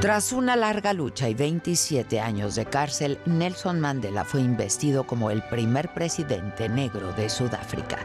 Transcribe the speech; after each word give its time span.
Tras 0.00 0.32
una 0.32 0.56
larga 0.56 0.94
lucha 0.94 1.28
y 1.28 1.34
27 1.34 2.20
años 2.20 2.54
de 2.54 2.64
cárcel, 2.64 3.18
Nelson 3.26 3.80
Mandela 3.80 4.24
fue 4.24 4.40
investido 4.40 5.06
como 5.06 5.30
el 5.30 5.42
primer 5.42 5.92
presidente 5.92 6.70
negro 6.70 7.12
de 7.12 7.28
Sudáfrica. 7.28 7.98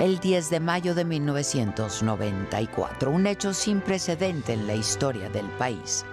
El 0.00 0.18
10 0.18 0.48
de 0.48 0.60
mayo 0.60 0.94
de 0.94 1.04
1994, 1.04 3.10
un 3.10 3.26
hecho 3.26 3.52
sin 3.52 3.82
precedente 3.82 4.54
en 4.54 4.66
la 4.66 4.74
historia 4.74 5.28
del 5.28 5.44
país. 5.58 6.06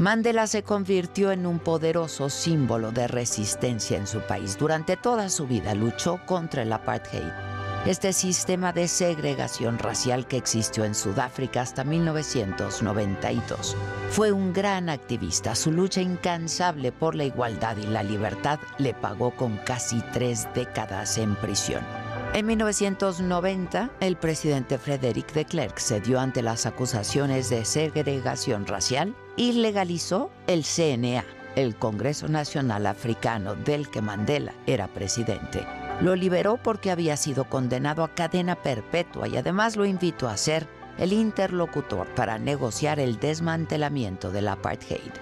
Mandela 0.00 0.48
se 0.48 0.64
convirtió 0.64 1.30
en 1.30 1.46
un 1.46 1.60
poderoso 1.60 2.28
símbolo 2.28 2.90
de 2.90 3.06
resistencia 3.06 3.96
en 3.96 4.08
su 4.08 4.18
país. 4.18 4.58
Durante 4.58 4.96
toda 4.96 5.28
su 5.28 5.46
vida 5.46 5.76
luchó 5.76 6.18
contra 6.26 6.62
el 6.62 6.72
apartheid 6.72 7.45
este 7.86 8.12
sistema 8.12 8.72
de 8.72 8.88
segregación 8.88 9.78
racial 9.78 10.26
que 10.26 10.36
existió 10.36 10.84
en 10.84 10.94
Sudáfrica 10.94 11.60
hasta 11.60 11.84
1992. 11.84 13.76
Fue 14.10 14.32
un 14.32 14.52
gran 14.52 14.88
activista. 14.88 15.54
Su 15.54 15.70
lucha 15.70 16.00
incansable 16.00 16.90
por 16.90 17.14
la 17.14 17.24
igualdad 17.24 17.76
y 17.76 17.86
la 17.86 18.02
libertad 18.02 18.58
le 18.78 18.92
pagó 18.92 19.30
con 19.30 19.56
casi 19.58 20.00
tres 20.12 20.48
décadas 20.52 21.16
en 21.18 21.36
prisión. 21.36 21.82
En 22.34 22.46
1990, 22.46 23.90
el 24.00 24.16
presidente 24.16 24.78
Frederick 24.78 25.32
de 25.32 25.44
Klerk 25.44 25.78
cedió 25.78 26.18
ante 26.18 26.42
las 26.42 26.66
acusaciones 26.66 27.50
de 27.50 27.64
segregación 27.64 28.66
racial 28.66 29.14
y 29.36 29.52
legalizó 29.52 30.30
el 30.48 30.64
CNA, 30.64 31.24
el 31.54 31.76
Congreso 31.76 32.26
Nacional 32.28 32.86
Africano 32.86 33.54
del 33.54 33.88
que 33.88 34.02
Mandela 34.02 34.52
era 34.66 34.88
presidente. 34.88 35.85
Lo 36.00 36.14
liberó 36.14 36.58
porque 36.58 36.90
había 36.90 37.16
sido 37.16 37.44
condenado 37.44 38.04
a 38.04 38.14
cadena 38.14 38.54
perpetua 38.54 39.28
y 39.28 39.36
además 39.36 39.76
lo 39.76 39.86
invitó 39.86 40.28
a 40.28 40.36
ser 40.36 40.68
el 40.98 41.12
interlocutor 41.12 42.06
para 42.14 42.38
negociar 42.38 43.00
el 43.00 43.18
desmantelamiento 43.18 44.30
del 44.30 44.48
apartheid. 44.48 45.12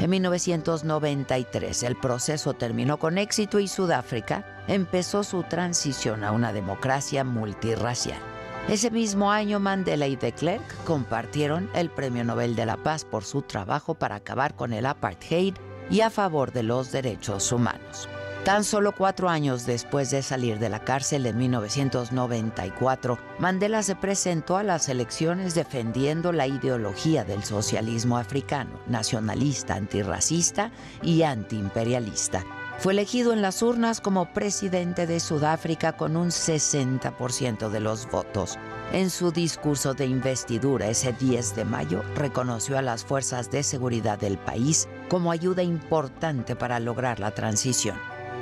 En 0.00 0.10
1993 0.10 1.82
el 1.82 1.96
proceso 1.96 2.54
terminó 2.54 2.98
con 2.98 3.18
éxito 3.18 3.58
y 3.58 3.68
Sudáfrica 3.68 4.64
empezó 4.68 5.24
su 5.24 5.42
transición 5.44 6.22
a 6.24 6.32
una 6.32 6.52
democracia 6.52 7.24
multirracial. 7.24 8.20
Ese 8.68 8.90
mismo 8.90 9.32
año 9.32 9.60
Mandela 9.60 10.06
y 10.06 10.16
de 10.16 10.32
Klerk 10.32 10.84
compartieron 10.84 11.70
el 11.74 11.88
Premio 11.88 12.22
Nobel 12.22 12.54
de 12.54 12.66
la 12.66 12.76
Paz 12.76 13.06
por 13.06 13.24
su 13.24 13.40
trabajo 13.40 13.94
para 13.94 14.16
acabar 14.16 14.54
con 14.54 14.74
el 14.74 14.84
apartheid 14.84 15.54
y 15.90 16.02
a 16.02 16.10
favor 16.10 16.52
de 16.52 16.64
los 16.64 16.92
derechos 16.92 17.50
humanos. 17.50 18.08
Tan 18.48 18.64
solo 18.64 18.92
cuatro 18.92 19.28
años 19.28 19.66
después 19.66 20.10
de 20.10 20.22
salir 20.22 20.58
de 20.58 20.70
la 20.70 20.82
cárcel 20.82 21.26
en 21.26 21.36
1994, 21.36 23.18
Mandela 23.38 23.82
se 23.82 23.94
presentó 23.94 24.56
a 24.56 24.62
las 24.62 24.88
elecciones 24.88 25.54
defendiendo 25.54 26.32
la 26.32 26.46
ideología 26.46 27.24
del 27.24 27.44
socialismo 27.44 28.16
africano, 28.16 28.70
nacionalista, 28.86 29.74
antirracista 29.74 30.70
y 31.02 31.24
antiimperialista. 31.24 32.42
Fue 32.78 32.94
elegido 32.94 33.34
en 33.34 33.42
las 33.42 33.60
urnas 33.60 34.00
como 34.00 34.32
presidente 34.32 35.06
de 35.06 35.20
Sudáfrica 35.20 35.98
con 35.98 36.16
un 36.16 36.28
60% 36.28 37.68
de 37.68 37.80
los 37.80 38.10
votos. 38.10 38.58
En 38.94 39.10
su 39.10 39.30
discurso 39.30 39.92
de 39.92 40.06
investidura 40.06 40.88
ese 40.88 41.12
10 41.12 41.54
de 41.54 41.66
mayo, 41.66 42.02
reconoció 42.14 42.78
a 42.78 42.82
las 42.82 43.04
fuerzas 43.04 43.50
de 43.50 43.62
seguridad 43.62 44.18
del 44.18 44.38
país 44.38 44.88
como 45.10 45.32
ayuda 45.32 45.62
importante 45.62 46.56
para 46.56 46.80
lograr 46.80 47.20
la 47.20 47.32
transición. 47.32 47.98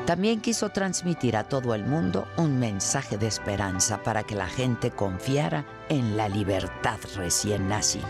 También 0.07 0.41
quiso 0.41 0.69
transmitir 0.69 1.37
a 1.37 1.43
todo 1.43 1.75
el 1.75 1.85
mundo 1.85 2.29
un 2.37 2.61
mensaje 2.61 3.19
de 3.19 3.27
esperanza 3.27 4.05
para 4.05 4.23
que 4.23 4.37
la 4.37 4.47
gente 4.47 4.93
confiara 4.93 5.67
en 5.89 6.17
la 6.17 6.29
libertad 6.29 6.99
recién 7.17 7.69
nacida. 7.69 8.07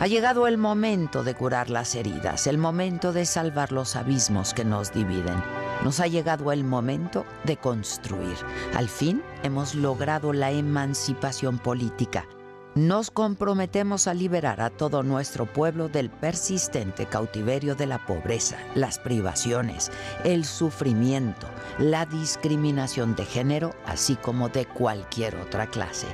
Ha 0.00 0.06
llegado 0.08 0.48
el 0.48 0.58
momento 0.58 1.22
de 1.22 1.34
curar 1.34 1.70
las 1.70 1.94
heridas, 1.94 2.48
el 2.48 2.58
momento 2.58 3.12
de 3.12 3.26
salvar 3.26 3.70
los 3.70 3.94
abismos 3.94 4.54
que 4.54 4.64
nos 4.64 4.92
dividen. 4.92 5.40
Nos 5.84 6.00
ha 6.00 6.08
llegado 6.08 6.50
el 6.50 6.64
momento 6.64 7.24
de 7.44 7.56
construir. 7.58 8.36
Al 8.74 8.88
fin 8.88 9.22
hemos 9.44 9.76
logrado 9.76 10.32
la 10.32 10.50
emancipación 10.50 11.58
política 11.58 12.26
nos 12.74 13.10
comprometemos 13.10 14.08
a 14.08 14.14
liberar 14.14 14.60
a 14.60 14.70
todo 14.70 15.02
nuestro 15.02 15.46
pueblo 15.46 15.88
del 15.88 16.10
persistente 16.10 17.06
cautiverio 17.06 17.76
de 17.76 17.86
la 17.86 18.04
pobreza, 18.04 18.58
las 18.74 18.98
privaciones, 18.98 19.92
el 20.24 20.44
sufrimiento, 20.44 21.46
la 21.78 22.04
discriminación 22.04 23.14
de 23.14 23.24
género, 23.24 23.74
así 23.86 24.16
como 24.16 24.48
de 24.48 24.66
cualquier 24.66 25.36
otra 25.36 25.68
clase. 25.68 26.08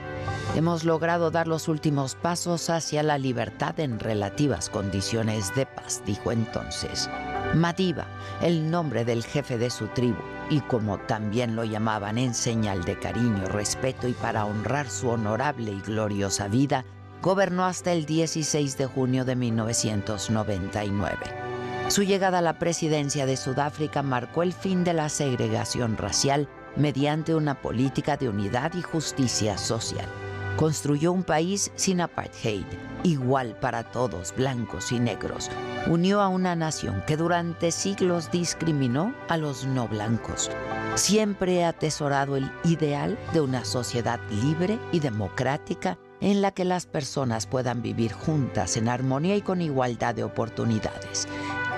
Hemos 0.54 0.84
logrado 0.84 1.30
dar 1.30 1.48
los 1.48 1.66
últimos 1.68 2.14
pasos 2.14 2.68
hacia 2.68 3.02
la 3.02 3.16
libertad 3.16 3.80
en 3.80 3.98
relativas 3.98 4.68
condiciones 4.68 5.54
de 5.54 5.64
paz, 5.64 6.02
dijo 6.04 6.30
entonces. 6.30 7.08
Madiba, 7.54 8.06
el 8.42 8.70
nombre 8.70 9.04
del 9.04 9.24
jefe 9.24 9.56
de 9.56 9.70
su 9.70 9.86
tribu, 9.88 10.22
y 10.50 10.60
como 10.60 10.98
también 10.98 11.56
lo 11.56 11.64
llamaban 11.64 12.18
en 12.18 12.34
señal 12.34 12.84
de 12.84 12.98
cariño, 12.98 13.46
respeto 13.46 14.08
y 14.08 14.12
para 14.12 14.44
honrar 14.44 14.90
su 14.90 15.08
honorable 15.08 15.70
y 15.70 15.80
gloriosa 15.80 16.48
vida, 16.48 16.84
gobernó 17.22 17.64
hasta 17.64 17.92
el 17.92 18.04
16 18.04 18.76
de 18.76 18.86
junio 18.86 19.24
de 19.24 19.36
1999. 19.36 21.16
Su 21.88 22.02
llegada 22.02 22.38
a 22.38 22.42
la 22.42 22.58
presidencia 22.58 23.26
de 23.26 23.36
Sudáfrica 23.36 24.02
marcó 24.02 24.42
el 24.42 24.52
fin 24.52 24.84
de 24.84 24.92
la 24.92 25.08
segregación 25.08 25.96
racial 25.96 26.48
mediante 26.76 27.34
una 27.34 27.54
política 27.60 28.16
de 28.16 28.28
unidad 28.28 28.74
y 28.74 28.82
justicia 28.82 29.56
social. 29.56 30.08
Construyó 30.56 31.12
un 31.12 31.22
país 31.22 31.72
sin 31.74 32.00
apartheid, 32.00 32.64
igual 33.02 33.56
para 33.60 33.82
todos, 33.82 34.34
blancos 34.36 34.92
y 34.92 35.00
negros. 35.00 35.50
Unió 35.86 36.20
a 36.20 36.28
una 36.28 36.54
nación 36.54 37.02
que 37.06 37.16
durante 37.16 37.72
siglos 37.72 38.30
discriminó 38.30 39.14
a 39.28 39.36
los 39.38 39.64
no 39.64 39.88
blancos. 39.88 40.50
Siempre 40.96 41.64
ha 41.64 41.70
atesorado 41.70 42.36
el 42.36 42.50
ideal 42.64 43.18
de 43.32 43.40
una 43.40 43.64
sociedad 43.64 44.20
libre 44.30 44.78
y 44.92 45.00
democrática 45.00 45.98
en 46.20 46.42
la 46.42 46.50
que 46.50 46.66
las 46.66 46.84
personas 46.84 47.46
puedan 47.46 47.80
vivir 47.80 48.12
juntas 48.12 48.76
en 48.76 48.88
armonía 48.88 49.36
y 49.36 49.42
con 49.42 49.62
igualdad 49.62 50.14
de 50.14 50.24
oportunidades. 50.24 51.26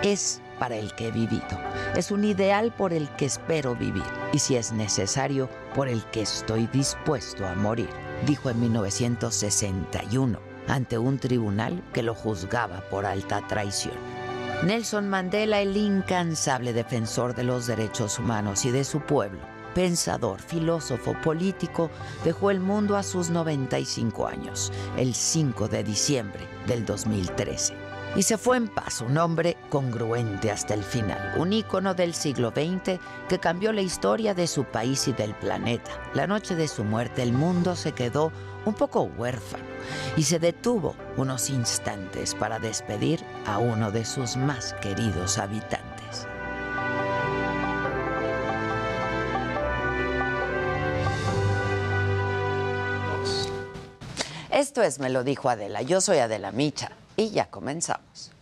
Es 0.03 0.41
para 0.59 0.77
el 0.77 0.93
que 0.95 1.09
he 1.09 1.11
vivido. 1.13 1.59
Es 1.95 2.11
un 2.11 2.25
ideal 2.25 2.75
por 2.75 2.93
el 2.93 3.09
que 3.11 3.27
espero 3.27 3.77
vivir 3.77 4.03
y 4.33 4.41
si 4.41 4.57
es 4.57 4.73
necesario, 4.73 5.49
por 5.77 5.89
el 5.89 6.05
que 6.07 6.23
estoy 6.23 6.67
dispuesto 6.67 7.47
a 7.47 7.55
morir 7.55 7.89
dijo 8.27 8.51
en 8.51 8.61
1961 8.61 10.39
ante 10.69 10.99
un 10.99 11.19
tribunal 11.19 11.83
que 11.93 12.03
lo 12.03 12.15
juzgaba 12.15 12.83
por 12.89 13.07
alta 13.07 13.47
traición. 13.47 13.95
Nelson 14.65 15.09
Mandela, 15.09 15.61
el 15.61 15.77
incansable 15.77 16.73
defensor 16.73 17.35
de 17.35 17.43
los 17.43 17.67
derechos 17.67 18.19
humanos 18.19 18.65
y 18.65 18.71
de 18.71 18.85
su 18.85 19.01
pueblo, 19.01 19.41
pensador, 19.75 20.41
filósofo, 20.41 21.17
político, 21.21 21.91
dejó 22.25 22.53
el 22.53 22.61
mundo 22.61 22.97
a 22.97 23.03
sus 23.03 23.31
95 23.31 24.27
años, 24.27 24.73
el 24.97 25.15
5 25.15 25.67
de 25.67 25.83
diciembre 25.83 26.47
del 26.67 26.85
2013. 26.85 27.82
Y 28.15 28.25
se 28.25 28.37
fue 28.37 28.59
en 28.59 28.69
paz, 28.69 29.01
un 29.01 29.17
hombre 29.17 29.57
congruente 29.71 30.51
hasta 30.51 30.75
el 30.75 30.83
final, 30.83 31.33
un 31.39 31.55
ícono 31.55 31.95
del 31.95 32.13
siglo 32.13 32.51
XX 32.51 33.01
que 33.27 33.39
cambió 33.41 33.73
la 33.73 33.81
historia 33.81 34.35
de 34.35 34.47
su 34.47 34.65
país 34.65 35.09
y 35.09 35.15
del 35.15 35.35
planeta. 35.35 35.91
La 36.13 36.27
noche 36.27 36.55
de 36.55 36.69
su 36.69 36.85
muerte 36.85 37.23
el 37.23 37.33
mundo 37.33 37.75
se 37.75 37.93
quedó 37.93 38.31
un 38.67 38.75
poco 38.75 39.05
huérfano 39.05 39.65
y 40.15 40.25
se 40.25 40.39
detuvo 40.39 40.95
unos 41.17 41.49
instantes 41.49 42.35
para 42.35 42.59
despedir 42.59 43.25
a 43.47 43.57
uno 43.59 43.91
de 43.91 44.05
sus 44.05 44.37
más 44.37 44.75
queridos 44.75 45.39
habitantes. 45.39 46.27
Esto 54.51 54.83
es 54.83 54.99
Me 54.99 55.09
lo 55.09 55.25
dijo 55.25 55.49
Adela, 55.49 55.81
yo 55.81 56.03
soy 56.03 56.19
Adela 56.19 56.53
Micha 56.53 56.91
y 57.17 57.31
ya 57.31 57.47
comenzamos. 57.47 58.33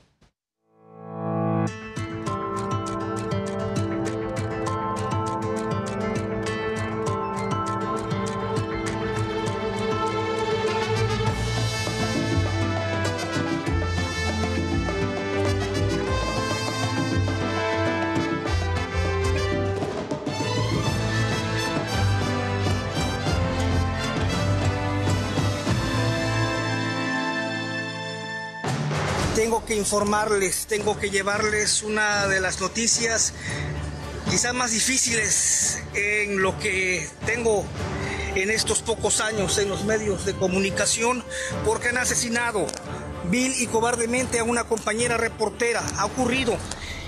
Informarles, 29.81 30.67
tengo 30.67 30.99
que 30.99 31.11
llevarles 31.11 31.83
una 31.83 32.29
de 32.29 32.41
las 32.41 32.61
noticias 32.61 33.33
quizás 34.31 34.55
más 34.55 34.71
difíciles 34.71 35.83
en 35.95 36.41
lo 36.41 36.59
que 36.59 37.09
tengo 37.27 37.65
en 38.37 38.51
estos 38.51 38.83
pocos 38.83 39.21
años 39.21 39.59
en 39.59 39.69
los 39.69 39.85
medios 39.85 40.25
de 40.25 40.35
comunicación 40.35 41.25
porque 41.65 41.89
han 41.89 41.99
asesinado 41.99 42.67
vil 43.25 43.53
y 43.59 43.67
cobardemente 43.67 44.39
a 44.39 44.45
una 44.45 44.65
compañera 44.65 45.17
reportera. 45.17 45.83
Ha 45.97 46.05
ocurrido 46.05 46.57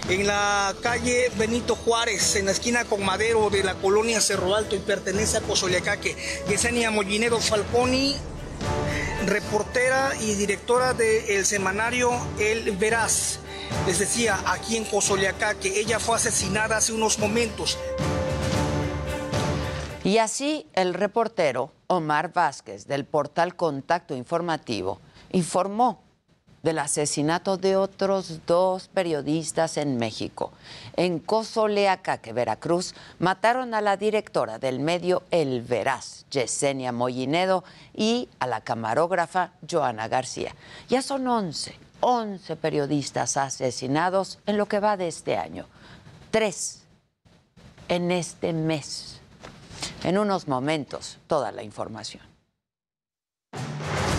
en 0.09 0.27
la 0.27 0.75
calle 0.83 1.31
Benito 1.37 1.77
Juárez, 1.77 2.37
en 2.37 2.47
la 2.47 2.53
esquina 2.53 2.85
con 2.85 3.05
Madero 3.05 3.51
de 3.51 3.63
la 3.63 3.75
colonia 3.75 4.21
Cerro 4.21 4.57
Alto 4.57 4.75
y 4.75 4.81
pertenece 4.81 5.37
a 5.37 5.43
Cozoleacaque. 5.43 6.17
Yesenia 6.49 6.91
Mollinero 6.91 7.39
Falconi, 7.39 8.17
reportera 9.27 10.13
y 10.21 10.35
directora 10.35 10.95
del 10.95 11.45
semanario 11.45 12.11
El 12.39 12.77
Veraz. 12.77 13.39
Les 13.87 13.99
decía, 13.99 14.39
aquí 14.47 14.77
en 14.77 14.85
Cozoleacaque, 14.85 15.81
ella 15.81 15.99
fue 15.99 16.17
asesinada 16.17 16.77
hace 16.77 16.93
unos 16.93 17.19
momentos. 17.19 17.79
Y 20.05 20.19
así 20.19 20.67
el 20.75 20.95
reportero 20.95 21.73
Omar 21.87 22.33
Vázquez 22.33 22.87
del 22.87 23.05
portal 23.05 23.55
Contacto 23.55 24.17
Informativo 24.17 25.01
informó 25.31 26.02
del 26.63 26.79
asesinato 26.79 27.57
de 27.57 27.77
otros 27.77 28.41
dos 28.47 28.89
periodistas 28.89 29.77
en 29.77 29.97
México. 29.97 30.53
En 30.97 31.19
Cozoleacaque, 31.19 32.33
Veracruz, 32.33 32.95
mataron 33.19 33.75
a 33.75 33.81
la 33.81 33.97
directora 33.97 34.59
del 34.59 34.81
medio 34.81 35.23
El 35.31 35.63
Veraz, 35.63 36.25
Yesenia 36.31 36.93
Mollinedo, 36.93 37.65
y 37.95 38.29
a 38.39 38.47
la 38.47 38.61
camarógrafa 38.61 39.53
Joana 39.69 40.09
García. 40.09 40.55
Ya 40.89 41.03
son 41.03 41.27
11, 41.27 41.75
11 42.01 42.57
periodistas 42.57 43.37
asesinados 43.37 44.39
en 44.47 44.57
lo 44.57 44.67
que 44.67 44.81
va 44.81 44.97
de 44.97 45.09
este 45.09 45.37
año. 45.37 45.67
Tres 46.31 46.83
en 47.89 48.11
este 48.11 48.53
mes. 48.53 49.21
En 50.05 50.19
unos 50.19 50.49
momentos, 50.49 51.19
toda 51.27 51.53
la 51.53 51.63
información. 51.63 52.32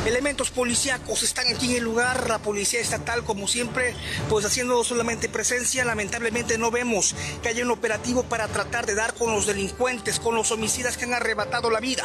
Elementos 0.06 0.52
policíacos 0.52 1.24
están 1.24 1.48
aquí 1.48 1.72
en 1.72 1.78
el 1.78 1.84
lugar, 1.84 2.28
la 2.28 2.40
policía 2.40 2.82
estatal 2.82 3.24
como 3.24 3.48
siempre, 3.48 3.96
pues 4.28 4.46
haciendo 4.46 4.84
solamente 4.84 5.30
presencia, 5.30 5.86
lamentablemente 5.86 6.58
no 6.58 6.72
vemos 6.72 7.16
que 7.42 7.48
haya 7.48 7.64
un 7.64 7.72
operativo 7.72 8.24
para 8.24 8.50
tratar 8.50 8.86
de 8.86 8.96
dar 8.96 9.14
con 9.14 9.34
los 9.34 9.46
delincuentes, 9.46 10.20
con 10.20 10.36
los 10.36 10.52
homicidas 10.52 10.98
que 10.98 11.06
han 11.06 11.14
arrebatado 11.14 11.70
la 11.70 11.80
vida 11.80 12.04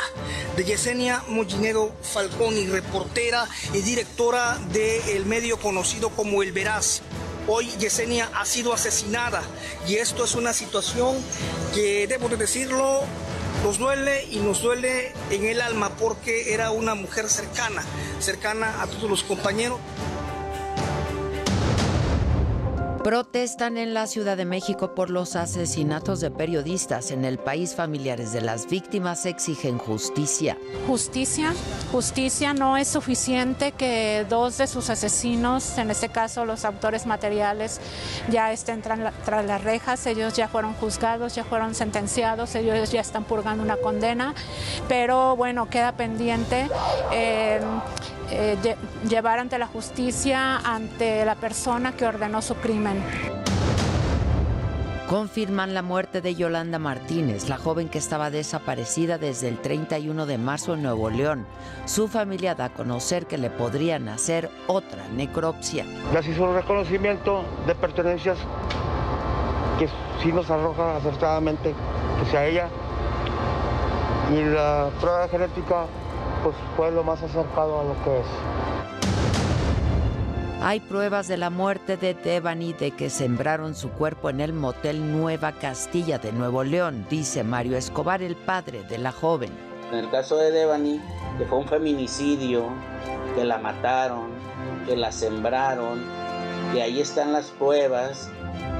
de 0.56 0.64
Yesenia 0.64 1.24
Mollinero 1.26 1.92
Falconi, 2.02 2.68
reportera 2.68 3.48
y 3.74 3.80
directora 3.80 4.58
del 4.72 5.26
medio 5.26 5.58
conocido 5.58 6.10
como 6.10 6.44
El 6.44 6.52
Veraz. 6.52 7.02
Hoy 7.48 7.66
Yesenia 7.80 8.30
ha 8.34 8.44
sido 8.44 8.72
asesinada 8.72 9.42
y 9.88 9.96
esto 9.96 10.24
es 10.24 10.36
una 10.36 10.52
situación 10.52 11.16
que, 11.74 12.06
debo 12.06 12.28
de 12.28 12.36
decirlo, 12.36 13.02
nos 13.62 13.78
duele 13.78 14.24
y 14.30 14.38
nos 14.38 14.62
duele 14.62 15.12
en 15.30 15.44
el 15.44 15.60
alma 15.60 15.90
porque 15.90 16.52
era 16.54 16.70
una 16.70 16.94
mujer 16.94 17.28
cercana, 17.28 17.82
cercana 18.20 18.82
a 18.82 18.86
todos 18.86 19.10
los 19.10 19.22
compañeros. 19.22 19.78
Protestan 23.02 23.78
en 23.78 23.94
la 23.94 24.06
Ciudad 24.06 24.36
de 24.36 24.44
México 24.44 24.94
por 24.94 25.08
los 25.08 25.36
asesinatos 25.36 26.20
de 26.20 26.30
periodistas 26.30 27.10
en 27.10 27.24
el 27.24 27.38
país. 27.38 27.74
Familiares 27.74 28.32
de 28.32 28.40
las 28.40 28.68
víctimas 28.68 29.24
exigen 29.24 29.78
justicia. 29.78 30.58
Justicia, 30.86 31.54
justicia 31.92 32.54
no 32.54 32.76
es 32.76 32.88
suficiente 32.88 33.72
que 33.72 34.26
dos 34.28 34.58
de 34.58 34.66
sus 34.66 34.90
asesinos, 34.90 35.78
en 35.78 35.90
este 35.90 36.08
caso 36.08 36.44
los 36.44 36.64
autores 36.64 37.06
materiales, 37.06 37.80
ya 38.30 38.52
estén 38.52 38.82
tras, 38.82 38.98
las 38.98 39.64
rejas. 39.64 40.04
Ellos 40.06 40.34
ya 40.34 40.48
fueron 40.48 40.74
juzgados, 40.74 41.34
ya 41.36 41.44
fueron 41.44 41.74
sentenciados, 41.74 42.54
ellos 42.56 42.90
ya 42.90 43.00
están 43.00 43.24
purgando 43.24 43.62
una 43.62 43.76
condena. 43.76 44.34
Pero 44.88 45.36
bueno, 45.36 45.70
queda 45.70 45.92
pendiente. 45.92 46.68
Eh, 47.12 47.60
eh, 48.30 48.76
llevar 49.08 49.38
ante 49.38 49.58
la 49.58 49.66
justicia 49.66 50.58
ante 50.58 51.24
la 51.24 51.34
persona 51.34 51.92
que 51.92 52.06
ordenó 52.06 52.42
su 52.42 52.54
crimen. 52.56 53.02
Confirman 55.08 55.72
la 55.72 55.80
muerte 55.80 56.20
de 56.20 56.34
Yolanda 56.34 56.78
Martínez, 56.78 57.48
la 57.48 57.56
joven 57.56 57.88
que 57.88 57.96
estaba 57.96 58.30
desaparecida 58.30 59.16
desde 59.16 59.48
el 59.48 59.56
31 59.56 60.26
de 60.26 60.36
marzo 60.36 60.74
en 60.74 60.82
Nuevo 60.82 61.08
León. 61.08 61.46
Su 61.86 62.08
familia 62.08 62.54
da 62.54 62.66
a 62.66 62.74
conocer 62.74 63.24
que 63.24 63.38
le 63.38 63.48
podrían 63.48 64.10
hacer 64.10 64.50
otra 64.66 65.08
necropsia. 65.08 65.86
Ya 66.12 66.22
se 66.22 66.32
hizo 66.32 66.44
un 66.44 66.54
reconocimiento 66.54 67.42
de 67.66 67.74
pertenencias 67.74 68.36
que 69.78 69.88
sí 70.22 70.30
nos 70.30 70.50
arroja 70.50 70.96
acertadamente 70.96 71.74
que 72.20 72.30
sea 72.30 72.46
ella. 72.46 72.68
Y 74.30 74.44
la 74.44 74.90
prueba 75.00 75.26
genética 75.28 75.86
pues 76.48 76.56
fue 76.76 76.90
lo 76.90 77.04
más 77.04 77.22
acercado 77.22 77.80
a 77.80 77.84
lo 77.84 77.94
que 78.04 78.20
es. 78.20 78.26
Hay 80.62 80.80
pruebas 80.80 81.28
de 81.28 81.36
la 81.36 81.50
muerte 81.50 81.96
de 81.98 82.14
Devani 82.14 82.72
de 82.72 82.90
que 82.90 83.10
sembraron 83.10 83.74
su 83.74 83.90
cuerpo 83.90 84.30
en 84.30 84.40
el 84.40 84.54
motel 84.54 85.12
Nueva 85.12 85.52
Castilla 85.52 86.18
de 86.18 86.32
Nuevo 86.32 86.64
León, 86.64 87.06
dice 87.10 87.44
Mario 87.44 87.76
Escobar, 87.76 88.22
el 88.22 88.34
padre 88.34 88.82
de 88.84 88.96
la 88.98 89.12
joven. 89.12 89.50
En 89.92 89.98
el 89.98 90.10
caso 90.10 90.36
de 90.36 90.50
Devani, 90.50 91.00
que 91.36 91.44
fue 91.44 91.58
un 91.58 91.68
feminicidio, 91.68 92.64
que 93.36 93.44
la 93.44 93.58
mataron, 93.58 94.30
que 94.86 94.96
la 94.96 95.12
sembraron, 95.12 96.02
que 96.72 96.82
ahí 96.82 97.00
están 97.00 97.32
las 97.32 97.50
pruebas, 97.50 98.30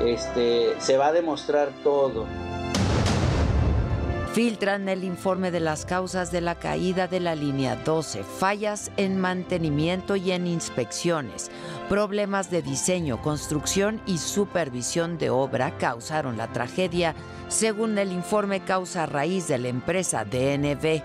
este, 0.04 0.74
se 0.78 0.96
va 0.96 1.08
a 1.08 1.12
demostrar 1.12 1.68
todo. 1.84 2.26
Filtran 4.38 4.88
el 4.88 5.02
informe 5.02 5.50
de 5.50 5.58
las 5.58 5.84
causas 5.84 6.30
de 6.30 6.40
la 6.40 6.54
caída 6.54 7.08
de 7.08 7.18
la 7.18 7.34
línea 7.34 7.74
12, 7.74 8.22
fallas 8.22 8.92
en 8.96 9.18
mantenimiento 9.18 10.14
y 10.14 10.30
en 10.30 10.46
inspecciones, 10.46 11.50
problemas 11.88 12.48
de 12.48 12.62
diseño, 12.62 13.20
construcción 13.20 14.00
y 14.06 14.18
supervisión 14.18 15.18
de 15.18 15.30
obra 15.30 15.76
causaron 15.78 16.36
la 16.36 16.52
tragedia, 16.52 17.16
según 17.48 17.98
el 17.98 18.12
informe 18.12 18.60
causa 18.60 19.06
raíz 19.06 19.48
de 19.48 19.58
la 19.58 19.66
empresa 19.66 20.24
DNV. 20.24 21.02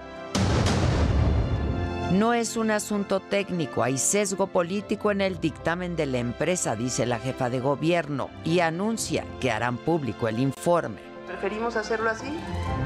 No 2.11 2.35
es 2.35 2.55
un 2.55 2.69
asunto 2.69 3.19
técnico, 3.19 3.81
hay 3.81 3.97
sesgo 3.97 4.45
político 4.45 5.09
en 5.09 5.21
el 5.21 5.39
dictamen 5.39 5.95
de 5.95 6.05
la 6.05 6.19
empresa, 6.19 6.75
dice 6.75 7.07
la 7.07 7.17
jefa 7.17 7.49
de 7.49 7.61
gobierno, 7.61 8.29
y 8.45 8.59
anuncia 8.59 9.25
que 9.39 9.49
harán 9.49 9.77
público 9.77 10.27
el 10.27 10.37
informe 10.37 11.12
preferimos 11.43 11.75
hacerlo 11.75 12.09
así 12.09 12.39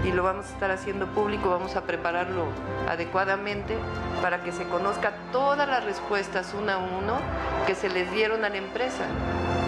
y 0.04 0.12
lo 0.12 0.24
vamos 0.24 0.48
a 0.48 0.50
estar 0.50 0.72
haciendo 0.72 1.06
público, 1.06 1.48
vamos 1.48 1.76
a 1.76 1.82
prepararlo 1.82 2.48
adecuadamente 2.90 3.78
para 4.24 4.42
que 4.42 4.52
se 4.52 4.64
conozca 4.64 5.14
todas 5.32 5.70
las 5.70 5.84
respuestas 5.84 6.56
una 6.56 6.74
a 6.74 6.78
uno 6.80 7.20
que 7.68 7.76
se 7.76 7.88
les 7.88 8.12
dieron 8.12 8.44
a 8.46 8.50
la 8.50 8.58
empresa, 8.58 9.06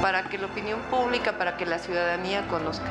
para 0.02 0.24
que 0.24 0.40
la 0.40 0.48
opinión 0.48 0.80
pública, 0.90 1.34
para 1.34 1.56
que 1.56 1.68
la 1.68 1.78
ciudadanía 1.78 2.48
conozca. 2.48 2.90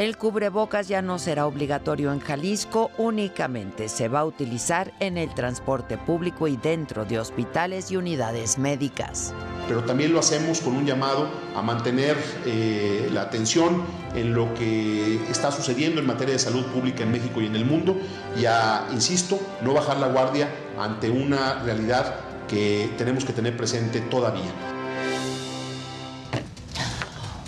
El 0.00 0.16
cubrebocas 0.16 0.88
ya 0.88 1.02
no 1.02 1.18
será 1.18 1.44
obligatorio 1.44 2.10
en 2.10 2.20
Jalisco, 2.20 2.90
únicamente 2.96 3.86
se 3.90 4.08
va 4.08 4.20
a 4.20 4.24
utilizar 4.24 4.94
en 4.98 5.18
el 5.18 5.34
transporte 5.34 5.98
público 5.98 6.48
y 6.48 6.56
dentro 6.56 7.04
de 7.04 7.18
hospitales 7.18 7.90
y 7.90 7.98
unidades 7.98 8.56
médicas. 8.56 9.34
Pero 9.68 9.84
también 9.84 10.14
lo 10.14 10.20
hacemos 10.20 10.62
con 10.62 10.74
un 10.74 10.86
llamado 10.86 11.28
a 11.54 11.60
mantener 11.60 12.16
eh, 12.46 13.10
la 13.12 13.20
atención 13.20 13.82
en 14.14 14.32
lo 14.32 14.54
que 14.54 15.16
está 15.30 15.52
sucediendo 15.52 16.00
en 16.00 16.06
materia 16.06 16.32
de 16.32 16.38
salud 16.38 16.64
pública 16.68 17.02
en 17.02 17.12
México 17.12 17.42
y 17.42 17.46
en 17.48 17.56
el 17.56 17.66
mundo 17.66 17.94
y 18.40 18.46
a, 18.46 18.88
insisto, 18.94 19.38
no 19.60 19.74
bajar 19.74 19.98
la 19.98 20.08
guardia 20.08 20.48
ante 20.78 21.10
una 21.10 21.62
realidad 21.62 22.14
que 22.48 22.90
tenemos 22.96 23.26
que 23.26 23.34
tener 23.34 23.54
presente 23.54 24.00
todavía. 24.00 24.79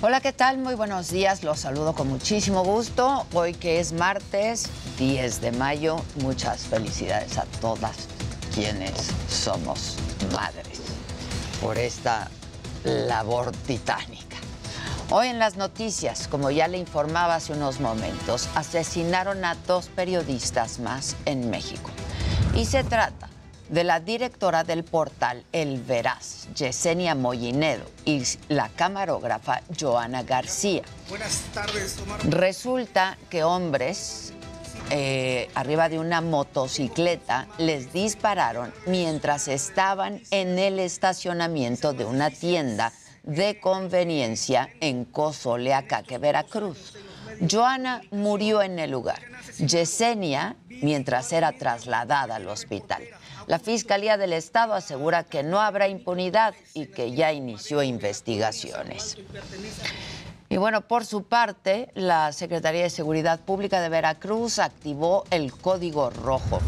Hola, 0.04 0.20
¿qué 0.20 0.32
tal? 0.32 0.58
Muy 0.58 0.74
buenos 0.74 1.10
días. 1.10 1.44
Los 1.44 1.60
saludo 1.60 1.94
con 1.94 2.08
muchísimo 2.08 2.64
gusto. 2.64 3.24
Hoy 3.32 3.54
que 3.54 3.78
es 3.78 3.92
martes 3.92 4.64
10 4.98 5.40
de 5.40 5.52
mayo, 5.52 6.02
muchas 6.22 6.62
felicidades 6.62 7.38
a 7.38 7.44
todas 7.60 8.08
quienes 8.52 9.12
somos 9.28 9.94
madres 10.32 10.80
por 11.60 11.78
esta 11.78 12.28
labor 12.82 13.52
titánica. 13.52 14.38
Hoy 15.10 15.28
en 15.28 15.38
las 15.38 15.56
noticias, 15.56 16.26
como 16.26 16.50
ya 16.50 16.66
le 16.66 16.78
informaba 16.78 17.36
hace 17.36 17.52
unos 17.52 17.78
momentos, 17.78 18.48
asesinaron 18.56 19.44
a 19.44 19.54
dos 19.68 19.86
periodistas 19.86 20.80
más 20.80 21.14
en 21.26 21.48
México. 21.48 21.92
Y 22.56 22.64
se 22.64 22.82
trata 22.82 23.31
de 23.72 23.84
la 23.84 24.00
directora 24.00 24.64
del 24.64 24.84
portal 24.84 25.44
El 25.50 25.80
Veraz, 25.82 26.46
Yesenia 26.54 27.14
Mollinedo, 27.14 27.84
y 28.04 28.22
la 28.48 28.68
camarógrafa 28.68 29.62
Joana 29.80 30.22
García. 30.22 30.82
Buenas 31.08 31.40
tardes, 31.54 31.98
Omar. 32.02 32.20
Resulta 32.22 33.16
que 33.30 33.44
hombres 33.44 34.34
eh, 34.90 35.48
arriba 35.54 35.88
de 35.88 35.98
una 35.98 36.20
motocicleta 36.20 37.48
les 37.56 37.94
dispararon 37.94 38.74
mientras 38.86 39.48
estaban 39.48 40.20
en 40.30 40.58
el 40.58 40.78
estacionamiento 40.78 41.94
de 41.94 42.04
una 42.04 42.28
tienda 42.28 42.92
de 43.22 43.58
conveniencia 43.58 44.68
en 44.80 45.06
Cozoleacaque, 45.06 46.18
Veracruz. 46.18 46.92
Joana 47.50 48.02
murió 48.10 48.60
en 48.60 48.78
el 48.78 48.90
lugar. 48.90 49.22
Yesenia 49.56 50.56
mientras 50.68 51.32
era 51.32 51.52
trasladada 51.52 52.36
al 52.36 52.48
hospital. 52.48 53.02
La 53.46 53.58
Fiscalía 53.58 54.16
del 54.16 54.32
Estado 54.32 54.74
asegura 54.74 55.24
que 55.24 55.42
no 55.42 55.60
habrá 55.60 55.88
impunidad 55.88 56.54
y 56.74 56.86
que 56.86 57.12
ya 57.12 57.32
inició 57.32 57.82
investigaciones. 57.82 59.16
Y 60.48 60.58
bueno, 60.58 60.82
por 60.82 61.06
su 61.06 61.24
parte, 61.24 61.88
la 61.94 62.30
Secretaría 62.32 62.82
de 62.82 62.90
Seguridad 62.90 63.40
Pública 63.40 63.80
de 63.80 63.88
Veracruz 63.88 64.58
activó 64.58 65.24
el 65.30 65.52
Código 65.52 66.10
Rojo. 66.10 66.60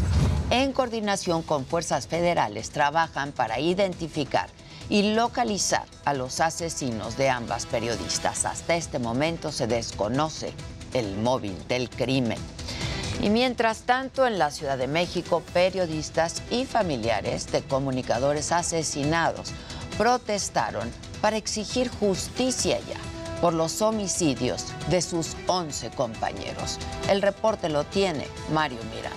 En 0.49 0.73
coordinación 0.73 1.43
con 1.43 1.65
fuerzas 1.65 2.07
federales, 2.07 2.71
trabajan 2.71 3.31
para 3.31 3.59
identificar 3.59 4.49
y 4.89 5.13
localizar 5.13 5.85
a 6.03 6.13
los 6.13 6.39
asesinos 6.39 7.17
de 7.17 7.29
ambas 7.29 7.65
periodistas. 7.65 8.45
Hasta 8.45 8.75
este 8.75 8.99
momento 8.99 9.51
se 9.51 9.67
desconoce 9.67 10.53
el 10.93 11.17
móvil 11.17 11.55
del 11.67 11.89
crimen. 11.89 12.37
Y 13.21 13.29
mientras 13.29 13.83
tanto, 13.83 14.27
en 14.27 14.37
la 14.37 14.51
Ciudad 14.51 14.77
de 14.77 14.87
México, 14.87 15.41
periodistas 15.53 16.41
y 16.51 16.65
familiares 16.65 17.51
de 17.51 17.61
comunicadores 17.63 18.51
asesinados 18.51 19.51
protestaron 19.97 20.91
para 21.21 21.37
exigir 21.37 21.89
justicia 21.89 22.77
ya 22.79 23.15
por 23.41 23.53
los 23.53 23.81
homicidios 23.81 24.65
de 24.89 25.01
sus 25.01 25.35
11 25.47 25.91
compañeros. 25.91 26.77
El 27.09 27.21
reporte 27.21 27.69
lo 27.69 27.83
tiene 27.83 28.27
Mario 28.51 28.79
Miranda. 28.93 29.15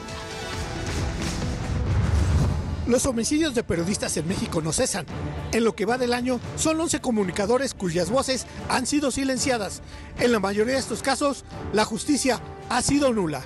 Los 2.87 3.05
homicidios 3.05 3.55
de 3.55 3.63
periodistas 3.65 4.17
en 4.17 4.27
México 4.27 4.63
no 4.63 4.73
cesan. 4.73 5.05
En 5.53 5.63
lo 5.63 5.75
que 5.75 5.85
va 5.85 5.99
del 5.99 6.15
año, 6.15 6.41
son 6.57 6.81
11 6.81 7.01
comunicadores 7.01 7.75
cuyas 7.75 8.09
voces 8.09 8.47
han 8.71 8.87
sido 8.87 9.11
silenciadas. 9.11 9.83
En 10.19 10.33
la 10.33 10.41
mayoría 10.41 10.73
de 10.75 10.81
estos 10.81 11.03
casos, 11.03 11.45
la 11.75 11.85
justicia 11.85 12.41
ha 12.71 12.81
sido 12.81 13.13
nula. 13.13 13.45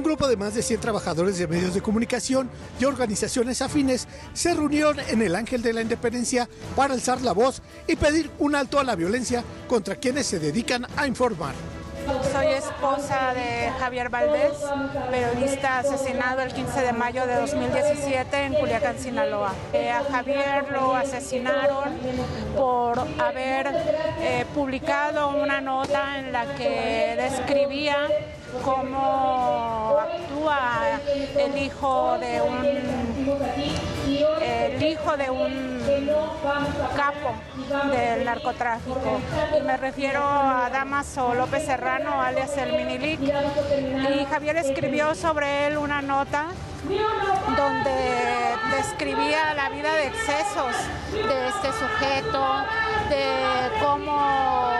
Un 0.00 0.04
grupo 0.04 0.28
de 0.28 0.38
más 0.38 0.54
de 0.54 0.62
100 0.62 0.80
trabajadores 0.80 1.36
de 1.36 1.46
medios 1.46 1.74
de 1.74 1.82
comunicación 1.82 2.48
y 2.80 2.86
organizaciones 2.86 3.60
afines 3.60 4.08
se 4.32 4.54
reunieron 4.54 4.98
en 4.98 5.20
el 5.20 5.36
Ángel 5.36 5.60
de 5.60 5.74
la 5.74 5.82
Independencia 5.82 6.48
para 6.74 6.94
alzar 6.94 7.20
la 7.20 7.32
voz 7.32 7.60
y 7.86 7.96
pedir 7.96 8.30
un 8.38 8.54
alto 8.54 8.80
a 8.80 8.84
la 8.84 8.96
violencia 8.96 9.44
contra 9.68 9.96
quienes 9.96 10.24
se 10.24 10.38
dedican 10.38 10.86
a 10.96 11.06
informar. 11.06 11.52
Soy 12.32 12.46
esposa 12.46 13.34
de 13.34 13.70
Javier 13.78 14.08
Valdés, 14.08 14.54
periodista 15.10 15.80
asesinado 15.80 16.40
el 16.40 16.54
15 16.54 16.80
de 16.80 16.92
mayo 16.94 17.26
de 17.26 17.34
2017 17.34 18.42
en 18.42 18.54
Culiacán, 18.54 18.98
Sinaloa. 18.98 19.52
Eh, 19.74 19.90
a 19.90 20.02
Javier 20.04 20.64
lo 20.72 20.94
asesinaron 20.94 21.92
por 22.56 22.98
haber 23.18 23.66
eh, 24.20 24.46
publicado 24.54 25.28
una 25.28 25.60
nota 25.60 26.18
en 26.18 26.32
la 26.32 26.54
que 26.54 27.16
describía 27.18 28.08
cómo 28.64 29.96
actúa 29.98 31.00
el 31.38 31.58
hijo 31.58 32.18
de 32.18 32.40
un 32.42 33.00
el 34.42 34.82
hijo 34.82 35.16
de 35.16 35.30
un 35.30 35.80
capo 36.96 37.34
del 37.90 38.24
narcotráfico. 38.24 39.20
Me 39.64 39.76
refiero 39.76 40.22
a 40.22 40.68
Damaso 40.72 41.34
López 41.34 41.64
Serrano, 41.64 42.20
alias 42.20 42.56
el 42.56 42.72
Minilic. 42.72 43.20
Y 43.20 44.24
Javier 44.24 44.56
escribió 44.56 45.14
sobre 45.14 45.66
él 45.66 45.78
una 45.78 46.02
nota 46.02 46.46
donde 47.56 48.56
describía 48.76 49.54
la 49.54 49.68
vida 49.68 49.94
de 49.94 50.06
excesos 50.06 50.74
de 51.12 51.48
este 51.48 51.68
sujeto, 51.72 52.64
de 53.08 53.84
cómo 53.84 54.70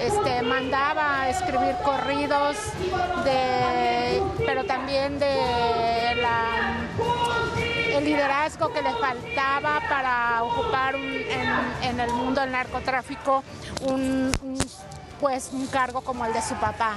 este, 0.00 0.42
mandaba 0.42 1.22
a 1.22 1.28
escribir 1.30 1.74
corridos, 1.84 2.56
pero 4.46 4.64
también 4.64 5.18
de 5.18 6.00
el 8.00 8.04
liderazgo 8.06 8.72
que 8.72 8.80
le 8.80 8.92
faltaba 8.92 9.80
para 9.88 10.42
ocupar 10.42 10.94
en, 10.94 12.00
el 12.00 12.12
mundo 12.12 12.40
del 12.40 12.50
narcotráfico 12.50 13.44
un, 13.82 14.32
pues, 15.20 15.50
un 15.52 15.66
cargo 15.66 16.00
como 16.00 16.24
el 16.24 16.32
de 16.32 16.40
su 16.40 16.54
papá. 16.54 16.94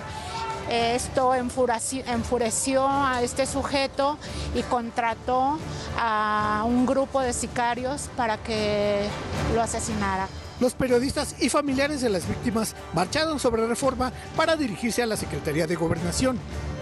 Esto 0.70 1.36
enfureció 1.36 2.88
a 2.88 3.22
este 3.22 3.46
sujeto 3.46 4.18
y 4.56 4.64
contrató 4.64 5.60
a 6.00 6.64
un 6.66 6.86
grupo 6.86 7.20
de 7.20 7.34
sicarios 7.34 8.10
para 8.16 8.38
que 8.38 9.06
lo 9.54 9.62
asesinara. 9.62 10.28
Los 10.60 10.74
periodistas 10.74 11.36
y 11.40 11.50
familiares 11.50 12.02
de 12.02 12.10
las 12.10 12.28
víctimas 12.28 12.76
marcharon 12.94 13.40
sobre 13.40 13.68
reforma 13.68 14.12
para 14.36 14.56
dirigirse 14.56 15.02
a 15.02 15.08
la 15.08 15.18
Secretaría 15.18 15.68
de 15.68 15.76
Gobernación, 15.76 16.38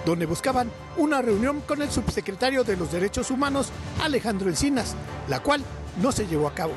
donde 0.05 0.25
buscaban 0.25 0.69
una 0.97 1.21
reunión 1.21 1.61
con 1.61 1.81
el 1.81 1.89
subsecretario 1.89 2.63
de 2.63 2.75
los 2.75 2.91
Derechos 2.91 3.31
Humanos, 3.31 3.69
Alejandro 4.01 4.49
Encinas, 4.49 4.95
la 5.27 5.41
cual 5.41 5.63
no 6.01 6.11
se 6.11 6.27
llevó 6.27 6.47
a 6.47 6.53
cabo. 6.55 6.73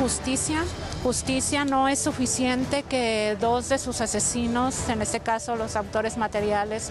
Justicia 0.00 0.64
justicia 1.02 1.64
no 1.64 1.88
es 1.88 1.98
suficiente 1.98 2.84
que 2.84 3.36
dos 3.40 3.68
de 3.68 3.78
sus 3.78 4.00
asesinos, 4.00 4.88
en 4.88 5.02
este 5.02 5.20
caso 5.20 5.56
los 5.56 5.76
autores 5.76 6.16
materiales, 6.16 6.90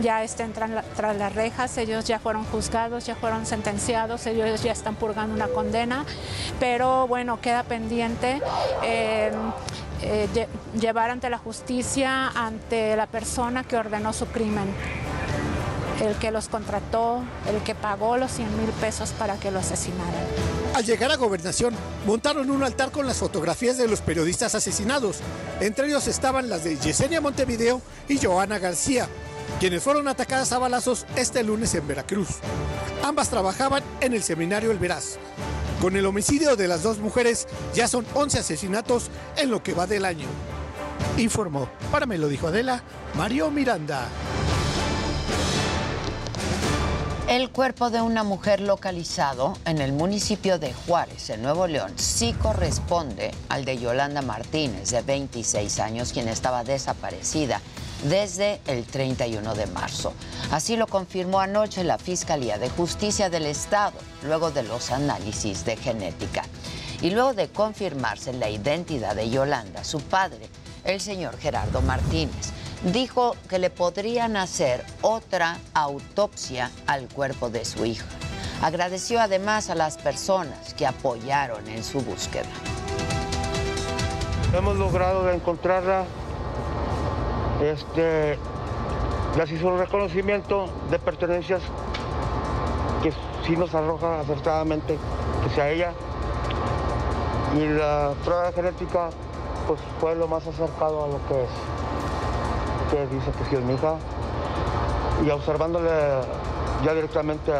ya 0.00 0.22
estén 0.24 0.52
tras 0.52 1.16
las 1.16 1.34
rejas, 1.34 1.76
ellos 1.78 2.04
ya 2.04 2.18
fueron 2.18 2.44
juzgados, 2.44 3.06
ya 3.06 3.14
fueron 3.14 3.46
sentenciados, 3.46 4.26
ellos 4.26 4.62
ya 4.62 4.72
están 4.72 4.96
purgando 4.96 5.34
una 5.34 5.48
condena, 5.48 6.04
pero 6.58 7.06
bueno, 7.06 7.40
queda 7.40 7.62
pendiente. 7.62 8.40
Eh, 8.82 9.30
eh, 10.04 10.48
llevar 10.80 11.10
ante 11.10 11.30
la 11.30 11.38
justicia 11.38 12.26
ante 12.34 12.96
la 12.96 13.06
persona 13.06 13.62
que 13.62 13.76
ordenó 13.76 14.12
su 14.12 14.26
crimen 14.26 14.66
el 16.00 16.16
que 16.16 16.30
los 16.30 16.48
contrató, 16.48 17.22
el 17.48 17.62
que 17.62 17.74
pagó 17.74 18.16
los 18.16 18.32
100 18.32 18.56
mil 18.58 18.70
pesos 18.80 19.10
para 19.10 19.36
que 19.36 19.50
lo 19.50 19.58
asesinaran. 19.58 20.26
Al 20.74 20.84
llegar 20.84 21.10
a 21.10 21.16
gobernación, 21.16 21.74
montaron 22.06 22.50
un 22.50 22.62
altar 22.62 22.90
con 22.90 23.06
las 23.06 23.18
fotografías 23.18 23.76
de 23.76 23.88
los 23.88 24.00
periodistas 24.00 24.54
asesinados. 24.54 25.18
Entre 25.60 25.86
ellos 25.86 26.08
estaban 26.08 26.48
las 26.48 26.64
de 26.64 26.78
Yesenia 26.78 27.20
Montevideo 27.20 27.82
y 28.08 28.18
Joana 28.18 28.58
García, 28.58 29.06
quienes 29.60 29.82
fueron 29.82 30.08
atacadas 30.08 30.52
a 30.52 30.58
balazos 30.58 31.06
este 31.16 31.42
lunes 31.42 31.74
en 31.74 31.86
Veracruz. 31.86 32.28
Ambas 33.02 33.28
trabajaban 33.28 33.82
en 34.00 34.14
el 34.14 34.22
seminario 34.22 34.70
El 34.70 34.78
Veraz. 34.78 35.18
Con 35.80 35.96
el 35.96 36.06
homicidio 36.06 36.56
de 36.56 36.68
las 36.68 36.82
dos 36.84 36.98
mujeres, 36.98 37.48
ya 37.74 37.88
son 37.88 38.06
11 38.14 38.38
asesinatos 38.38 39.10
en 39.36 39.50
lo 39.50 39.62
que 39.62 39.74
va 39.74 39.86
del 39.86 40.04
año. 40.04 40.28
Informó, 41.18 41.68
para 41.90 42.06
me 42.06 42.18
lo 42.18 42.28
dijo 42.28 42.46
Adela, 42.46 42.82
Mario 43.14 43.50
Miranda. 43.50 44.06
El 47.28 47.50
cuerpo 47.50 47.88
de 47.90 48.02
una 48.02 48.24
mujer 48.24 48.60
localizado 48.60 49.56
en 49.64 49.80
el 49.80 49.92
municipio 49.92 50.58
de 50.58 50.74
Juárez, 50.74 51.30
en 51.30 51.40
Nuevo 51.40 51.66
León, 51.68 51.92
sí 51.96 52.34
corresponde 52.34 53.30
al 53.48 53.64
de 53.64 53.78
Yolanda 53.78 54.22
Martínez, 54.22 54.90
de 54.90 55.02
26 55.02 55.78
años, 55.78 56.12
quien 56.12 56.28
estaba 56.28 56.64
desaparecida 56.64 57.60
desde 58.08 58.60
el 58.66 58.84
31 58.84 59.54
de 59.54 59.66
marzo. 59.68 60.12
Así 60.50 60.76
lo 60.76 60.88
confirmó 60.88 61.40
anoche 61.40 61.84
la 61.84 61.96
Fiscalía 61.96 62.58
de 62.58 62.68
Justicia 62.68 63.30
del 63.30 63.46
Estado, 63.46 63.98
luego 64.24 64.50
de 64.50 64.64
los 64.64 64.90
análisis 64.90 65.64
de 65.64 65.76
genética. 65.76 66.42
Y 67.00 67.10
luego 67.10 67.34
de 67.34 67.48
confirmarse 67.48 68.32
la 68.32 68.50
identidad 68.50 69.14
de 69.14 69.30
Yolanda, 69.30 69.84
su 69.84 70.00
padre, 70.00 70.48
el 70.84 71.00
señor 71.00 71.38
Gerardo 71.38 71.82
Martínez, 71.82 72.52
dijo 72.84 73.36
que 73.48 73.58
le 73.58 73.70
podrían 73.70 74.36
hacer 74.36 74.84
otra 75.02 75.58
autopsia 75.74 76.70
al 76.86 77.08
cuerpo 77.08 77.48
de 77.48 77.64
su 77.64 77.84
hija. 77.84 78.06
Agradeció 78.60 79.20
además 79.20 79.70
a 79.70 79.74
las 79.74 79.96
personas 79.96 80.74
que 80.74 80.86
apoyaron 80.86 81.66
en 81.68 81.82
su 81.84 82.00
búsqueda. 82.00 82.46
Hemos 84.54 84.76
logrado 84.76 85.30
encontrarla. 85.30 86.04
Este, 87.62 88.38
ya 89.36 89.46
se 89.46 89.54
hizo 89.54 89.68
un 89.68 89.78
reconocimiento 89.78 90.68
de 90.90 90.98
pertenencias 90.98 91.62
que 93.02 93.12
sí 93.46 93.56
nos 93.56 93.74
arroja 93.74 94.20
acertadamente 94.20 94.98
que 95.44 95.54
sea 95.54 95.70
ella. 95.70 95.92
Y 97.56 97.68
la 97.68 98.14
prueba 98.24 98.52
genética 98.52 99.10
pues 99.66 99.80
fue 100.00 100.14
lo 100.16 100.26
más 100.26 100.46
acercado 100.46 101.04
a 101.04 101.08
lo 101.08 101.26
que 101.28 101.44
es 101.44 101.50
que 102.92 103.06
dice 103.06 103.30
que 103.32 103.44
sí 103.48 103.56
es 103.56 103.62
mi 103.62 103.74
hija. 103.74 103.96
Y 105.24 105.30
observándole 105.30 105.90
ya 106.84 106.94
directamente 106.94 107.52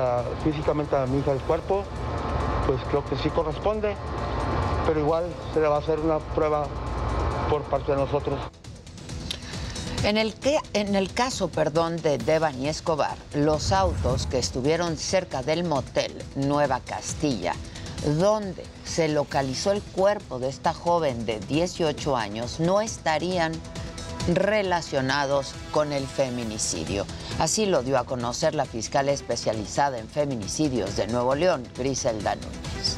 físicamente 0.45 0.95
a 0.97 1.07
mi 1.07 1.19
hija 1.21 1.33
el 1.33 1.41
cuerpo, 1.41 1.85
pues 2.67 2.81
creo 2.91 3.05
que 3.05 3.17
sí 3.17 3.31
corresponde, 3.31 3.97
pero 4.87 5.01
igual 5.01 5.25
se 5.55 5.61
le 5.61 5.69
va 5.69 5.77
a 5.77 5.79
hacer 5.79 6.01
una 6.01 6.19
prueba 6.19 6.67
por 7.49 7.63
parte 7.63 7.93
de 7.93 7.99
nosotros. 7.99 8.39
En 10.05 10.17
el, 10.17 10.35
que, 10.35 10.59
en 10.73 10.97
el 10.97 11.13
caso, 11.13 11.49
perdón, 11.49 11.97
de 11.99 12.19
Devani 12.19 12.69
Escobar, 12.69 13.17
los 13.35 13.71
autos 13.71 14.27
que 14.27 14.39
estuvieron 14.39 14.97
cerca 14.97 15.45
del 15.45 15.63
motel 15.63 16.13
Nueva 16.35 16.81
Castilla, 16.81 17.55
donde 18.19 18.65
se 18.85 19.07
localizó 19.07 19.71
el 19.71 19.81
cuerpo 19.81 20.41
de 20.41 20.49
esta 20.49 20.75
joven 20.75 21.25
de 21.25 21.39
18 21.39 22.17
años, 22.17 22.59
no 22.59 22.81
estarían 22.81 23.53
relacionados 24.29 25.55
con 25.71 25.93
el 25.93 26.07
feminicidio. 26.07 27.07
Así 27.39 27.67
lo 27.67 27.83
dio 27.83 27.99
a 27.99 28.05
conocer 28.05 28.55
la 28.55 28.65
fiscal 28.65 29.09
especializada 29.09 29.99
en 29.99 30.09
feminicidios 30.09 30.97
de 30.97 31.07
Nuevo 31.09 31.35
León, 31.35 31.65
Griselda 31.77 32.35
Núñez 32.37 32.97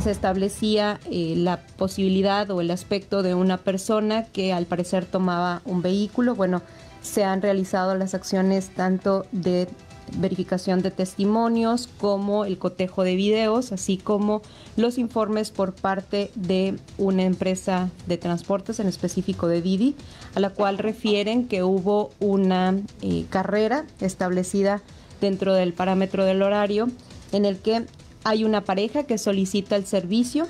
se 0.00 0.10
establecía 0.10 1.00
eh, 1.10 1.34
la 1.36 1.60
posibilidad 1.76 2.48
o 2.50 2.60
el 2.60 2.70
aspecto 2.70 3.22
de 3.22 3.34
una 3.34 3.58
persona 3.58 4.24
que 4.24 4.52
al 4.52 4.66
parecer 4.66 5.06
tomaba 5.06 5.60
un 5.64 5.82
vehículo. 5.82 6.34
Bueno, 6.34 6.62
se 7.02 7.24
han 7.24 7.42
realizado 7.42 7.94
las 7.94 8.14
acciones 8.14 8.70
tanto 8.70 9.26
de 9.32 9.68
verificación 10.16 10.82
de 10.82 10.90
testimonios 10.90 11.88
como 11.98 12.44
el 12.44 12.58
cotejo 12.58 13.04
de 13.04 13.16
videos, 13.16 13.72
así 13.72 13.96
como 13.96 14.42
los 14.76 14.98
informes 14.98 15.50
por 15.50 15.74
parte 15.74 16.30
de 16.34 16.78
una 16.96 17.24
empresa 17.24 17.90
de 18.06 18.16
transportes, 18.18 18.80
en 18.80 18.88
específico 18.88 19.48
de 19.48 19.62
Didi, 19.62 19.94
a 20.34 20.40
la 20.40 20.50
cual 20.50 20.78
refieren 20.78 21.48
que 21.48 21.62
hubo 21.62 22.10
una 22.20 22.76
eh, 23.02 23.26
carrera 23.30 23.86
establecida 24.00 24.82
dentro 25.20 25.54
del 25.54 25.72
parámetro 25.72 26.24
del 26.24 26.42
horario 26.42 26.88
en 27.32 27.44
el 27.44 27.58
que 27.58 27.84
hay 28.24 28.44
una 28.44 28.62
pareja 28.62 29.04
que 29.04 29.18
solicita 29.18 29.76
el 29.76 29.86
servicio 29.86 30.46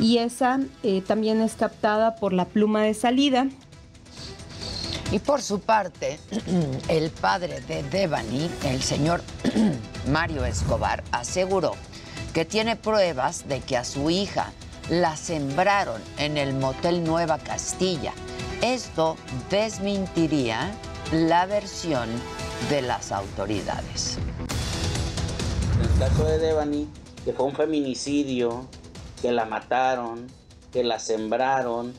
y 0.00 0.18
esa 0.18 0.60
eh, 0.82 1.02
también 1.02 1.40
es 1.40 1.54
captada 1.54 2.16
por 2.16 2.32
la 2.32 2.46
pluma 2.46 2.82
de 2.82 2.94
salida. 2.94 3.48
Y 5.10 5.18
por 5.18 5.42
su 5.42 5.60
parte, 5.60 6.18
el 6.88 7.10
padre 7.10 7.60
de 7.62 7.82
Devani, 7.82 8.50
el 8.64 8.82
señor 8.82 9.22
Mario 10.08 10.44
Escobar, 10.44 11.02
aseguró 11.12 11.74
que 12.34 12.44
tiene 12.44 12.76
pruebas 12.76 13.48
de 13.48 13.60
que 13.60 13.76
a 13.76 13.84
su 13.84 14.10
hija 14.10 14.52
la 14.88 15.16
sembraron 15.16 16.00
en 16.18 16.36
el 16.36 16.54
motel 16.54 17.04
Nueva 17.04 17.38
Castilla. 17.38 18.12
Esto 18.62 19.16
desmentiría 19.50 20.70
la 21.12 21.46
versión 21.46 22.08
de 22.68 22.82
las 22.82 23.10
autoridades 23.10 24.18
caso 26.00 26.24
de 26.24 26.38
Devani, 26.38 26.88
que 27.26 27.34
fue 27.34 27.44
un 27.44 27.54
feminicidio, 27.54 28.66
que 29.20 29.32
la 29.32 29.44
mataron, 29.44 30.28
que 30.72 30.82
la 30.82 30.98
sembraron, 30.98 31.92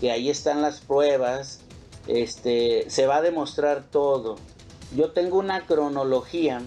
que 0.00 0.12
ahí 0.12 0.30
están 0.30 0.62
las 0.62 0.78
pruebas, 0.78 1.58
este, 2.06 2.88
se 2.88 3.06
va 3.06 3.16
a 3.16 3.22
demostrar 3.22 3.84
todo. 3.90 4.36
Yo 4.94 5.12
tengo 5.12 5.38
una 5.38 5.66
cronología 5.66 6.62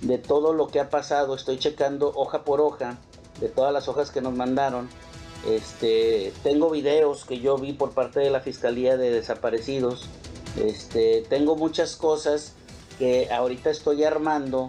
de 0.00 0.18
todo 0.18 0.52
lo 0.52 0.68
que 0.68 0.80
ha 0.80 0.90
pasado, 0.90 1.34
estoy 1.34 1.58
checando 1.58 2.12
hoja 2.14 2.44
por 2.44 2.60
hoja 2.60 2.98
de 3.40 3.48
todas 3.48 3.72
las 3.72 3.88
hojas 3.88 4.10
que 4.10 4.20
nos 4.20 4.34
mandaron. 4.34 4.88
Este, 5.46 6.32
tengo 6.42 6.70
videos 6.70 7.24
que 7.24 7.38
yo 7.40 7.56
vi 7.58 7.72
por 7.72 7.92
parte 7.92 8.20
de 8.20 8.30
la 8.30 8.40
Fiscalía 8.40 8.96
de 8.96 9.10
Desaparecidos. 9.10 10.08
Este, 10.56 11.24
tengo 11.28 11.56
muchas 11.56 11.96
cosas 11.96 12.54
que 12.98 13.30
ahorita 13.30 13.70
estoy 13.70 14.02
armando 14.02 14.68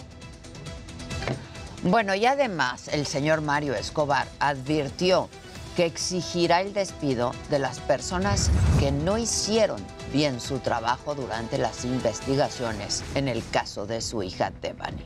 bueno, 1.83 2.13
y 2.13 2.25
además 2.25 2.89
el 2.89 3.05
señor 3.05 3.39
Mario 3.39 3.73
Escobar 3.73 4.27
advirtió 4.39 5.29
que 5.77 5.85
exigirá 5.85 6.59
el 6.59 6.73
despido 6.73 7.31
de 7.49 7.57
las 7.57 7.79
personas 7.79 8.49
que 8.79 8.91
no 8.91 9.17
hicieron 9.17 9.81
bien 10.11 10.39
su 10.39 10.59
trabajo 10.59 11.15
durante 11.15 11.57
las 11.57 11.85
investigaciones 11.85 13.03
en 13.15 13.27
el 13.27 13.43
caso 13.51 13.85
de 13.85 14.01
su 14.01 14.23
hija 14.23 14.51
Tebani. 14.51 15.05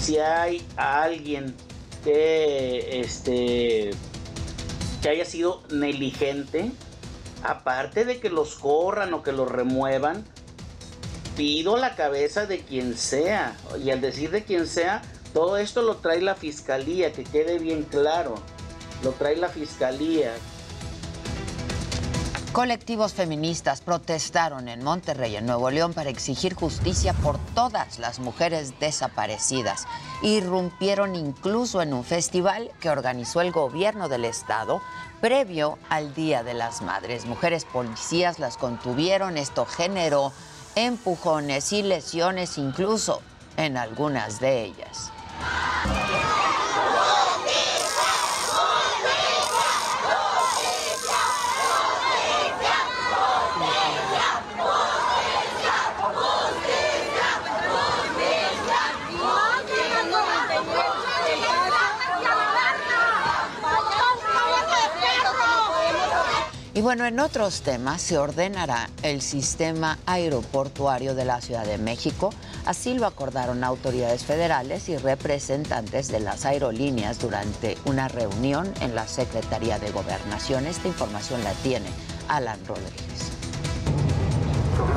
Si 0.00 0.18
hay 0.18 0.66
alguien 0.76 1.54
que 2.04 3.00
este 3.00 3.90
que 5.02 5.08
haya 5.08 5.24
sido 5.24 5.62
negligente, 5.70 6.70
aparte 7.42 8.04
de 8.04 8.20
que 8.20 8.28
los 8.28 8.56
corran 8.56 9.14
o 9.14 9.22
que 9.22 9.32
los 9.32 9.50
remuevan, 9.50 10.24
pido 11.36 11.76
la 11.76 11.94
cabeza 11.96 12.46
de 12.46 12.60
quien 12.60 12.96
sea. 12.96 13.56
Y 13.82 13.90
al 13.90 14.00
decir 14.00 14.30
de 14.30 14.44
quien 14.44 14.66
sea, 14.66 15.02
todo 15.32 15.56
esto 15.56 15.82
lo 15.82 15.96
trae 15.96 16.20
la 16.20 16.34
fiscalía, 16.34 17.12
que 17.12 17.24
quede 17.24 17.58
bien 17.58 17.84
claro. 17.84 18.34
Lo 19.02 19.12
trae 19.12 19.36
la 19.36 19.48
fiscalía. 19.48 20.34
Colectivos 22.52 23.14
feministas 23.14 23.80
protestaron 23.80 24.68
en 24.68 24.82
Monterrey, 24.82 25.36
en 25.36 25.46
Nuevo 25.46 25.70
León, 25.70 25.92
para 25.92 26.10
exigir 26.10 26.54
justicia 26.54 27.12
por 27.12 27.38
todas 27.54 28.00
las 28.00 28.18
mujeres 28.18 28.74
desaparecidas. 28.80 29.86
Irrumpieron 30.22 31.14
incluso 31.14 31.80
en 31.80 31.94
un 31.94 32.02
festival 32.02 32.72
que 32.80 32.90
organizó 32.90 33.40
el 33.40 33.52
gobierno 33.52 34.08
del 34.08 34.24
estado 34.24 34.82
previo 35.20 35.78
al 35.90 36.12
Día 36.12 36.42
de 36.42 36.54
las 36.54 36.82
Madres. 36.82 37.24
Mujeres 37.24 37.64
policías 37.64 38.40
las 38.40 38.56
contuvieron, 38.56 39.38
esto 39.38 39.64
generó 39.64 40.32
empujones 40.74 41.72
y 41.72 41.84
lesiones 41.84 42.58
incluso 42.58 43.22
en 43.56 43.76
algunas 43.76 44.40
de 44.40 44.64
ellas. 44.64 45.12
Y 66.80 66.82
bueno, 66.82 67.04
en 67.04 67.20
otros 67.20 67.60
temas 67.60 68.00
se 68.00 68.16
ordenará 68.16 68.88
el 69.02 69.20
sistema 69.20 69.98
aeroportuario 70.06 71.14
de 71.14 71.26
la 71.26 71.42
Ciudad 71.42 71.66
de 71.66 71.76
México. 71.76 72.30
Así 72.64 72.94
lo 72.94 73.04
acordaron 73.04 73.64
autoridades 73.64 74.24
federales 74.24 74.88
y 74.88 74.96
representantes 74.96 76.08
de 76.08 76.20
las 76.20 76.46
aerolíneas 76.46 77.18
durante 77.18 77.76
una 77.84 78.08
reunión 78.08 78.72
en 78.80 78.94
la 78.94 79.06
Secretaría 79.06 79.78
de 79.78 79.90
Gobernación. 79.90 80.66
Esta 80.66 80.88
información 80.88 81.44
la 81.44 81.52
tiene 81.52 81.90
Alan 82.28 82.58
Rodríguez. 82.66 83.30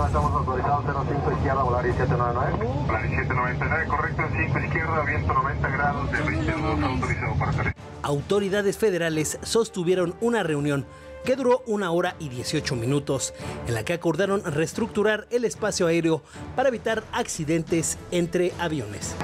Estamos 0.06 0.32
autorizados 0.32 0.86
05 0.86 1.32
izquierda, 1.34 1.63
volar 1.63 1.84
799. 1.84 2.86
Volar 2.88 3.10
799, 3.10 3.88
correcto, 3.89 4.22
en 4.22 4.48
5 4.48 4.60
izquierda, 4.60 5.04
viento 5.04 5.34
90 5.34 5.69
grados, 5.69 6.12
de 6.13 6.22
22 6.22 6.84
autorizado 6.84 7.34
para 7.38 7.74
Autoridades 8.04 8.78
federales 8.78 9.39
sostuvieron 9.43 10.15
una 10.22 10.43
reunión 10.43 10.86
que 11.23 11.36
duró 11.36 11.63
una 11.65 11.91
hora 11.91 12.15
y 12.19 12.29
18 12.29 12.75
minutos, 12.75 13.33
en 13.67 13.73
la 13.73 13.83
que 13.83 13.93
acordaron 13.93 14.43
reestructurar 14.43 15.27
el 15.31 15.45
espacio 15.45 15.88
aéreo 15.88 16.21
para 16.55 16.69
evitar 16.69 17.03
accidentes 17.12 17.97
entre 18.12 18.53
aviones. 18.59 19.15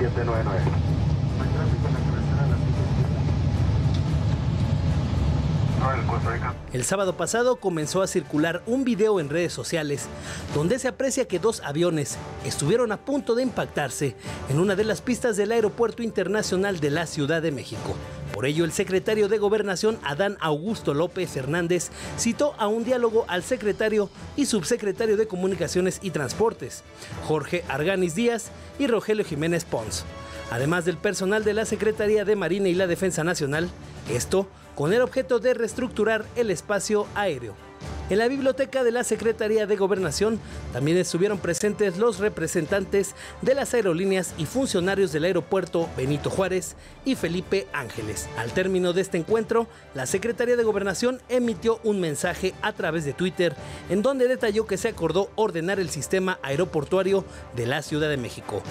El 6.73 6.83
sábado 6.83 7.15
pasado 7.15 7.55
comenzó 7.55 8.01
a 8.01 8.07
circular 8.07 8.61
un 8.67 8.83
video 8.83 9.19
en 9.19 9.29
redes 9.29 9.53
sociales 9.53 10.07
donde 10.53 10.77
se 10.77 10.87
aprecia 10.87 11.27
que 11.27 11.39
dos 11.39 11.61
aviones 11.63 12.17
estuvieron 12.45 12.91
a 12.91 12.97
punto 12.97 13.33
de 13.33 13.43
impactarse 13.43 14.15
en 14.49 14.59
una 14.59 14.75
de 14.75 14.83
las 14.83 15.01
pistas 15.01 15.37
del 15.37 15.51
Aeropuerto 15.51 16.03
Internacional 16.03 16.79
de 16.79 16.89
la 16.91 17.05
Ciudad 17.05 17.41
de 17.41 17.51
México. 17.51 17.95
Por 18.33 18.45
ello, 18.45 18.63
el 18.63 18.71
secretario 18.71 19.27
de 19.27 19.37
Gobernación, 19.37 19.99
Adán 20.03 20.37
Augusto 20.39 20.93
López 20.93 21.35
Hernández, 21.35 21.89
citó 22.17 22.53
a 22.57 22.67
un 22.67 22.83
diálogo 22.83 23.25
al 23.27 23.43
secretario 23.43 24.09
y 24.35 24.45
subsecretario 24.45 25.17
de 25.17 25.27
Comunicaciones 25.27 25.99
y 26.01 26.11
Transportes, 26.11 26.83
Jorge 27.27 27.63
Arganis 27.67 28.15
Díaz 28.15 28.51
y 28.77 28.87
Rogelio 28.87 29.25
Jiménez 29.25 29.65
Pons, 29.65 30.05
además 30.51 30.85
del 30.85 30.97
personal 30.97 31.43
de 31.43 31.53
la 31.53 31.65
Secretaría 31.65 32.25
de 32.25 32.35
Marina 32.35 32.69
y 32.69 32.75
la 32.75 32.87
Defensa 32.87 33.23
Nacional, 33.23 33.69
esto 34.09 34.47
con 34.75 34.93
el 34.93 35.01
objeto 35.01 35.39
de 35.39 35.53
reestructurar 35.53 36.25
el 36.35 36.51
espacio 36.51 37.07
aéreo. 37.15 37.68
En 38.09 38.17
la 38.17 38.27
biblioteca 38.27 38.83
de 38.83 38.91
la 38.91 39.03
Secretaría 39.03 39.67
de 39.67 39.75
Gobernación 39.75 40.39
también 40.73 40.97
estuvieron 40.97 41.37
presentes 41.37 41.97
los 41.97 42.17
representantes 42.17 43.13
de 43.43 43.53
las 43.53 43.73
aerolíneas 43.75 44.33
y 44.37 44.47
funcionarios 44.47 45.11
del 45.11 45.25
aeropuerto 45.25 45.87
Benito 45.95 46.31
Juárez 46.31 46.75
y 47.05 47.13
Felipe 47.13 47.67
Ángeles. 47.71 48.27
Al 48.35 48.51
término 48.51 48.93
de 48.93 49.01
este 49.01 49.17
encuentro, 49.17 49.67
la 49.93 50.07
Secretaría 50.07 50.57
de 50.57 50.63
Gobernación 50.63 51.21
emitió 51.29 51.79
un 51.83 51.99
mensaje 51.99 52.55
a 52.63 52.73
través 52.73 53.05
de 53.05 53.13
Twitter 53.13 53.55
en 53.89 54.01
donde 54.01 54.27
detalló 54.27 54.65
que 54.65 54.77
se 54.77 54.87
acordó 54.87 55.29
ordenar 55.35 55.79
el 55.79 55.89
sistema 55.89 56.39
aeroportuario 56.41 57.25
de 57.55 57.67
la 57.67 57.83
Ciudad 57.83 58.09
de 58.09 58.17
México. 58.17 58.63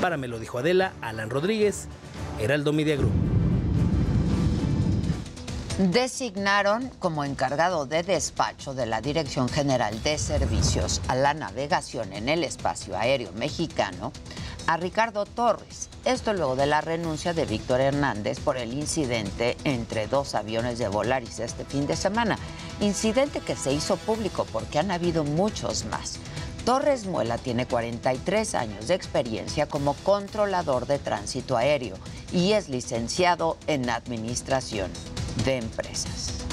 Para 0.00 0.16
me 0.16 0.26
lo 0.26 0.40
dijo 0.40 0.58
Adela, 0.58 0.94
Alan 1.00 1.30
Rodríguez, 1.30 1.86
Heraldo 2.40 2.72
Media 2.72 2.96
Group 2.96 3.12
designaron 5.88 6.90
como 6.98 7.24
encargado 7.24 7.86
de 7.86 8.02
despacho 8.02 8.74
de 8.74 8.84
la 8.84 9.00
Dirección 9.00 9.48
General 9.48 10.02
de 10.02 10.18
Servicios 10.18 11.00
a 11.08 11.14
la 11.14 11.32
Navegación 11.32 12.12
en 12.12 12.28
el 12.28 12.44
Espacio 12.44 12.98
Aéreo 12.98 13.32
Mexicano 13.32 14.12
a 14.66 14.76
Ricardo 14.76 15.24
Torres. 15.24 15.88
Esto 16.04 16.34
luego 16.34 16.54
de 16.54 16.66
la 16.66 16.82
renuncia 16.82 17.32
de 17.32 17.46
Víctor 17.46 17.80
Hernández 17.80 18.40
por 18.40 18.58
el 18.58 18.74
incidente 18.74 19.56
entre 19.64 20.06
dos 20.06 20.34
aviones 20.34 20.78
de 20.78 20.88
Volaris 20.88 21.38
este 21.38 21.64
fin 21.64 21.86
de 21.86 21.96
semana. 21.96 22.38
incidente 22.80 23.40
que 23.40 23.56
se 23.56 23.72
hizo 23.72 23.96
público 23.96 24.46
porque 24.52 24.78
han 24.78 24.90
habido 24.90 25.24
muchos 25.24 25.86
más. 25.86 26.18
Torres 26.66 27.06
Muela 27.06 27.38
tiene 27.38 27.66
43 27.66 28.54
años 28.54 28.88
de 28.88 28.94
experiencia 28.94 29.66
como 29.66 29.94
controlador 29.94 30.86
de 30.86 30.98
tránsito 30.98 31.56
aéreo 31.56 31.96
y 32.32 32.52
es 32.52 32.68
licenciado 32.68 33.56
en 33.66 33.88
Administración 33.88 34.90
de 35.44 35.56
Empresas. 35.58 36.44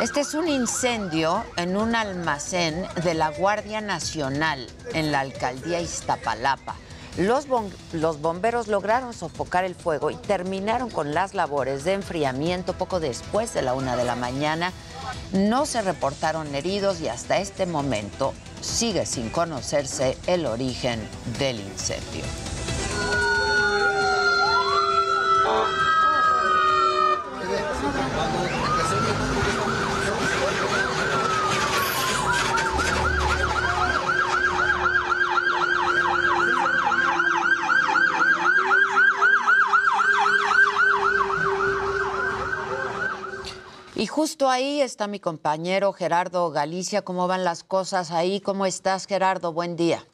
Este 0.00 0.20
es 0.20 0.32
un 0.32 0.48
incendio 0.48 1.44
en 1.56 1.76
un 1.76 1.94
almacén 1.94 2.86
de 3.04 3.12
la 3.12 3.30
Guardia 3.30 3.82
Nacional 3.82 4.66
en 4.94 5.12
la 5.12 5.20
alcaldía 5.20 5.80
Iztapalapa. 5.80 6.74
Los, 7.16 7.48
bomberos 8.20 8.68
lograron 8.68 9.12
sofocar 9.12 9.64
el 9.64 9.74
fuego 9.74 10.10
y 10.10 10.16
terminaron 10.16 10.90
con 10.90 11.12
las 11.12 11.34
labores 11.34 11.84
de 11.84 11.94
enfriamiento 11.94 12.72
poco 12.74 13.00
después 13.00 13.52
de 13.52 13.62
la 13.62 13.74
una 13.74 13.96
de 13.96 14.04
la 14.04 14.16
mañana. 14.16 14.72
No 15.32 15.66
se 15.66 15.82
reportaron 15.82 16.54
heridos 16.54 17.00
y 17.00 17.08
hasta 17.08 17.38
este 17.38 17.66
momento 17.66 18.32
sigue 18.60 19.06
sin 19.06 19.28
conocerse 19.30 20.16
el 20.26 20.46
origen 20.46 21.00
del 21.38 21.60
incendio. 21.60 22.24
Y 44.00 44.06
justo 44.06 44.48
ahí 44.48 44.80
está 44.80 45.08
mi 45.08 45.20
compañero 45.20 45.92
Gerardo 45.92 46.50
Galicia. 46.50 47.02
¿Cómo 47.02 47.28
van 47.28 47.44
las 47.44 47.64
cosas 47.64 48.12
ahí? 48.12 48.40
¿Cómo 48.40 48.64
estás, 48.64 49.04
Gerardo? 49.06 49.52
Buen 49.52 49.76
día. 49.76 50.09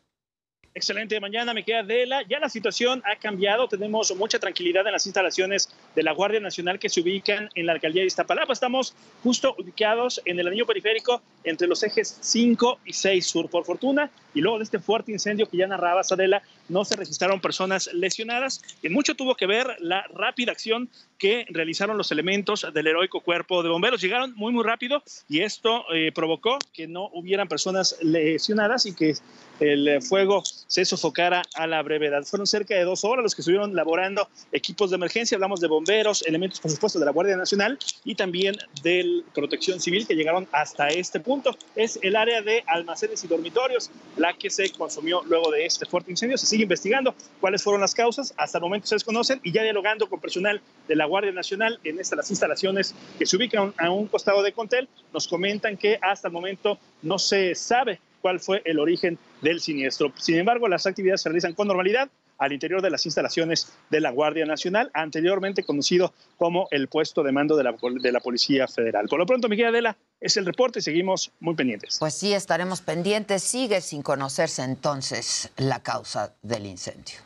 Excelente 0.77 1.19
mañana, 1.21 1.55
me 1.55 1.65
queda 1.65 1.79
Adela. 1.79 2.21
Ya 2.29 2.39
la 2.39 2.51
situación 2.51 3.03
ha 3.07 3.17
cambiado, 3.17 3.67
tenemos 3.67 4.15
mucha 4.15 4.39
tranquilidad 4.39 4.87
en 4.87 4.93
las 4.93 5.07
instalaciones 5.07 5.71
de 5.95 6.03
la 6.03 6.12
Guardia 6.12 6.39
Nacional 6.39 6.79
que 6.79 6.91
se 6.91 7.01
ubican 7.01 7.49
en 7.55 7.65
la 7.65 7.73
alcaldía 7.73 8.03
de 8.03 8.09
Iztapalapa. 8.09 8.53
Estamos 8.53 8.95
justo 9.23 9.57
ubicados 9.59 10.21
en 10.27 10.39
el 10.39 10.49
anillo 10.49 10.67
periférico 10.67 11.23
entre 11.45 11.67
los 11.67 11.83
ejes 11.83 12.19
5 12.21 12.81
y 12.85 12.93
6 12.93 13.27
sur. 13.27 13.49
Por 13.49 13.65
fortuna, 13.65 14.11
y 14.35 14.43
luego 14.43 14.59
de 14.59 14.65
este 14.65 14.79
fuerte 14.79 15.12
incendio 15.12 15.49
que 15.49 15.57
ya 15.57 15.67
narraba 15.67 16.03
Adela, 16.03 16.43
no 16.69 16.85
se 16.85 16.95
registraron 16.95 17.41
personas 17.41 17.89
lesionadas. 17.95 18.61
En 18.83 18.93
mucho 18.93 19.15
tuvo 19.15 19.35
que 19.35 19.47
ver 19.47 19.79
la 19.81 20.03
rápida 20.12 20.53
acción 20.53 20.91
que 21.17 21.47
realizaron 21.49 21.97
los 21.97 22.12
elementos 22.12 22.67
del 22.75 22.87
heroico 22.87 23.23
cuerpo 23.23 23.62
de 23.62 23.71
bomberos. 23.71 24.03
Llegaron 24.03 24.35
muy, 24.35 24.53
muy 24.53 24.62
rápido 24.62 25.03
y 25.27 25.41
esto 25.41 25.87
eh, 25.95 26.12
provocó 26.15 26.59
que 26.75 26.87
no 26.87 27.09
hubieran 27.15 27.49
personas 27.49 27.97
lesionadas 28.03 28.85
y 28.85 28.95
que 28.95 29.15
el 29.61 30.03
fuego 30.03 30.42
se 30.66 30.85
sofocara 30.85 31.42
a 31.55 31.66
la 31.66 31.83
brevedad. 31.83 32.25
Fueron 32.25 32.47
cerca 32.47 32.75
de 32.75 32.85
dos 32.85 33.05
horas 33.05 33.23
los 33.23 33.35
que 33.35 33.42
estuvieron 33.42 33.75
laborando 33.75 34.29
equipos 34.53 34.90
de 34.90 34.97
emergencia, 34.97 35.37
hablamos 35.37 35.61
de 35.61 35.69
bomberos, 35.69 36.23
elementos 36.27 36.61
por 36.61 36.71
supuesto 36.71 36.99
de 36.99 37.07
la 37.07 37.12
Guardia 37.12 37.37
Nacional 37.37 37.79
y 38.05 38.14
también 38.14 38.57
de 38.83 39.23
Protección 39.35 39.81
Civil 39.81 40.07
que 40.07 40.14
llegaron 40.14 40.47
hasta 40.53 40.88
este 40.88 41.21
punto. 41.21 41.57
Es 41.75 41.99
el 42.03 42.16
área 42.16 42.42
de 42.42 42.64
almacenes 42.66 43.25
y 43.25 43.29
dormitorios 43.29 43.90
la 44.16 44.35
que 44.35 44.51
se 44.51 44.71
consumió 44.71 45.23
luego 45.25 45.51
de 45.51 45.64
este 45.64 45.87
fuerte 45.87 46.11
incendio. 46.11 46.38
Se 46.38 46.47
sigue 46.47 46.64
investigando 46.64 47.14
cuáles 47.40 47.62
fueron 47.62 47.81
las 47.81 47.95
causas, 47.95 48.35
hasta 48.37 48.59
el 48.59 48.62
momento 48.62 48.87
se 48.87 48.97
desconocen 48.97 49.40
y 49.42 49.53
ya 49.53 49.62
dialogando 49.62 50.09
con 50.09 50.21
personal 50.21 50.61
de 50.88 50.97
la 50.97 51.07
Guardia 51.07 51.33
Nacional 51.33 51.81
en 51.85 52.01
estas 52.01 52.16
las 52.16 52.31
instalaciones 52.31 52.95
que 53.19 53.27
se 53.27 53.37
ubican 53.37 53.75
a 53.79 53.90
un 53.90 54.07
costado 54.07 54.42
de 54.42 54.53
Contel, 54.53 54.88
nos 55.12 55.29
comentan 55.29 55.77
que 55.77 55.99
hasta 56.01 56.29
el 56.29 56.33
momento 56.33 56.79
no 57.03 57.19
se 57.19 57.55
sabe 57.55 58.01
cuál 58.27 58.41
fue 58.41 58.61
el 58.65 58.81
origen 58.81 59.21
del 59.41 59.61
siniestro. 59.61 60.12
Sin 60.17 60.37
embargo, 60.37 60.67
las 60.67 60.85
actividades 60.85 61.23
se 61.23 61.29
realizan 61.29 61.55
con 61.55 61.69
normalidad 61.69 62.09
al 62.39 62.53
interior 62.53 62.83
de 62.83 62.91
las 62.91 63.07
instalaciones 63.07 63.73
de 63.89 64.01
la 64.01 64.11
Guardia 64.11 64.45
Nacional, 64.45 64.91
anteriormente 64.95 65.62
conocido 65.62 66.12
como 66.37 66.67
el 66.73 66.89
puesto 66.89 67.23
de 67.23 67.31
mando 67.31 67.57
de 67.57 67.62
la, 67.62 67.77
de 68.03 68.11
la 68.11 68.19
Policía 68.19 68.67
Federal. 68.67 69.07
Por 69.07 69.21
lo 69.21 69.27
pronto, 69.27 69.49
Miguel 69.49 69.69
Adela, 69.69 69.97
es 70.21 70.37
el 70.37 70.45
reporte, 70.45 70.81
seguimos 70.81 71.31
muy 71.39 71.55
pendientes. 71.55 71.99
Pues 72.01 72.15
sí, 72.15 72.33
estaremos 72.33 72.81
pendientes. 72.81 73.45
Sigue 73.45 73.81
sin 73.81 74.03
conocerse 74.03 74.65
entonces 74.65 75.53
la 75.57 75.81
causa 75.85 76.35
del 76.43 76.67
incendio. 76.67 77.19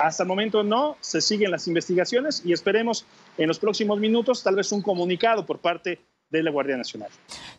Hasta 0.00 0.22
el 0.22 0.26
momento 0.26 0.62
no, 0.62 0.96
se 1.02 1.20
siguen 1.20 1.50
las 1.50 1.68
investigaciones 1.68 2.40
y 2.46 2.54
esperemos 2.54 3.04
en 3.36 3.46
los 3.46 3.58
próximos 3.58 4.00
minutos 4.00 4.42
tal 4.42 4.56
vez 4.56 4.72
un 4.72 4.80
comunicado 4.80 5.44
por 5.44 5.58
parte 5.58 6.00
de 6.30 6.42
la 6.42 6.50
Guardia 6.50 6.78
Nacional. 6.78 7.10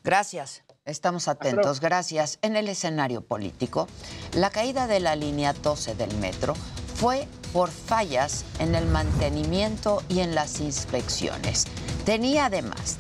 Gracias. 0.04 0.64
Estamos 0.86 1.28
atentos, 1.28 1.80
gracias. 1.80 2.38
En 2.44 2.56
el 2.56 2.70
escenario 2.70 3.22
político, 3.22 3.88
la 4.36 4.52
caída 4.52 4.86
de 4.86 5.00
la 5.00 5.16
línea 5.16 5.52
12 5.52 5.96
del 5.96 6.16
metro 6.18 6.54
fue 6.94 7.28
por 7.54 7.72
fallas 7.72 8.46
en 8.60 8.76
el 8.76 8.86
mantenimiento 8.86 10.04
y 10.10 10.20
en 10.20 10.36
las 10.36 10.62
inspecciones. 10.62 11.66
Tenía 12.06 12.46
además 12.46 12.98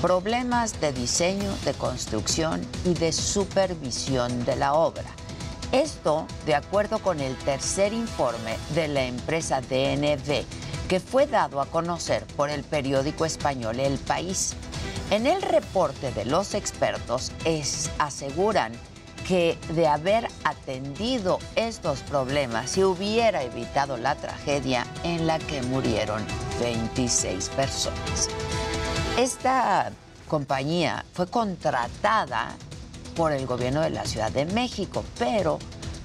problemas 0.00 0.80
de 0.80 0.92
diseño, 0.92 1.52
de 1.64 1.74
construcción 1.74 2.64
y 2.84 2.94
de 2.94 3.10
supervisión 3.10 4.44
de 4.44 4.54
la 4.54 4.74
obra. 4.74 5.10
Esto 5.72 6.26
de 6.46 6.54
acuerdo 6.54 7.00
con 7.00 7.20
el 7.20 7.36
tercer 7.36 7.92
informe 7.92 8.56
de 8.74 8.88
la 8.88 9.04
empresa 9.04 9.60
DNV, 9.60 10.44
que 10.88 11.00
fue 11.00 11.26
dado 11.26 11.60
a 11.60 11.66
conocer 11.66 12.24
por 12.36 12.50
el 12.50 12.62
periódico 12.62 13.24
español 13.24 13.80
El 13.80 13.98
País. 13.98 14.54
En 15.10 15.26
el 15.26 15.42
reporte 15.42 16.12
de 16.12 16.24
los 16.24 16.54
expertos 16.54 17.32
es, 17.44 17.90
aseguran 17.98 18.72
que 19.26 19.58
de 19.70 19.88
haber 19.88 20.28
atendido 20.44 21.40
estos 21.56 22.00
problemas 22.00 22.70
se 22.70 22.84
hubiera 22.84 23.42
evitado 23.42 23.96
la 23.96 24.14
tragedia 24.14 24.86
en 25.02 25.26
la 25.26 25.40
que 25.40 25.62
murieron 25.62 26.24
26 26.60 27.48
personas. 27.50 28.28
Esta 29.18 29.90
compañía 30.28 31.04
fue 31.12 31.26
contratada 31.26 32.54
por 33.16 33.32
el 33.32 33.46
gobierno 33.46 33.80
de 33.80 33.90
la 33.90 34.04
Ciudad 34.04 34.30
de 34.30 34.44
México, 34.44 35.04
pero 35.18 35.58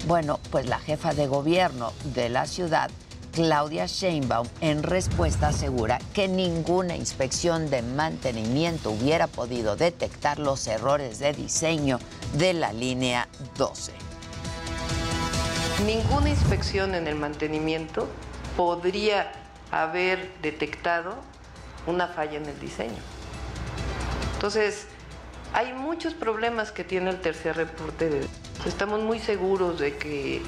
bueno, 0.08 0.39
pues 0.50 0.65
la 0.65 0.80
jefa 0.80 1.13
de 1.13 1.28
gobierno 1.28 1.93
de 2.15 2.30
la 2.30 2.47
ciudad 2.47 2.89
Claudia 3.32 3.86
Sheinbaum 3.86 4.47
en 4.60 4.84
respuesta 4.84 5.50
asegura 5.50 6.00
que 6.13 6.28
ninguna 6.28 6.95
inspección 6.95 7.69
de 7.69 7.82
mantenimiento 7.82 8.91
hubiera 8.91 9.28
podido 9.28 9.76
detectar 9.76 10.38
los 10.39 10.67
errores 10.67 11.19
de 11.19 11.32
diseño 11.34 12.00
de 12.34 12.54
la 12.54 12.74
línea 12.74 13.28
12. 13.58 13.93
Ninguna 15.86 16.30
inspección 16.30 16.93
en 16.93 17.08
el 17.08 17.15
mantenimiento 17.15 18.08
podría 18.58 19.32
haber 19.71 20.30
detectado 20.41 21.15
una 21.88 22.08
falla 22.08 22.38
en 22.38 22.45
el 22.45 22.60
diseño. 22.60 23.02
Entonces, 24.34 24.88
hay 25.54 25.74
muchos 25.74 26.14
problemas 26.14 26.72
que 26.72 26.84
tiene 26.84 27.10
el 27.10 27.20
tercer 27.20 27.56
reporte. 27.56 28.22
Estamos 28.66 29.02
muy 29.02 29.20
seguros 29.20 29.80
de 29.80 29.98
que 29.98 30.42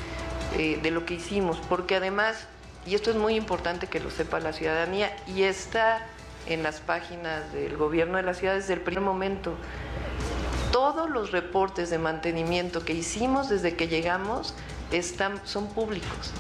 eh, 0.58 0.80
de 0.82 0.92
lo 0.92 1.06
que 1.06 1.16
hicimos, 1.16 1.58
porque 1.68 1.96
además 1.96 2.48
y 2.86 2.96
esto 2.96 3.12
es 3.12 3.16
muy 3.16 3.36
importante 3.36 3.88
que 3.88 4.00
lo 4.00 4.12
sepa 4.12 4.40
la 4.40 4.52
ciudadanía 4.52 5.16
y 5.28 5.44
está 5.44 6.06
en 6.48 6.64
las 6.64 6.82
páginas 6.82 7.54
del 7.54 7.78
gobierno 7.78 8.18
de 8.18 8.24
la 8.24 8.34
ciudad 8.34 8.56
desde 8.56 8.74
el 8.74 8.82
primer 8.82 9.04
momento. 9.04 9.54
Todos 10.72 11.10
los 11.10 11.32
reportes 11.32 11.90
de 11.90 11.98
mantenimiento 11.98 12.84
que 12.84 12.94
hicimos 12.94 13.48
desde 13.48 13.76
que 13.76 13.88
llegamos 13.88 14.54
están, 14.92 15.40
son 15.46 15.68
públicos. 15.68 16.34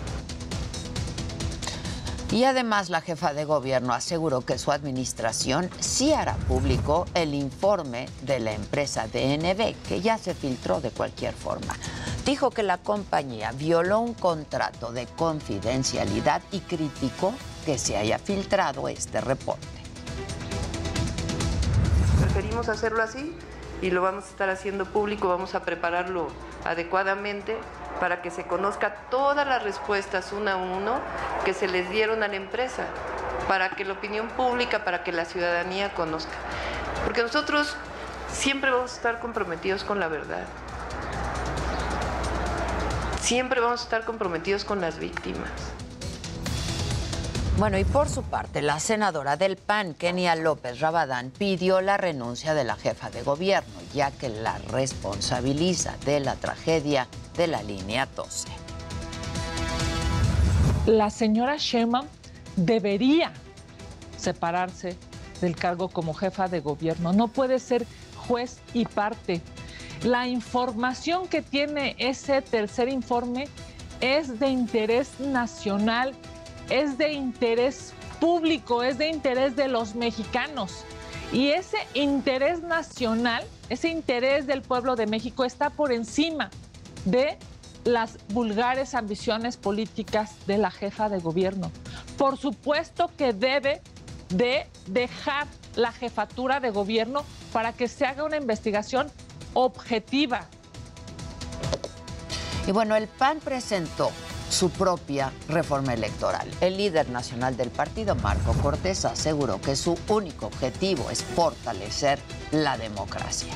Y 2.33 2.45
además 2.45 2.89
la 2.89 3.01
jefa 3.01 3.31
de 3.31 3.45
gobierno 3.45 3.93
aseguró 3.93 4.41
que 4.41 4.57
su 4.57 4.71
administración 4.71 5.69
sí 5.79 6.13
hará 6.13 6.33
público 6.33 7.05
el 7.13 7.35
informe 7.35 8.07
de 8.23 8.39
la 8.39 8.53
empresa 8.53 9.05
DNB, 9.05 9.75
que 9.87 10.01
ya 10.01 10.17
se 10.17 10.33
filtró 10.33 10.81
de 10.81 10.89
cualquier 10.89 11.35
forma. 11.35 11.75
Dijo 12.25 12.49
que 12.49 12.63
la 12.63 12.79
compañía 12.79 13.51
violó 13.51 13.99
un 13.99 14.15
contrato 14.15 14.91
de 14.91 15.05
confidencialidad 15.05 16.41
y 16.51 16.61
criticó 16.61 17.35
que 17.67 17.77
se 17.77 17.97
haya 17.97 18.17
filtrado 18.17 18.87
este 18.87 19.21
reporte. 19.21 19.67
Preferimos 22.19 22.67
hacerlo 22.67 23.03
así 23.03 23.37
y 23.83 23.91
lo 23.91 24.01
vamos 24.01 24.23
a 24.23 24.29
estar 24.29 24.49
haciendo 24.49 24.85
público, 24.85 25.27
vamos 25.27 25.55
a 25.55 25.65
prepararlo 25.65 26.29
adecuadamente 26.63 27.57
para 27.99 28.21
que 28.21 28.31
se 28.31 28.45
conozca 28.45 28.95
todas 29.11 29.45
las 29.45 29.61
respuestas 29.61 30.31
una 30.31 30.53
a 30.53 30.55
uno 30.55 31.01
que 31.43 31.53
se 31.53 31.67
les 31.67 31.89
dieron 31.89 32.23
a 32.23 32.29
la 32.29 32.37
empresa, 32.37 32.85
para 33.49 33.71
que 33.71 33.83
la 33.83 33.91
opinión 33.91 34.29
pública, 34.29 34.85
para 34.85 35.03
que 35.03 35.11
la 35.11 35.25
ciudadanía 35.25 35.93
conozca. 35.95 36.31
Porque 37.03 37.23
nosotros 37.23 37.75
siempre 38.31 38.71
vamos 38.71 38.93
a 38.93 38.95
estar 38.95 39.19
comprometidos 39.19 39.83
con 39.83 39.99
la 39.99 40.07
verdad. 40.07 40.45
Siempre 43.19 43.59
vamos 43.59 43.81
a 43.81 43.83
estar 43.83 44.05
comprometidos 44.05 44.63
con 44.63 44.79
las 44.79 44.97
víctimas. 44.97 45.51
Bueno, 47.57 47.77
y 47.77 47.83
por 47.83 48.09
su 48.09 48.23
parte, 48.23 48.63
la 48.63 48.79
senadora 48.79 49.37
del 49.37 49.57
PAN, 49.57 49.93
Kenia 49.93 50.35
López 50.35 50.79
Rabadán, 50.79 51.29
pidió 51.29 51.81
la 51.81 51.97
renuncia 51.97 52.55
de 52.55 52.63
la 52.63 52.75
jefa 52.75 53.11
de 53.11 53.21
gobierno, 53.21 53.73
ya 53.93 54.09
que 54.09 54.27
la 54.27 54.57
responsabiliza 54.57 55.95
de 56.03 56.19
la 56.19 56.35
tragedia 56.35 57.07
de 57.37 57.45
la 57.45 57.61
línea 57.61 58.07
12. 58.07 58.47
La 60.87 61.11
señora 61.11 61.57
Sheinbaum 61.57 62.07
debería 62.55 63.31
separarse 64.17 64.97
del 65.39 65.55
cargo 65.55 65.89
como 65.89 66.15
jefa 66.15 66.47
de 66.47 66.59
gobierno. 66.59 67.13
No 67.13 67.27
puede 67.27 67.59
ser 67.59 67.85
juez 68.27 68.61
y 68.73 68.85
parte. 68.85 69.41
La 70.03 70.27
información 70.27 71.27
que 71.27 71.43
tiene 71.43 71.95
ese 71.99 72.41
tercer 72.41 72.89
informe 72.89 73.47
es 74.01 74.39
de 74.39 74.49
interés 74.49 75.19
nacional, 75.19 76.15
es 76.69 76.97
de 76.97 77.13
interés 77.13 77.93
público, 78.19 78.83
es 78.83 78.97
de 78.97 79.09
interés 79.09 79.55
de 79.55 79.67
los 79.67 79.95
mexicanos. 79.95 80.85
Y 81.31 81.49
ese 81.49 81.77
interés 81.93 82.61
nacional, 82.61 83.43
ese 83.69 83.89
interés 83.89 84.45
del 84.45 84.61
pueblo 84.61 84.95
de 84.95 85.07
México 85.07 85.45
está 85.45 85.71
por 85.71 85.91
encima 85.91 86.49
de 87.05 87.37
las 87.85 88.17
vulgares 88.29 88.93
ambiciones 88.93 89.57
políticas 89.57 90.45
de 90.47 90.57
la 90.57 90.71
jefa 90.71 91.09
de 91.09 91.19
gobierno. 91.19 91.71
Por 92.17 92.37
supuesto 92.37 93.11
que 93.17 93.33
debe 93.33 93.81
de 94.29 94.67
dejar 94.87 95.47
la 95.75 95.91
jefatura 95.91 96.59
de 96.59 96.69
gobierno 96.69 97.25
para 97.51 97.73
que 97.73 97.87
se 97.87 98.05
haga 98.05 98.23
una 98.23 98.37
investigación 98.37 99.11
objetiva. 99.53 100.47
Y 102.67 102.71
bueno, 102.71 102.95
el 102.95 103.07
PAN 103.07 103.39
presentó 103.43 104.11
su 104.49 104.69
propia 104.69 105.31
reforma 105.47 105.93
electoral. 105.93 106.49
El 106.61 106.77
líder 106.77 107.09
nacional 107.09 107.57
del 107.57 107.69
partido, 107.69 108.15
Marco 108.15 108.53
Cortés, 108.61 109.05
aseguró 109.05 109.61
que 109.61 109.75
su 109.75 109.97
único 110.07 110.47
objetivo 110.47 111.09
es 111.09 111.23
fortalecer 111.23 112.19
la 112.51 112.77
democracia. 112.77 113.53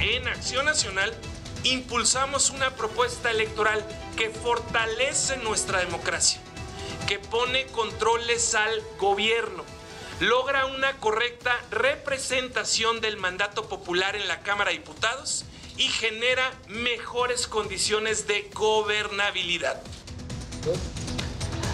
En 0.00 0.26
Acción 0.28 0.64
Nacional 0.64 1.12
impulsamos 1.64 2.50
una 2.50 2.70
propuesta 2.70 3.30
electoral 3.30 3.84
que 4.16 4.30
fortalece 4.30 5.36
nuestra 5.38 5.78
democracia, 5.78 6.40
que 7.06 7.18
pone 7.18 7.66
controles 7.66 8.54
al 8.54 8.82
gobierno, 8.98 9.64
logra 10.20 10.66
una 10.66 10.92
correcta 10.98 11.52
representación 11.70 13.00
del 13.00 13.16
mandato 13.16 13.68
popular 13.68 14.16
en 14.16 14.28
la 14.28 14.40
Cámara 14.40 14.70
de 14.70 14.78
Diputados 14.78 15.44
y 15.76 15.88
genera 15.88 16.52
mejores 16.68 17.46
condiciones 17.46 18.26
de 18.26 18.50
gobernabilidad. 18.54 19.82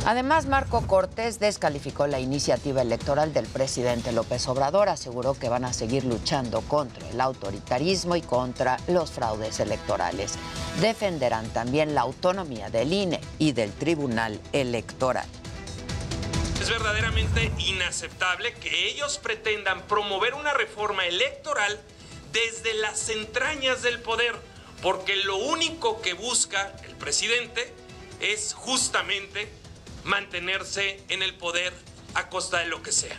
Además, 0.07 0.47
Marco 0.47 0.87
Cortés 0.87 1.39
descalificó 1.39 2.07
la 2.07 2.19
iniciativa 2.19 2.81
electoral 2.81 3.35
del 3.35 3.47
presidente 3.47 4.13
López 4.13 4.49
Obrador, 4.49 4.89
aseguró 4.89 5.35
que 5.35 5.51
van 5.51 5.67
a 5.67 5.75
seguir 5.75 6.05
luchando 6.05 6.63
contra 6.63 7.07
el 7.11 7.21
autoritarismo 7.21 8.17
y 8.17 8.23
contra 8.23 8.79
los 8.87 9.11
fraudes 9.11 9.61
electorales. 9.61 10.39
Defenderán 10.81 11.49
también 11.51 11.95
la 11.95 12.03
autonomía 12.03 12.71
del 12.71 12.93
INE 12.93 13.21
y 13.39 13.53
del 13.53 13.71
Tribunal 13.73 14.41
Electoral. 14.53 15.27
Es 16.59 16.71
verdaderamente 16.71 17.53
inaceptable 17.59 18.55
que 18.55 18.89
ellos 18.89 19.19
pretendan 19.19 19.83
promover 19.83 20.35
una 20.35 20.55
reforma 20.55 21.05
electoral 21.05 21.79
desde 22.33 22.75
las 22.75 23.09
entrañas 23.09 23.83
del 23.83 24.01
poder, 24.01 24.35
porque 24.83 25.17
lo 25.17 25.37
único 25.37 26.01
que 26.01 26.15
busca 26.15 26.75
el 26.87 26.95
presidente 26.97 27.73
es 28.21 28.55
justamente 28.55 29.49
mantenerse 30.05 31.03
en 31.09 31.23
el 31.23 31.35
poder 31.35 31.73
a 32.15 32.29
costa 32.29 32.59
de 32.59 32.67
lo 32.67 32.83
que 32.83 32.93
sea. 32.93 33.17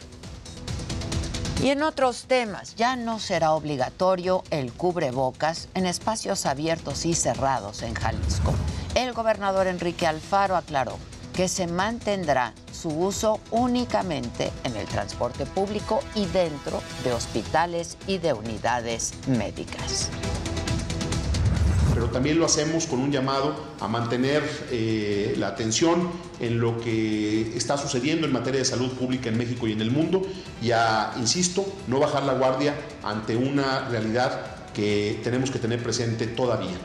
Y 1.61 1.71
en 1.71 1.83
otros 1.83 2.25
temas, 2.27 2.75
ya 2.75 2.95
no 2.95 3.19
será 3.19 3.51
obligatorio 3.51 4.43
el 4.49 4.71
cubrebocas 4.71 5.67
en 5.73 5.85
espacios 5.85 6.45
abiertos 6.45 7.05
y 7.05 7.13
cerrados 7.13 7.81
en 7.81 7.95
Jalisco. 7.95 8.53
El 8.95 9.11
gobernador 9.11 9.67
Enrique 9.67 10.07
Alfaro 10.07 10.55
aclaró 10.55 10.97
que 11.39 11.47
se 11.47 11.67
mantendrá 11.67 12.53
su 12.69 12.89
uso 12.89 13.39
únicamente 13.51 14.51
en 14.65 14.75
el 14.75 14.85
transporte 14.87 15.45
público 15.45 16.01
y 16.13 16.25
dentro 16.25 16.83
de 17.05 17.13
hospitales 17.13 17.97
y 18.07 18.17
de 18.17 18.33
unidades 18.33 19.13
médicas 19.25 20.09
pero 21.93 22.07
también 22.07 22.39
lo 22.39 22.45
hacemos 22.45 22.87
con 22.87 22.99
un 22.99 23.11
llamado 23.13 23.55
a 23.79 23.87
mantener 23.87 24.43
eh, 24.69 25.33
la 25.37 25.47
atención 25.47 26.11
en 26.41 26.59
lo 26.59 26.77
que 26.77 27.55
está 27.55 27.77
sucediendo 27.77 28.27
en 28.27 28.33
materia 28.33 28.59
de 28.59 28.65
salud 28.65 28.91
pública 28.91 29.29
en 29.29 29.37
México 29.37 29.65
y 29.65 29.71
en 29.71 29.81
el 29.81 29.91
mundo 29.91 30.21
y 30.61 30.71
a, 30.71 31.13
insisto, 31.17 31.65
no 31.87 31.99
bajar 31.99 32.23
la 32.23 32.33
guardia 32.33 32.75
ante 33.01 33.37
una 33.37 33.87
realidad 33.87 34.57
que 34.73 35.21
tenemos 35.23 35.51
que 35.51 35.59
tener 35.59 35.81
presente 35.81 36.27
todavía. 36.27 36.77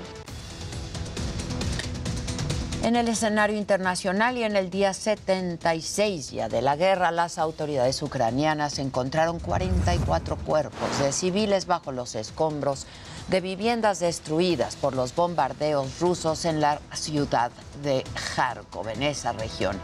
En 2.84 2.96
el 2.96 3.08
escenario 3.08 3.56
internacional 3.56 4.36
y 4.36 4.42
en 4.42 4.56
el 4.56 4.68
día 4.68 4.92
76 4.92 6.32
ya 6.32 6.50
de 6.50 6.60
la 6.60 6.76
guerra, 6.76 7.12
las 7.12 7.38
autoridades 7.38 8.02
ucranianas 8.02 8.78
encontraron 8.78 9.38
44 9.38 10.36
cuerpos 10.36 10.98
de 10.98 11.10
civiles 11.10 11.64
bajo 11.64 11.92
los 11.92 12.14
escombros 12.14 12.86
de 13.28 13.40
viviendas 13.40 14.00
destruidas 14.00 14.76
por 14.76 14.94
los 14.94 15.14
bombardeos 15.14 15.98
rusos 15.98 16.44
en 16.44 16.60
la 16.60 16.78
ciudad 16.92 17.50
de 17.82 18.04
Kharkov, 18.36 18.86
en 18.90 19.02
esa 19.02 19.32
región. 19.32 19.78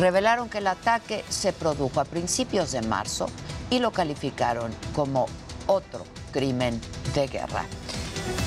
Revelaron 0.00 0.48
que 0.48 0.58
el 0.58 0.66
ataque 0.66 1.24
se 1.28 1.52
produjo 1.52 2.00
a 2.00 2.04
principios 2.04 2.72
de 2.72 2.82
marzo 2.82 3.26
y 3.70 3.78
lo 3.78 3.92
calificaron 3.92 4.74
como 4.92 5.26
otro 5.68 6.04
crimen 6.32 6.80
de 7.14 7.28
guerra. 7.28 7.64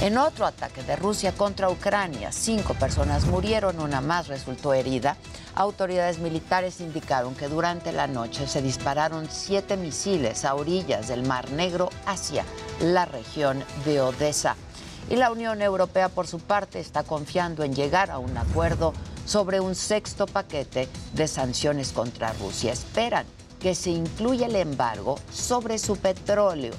En 0.04 0.18
otro 0.18 0.46
ataque 0.46 0.84
de 0.84 0.98
Rusia 0.98 1.32
contra 1.32 1.70
Ucrania, 1.70 2.34
cinco 2.34 2.74
personas 2.74 3.26
murieron, 3.26 3.80
una 3.80 4.02
más 4.02 4.28
resultó 4.28 4.74
herida. 4.74 5.16
Autoridades 5.56 6.20
militares 6.20 6.82
indicaron 6.82 7.36
que 7.36 7.48
durante 7.48 7.94
la 7.94 8.08
noche 8.08 8.46
se 8.48 8.62
dispararon 8.62 9.30
siete 9.32 9.78
misiles 9.78 10.44
a 10.44 10.56
orillas 10.56 11.08
del 11.08 11.24
Mar 11.24 11.50
Negro 11.52 11.90
hacia 12.06 12.44
la 12.82 13.06
región 13.06 13.64
de 13.86 14.02
Odessa. 14.02 14.58
Y 15.10 15.16
la 15.16 15.32
Unión 15.32 15.62
Europea, 15.62 16.10
por 16.10 16.28
su 16.28 16.40
parte, 16.40 16.82
está 16.82 17.04
confiando 17.04 17.64
en 17.64 17.74
llegar 17.74 18.12
a 18.12 18.18
un 18.18 18.38
acuerdo 18.38 18.94
sobre 19.26 19.62
un 19.62 19.74
sexto 19.74 20.26
paquete 20.26 20.90
de 21.14 21.28
sanciones 21.30 21.94
contra 21.94 22.34
Rusia. 22.34 22.74
Esperan 22.74 23.26
que 23.62 23.74
se 23.74 23.92
incluya 23.92 24.48
el 24.48 24.58
embargo 24.58 25.18
sobre 25.32 25.78
su 25.78 25.96
petróleo 25.96 26.74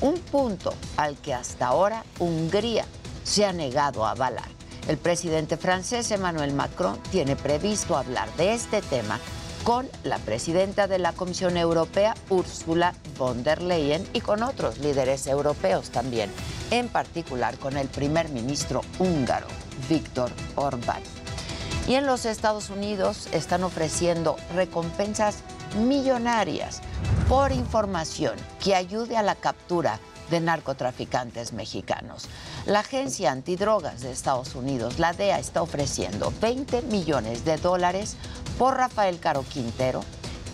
un 0.00 0.14
punto 0.18 0.74
al 0.96 1.16
que 1.16 1.34
hasta 1.34 1.66
ahora 1.66 2.04
Hungría 2.18 2.84
se 3.24 3.44
ha 3.44 3.52
negado 3.52 4.04
a 4.04 4.12
avalar. 4.12 4.48
El 4.88 4.96
presidente 4.96 5.56
francés 5.56 6.10
Emmanuel 6.10 6.52
Macron 6.52 6.98
tiene 7.10 7.36
previsto 7.36 7.96
hablar 7.96 8.28
de 8.36 8.54
este 8.54 8.80
tema 8.82 9.20
con 9.64 9.88
la 10.04 10.18
presidenta 10.18 10.86
de 10.86 10.98
la 10.98 11.12
Comisión 11.12 11.56
Europea, 11.56 12.14
Ursula 12.30 12.94
von 13.18 13.42
der 13.42 13.60
Leyen, 13.60 14.08
y 14.14 14.20
con 14.20 14.42
otros 14.42 14.78
líderes 14.78 15.26
europeos 15.26 15.90
también, 15.90 16.30
en 16.70 16.88
particular 16.88 17.58
con 17.58 17.76
el 17.76 17.88
primer 17.88 18.30
ministro 18.30 18.80
húngaro, 18.98 19.46
Víctor 19.88 20.30
Orbán. 20.56 21.02
Y 21.86 21.94
en 21.94 22.06
los 22.06 22.24
Estados 22.24 22.70
Unidos 22.70 23.28
están 23.32 23.62
ofreciendo 23.64 24.36
recompensas 24.54 25.36
millonarias 25.76 26.80
por 27.28 27.52
información 27.52 28.34
que 28.62 28.74
ayude 28.74 29.16
a 29.16 29.22
la 29.22 29.34
captura 29.34 30.00
de 30.30 30.40
narcotraficantes 30.40 31.52
mexicanos. 31.52 32.28
La 32.66 32.80
Agencia 32.80 33.32
Antidrogas 33.32 34.00
de 34.00 34.12
Estados 34.12 34.54
Unidos, 34.54 34.98
la 34.98 35.12
DEA, 35.12 35.38
está 35.38 35.62
ofreciendo 35.62 36.32
20 36.40 36.82
millones 36.82 37.44
de 37.44 37.56
dólares 37.56 38.16
por 38.58 38.76
Rafael 38.76 39.18
Caro 39.18 39.42
Quintero, 39.42 40.02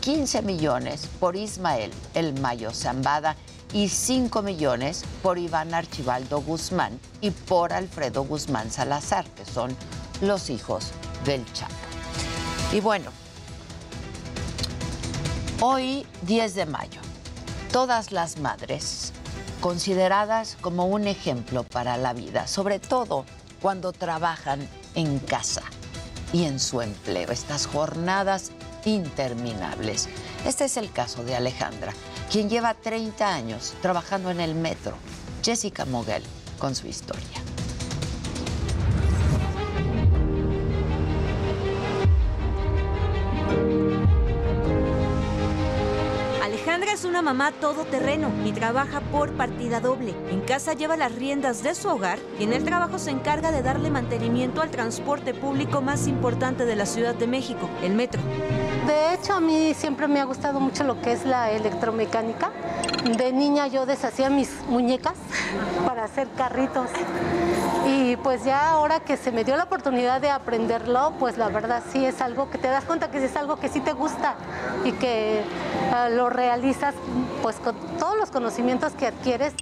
15 0.00 0.42
millones 0.42 1.08
por 1.20 1.36
Ismael 1.36 1.92
El 2.14 2.40
Mayo 2.40 2.72
Zambada 2.72 3.36
y 3.72 3.88
5 3.88 4.42
millones 4.42 5.04
por 5.22 5.38
Iván 5.38 5.74
Archibaldo 5.74 6.40
Guzmán 6.40 6.98
y 7.20 7.30
por 7.30 7.72
Alfredo 7.72 8.24
Guzmán 8.24 8.70
Salazar, 8.70 9.26
que 9.30 9.44
son 9.44 9.76
los 10.20 10.48
hijos 10.50 10.92
del 11.24 11.44
Chapo. 11.52 11.74
Y 12.72 12.80
bueno, 12.80 13.10
Hoy, 15.62 16.06
10 16.22 16.54
de 16.54 16.66
mayo, 16.66 17.00
todas 17.72 18.12
las 18.12 18.38
madres 18.38 19.14
consideradas 19.62 20.58
como 20.60 20.84
un 20.84 21.06
ejemplo 21.06 21.64
para 21.64 21.96
la 21.96 22.12
vida, 22.12 22.46
sobre 22.46 22.78
todo 22.78 23.24
cuando 23.62 23.92
trabajan 23.92 24.68
en 24.94 25.18
casa 25.18 25.62
y 26.30 26.44
en 26.44 26.60
su 26.60 26.82
empleo. 26.82 27.30
Estas 27.30 27.66
jornadas 27.66 28.52
interminables. 28.84 30.10
Este 30.44 30.66
es 30.66 30.76
el 30.76 30.92
caso 30.92 31.24
de 31.24 31.36
Alejandra, 31.36 31.94
quien 32.30 32.50
lleva 32.50 32.74
30 32.74 33.26
años 33.26 33.72
trabajando 33.80 34.30
en 34.30 34.40
el 34.40 34.54
metro. 34.54 34.94
Jessica 35.42 35.86
Moguel 35.86 36.22
con 36.58 36.74
su 36.74 36.86
historia. 36.86 37.46
Alejandra 46.76 46.94
es 46.94 47.06
una 47.06 47.22
mamá 47.22 47.52
todoterreno 47.52 48.30
y 48.44 48.52
trabaja 48.52 49.00
por 49.00 49.32
partida 49.32 49.80
doble. 49.80 50.14
En 50.30 50.42
casa 50.42 50.74
lleva 50.74 50.98
las 50.98 51.14
riendas 51.14 51.62
de 51.62 51.74
su 51.74 51.88
hogar 51.88 52.18
y 52.38 52.44
en 52.44 52.52
el 52.52 52.64
trabajo 52.64 52.98
se 52.98 53.10
encarga 53.10 53.50
de 53.50 53.62
darle 53.62 53.88
mantenimiento 53.88 54.60
al 54.60 54.70
transporte 54.70 55.32
público 55.32 55.80
más 55.80 56.06
importante 56.06 56.66
de 56.66 56.76
la 56.76 56.84
Ciudad 56.84 57.14
de 57.14 57.26
México, 57.26 57.70
el 57.82 57.94
metro. 57.94 58.20
De 58.86 59.14
hecho, 59.14 59.32
a 59.32 59.40
mí 59.40 59.72
siempre 59.72 60.06
me 60.06 60.20
ha 60.20 60.24
gustado 60.24 60.60
mucho 60.60 60.84
lo 60.84 61.00
que 61.00 61.12
es 61.12 61.24
la 61.24 61.50
electromecánica. 61.50 62.50
De 63.16 63.32
niña 63.32 63.68
yo 63.68 63.86
deshacía 63.86 64.28
mis 64.28 64.50
muñecas 64.68 65.14
para 65.86 66.04
hacer 66.04 66.28
carritos. 66.36 66.90
Y 67.86 68.16
pues 68.16 68.44
ya 68.44 68.70
ahora 68.70 69.00
que 69.00 69.16
se 69.16 69.30
me 69.30 69.44
dio 69.44 69.56
la 69.56 69.64
oportunidad 69.64 70.20
de 70.20 70.28
aprenderlo, 70.28 71.14
pues 71.20 71.38
la 71.38 71.48
verdad 71.48 71.82
sí 71.90 72.04
es 72.04 72.20
algo 72.20 72.50
que 72.50 72.58
te 72.58 72.66
das 72.66 72.84
cuenta 72.84 73.10
que 73.10 73.24
es 73.24 73.36
algo 73.36 73.56
que 73.60 73.68
sí 73.68 73.80
te 73.80 73.92
gusta 73.92 74.34
y 74.84 74.90
que 74.92 75.44
uh, 75.92 76.12
lo 76.14 76.28
realizas 76.28 76.65
pues 77.42 77.56
con 77.56 77.76
todos 77.98 78.16
los 78.16 78.30
conocimientos 78.30 78.92
que 78.92 79.06
adquieres. 79.06 79.52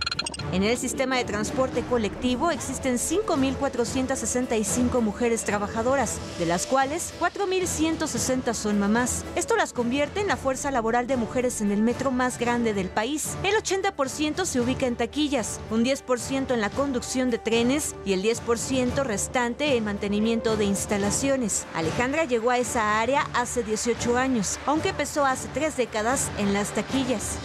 En 0.52 0.62
el 0.62 0.76
sistema 0.76 1.16
de 1.16 1.24
transporte 1.24 1.82
colectivo 1.82 2.50
existen 2.50 2.96
5.465 2.96 5.00
mujeres 5.00 5.44
trabajadoras, 5.44 6.18
de 6.38 6.46
las 6.46 6.66
cuales 6.66 7.12
4.160 7.20 8.54
son 8.54 8.78
mamás. 8.78 9.24
Esto 9.34 9.56
las 9.56 9.72
convierte 9.72 10.20
en 10.20 10.28
la 10.28 10.36
fuerza 10.36 10.70
laboral 10.70 11.06
de 11.06 11.16
mujeres 11.16 11.60
en 11.60 11.72
el 11.72 11.82
metro 11.82 12.10
más 12.10 12.38
grande 12.38 12.74
del 12.74 12.88
país. 12.88 13.36
El 13.42 13.54
80% 13.54 14.44
se 14.44 14.60
ubica 14.60 14.86
en 14.86 14.96
taquillas, 14.96 15.60
un 15.70 15.84
10% 15.84 16.52
en 16.52 16.60
la 16.60 16.70
conducción 16.70 17.30
de 17.30 17.38
trenes 17.38 17.94
y 18.04 18.12
el 18.12 18.22
10% 18.22 19.02
restante 19.02 19.76
en 19.76 19.84
mantenimiento 19.84 20.56
de 20.56 20.66
instalaciones. 20.66 21.66
Alejandra 21.74 22.24
llegó 22.24 22.50
a 22.50 22.58
esa 22.58 23.00
área 23.00 23.26
hace 23.34 23.62
18 23.62 24.16
años, 24.16 24.58
aunque 24.66 24.90
empezó 24.90 25.24
hace 25.24 25.48
tres 25.52 25.76
décadas 25.76 26.30
en 26.38 26.52
las 26.52 26.70
taquillas. 26.70 27.38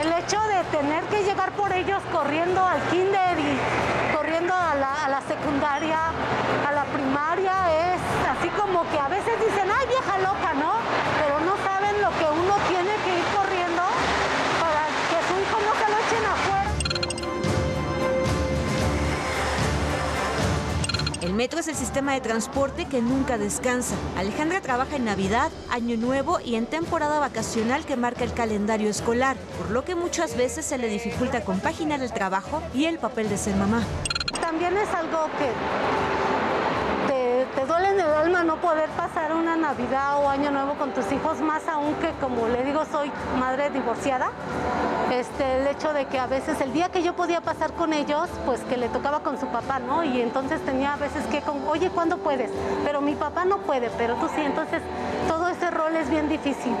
El 0.00 0.12
hecho 0.12 0.38
de 0.40 0.78
tener 0.78 1.02
que 1.04 1.24
llegar 1.24 1.54
por 1.56 1.72
ellos 1.72 2.00
corriendo 2.12 2.39
al 2.42 2.80
kinder 2.90 3.38
y 3.38 4.14
corriendo 4.14 4.54
a 4.54 4.74
la, 4.74 5.04
a 5.04 5.08
la 5.08 5.20
secundaria, 5.20 5.98
a 6.66 6.72
la 6.72 6.84
primaria, 6.84 7.59
metro 21.40 21.58
es 21.58 21.68
el 21.68 21.74
sistema 21.74 22.12
de 22.12 22.20
transporte 22.20 22.84
que 22.84 23.00
nunca 23.00 23.38
descansa. 23.38 23.94
Alejandra 24.18 24.60
trabaja 24.60 24.96
en 24.96 25.06
Navidad, 25.06 25.50
Año 25.70 25.96
Nuevo 25.96 26.38
y 26.38 26.56
en 26.56 26.66
temporada 26.66 27.18
vacacional 27.18 27.86
que 27.86 27.96
marca 27.96 28.24
el 28.24 28.34
calendario 28.34 28.90
escolar, 28.90 29.38
por 29.56 29.70
lo 29.70 29.82
que 29.82 29.94
muchas 29.94 30.36
veces 30.36 30.66
se 30.66 30.76
le 30.76 30.88
dificulta 30.88 31.42
compaginar 31.42 32.02
el 32.02 32.12
trabajo 32.12 32.62
y 32.74 32.84
el 32.84 32.98
papel 32.98 33.30
de 33.30 33.38
ser 33.38 33.56
mamá. 33.56 33.82
También 34.38 34.76
es 34.76 34.90
algo 34.90 35.30
que 35.38 36.19
te, 37.54 37.66
duele 37.66 37.88
en 37.88 38.00
el 38.00 38.12
alma 38.12 38.44
no 38.44 38.56
poder 38.56 38.88
pasar 38.90 39.32
una 39.32 39.56
Navidad 39.56 40.22
o 40.22 40.28
Año 40.28 40.50
Nuevo 40.50 40.74
con 40.74 40.92
tus 40.92 41.10
hijos, 41.12 41.40
más 41.40 41.66
aún 41.68 41.94
que 41.96 42.10
como 42.20 42.48
le 42.48 42.64
digo, 42.64 42.84
soy 42.90 43.10
madre 43.38 43.70
divorciada. 43.70 44.30
Este, 45.10 45.60
el 45.60 45.66
hecho 45.66 45.92
de 45.92 46.06
que 46.06 46.18
a 46.18 46.26
veces 46.26 46.60
el 46.60 46.72
día 46.72 46.88
que 46.88 47.02
yo 47.02 47.14
podía 47.14 47.40
pasar 47.40 47.72
con 47.72 47.92
ellos, 47.92 48.28
pues 48.46 48.60
que 48.62 48.76
le 48.76 48.88
tocaba 48.88 49.20
con 49.20 49.40
su 49.40 49.46
papá, 49.46 49.80
¿no? 49.80 50.04
Y 50.04 50.20
entonces 50.20 50.64
tenía 50.64 50.94
a 50.94 50.96
veces 50.96 51.24
que, 51.26 51.40
con, 51.40 51.66
oye, 51.66 51.90
¿cuándo 51.90 52.18
puedes? 52.18 52.50
Pero 52.84 53.00
mi 53.00 53.14
papá 53.14 53.44
no 53.44 53.58
puede, 53.58 53.90
pero 53.98 54.14
tú 54.14 54.28
sí, 54.34 54.42
entonces 54.42 54.82
todo 55.26 55.48
ese 55.48 55.70
rol 55.70 55.96
es 55.96 56.08
bien 56.08 56.28
difícil. 56.28 56.74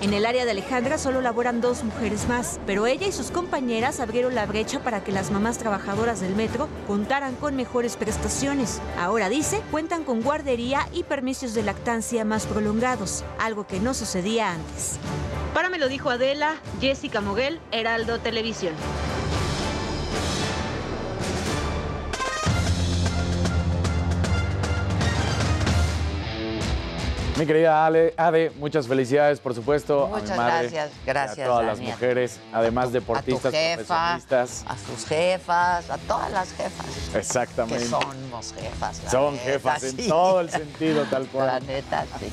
En 0.00 0.14
el 0.14 0.26
área 0.26 0.44
de 0.44 0.52
Alejandra 0.52 0.96
solo 0.96 1.20
laboran 1.20 1.60
dos 1.60 1.82
mujeres 1.82 2.28
más, 2.28 2.60
pero 2.66 2.86
ella 2.86 3.08
y 3.08 3.12
sus 3.12 3.32
compañeras 3.32 3.98
abrieron 3.98 4.32
la 4.36 4.46
brecha 4.46 4.78
para 4.78 5.02
que 5.02 5.10
las 5.10 5.32
mamás 5.32 5.58
trabajadoras 5.58 6.20
del 6.20 6.36
metro 6.36 6.68
contaran 6.86 7.34
con 7.34 7.56
mejores 7.56 7.96
prestaciones. 7.96 8.80
Ahora 8.96 9.28
dice, 9.28 9.60
cuentan 9.72 10.04
con 10.04 10.22
guardería 10.22 10.88
y 10.92 11.02
permisos 11.02 11.52
de 11.52 11.64
lactancia 11.64 12.24
más 12.24 12.46
prolongados, 12.46 13.24
algo 13.40 13.66
que 13.66 13.80
no 13.80 13.92
sucedía 13.92 14.52
antes. 14.52 14.98
Para 15.52 15.68
me 15.68 15.78
lo 15.78 15.88
dijo 15.88 16.10
Adela, 16.10 16.54
Jessica 16.80 17.20
Moguel, 17.20 17.58
Heraldo 17.72 18.20
Televisión. 18.20 18.74
Mi 27.38 27.46
querida 27.46 27.86
Ale, 27.86 28.14
Ade, 28.16 28.50
muchas 28.58 28.88
felicidades, 28.88 29.38
por 29.38 29.54
supuesto. 29.54 30.08
Muchas 30.08 30.30
a 30.30 30.32
mi 30.32 30.38
madre, 30.38 30.70
gracias, 30.70 30.90
gracias, 31.06 31.46
A 31.46 31.50
todas 31.50 31.66
las 31.66 31.78
mujeres, 31.78 32.40
además 32.52 32.92
deportistas, 32.92 33.44
a 33.46 33.50
tu 33.50 33.56
jefa, 33.56 33.84
profesionistas. 34.18 34.64
a 34.66 34.76
sus 34.76 35.06
jefas, 35.06 35.90
a 35.90 35.98
todas 35.98 36.32
las 36.32 36.52
jefas. 36.52 36.86
Exactamente. 37.14 37.78
Que 37.84 37.88
somos 37.88 38.52
jefas. 38.54 39.00
la 39.04 39.10
Son 39.10 39.34
neta, 39.34 39.44
jefas 39.44 39.84
en 39.84 40.08
todo 40.08 40.40
el 40.40 40.50
sentido, 40.50 41.04
tal 41.04 41.26
cual. 41.32 41.46
La 41.46 41.60
neta, 41.60 42.04
sí. 42.18 42.32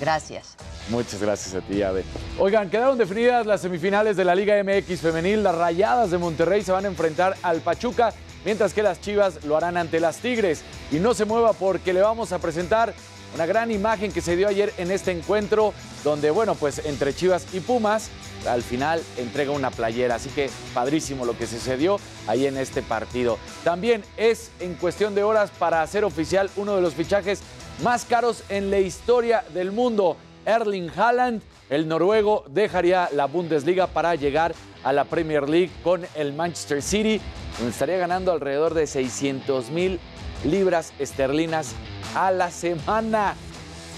Gracias. 0.00 0.56
Muchas 0.88 1.20
gracias 1.22 1.54
a 1.54 1.60
ti, 1.60 1.82
Ade. 1.84 2.04
Oigan, 2.38 2.68
quedaron 2.70 2.98
definidas 2.98 3.46
las 3.46 3.60
semifinales 3.60 4.16
de 4.16 4.24
la 4.24 4.34
Liga 4.34 4.60
MX 4.64 5.00
femenil. 5.00 5.44
Las 5.44 5.54
Rayadas 5.54 6.10
de 6.10 6.18
Monterrey 6.18 6.62
se 6.62 6.72
van 6.72 6.86
a 6.86 6.88
enfrentar 6.88 7.36
al 7.42 7.60
Pachuca, 7.60 8.12
mientras 8.44 8.74
que 8.74 8.82
las 8.82 9.00
Chivas 9.00 9.44
lo 9.44 9.56
harán 9.56 9.76
ante 9.76 10.00
las 10.00 10.16
Tigres. 10.16 10.62
Y 10.90 10.96
no 10.96 11.14
se 11.14 11.24
mueva 11.24 11.52
porque 11.52 11.92
le 11.92 12.00
vamos 12.00 12.32
a 12.32 12.40
presentar 12.40 12.92
una 13.34 13.46
gran 13.46 13.70
imagen 13.70 14.12
que 14.12 14.20
se 14.20 14.36
dio 14.36 14.48
ayer 14.48 14.72
en 14.78 14.90
este 14.90 15.10
encuentro, 15.12 15.72
donde, 16.04 16.30
bueno, 16.30 16.54
pues 16.54 16.84
entre 16.84 17.14
Chivas 17.14 17.46
y 17.52 17.60
Pumas, 17.60 18.10
al 18.46 18.62
final 18.62 19.02
entrega 19.16 19.52
una 19.52 19.70
playera. 19.70 20.16
Así 20.16 20.30
que 20.30 20.50
padrísimo 20.74 21.24
lo 21.24 21.36
que 21.36 21.46
sucedió 21.46 21.98
ahí 22.26 22.46
en 22.46 22.56
este 22.56 22.82
partido. 22.82 23.38
También 23.64 24.02
es 24.16 24.50
en 24.60 24.74
cuestión 24.74 25.14
de 25.14 25.22
horas 25.22 25.50
para 25.58 25.82
hacer 25.82 26.04
oficial 26.04 26.50
uno 26.56 26.76
de 26.76 26.82
los 26.82 26.94
fichajes 26.94 27.40
más 27.82 28.04
caros 28.04 28.44
en 28.48 28.70
la 28.70 28.78
historia 28.78 29.44
del 29.54 29.72
mundo. 29.72 30.16
Erling 30.44 30.90
Haaland, 30.96 31.42
el 31.68 31.86
noruego, 31.86 32.44
dejaría 32.48 33.08
la 33.12 33.26
Bundesliga 33.26 33.86
para 33.86 34.14
llegar 34.14 34.54
a 34.82 34.92
la 34.92 35.04
Premier 35.04 35.48
League 35.48 35.70
con 35.84 36.06
el 36.14 36.32
Manchester 36.32 36.82
City, 36.82 37.20
donde 37.58 37.72
estaría 37.72 37.98
ganando 37.98 38.32
alrededor 38.32 38.74
de 38.74 38.86
600 38.86 39.70
mil 39.70 40.00
libras 40.44 40.92
esterlinas 40.98 41.72
a 42.14 42.30
la 42.30 42.50
semana. 42.50 43.34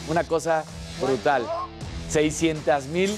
Una 0.09 0.25
cosa 0.25 0.65
brutal. 1.01 1.47
600 2.09 2.87
mil. 2.87 3.15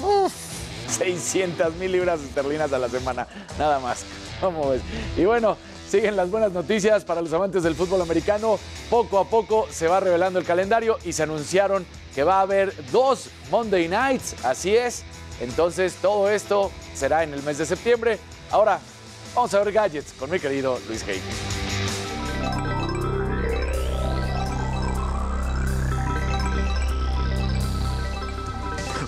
600 0.89 1.75
mil 1.77 1.93
libras 1.93 2.21
esterlinas 2.21 2.73
a 2.73 2.79
la 2.79 2.89
semana. 2.89 3.27
Nada 3.59 3.79
más. 3.81 4.05
¿Cómo 4.41 4.71
ves? 4.71 4.83
Y 5.17 5.25
bueno, 5.25 5.57
siguen 5.89 6.17
las 6.17 6.31
buenas 6.31 6.53
noticias 6.53 7.05
para 7.05 7.23
los 7.23 7.33
amantes 7.33 7.63
del 7.63 7.75
fútbol 7.75 8.03
americano. 8.03 8.59
Poco 8.91 9.19
a 9.19 9.25
poco 9.29 9.67
se 9.71 9.89
va 9.89 10.01
revelando 10.01 10.39
el 10.39 10.45
calendario 10.45 10.99
y 11.05 11.13
se 11.13 11.23
anunciaron 11.23 11.87
que 12.15 12.25
va 12.25 12.39
a 12.39 12.43
haber 12.43 12.75
dos 12.91 13.29
Monday 13.51 13.89
Nights. 13.89 14.37
Así 14.45 14.77
es. 14.77 15.05
Entonces 15.41 15.95
todo 16.01 16.31
esto 16.31 16.71
será 16.95 17.25
en 17.25 17.33
el 17.35 17.43
mes 17.43 17.59
de 17.59 17.67
septiembre. 17.67 18.19
Ahora 18.51 18.79
vamos 19.35 19.53
a 19.55 19.59
ver 19.63 19.73
gadgets 19.73 20.13
con 20.13 20.31
mi 20.31 20.39
querido 20.39 20.79
Luis 20.89 21.05
Hay. 21.09 21.21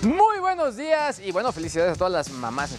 Muy 0.03 0.39
buenos 0.39 0.75
días 0.75 1.19
y 1.19 1.31
bueno, 1.31 1.51
felicidades 1.51 1.93
a 1.93 1.95
todas 1.95 2.13
las 2.13 2.29
mamás, 2.29 2.71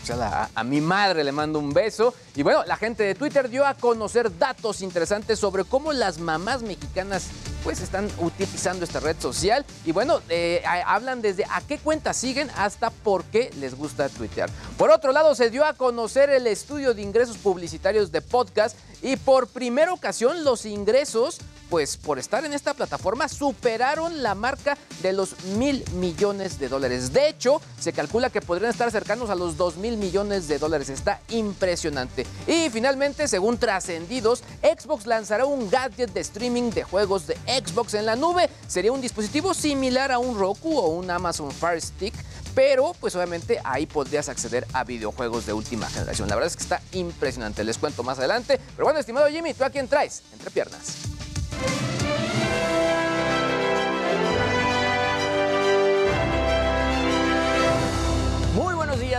a, 0.55 0.65
mi 0.65 0.81
madre 0.81 1.25
le 1.25 1.33
mando 1.33 1.59
un 1.59 1.73
beso. 1.73 2.15
Y 2.37 2.43
bueno, 2.43 2.65
la 2.65 2.77
gente 2.77 3.03
de 3.03 3.15
Twitter 3.15 3.49
dio 3.49 3.67
a 3.67 3.75
conocer 3.75 4.37
datos 4.39 4.83
interesantes 4.83 5.39
sobre 5.39 5.65
cómo 5.65 5.93
las 5.93 6.19
mamás 6.19 6.63
mexicanas 6.63 7.29
pues 7.65 7.81
están 7.81 8.09
utilizando 8.19 8.85
esta 8.85 9.01
red 9.01 9.17
social. 9.19 9.65
Y 9.85 9.93
bueno, 9.93 10.21
eh, 10.29 10.63
hablan 10.87 11.21
desde 11.21 11.45
a 11.45 11.61
qué 11.67 11.79
cuentas 11.79 12.17
siguen 12.17 12.51
hasta 12.57 12.91
por 12.91 13.25
qué 13.25 13.51
les 13.59 13.75
gusta 13.75 14.09
tuitear. 14.09 14.49
Por 14.77 14.91
otro 14.91 15.11
lado, 15.11 15.35
se 15.35 15.51
dio 15.51 15.65
a 15.65 15.73
conocer 15.73 16.31
el 16.31 16.47
estudio 16.47 16.95
de 16.95 17.03
ingresos 17.03 17.37
publicitarios 17.39 18.13
de 18.13 18.23
podcast 18.23 18.77
y 19.03 19.17
por 19.17 19.49
primera 19.49 19.93
ocasión 19.93 20.45
los 20.45 20.67
ingresos 20.67 21.39
pues 21.69 21.97
por 21.97 22.19
estar 22.19 22.45
en 22.45 22.53
esta 22.53 22.75
plataforma, 22.75 23.29
superaron 23.29 24.23
la 24.23 24.35
marca 24.35 24.77
de 25.03 25.13
los 25.13 25.45
mil 25.57 25.85
millones 25.95 26.59
de 26.59 26.69
dólares. 26.69 27.13
De 27.13 27.29
hecho, 27.29 27.61
se 27.79 27.93
calcula 27.93 28.31
que 28.31 28.41
podrían 28.41 28.71
estar 28.71 28.91
cercanos 28.91 29.31
a 29.31 29.35
los 29.35 29.57
dos 29.57 29.77
mil 29.77 29.97
millones 29.97 30.49
de 30.49 30.59
dólares. 30.59 30.89
Está 30.89 31.21
impresionante. 31.29 32.27
Y 32.47 32.71
finalmente, 32.71 33.29
según 33.29 33.59
trascendidos, 33.59 34.43
Xbox 34.63 35.07
lanzará 35.07 35.47
un 35.47 35.71
gadget 35.71 36.13
de 36.13 36.21
streaming 36.21 36.71
de 36.71 36.85
juegos 36.85 37.27
de 37.27 37.35
Xbox 37.47 37.95
en 37.95 38.07
la 38.07 38.17
nube. 38.17 38.49
Sería 38.67 38.93
un 38.93 39.01
dispositivo 39.01 39.55
similar 39.55 40.13
a 40.13 40.19
un 40.19 40.39
Roku 40.39 40.77
o 40.79 40.89
un 40.89 41.11
Amazon 41.11 41.51
Fire 41.51 41.81
Stick, 41.81 42.15
pero 42.55 42.95
pues 43.01 43.15
obviamente 43.15 43.61
ahí 43.65 43.87
podrías 43.87 44.29
acceder 44.29 44.67
a 44.73 44.85
videojuegos 44.85 45.47
de 45.47 45.53
última 45.53 45.89
generación. 45.89 46.29
La 46.29 46.35
verdad 46.35 46.51
es 46.51 46.57
que 46.57 46.63
está 46.63 46.83
impresionante, 46.93 47.63
les 47.65 47.79
cuento 47.79 48.03
más 48.03 48.19
adelante. 48.19 48.59
Pero 48.75 48.85
bueno, 48.85 48.99
estimado 48.99 49.29
Jimmy, 49.29 49.55
¿tú 49.55 49.65
a 49.65 49.71
quién 49.71 49.89
traes? 49.89 50.23
Entre 50.33 50.51
piernas. 50.51 50.95
Muy 51.51 52.18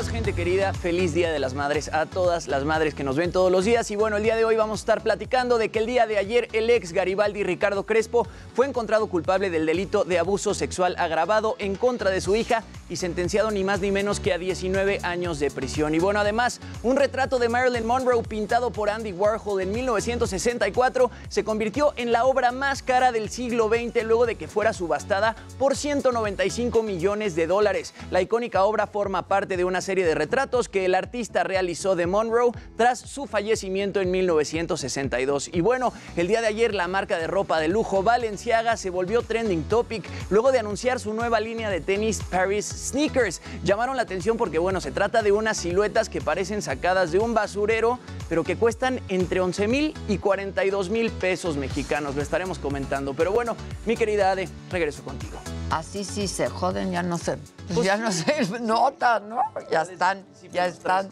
gente 0.10 0.34
querida. 0.34 0.74
Feliz 0.74 1.14
Día 1.14 1.32
de 1.32 1.40
las 1.40 1.54
Madres 1.54 1.90
a 1.94 2.06
todas 2.06 2.48
las 2.48 2.66
madres 2.66 2.94
que 2.94 3.04
nos 3.04 3.16
ven 3.16 3.32
todos 3.32 3.52
los 3.52 3.66
días. 3.66 3.90
Y 3.92 3.96
bueno, 3.96 4.18
el 4.18 4.24
día 4.24 4.36
de 4.36 4.44
hoy 4.44 4.56
vamos 4.56 4.80
a 4.80 4.82
estar 4.82 5.02
platicando 5.02 5.58
de 5.58 5.70
que 5.70 5.80
el 5.80 5.86
día 5.86 6.08
de 6.08 6.18
ayer 6.18 6.48
el 6.54 6.70
ex 6.70 6.94
Garibaldi 6.94 7.44
Ricardo 7.44 7.86
Crespo 7.86 8.28
fue 8.56 8.66
encontrado 8.66 9.08
culpable 9.08 9.50
del 9.50 9.66
delito 9.66 10.04
de 10.04 10.20
abuso 10.20 10.54
sexual 10.54 10.96
agravado 10.98 11.56
en 11.60 11.76
contra 11.76 12.10
de 12.10 12.22
su 12.22 12.36
hija 12.36 12.64
y 12.90 12.96
sentenciado 12.96 13.52
ni 13.52 13.64
más 13.64 13.82
ni 13.82 13.92
menos 13.92 14.20
que 14.20 14.34
a 14.34 14.38
19 14.38 15.00
años 15.04 15.40
de 15.40 15.52
prisión. 15.52 15.94
Y 15.94 16.00
bueno, 16.00 16.20
además, 16.20 16.60
un 16.82 16.98
retrato 16.98 17.38
de 17.38 17.50
Marilyn 17.50 17.86
Monroe 17.86 18.24
pintado 18.24 18.72
por 18.72 18.90
Andy 18.90 19.14
Warhol 19.14 19.62
en 19.62 19.72
1964 19.72 21.12
se 21.30 21.44
convirtió 21.44 21.94
en 21.98 22.12
la 22.12 22.26
obra 22.26 22.52
más 22.52 22.82
cara 22.82 23.12
del 23.12 23.30
siglo 23.30 23.70
XX 23.70 24.04
luego 24.04 24.26
de 24.26 24.36
que 24.36 24.48
fuera 24.48 24.74
subastada 24.74 25.36
por 25.60 25.76
195 25.76 26.82
millones 26.82 27.36
de 27.36 27.46
dólares. 27.46 27.94
La 28.10 28.22
icónica 28.22 28.64
obra 28.64 28.88
forma 28.88 29.28
parte 29.28 29.56
de 29.56 29.66
una 29.66 29.82
serie 29.82 29.99
de 30.04 30.16
retratos 30.16 30.70
que 30.70 30.86
el 30.86 30.96
artista 30.96 31.44
realizó 31.44 31.96
de 31.96 32.08
Monroe 32.08 32.52
tras 32.78 33.00
su 33.00 33.28
fallecimiento 33.28 34.02
en 34.02 34.12
1962. 34.12 35.50
Y 35.54 35.62
bueno, 35.62 35.94
el 36.16 36.28
día 36.28 36.42
de 36.42 36.48
ayer 36.48 36.74
la 36.74 36.88
marca 36.88 37.18
de 37.18 37.28
ropa 37.28 37.60
de 37.60 37.68
lujo 37.68 38.04
Balenciaga 38.04 38.78
se 38.78 38.90
volvió 38.90 39.22
trending 39.22 39.64
topic 39.64 40.04
luego 40.30 40.52
de 40.52 40.60
anunciar 40.60 41.00
su 41.00 41.14
nueva 41.14 41.40
línea 41.40 41.70
de 41.70 41.82
tenis 41.82 42.22
Paris 42.30 42.66
Sneakers. 42.66 43.42
Llamaron 43.64 43.96
la 43.96 44.04
atención 44.04 44.38
porque 44.38 44.60
bueno, 44.60 44.82
se 44.82 44.92
trata 44.92 45.22
de 45.22 45.32
unas 45.32 45.58
siluetas 45.58 46.10
que 46.10 46.22
parecen 46.22 46.62
sacadas 46.62 47.12
de 47.12 47.20
un 47.20 47.34
basurero, 47.34 48.00
pero 48.28 48.44
que 48.44 48.56
cuestan 48.56 49.02
entre 49.10 49.40
11 49.40 49.68
mil 49.68 49.94
y 50.08 50.18
42 50.18 50.90
mil 50.90 51.12
pesos 51.12 51.58
mexicanos. 51.58 52.16
Lo 52.16 52.22
estaremos 52.22 52.60
comentando. 52.60 53.14
Pero 53.14 53.32
bueno, 53.32 53.56
mi 53.86 53.96
querida 53.96 54.32
Ade, 54.32 54.48
regreso 54.72 55.04
contigo. 55.04 55.40
Así 55.72 56.04
sí 56.04 56.28
se 56.28 56.50
joden, 56.50 56.92
ya 56.92 57.04
no 57.04 57.18
se, 57.20 57.38
pues 57.74 57.86
ya 57.86 57.96
no 57.96 58.12
se 58.12 58.60
nota, 58.60 59.20
¿no? 59.20 59.40
Ya 59.72 59.84
están, 59.84 60.26
ya 60.52 60.66
están. 60.66 61.10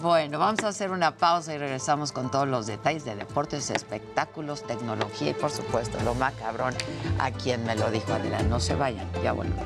Bueno, 0.00 0.38
vamos 0.38 0.64
a 0.64 0.68
hacer 0.68 0.90
una 0.90 1.14
pausa 1.16 1.52
y 1.54 1.58
regresamos 1.58 2.10
con 2.12 2.30
todos 2.30 2.48
los 2.48 2.66
detalles 2.66 3.04
de 3.04 3.14
deportes, 3.14 3.68
espectáculos, 3.70 4.66
tecnología 4.66 5.30
y 5.30 5.34
por 5.34 5.50
supuesto 5.50 5.98
lo 6.02 6.14
más 6.14 6.32
cabrón 6.34 6.74
a 7.18 7.30
quien 7.30 7.64
me 7.64 7.74
lo 7.76 7.90
dijo 7.90 8.12
Adela. 8.14 8.42
No 8.42 8.58
se 8.58 8.74
vayan, 8.74 9.06
ya 9.22 9.32
vuelvo. 9.32 9.60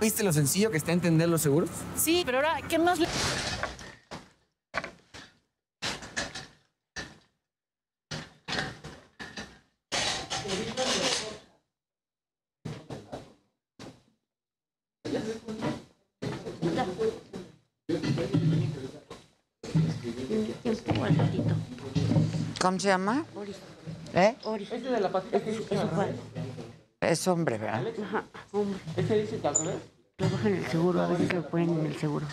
¿Viste 0.00 0.22
lo 0.22 0.32
sencillo 0.32 0.70
que 0.70 0.78
está 0.78 0.92
entender 0.92 1.28
los 1.28 1.42
seguros? 1.42 1.68
Sí, 1.96 2.22
pero 2.24 2.38
ahora, 2.38 2.56
¿qué 2.68 2.78
más? 2.78 2.98
le- 2.98 3.06
¿Cómo 22.60 22.78
se 22.78 22.88
llama? 22.88 23.24
Ori. 23.34 23.54
¿Eh? 24.12 24.36
Ori. 24.44 24.64
Este 24.64 24.90
de 24.90 25.00
la 25.00 25.10
Es 27.00 27.26
hombre, 27.26 27.56
¿verdad? 27.56 27.86
Ajá, 28.04 28.24
hombre. 28.52 28.78
¿Ese 28.98 29.14
dice 29.22 29.38
que 29.38 29.48
al 29.48 29.54
revés? 29.56 29.76
Trabaja 30.16 30.48
en 30.48 30.56
el 30.56 30.66
seguro, 30.66 31.00
a 31.00 31.06
veces 31.06 31.28
se 31.28 31.34
lo 31.36 31.48
ponen 31.48 31.70
en 31.70 31.86
el 31.86 31.96
seguro. 31.96 32.26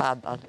Ándale. 0.00 0.42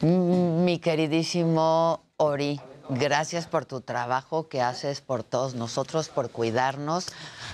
Mm, 0.00 0.64
Mi 0.64 0.78
queridísimo 0.78 2.04
Ori, 2.16 2.60
gracias 2.88 3.48
por 3.48 3.64
tu 3.64 3.80
trabajo 3.80 4.48
que 4.48 4.62
haces 4.62 5.00
por 5.00 5.24
todos 5.24 5.56
nosotros, 5.56 6.08
por 6.08 6.30
cuidarnos. 6.30 7.06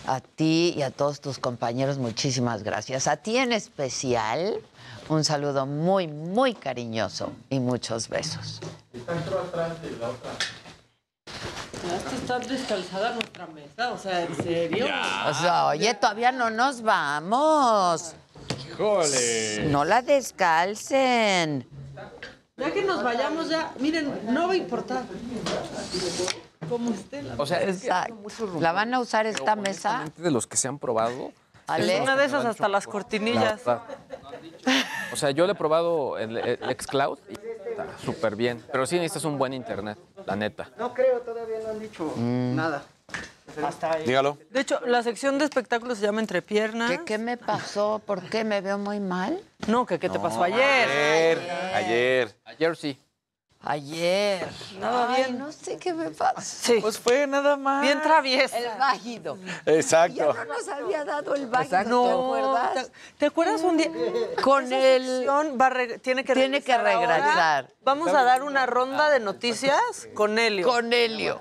A 0.06 0.20
ti 0.20 0.74
y 0.76 0.82
a 0.82 0.90
todos 0.90 1.22
tus 1.22 1.38
compañeros, 1.38 1.96
muchísimas 1.96 2.64
gracias. 2.64 3.08
A 3.08 3.16
ti 3.16 3.38
en 3.38 3.52
especial, 3.54 4.60
un 5.08 5.24
saludo 5.24 5.66
muy, 5.66 6.06
muy 6.06 6.54
cariñoso 6.54 7.32
y 7.50 7.60
muchos 7.60 8.08
besos. 8.08 8.60
Atrás 9.06 9.82
de 9.82 9.90
la 9.98 10.10
otra. 10.10 10.30
que 12.10 12.16
está 12.16 12.38
descalzada 12.38 13.12
nuestra 13.12 13.46
mesa, 13.48 13.92
o 13.92 13.98
sea, 13.98 14.22
¿en 14.22 14.36
serio? 14.36 14.86
O 14.86 15.34
sea, 15.34 15.66
oye, 15.66 15.92
todavía 15.94 16.32
no 16.32 16.50
nos 16.50 16.82
vamos. 16.82 18.14
¡Híjole! 18.68 19.66
No 19.68 19.84
la 19.84 20.02
descalcen. 20.02 21.66
Ya 22.56 22.72
que 22.72 22.84
nos 22.84 23.02
vayamos 23.02 23.48
ya, 23.48 23.72
miren, 23.80 24.32
no 24.32 24.46
va 24.46 24.52
a 24.54 24.56
importar. 24.56 25.04
Como 26.68 26.92
esté 26.92 27.22
la 27.22 27.34
O 27.36 27.44
sea, 27.44 27.60
es 27.60 27.82
que 27.82 27.88
Exacto. 27.88 28.60
¿La 28.60 28.72
van 28.72 28.94
a 28.94 29.00
usar 29.00 29.26
esta 29.26 29.56
mesa? 29.56 30.04
de 30.16 30.30
los 30.30 30.46
que 30.46 30.56
se 30.56 30.68
han 30.68 30.78
probado. 30.78 31.32
Ale. 31.66 31.96
Es 31.96 32.00
una 32.00 32.16
de 32.16 32.24
esas 32.24 32.44
hasta 32.44 32.68
las 32.68 32.86
cortinillas. 32.86 33.62
O 35.12 35.16
sea, 35.16 35.30
yo 35.30 35.46
le 35.46 35.52
he 35.52 35.54
probado 35.54 36.18
el, 36.18 36.36
el 36.36 36.76
Xcloud 36.80 37.18
y 37.28 37.34
está 37.70 37.86
súper 38.04 38.36
bien. 38.36 38.62
Pero 38.72 38.86
sí 38.86 38.96
necesitas 38.96 39.24
un 39.24 39.38
buen 39.38 39.52
internet, 39.52 39.98
la 40.26 40.36
neta. 40.36 40.70
No 40.78 40.92
creo, 40.92 41.20
todavía 41.20 41.58
no 41.62 41.70
han 41.70 41.80
dicho 41.80 42.12
nada. 42.16 42.82
Hasta 43.62 43.92
ahí. 43.92 44.04
Dígalo. 44.04 44.38
De 44.50 44.60
hecho, 44.60 44.80
la 44.86 45.02
sección 45.02 45.38
de 45.38 45.44
espectáculos 45.44 45.98
se 45.98 46.04
llama 46.04 46.20
Entre 46.20 46.42
Piernas. 46.42 46.90
¿Qué, 46.90 47.04
qué 47.04 47.18
me 47.18 47.36
pasó? 47.36 48.00
¿Por 48.04 48.22
qué 48.22 48.42
me 48.42 48.60
veo 48.60 48.78
muy 48.78 48.98
mal? 49.00 49.40
No, 49.68 49.86
que 49.86 49.98
qué 49.98 50.08
te 50.08 50.18
pasó 50.18 50.42
ayer. 50.42 50.88
Ayer. 50.88 51.50
Ayer. 51.74 52.34
Ayer 52.44 52.76
sí. 52.76 52.98
Ayer. 53.66 54.46
Nada 54.78 55.08
Ay, 55.08 55.24
bien. 55.24 55.38
No 55.38 55.50
sé 55.50 55.78
qué 55.78 55.94
me 55.94 56.10
pasa. 56.10 56.40
Sí. 56.40 56.78
Pues 56.80 56.98
fue 56.98 57.26
nada 57.26 57.56
más. 57.56 57.80
Bien 57.82 58.00
traviesa. 58.02 58.58
El 58.58 58.78
vágido. 58.78 59.38
Exacto. 59.64 60.16
Ya 60.16 60.26
no 60.26 60.44
nos 60.44 60.68
había 60.68 61.04
dado 61.04 61.34
el 61.34 61.46
vágido, 61.46 61.78
¿te 61.82 61.88
No, 61.88 62.34
acuerdas? 62.36 62.74
¿te, 62.86 62.92
te 63.18 63.26
acuerdas 63.26 63.62
un 63.62 63.76
día? 63.78 63.90
Con 64.42 64.70
el- 64.72 65.26
va 65.28 65.70
tiene 66.02 66.24
que 66.24 66.34
Tiene 66.34 66.60
que 66.62 66.76
regresar 66.76 66.86
ahora. 66.96 67.16
regresar. 67.16 67.70
Vamos 67.82 68.08
a 68.14 68.22
dar 68.22 68.42
una 68.42 68.66
ronda 68.66 69.08
de 69.10 69.20
noticias 69.20 70.08
con 70.14 70.38
Helio. 70.38 70.66
Con 70.68 70.92
Helio. 70.92 71.38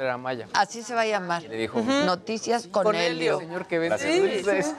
Así 0.53 0.81
se 0.83 0.93
va 0.95 1.01
a 1.01 1.05
llamar. 1.05 1.43
Le 1.43 1.55
dijo. 1.57 1.81
Noticias 1.81 2.67
con, 2.67 2.83
Con 2.83 2.95
Helio. 2.95 3.37
Helio. 3.37 3.39
Señor 3.39 3.67
que 3.67 3.79
vende 3.79 3.97
Sí. 4.63 4.71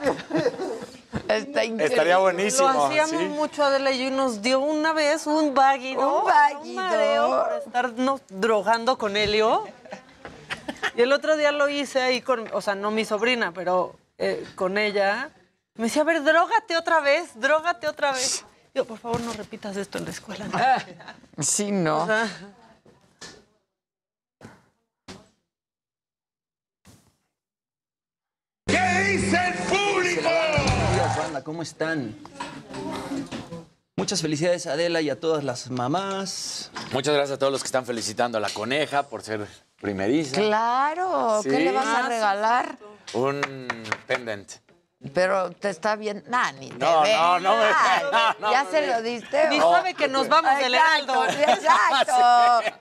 Está 1.27 1.63
increíble. 1.63 1.85
Estaría 1.85 2.17
buenísimo. 2.17 2.71
Lo 2.71 2.85
hacíamos 2.85 3.09
sí. 3.21 3.27
mucho 3.27 3.63
Adela 3.63 3.91
y 3.91 4.11
nos 4.11 4.41
dio 4.41 4.59
una 4.59 4.93
vez 4.93 5.25
un 5.27 5.53
váguido. 5.53 6.19
Un 6.19 6.25
váguido. 6.25 7.43
por 7.43 7.53
estarnos 7.65 8.21
drogando 8.29 8.97
con 8.97 9.17
Helio. 9.17 9.65
Y 10.95 11.01
el 11.01 11.11
otro 11.11 11.35
día 11.35 11.51
lo 11.51 11.67
hice 11.67 12.01
ahí 12.01 12.21
con, 12.21 12.47
o 12.53 12.61
sea, 12.61 12.75
no 12.75 12.91
mi 12.91 13.05
sobrina, 13.05 13.51
pero 13.51 13.95
eh, 14.17 14.45
con 14.55 14.77
ella. 14.77 15.29
Me 15.75 15.85
decía, 15.85 16.03
a 16.03 16.05
ver, 16.05 16.23
drógate 16.23 16.77
otra 16.77 17.01
vez, 17.01 17.31
drógate 17.35 17.87
otra 17.87 18.13
vez. 18.13 18.45
Yo, 18.73 18.85
por 18.85 18.97
favor, 18.97 19.19
no 19.21 19.33
repitas 19.33 19.75
esto 19.77 19.97
en 19.97 20.05
la 20.05 20.11
escuela. 20.11 20.45
Sí, 21.37 21.69
no. 21.69 22.03
O 22.03 22.05
sea, 22.05 22.29
¿Qué 28.67 29.03
dice 29.11 29.37
el 29.47 29.53
público? 29.53 30.54
¿Cómo 31.43 31.61
están? 31.61 32.15
Muchas 33.97 34.21
felicidades 34.21 34.67
a 34.67 34.73
Adela 34.73 35.01
y 35.01 35.09
a 35.09 35.19
todas 35.19 35.43
las 35.43 35.69
mamás. 35.69 36.69
Muchas 36.91 37.13
gracias 37.13 37.35
a 37.35 37.39
todos 37.39 37.51
los 37.51 37.61
que 37.61 37.67
están 37.67 37.85
felicitando 37.85 38.37
a 38.37 38.41
la 38.41 38.49
coneja 38.49 39.03
por 39.03 39.23
ser 39.23 39.47
primeriza. 39.81 40.35
Claro, 40.41 41.39
¿qué 41.43 41.49
Sí. 41.51 41.57
le 41.63 41.71
vas 41.71 41.87
a 41.87 42.07
regalar? 42.07 42.77
Un 43.13 43.67
pendant. 44.07 44.51
Pero 45.13 45.51
te 45.51 45.69
está 45.69 45.95
bien. 45.95 46.23
Nah, 46.27 46.51
ni 46.53 46.69
te 46.69 46.77
No, 46.79 47.01
ve. 47.03 47.13
no, 47.17 47.39
no 47.39 47.57
me- 47.57 47.63
Ay, 47.65 48.03
no, 48.39 48.51
¿Ya 48.51 48.65
se 48.69 48.87
lo 48.87 49.01
diste? 49.01 49.49
Ni 49.49 49.59
sabe 49.59 49.93
que 49.93 50.07
nos 50.07 50.27
vamos 50.27 50.57
del 50.57 50.73
Heraldo. 50.73 51.25
Exacto, 51.25 52.71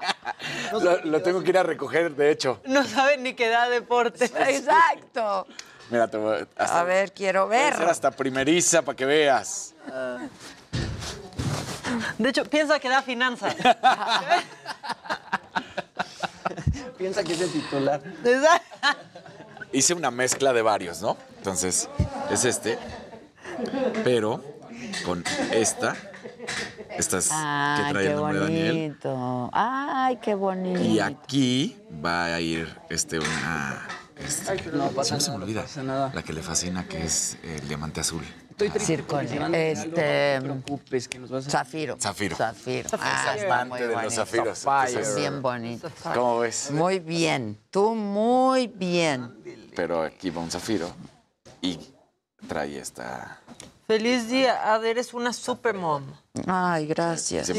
Lo, 0.80 1.04
lo 1.04 1.22
tengo 1.22 1.42
que 1.42 1.50
ir 1.50 1.58
a 1.58 1.62
recoger, 1.62 2.14
de 2.16 2.30
hecho. 2.30 2.60
No 2.64 2.82
sabe 2.84 3.18
ni 3.18 3.34
qué 3.34 3.48
da 3.48 3.68
deporte. 3.68 4.24
exacto. 4.24 5.46
Mira, 5.94 6.08
te 6.08 6.16
voy 6.16 6.44
A 6.56 6.82
ver, 6.82 7.12
quiero 7.12 7.46
ver. 7.46 7.76
ser 7.76 7.88
hasta 7.88 8.10
primeriza 8.10 8.82
para 8.82 8.96
que 8.96 9.04
veas. 9.06 9.74
De 12.18 12.28
hecho, 12.30 12.44
piensa 12.46 12.80
que 12.80 12.88
da 12.88 13.00
finanzas. 13.00 13.54
Piensa 16.98 17.22
que 17.22 17.34
es 17.34 17.40
el 17.42 17.52
titular. 17.52 18.02
Hice 19.72 19.94
una 19.94 20.10
mezcla 20.10 20.52
de 20.52 20.62
varios, 20.62 21.00
¿no? 21.00 21.16
Entonces, 21.38 21.88
es 22.28 22.44
este. 22.44 22.76
Pero 24.02 24.42
con 25.04 25.22
esta. 25.52 25.94
Esta 26.90 27.18
es 27.18 27.28
que 27.28 27.34
Ay, 27.36 27.92
trae 27.92 28.04
qué 28.04 28.10
el 28.10 28.16
nombre 28.16 28.38
de 28.40 28.44
Daniel. 28.46 28.72
bonito. 28.72 29.50
Ay, 29.52 30.16
qué 30.16 30.34
bonito. 30.34 30.80
Y 30.80 30.98
aquí 30.98 31.76
va 32.04 32.24
a 32.26 32.40
ir 32.40 32.76
este 32.90 33.20
una. 33.20 33.86
Este, 34.16 34.70
No 34.72 34.88
pasa 34.90 35.08
siempre 35.18 35.24
se 35.24 35.30
me 35.30 35.36
olvida. 35.36 35.62
pasa 35.62 35.82
nada. 35.82 36.12
La 36.14 36.22
que 36.22 36.32
le 36.32 36.42
fascina, 36.42 36.86
que 36.86 37.04
es 37.04 37.36
el 37.42 37.68
diamante 37.68 38.00
azul. 38.00 38.22
Estoy 38.50 38.70
triste 38.70 38.94
Este. 38.94 39.88
No 39.88 39.90
te 39.90 40.40
preocupes, 40.42 41.08
que 41.08 41.18
nos 41.18 41.30
vas 41.30 41.46
a... 41.48 41.50
Zafiro. 41.50 41.96
Zafiro. 41.98 42.36
Zafiro. 42.36 42.88
Ah, 43.00 43.34
está 43.36 43.64
muy 43.64 43.80
de 43.80 43.86
los 43.86 43.94
bonito. 43.96 44.14
zafiros. 44.14 45.16
Bien 45.16 45.42
bonito. 45.42 45.90
¿Cómo 46.14 46.38
ves? 46.38 46.70
Muy 46.70 47.00
bien. 47.00 47.58
Tú 47.70 47.94
muy 47.96 48.68
bien. 48.68 49.34
Pero 49.74 50.02
aquí 50.02 50.30
va 50.30 50.40
un 50.40 50.50
zafiro 50.52 50.88
y 51.60 51.80
trae 52.46 52.78
esta. 52.78 53.40
Feliz 53.94 54.28
día, 54.28 54.74
eres 54.84 55.14
una 55.14 55.32
super 55.32 55.72
mom. 55.72 56.02
Ay, 56.48 56.84
gracias. 56.88 57.46
Sí. 57.46 57.54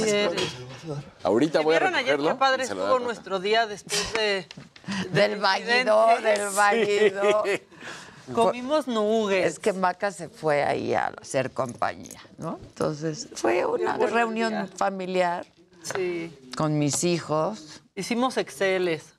Ahorita 1.24 1.62
voy 1.62 1.76
a 1.76 1.80
¿Vieron 1.80 1.96
ayer 1.96 2.18
recogerlo. 2.18 2.30
qué 2.34 2.36
padre 2.40 2.64
estuvo 2.64 3.00
nuestro 3.00 3.40
día 3.40 3.66
después 3.68 4.12
de... 4.12 4.46
Del 5.14 5.38
válido, 5.40 6.08
del 6.22 6.50
válido. 6.54 7.44
Comimos 8.34 8.86
nuggets. 8.86 9.48
Es 9.48 9.60
que 9.60 9.72
Maca 9.72 10.12
se 10.12 10.28
fue 10.28 10.62
ahí 10.64 10.94
a 10.94 11.14
hacer 11.22 11.52
compañía, 11.52 12.20
¿no? 12.38 12.60
Entonces 12.62 13.30
fue 13.36 13.66
una 13.66 13.96
reunión 13.96 14.52
día. 14.52 14.68
familiar 14.76 15.46
Sí. 15.84 16.38
con 16.58 16.78
mis 16.78 17.06
hijos. 17.06 17.82
Hicimos 17.96 18.36
Exceles. 18.36 19.14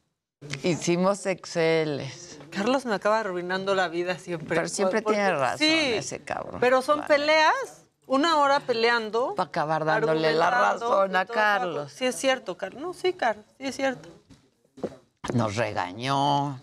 Hicimos 0.62 1.24
Exceles. 1.24 2.26
Carlos 2.57 2.86
me 2.86 2.94
acaba 2.94 3.20
arruinando 3.20 3.74
la 3.74 3.88
vida 3.88 4.18
siempre. 4.18 4.48
Pero 4.57 4.68
siempre 4.68 5.02
Porque- 5.02 5.16
tiene 5.16 5.32
razón 5.36 5.59
sí, 5.59 5.74
ese 5.94 6.20
cabrón. 6.22 6.59
Pero 6.61 6.80
son 6.82 7.00
Vale. 7.00 7.09
peleas, 7.09 7.82
una 8.07 8.38
hora 8.38 8.61
peleando. 8.61 9.34
Para 9.34 9.48
acabar 9.48 9.84
dándole 9.84 10.32
la 10.32 10.50
razón 10.50 11.14
a. 11.16 11.26
Carlos. 11.26 11.92
Sí, 11.92 12.07
es 12.07 12.16
cierto, 12.16 12.57
Carlos. 12.57 12.80
No, 12.80 12.94
sí, 12.94 13.12
Carlos, 13.12 13.44
sí 13.59 13.66
es 13.66 13.76
cierto. 13.76 14.09
Nos 15.34 15.57
regañó. 15.57 16.61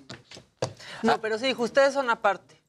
No, 1.02 1.20
pero 1.22 1.38
sí, 1.38 1.48
dijo, 1.48 1.64
ustedes 1.64 1.94
son 1.94 2.10
aparte. 2.10 2.62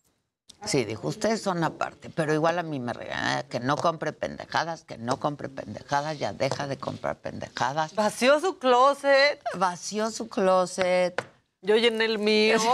Sí, 0.65 0.85
dijo, 0.85 1.09
ustedes 1.09 1.43
son 1.43 1.63
aparte, 1.63 2.09
pero 2.09 2.33
igual 2.33 2.59
a 2.59 2.63
mí 2.63 2.81
me 2.81 2.95
regaña 2.95 3.43
que 3.45 3.61
no 3.61 3.77
compre 3.77 4.13
pendejadas, 4.15 4.85
que 4.85 4.97
no 4.97 5.21
compre 5.21 5.51
pendejadas, 5.51 6.19
ya 6.19 6.33
deja 6.33 6.67
de 6.67 6.79
comprar 6.79 7.17
pendejadas. 7.17 7.95
Vació 7.95 8.41
su 8.41 8.59
closet. 8.59 9.43
Vació 9.55 10.11
su 10.11 10.29
closet. 10.29 11.23
Yo 11.65 11.77
llené 11.77 12.05
el 12.05 12.19
mío. 12.19 12.59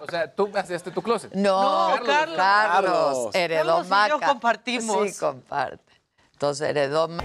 O 0.00 0.08
sea, 0.10 0.32
tú 0.32 0.46
vaciaste 0.48 0.90
tu 0.90 1.02
closet. 1.02 1.32
No, 1.34 1.88
No, 1.96 2.04
Carlos, 2.04 2.36
Carlos. 2.36 3.34
heredó 3.34 3.82
Carlos 3.88 4.06
y 4.06 4.10
yo 4.10 4.20
compartimos. 4.20 5.10
Sí, 5.10 5.18
comparte. 5.18 5.92
Entonces 6.32 6.68
heredó 6.70 7.08
Ma- 7.08 7.22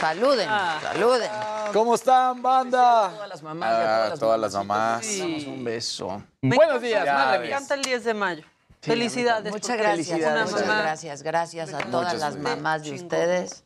Saluden, 0.00 0.48
Ah. 0.50 0.78
saluden. 0.82 1.30
¿Cómo 1.72 1.94
están, 1.94 2.42
banda? 2.42 3.10
Todas 3.14 3.28
las 3.28 3.42
mamás 3.42 3.70
y 3.70 3.72
a 3.84 4.04
Ah, 4.06 4.14
todas 4.18 4.40
las 4.40 4.54
mamás. 4.54 5.18
Damos 5.18 5.44
un 5.44 5.64
beso. 5.64 6.22
Me 6.40 6.56
Buenos 6.56 6.76
encanta- 6.82 6.86
días, 6.86 7.04
Me 7.04 7.12
madre 7.12 7.38
mía. 7.40 7.48
encanta 7.56 7.74
el 7.74 7.82
10 7.82 8.04
de 8.04 8.14
mayo. 8.14 8.44
Felicidades. 8.80 9.52
Muchas 9.52 9.68
porque 9.76 9.82
gracias, 9.82 10.18
una 10.20 10.44
muchas 10.44 10.60
mamá. 10.66 10.82
gracias, 10.82 11.22
gracias 11.22 11.68
a 11.68 11.72
Muchas 11.76 11.90
todas 11.90 12.14
las 12.14 12.22
felicidades. 12.34 12.56
mamás 12.56 12.82
de 12.82 12.88
Chingón. 12.90 13.04
ustedes. 13.04 13.64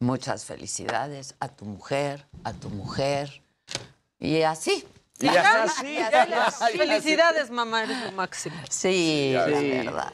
Muchas 0.00 0.44
felicidades 0.46 1.34
a 1.40 1.48
tu 1.48 1.64
mujer, 1.66 2.26
a 2.44 2.52
tu 2.54 2.70
mujer. 2.70 3.42
Y 4.18 4.42
así. 4.42 4.86
Y 5.18 5.28
así, 5.28 5.98
así. 5.98 6.78
Felicidades, 6.78 7.50
mamá, 7.50 7.82
eres 7.84 7.98
lo 8.04 8.12
máximo. 8.12 8.56
Sí, 8.70 9.32
la 9.34 9.46
Sí. 9.46 9.70
verdad. 9.84 10.12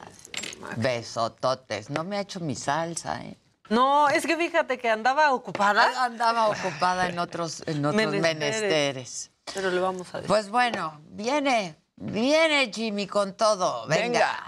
Besototes. 0.75 1.89
No 1.89 2.03
me 2.03 2.17
ha 2.17 2.21
hecho 2.21 2.41
mi 2.41 2.55
salsa, 2.55 3.23
¿eh? 3.23 3.37
No, 3.69 4.09
es 4.09 4.25
que 4.25 4.35
fíjate 4.37 4.77
que 4.77 4.89
andaba 4.89 5.33
ocupada. 5.33 6.03
Andaba 6.03 6.47
ocupada 6.47 7.07
en 7.09 7.19
otros, 7.19 7.63
en 7.67 7.85
otros 7.85 7.95
Menesteres. 7.95 8.21
menesteres. 8.61 9.31
Pero 9.53 9.71
le 9.71 9.79
vamos 9.79 10.07
a 10.13 10.17
decir. 10.17 10.27
Pues 10.27 10.49
bueno, 10.49 10.99
viene, 11.09 11.75
viene 11.95 12.71
Jimmy 12.73 13.07
con 13.07 13.35
todo. 13.35 13.87
Venga. 13.87 14.47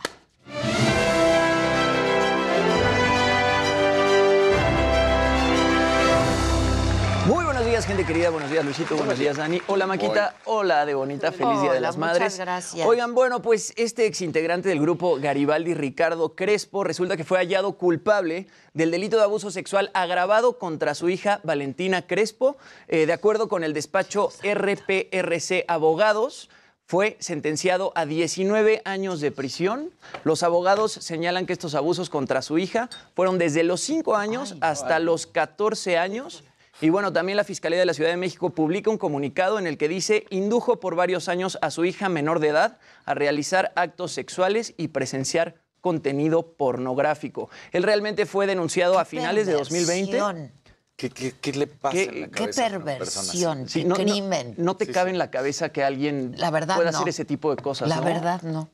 Días, 7.80 7.86
gente 7.86 8.06
querida. 8.06 8.30
Buenos 8.30 8.52
días, 8.52 8.66
Luisito. 8.66 8.98
Buenos 8.98 9.18
días, 9.18 9.38
Dani. 9.38 9.62
Hola, 9.68 9.88
Maquita. 9.88 10.36
Hola, 10.44 10.86
de 10.86 10.96
bonita. 10.96 11.32
Feliz 11.32 11.62
Día 11.62 11.72
de 11.72 11.80
las 11.80 11.96
muchas 11.96 12.14
Madres. 12.14 12.38
gracias. 12.38 12.86
Oigan, 12.86 13.16
bueno, 13.16 13.42
pues 13.42 13.74
este 13.78 14.06
exintegrante 14.06 14.68
del 14.68 14.82
grupo 14.82 15.18
Garibaldi, 15.18 15.74
Ricardo 15.74 16.36
Crespo, 16.36 16.84
resulta 16.84 17.16
que 17.16 17.24
fue 17.24 17.38
hallado 17.38 17.78
culpable 17.78 18.48
del 18.74 18.92
delito 18.92 19.16
de 19.16 19.24
abuso 19.24 19.50
sexual 19.50 19.92
agravado 19.94 20.58
contra 20.58 20.94
su 20.94 21.08
hija 21.08 21.40
Valentina 21.44 22.06
Crespo. 22.06 22.58
Eh, 22.90 23.06
de 23.06 23.14
acuerdo 23.14 23.48
con 23.48 23.64
el 23.64 23.74
despacho 23.74 24.30
RPRC 24.44 25.64
Abogados, 25.70 26.50
fue 26.86 27.16
sentenciado 27.20 27.94
a 27.96 28.06
19 28.06 28.82
años 28.84 29.22
de 29.22 29.32
prisión. 29.32 29.92
Los 30.26 30.44
abogados 30.44 30.92
señalan 30.92 31.46
que 31.46 31.54
estos 31.54 31.76
abusos 31.76 32.10
contra 32.10 32.42
su 32.42 32.58
hija 32.58 32.90
fueron 33.16 33.38
desde 33.38 33.64
los 33.64 33.80
5 33.82 34.18
años 34.18 34.56
hasta 34.60 35.00
los 35.00 35.28
14 35.28 35.98
años. 35.98 36.44
Y 36.82 36.90
bueno, 36.90 37.12
también 37.12 37.36
la 37.36 37.44
Fiscalía 37.44 37.80
de 37.80 37.86
la 37.86 37.94
Ciudad 37.94 38.10
de 38.10 38.18
México 38.18 38.52
publica 38.52 38.90
un 38.90 38.98
comunicado 38.98 39.60
en 39.60 39.68
el 39.68 39.78
que 39.78 39.88
dice 39.90 40.26
indujo 40.30 40.80
por 40.80 40.96
varios 40.96 41.28
años 41.28 41.58
a 41.62 41.72
su 41.72 41.84
hija 41.86 42.08
menor 42.10 42.40
de 42.40 42.50
edad 42.50 42.78
a 43.06 43.14
realizar 43.14 43.74
actos 43.76 44.12
sexuales 44.14 44.74
y 44.78 44.90
presenciar 44.90 45.56
contenido 45.82 46.54
pornográfico. 46.54 47.50
Él 47.72 47.84
realmente 47.84 48.26
fue 48.26 48.48
denunciado 48.48 48.98
a 49.00 49.06
finales 49.06 49.46
de 49.48 49.54
2020. 49.54 50.12
Perversión. 50.12 50.52
¿Qué, 50.96 51.10
qué, 51.10 51.34
qué 51.40 51.54
le 51.54 51.68
pasa 51.68 51.94
¿Qué- 51.96 52.04
en 52.04 52.22
la 52.22 52.28
Qué 52.28 52.34
cabeza 52.34 52.66
así? 52.68 52.80
perversión, 52.84 53.70
Sí, 53.70 53.82
qué 53.84 53.88
no, 53.88 53.96
no- 53.96 54.04
crimen. 54.04 54.54
No, 54.58 54.76
te 54.76 54.88
cabe 54.88 55.10
en 55.12 55.18
la 55.18 55.32
cabeza 55.32 55.70
que 55.70 55.84
alguien 55.84 56.34
La 56.38 56.52
verdad, 56.52 56.76
pueda 56.76 56.92
no. 56.92 56.98
hacer 56.98 57.08
ese 57.10 57.24
tipo 57.24 57.56
de 57.56 57.62
cosas. 57.62 57.88
La 57.88 57.98
¿no? 57.98 58.04
verdad, 58.04 58.42
no. 58.42 58.70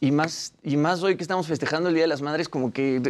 Y 0.00 0.10
más, 0.10 0.52
y 0.62 0.76
más 0.76 1.02
hoy 1.02 1.16
que 1.16 1.22
estamos 1.22 1.46
festejando 1.46 1.88
el 1.88 1.94
Día 1.94 2.04
de 2.04 2.08
las 2.08 2.22
Madres, 2.22 2.48
como 2.48 2.72
que. 2.72 3.00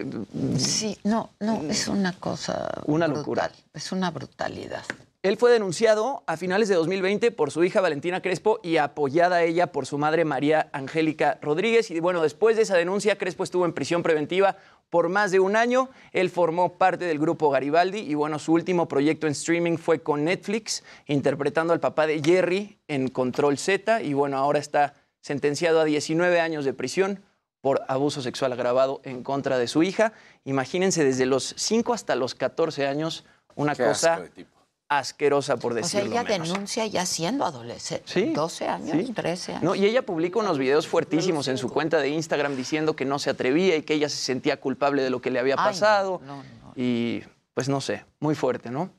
Sí, 0.57 0.97
no, 1.05 1.30
no, 1.41 1.62
es 1.68 1.89
una 1.89 2.12
cosa. 2.12 2.82
Una 2.87 3.07
brutal. 3.07 3.20
locura. 3.20 3.51
Es 3.74 3.93
una 3.93 4.11
brutalidad. 4.11 4.84
Él 5.26 5.37
fue 5.37 5.51
denunciado 5.51 6.22
a 6.28 6.37
finales 6.37 6.68
de 6.68 6.76
2020 6.76 7.32
por 7.32 7.51
su 7.51 7.64
hija 7.64 7.80
Valentina 7.80 8.22
Crespo 8.22 8.61
y 8.62 8.76
apoyada 8.76 9.37
a 9.37 9.43
ella 9.43 9.72
por 9.72 9.84
su 9.84 9.99
madre 9.99 10.24
María 10.24 10.68
Angélica 10.72 11.39
Rodríguez. 11.43 11.91
Y 11.91 11.99
bueno, 11.99 12.22
después 12.22 12.55
de 12.55 12.62
esa 12.62 12.76
denuncia, 12.76 13.18
Crespo 13.18 13.43
estuvo 13.43 13.64
en 13.64 13.72
prisión 13.72 14.05
preventiva 14.05 14.57
por 14.89 15.09
más 15.09 15.32
de 15.32 15.41
un 15.41 15.57
año. 15.57 15.89
Él 16.12 16.30
formó 16.30 16.74
parte 16.74 17.07
del 17.07 17.18
grupo 17.18 17.51
Garibaldi 17.51 17.99
y 17.99 18.14
bueno, 18.14 18.39
su 18.39 18.53
último 18.53 18.87
proyecto 18.87 19.26
en 19.26 19.32
streaming 19.32 19.78
fue 19.78 20.01
con 20.01 20.22
Netflix, 20.22 20.84
interpretando 21.07 21.72
al 21.72 21.80
papá 21.80 22.07
de 22.07 22.22
Jerry 22.22 22.78
en 22.87 23.09
Control 23.09 23.59
Z. 23.59 24.03
Y 24.03 24.12
bueno, 24.12 24.37
ahora 24.37 24.61
está 24.61 24.95
sentenciado 25.31 25.81
a 25.81 25.85
19 25.85 26.41
años 26.41 26.64
de 26.64 26.72
prisión 26.72 27.20
por 27.61 27.83
abuso 27.89 28.22
sexual 28.22 28.53
agravado 28.53 29.01
en 29.03 29.24
contra 29.24 29.59
de 29.59 29.66
su 29.66 29.83
hija. 29.83 30.12
Imagínense 30.45 31.03
desde 31.03 31.27
los 31.27 31.53
5 31.57 31.93
hasta 31.95 32.14
los 32.14 32.37
14 32.37 32.87
años, 32.87 33.24
una 33.57 33.74
Qué 33.74 33.83
cosa 33.85 34.12
asco 34.14 34.22
de 34.22 34.29
tipo. 34.31 34.51
asquerosa, 34.89 35.57
por 35.57 35.72
O 35.72 35.74
sea, 35.74 35.83
decirlo 35.83 36.12
ella 36.12 36.22
menos. 36.22 36.49
denuncia 36.53 36.87
ya 36.87 37.05
siendo 37.05 37.45
adolescente. 37.45 38.05
Sí, 38.07 38.27
12 38.33 38.68
años, 38.68 38.91
sí. 39.05 39.12
13 39.12 39.53
años. 39.55 39.64
No, 39.64 39.74
y 39.74 39.85
ella 39.85 40.03
publica 40.07 40.39
unos 40.39 40.59
videos 40.59 40.87
fuertísimos 40.87 41.49
en 41.49 41.59
su 41.59 41.70
cuenta 41.70 41.99
de 41.99 42.09
Instagram 42.11 42.55
diciendo 42.55 42.95
que 42.95 43.05
no 43.05 43.18
se 43.18 43.31
atrevía 43.31 43.74
y 43.74 43.83
que 43.83 43.95
ella 43.95 44.09
se 44.09 44.18
sentía 44.18 44.61
culpable 44.61 45.03
de 45.03 45.11
lo 45.11 45.20
que 45.20 45.33
le 45.33 45.41
había 45.41 45.55
Ay, 45.55 45.64
no, 45.64 45.64
pasado. 45.64 46.20
no, 46.24 46.37
no. 46.37 46.72
Y 46.77 47.24
pues 47.53 47.68
no 47.68 47.81
sé, 47.81 48.05
muy 48.20 48.37
fuerte, 48.37 48.70
¿no? 48.70 48.91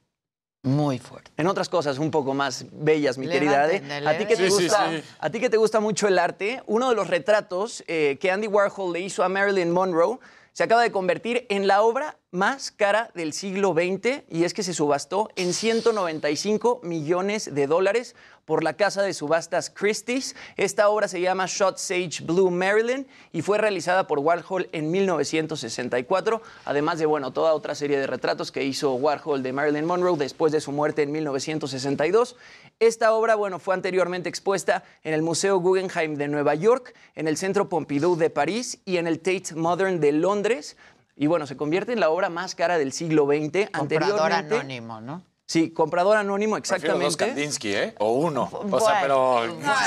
Muy 0.63 0.99
fuerte. 0.99 1.31
En 1.37 1.47
otras 1.47 1.69
cosas 1.69 1.97
un 1.97 2.11
poco 2.11 2.33
más 2.33 2.65
bellas, 2.71 3.17
mi 3.17 3.27
querida 3.29 3.63
Ade. 3.63 3.73
Levántenle, 3.79 4.09
A 4.09 4.17
ti 4.17 4.25
que 4.25 4.35
te 4.35 4.49
Sí, 4.49 4.57
sí, 4.57 4.63
gusta, 4.63 4.89
sí. 4.91 5.03
a 5.19 5.29
ti 5.29 5.39
que 5.39 5.49
te 5.49 5.57
gusta 5.57 5.79
mucho 5.79 6.07
el 6.07 6.19
arte, 6.19 6.61
uno 6.65 6.89
de 6.89 6.95
los 6.95 7.07
retratos 7.07 7.83
eh, 7.87 8.17
que 8.19 8.31
Andy 8.31 8.47
Warhol 8.47 8.91
le 8.93 8.99
hizo 8.99 9.23
a 9.23 9.29
Marilyn 9.29 9.71
Monroe 9.71 10.17
se 10.53 10.63
acaba 10.63 10.81
de 10.81 10.91
convertir 10.91 11.45
en 11.49 11.67
la 11.67 11.83
obra 11.83 12.17
más 12.31 12.71
cara 12.71 13.11
del 13.13 13.31
siglo 13.33 13.73
XX 13.73 14.23
y 14.27 14.43
es 14.43 14.55
que 14.55 14.63
se 14.63 14.73
subastó 14.73 15.29
en 15.35 15.53
195 15.53 16.79
millones 16.81 17.53
de 17.53 17.67
dólares 17.67 18.15
por 18.47 18.63
la 18.63 18.73
casa 18.77 19.01
de 19.01 19.13
subastas 19.13 19.69
Christie's. 19.69 20.33
Esta 20.55 20.87
obra 20.87 21.09
se 21.09 21.19
llama 21.19 21.47
Shot 21.47 21.77
Sage 21.77 22.23
Blue 22.23 22.49
Maryland 22.49 23.05
y 23.33 23.41
fue 23.41 23.57
realizada 23.57 24.07
por 24.07 24.19
Warhol 24.19 24.69
en 24.71 24.89
1964, 24.89 26.41
además 26.63 26.97
de 26.97 27.05
bueno, 27.05 27.31
toda 27.33 27.53
otra 27.53 27.75
serie 27.75 27.99
de 27.99 28.07
retratos 28.07 28.53
que 28.53 28.63
hizo 28.63 28.93
Warhol 28.93 29.43
de 29.43 29.51
Marilyn 29.51 29.83
Monroe 29.83 30.17
después 30.17 30.53
de 30.53 30.61
su 30.61 30.71
muerte 30.71 31.03
en 31.03 31.11
1962. 31.11 32.37
Esta 32.79 33.11
obra 33.11 33.35
bueno, 33.35 33.59
fue 33.59 33.73
anteriormente 33.73 34.29
expuesta 34.29 34.85
en 35.03 35.13
el 35.13 35.21
Museo 35.23 35.59
Guggenheim 35.59 36.15
de 36.15 36.29
Nueva 36.29 36.55
York, 36.55 36.95
en 37.15 37.27
el 37.27 37.35
Centro 37.35 37.67
Pompidou 37.67 38.15
de 38.15 38.29
París 38.29 38.79
y 38.85 38.95
en 38.95 39.07
el 39.07 39.19
Tate 39.19 39.55
Modern 39.55 39.99
de 39.99 40.13
Londres. 40.13 40.77
Y 41.17 41.27
bueno, 41.27 41.47
se 41.47 41.57
convierte 41.57 41.91
en 41.91 41.99
la 41.99 42.09
obra 42.11 42.29
más 42.29 42.55
cara 42.55 42.77
del 42.77 42.93
siglo 42.93 43.25
XX. 43.25 43.69
Comprador 43.71 44.31
Anteriormente- 44.31 44.55
anónimo, 44.55 45.01
¿no? 45.01 45.21
Sí, 45.49 45.69
comprador 45.71 46.17
anónimo, 46.17 46.57
Prefiero 46.57 46.95
dos 46.95 47.13
exactamente. 47.15 47.25
Kandinsky, 47.25 47.73
¿eh? 47.73 47.95
O 47.99 48.11
uno. 48.11 48.49
O 48.51 48.63
Bueno. 48.65 48.85
sea, 48.85 48.99
pero. 49.01 49.43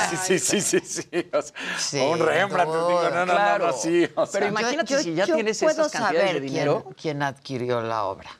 Sí, 0.09 0.39
sí, 0.39 0.39
sí, 0.39 0.61
sí. 0.61 0.79
sí. 0.79 1.29
O, 1.31 1.41
sea, 1.41 1.53
Sí, 1.77 1.99
o 1.99 2.11
un 2.13 2.19
Rembrandt. 2.19 2.71
digo, 2.73 3.01
no, 3.03 3.09
no, 3.11 3.25
no, 3.27 3.33
claro. 3.33 3.67
no, 3.67 3.73
sí. 3.73 4.09
o 4.15 4.25
sea. 4.25 4.39
Pero 4.39 4.47
imagínate 4.47 5.03
si 5.03 5.13
ya 5.13 5.25
yo 5.25 5.35
tienes 5.35 5.59
puedo 5.59 5.71
esas 5.83 5.91
cantidades 5.91 6.29
saber 6.29 6.41
de 6.41 6.47
dinero. 6.47 6.81
Quién, 6.83 6.95
quién 6.95 7.23
adquirió 7.23 7.81
la 7.83 8.05
obra. 8.05 8.31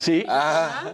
Sí. 0.00 0.24
Ah, 0.28 0.92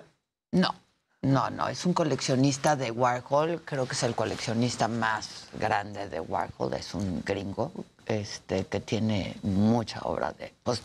No, 0.53 0.75
no, 1.23 1.49
no, 1.49 1.69
es 1.69 1.87
un 1.87 1.95
coleccionista 1.95 2.77
de 2.77 2.91
Warhol, 2.91 3.63
creo 3.65 3.87
que 3.87 3.95
es 3.95 4.03
el 4.03 4.15
coleccionista 4.15 4.89
más 4.89 5.47
grande 5.59 6.07
de 6.11 6.21
Warhol, 6.21 6.75
es 6.75 6.93
un 6.93 7.23
gringo 7.25 7.73
este, 8.05 8.67
que 8.67 8.81
tiene 8.81 9.37
mucha 9.43 10.01
obra 10.03 10.33
de, 10.33 10.53
pues 10.63 10.83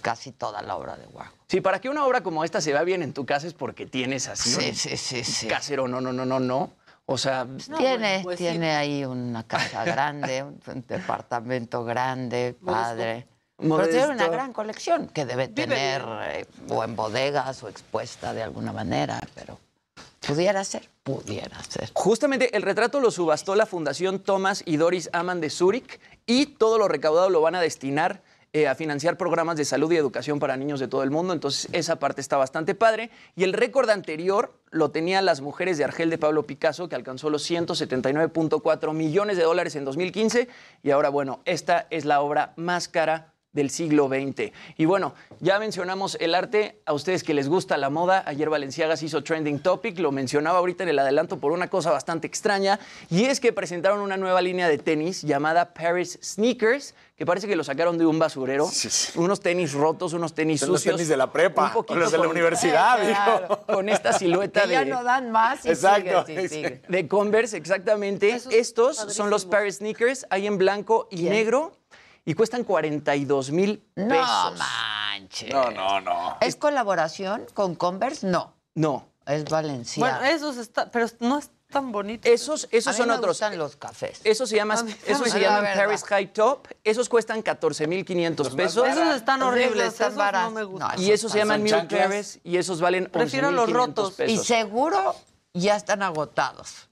casi 0.00 0.30
toda 0.30 0.62
la 0.62 0.76
obra 0.76 0.96
de 0.96 1.06
Warhol. 1.08 1.35
Sí, 1.48 1.60
para 1.60 1.80
que 1.80 1.88
una 1.88 2.04
obra 2.04 2.22
como 2.22 2.44
esta 2.44 2.60
se 2.60 2.72
vea 2.72 2.82
bien 2.82 3.02
en 3.02 3.12
tu 3.12 3.24
casa 3.24 3.46
es 3.46 3.54
porque 3.54 3.86
tienes 3.86 4.28
así. 4.28 4.50
Sí, 4.50 4.68
un 4.70 4.74
sí, 4.74 4.96
sí, 4.96 5.22
sí. 5.24 5.46
Casero, 5.46 5.86
no, 5.86 6.00
no, 6.00 6.12
no, 6.12 6.26
no, 6.26 6.40
no. 6.40 6.72
O 7.08 7.16
sea, 7.16 7.46
tiene 7.78 8.20
pues 8.24 8.36
tiene 8.36 8.74
ahí 8.74 9.04
una 9.04 9.44
casa 9.44 9.84
grande, 9.84 10.42
un 10.42 10.60
departamento 10.88 11.84
grande, 11.84 12.56
padre. 12.64 13.28
Pero 13.58 13.88
tiene 13.88 14.04
una 14.04 14.14
Modesto. 14.14 14.32
gran 14.32 14.52
colección 14.52 15.06
que 15.08 15.24
debe 15.24 15.48
tener 15.48 16.04
eh, 16.24 16.46
o 16.68 16.82
en 16.82 16.96
bodegas 16.96 17.62
o 17.62 17.68
expuesta 17.68 18.34
de 18.34 18.42
alguna 18.42 18.72
manera, 18.72 19.20
pero 19.34 19.58
pudiera 20.26 20.62
ser, 20.64 20.90
pudiera 21.04 21.62
ser. 21.62 21.90
Justamente 21.94 22.54
el 22.56 22.62
retrato 22.62 23.00
lo 23.00 23.10
subastó 23.10 23.54
la 23.54 23.64
Fundación 23.66 24.18
Thomas 24.18 24.62
y 24.66 24.76
Doris 24.76 25.08
Aman 25.12 25.40
de 25.40 25.48
Zúrich 25.48 26.00
y 26.26 26.46
todo 26.46 26.76
lo 26.76 26.88
recaudado 26.88 27.30
lo 27.30 27.40
van 27.40 27.54
a 27.54 27.60
destinar 27.60 28.20
eh, 28.52 28.68
a 28.68 28.74
financiar 28.74 29.16
programas 29.16 29.56
de 29.56 29.64
salud 29.64 29.92
y 29.92 29.96
educación 29.96 30.38
para 30.38 30.56
niños 30.56 30.80
de 30.80 30.88
todo 30.88 31.02
el 31.02 31.10
mundo. 31.10 31.32
Entonces 31.32 31.68
esa 31.72 31.98
parte 31.98 32.20
está 32.20 32.36
bastante 32.36 32.74
padre. 32.74 33.10
Y 33.34 33.44
el 33.44 33.52
récord 33.52 33.90
anterior 33.90 34.54
lo 34.70 34.90
tenían 34.90 35.24
las 35.24 35.40
mujeres 35.40 35.78
de 35.78 35.84
Argel 35.84 36.10
de 36.10 36.18
Pablo 36.18 36.46
Picasso, 36.46 36.88
que 36.88 36.94
alcanzó 36.94 37.30
los 37.30 37.48
179.4 37.50 38.92
millones 38.92 39.36
de 39.36 39.42
dólares 39.42 39.76
en 39.76 39.84
2015. 39.84 40.48
Y 40.82 40.90
ahora, 40.90 41.08
bueno, 41.08 41.40
esta 41.44 41.86
es 41.90 42.04
la 42.04 42.20
obra 42.20 42.52
más 42.56 42.88
cara 42.88 43.34
del 43.56 43.70
siglo 43.70 44.06
XX. 44.06 44.52
Y 44.76 44.84
bueno, 44.84 45.14
ya 45.40 45.58
mencionamos 45.58 46.16
el 46.20 46.34
arte, 46.36 46.80
a 46.86 46.92
ustedes 46.92 47.24
que 47.24 47.34
les 47.34 47.48
gusta 47.48 47.76
la 47.76 47.90
moda, 47.90 48.22
ayer 48.26 48.48
Valenciagas 48.48 49.02
hizo 49.02 49.24
Trending 49.24 49.58
Topic, 49.58 49.98
lo 49.98 50.12
mencionaba 50.12 50.58
ahorita 50.58 50.84
en 50.84 50.90
el 50.90 50.98
adelanto 51.00 51.40
por 51.40 51.50
una 51.50 51.68
cosa 51.68 51.90
bastante 51.90 52.28
extraña, 52.28 52.78
y 53.10 53.24
es 53.24 53.40
que 53.40 53.52
presentaron 53.52 53.98
una 54.00 54.16
nueva 54.16 54.40
línea 54.42 54.68
de 54.68 54.78
tenis 54.78 55.22
llamada 55.22 55.74
Paris 55.74 56.18
Sneakers, 56.22 56.94
que 57.16 57.24
parece 57.24 57.48
que 57.48 57.56
lo 57.56 57.64
sacaron 57.64 57.96
de 57.96 58.04
un 58.04 58.18
basurero, 58.18 58.68
unos 59.14 59.40
tenis 59.40 59.72
rotos, 59.72 60.12
unos 60.12 60.34
tenis 60.34 60.60
Son 60.60 60.68
los 60.70 60.80
sucios. 60.82 60.96
tenis 60.96 61.08
de 61.08 61.16
la 61.16 61.32
prepa, 61.32 61.74
un 61.88 61.98
los 61.98 62.12
de 62.12 62.18
la 62.18 62.24
con- 62.24 62.32
universidad, 62.32 63.02
Eh, 63.02 63.06
claro, 63.24 63.62
Con 63.66 63.88
esta 63.88 64.12
silueta 64.12 64.64
Que 64.64 64.68
ya 64.72 64.80
de... 64.84 64.90
no 64.90 65.02
dan 65.02 65.30
más 65.32 65.64
y 65.64 65.70
Exacto, 65.70 66.26
sigue, 66.26 66.42
sí, 66.50 66.54
sigue. 66.56 66.82
De 66.86 67.08
Converse, 67.08 67.56
exactamente. 67.56 68.38
Estos 68.50 68.96
son 69.14 69.30
los 69.30 69.46
Paris 69.46 69.76
Sneakers, 69.76 70.26
hay 70.28 70.46
en 70.46 70.58
blanco 70.58 71.08
y 71.10 71.22
negro 71.22 71.72
y 72.26 72.34
cuestan 72.34 72.64
42 72.64 73.50
mil 73.52 73.78
pesos. 73.94 74.10
No 74.10 74.52
manches. 74.58 75.50
No, 75.50 75.70
no, 75.70 76.00
no. 76.02 76.36
¿Es 76.42 76.56
colaboración 76.56 77.46
con 77.54 77.74
Converse? 77.76 78.26
No. 78.26 78.52
No. 78.74 79.06
Es 79.26 79.44
Valenciaga. 79.44 80.18
Bueno, 80.18 80.34
esos 80.36 80.56
está, 80.58 80.90
pero 80.90 81.06
no 81.20 81.38
es 81.38 81.50
tan 81.70 81.90
bonito. 81.90 82.28
Esos, 82.28 82.68
esos 82.70 82.88
A 82.88 82.92
mí 82.92 82.96
son 82.98 83.08
me 83.08 83.14
otros. 83.14 83.30
gustan 83.36 83.58
los 83.58 83.74
cafés. 83.76 84.20
Esos 84.22 84.48
se 84.48 84.54
llaman, 84.56 84.86
esos 85.06 85.28
se 85.30 85.40
llaman. 85.40 85.64
Paris 85.76 86.04
High 86.04 86.32
Top. 86.32 86.68
Esos 86.84 87.08
cuestan 87.08 87.42
14,500 87.42 88.54
pesos. 88.54 88.86
Esos 88.86 89.16
están 89.16 89.40
Esos 89.40 89.48
horribles, 89.52 89.86
están 89.88 90.06
esos 90.08 90.18
baratos. 90.18 90.52
no 90.52 90.58
me 90.60 90.64
gustan. 90.64 90.96
No, 90.96 91.02
Y 91.02 91.10
esos 91.10 91.32
se 91.32 91.38
llaman 91.38 91.64
chanclas. 91.64 92.06
Paris 92.06 92.40
y 92.44 92.56
esos 92.56 92.80
valen 92.80 93.06
Prefiero 93.06 93.50
los 93.50 93.64
11,500 93.68 93.74
rotos. 94.04 94.14
pesos. 94.16 94.42
Y 94.42 94.44
seguro 94.44 95.16
ya 95.54 95.74
están 95.76 96.02
agotados. 96.02 96.88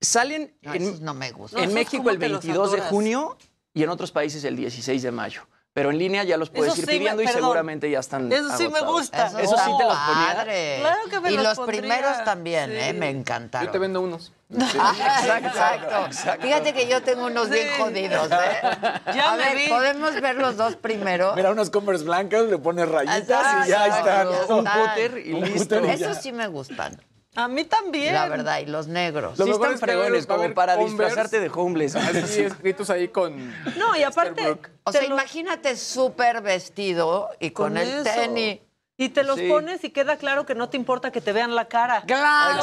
Salen 0.00 0.56
No, 0.62 0.74
en, 0.74 0.82
esos 0.82 1.00
no 1.00 1.14
me 1.14 1.30
gustan. 1.32 1.60
en 1.60 1.64
esos 1.70 1.74
México 1.74 2.10
el 2.10 2.18
que 2.18 2.28
los 2.28 2.42
22 2.44 2.72
de 2.72 2.80
junio 2.82 3.36
y 3.74 3.82
en 3.82 3.88
otros 3.90 4.12
países 4.12 4.44
el 4.44 4.56
16 4.56 5.02
de 5.02 5.10
mayo. 5.12 5.42
Pero 5.74 5.90
en 5.90 5.96
línea 5.96 6.22
ya 6.22 6.36
los 6.36 6.50
puedes 6.50 6.76
ir 6.76 6.84
sí 6.84 6.90
me- 6.92 6.98
pidiendo 6.98 7.22
y 7.22 7.24
perdón. 7.24 7.40
seguramente 7.44 7.90
ya 7.90 8.00
están 8.00 8.30
Eso 8.30 8.42
sí 8.58 8.68
me 8.68 8.76
agotados. 8.80 8.92
gusta. 8.92 9.26
Esos 9.28 9.40
Eso 9.40 9.48
sí 9.48 9.54
están 9.70 9.78
te 9.78 9.84
los 9.84 9.96
ponía. 9.96 10.44
Claro 10.80 11.00
que 11.10 11.20
me 11.20 11.30
y 11.32 11.34
los 11.36 11.44
los 11.44 11.56
pondría. 11.56 11.80
primeros 11.80 12.24
también, 12.24 12.70
Sí. 12.70 12.76
¿eh? 12.76 12.92
Me 12.92 13.08
encantaron. 13.08 13.66
Yo 13.68 13.72
te 13.72 13.78
vendo 13.78 14.02
unos. 14.02 14.32
Ah, 14.78 14.94
exacto, 15.42 16.42
Fíjate 16.42 16.74
que 16.74 16.86
yo 16.86 17.02
tengo 17.02 17.24
unos 17.24 17.48
bien 17.48 17.68
jodidos, 17.78 18.30
¿eh? 18.30 18.60
Ya 19.14 19.32
A 19.32 19.36
me 19.38 19.44
ver, 19.44 19.56
vi. 19.56 19.68
podemos 19.68 20.20
ver 20.20 20.36
los 20.36 20.58
dos 20.58 20.76
primero. 20.76 21.32
Mira, 21.36 21.50
unas 21.50 21.70
Converse 21.70 22.04
blancas, 22.04 22.42
le 22.44 22.58
pones 22.58 22.86
rayitas 22.86 23.22
Exacto, 23.30 23.66
y 23.66 23.70
ya 23.70 23.86
están. 23.86 24.04
ya 24.04 24.54
Un 24.54 24.66
están. 24.66 24.88
cúter 24.88 25.22
y 25.26 25.32
Un 25.32 25.40
listo. 25.40 25.76
cúter 25.78 25.84
y 25.84 25.86
ya. 25.98 26.10
Esos 26.10 26.22
sí 26.22 26.32
me 26.32 26.48
gustan, 26.48 27.00
A 27.34 27.48
mí 27.48 27.64
también. 27.64 28.12
la 28.14 28.28
verdad, 28.28 28.58
y 28.60 28.66
los 28.66 28.88
negros. 28.88 29.38
Lo 29.38 29.46
Sí 29.46 29.50
están 29.52 29.78
fregones 29.78 30.26
como 30.26 30.52
para 30.52 30.74
Converse. 30.76 30.96
disfrazarte 31.04 31.40
de 31.40 31.50
homeless. 31.54 31.96
Así 31.96 32.40
escritos 32.44 32.90
ahí 32.90 33.08
con. 33.08 33.52
No, 33.78 33.96
y 33.96 34.02
aparte. 34.02 34.58
O 34.84 34.90
te 34.92 34.98
sea, 34.98 35.02
los- 35.08 35.10
imagínate 35.18 35.76
súper 35.76 36.42
vestido 36.42 37.30
y 37.40 37.50
con, 37.52 37.70
Con 37.70 37.78
el 37.78 37.88
eso. 37.88 38.04
tenis. 38.04 38.60
Y 39.02 39.08
te 39.08 39.24
los 39.24 39.36
Sí. 39.38 39.48
pones 39.48 39.82
y 39.84 39.90
queda 39.90 40.16
claro 40.16 40.46
que 40.46 40.54
no 40.54 40.68
te 40.68 40.76
importa 40.76 41.10
que 41.10 41.20
te 41.20 41.32
vean 41.32 41.54
la 41.56 41.66
cara. 41.66 42.02
Claro. 42.06 42.62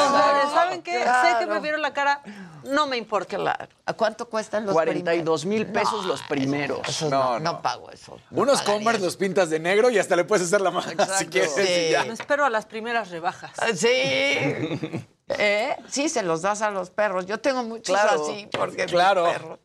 ¿Saben 0.53 0.81
qué? 0.81 0.99
Sé 1.03 1.35
que 1.39 1.45
me 1.47 1.59
vieron 1.59 1.81
la 1.81 1.91
cara, 1.93 2.21
no 2.63 2.87
me 2.87 2.95
importa. 2.97 3.35
Claro. 3.35 3.67
¿A 3.85 3.93
cuánto 3.93 4.29
cuestan 4.29 4.65
los 4.65 4.73
42 4.73 5.45
mil 5.45 5.65
pesos 5.67 6.05
los 6.05 6.21
primeros. 6.23 7.01
No, 7.03 7.09
No, 7.09 7.39
no 7.39 7.51
no. 7.53 7.61
pago 7.61 7.91
eso. 7.91 8.17
No 8.31 8.43
Unos 8.43 8.61
Converse 8.61 9.01
los 9.01 9.17
pintas 9.17 9.49
de 9.49 9.59
negro 9.59 9.89
y 9.89 9.99
hasta 9.99 10.15
le 10.15 10.23
puedes 10.23 10.45
hacer 10.47 10.61
la 10.61 10.71
mano 10.71 10.87
si 10.87 10.93
Exacto. 10.93 11.29
quieres. 11.29 11.57
y 11.57 11.65
Sí. 11.65 11.89
ya. 11.91 12.03
Me 12.05 12.13
espero 12.13 12.45
a 12.45 12.49
las 12.49 12.65
primeras 12.65 13.09
rebajas. 13.09 13.51
Ah, 13.57 13.67
Sí. 13.75 13.87
¿Eh? 15.37 15.75
Sí, 15.89 16.09
se 16.09 16.23
los 16.23 16.41
das 16.41 16.61
a 16.61 16.71
los 16.71 16.89
perros. 16.89 17.25
Yo 17.27 17.39
tengo 17.39 17.63
muchos 17.63 17.95
Claro. 17.95 18.23
así 18.23 18.47
porque 18.51 18.83
mis 18.83 18.91
Claro. 18.91 19.25
perros- 19.25 19.59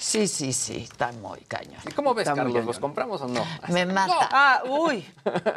Sí, 0.00 0.26
sí, 0.28 0.52
sí, 0.54 0.88
está 0.90 1.12
muy 1.12 1.40
cañón. 1.40 1.80
¿Y 1.86 1.92
cómo 1.92 2.14
ves, 2.14 2.26
Está 2.26 2.34
Carlos? 2.34 2.64
¿Los 2.64 2.78
compramos 2.78 3.20
o 3.20 3.28
no? 3.28 3.44
Me 3.68 3.84
mata, 3.98 4.28
Ah, 4.32 4.62
uy. 4.66 5.06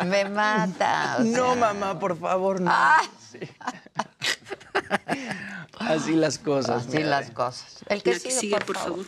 me 0.05 0.25
mata. 0.25 1.15
o 1.19 1.23
No, 1.23 1.55
mamá, 1.55 1.97
por 1.97 2.17
favor, 2.19 2.59
no. 2.59 2.69
Ah. 2.71 3.01
Sí. 3.31 3.39
Así 5.79 6.13
las 6.15 6.37
cosas. 6.39 6.87
Así 6.87 7.03
las 7.03 7.31
cosas. 7.31 7.77
El 7.87 8.03
que 8.03 8.19
sigue, 8.19 8.59
por, 8.59 8.77
favor. 8.77 9.05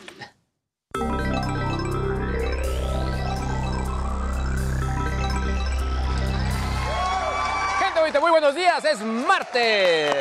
Gente, 8.04 8.20
muy 8.20 8.30
buenos 8.30 8.54
días. 8.54 8.84
Es 8.84 9.00
martes. 9.00 10.14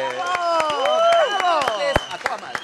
Martes 1.41 1.93
a 2.11 2.17
toda 2.17 2.37
madre. 2.37 2.59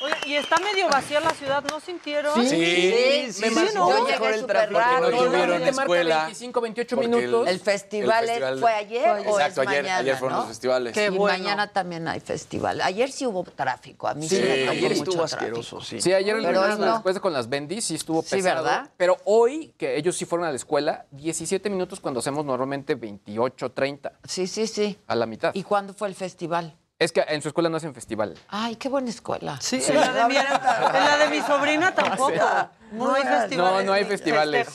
Oye, 0.00 0.13
y 0.26 0.34
está 0.36 0.56
medio 0.58 0.88
vacía 0.88 1.20
la 1.20 1.30
ciudad, 1.30 1.62
¿no 1.70 1.80
sintieron? 1.80 2.34
Sí, 2.34 2.48
Sí, 2.48 3.32
sí, 3.32 3.40
me 3.42 3.48
sí, 3.50 3.54
sí. 3.68 3.74
Yo 3.74 4.06
llegué 4.06 4.28
el 4.34 4.40
súper 4.40 4.56
tráfico, 4.68 4.78
rápido. 4.80 5.10
no 5.10 5.16
tuvieron 5.30 5.60
marca 5.60 5.70
escuela. 5.82 6.16
25, 6.24 6.60
28 6.60 6.96
porque 6.96 7.08
minutos. 7.08 7.48
El 7.48 7.60
festival, 7.60 8.28
el 8.28 8.58
fue 8.60 8.72
ayer 8.72 9.08
o 9.08 9.16
Exacto, 9.18 9.62
es 9.62 9.68
ayer, 9.68 9.82
mañana, 9.82 9.98
ayer 9.98 10.16
fueron 10.16 10.36
¿no? 10.36 10.42
los 10.42 10.48
festivales. 10.48 10.92
Qué 10.94 11.06
y 11.06 11.08
bueno. 11.10 11.38
mañana 11.38 11.72
también 11.72 12.08
hay 12.08 12.20
festival. 12.20 12.80
Ayer 12.80 13.10
sí 13.10 13.26
hubo 13.26 13.44
tráfico. 13.44 14.08
A 14.08 14.14
mí 14.14 14.28
sí, 14.28 14.36
Sí, 14.36 14.42
me 14.42 14.68
Ayer 14.68 14.90
mucho 14.90 14.92
estuvo 15.10 15.14
tráfico. 15.24 15.36
asqueroso, 15.36 15.80
sí. 15.80 16.00
Sí, 16.00 16.12
ayer 16.12 16.34
hoy 16.36 16.42
no. 16.44 16.92
después 16.94 17.14
de 17.14 17.20
con 17.20 17.32
las 17.32 17.48
bendis 17.48 17.84
sí 17.84 17.94
estuvo 17.94 18.22
Sí, 18.22 18.36
pesado. 18.36 18.62
¿verdad? 18.64 18.90
Pero 18.96 19.16
hoy, 19.24 19.72
que 19.76 19.96
ellos 19.96 20.16
sí 20.16 20.24
fueron 20.24 20.46
a 20.46 20.50
la 20.50 20.56
escuela, 20.56 21.06
17 21.12 21.68
minutos 21.70 22.00
cuando 22.00 22.20
hacemos 22.20 22.44
normalmente 22.44 22.94
28, 22.94 23.72
30, 23.72 24.12
Sí, 24.24 24.46
sí, 24.46 24.66
sí. 24.66 24.98
a 25.06 25.14
la 25.14 25.26
mitad. 25.26 25.54
¿Y 25.54 25.62
cuándo 25.62 25.94
fue 25.94 26.08
el 26.08 26.14
festival? 26.14 26.74
Es 26.98 27.12
que 27.12 27.24
en 27.26 27.42
su 27.42 27.48
escuela 27.48 27.68
no 27.68 27.76
hacen 27.76 27.92
festival. 27.94 28.34
Ay, 28.48 28.76
qué 28.76 28.88
buena 28.88 29.10
escuela. 29.10 29.58
Sí, 29.60 29.82
en 29.86 29.96
la 30.00 30.12
de 30.12 30.24
mi, 30.28 30.36
en 30.36 30.44
la 30.44 31.16
de 31.18 31.28
mi 31.28 31.40
sobrina 31.42 31.92
tampoco. 31.94 32.40
No 32.94 33.14
hay 33.14 33.24
festivales. 33.24 33.56
No, 33.56 33.82
no 33.82 33.92
hay 33.92 34.04
festivales. 34.04 34.68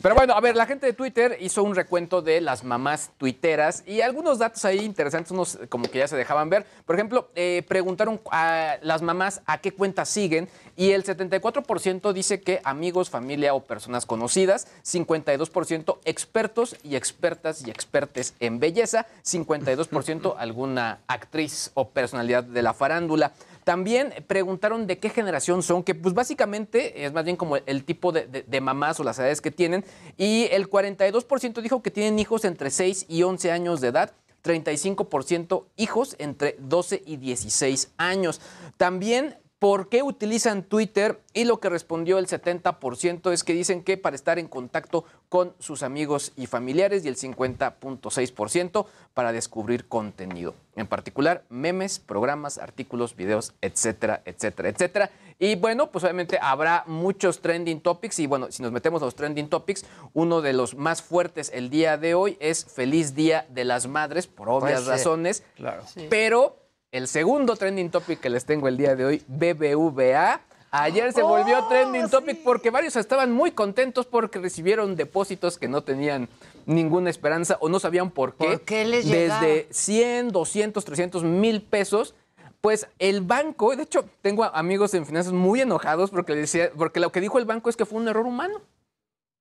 Pero 0.00 0.14
bueno, 0.14 0.34
a 0.34 0.40
ver, 0.40 0.56
la 0.56 0.66
gente 0.66 0.86
de 0.86 0.92
Twitter 0.92 1.36
hizo 1.40 1.62
un 1.62 1.74
recuento 1.74 2.22
de 2.22 2.40
las 2.40 2.64
mamás 2.64 3.10
tuiteras 3.18 3.84
y 3.86 4.00
algunos 4.00 4.38
datos 4.38 4.64
ahí 4.64 4.80
interesantes, 4.80 5.30
unos 5.30 5.58
como 5.68 5.84
que 5.90 5.98
ya 5.98 6.08
se 6.08 6.16
dejaban 6.16 6.50
ver. 6.50 6.66
Por 6.84 6.96
ejemplo, 6.96 7.30
eh, 7.34 7.64
preguntaron 7.68 8.20
a 8.30 8.76
las 8.82 9.02
mamás 9.02 9.42
a 9.46 9.58
qué 9.58 9.72
cuentas 9.72 10.08
siguen 10.08 10.48
y 10.76 10.92
el 10.92 11.04
74% 11.04 12.12
dice 12.12 12.40
que 12.40 12.60
amigos, 12.64 13.10
familia 13.10 13.54
o 13.54 13.64
personas 13.64 14.06
conocidas, 14.06 14.66
52% 14.84 15.98
expertos 16.04 16.76
y 16.82 16.96
expertas 16.96 17.66
y 17.66 17.70
expertes 17.70 18.34
en 18.40 18.58
belleza, 18.58 19.06
52% 19.24 20.34
alguna 20.38 21.00
actriz 21.06 21.70
o 21.74 21.88
personalidad 21.88 22.44
de 22.44 22.62
la 22.62 22.74
farándula. 22.74 23.32
También 23.64 24.12
preguntaron 24.26 24.86
de 24.86 24.98
qué 24.98 25.08
generación 25.08 25.62
son, 25.62 25.84
que 25.84 25.94
pues 25.94 26.14
básicamente 26.14 27.04
es 27.04 27.12
más 27.12 27.24
bien 27.24 27.36
como 27.36 27.56
el 27.56 27.84
tipo 27.84 28.10
de, 28.10 28.60
mamás 28.60 28.98
o 28.98 29.04
las 29.04 29.18
edades 29.18 29.40
que 29.40 29.50
tienen. 29.50 29.84
Y 30.16 30.48
el 30.50 30.68
42% 30.68 31.60
dijo 31.62 31.82
que 31.82 31.90
tienen 31.90 32.18
hijos 32.18 32.44
entre 32.44 32.70
6 32.70 33.06
y 33.08 33.22
11 33.22 33.52
años 33.52 33.80
de 33.80 33.88
edad. 33.88 34.12
35% 34.42 35.66
hijos 35.76 36.16
entre 36.18 36.56
12 36.58 37.02
y 37.06 37.16
16 37.16 37.92
años. 37.96 38.40
También, 38.76 39.36
¿por 39.62 39.88
qué 39.88 40.02
utilizan 40.02 40.64
Twitter? 40.64 41.20
Y 41.34 41.44
lo 41.44 41.60
que 41.60 41.68
respondió 41.68 42.18
el 42.18 42.26
70% 42.26 43.30
es 43.30 43.44
que 43.44 43.52
dicen 43.52 43.84
que 43.84 43.96
para 43.96 44.16
estar 44.16 44.40
en 44.40 44.48
contacto 44.48 45.04
con 45.28 45.54
sus 45.60 45.84
amigos 45.84 46.32
y 46.34 46.46
familiares 46.48 47.04
y 47.04 47.08
el 47.08 47.14
50.6% 47.16 48.86
para 49.14 49.30
descubrir 49.30 49.86
contenido. 49.86 50.56
En 50.74 50.88
particular, 50.88 51.44
memes, 51.48 52.00
programas, 52.00 52.58
artículos, 52.58 53.14
videos, 53.14 53.54
etcétera, 53.60 54.22
etcétera, 54.24 54.68
etcétera. 54.70 55.10
Y 55.38 55.54
bueno, 55.54 55.92
pues 55.92 56.02
obviamente 56.02 56.40
habrá 56.42 56.82
muchos 56.88 57.40
trending 57.40 57.80
topics 57.82 58.18
y 58.18 58.26
bueno, 58.26 58.50
si 58.50 58.64
nos 58.64 58.72
metemos 58.72 59.00
a 59.02 59.04
los 59.04 59.14
trending 59.14 59.48
topics, 59.48 59.84
uno 60.12 60.40
de 60.42 60.54
los 60.54 60.74
más 60.74 61.02
fuertes 61.02 61.52
el 61.54 61.70
día 61.70 61.96
de 61.98 62.14
hoy 62.14 62.36
es 62.40 62.64
Feliz 62.64 63.14
Día 63.14 63.46
de 63.48 63.64
las 63.64 63.86
Madres, 63.86 64.26
por 64.26 64.48
obvias 64.48 64.72
Pues 64.72 64.84
sí. 64.84 64.90
razones. 64.90 65.42
Claro. 65.54 65.84
Pero 66.10 66.56
el 66.92 67.08
segundo 67.08 67.56
trending 67.56 67.90
topic 67.90 68.20
que 68.20 68.28
les 68.28 68.44
tengo 68.44 68.68
el 68.68 68.76
día 68.76 68.94
de 68.94 69.04
hoy, 69.06 69.24
BBVA. 69.26 70.42
Ayer 70.70 71.12
se 71.12 71.22
volvió 71.22 71.58
Oh, 71.58 71.68
trending 71.68 72.08
topic 72.08 72.42
porque 72.44 72.70
varios 72.70 72.96
estaban 72.96 73.32
muy 73.32 73.50
contentos 73.50 74.06
porque 74.06 74.38
recibieron 74.38 74.94
depósitos 74.94 75.58
que 75.58 75.68
no 75.68 75.82
tenían 75.82 76.28
ninguna 76.64 77.10
esperanza 77.10 77.56
o 77.60 77.68
no 77.68 77.80
sabían 77.80 78.10
por 78.10 78.36
qué. 78.36 78.44
¿Por 78.44 78.60
qué 78.62 78.84
les 78.84 79.06
Desde 79.06 79.16
llegaba? 79.18 79.72
100, 79.72 80.28
200, 80.28 80.84
300 80.84 81.24
mil 81.24 81.62
pesos. 81.62 82.14
Pues 82.60 82.86
el 82.98 83.22
banco, 83.22 83.74
de 83.74 83.82
hecho, 83.82 84.04
tengo 84.20 84.44
amigos 84.44 84.94
en 84.94 85.04
finanzas 85.04 85.32
muy 85.32 85.60
enojados 85.60 86.10
porque, 86.10 86.34
decía, 86.34 86.70
porque 86.76 87.00
lo 87.00 87.10
que 87.10 87.20
dijo 87.20 87.38
el 87.38 87.44
banco 87.44 87.68
es 87.68 87.76
que 87.76 87.84
fue 87.84 87.98
un 88.00 88.06
error 88.06 88.26
humano. 88.26 88.60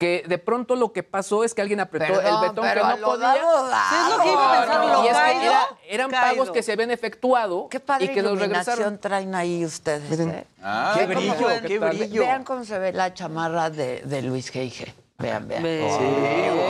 Que 0.02 0.24
de 0.28 0.38
pronto 0.40 0.76
lo 0.76 0.92
que 0.94 1.04
pasó 1.04 1.44
es 1.44 1.54
que 1.54 1.62
alguien 1.62 1.80
apretó 1.80 2.08
Perdón, 2.12 2.26
el 2.26 2.50
betón 2.50 2.64
que 2.66 2.70
pero 2.74 2.86
a 2.86 2.90
no 2.96 2.98
lo 2.98 3.06
podía. 3.08 3.28
dado, 3.28 3.68
dado. 3.68 3.90
Sí, 3.90 3.96
es 4.12 4.18
lo 4.18 4.24
que 4.24 4.32
iba 4.32 4.48
a 4.58 4.62
pensar, 4.62 4.86
lo 4.86 5.04
y 5.04 5.08
es 5.08 5.14
que 5.14 5.20
caído, 5.22 5.44
era- 5.44 5.68
eran 5.88 6.10
caído. 6.10 6.34
pagos 6.34 6.52
que 6.52 6.64
se 6.64 6.72
habían 6.72 6.90
efectuado 6.92 7.68
Qué 7.70 7.80
padre 7.80 8.06
y 8.06 8.08
que 8.10 8.20
iluminación 8.20 8.50
regresaron. 8.50 8.98
traen 9.00 9.36
ahí 9.36 9.64
ustedes. 9.64 10.20
¿eh? 10.20 10.48
Ah, 10.64 10.96
Qué 10.98 11.06
Vean 11.06 11.20
brillo, 11.20 11.36
cómo- 11.36 11.48
qué 11.68 11.80
ve- 11.80 11.90
brillo. 11.90 12.22
Vean 12.24 12.44
cómo 12.44 12.64
se 12.66 12.80
ve 12.80 12.94
la 12.94 13.14
chamarra 13.14 13.70
de, 13.70 14.02
de 14.02 14.22
Luis 14.24 14.52
G.I.G. 14.52 14.92
Vean, 15.20 15.48
vean. 15.48 15.62
Ve. 15.62 15.88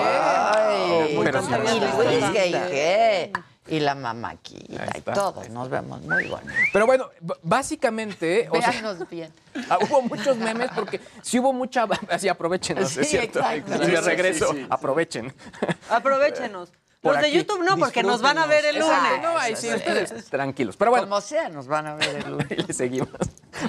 Ay, 0.03 1.15
Muy 1.15 1.23
Pero 1.25 1.39
y 1.39 1.43
sí. 1.43 1.51
Luis 1.51 2.23
G.I.G. 2.25 3.31
Y 3.67 3.79
la 3.79 3.93
mamaquita 3.93 4.87
y 4.97 5.01
todos 5.01 5.49
nos 5.49 5.69
vemos 5.69 6.01
muy 6.01 6.27
buenos. 6.27 6.51
Pero 6.73 6.87
bueno, 6.87 7.09
básicamente, 7.43 8.49
o 8.49 8.59
sea, 8.59 8.97
bien. 9.09 9.31
ah, 9.69 9.77
hubo 9.81 10.01
muchos 10.01 10.35
memes 10.37 10.71
porque 10.73 10.99
sí 11.21 11.39
hubo 11.39 11.53
mucha. 11.53 11.85
Así 12.09 12.27
aprovechen, 12.27 12.77
Sí, 12.87 13.01
es 13.01 13.07
cierto. 13.09 13.39
exacto. 13.39 13.83
Y 13.83 13.91
de 13.91 14.01
regreso, 14.01 14.47
sí, 14.51 14.57
sí. 14.61 14.67
aprovechen. 14.69 15.33
Aprovechenos. 15.89 16.71
Por 17.01 17.13
Los 17.13 17.21
de 17.21 17.27
aquí. 17.29 17.37
YouTube 17.37 17.63
no, 17.63 17.77
porque 17.77 18.03
nos 18.03 18.21
van 18.21 18.37
a 18.37 18.45
ver 18.45 18.63
el 18.65 18.75
lunes. 18.79 18.91
Exacto, 18.95 19.27
no, 19.27 19.37
ahí 19.37 19.55
sí, 19.55 19.73
ustedes 19.73 20.25
tranquilos. 20.29 20.77
Pero 20.77 20.91
bueno, 20.91 21.05
Como 21.07 21.21
sea, 21.21 21.49
nos 21.49 21.67
van 21.67 21.87
a 21.87 21.95
ver 21.95 22.15
el 22.15 22.31
lunes. 22.31 22.47
Y 22.51 22.55
le 22.63 22.73
seguimos. 22.73 23.09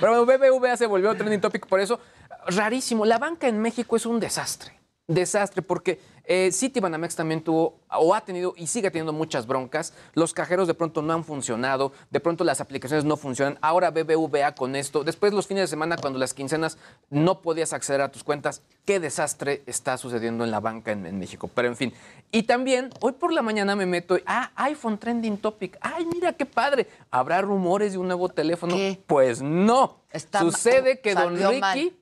Pero 0.00 0.22
bueno, 0.22 0.26
BBVA 0.26 0.76
se 0.76 0.86
volvió 0.86 1.14
trending 1.14 1.40
topic 1.40 1.66
por 1.66 1.80
eso. 1.80 1.98
Rarísimo. 2.46 3.06
La 3.06 3.18
banca 3.18 3.46
en 3.48 3.58
México 3.60 3.96
es 3.96 4.04
un 4.04 4.20
desastre. 4.20 4.78
Desastre, 5.08 5.62
porque 5.62 6.00
eh, 6.24 6.50
Citibanamex 6.52 7.16
también 7.16 7.42
tuvo, 7.42 7.80
o 7.90 8.14
ha 8.14 8.20
tenido 8.20 8.54
y 8.56 8.68
sigue 8.68 8.90
teniendo 8.90 9.12
muchas 9.12 9.46
broncas. 9.46 9.94
Los 10.14 10.32
cajeros 10.32 10.68
de 10.68 10.74
pronto 10.74 11.02
no 11.02 11.12
han 11.12 11.24
funcionado, 11.24 11.92
de 12.10 12.20
pronto 12.20 12.44
las 12.44 12.60
aplicaciones 12.60 13.04
no 13.04 13.16
funcionan. 13.16 13.58
Ahora 13.60 13.90
BBVA 13.90 14.54
con 14.54 14.76
esto. 14.76 15.02
Después 15.02 15.32
los 15.32 15.48
fines 15.48 15.64
de 15.64 15.66
semana, 15.66 15.96
cuando 15.96 16.20
las 16.20 16.34
quincenas 16.34 16.78
no 17.10 17.42
podías 17.42 17.72
acceder 17.72 18.00
a 18.00 18.12
tus 18.12 18.22
cuentas. 18.22 18.62
Qué 18.84 19.00
desastre 19.00 19.62
está 19.66 19.98
sucediendo 19.98 20.44
en 20.44 20.52
la 20.52 20.60
banca 20.60 20.92
en, 20.92 21.04
en 21.06 21.18
México. 21.18 21.50
Pero 21.52 21.68
en 21.68 21.76
fin. 21.76 21.92
Y 22.30 22.44
también, 22.44 22.90
hoy 23.00 23.12
por 23.12 23.32
la 23.32 23.42
mañana 23.42 23.74
me 23.74 23.86
meto, 23.86 24.16
y, 24.16 24.22
ah, 24.26 24.52
iPhone 24.56 24.98
trending 24.98 25.38
topic. 25.38 25.76
Ay, 25.80 26.06
mira 26.06 26.32
qué 26.32 26.46
padre. 26.46 26.86
¿Habrá 27.10 27.42
rumores 27.42 27.92
de 27.92 27.98
un 27.98 28.06
nuevo 28.06 28.28
teléfono? 28.28 28.76
¿Qué? 28.76 29.02
Pues 29.06 29.42
no. 29.42 30.02
Está 30.10 30.40
Sucede 30.40 31.00
que 31.00 31.14
don 31.14 31.38
mal. 31.58 31.74
Ricky 31.74 31.98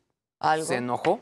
se 0.62 0.76
enojó 0.76 1.20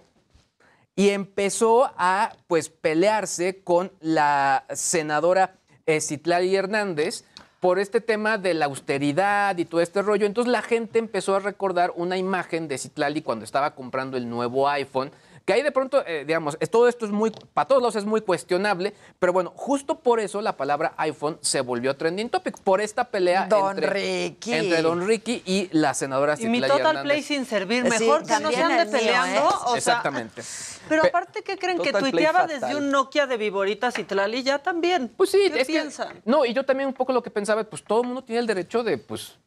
y 0.99 1.11
empezó 1.11 1.92
a 1.96 2.34
pues 2.49 2.70
pelearse 2.70 3.62
con 3.62 3.92
la 4.01 4.64
senadora 4.74 5.55
eh, 5.86 6.01
Citlali 6.01 6.57
Hernández 6.57 7.22
por 7.61 7.78
este 7.78 8.01
tema 8.01 8.36
de 8.36 8.53
la 8.55 8.64
austeridad 8.64 9.57
y 9.59 9.64
todo 9.64 9.80
este 9.80 10.03
rollo. 10.03 10.26
Entonces 10.26 10.51
la 10.51 10.61
gente 10.61 10.99
empezó 10.99 11.36
a 11.36 11.38
recordar 11.38 11.92
una 11.94 12.16
imagen 12.16 12.66
de 12.66 12.78
Citlali 12.78 13.22
cuando 13.22 13.44
estaba 13.44 13.76
comprando 13.76 14.16
el 14.16 14.28
nuevo 14.28 14.68
iPhone. 14.68 15.12
Que 15.49 15.55
ahí 15.55 15.62
de 15.62 15.72
pronto, 15.72 16.05
eh, 16.07 16.24
digamos, 16.26 16.59
es- 16.61 16.68
todo 16.68 16.88
esto 16.88 17.07
es 17.07 17.11
muy, 17.11 17.30
para 17.55 17.66
todos 17.66 17.80
lados 17.80 17.96
es 17.96 18.05
muy 18.05 18.20
cuestionable, 18.20 18.92
pero 19.18 19.32
bueno, 19.32 19.51
justo 19.57 19.99
por 19.99 20.20
eso 20.20 20.42
la 20.42 20.59
palabra 20.59 20.92
iPhone 20.99 21.38
se 21.40 21.62
volvió 21.62 21.96
trending 21.96 22.28
topic, 22.28 22.59
por 22.59 22.82
esta 22.82 23.05
pelea 23.05 23.46
Don 23.46 23.70
entre, 23.70 23.88
Ricky. 23.88 24.53
entre 24.53 24.82
Don 24.82 25.07
Ricky 25.07 25.42
y 25.46 25.70
la 25.72 25.94
senadora 25.94 26.34
Y 26.38 26.49
mi 26.49 26.59
Citlali 26.59 26.70
Total 26.70 26.86
Hernández. 26.99 27.03
Play 27.05 27.22
sin 27.22 27.46
servir. 27.46 27.82
Sí, 27.84 27.88
Mejor 28.05 28.24
que 28.26 28.32
no 28.34 28.51
también 28.51 28.53
se 28.53 28.62
ande 28.62 28.82
el 28.82 28.88
mío, 28.88 28.99
peleando. 28.99 29.40
¿eh? 29.40 29.42
O 29.49 29.68
sea, 29.68 29.76
Exactamente. 29.78 30.42
pero 30.86 31.01
Pe- 31.01 31.09
aparte, 31.09 31.42
¿qué 31.42 31.57
creen? 31.57 31.78
Que 31.78 31.84
Total 31.92 32.01
Play 32.03 32.12
tuiteaba 32.12 32.40
fatal. 32.40 32.61
desde 32.61 32.76
un 32.76 32.90
Nokia 32.90 33.26
de 33.26 33.36
Viboritas 33.38 33.99
y 33.99 34.05
Tlali 34.05 34.42
ya 34.42 34.59
también. 34.59 35.11
Pues 35.16 35.30
sí, 35.30 35.38
¿Qué 35.51 35.62
es 35.62 35.66
que- 35.66 35.72
piensan? 35.72 36.20
no, 36.26 36.44
y 36.44 36.53
yo 36.53 36.62
también 36.66 36.88
un 36.88 36.94
poco 36.94 37.14
lo 37.14 37.22
que 37.22 37.30
pensaba, 37.30 37.64
pues 37.64 37.82
todo 37.82 38.03
el 38.03 38.07
mundo 38.09 38.22
tiene 38.22 38.40
el 38.40 38.46
derecho 38.46 38.84
de, 38.84 38.99
pues, 38.99 39.38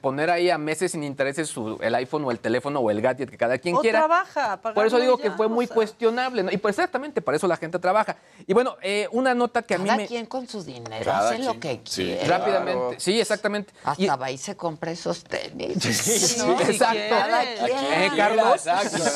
poner 0.00 0.30
ahí 0.30 0.50
a 0.50 0.58
meses 0.58 0.92
sin 0.92 1.02
intereses 1.02 1.48
su- 1.48 1.78
el 1.80 1.94
iPhone 1.94 2.22
o 2.26 2.30
el 2.30 2.38
teléfono 2.38 2.80
o 2.80 2.90
el 2.90 3.00
gadget 3.00 3.30
que 3.30 3.38
cada 3.38 3.56
quien 3.56 3.74
o 3.76 3.80
quiera. 3.80 4.00
trabaja. 4.00 4.60
Por 4.60 4.86
eso 4.86 4.98
digo 5.00 5.16
que 5.16 5.30
fue 5.30 5.48
muy 5.48 5.66
sea. 5.66 5.74
cuestionable, 5.74 6.42
¿no? 6.42 6.52
Y 6.52 6.58
pues 6.58 6.74
exactamente, 6.78 7.22
para 7.22 7.38
eso 7.38 7.48
la 7.48 7.56
gente 7.56 7.78
trabaja. 7.78 8.16
Y 8.46 8.52
bueno, 8.52 8.76
eh, 8.82 9.08
una 9.12 9.34
nota 9.34 9.62
que 9.62 9.74
a 9.74 9.78
mí 9.78 9.86
Cada 9.86 9.96
me... 9.96 10.06
quien 10.06 10.26
con 10.26 10.46
su 10.46 10.62
dinero 10.62 11.02
Cada 11.04 11.30
hace 11.30 11.38
lo 11.38 11.58
que 11.58 11.80
Sí. 11.84 12.02
quiere. 12.04 12.26
Rápidamente, 12.28 13.00
sí, 13.00 13.18
exactamente. 13.18 13.72
Hasta 13.84 14.02
Y- 14.02 14.06
va 14.06 14.30
y 14.30 14.36
se 14.36 14.54
compra 14.54 14.90
esos 14.90 15.24
tenis. 15.24 15.82
Sí, 15.82 16.36
¿no? 16.46 16.60
exacto. 16.60 16.98
Cada 17.08 17.40
quieres. 17.40 17.60
quien. 17.64 18.02
Eh, 18.02 18.10
Carlos. 18.16 18.66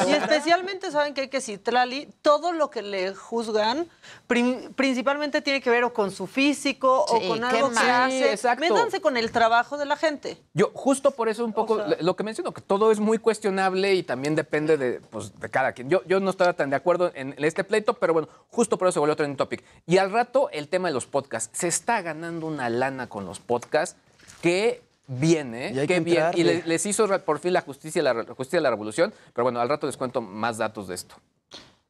Y 0.08 0.12
especialmente 0.12 0.90
saben 0.90 1.12
que 1.12 1.22
hay 1.22 1.28
que 1.28 1.42
Citlali, 1.42 2.08
todo 2.22 2.52
lo 2.52 2.70
que 2.70 2.80
le 2.80 3.14
juzgan, 3.14 3.86
prim- 4.26 4.72
principalmente 4.72 5.42
tiene 5.42 5.60
que 5.60 5.68
ver 5.68 5.84
o 5.84 5.92
con 5.92 6.10
su 6.10 6.26
físico 6.26 7.04
Sí, 7.08 7.16
o 7.22 7.28
con 7.28 7.44
algo 7.44 7.70
que 7.70 7.78
hace. 7.78 8.32
exacto. 8.32 8.60
Métanse 8.62 9.00
con 9.02 9.18
el 9.18 9.30
trabajo 9.30 9.76
de 9.76 9.84
la 9.84 9.96
gente. 9.96 10.37
Yo 10.54 10.70
justo 10.74 11.10
por 11.12 11.28
eso 11.28 11.44
un 11.44 11.52
poco 11.52 11.76
sea- 11.76 11.98
lo 12.00 12.16
que 12.16 12.24
menciono, 12.24 12.52
que 12.52 12.60
todo 12.60 12.90
es 12.90 13.00
muy 13.00 13.18
cuestionable 13.18 13.94
y 13.94 14.02
también 14.02 14.34
depende 14.34 14.76
de, 14.76 15.00
pues, 15.00 15.38
de 15.38 15.48
cada 15.48 15.72
quien. 15.72 15.88
Yo, 15.88 16.02
yo 16.06 16.20
no 16.20 16.30
estaba 16.30 16.52
tan 16.54 16.70
de 16.70 16.76
acuerdo 16.76 17.12
en, 17.14 17.34
en 17.36 17.44
este 17.44 17.64
pleito, 17.64 17.94
pero 17.94 18.12
bueno, 18.12 18.28
justo 18.48 18.78
por 18.78 18.88
eso 18.88 18.94
se 18.94 19.00
volvió 19.00 19.16
trending 19.16 19.36
topic. 19.36 19.64
Y 19.86 19.98
al 19.98 20.10
rato 20.10 20.50
el 20.50 20.68
tema 20.68 20.88
de 20.88 20.94
los 20.94 21.06
podcasts. 21.06 21.56
Se 21.58 21.68
está 21.68 22.02
ganando 22.02 22.46
una 22.46 22.68
lana 22.70 23.08
con 23.08 23.24
los 23.24 23.38
podcasts 23.40 23.96
que 24.42 24.82
viene, 25.08 25.72
Y 25.72 25.78
hay 25.78 25.86
que 25.86 25.94
que 25.94 26.00
bien. 26.00 26.30
Y 26.36 26.44
les 26.44 26.86
hizo 26.86 27.06
por 27.24 27.38
fin 27.40 27.52
la 27.52 27.62
justicia, 27.62 28.02
la, 28.02 28.24
justicia 28.24 28.58
de 28.58 28.62
la 28.62 28.70
revolución. 28.70 29.12
Pero 29.32 29.44
bueno, 29.44 29.60
al 29.60 29.68
rato 29.68 29.86
les 29.86 29.96
cuento 29.96 30.20
más 30.20 30.58
datos 30.58 30.86
de 30.88 30.94
esto. 30.94 31.16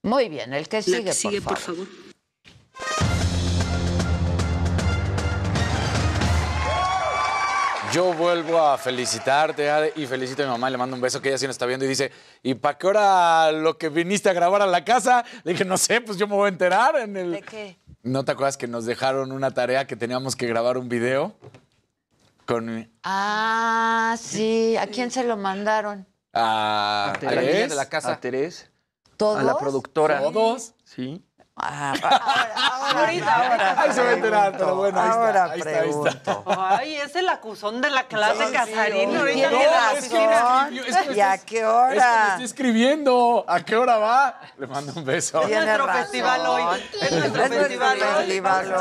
Muy 0.02 0.28
bien, 0.28 0.54
el 0.54 0.68
que 0.68 0.82
sigue, 0.82 1.12
por, 1.42 1.58
favor. 1.58 1.86
Yo 7.98 8.14
vuelvo 8.14 8.60
a 8.60 8.78
felicitarte 8.78 9.68
Ade, 9.68 9.92
y 9.96 10.06
felicito 10.06 10.44
a 10.44 10.46
mi 10.46 10.52
mamá, 10.52 10.70
le 10.70 10.78
mando 10.78 10.94
un 10.94 11.02
beso 11.02 11.20
que 11.20 11.30
ella 11.30 11.38
sí 11.38 11.48
nos 11.48 11.54
está 11.54 11.66
viendo 11.66 11.84
y 11.84 11.88
dice, 11.88 12.12
¿y 12.44 12.54
para 12.54 12.78
qué 12.78 12.86
hora 12.86 13.50
lo 13.50 13.76
que 13.76 13.88
viniste 13.88 14.30
a 14.30 14.32
grabar 14.32 14.62
a 14.62 14.68
la 14.68 14.84
casa? 14.84 15.24
Le 15.42 15.50
dije, 15.50 15.64
no 15.64 15.76
sé, 15.76 16.00
pues 16.00 16.16
yo 16.16 16.28
me 16.28 16.36
voy 16.36 16.46
a 16.46 16.48
enterar 16.50 16.94
en 16.94 17.16
el... 17.16 17.32
¿De 17.32 17.42
qué? 17.42 17.76
¿No 18.04 18.24
te 18.24 18.30
acuerdas 18.30 18.56
que 18.56 18.68
nos 18.68 18.86
dejaron 18.86 19.32
una 19.32 19.50
tarea 19.50 19.88
que 19.88 19.96
teníamos 19.96 20.36
que 20.36 20.46
grabar 20.46 20.78
un 20.78 20.88
video? 20.88 21.34
Con... 22.46 22.88
Ah, 23.02 24.14
sí. 24.16 24.76
¿A 24.76 24.86
quién 24.86 25.10
se 25.10 25.24
lo 25.24 25.36
mandaron? 25.36 26.06
A, 26.32 27.14
A 27.20 27.32
la 27.32 27.42
niña 27.42 27.66
de 27.66 27.74
la 27.74 27.88
casa. 27.88 28.12
A 28.12 28.20
Terés. 28.20 28.70
¿Todos? 29.16 29.40
A 29.40 29.42
la 29.42 29.58
productora. 29.58 30.20
¿Todos? 30.20 30.74
Sí. 30.84 31.20
Ah, 31.60 31.92
ahora, 32.02 32.52
ahora, 32.56 33.00
Ahorita, 33.00 33.34
ahora 33.34 33.80
Ahí 33.82 33.92
se 33.92 34.02
va 34.02 34.08
a 34.08 34.12
enterar, 34.12 34.52
pero 34.52 34.74
bueno, 34.76 35.00
ahí 35.00 35.08
está, 35.08 35.18
ahora 35.26 35.44
ahí 35.52 35.58
está, 35.58 35.70
ahí 35.70 35.88
está. 35.90 36.02
pregunto. 36.22 36.44
Ay, 36.56 36.96
es 36.96 37.16
el 37.16 37.28
acusón 37.28 37.80
de 37.80 37.90
la 37.90 38.04
clase 38.06 38.46
Sí, 38.46 38.52
Casarín. 38.52 39.10
sí, 39.10 39.16
ahorita 39.16 39.50
razón. 39.50 39.98
oficina. 39.98 40.68
Es 40.86 40.96
que 40.96 41.08
me 41.10 41.16
¿Y 41.16 41.20
a 41.20 41.30
qué 41.30 41.36
Es 41.36 41.44
que 41.44 41.64
hora? 41.66 42.22
me 42.22 42.28
estoy 42.30 42.44
escribiendo. 42.44 43.44
¿A 43.48 43.60
qué 43.60 43.76
hora 43.76 43.98
va? 43.98 44.40
Le 44.58 44.66
mando 44.66 44.92
un 44.94 45.04
beso. 45.04 45.42
Es 45.42 45.50
nuestro 45.50 45.88
festival 45.88 46.46
hoy. 46.46 46.62
Es 47.00 47.12
nuestro 47.12 47.16
Es 47.18 47.34
nuestro 47.34 47.60
festival 47.60 47.98
hoy. 48.02 48.24
festival 48.24 48.72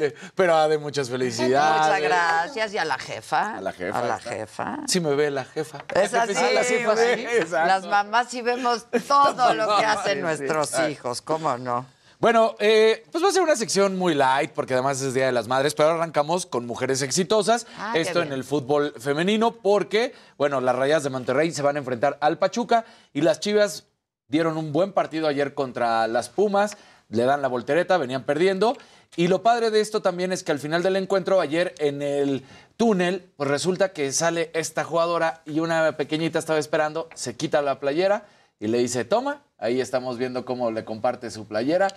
hoy. 0.00 0.14
Pero 0.34 0.56
ah, 0.56 0.68
de 0.68 0.78
muchas 0.78 1.08
felicidades. 1.10 1.86
Muchas 1.86 2.00
gracias. 2.00 2.74
Y 2.74 2.78
a 2.78 2.84
la 2.84 2.98
jefa. 2.98 3.56
A 3.56 3.60
la 3.60 3.72
jefa. 3.72 3.98
A 3.98 4.02
la 4.02 4.16
está. 4.16 4.30
jefa. 4.30 4.76
Sí 4.86 5.00
me 5.00 5.14
ve 5.14 5.30
la 5.30 5.44
jefa. 5.44 5.78
Es 5.94 6.12
La 6.12 6.22
así, 6.22 6.34
la 6.34 6.64
jefa, 6.64 6.96
sí, 6.96 7.26
exacto. 7.26 7.66
Las 7.66 7.86
mamás 7.86 8.26
sí 8.28 8.42
vemos 8.42 8.86
todo 9.06 9.54
lo 9.54 9.76
que 9.78 9.84
hacen 9.84 10.20
nuestros 10.20 10.78
hijos, 10.88 11.22
¿cómo 11.22 11.56
no? 11.58 11.86
Bueno, 12.20 12.54
eh, 12.58 13.02
pues 13.10 13.24
va 13.24 13.28
a 13.28 13.32
ser 13.32 13.40
una 13.40 13.56
sección 13.56 13.96
muy 13.96 14.14
light, 14.14 14.50
porque 14.50 14.74
además 14.74 15.00
es 15.00 15.14
Día 15.14 15.24
de 15.24 15.32
las 15.32 15.48
Madres, 15.48 15.74
pero 15.74 15.88
arrancamos 15.88 16.44
con 16.44 16.66
mujeres 16.66 17.00
exitosas. 17.00 17.66
Ah, 17.78 17.94
Esto 17.96 18.20
en 18.20 18.30
el 18.30 18.44
fútbol 18.44 18.92
femenino, 18.98 19.52
porque, 19.52 20.12
bueno, 20.36 20.60
las 20.60 20.76
Rayas 20.76 21.02
de 21.02 21.08
Monterrey 21.08 21.50
se 21.50 21.62
van 21.62 21.76
a 21.76 21.78
enfrentar 21.78 22.18
al 22.20 22.36
Pachuca 22.36 22.84
y 23.14 23.22
las 23.22 23.40
Chivas 23.40 23.86
dieron 24.28 24.58
un 24.58 24.70
buen 24.70 24.92
partido 24.92 25.28
ayer 25.28 25.54
contra 25.54 26.06
las 26.08 26.28
Pumas, 26.28 26.76
le 27.08 27.24
dan 27.24 27.40
la 27.40 27.48
voltereta, 27.48 27.96
venían 27.96 28.24
perdiendo. 28.24 28.76
Y 29.16 29.28
lo 29.28 29.42
padre 29.42 29.70
de 29.70 29.80
esto 29.80 30.02
también 30.02 30.30
es 30.30 30.44
que 30.44 30.52
al 30.52 30.58
final 30.58 30.82
del 30.82 30.96
encuentro, 30.96 31.40
ayer 31.40 31.74
en 31.78 32.02
el 32.02 32.44
túnel, 32.76 33.32
pues 33.38 33.48
resulta 33.48 33.94
que 33.94 34.12
sale 34.12 34.50
esta 34.52 34.84
jugadora 34.84 35.40
y 35.46 35.60
una 35.60 35.96
pequeñita 35.96 36.38
estaba 36.38 36.58
esperando, 36.58 37.08
se 37.14 37.34
quita 37.34 37.62
la 37.62 37.80
playera 37.80 38.26
y 38.60 38.68
le 38.68 38.76
dice, 38.76 39.06
toma, 39.06 39.42
ahí 39.56 39.80
estamos 39.80 40.18
viendo 40.18 40.44
cómo 40.44 40.70
le 40.70 40.84
comparte 40.84 41.30
su 41.30 41.46
playera. 41.48 41.88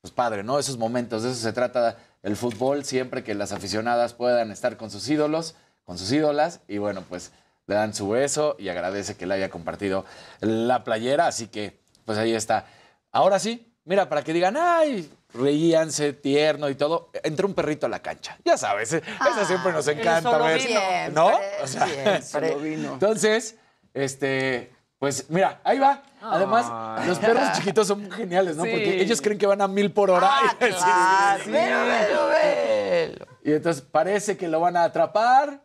Pues 0.00 0.12
padre, 0.12 0.42
¿no? 0.42 0.58
Esos 0.58 0.78
momentos, 0.78 1.22
de 1.22 1.30
eso 1.30 1.40
se 1.40 1.52
trata 1.52 1.98
el 2.22 2.36
fútbol, 2.36 2.84
siempre 2.84 3.22
que 3.22 3.34
las 3.34 3.52
aficionadas 3.52 4.14
puedan 4.14 4.50
estar 4.50 4.76
con 4.76 4.90
sus 4.90 5.08
ídolos, 5.08 5.56
con 5.84 5.98
sus 5.98 6.10
ídolas, 6.12 6.60
y 6.68 6.78
bueno, 6.78 7.04
pues 7.08 7.32
le 7.66 7.74
dan 7.74 7.94
su 7.94 8.08
beso 8.08 8.56
y 8.58 8.68
agradece 8.68 9.16
que 9.16 9.26
le 9.26 9.34
haya 9.34 9.50
compartido 9.50 10.04
la 10.40 10.84
playera, 10.84 11.26
así 11.26 11.48
que 11.48 11.80
pues 12.04 12.18
ahí 12.18 12.34
está. 12.34 12.66
Ahora 13.12 13.38
sí, 13.38 13.72
mira, 13.84 14.08
para 14.08 14.22
que 14.22 14.32
digan, 14.32 14.56
ay, 14.58 15.10
reíanse, 15.34 16.12
tierno 16.12 16.68
y 16.68 16.74
todo, 16.74 17.10
entra 17.22 17.46
un 17.46 17.54
perrito 17.54 17.86
a 17.86 17.88
la 17.88 18.00
cancha. 18.00 18.38
Ya 18.44 18.56
sabes, 18.56 18.92
eh, 18.94 19.02
esa 19.30 19.44
siempre 19.44 19.72
nos 19.72 19.86
encanta 19.86 20.30
solo 20.30 20.44
ver. 20.44 21.12
¿No? 21.12 21.30
Siempre, 21.64 22.22
siempre. 22.22 22.74
Entonces, 22.74 23.56
este, 23.94 24.72
pues 25.00 25.30
mira, 25.30 25.60
ahí 25.64 25.78
va. 25.78 26.02
Además, 26.20 27.06
los 27.06 27.18
perros 27.18 27.52
chiquitos 27.56 27.88
son 27.88 28.02
muy 28.02 28.10
geniales, 28.10 28.54
¿no? 28.54 28.64
Sí. 28.64 28.70
Porque 28.70 29.00
ellos 29.00 29.22
creen 29.22 29.38
que 29.38 29.46
van 29.46 29.62
a 29.62 29.66
mil 29.66 29.90
por 29.90 30.10
hora. 30.10 30.30
y, 30.52 30.56
claro. 30.56 31.42
sí, 31.42 31.50
Velo, 31.50 31.78
velo, 31.86 32.26
velo. 32.28 33.26
y 33.42 33.52
entonces 33.52 33.82
parece 33.82 34.36
que 34.36 34.46
lo 34.46 34.60
van 34.60 34.76
a 34.76 34.84
atrapar 34.84 35.64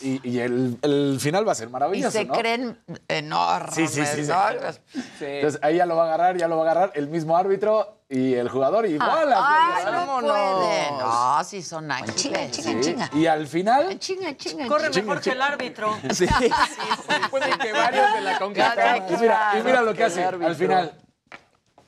y, 0.00 0.28
y 0.28 0.40
el, 0.40 0.78
el 0.82 1.18
final 1.20 1.46
va 1.46 1.52
a 1.52 1.54
ser 1.54 1.68
Y 1.68 1.72
maravilloso, 1.72 2.10
se 2.18 2.24
¿no? 2.24 2.34
creen 2.34 2.78
enormes, 3.08 3.74
Sí, 3.74 3.86
sí, 3.86 4.04
sí, 4.04 4.24
sí. 4.24 5.24
Entonces 5.24 5.60
ahí 5.62 5.76
ya 5.76 5.86
lo 5.86 5.96
va 5.96 6.02
a 6.04 6.06
agarrar, 6.06 6.36
ya 6.36 6.48
lo 6.48 6.56
va 6.58 6.66
a 6.66 6.70
agarrar 6.70 6.92
el 6.94 7.08
mismo 7.08 7.36
árbitro 7.36 8.00
y 8.08 8.34
el 8.34 8.48
jugador 8.48 8.86
y 8.86 8.98
¡bolas! 8.98 9.38
Ay, 9.42 9.84
no 9.92 10.20
pueden. 10.20 10.98
No, 10.98 11.44
sí 11.44 11.62
son 11.62 11.90
ángeles. 11.90 12.16
Chinga, 12.16 12.50
chinga, 12.82 13.10
Sí, 13.12 13.18
Y 13.18 13.26
al 13.26 13.46
final, 13.46 13.98
chinga. 13.98 14.36
Chinga, 14.36 14.68
Corre 14.68 14.90
Chinga, 14.90 15.06
mejor 15.06 15.22
que 15.22 15.30
el 15.30 15.42
árbitro. 15.42 15.96
Sí. 16.12 16.26
Pueden 17.30 17.58
que 17.58 17.72
varios 17.72 18.14
de 18.14 18.20
la 18.20 18.38
CONCACAF. 18.38 19.10
y 19.10 19.16
mira, 19.16 19.52
y 19.58 19.62
mira 19.62 19.82
lo 19.82 19.94
que 19.94 20.04
hace 20.04 20.24
al 20.24 20.54
final. 20.54 20.92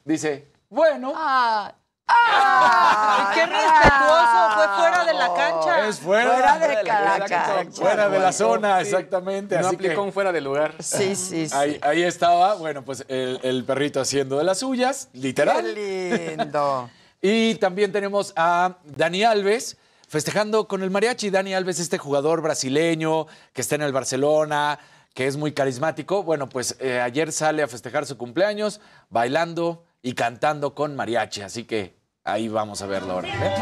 Dice, 0.05 0.51
bueno, 0.71 1.13
Ah, 1.15 1.73
Ay, 2.09 3.25
qué 3.35 3.47
respetuoso. 3.47 4.51
Fue 4.55 4.69
fuera 4.79 5.05
de 5.05 5.15
la 5.15 5.35
cancha. 5.35 5.89
es 5.89 6.01
fuera, 6.01 6.31
Fuera 6.33 6.59
de 6.59 6.75
la 6.75 6.83
cada 6.83 7.19
cancha, 7.19 7.55
cancha. 7.55 7.81
fuera 7.83 8.09
de 8.09 8.19
la 8.19 8.33
zona, 8.33 8.81
exactamente. 8.81 9.59
No 9.59 9.67
así 9.67 9.77
aplicó 9.77 9.95
que 9.95 10.01
un 10.01 10.13
fuera 10.13 10.33
de 10.33 10.41
lugar. 10.41 10.75
Sí, 10.81 11.15
sí, 11.15 11.49
sí. 11.49 11.55
ahí, 11.57 11.79
ahí 11.83 12.03
estaba, 12.03 12.55
bueno, 12.55 12.83
pues 12.85 13.05
el, 13.09 13.39
el 13.43 13.65
perrito 13.65 14.01
haciendo 14.01 14.39
de 14.39 14.45
las 14.45 14.59
suyas, 14.59 15.09
literal. 15.13 15.65
Qué 15.75 16.35
lindo. 16.37 16.91
Y 17.21 17.57
también 17.57 17.91
tenemos 17.91 18.33
a 18.37 18.77
Dani 18.85 19.25
Alves 19.25 19.77
festejando 20.07 20.69
con 20.69 20.85
el 20.85 20.91
mariachi. 20.91 21.31
Dani 21.31 21.53
Alves, 21.53 21.81
este 21.81 21.99
jugador 21.99 22.43
brasileño 22.43 23.27
que 23.53 23.61
está 23.61 23.75
en 23.75 23.83
el 23.83 23.93
Barcelona, 23.93 24.79
que 25.15 25.27
es 25.27 25.37
muy 25.37 25.51
carismático. 25.51 26.23
Bueno, 26.23 26.49
pues 26.49 26.77
eh, 26.79 27.01
ayer 27.01 27.33
sale 27.33 27.65
a 27.65 27.67
festejar 27.67 28.07
su 28.07 28.17
cumpleaños 28.17 28.81
bailando 29.11 29.85
y 30.01 30.13
cantando 30.13 30.77
con 30.77 30.95
mariachi. 30.95 31.43
Así 31.43 31.65
que 31.65 31.98
ahí 32.29 32.49
vamos 32.49 32.83
a 32.83 32.87
verlo 32.87 33.15
ahora. 33.15 33.29
¿eh? 33.29 33.55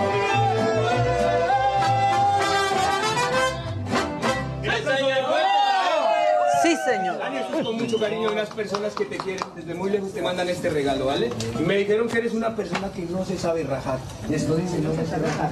Sí, 6.62 6.76
señor. 6.84 7.18
Dani, 7.18 7.62
con 7.62 7.76
mucho 7.76 7.98
cariño 7.98 8.28
de 8.28 8.34
unas 8.34 8.48
personas 8.48 8.92
que 8.94 9.04
te 9.04 9.18
quieren 9.18 9.44
desde 9.54 9.74
muy 9.74 9.90
lejos 9.90 10.12
te 10.12 10.20
mandan 10.20 10.48
este 10.48 10.68
regalo, 10.68 11.06
¿vale? 11.06 11.30
Y 11.58 11.62
me 11.62 11.76
dijeron 11.76 12.08
que 12.08 12.18
eres 12.18 12.32
una 12.34 12.56
persona 12.56 12.90
que 12.90 13.02
no 13.02 13.24
se 13.24 13.38
sabe 13.38 13.62
rajar. 13.62 14.00
Y 14.28 14.34
esto 14.34 14.56
dice, 14.56 14.78
no 14.80 14.92
se 14.94 15.06
sabe 15.06 15.28
rajar. 15.28 15.50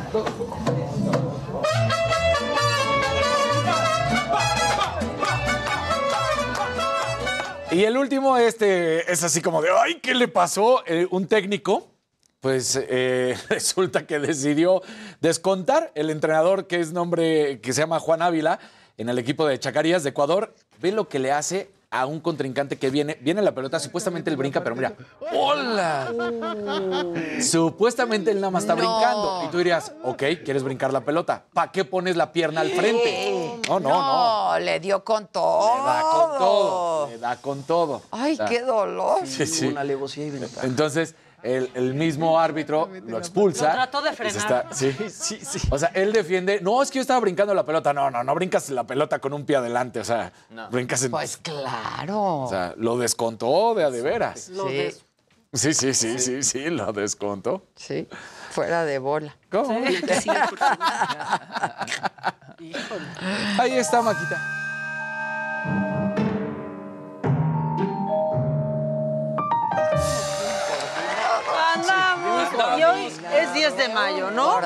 Y 7.71 7.85
el 7.85 7.97
último, 7.97 8.37
este, 8.37 9.11
es 9.13 9.25
así 9.25 9.41
como 9.41 9.61
de, 9.61 9.69
ay, 9.77 10.01
¿qué 10.01 10.15
le 10.15 10.29
pasó? 10.29 10.85
Eh, 10.87 11.09
un 11.11 11.27
técnico, 11.27 11.94
pues 12.45 12.79
eh, 12.79 13.39
resulta 13.49 14.07
que 14.07 14.19
decidió 14.19 14.83
descontar 15.23 15.91
el 15.95 16.11
entrenador 16.11 16.67
que 16.67 16.79
es 16.79 16.93
nombre, 16.93 17.59
que 17.63 17.73
se 17.73 17.81
llama 17.81 17.99
Juan 18.01 18.21
Ávila, 18.21 18.59
en 18.99 19.09
el 19.09 19.19
equipo 19.19 19.47
de 19.47 19.59
Chacarías 19.59 20.03
de 20.03 20.11
Ecuador. 20.11 20.55
Ve 20.79 20.93
lo 20.93 21.09
que 21.09 21.19
le 21.19 21.33
hace 21.33 21.71
a 21.91 22.05
un 22.05 22.21
contrincante 22.21 22.77
que 22.77 22.91
viene, 22.91 23.17
viene 23.23 23.41
la 23.41 23.55
pelota, 23.55 23.81
supuestamente 23.81 24.29
él 24.29 24.37
brinca, 24.37 24.63
pero 24.63 24.77
mira, 24.77 24.93
¡hola! 25.33 26.13
Supuestamente 27.41 28.31
él 28.31 28.43
nada 28.43 28.51
más 28.51 28.65
está 28.65 28.75
No. 28.75 28.81
brincando. 28.81 29.43
Y 29.47 29.49
tú 29.51 29.57
dirías, 29.59 29.93
ok, 30.03 30.23
¿quieres 30.45 30.63
brincar 30.65 30.93
la 30.93 31.01
pelota? 31.01 31.45
¿Para 31.55 31.73
qué 31.73 31.87
pones 31.87 32.15
la 32.17 32.31
pierna 32.31 32.61
al 32.61 32.73
frente? 32.73 33.59
No, 33.69 33.81
no, 33.81 33.89
no. 33.89 34.53
No, 34.53 34.59
le 34.59 34.81
dio 34.81 35.03
con 35.03 35.29
todo. 35.29 35.79
Le 35.79 35.83
da 35.85 36.03
con 36.03 36.39
todo. 36.39 37.09
Le 37.09 37.19
da 37.19 37.37
con 37.41 37.63
todo. 37.63 38.03
Ay, 38.11 38.35
O 38.35 38.37
sea, 38.37 38.47
qué 38.47 38.61
dolor. 38.61 39.21
Sí, 39.27 39.47
sí. 39.47 39.69
Una 39.69 39.81
alevosía 39.81 40.27
y 40.27 40.31
ventaja. 40.31 40.67
Entonces, 40.67 41.15
el, 41.45 41.71
el 41.75 41.95
mismo 41.95 42.41
árbitro 42.41 42.91
lo 43.07 43.19
expulsa. 43.19 43.69
Lo 43.69 43.75
trató 43.75 44.03
de 44.03 44.13
frenar. 44.13 44.37
está- 44.37 44.67
sí, 44.73 44.93
sí, 45.11 45.39
sí. 45.45 45.61
O 45.71 45.79
sea, 45.79 45.91
él 45.95 46.13
defiende. 46.13 46.61
No, 46.61 46.83
es 46.83 46.91
que 46.91 46.97
yo 46.97 47.03
estaba 47.03 47.21
brincando 47.21 47.55
la 47.55 47.65
pelota. 47.65 47.93
No, 47.93 48.11
no, 48.11 48.25
no 48.25 48.35
brincas 48.35 48.71
la 48.71 48.85
pelota 48.85 49.19
con 49.21 49.33
un 49.33 49.45
pie 49.45 49.57
adelante. 49.57 50.01
O 50.01 50.05
sea, 50.05 50.33
brincas 50.71 51.05
en. 51.05 51.11
Pues 51.13 51.37
claro. 51.37 52.43
O 52.45 52.49
sea, 52.49 52.75
lo 52.77 52.97
descontó 52.99 53.75
de 53.75 53.85
a 53.85 53.91
de 53.91 54.03
veras. 54.03 54.49
Lo 54.49 54.69
Sí. 54.69 54.75
de- 54.75 54.95
Sí, 55.53 55.73
sí, 55.73 55.95
sí, 55.95 56.19
sí, 56.19 56.43
sí, 56.43 56.69
lo 56.69 56.93
descontó. 56.93 57.63
Sí, 57.77 58.09
fuera 58.51 58.85
de 58.85 58.99
bola. 58.99 59.37
¿Cómo? 59.53 59.85
Ahí 63.61 63.73
está, 63.79 64.03
Maquita. 64.03 64.41
Y 72.79 72.83
hoy 72.85 73.07
es 73.07 73.55
10 73.55 73.77
de 73.77 73.89
mayo, 73.91 74.31
¿no? 74.31 74.61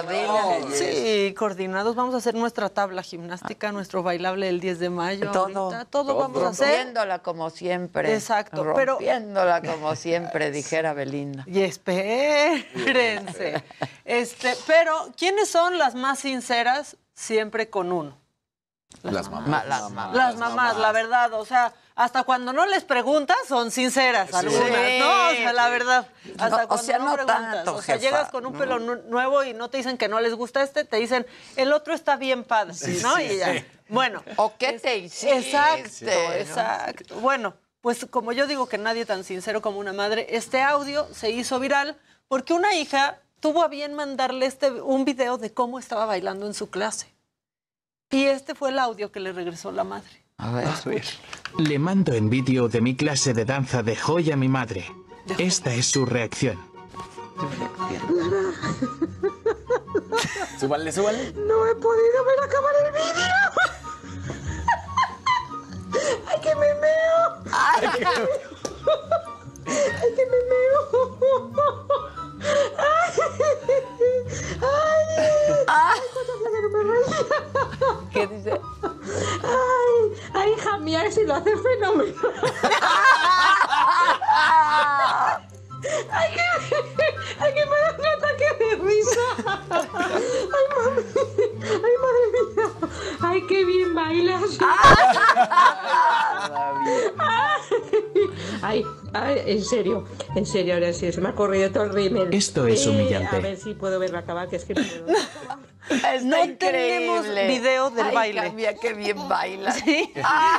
Sí, 0.72 1.34
coordinados. 1.38 1.94
Vamos 1.96 2.14
a 2.14 2.18
hacer 2.18 2.34
nuestra 2.34 2.68
tabla 2.68 3.02
gimnástica, 3.02 3.72
nuestro 3.72 4.02
bailable 4.02 4.46
del 4.46 4.60
10 4.60 4.78
de 4.78 4.90
mayo. 4.90 5.30
Todo. 5.30 5.64
ahorita. 5.66 5.84
Todo, 5.86 6.16
vamos 6.16 6.42
a 6.42 6.48
hacer. 6.48 6.68
Rompiéndola 6.68 7.18
como 7.20 7.50
siempre. 7.50 8.14
Exacto, 8.14 8.62
pero- 8.74 8.92
Rompiéndola 8.92 9.62
como 9.62 9.94
siempre, 10.04 10.50
dijera 10.50 10.92
Belinda. 10.94 11.44
Y 11.46 11.60
espérense. 11.62 13.62
Este, 14.04 14.56
pero, 14.66 15.12
¿quiénes 15.18 15.50
son 15.50 15.76
las 15.76 15.94
más 15.94 16.20
sinceras 16.20 16.96
siempre 17.12 17.68
con 17.68 17.92
uno? 17.92 18.16
Las 19.02 19.28
mamás. 19.30 19.48
Ma- 19.48 19.64
las 19.66 19.82
mamás. 19.90 20.16
Las 20.16 20.36
mamás, 20.36 20.76
la 20.78 20.92
verdad, 20.92 21.32
o 21.34 21.44
sea, 21.44 21.74
hasta 21.98 22.22
cuando 22.22 22.52
no 22.52 22.64
les 22.66 22.84
preguntas 22.84 23.36
son 23.48 23.72
sinceras 23.72 24.32
algunas, 24.32 24.68
Sí. 24.68 24.98
¿no? 25.00 25.26
O 25.26 25.30
sea, 25.32 25.52
la 25.52 25.68
verdad, 25.68 26.06
hasta 26.38 26.48
No, 26.48 26.64
o 26.64 26.68
cuando 26.68 26.84
sea, 26.86 26.98
no, 26.98 27.04
no 27.06 27.12
preguntas, 27.14 27.54
tanto, 27.54 27.74
o 27.74 27.82
sea, 27.82 27.96
jefa, 27.96 28.06
llegas 28.06 28.30
con 28.30 28.46
un 28.46 28.52
no. 28.52 28.58
pelo 28.58 28.78
nu- 28.78 29.02
nuevo 29.08 29.42
y 29.42 29.52
no 29.52 29.68
te 29.68 29.78
dicen 29.78 29.98
que 29.98 30.06
no 30.08 30.20
les 30.20 30.34
gusta 30.34 30.62
este, 30.62 30.84
te 30.84 30.96
dicen, 30.98 31.26
el 31.56 31.72
otro 31.72 31.92
está 31.94 32.14
bien 32.16 32.44
padre, 32.44 32.74
¿no? 33.02 33.16
sí, 33.16 33.22
y 33.22 33.36
ya. 33.38 33.64
Bueno. 33.88 34.22
¿O 34.36 34.54
qué 34.56 34.74
te 34.78 34.96
hiciste? 34.98 35.36
Exacto, 35.38 36.06
exacto. 36.34 37.16
Bueno, 37.16 37.54
pues 37.80 38.06
como 38.08 38.30
yo 38.32 38.46
digo 38.46 38.68
que 38.68 38.78
nadie 38.78 39.04
tan 39.04 39.24
sincero 39.24 39.60
como 39.60 39.78
una 39.80 39.92
madre, 39.92 40.26
este 40.30 40.62
audio 40.62 41.08
se 41.12 41.30
hizo 41.30 41.58
viral 41.58 41.96
porque 42.28 42.52
una 42.52 42.74
hija 42.74 43.18
tuvo 43.40 43.62
a 43.62 43.68
bien 43.68 43.94
mandarle 43.94 44.46
este, 44.46 44.70
un 44.70 45.04
video 45.04 45.36
de 45.38 45.52
cómo 45.52 45.78
estaba 45.80 46.04
bailando 46.06 46.46
en 46.46 46.54
su 46.54 46.70
clase. 46.70 47.12
Y 48.10 48.24
este 48.26 48.54
fue 48.54 48.70
el 48.70 48.78
audio 48.78 49.10
que 49.10 49.20
le 49.20 49.32
regresó 49.32 49.72
la 49.72 49.84
madre. 49.84 50.24
A 50.40 50.52
ver. 50.52 50.68
A. 50.68 50.74
Le 51.58 51.78
mando 51.80 52.12
en 52.12 52.30
vídeo 52.30 52.68
de 52.68 52.80
mi 52.80 52.94
clase 52.94 53.34
de 53.34 53.44
danza 53.44 53.82
de 53.82 53.96
joya 53.96 54.34
a 54.34 54.36
mi 54.36 54.48
madre. 54.48 54.86
Esta 55.36 55.74
es 55.74 55.86
su 55.86 56.06
reacción. 56.06 56.56
súbanle, 60.60 60.92
súbanle. 60.92 61.32
No 61.32 61.66
he 61.66 61.74
podido 61.74 62.24
ver 62.24 62.40
acabar 62.44 62.72
el 62.84 62.92
vídeo. 62.92 63.34
¡Ay, 66.28 66.40
que 66.40 66.54
me 66.54 66.74
meo! 66.74 67.42
¡Ay, 67.52 67.88
que 67.90 68.04
me 68.04 68.12
meo! 68.14 68.28
¡Ay, 69.66 70.10
que 70.14 70.24
me 70.24 70.38
meo! 70.50 70.68
¡Ay! 75.68 76.00
¿Qué 78.12 78.26
dice? 78.26 78.60
¡Ay! 79.42 80.12
¡Ay, 80.34 80.54
Jamiar 80.62 81.10
si 81.12 81.24
lo 81.24 81.34
hace 81.34 81.56
fenomenal! 81.56 82.14
Ay, 86.10 86.30
que, 86.34 86.40
ay, 87.38 87.54
que 87.54 87.66
me 87.66 87.76
da 87.76 87.96
un 87.98 88.06
ataque 88.06 88.48
de 88.58 88.70
risa. 88.84 89.26
Ay, 89.70 90.64
mami. 90.76 91.02
Ay, 91.62 91.94
madre 92.02 92.26
mía. 92.32 92.66
Ay, 93.20 93.42
qué 93.48 93.64
bien 93.64 93.94
bailas. 93.94 94.58
Ay, 98.62 98.84
ay, 99.12 99.42
en 99.46 99.64
serio, 99.64 100.04
en 100.34 100.46
serio, 100.46 100.74
ahora 100.74 100.92
sí, 100.92 101.10
se 101.12 101.20
me 101.20 101.28
ha 101.28 101.34
corrido 101.34 101.70
todo 101.70 101.84
el 101.84 101.92
rímel. 101.92 102.32
Esto 102.34 102.66
es 102.66 102.84
Eh, 102.86 102.90
humillante. 102.90 103.36
A 103.36 103.40
ver 103.40 103.56
si 103.56 103.74
puedo 103.74 103.98
verlo 103.98 104.18
acabar, 104.18 104.48
que 104.48 104.56
es 104.56 104.64
que 104.64 104.74
no 104.74 104.82
puedo. 104.82 105.18
No 106.22 106.36
tenemos 106.58 107.26
video 107.26 107.90
del 107.90 108.08
Ay, 108.08 108.14
baile. 108.14 108.42
Cambia, 108.42 108.74
qué 108.74 108.92
bien 108.94 109.28
baila. 109.28 109.72
Sí. 109.72 110.12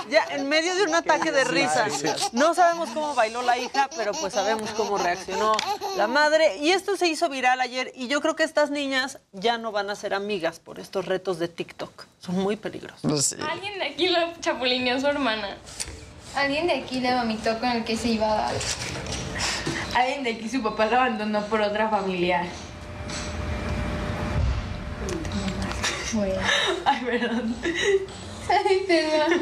Ya 0.09 0.23
en 0.31 0.47
medio 0.49 0.73
de 0.75 0.83
un 0.83 0.95
ataque 0.95 1.31
de 1.31 1.43
Sí, 1.45 1.51
risa. 1.51 1.89
sí, 1.89 2.07
sí. 2.17 2.27
No 2.33 2.53
sabemos 2.53 2.89
cómo 2.91 3.13
bailó 3.15 3.41
la 3.41 3.57
hija, 3.57 3.89
pero 3.95 4.11
pues 4.13 4.33
sabemos 4.33 4.69
cómo 4.71 4.97
reaccionó 4.97 5.55
la 5.97 6.07
madre. 6.07 6.57
Y 6.57 6.69
esto 6.71 6.95
se 6.97 7.07
hizo 7.07 7.29
viral 7.29 7.61
ayer 7.61 7.91
y 7.95 8.07
yo 8.07 8.21
creo 8.21 8.35
que 8.35 8.43
estas 8.43 8.69
niñas 8.71 9.19
ya 9.33 9.57
no 9.57 9.71
van 9.71 9.89
a 9.89 9.95
ser 9.95 10.13
amigas 10.13 10.59
por 10.59 10.79
estos 10.79 11.05
retos 11.05 11.39
de 11.39 11.47
TikTok. 11.47 12.05
Son 12.19 12.35
muy 12.35 12.55
peligrosos. 12.55 13.35
Alguien 13.49 13.79
de 13.79 13.85
aquí 13.85 14.07
lo 14.07 14.19
chapulineó 14.39 14.95
a 14.97 14.99
su 14.99 15.07
hermana. 15.07 15.57
Alguien 16.35 16.67
de 16.67 16.73
aquí 16.73 16.99
le 16.99 17.13
vomitó 17.15 17.57
con 17.59 17.69
el 17.69 17.83
que 17.83 17.97
se 17.97 18.09
iba 18.09 18.31
a 18.31 18.35
dar. 18.35 18.53
Alguien 19.95 20.23
de 20.23 20.31
aquí 20.31 20.47
su 20.49 20.61
papá 20.61 20.85
lo 20.85 20.97
abandonó 20.97 21.43
por 21.47 21.61
otra 21.61 21.89
familiar. 21.89 22.45
Ay, 26.85 27.01
perdón. 27.05 27.55
Ay, 28.49 28.83
perdón. 28.87 29.41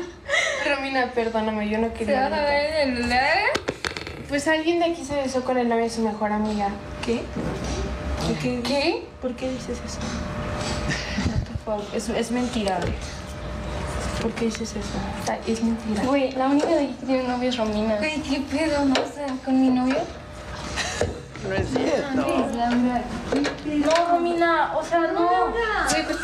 Romina, 0.66 1.12
perdóname, 1.14 1.70
yo 1.70 1.78
no 1.78 1.94
quería. 1.94 2.26
¿Se 2.26 2.30
va 2.30 2.38
a 2.38 2.46
ver 2.46 2.88
el 2.88 2.98
celular? 2.98 3.38
Pues 4.28 4.48
alguien 4.48 4.80
de 4.80 4.86
aquí 4.86 5.06
se 5.06 5.16
besó 5.16 5.44
con 5.44 5.58
el 5.58 5.70
novio 5.70 5.86
de 5.86 5.90
su 5.90 6.02
mejor 6.02 6.32
amiga. 6.32 6.70
¿Qué? 7.06 7.22
¿Qué? 8.42 8.62
¿Qué? 8.62 9.06
¿Por 9.22 9.36
qué 9.36 9.50
dices 9.50 9.80
eso? 9.86 10.00
Es, 11.94 12.10
es 12.10 12.32
mentira, 12.32 12.78
güey. 12.80 12.94
¿Por 14.22 14.32
qué 14.32 14.46
dices 14.46 14.72
eso? 14.72 14.98
O 15.28 15.52
es 15.52 15.64
mentira. 15.64 16.04
Güey, 16.04 16.32
la 16.32 16.48
única 16.48 16.68
de 16.68 16.86
aquí 16.86 16.96
que 17.00 17.06
tiene 17.06 17.24
novio 17.28 17.50
es 17.50 17.58
Romina. 17.58 17.96
Güey, 17.98 18.22
¿qué 18.22 18.42
pedo? 18.52 18.86
¿No 18.86 18.96
sé, 18.96 19.26
con 19.46 19.62
mi 19.62 19.70
novio? 19.70 19.98
No 21.48 21.54
es 21.56 21.74
Laura. 22.56 23.04
No, 23.66 24.10
Romina, 24.12 24.74
o 24.76 24.84
sea, 24.84 25.00
no. 25.00 25.52
Güey, 25.52 26.04
pues 26.06 26.18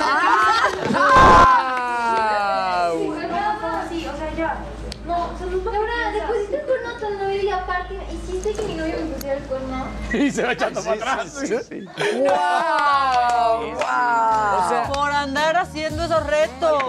Sí, 3.89 4.05
o 4.05 4.17
sea, 4.17 4.33
ya. 4.35 4.57
No, 5.05 5.29
solo 5.37 5.57
Laura, 5.63 6.11
le 6.13 6.21
pusiste 6.23 6.55
el 6.57 6.65
cuerno 6.65 6.89
a 6.89 6.99
tu 6.99 7.09
novio 7.09 7.41
y 7.41 7.49
aparte 7.49 7.99
hiciste 8.53 8.61
que 8.61 8.67
mi 8.67 8.75
novio 8.75 8.95
me 9.05 9.13
pusiera 9.15 9.37
el 9.37 9.43
cuerno. 9.43 9.85
Y 10.13 10.31
se 10.31 10.43
va 10.43 10.51
echando 10.53 10.83
para 10.83 10.95
atrás. 10.95 11.41
¡Wow! 11.43 13.73
O 13.73 14.69
sea- 14.69 14.89
por 14.93 15.11
andar 15.11 15.57
haciendo 15.57 16.05
esos 16.05 16.25
retos. 16.25 16.83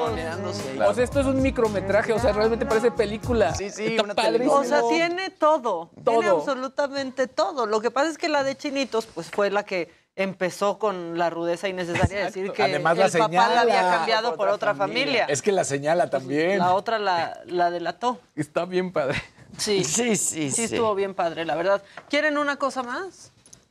O 0.86 0.94
sea, 0.94 1.04
esto 1.04 1.20
es 1.20 1.26
un 1.26 1.40
micrometraje, 1.42 2.12
o 2.12 2.18
sea, 2.18 2.32
realmente 2.32 2.66
parece 2.66 2.90
película. 2.90 3.54
Sí, 3.54 3.70
sí, 3.70 3.96
Está 3.96 4.14
padrísimo. 4.14 4.52
O 4.54 4.64
sea, 4.64 4.82
tiene 4.88 5.30
todo. 5.30 5.90
Tiene 6.04 6.26
Todo. 6.28 6.38
absolutamente 6.38 7.26
todo. 7.28 7.66
Lo 7.66 7.80
que 7.80 7.90
pasa 7.90 8.10
es 8.10 8.18
que 8.18 8.28
la 8.28 8.42
de 8.44 8.56
Chinitos, 8.56 9.06
pues 9.06 9.30
fue 9.30 9.50
la 9.50 9.64
que 9.64 9.90
empezó 10.16 10.78
con 10.78 11.18
la 11.18 11.28
rudeza 11.28 11.68
innecesaria 11.68 12.18
de 12.18 12.24
decir 12.26 12.52
que 12.52 12.62
Además, 12.62 12.96
la 12.96 13.06
el 13.06 13.12
papá 13.12 13.48
la 13.48 13.60
había 13.62 13.80
cambiado 13.80 14.36
por 14.36 14.48
otra 14.48 14.74
familia. 14.74 15.24
Es 15.28 15.42
que 15.42 15.50
la 15.50 15.64
señala 15.64 16.08
también. 16.10 16.58
La 16.58 16.74
otra 16.74 16.98
la, 16.98 17.40
la 17.46 17.70
delató. 17.70 18.20
Está 18.36 18.64
bien 18.64 18.92
padre. 18.92 19.20
Sí. 19.58 19.84
Sí, 19.84 20.16
sí, 20.16 20.50
Sí, 20.50 20.50
sí. 20.50 20.64
estuvo 20.64 20.94
bien 20.94 21.14
padre, 21.14 21.44
la 21.44 21.54
verdad. 21.54 21.82
¿Quieren 22.08 22.38
una 22.38 22.56
cosa 22.56 22.82
más? 22.82 23.30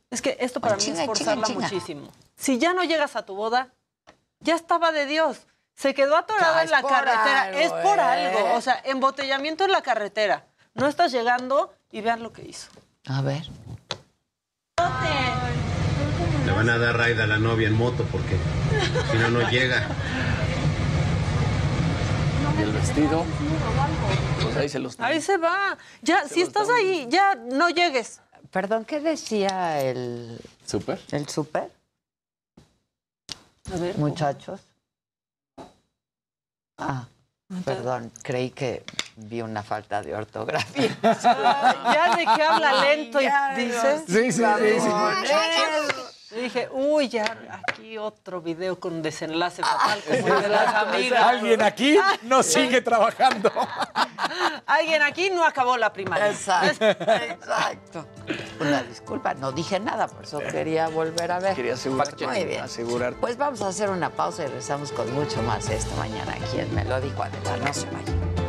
Es 0.09 0.21
que 0.21 0.37
esto 0.39 0.59
para 0.61 0.75
Ay, 0.75 0.79
mí 0.79 0.85
chinga, 0.85 1.01
es 1.01 1.05
forzarla 1.07 1.47
chinga, 1.47 1.47
chinga. 1.47 1.61
muchísimo. 1.73 2.11
Si 2.35 2.57
ya 2.59 2.73
no 2.73 2.83
llegas 2.83 3.15
a 3.15 3.25
tu 3.25 3.35
boda, 3.35 3.73
ya 4.39 4.55
estaba 4.55 4.91
de 4.91 5.05
Dios. 5.05 5.47
Se 5.75 5.93
quedó 5.95 6.15
atorada 6.17 6.57
Ya, 6.57 6.63
en 6.63 6.69
la 6.71 6.83
carretera. 6.83 7.41
algo, 7.43 7.57
es 7.59 7.71
por 7.71 7.97
¿eh? 7.97 8.01
algo. 8.01 8.53
O 8.55 8.61
sea, 8.61 8.79
embotellamiento 8.85 9.63
en 9.65 9.71
la 9.71 9.81
carretera. 9.81 10.45
No 10.75 10.87
estás 10.87 11.11
llegando 11.11 11.73
y 11.91 12.01
vean 12.01 12.21
lo 12.21 12.31
que 12.31 12.43
hizo. 12.43 12.67
A 13.07 13.21
ver. 13.21 13.43
Le 16.45 16.51
van 16.51 16.69
a 16.69 16.77
dar 16.77 16.97
raid 16.97 17.19
a 17.19 17.25
la 17.27 17.37
novia 17.37 17.67
en 17.67 17.73
moto 17.75 18.05
porque 18.11 18.37
si 19.11 19.17
no, 19.17 19.29
no 19.29 19.49
llega. 19.49 19.87
Y 22.63 22.65
el 22.65 22.71
vestido. 22.71 23.25
Pues 24.41 24.55
ahí 24.55 24.69
se 24.69 24.79
los 24.79 24.97
Ahí 24.99 25.21
se 25.21 25.37
va. 25.37 25.77
Ya, 26.01 26.27
si 26.29 26.41
estás 26.41 26.69
ahí, 26.69 27.07
ya 27.09 27.35
no 27.35 27.69
llegues. 27.69 28.21
Perdón, 28.51 28.85
¿qué 28.85 29.01
decía 29.01 29.81
el, 29.81 30.39
¿Súper? 30.65 31.01
el 31.11 31.27
súper? 31.27 31.69
A 33.73 33.77
ver. 33.77 33.97
Muchachos. 33.97 34.61
Ah, 36.77 37.05
perdón, 37.65 38.13
creí 38.21 38.51
que 38.51 38.83
vi 39.17 39.41
una 39.41 39.61
falta 39.61 40.01
de 40.01 40.15
ortografía. 40.15 40.97
ya 41.03 42.15
de 42.15 42.23
qué 42.23 42.43
habla 42.43 42.81
lento 42.81 43.19
y 43.19 43.25
dice. 43.57 44.03
Sí, 44.07 44.31
sí, 44.31 44.43
sí, 44.43 44.79
sí. 44.79 46.02
Y 46.35 46.41
dije, 46.41 46.67
uy, 46.71 47.09
ya 47.09 47.37
aquí 47.67 47.97
otro 47.97 48.41
video 48.41 48.79
con 48.79 49.01
desenlace 49.01 49.61
fatal 49.61 50.01
como 50.01 50.35
el 50.35 50.41
de 50.41 50.49
las 50.49 50.75
amigas. 50.75 51.23
Alguien 51.23 51.61
aquí 51.61 51.99
no 52.23 52.41
sigue 52.41 52.81
trabajando. 52.81 53.51
Alguien 54.65 55.03
aquí 55.03 55.29
no 55.29 55.45
acabó 55.45 55.77
la 55.77 55.93
primaria. 55.93 56.29
Exacto, 56.29 56.85
exacto. 56.85 58.07
Una 58.59 58.81
disculpa, 58.83 59.33
no 59.35 59.51
dije 59.51 59.79
nada, 59.79 60.07
por 60.07 60.23
eso 60.23 60.39
quería 60.39 60.87
volver 60.87 61.31
a 61.31 61.39
ver. 61.39 61.55
Quería 61.55 61.73
asegurar. 61.73 62.15
Muy 62.27 62.45
bien. 62.45 62.61
Asegurar. 62.61 63.13
Pues 63.13 63.37
vamos 63.37 63.61
a 63.61 63.67
hacer 63.67 63.89
una 63.89 64.09
pausa 64.09 64.43
y 64.43 64.47
regresamos 64.47 64.91
con 64.91 65.13
mucho 65.13 65.41
más 65.43 65.69
esta 65.69 65.95
mañana 65.97 66.31
aquí 66.31 66.59
en 66.59 66.73
Me 66.73 66.83
lo 66.85 66.99
dijo 66.99 67.21
Adela, 67.21 67.57
no 67.57 67.73
se 67.73 67.85
vayan. 67.87 68.42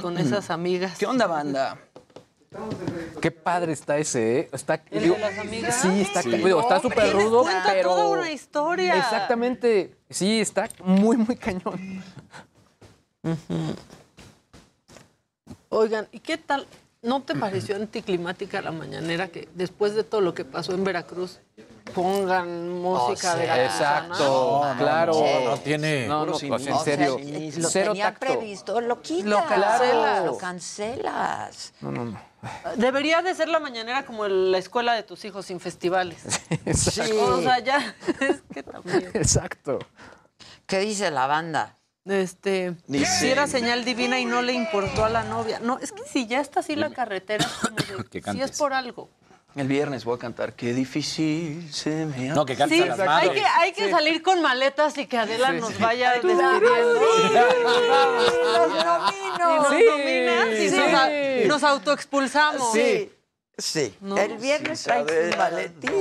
Con 0.00 0.18
esas 0.18 0.50
amigas. 0.50 0.98
¿Qué 0.98 1.06
onda, 1.06 1.26
banda? 1.26 1.78
Qué 3.20 3.30
padre 3.30 3.72
está 3.72 3.96
ese, 3.98 4.40
¿eh? 4.40 4.48
Está, 4.52 4.82
¿El 4.90 5.02
digo, 5.04 5.14
de 5.14 5.20
las 5.22 5.38
amigas? 5.38 5.74
Sí, 5.80 6.00
está, 6.02 6.22
Sí. 6.22 6.30
digo, 6.30 6.60
está 6.60 6.74
No, 6.76 6.82
súper 6.82 7.12
rudo, 7.12 7.42
cuenta 7.42 7.70
pero... 7.72 7.88
toda 7.88 8.08
una 8.08 8.30
historia. 8.30 8.96
Exactamente. 8.96 9.96
Sí, 10.10 10.40
está 10.40 10.68
muy, 10.84 11.16
muy 11.16 11.36
cañón. 11.36 12.02
Oigan, 15.70 16.08
¿y 16.12 16.20
qué 16.20 16.36
tal? 16.36 16.66
¿No 17.00 17.22
te 17.22 17.34
pareció 17.34 17.74
anticlimática 17.76 18.60
la 18.60 18.70
mañanera 18.70 19.28
que 19.28 19.48
después 19.54 19.94
de 19.94 20.04
todo 20.04 20.20
lo 20.20 20.34
que 20.34 20.44
pasó 20.44 20.74
en 20.74 20.84
Veracruz 20.84 21.40
pongan 21.94 22.68
música 22.80 23.12
O 23.12 23.16
sea, 23.16 23.34
veracruzana? 23.36 24.06
Exacto, 24.08 24.62
No, 24.64 24.74
claro. 24.78 25.12
no, 25.14 25.50
no 25.50 25.56
tiene- 25.58 26.06
No, 26.06 26.26
no, 26.26 26.32
pues, 26.32 26.42
en 26.44 26.52
O 26.52 26.58
sea, 26.58 26.78
serio. 26.78 27.18
lo 27.18 27.68
cero 27.68 27.92
tenía 27.92 28.04
tacto. 28.12 28.26
previsto, 28.26 28.80
lo 28.80 29.00
quitas. 29.02 29.26
Lo 29.30 29.46
cancelas. 29.46 30.24
Lo 30.24 30.38
cancelas. 30.38 31.72
No, 31.80 31.90
no, 31.92 32.04
no. 32.06 32.20
Debería 32.76 33.22
de 33.22 33.34
ser 33.34 33.48
la 33.48 33.60
mañanera 33.60 34.04
como 34.04 34.26
la 34.26 34.58
escuela 34.58 34.94
de 34.94 35.02
tus 35.04 35.24
hijos 35.24 35.46
sin 35.46 35.60
festivales. 35.60 36.18
Exacto. 36.66 37.36
O 37.36 37.40
sea, 37.42 37.58
ya, 37.60 37.94
es 38.20 38.42
que 38.52 38.62
también. 38.62 39.10
Exacto. 39.14 39.78
¿Qué 40.66 40.78
dice 40.80 41.10
la 41.10 41.26
banda? 41.26 41.76
Este, 42.04 42.74
Dice- 42.88 43.06
si 43.20 43.30
era 43.30 43.46
señal 43.46 43.84
divina 43.84 44.18
y 44.18 44.24
no 44.24 44.42
le 44.42 44.54
importó 44.54 45.04
a 45.04 45.08
la 45.08 45.22
novia. 45.22 45.60
No, 45.60 45.78
es 45.78 45.92
que 45.92 46.02
si 46.04 46.26
ya 46.26 46.40
está 46.40 46.58
así 46.60 46.74
la 46.74 46.90
carretera, 46.90 47.44
es 47.44 47.52
como 47.52 47.76
de, 47.76 48.22
si 48.32 48.40
es 48.42 48.58
por 48.58 48.72
algo. 48.72 49.08
El 49.54 49.68
viernes 49.68 50.04
voy 50.04 50.16
a 50.16 50.18
cantar. 50.18 50.54
Qué 50.54 50.72
difícil 50.72 51.70
se 51.72 52.06
me 52.06 52.14
hace. 52.14 52.28
No, 52.28 52.46
que 52.46 52.56
cantes 52.56 52.78
Sí, 52.78 52.84
las 52.86 52.98
hay 53.00 53.30
que, 53.30 53.44
hay 53.44 53.72
que 53.72 53.90
salir 53.90 54.22
con 54.22 54.40
maletas 54.40 54.96
y 54.96 55.06
que 55.06 55.18
Adela 55.18 55.50
Sí, 55.50 55.60
nos 55.60 55.78
vaya 55.78 56.12
despidiendo. 56.12 56.60
Nos 59.38 59.68
Sí, 59.68 59.84
dominas 59.84 60.48
y 60.58 61.46
nos, 61.46 61.48
nos 61.48 61.62
autoexpulsamos. 61.62 62.72
Sí. 62.72 63.12
Sí. 63.58 63.94
No. 64.00 64.16
El 64.16 64.38
viernes 64.38 64.80
Sí, 64.80 64.84
traes 64.86 65.36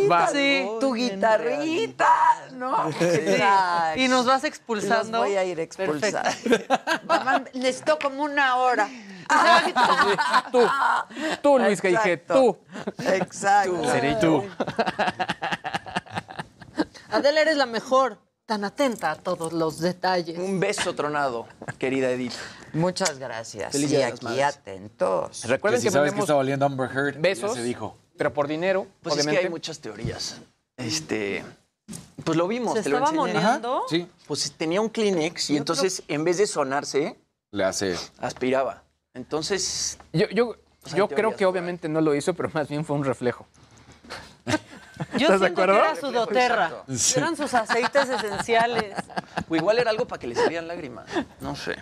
Va. 0.09 0.27
Sí. 0.29 0.65
tu 0.79 0.93
guitarrita, 0.93 2.07
¿no? 2.53 2.89
Y 3.97 4.07
nos 4.07 4.25
vas 4.25 4.41
Los 4.41 4.43
expulsando. 4.45 5.19
voy 5.19 5.35
a 5.35 5.43
ir 5.43 5.59
expulsando. 5.59 6.19
Mamá, 7.05 7.43
necesito 7.53 7.99
como 7.99 8.23
una 8.23 8.55
hora. 8.55 8.89
Tú, 10.51 10.59
tú, 11.41 11.59
Luis, 11.59 11.81
que 11.81 11.89
dije, 11.89 12.17
tú. 12.17 12.57
Exacto. 12.99 13.83
Seré 13.91 14.15
tú. 14.15 14.43
Adela, 17.11 17.41
eres 17.41 17.57
la 17.57 17.65
mejor. 17.65 18.17
Tan 18.45 18.65
atenta 18.65 19.11
a 19.11 19.15
todos 19.15 19.53
los 19.53 19.79
detalles. 19.79 20.37
Un 20.37 20.59
beso 20.59 20.93
tronado, 20.93 21.47
querida 21.77 22.09
Edith. 22.09 22.33
Muchas 22.73 23.17
gracias. 23.17 23.71
Feliz 23.71 23.91
y 23.91 24.01
aquí 24.01 24.25
Madres. 24.25 24.43
atentos. 24.43 25.43
Recuerden 25.45 25.79
que 25.79 25.85
que, 25.85 25.89
si 25.89 25.93
sabes 25.93 26.11
que 26.13 26.19
está 26.19 26.35
oliendo 26.35 26.65
Amber 26.65 26.89
Heard, 26.91 27.17
besos. 27.21 27.51
ya 27.51 27.61
se 27.61 27.63
dijo. 27.63 27.95
pero 28.17 28.33
por 28.33 28.47
dinero, 28.47 28.87
Pues 29.01 29.13
obviamente. 29.15 29.35
es 29.35 29.39
que 29.41 29.45
hay 29.45 29.51
muchas 29.51 29.79
teorías. 29.79 30.41
Este, 30.75 31.45
pues 32.25 32.37
lo 32.37 32.45
vimos, 32.47 32.73
¿Se 32.73 32.83
te 32.83 32.89
lo 32.89 32.97
estaba 32.97 33.15
enseñé. 33.15 33.33
moneando? 33.35 33.83
Sí. 33.87 34.09
Pues 34.27 34.51
tenía 34.57 34.81
un 34.81 34.89
Kleenex 34.89 35.49
y 35.51 35.57
entonces 35.57 36.03
en 36.09 36.23
vez 36.25 36.37
de 36.37 36.47
sonarse, 36.47 37.17
Le 37.51 37.63
hace. 37.63 37.95
aspiraba. 38.19 38.83
Entonces, 39.13 39.97
Yo, 40.13 40.27
yo, 40.29 40.55
Pues 40.81 40.95
yo 40.95 41.07
creo 41.07 41.35
que 41.35 41.45
obviamente 41.45 41.89
no 41.89 42.01
lo 42.01 42.15
hizo, 42.15 42.33
pero 42.33 42.49
más 42.53 42.67
bien 42.67 42.85
fue 42.85 42.95
un 42.95 43.03
reflejo. 43.05 43.45
Yo 45.17 45.27
¿Estás 45.27 45.39
de 45.41 45.47
siento 45.47 45.55
que 45.55 45.61
acuerdo? 45.63 45.75
era 45.77 45.95
su 45.95 46.11
doterra. 46.11 46.83
Sí. 46.95 47.13
Eran 47.17 47.35
sus 47.35 47.53
aceites 47.53 48.07
esenciales. 48.07 48.93
o 49.49 49.55
igual 49.55 49.79
era 49.79 49.89
algo 49.89 50.05
para 50.07 50.19
que 50.19 50.27
le 50.27 50.35
salieran 50.35 50.67
lágrimas. 50.67 51.05
No 51.39 51.55
sé. 51.55 51.75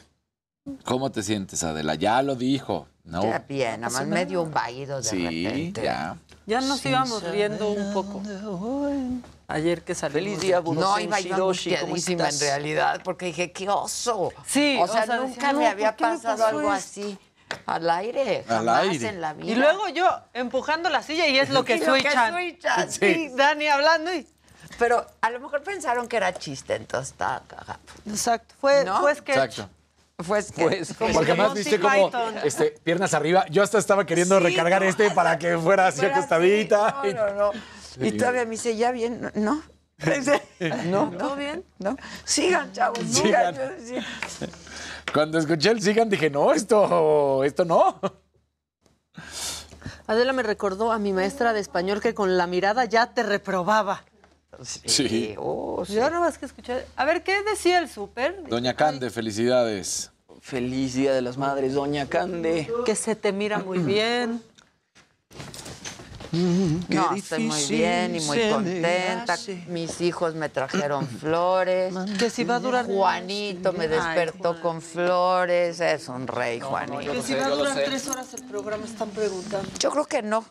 ¿Cómo 0.85 1.11
te 1.11 1.21
sientes, 1.21 1.63
Adela? 1.63 1.95
Ya 1.95 2.21
lo 2.21 2.35
dijo. 2.35 2.87
No. 3.03 3.23
Ya 3.23 3.39
bien, 3.39 3.81
nada 3.81 3.91
más 3.93 4.07
me 4.07 4.25
dio 4.25 4.41
un 4.43 4.51
vaído 4.51 4.97
de 4.97 5.03
Sí, 5.03 5.23
repente. 5.45 5.83
ya. 5.83 6.15
Ya 6.45 6.61
nos 6.61 6.83
íbamos 6.85 7.23
riendo 7.23 7.69
un 7.71 7.93
poco. 7.93 8.21
Ayer 9.49 9.83
que 9.83 9.95
salimos. 9.95 10.23
Feliz 10.23 10.39
día, 10.39 10.61
No, 10.61 10.99
iba 10.99 11.19
yo 11.19 11.35
Hiroshi, 11.35 11.71
¿cómo 11.71 11.85
angustiadísima 11.87 12.29
en 12.29 12.39
realidad, 12.39 13.01
porque 13.03 13.25
dije, 13.25 13.51
qué 13.51 13.67
oso. 13.67 14.31
Sí, 14.47 14.77
o 14.79 14.87
sea, 14.87 15.03
o 15.03 15.05
sea, 15.07 15.15
nunca 15.17 15.27
decía, 15.33 15.53
me 15.53 15.63
no, 15.65 15.69
había 15.71 15.87
¿por 15.95 15.97
qué 15.97 16.03
me 16.05 16.17
pasado 16.19 16.45
algo 16.45 16.59
esto? 16.61 16.71
así. 16.71 17.19
Al 17.65 17.89
aire, 17.89 18.45
Al 18.47 18.57
jamás 18.57 18.81
aire. 18.83 19.07
en 19.09 19.21
la 19.21 19.33
vida. 19.33 19.51
Y 19.51 19.55
luego 19.55 19.89
yo 19.89 20.07
empujando 20.33 20.87
la 20.89 21.01
silla 21.01 21.25
y 21.27 21.39
es 21.39 21.49
lo 21.49 21.65
que 21.65 21.75
Y 21.77 21.79
lo 21.79 21.93
que 21.95 22.01
switchan. 22.01 22.33
switchan, 22.33 22.91
Sí, 22.91 22.99
sí. 22.99 23.31
Dani 23.35 23.67
hablando 23.67 24.13
y. 24.13 24.27
Pero 24.77 25.03
a 25.19 25.29
lo 25.31 25.39
mejor 25.39 25.63
pensaron 25.63 26.07
que 26.07 26.17
era 26.17 26.31
chiste, 26.33 26.75
entonces 26.75 27.11
está 27.11 27.41
cagado. 27.47 27.79
Exacto. 28.07 28.53
Fue, 28.61 28.85
¿No? 28.85 28.99
fue 29.01 29.15
sketch. 29.15 29.35
Exacto. 29.37 29.69
Fue 30.23 30.41
sketch. 30.43 30.67
Pues, 30.69 30.93
Como 30.93 31.13
Porque 31.13 31.31
de 31.31 31.37
más 31.37 31.47
Monty 31.47 31.59
viste 31.61 31.79
como 31.79 32.11
este, 32.43 32.65
piernas 32.83 33.13
arriba. 33.15 33.45
Yo 33.49 33.63
hasta 33.63 33.79
estaba 33.79 34.05
queriendo 34.05 34.37
Sí, 34.37 34.43
recargar 34.43 34.83
no, 34.83 34.87
este 34.89 35.09
para 35.09 35.39
que 35.39 35.57
fuera 35.57 35.87
así 35.87 35.99
Fuera 36.01 36.13
así, 36.13 36.19
acostadita. 36.19 37.01
No, 37.03 37.13
no, 37.13 37.33
no. 37.33 37.51
Y 37.99 38.11
todavía 38.13 38.45
me 38.45 38.51
dice, 38.51 38.75
ya 38.75 38.91
bien, 38.91 39.31
¿no? 39.35 39.63
¿No? 39.99 41.11
¿Todo 41.17 41.35
bien? 41.35 41.63
¿No? 41.79 41.97
Sigan, 42.23 42.71
chavos, 42.71 42.99
sigan. 43.09 43.53
Sigan. 43.53 43.55
Yo 43.55 43.69
decía, 43.69 44.05
Cuando 45.13 45.37
escuché 45.37 45.71
el 45.71 45.81
sigan 45.81 46.09
dije, 46.09 46.29
no, 46.29 46.53
esto, 46.53 47.43
esto 47.43 47.65
no. 47.65 47.99
Adela 50.07 50.33
me 50.33 50.43
recordó 50.43 50.91
a 50.91 50.99
mi 50.99 51.13
maestra 51.13 51.53
de 51.53 51.59
español 51.59 52.01
que 52.01 52.13
con 52.13 52.37
la 52.37 52.47
mirada 52.47 52.85
ya 52.85 53.13
te 53.13 53.23
reprobaba. 53.23 54.05
Sí. 54.63 55.35
oh, 55.37 55.83
sí. 55.85 55.93
Yo 55.93 56.01
nada 56.01 56.19
más 56.19 56.37
que 56.37 56.45
escuché. 56.45 56.85
A 56.95 57.05
ver, 57.05 57.23
¿qué 57.23 57.43
decía 57.43 57.79
el 57.79 57.87
súper? 57.87 58.43
Doña 58.47 58.75
Cande, 58.75 59.09
felicidades. 59.09 60.11
Feliz 60.41 60.95
Día 60.95 61.13
de 61.13 61.21
las 61.21 61.37
Madres, 61.37 61.73
Doña 61.73 62.07
Cande. 62.07 62.69
Que 62.85 62.95
se 62.95 63.15
te 63.15 63.31
mira 63.31 63.59
muy 63.59 63.79
bien. 63.79 64.41
No, 66.31 67.15
estoy 67.15 67.43
muy 67.45 67.63
bien 67.65 68.15
y 68.15 68.19
muy 68.21 68.49
contenta. 68.49 69.37
Mis 69.67 69.99
hijos 70.01 70.35
me 70.35 70.49
trajeron 70.49 71.07
flores. 71.07 71.93
Que 72.17 72.29
si 72.29 72.43
va 72.43 72.55
a 72.55 72.59
durar. 72.59 72.85
Juanito 72.85 73.73
me 73.73 73.87
despertó 73.87 74.61
con 74.61 74.81
flores. 74.81 75.79
Es 75.79 76.07
un 76.07 76.27
rey, 76.27 76.59
Juanito. 76.59 77.11
Que 77.11 77.21
si 77.21 77.33
va 77.33 77.47
a 77.47 77.49
durar 77.49 77.75
tres 77.75 78.07
horas 78.07 78.33
el 78.33 78.43
programa, 78.43 78.85
están 78.85 79.09
preguntando. 79.09 79.69
Yo 79.79 79.89
creo 79.91 80.05
que 80.05 80.21
no, 80.21 80.45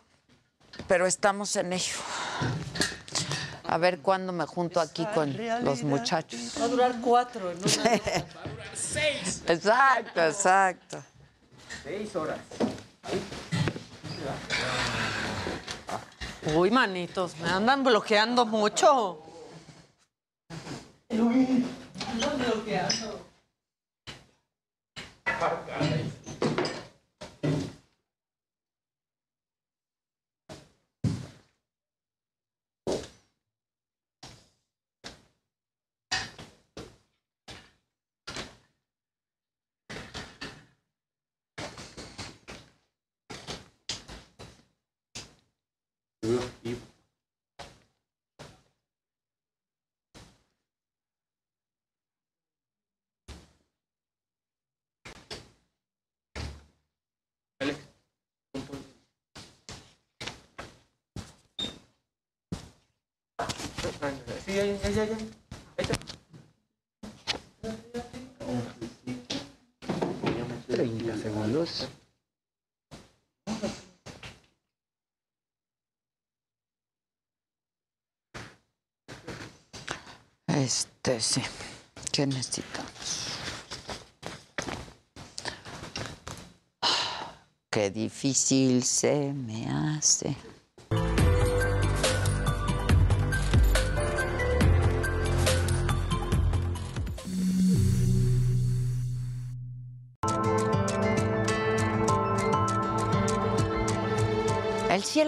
pero 0.86 1.06
estamos 1.06 1.54
en 1.56 1.72
ello. 1.72 1.96
A 3.70 3.76
ver 3.76 3.98
cuándo 3.98 4.32
me 4.32 4.46
junto 4.46 4.80
aquí 4.80 5.06
con 5.14 5.36
los 5.62 5.82
muchachos. 5.82 6.40
Va 6.58 6.64
a 6.64 6.68
durar 6.68 6.94
cuatro, 7.02 7.52
¿no? 7.54 7.66
Exacto, 9.46 10.22
exacto. 10.22 11.04
Seis 11.84 12.16
horas. 12.16 12.38
Uy, 16.46 16.70
manitos, 16.70 17.36
me 17.40 17.48
andan 17.48 17.82
bloqueando 17.82 18.46
mucho. 18.46 19.22
Andan 21.10 22.38
bloqueando. 22.38 23.26
Sí, 64.58 64.64
ya, 64.64 64.90
ya, 64.90 65.04
ya, 65.04 65.04
ya. 65.06 65.18
30 70.66 71.16
segundos. 71.16 71.88
Este, 80.48 81.20
sí. 81.20 81.40
¿Qué 82.10 82.26
necesitamos? 82.26 83.38
Qué 87.70 87.90
difícil 87.92 88.82
se 88.82 89.32
me 89.32 89.68
hace. 89.70 90.57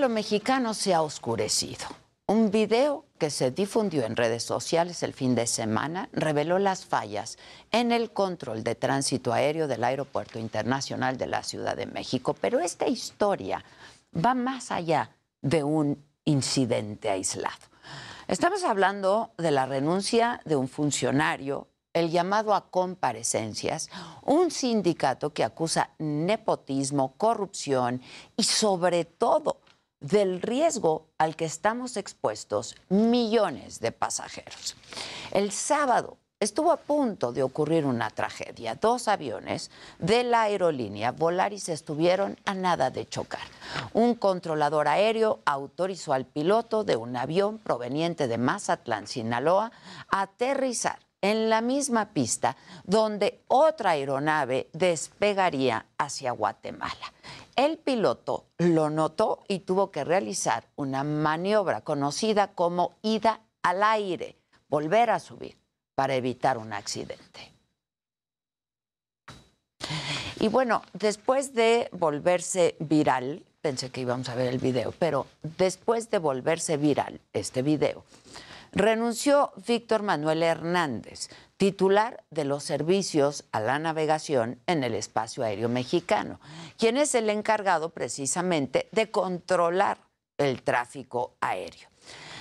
Cielo 0.01 0.15
mexicano 0.15 0.73
se 0.73 0.95
ha 0.95 1.03
oscurecido. 1.03 1.85
Un 2.27 2.51
video 2.51 3.05
que 3.19 3.29
se 3.29 3.51
difundió 3.51 4.07
en 4.07 4.17
redes 4.17 4.43
sociales 4.43 5.03
el 5.03 5.13
fin 5.13 5.35
de 5.35 5.47
semana 5.47 6.09
reveló 6.15 6.59
las 6.59 6.87
fallas 6.87 7.37
en 7.71 7.93
el 7.93 8.11
control 8.11 8.65
de 8.65 8.75
tránsito 8.75 9.35
aéreo 9.35 9.69
del 9.69 9.85
Aeropuerto 9.85 10.39
Internacional 10.39 11.19
de 11.19 11.27
la 11.27 11.43
Ciudad 11.43 11.77
de 11.77 11.85
México. 11.85 12.33
Pero 12.33 12.61
esta 12.61 12.89
historia 12.89 13.63
va 14.17 14.33
más 14.33 14.71
allá 14.71 15.11
de 15.43 15.65
un 15.65 16.03
incidente 16.25 17.11
aislado. 17.11 17.67
Estamos 18.27 18.65
hablando 18.65 19.33
de 19.37 19.51
la 19.51 19.67
renuncia 19.67 20.41
de 20.47 20.57
un 20.57 20.69
funcionario, 20.69 21.69
el 21.93 22.11
llamado 22.11 22.55
a 22.55 22.71
comparecencias, 22.71 23.91
un 24.23 24.51
sindicato 24.51 25.35
que 25.35 25.45
acusa 25.45 25.91
nepotismo, 25.99 27.13
corrupción 27.19 28.01
y 28.35 28.45
sobre 28.45 29.05
todo 29.05 29.60
del 30.01 30.41
riesgo 30.41 31.07
al 31.19 31.37
que 31.37 31.45
estamos 31.45 31.97
expuestos 31.97 32.75
millones 32.89 33.81
de 33.81 33.93
pasajeros. 33.93 34.77
El 35.31 35.53
sábado 35.53 36.17
estuvo 36.41 36.73
a 36.73 36.79
punto 36.79 37.33
de 37.33 37.43
ocurrir 37.43 37.85
una 37.85 38.09
tragedia. 38.09 38.75
Dos 38.75 39.09
aviones 39.09 39.71
de 39.99 40.25
la 40.25 40.43
aerolínea 40.43 41.13
Volaris 41.13 41.69
estuvieron 41.69 42.39
a 42.47 42.55
nada 42.55 42.91
de 42.91 43.07
chocar. 43.07 43.47
Un 43.93 44.15
controlador 44.15 44.89
aéreo 44.89 45.41
autorizó 45.45 46.15
al 46.15 46.25
piloto 46.25 46.83
de 46.83 46.97
un 46.97 47.15
avión 47.17 47.59
proveniente 47.59 48.27
de 48.27 48.39
Mazatlán, 48.39 49.07
Sinaloa, 49.07 49.71
a 50.11 50.23
aterrizar 50.23 50.99
en 51.23 51.51
la 51.51 51.61
misma 51.61 52.15
pista 52.15 52.57
donde 52.85 53.43
otra 53.49 53.91
aeronave 53.91 54.71
despegaría 54.73 55.85
hacia 55.99 56.33
Guatemala. 56.33 57.13
El 57.57 57.79
piloto 57.79 58.47
lo 58.59 58.91
notó 58.91 59.45
y 59.49 59.61
tuvo 59.61 59.91
que 59.91 60.05
realizar 60.05 60.69
una 60.77 61.05
maniobra 61.05 61.83
conocida 61.83 62.53
como 62.53 62.95
ida 63.03 63.41
al 63.63 63.83
aire, 63.83 64.37
volver 64.69 65.11
a 65.11 65.19
subir 65.19 65.57
para 65.95 66.15
evitar 66.15 66.57
un 66.59 66.73
accidente. 66.73 67.53
Y 70.41 70.49
bueno, 70.49 70.83
después 70.95 71.53
de 71.53 71.91
volverse 71.93 72.77
viral, 72.79 73.45
pensé 73.61 73.91
que 73.91 74.01
íbamos 74.01 74.31
a 74.31 74.35
ver 74.35 74.47
el 74.47 74.59
video, 74.59 74.95
pero 74.99 75.27
después 75.59 76.09
de 76.09 76.19
volverse 76.19 76.79
viral 76.79 77.21
este 77.35 77.61
video, 77.61 78.05
renunció 78.73 79.53
Víctor 79.67 80.03
Manuel 80.03 80.43
Hernández, 80.43 81.29
titular 81.61 82.25
de 82.31 82.47
los 82.47 82.65
servicios 82.65 83.45
a 83.53 83.61
la 83.61 83.79
navegación 83.79 84.59
en 84.67 84.83
el 84.83 84.95
espacio 84.95 85.45
aéreo 85.45 85.69
mexicano, 85.69 86.41
quien 86.79 86.97
es 86.97 87.15
el 87.15 87.29
encargado 87.29 87.91
precisamente 87.91 88.89
de 88.93 89.11
controlar 89.11 89.99
el 90.39 90.63
tráfico 90.63 91.35
aéreo. 91.43 91.91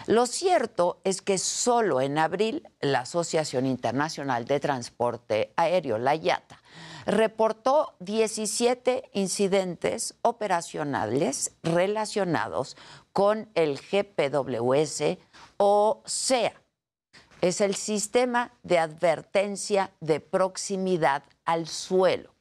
Lo 0.08 0.26
cierto 0.26 1.02
es 1.04 1.22
que 1.22 1.38
solo 1.38 2.00
en 2.00 2.18
abril 2.18 2.66
la 2.80 3.02
Asociación 3.02 3.66
Internacional 3.66 4.46
de 4.46 4.62
Transporte 4.62 5.52
Aéreo, 5.58 5.98
la 5.98 6.16
IATA, 6.16 6.62
reportó 7.06 7.96
17 8.00 9.10
incidentes 9.12 10.16
operacionales 10.22 11.52
relacionados 11.62 12.78
con 13.12 13.50
el 13.54 13.82
GPWS 13.82 15.18
o 15.58 16.04
SEA. 16.06 16.54
Es 17.41 17.61
el 17.61 17.76
sistema 17.76 18.52
de 18.64 18.80
advertencia 18.80 19.91
de 20.02 20.20
proximidad 20.20 21.24
al 21.45 21.68
suelo. 21.68 22.34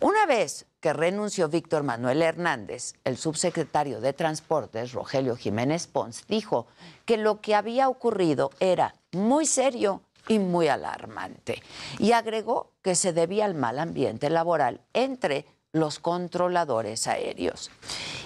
Una 0.00 0.26
vez 0.26 0.66
que 0.80 0.92
renunció 0.92 1.48
Víctor 1.48 1.82
Manuel 1.82 2.22
Hernández, 2.22 2.94
el 3.04 3.16
subsecretario 3.16 4.00
de 4.00 4.12
Transportes, 4.12 4.92
Rogelio 4.92 5.36
Jiménez 5.36 5.86
Pons, 5.86 6.24
dijo 6.26 6.66
que 7.04 7.16
lo 7.16 7.40
que 7.40 7.54
había 7.54 7.88
ocurrido 7.88 8.50
era 8.60 8.94
muy 9.12 9.46
serio 9.46 10.02
y 10.28 10.38
muy 10.38 10.68
alarmante. 10.68 11.62
Y 11.98 12.12
agregó 12.12 12.72
que 12.82 12.94
se 12.94 13.12
debía 13.12 13.44
al 13.44 13.54
mal 13.54 13.78
ambiente 13.78 14.30
laboral 14.30 14.80
entre 14.92 15.44
los 15.72 15.98
controladores 15.98 17.06
aéreos. 17.06 17.70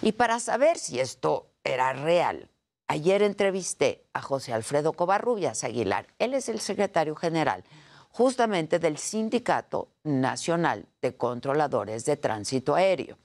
Y 0.03 0.13
para 0.13 0.41
saber 0.41 0.79
si 0.79 1.01
esto 1.01 1.47
era 1.65 1.93
real, 1.93 2.49
ayer 2.89 3.23
entrevisté 3.23 4.05
a 4.13 4.21
José 4.21 4.53
Alfredo 4.53 4.93
Covarrubias 4.93 5.65
Aguilar. 5.65 6.07
Él 6.19 6.35
es 6.35 6.49
el 6.49 6.61
secretario 6.61 7.15
general 7.15 7.65
justamente 8.11 8.79
del 8.79 8.97
Sindicato 8.97 9.89
Nacional 10.05 10.87
de 11.03 11.17
Controladores 11.17 12.05
de 12.05 12.17
Tránsito 12.17 12.77
Aéreo. 12.77 13.17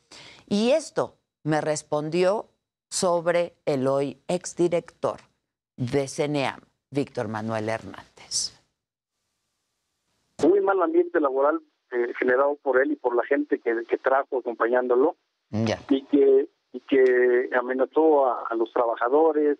Y 0.48 0.72
esto 0.72 1.16
me 1.44 1.62
respondió 1.62 2.48
sobre 2.90 3.54
el 3.66 3.88
hoy 3.88 4.18
exdirector 4.28 5.20
de 5.78 6.08
CNEAM, 6.08 6.62
Víctor 6.90 7.28
Manuel 7.28 7.70
Hernández. 7.70 8.60
Muy 10.42 10.60
mal 10.62 10.82
ambiente 10.82 11.20
laboral 11.20 11.62
eh, 11.92 12.14
generado 12.18 12.56
por 12.56 12.82
él 12.82 12.92
y 12.92 12.96
por 12.96 13.16
la 13.16 13.24
gente 13.24 13.60
que, 13.60 13.98
trajo 13.98 14.40
acompañándolo 14.40 15.16
y 15.52 16.06
que 16.06 16.50
y 16.72 16.80
que 16.82 17.50
amenazó 17.54 18.28
a, 18.28 18.56
los 18.56 18.72
trabajadores, 18.72 19.58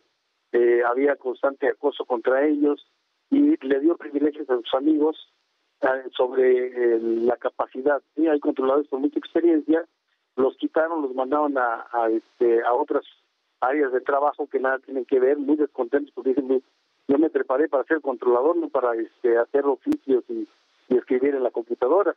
eh, 0.52 0.82
había 0.86 1.16
constante 1.16 1.68
acoso 1.68 2.06
contra 2.06 2.46
ellos 2.46 2.86
y 3.30 3.58
le 3.66 3.80
dio 3.80 3.98
privilegios 3.98 4.50
a 4.50 4.58
sus 4.58 4.74
amigos 4.74 5.32
eh, 5.82 6.10
sobre 6.16 6.68
eh, 6.68 7.00
la 7.00 7.38
capacidad. 7.38 8.02
¿sí? 8.16 8.28
Hay 8.28 8.40
controladores 8.40 8.90
con 8.90 9.02
mucha 9.02 9.20
experiencia, 9.20 9.86
los 10.36 10.56
quitaron, 10.58 11.02
los 11.02 11.14
mandaron 11.14 11.58
a, 11.58 11.88
a, 11.92 12.10
este, 12.10 12.64
a 12.64 12.74
otras 12.74 13.06
áreas 13.60 13.92
de 13.92 14.02
trabajo 14.02 14.48
que 14.48 14.60
nada 14.60 14.80
tienen 14.80 15.06
que 15.06 15.20
ver, 15.20 15.38
muy 15.38 15.56
descontentos 15.58 16.14
porque 16.14 16.30
dicen, 16.30 16.64
yo 17.08 17.18
me 17.18 17.30
preparé 17.30 17.68
para 17.68 17.84
ser 17.86 18.02
controlador, 18.02 18.56
no 18.56 18.70
para 18.70 18.96
este, 18.96 19.38
hacer 19.38 19.66
oficios 19.66 20.24
y, 20.30 20.48
escribir 20.90 21.36
en 21.36 21.44
la 21.44 21.52
computadora. 21.52 22.16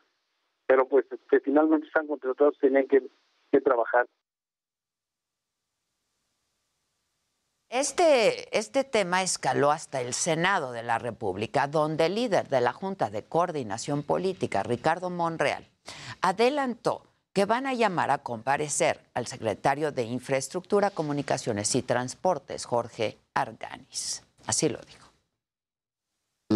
Pero 0.66 0.86
pues 0.86 1.04
que 1.06 1.16
este, 1.16 1.40
finalmente 1.40 1.86
están 1.86 2.06
contratados, 2.06 2.58
tienen 2.58 2.88
que 2.88 3.02
trabajar. 3.60 4.06
Este, 7.72 8.54
este 8.58 8.84
tema 8.84 9.22
escaló 9.22 9.70
hasta 9.70 10.02
el 10.02 10.12
Senado 10.12 10.72
de 10.72 10.82
la 10.82 10.98
República, 10.98 11.66
donde 11.68 12.04
el 12.04 12.16
líder 12.16 12.50
de 12.50 12.60
la 12.60 12.74
Junta 12.74 13.08
de 13.08 13.24
Coordinación 13.24 14.02
Política, 14.02 14.62
Ricardo 14.62 15.08
Monreal, 15.08 15.66
adelantó 16.20 17.06
que 17.32 17.46
van 17.46 17.66
a 17.66 17.72
llamar 17.72 18.10
a 18.10 18.18
comparecer 18.18 19.00
al 19.14 19.26
secretario 19.26 19.90
de 19.90 20.02
Infraestructura, 20.02 20.90
Comunicaciones 20.90 21.74
y 21.74 21.80
Transportes, 21.80 22.66
Jorge 22.66 23.16
Arganis. 23.32 24.22
Así 24.46 24.68
lo 24.68 24.78
dijo. 24.82 25.01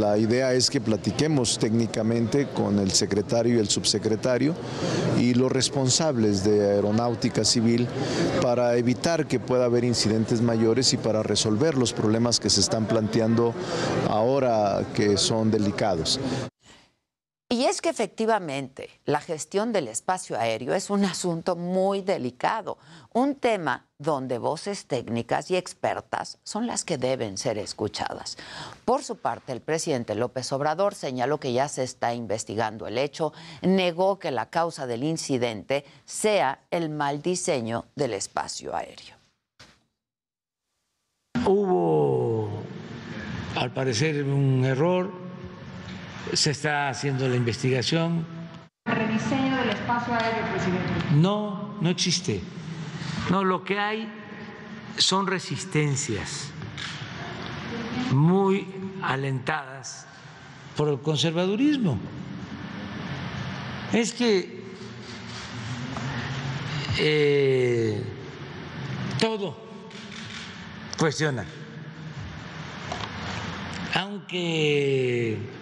La 0.00 0.18
idea 0.18 0.52
es 0.52 0.68
que 0.68 0.82
platiquemos 0.82 1.58
técnicamente 1.58 2.48
con 2.48 2.78
el 2.78 2.90
secretario 2.90 3.56
y 3.56 3.58
el 3.58 3.70
subsecretario 3.70 4.54
y 5.18 5.32
los 5.32 5.50
responsables 5.50 6.44
de 6.44 6.72
aeronáutica 6.72 7.46
civil 7.46 7.86
para 8.42 8.76
evitar 8.76 9.26
que 9.26 9.40
pueda 9.40 9.64
haber 9.64 9.84
incidentes 9.84 10.42
mayores 10.42 10.92
y 10.92 10.98
para 10.98 11.22
resolver 11.22 11.76
los 11.78 11.94
problemas 11.94 12.40
que 12.40 12.50
se 12.50 12.60
están 12.60 12.84
planteando 12.84 13.54
ahora 14.10 14.84
que 14.94 15.16
son 15.16 15.50
delicados. 15.50 16.20
Y 17.48 17.66
es 17.66 17.80
que 17.80 17.90
efectivamente 17.90 18.90
la 19.04 19.20
gestión 19.20 19.72
del 19.72 19.86
espacio 19.86 20.36
aéreo 20.36 20.74
es 20.74 20.90
un 20.90 21.04
asunto 21.04 21.54
muy 21.54 22.02
delicado, 22.02 22.76
un 23.12 23.36
tema 23.36 23.86
donde 23.98 24.38
voces 24.38 24.86
técnicas 24.86 25.50
y 25.50 25.56
expertas 25.56 26.38
son 26.42 26.66
las 26.66 26.84
que 26.84 26.98
deben 26.98 27.38
ser 27.38 27.56
escuchadas. 27.58 28.36
Por 28.84 29.04
su 29.04 29.16
parte, 29.16 29.52
el 29.52 29.60
presidente 29.60 30.16
López 30.16 30.52
Obrador 30.52 30.94
señaló 30.94 31.38
que 31.38 31.52
ya 31.52 31.68
se 31.68 31.84
está 31.84 32.14
investigando 32.14 32.88
el 32.88 32.98
hecho, 32.98 33.32
negó 33.62 34.18
que 34.18 34.32
la 34.32 34.50
causa 34.50 34.88
del 34.88 35.04
incidente 35.04 35.84
sea 36.04 36.60
el 36.72 36.90
mal 36.90 37.22
diseño 37.22 37.86
del 37.94 38.14
espacio 38.14 38.74
aéreo. 38.74 39.14
Hubo, 41.46 42.50
al 43.54 43.72
parecer, 43.72 44.24
un 44.24 44.64
error 44.64 45.25
se 46.32 46.50
está 46.50 46.88
haciendo 46.88 47.28
la 47.28 47.36
investigación. 47.36 48.26
¿Rediseño 48.86 49.56
del 49.56 49.70
espacio 49.70 50.14
aéreo, 50.14 50.46
presidente? 50.52 50.92
No, 51.14 51.74
no 51.80 51.88
existe. 51.88 52.40
No, 53.30 53.44
lo 53.44 53.64
que 53.64 53.78
hay 53.78 54.08
son 54.96 55.26
resistencias 55.26 56.50
muy 58.12 58.66
alentadas 59.02 60.06
por 60.76 60.88
el 60.88 61.00
conservadurismo. 61.00 61.98
Es 63.92 64.12
que 64.12 64.62
eh, 66.98 68.02
todo 69.20 69.56
cuestiona. 70.98 71.44
Aunque 73.94 75.55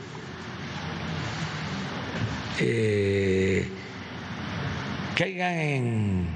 eh, 2.60 3.68
caigan 5.16 5.54
en 5.54 6.28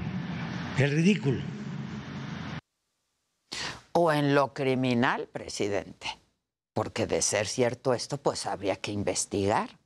el 0.77 0.91
ridículo. 0.91 1.41
O 3.93 4.11
en 4.11 4.35
lo 4.35 4.53
criminal, 4.53 5.27
presidente. 5.31 6.07
Porque 6.73 7.07
de 7.07 7.21
ser 7.21 7.47
cierto 7.47 7.93
esto, 7.93 8.17
pues 8.17 8.45
habría 8.45 8.75
que 8.75 8.91
investigar. 8.91 9.77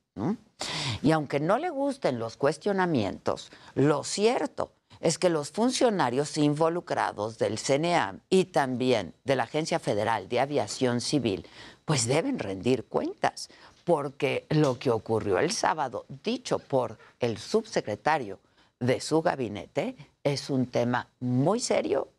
Y 1.02 1.12
aunque 1.12 1.40
no 1.40 1.58
le 1.58 1.70
gusten 1.70 2.20
los 2.20 2.38
cuestionamientos, 2.38 3.52
lo 3.74 4.04
cierto 4.04 4.74
es 5.00 5.18
que 5.18 5.30
los 5.30 5.52
funcionarios 5.52 6.38
involucrados 6.38 7.38
del 7.38 7.58
CNEAM 7.58 8.22
y 8.30 8.46
también 8.46 9.14
de 9.24 9.36
la 9.36 9.44
Agencia 9.44 9.80
Federal 9.80 10.30
de 10.30 10.40
Aviación 10.40 11.02
Civil, 11.02 11.46
pues 11.84 12.06
deben 12.06 12.40
rendir 12.40 12.86
cuentas 12.86 13.50
porque 13.84 14.46
lo 14.50 14.80
que 14.80 14.92
ocurrió 14.92 15.40
el 15.40 15.52
sábado, 15.52 16.06
dicho 16.24 16.60
por 16.60 16.98
el 17.20 17.38
subsecretario 17.38 18.40
de 18.80 19.00
su 19.02 19.22
gabinete, 19.22 19.96
es 20.24 20.50
un 20.50 20.68
tema 20.68 21.08
muy 21.20 21.60
serio 21.60 22.10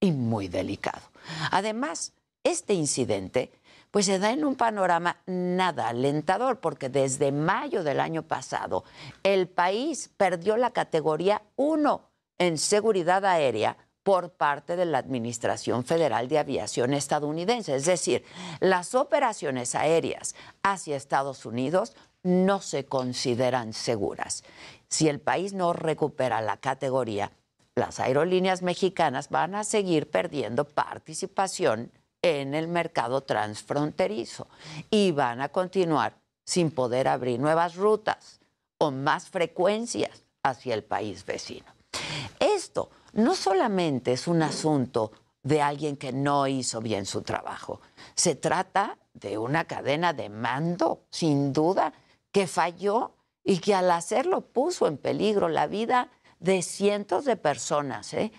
y 0.00 0.12
muy 0.12 0.48
delicado. 0.48 1.02
Además, 1.50 2.12
este 2.42 2.74
incidente 2.74 3.50
pues 3.90 4.06
se 4.06 4.18
da 4.18 4.30
en 4.30 4.44
un 4.44 4.54
panorama 4.54 5.16
nada 5.26 5.88
alentador, 5.88 6.60
porque 6.60 6.88
desde 6.88 7.32
mayo 7.32 7.82
del 7.82 8.00
año 8.00 8.22
pasado 8.22 8.84
el 9.22 9.48
país 9.48 10.10
perdió 10.16 10.56
la 10.56 10.70
categoría 10.70 11.42
1 11.56 12.00
en 12.38 12.56
seguridad 12.56 13.24
aérea 13.24 13.76
por 14.02 14.30
parte 14.30 14.76
de 14.76 14.84
la 14.84 14.98
Administración 14.98 15.84
Federal 15.84 16.28
de 16.28 16.38
Aviación 16.38 16.94
estadounidense. 16.94 17.74
Es 17.74 17.84
decir, 17.84 18.24
las 18.60 18.94
operaciones 18.94 19.74
aéreas 19.74 20.34
hacia 20.62 20.96
Estados 20.96 21.44
Unidos 21.46 21.94
no 22.22 22.60
se 22.60 22.86
consideran 22.86 23.72
seguras. 23.72 24.44
Si 24.88 25.08
el 25.08 25.20
país 25.20 25.52
no 25.52 25.72
recupera 25.72 26.40
la 26.40 26.56
categoría, 26.56 27.32
las 27.74 28.00
aerolíneas 28.00 28.62
mexicanas 28.62 29.30
van 29.30 29.54
a 29.54 29.64
seguir 29.64 30.10
perdiendo 30.10 30.64
participación 30.64 31.92
en 32.22 32.54
el 32.54 32.68
mercado 32.68 33.22
transfronterizo 33.22 34.48
y 34.90 35.12
van 35.12 35.40
a 35.40 35.48
continuar 35.48 36.16
sin 36.44 36.70
poder 36.70 37.08
abrir 37.08 37.40
nuevas 37.40 37.76
rutas 37.76 38.40
o 38.78 38.90
más 38.90 39.28
frecuencias 39.28 40.24
hacia 40.42 40.74
el 40.74 40.84
país 40.84 41.24
vecino. 41.24 41.66
Esto 42.38 42.90
no 43.12 43.34
solamente 43.34 44.12
es 44.12 44.26
un 44.28 44.42
asunto 44.42 45.12
de 45.42 45.62
alguien 45.62 45.96
que 45.96 46.12
no 46.12 46.46
hizo 46.46 46.80
bien 46.80 47.06
su 47.06 47.22
trabajo, 47.22 47.80
se 48.14 48.34
trata 48.34 48.98
de 49.14 49.38
una 49.38 49.64
cadena 49.64 50.12
de 50.12 50.28
mando, 50.28 51.02
sin 51.10 51.52
duda, 51.52 51.92
que 52.30 52.46
falló 52.46 53.12
y 53.42 53.58
que 53.58 53.74
al 53.74 53.90
hacerlo 53.90 54.42
puso 54.42 54.86
en 54.86 54.98
peligro 54.98 55.48
la 55.48 55.66
vida 55.66 56.10
de 56.38 56.62
cientos 56.62 57.24
de 57.24 57.36
personas. 57.36 58.12
¿eh? 58.14 58.32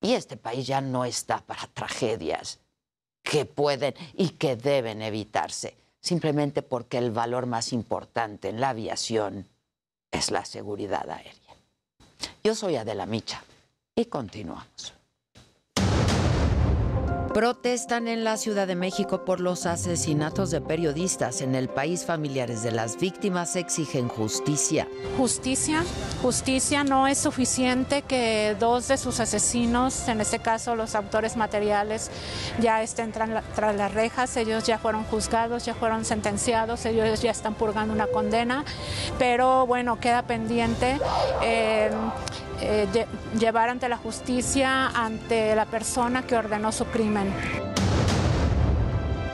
Y 0.00 0.14
este 0.14 0.36
país 0.36 0.66
ya 0.66 0.80
no 0.80 1.04
está 1.04 1.38
para 1.38 1.66
tragedias 1.68 2.58
que 3.22 3.44
pueden 3.44 3.94
y 4.14 4.30
que 4.30 4.56
deben 4.56 5.02
evitarse, 5.02 5.76
simplemente 6.00 6.62
porque 6.62 6.98
el 6.98 7.10
valor 7.10 7.46
más 7.46 7.72
importante 7.72 8.48
en 8.48 8.60
la 8.60 8.70
aviación 8.70 9.46
es 10.10 10.30
la 10.30 10.44
seguridad 10.44 11.08
aérea. 11.10 11.32
Yo 12.42 12.54
soy 12.54 12.76
Adela 12.76 13.06
Micha 13.06 13.42
y 13.98 14.04
continuamos. 14.06 14.94
Protestan 17.34 18.08
en 18.08 18.24
la 18.24 18.36
Ciudad 18.36 18.66
de 18.66 18.74
México 18.74 19.24
por 19.24 19.40
los 19.40 19.66
asesinatos 19.66 20.50
de 20.50 20.60
periodistas 20.60 21.40
en 21.40 21.54
el 21.54 21.68
país. 21.68 22.04
Familiares 22.04 22.62
de 22.62 22.72
las 22.72 22.98
víctimas 22.98 23.54
exigen 23.54 24.08
justicia. 24.08 24.88
Justicia, 25.16 25.84
justicia 26.22 26.84
no 26.84 27.06
es 27.06 27.18
suficiente 27.18 28.02
que 28.02 28.56
dos 28.58 28.88
de 28.88 28.96
sus 28.96 29.20
asesinos, 29.20 30.08
en 30.08 30.20
este 30.20 30.38
caso 30.38 30.74
los 30.74 30.94
autores 30.94 31.36
materiales, 31.36 32.10
ya 32.60 32.82
estén 32.82 33.12
tras, 33.12 33.28
las 33.30 33.94
rejas. 33.94 34.36
Ellos 34.36 34.64
ya 34.64 34.78
fueron 34.78 35.04
juzgados, 35.04 35.64
ya 35.64 35.74
fueron 35.74 36.04
sentenciados, 36.04 36.86
ellos 36.86 37.20
ya 37.20 37.30
están 37.30 37.54
purgando 37.54 37.92
una 37.94 38.06
condena. 38.06 38.64
Pero 39.18 39.66
bueno, 39.66 40.00
queda 40.00 40.22
pendiente. 40.22 40.98
Eh, 41.42 41.90
eh, 42.60 43.06
llevar 43.38 43.68
ante 43.68 43.88
la 43.88 43.96
justicia 43.96 44.88
ante 44.88 45.54
la 45.54 45.66
persona 45.66 46.22
que 46.22 46.36
ordenó 46.36 46.72
su 46.72 46.84
crimen. 46.86 47.32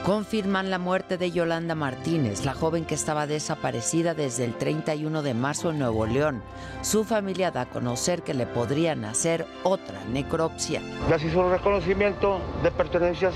Confirman 0.05 0.69
la 0.69 0.79
muerte 0.79 1.17
de 1.17 1.31
Yolanda 1.31 1.75
Martínez, 1.75 2.45
la 2.45 2.53
joven 2.53 2.85
que 2.85 2.95
estaba 2.95 3.27
desaparecida 3.27 4.13
desde 4.13 4.45
el 4.45 4.53
31 4.53 5.23
de 5.23 5.33
marzo 5.33 5.71
en 5.71 5.79
Nuevo 5.79 6.05
León. 6.05 6.43
Su 6.83 7.05
familia 7.05 7.51
da 7.51 7.63
a 7.63 7.71
conocer 7.71 8.23
que 8.23 8.35
le 8.35 8.45
podrían 8.45 9.07
hacer 9.07 9.47
otra 9.63 10.05
necropsia. 10.13 10.83
Ya 11.09 11.19
se 11.19 11.29
hizo 11.29 11.41
un 11.41 11.51
reconocimiento 11.51 12.39
de 12.63 12.71
pertenencias 12.71 13.33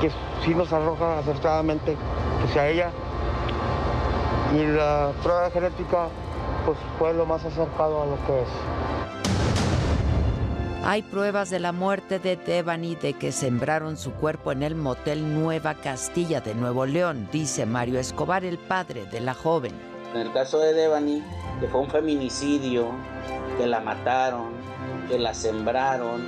que 0.00 0.10
sí 0.44 0.52
nos 0.52 0.72
arroja 0.72 1.20
acertadamente 1.20 1.96
que 2.42 2.52
sea 2.52 2.68
ella. 2.68 2.90
Y 4.52 4.66
la 4.66 5.12
prueba 5.22 5.48
genética 5.52 6.08
pues 6.64 6.78
fue 6.98 7.14
lo 7.14 7.26
más 7.26 7.44
acercado 7.44 8.02
a 8.02 8.06
lo 8.06 8.16
que 8.26 8.42
es. 8.42 8.48
Hay 10.82 11.02
pruebas 11.02 11.50
de 11.50 11.60
la 11.60 11.72
muerte 11.72 12.18
de 12.18 12.36
Devani 12.36 12.94
de 12.96 13.12
que 13.12 13.32
sembraron 13.32 13.98
su 13.98 14.12
cuerpo 14.12 14.50
en 14.50 14.62
el 14.62 14.74
motel 14.74 15.34
Nueva 15.40 15.74
Castilla 15.74 16.40
de 16.40 16.54
Nuevo 16.54 16.86
León, 16.86 17.28
dice 17.30 17.66
Mario 17.66 17.98
Escobar, 17.98 18.44
el 18.44 18.56
padre 18.56 19.04
de 19.04 19.20
la 19.20 19.34
joven. 19.34 19.72
En 20.14 20.22
el 20.22 20.32
caso 20.32 20.58
de 20.58 20.72
Devani, 20.72 21.22
que 21.60 21.68
fue 21.68 21.82
un 21.82 21.90
feminicidio, 21.90 22.86
que 23.58 23.66
la 23.66 23.80
mataron, 23.80 24.52
que 25.08 25.18
la 25.18 25.34
sembraron, 25.34 26.22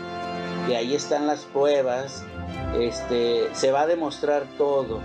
que 0.66 0.76
ahí 0.76 0.94
están 0.94 1.26
las 1.26 1.40
pruebas, 1.46 2.24
este, 2.78 3.48
se 3.54 3.72
va 3.72 3.80
a 3.82 3.86
demostrar 3.86 4.44
todo. 4.58 5.00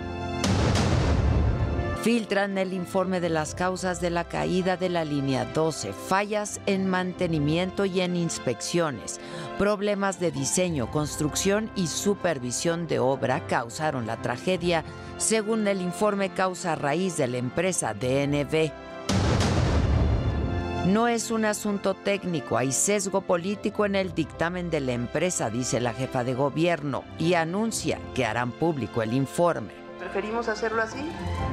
Filtran 2.07 2.57
el 2.57 2.71
informe 2.71 3.19
de 3.19 3.27
las 3.27 3.53
causas 3.53 3.99
de 3.99 4.09
la 4.09 4.23
caída 4.23 4.77
de 4.77 4.87
la 4.87 5.03
línea 5.03 5.43
12, 5.43 5.91
fallas 5.91 6.61
en 6.65 6.87
mantenimiento 6.87 7.83
y 7.83 7.99
en 7.99 8.15
inspecciones, 8.15 9.19
problemas 9.57 10.17
de 10.17 10.31
diseño, 10.31 10.89
construcción 10.89 11.69
y 11.75 11.87
supervisión 11.87 12.87
de 12.87 12.99
obra 12.99 13.45
causaron 13.47 14.07
la 14.07 14.15
tragedia, 14.21 14.85
según 15.17 15.67
el 15.67 15.81
informe 15.81 16.29
causa 16.29 16.75
raíz 16.75 17.17
de 17.17 17.27
la 17.27 17.39
empresa 17.39 17.93
DNV. 17.93 18.71
No 20.85 21.09
es 21.09 21.29
un 21.29 21.43
asunto 21.43 21.93
técnico, 21.93 22.57
hay 22.57 22.71
sesgo 22.71 23.19
político 23.19 23.85
en 23.85 23.95
el 23.95 24.15
dictamen 24.15 24.69
de 24.69 24.79
la 24.79 24.93
empresa, 24.93 25.49
dice 25.49 25.81
la 25.81 25.91
jefa 25.91 26.23
de 26.23 26.35
gobierno, 26.35 27.03
y 27.19 27.33
anuncia 27.33 27.99
que 28.15 28.25
harán 28.25 28.53
público 28.53 29.01
el 29.01 29.13
informe 29.13 29.76
preferimos 30.07 30.47
hacerlo 30.47 30.81
así 30.81 31.11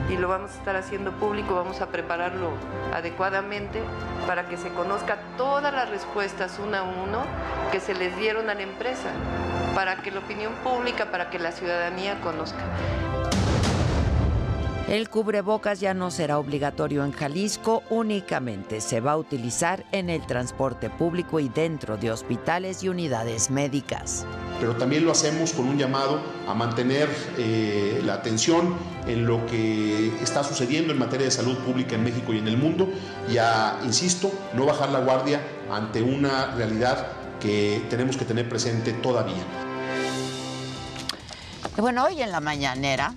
y 0.09 0.17
lo 0.17 0.29
vamos 0.29 0.53
a 0.53 0.55
estar 0.55 0.77
haciendo 0.77 1.11
público, 1.11 1.57
vamos 1.57 1.81
a 1.81 1.89
prepararlo 1.89 2.51
adecuadamente 2.95 3.83
para 4.29 4.47
que 4.47 4.57
se 4.57 4.69
conozca 4.69 5.19
todas 5.37 5.75
las 5.75 5.91
respuestas 5.91 6.61
una 6.61 6.81
a 6.81 6.83
uno 6.85 7.25
que 7.73 7.81
se 7.81 7.95
les 7.95 8.17
dieron 8.17 8.49
a 8.51 8.55
la 8.55 8.63
empresa, 8.63 9.11
para 9.75 9.97
que 9.97 10.13
la 10.13 10.21
opinión 10.21 10.53
pública, 10.63 11.07
para 11.07 11.31
que 11.31 11.41
la 11.41 11.51
ciudadanía 11.51 12.21
conozca. 12.21 12.63
El 14.89 15.09
cubrebocas 15.09 15.81
ya 15.81 15.95
no 15.95 16.11
será 16.11 16.39
obligatorio 16.39 17.07
en 17.07 17.13
Jalisco, 17.13 17.83
únicamente 17.89 18.83
se 18.83 19.01
va 19.01 19.13
a 19.13 19.17
utilizar 19.17 19.87
en 19.93 20.11
el 20.11 20.27
transporte 20.27 20.91
público 20.91 21.41
y 21.41 21.49
dentro 21.49 21.97
de 21.97 22.11
hospitales 22.11 22.83
y 22.83 22.91
unidades 22.91 23.51
médicas. 23.51 24.27
Pero 24.61 24.77
también 24.77 25.07
lo 25.07 25.13
hacemos 25.13 25.55
con 25.55 25.69
un 25.69 25.79
llamado 25.79 26.21
a 26.47 26.53
mantener 26.53 27.09
eh, 27.39 28.03
la 28.05 28.13
atención 28.13 28.75
en 29.07 29.25
lo 29.25 29.47
que 29.47 30.09
está 30.23 30.45
sucediendo 30.45 30.93
en 30.93 30.99
materia 30.99 31.25
de 31.25 31.31
salud 31.31 31.57
pública 31.61 31.95
en 31.95 32.05
México 32.05 32.35
y 32.35 32.39
en 32.39 32.49
el 32.49 32.59
mundo 32.59 32.87
y 33.33 33.39
a, 33.39 33.81
insisto, 33.85 34.31
no 34.53 34.67
bajar 34.67 34.91
la 34.91 35.01
guardia 35.01 35.41
ante 35.73 36.03
una 36.03 36.55
realidad 36.57 37.07
que 37.41 37.83
tenemos 37.89 38.19
que 38.19 38.27
tener 38.27 38.51
presente 38.51 38.93
todavía. 38.93 39.43
Bueno, 41.79 42.05
hoy 42.05 42.21
en 42.21 42.31
la 42.31 42.41
mañanera 42.41 43.15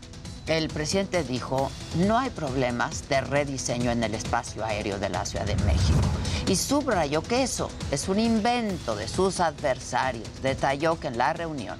el 0.47 0.69
presidente 0.69 1.23
dijo, 1.23 1.69
no 1.95 2.17
hay 2.17 2.29
problemas 2.29 3.07
de 3.09 3.21
rediseño 3.21 3.91
en 3.91 4.03
el 4.03 4.15
espacio 4.15 4.63
aéreo 4.63 4.97
de 4.97 5.09
la 5.09 5.25
Ciudad 5.25 5.45
de 5.45 5.55
México. 5.63 5.99
Y 6.47 6.55
subrayó 6.55 7.21
que 7.21 7.43
eso 7.43 7.69
es 7.91 8.07
un 8.07 8.19
invento 8.19 8.95
de 8.95 9.07
sus 9.07 9.41
adversarios. 9.41 10.27
Detalló 10.41 10.99
que 10.99 11.07
en 11.07 11.17
la 11.17 11.33
reunión 11.33 11.77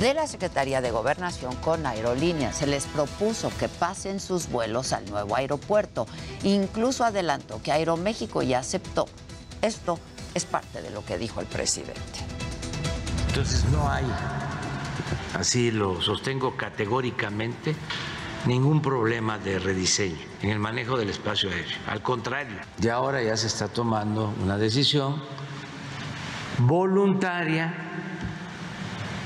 de 0.00 0.14
la 0.14 0.26
Secretaría 0.26 0.80
de 0.80 0.90
Gobernación 0.90 1.54
con 1.56 1.86
Aerolíneas 1.86 2.56
se 2.56 2.66
les 2.66 2.86
propuso 2.86 3.50
que 3.58 3.68
pasen 3.68 4.20
sus 4.20 4.48
vuelos 4.48 4.92
al 4.92 5.08
nuevo 5.08 5.36
aeropuerto. 5.36 6.06
Incluso 6.42 7.04
adelantó 7.04 7.62
que 7.62 7.72
Aeroméxico 7.72 8.42
ya 8.42 8.60
aceptó. 8.60 9.06
Esto 9.62 9.98
es 10.34 10.44
parte 10.44 10.82
de 10.82 10.90
lo 10.90 11.04
que 11.04 11.18
dijo 11.18 11.40
el 11.40 11.46
presidente. 11.46 12.00
Entonces 13.28 13.64
no 13.66 13.88
hay 13.88 14.04
así 15.34 15.70
lo 15.70 16.00
sostengo 16.00 16.56
categóricamente, 16.56 17.74
ningún 18.46 18.80
problema 18.80 19.38
de 19.38 19.58
rediseño 19.58 20.18
en 20.42 20.50
el 20.50 20.58
manejo 20.58 20.96
del 20.96 21.10
espacio 21.10 21.50
aéreo. 21.50 21.76
Al 21.86 22.02
contrario, 22.02 22.56
ya 22.78 22.94
ahora 22.94 23.22
ya 23.22 23.36
se 23.36 23.46
está 23.46 23.68
tomando 23.68 24.34
una 24.42 24.56
decisión 24.56 25.22
voluntaria 26.58 27.74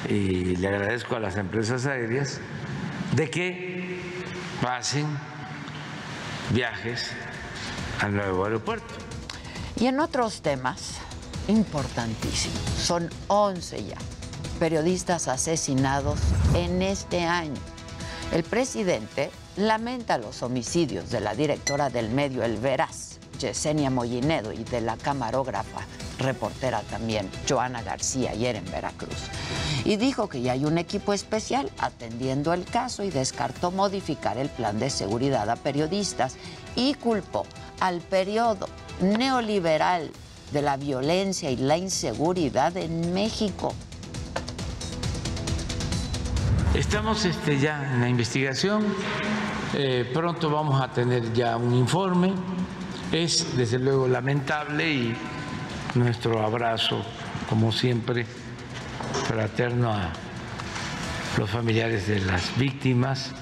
y 0.09 0.57
le 0.57 0.69
agradezco 0.69 1.17
a 1.17 1.21
las 1.21 1.37
empresas 1.37 1.87
aéreas 1.87 2.41
de 3.15 3.31
que 3.31 4.13
pasen 4.61 5.07
viajes 6.51 7.11
al 8.01 8.15
nuevo 8.15 8.45
aeropuerto. 8.45 8.95
Y 9.77 9.87
en 9.87 10.01
otros 10.01 10.43
temas 10.43 10.99
importantísimos, 11.49 12.61
son 12.79 13.09
11 13.29 13.85
ya 13.85 13.97
periodistas 14.63 15.27
asesinados 15.27 16.21
en 16.55 16.83
este 16.83 17.25
año. 17.25 17.61
El 18.31 18.45
presidente 18.45 19.33
lamenta 19.57 20.19
los 20.19 20.45
homicidios 20.45 21.11
de 21.11 21.19
la 21.19 21.35
directora 21.35 21.91
del 21.91 22.11
medio 22.11 22.45
El 22.45 22.59
Veraz, 22.59 23.19
Yesenia 23.41 23.91
Mollinedo, 23.91 24.53
y 24.53 24.63
de 24.63 24.81
la 24.81 24.97
camarógrafa, 24.97 25.81
reportera 26.17 26.81
también, 26.83 27.29
Joana 27.49 27.83
García, 27.83 28.31
ayer 28.31 28.55
en 28.55 28.65
Veracruz. 28.67 29.17
Y 29.85 29.97
dijo 29.97 30.29
que 30.29 30.43
ya 30.43 30.53
hay 30.53 30.65
un 30.65 30.79
equipo 30.79 31.13
especial 31.13 31.69
atendiendo 31.79 32.53
el 32.53 32.65
caso 32.65 33.03
y 33.03 33.11
descartó 33.11 33.73
modificar 33.73 34.39
el 34.39 34.49
plan 34.49 34.79
de 34.79 34.91
seguridad 34.91 35.51
a 35.51 35.57
periodistas 35.57 36.37
y 36.77 36.95
culpó 36.95 37.47
al 37.81 38.01
periodo 38.01 38.69
neoliberal 39.01 40.13
de 40.53 40.63
la 40.63 40.77
violencia 40.77 41.51
y 41.51 41.57
la 41.57 41.79
inseguridad 41.79 42.77
en 42.77 43.13
México. 43.13 43.75
Estamos 46.75 47.27
este, 47.27 47.59
ya 47.59 47.93
en 47.93 48.01
la 48.01 48.09
investigación, 48.09 48.83
eh, 49.75 50.11
pronto 50.11 50.49
vamos 50.49 50.81
a 50.81 50.91
tener 50.91 51.31
ya 51.35 51.59
un 51.59 51.75
informe. 51.75 52.33
Es 53.13 53.59
desde 53.59 53.79
luego 53.79 54.09
lamentable 54.09 54.91
y 54.91 55.15
nuestro 55.95 56.43
abrazo, 56.43 57.05
como 57.51 57.73
siempre, 57.73 58.25
fraterno 59.29 59.93
a 59.93 60.13
los 61.37 61.51
familiares 61.51 62.09
de 62.09 62.21
las 62.21 62.57
víctimas. 62.57 63.33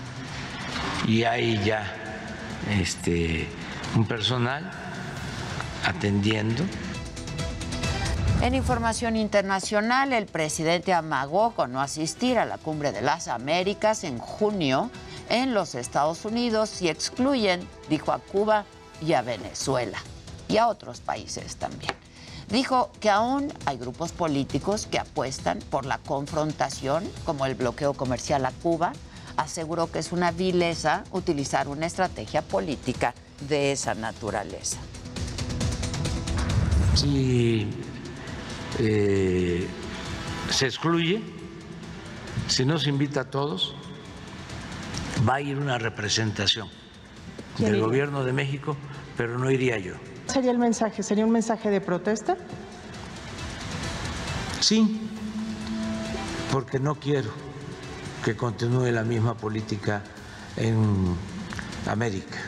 Y 1.06 1.22
hay 1.22 1.62
ya 1.64 1.84
este, 2.80 3.48
un 3.94 4.06
personal 4.06 4.68
atendiendo 5.86 6.64
en 8.42 8.54
información 8.54 9.16
internacional, 9.16 10.12
el 10.12 10.26
presidente 10.26 10.92
amagó 10.92 11.52
con 11.52 11.72
no 11.72 11.80
asistir 11.80 12.38
a 12.38 12.46
la 12.46 12.56
Cumbre 12.58 12.90
de 12.90 13.02
las 13.02 13.28
Américas 13.28 14.02
en 14.04 14.18
junio 14.18 14.90
en 15.28 15.52
los 15.52 15.74
Estados 15.74 16.24
Unidos 16.24 16.70
si 16.70 16.88
excluyen, 16.88 17.66
dijo 17.88 18.12
a 18.12 18.18
Cuba 18.18 18.64
y 19.02 19.12
a 19.12 19.22
Venezuela 19.22 19.98
y 20.48 20.56
a 20.56 20.68
otros 20.68 21.00
países 21.00 21.56
también. 21.56 21.92
Dijo 22.48 22.90
que 22.98 23.10
aún 23.10 23.52
hay 23.66 23.76
grupos 23.76 24.10
políticos 24.12 24.88
que 24.90 24.98
apuestan 24.98 25.60
por 25.70 25.84
la 25.84 25.98
confrontación, 25.98 27.04
como 27.24 27.46
el 27.46 27.54
bloqueo 27.54 27.94
comercial 27.94 28.44
a 28.46 28.50
Cuba. 28.50 28.92
Aseguró 29.36 29.92
que 29.92 30.00
es 30.00 30.10
una 30.10 30.32
vileza 30.32 31.04
utilizar 31.12 31.68
una 31.68 31.86
estrategia 31.86 32.42
política 32.42 33.14
de 33.48 33.70
esa 33.70 33.94
naturaleza. 33.94 34.78
Si 36.96 37.70
eh, 38.82 39.66
se 40.48 40.66
excluye, 40.66 41.22
si 42.48 42.64
no 42.64 42.78
se 42.78 42.88
invita 42.88 43.20
a 43.20 43.24
todos, 43.30 43.74
va 45.28 45.34
a 45.34 45.40
ir 45.42 45.58
una 45.58 45.76
representación 45.76 46.68
del 47.58 47.78
gobierno 47.78 48.24
de 48.24 48.32
México, 48.32 48.76
pero 49.18 49.38
no 49.38 49.50
iría 49.50 49.78
yo. 49.78 49.94
¿Sería 50.26 50.50
el 50.50 50.58
mensaje? 50.58 51.02
¿Sería 51.02 51.26
un 51.26 51.32
mensaje 51.32 51.68
de 51.68 51.80
protesta? 51.82 52.36
Sí, 54.60 55.00
porque 56.50 56.78
no 56.78 56.94
quiero 56.94 57.30
que 58.24 58.34
continúe 58.34 58.90
la 58.92 59.04
misma 59.04 59.34
política 59.34 60.02
en 60.56 61.16
América. 61.86 62.38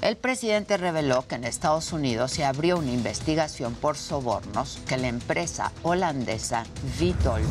El 0.00 0.16
presidente 0.16 0.76
reveló 0.76 1.26
que 1.26 1.34
en 1.34 1.44
Estados 1.44 1.92
Unidos 1.92 2.30
se 2.30 2.44
abrió 2.44 2.78
una 2.78 2.92
investigación 2.92 3.74
por 3.74 3.96
sobornos 3.96 4.78
que 4.86 4.96
la 4.96 5.08
empresa 5.08 5.72
holandesa 5.82 6.64
Vitol 7.00 7.42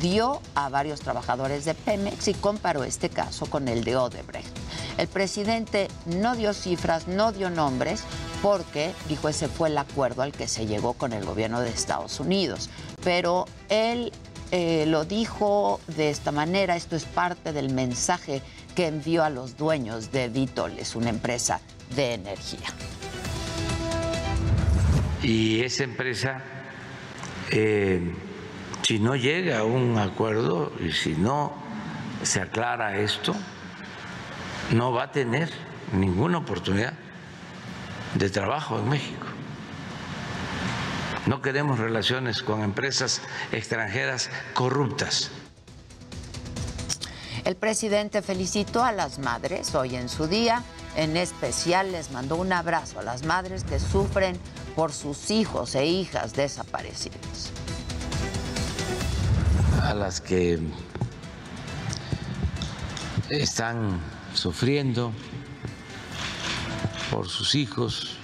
dio 0.00 0.40
a 0.54 0.70
varios 0.70 1.00
trabajadores 1.00 1.66
de 1.66 1.74
Pemex 1.74 2.28
y 2.28 2.34
comparó 2.34 2.84
este 2.84 3.10
caso 3.10 3.44
con 3.46 3.68
el 3.68 3.84
de 3.84 3.96
Odebrecht. 3.96 4.48
El 4.96 5.08
presidente 5.08 5.88
no 6.06 6.36
dio 6.36 6.54
cifras, 6.54 7.06
no 7.06 7.32
dio 7.32 7.50
nombres, 7.50 8.02
porque, 8.42 8.94
dijo, 9.06 9.28
ese 9.28 9.48
fue 9.48 9.68
el 9.68 9.76
acuerdo 9.76 10.22
al 10.22 10.32
que 10.32 10.48
se 10.48 10.66
llegó 10.66 10.94
con 10.94 11.12
el 11.12 11.26
gobierno 11.26 11.60
de 11.60 11.68
Estados 11.68 12.18
Unidos. 12.18 12.70
Pero 13.04 13.44
él 13.68 14.10
eh, 14.52 14.84
lo 14.86 15.04
dijo 15.04 15.80
de 15.86 16.10
esta 16.10 16.32
manera, 16.32 16.76
esto 16.76 16.96
es 16.96 17.04
parte 17.04 17.52
del 17.52 17.72
mensaje 17.72 18.42
que 18.74 18.86
envió 18.86 19.24
a 19.24 19.30
los 19.30 19.56
dueños 19.56 20.12
de 20.12 20.28
Vitol, 20.28 20.78
es 20.78 20.94
una 20.96 21.10
empresa 21.10 21.60
de 21.94 22.14
energía. 22.14 22.68
Y 25.22 25.60
esa 25.62 25.84
empresa... 25.84 26.42
Eh, 27.52 28.14
si 28.90 28.98
no 28.98 29.14
llega 29.14 29.60
a 29.60 29.64
un 29.64 29.98
acuerdo 29.98 30.72
y 30.80 30.90
si 30.90 31.14
no 31.14 31.52
se 32.24 32.40
aclara 32.40 32.98
esto, 32.98 33.36
no 34.72 34.90
va 34.90 35.04
a 35.04 35.12
tener 35.12 35.48
ninguna 35.92 36.38
oportunidad 36.38 36.94
de 38.16 38.30
trabajo 38.30 38.80
en 38.80 38.88
México. 38.88 39.26
No 41.26 41.40
queremos 41.40 41.78
relaciones 41.78 42.42
con 42.42 42.62
empresas 42.62 43.22
extranjeras 43.52 44.28
corruptas. 44.54 45.30
El 47.44 47.56
presidente 47.56 48.22
felicitó 48.22 48.84
a 48.84 48.92
las 48.92 49.18
madres 49.18 49.74
hoy 49.74 49.96
en 49.96 50.08
su 50.08 50.26
día. 50.26 50.62
En 50.96 51.16
especial 51.16 51.92
les 51.92 52.10
mandó 52.10 52.36
un 52.36 52.52
abrazo 52.52 53.00
a 53.00 53.02
las 53.02 53.24
madres 53.24 53.64
que 53.64 53.78
sufren 53.78 54.38
por 54.74 54.92
sus 54.92 55.30
hijos 55.30 55.74
e 55.74 55.86
hijas 55.86 56.32
desaparecidos 56.32 57.50
a 59.90 59.94
las 59.94 60.20
que 60.20 60.60
están 63.28 64.00
sufriendo 64.34 65.12
por 67.10 67.28
sus 67.28 67.56
hijos, 67.56 68.16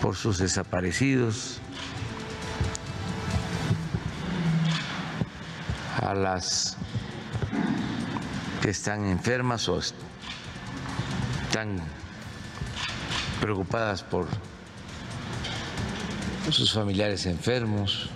por 0.00 0.16
sus 0.16 0.38
desaparecidos, 0.38 1.60
a 6.00 6.12
las 6.14 6.76
que 8.62 8.70
están 8.70 9.04
enfermas 9.06 9.68
o 9.68 9.80
están 9.80 11.80
preocupadas 13.40 14.04
por 14.04 14.28
sus 16.48 16.72
familiares 16.72 17.26
enfermos. 17.26 18.08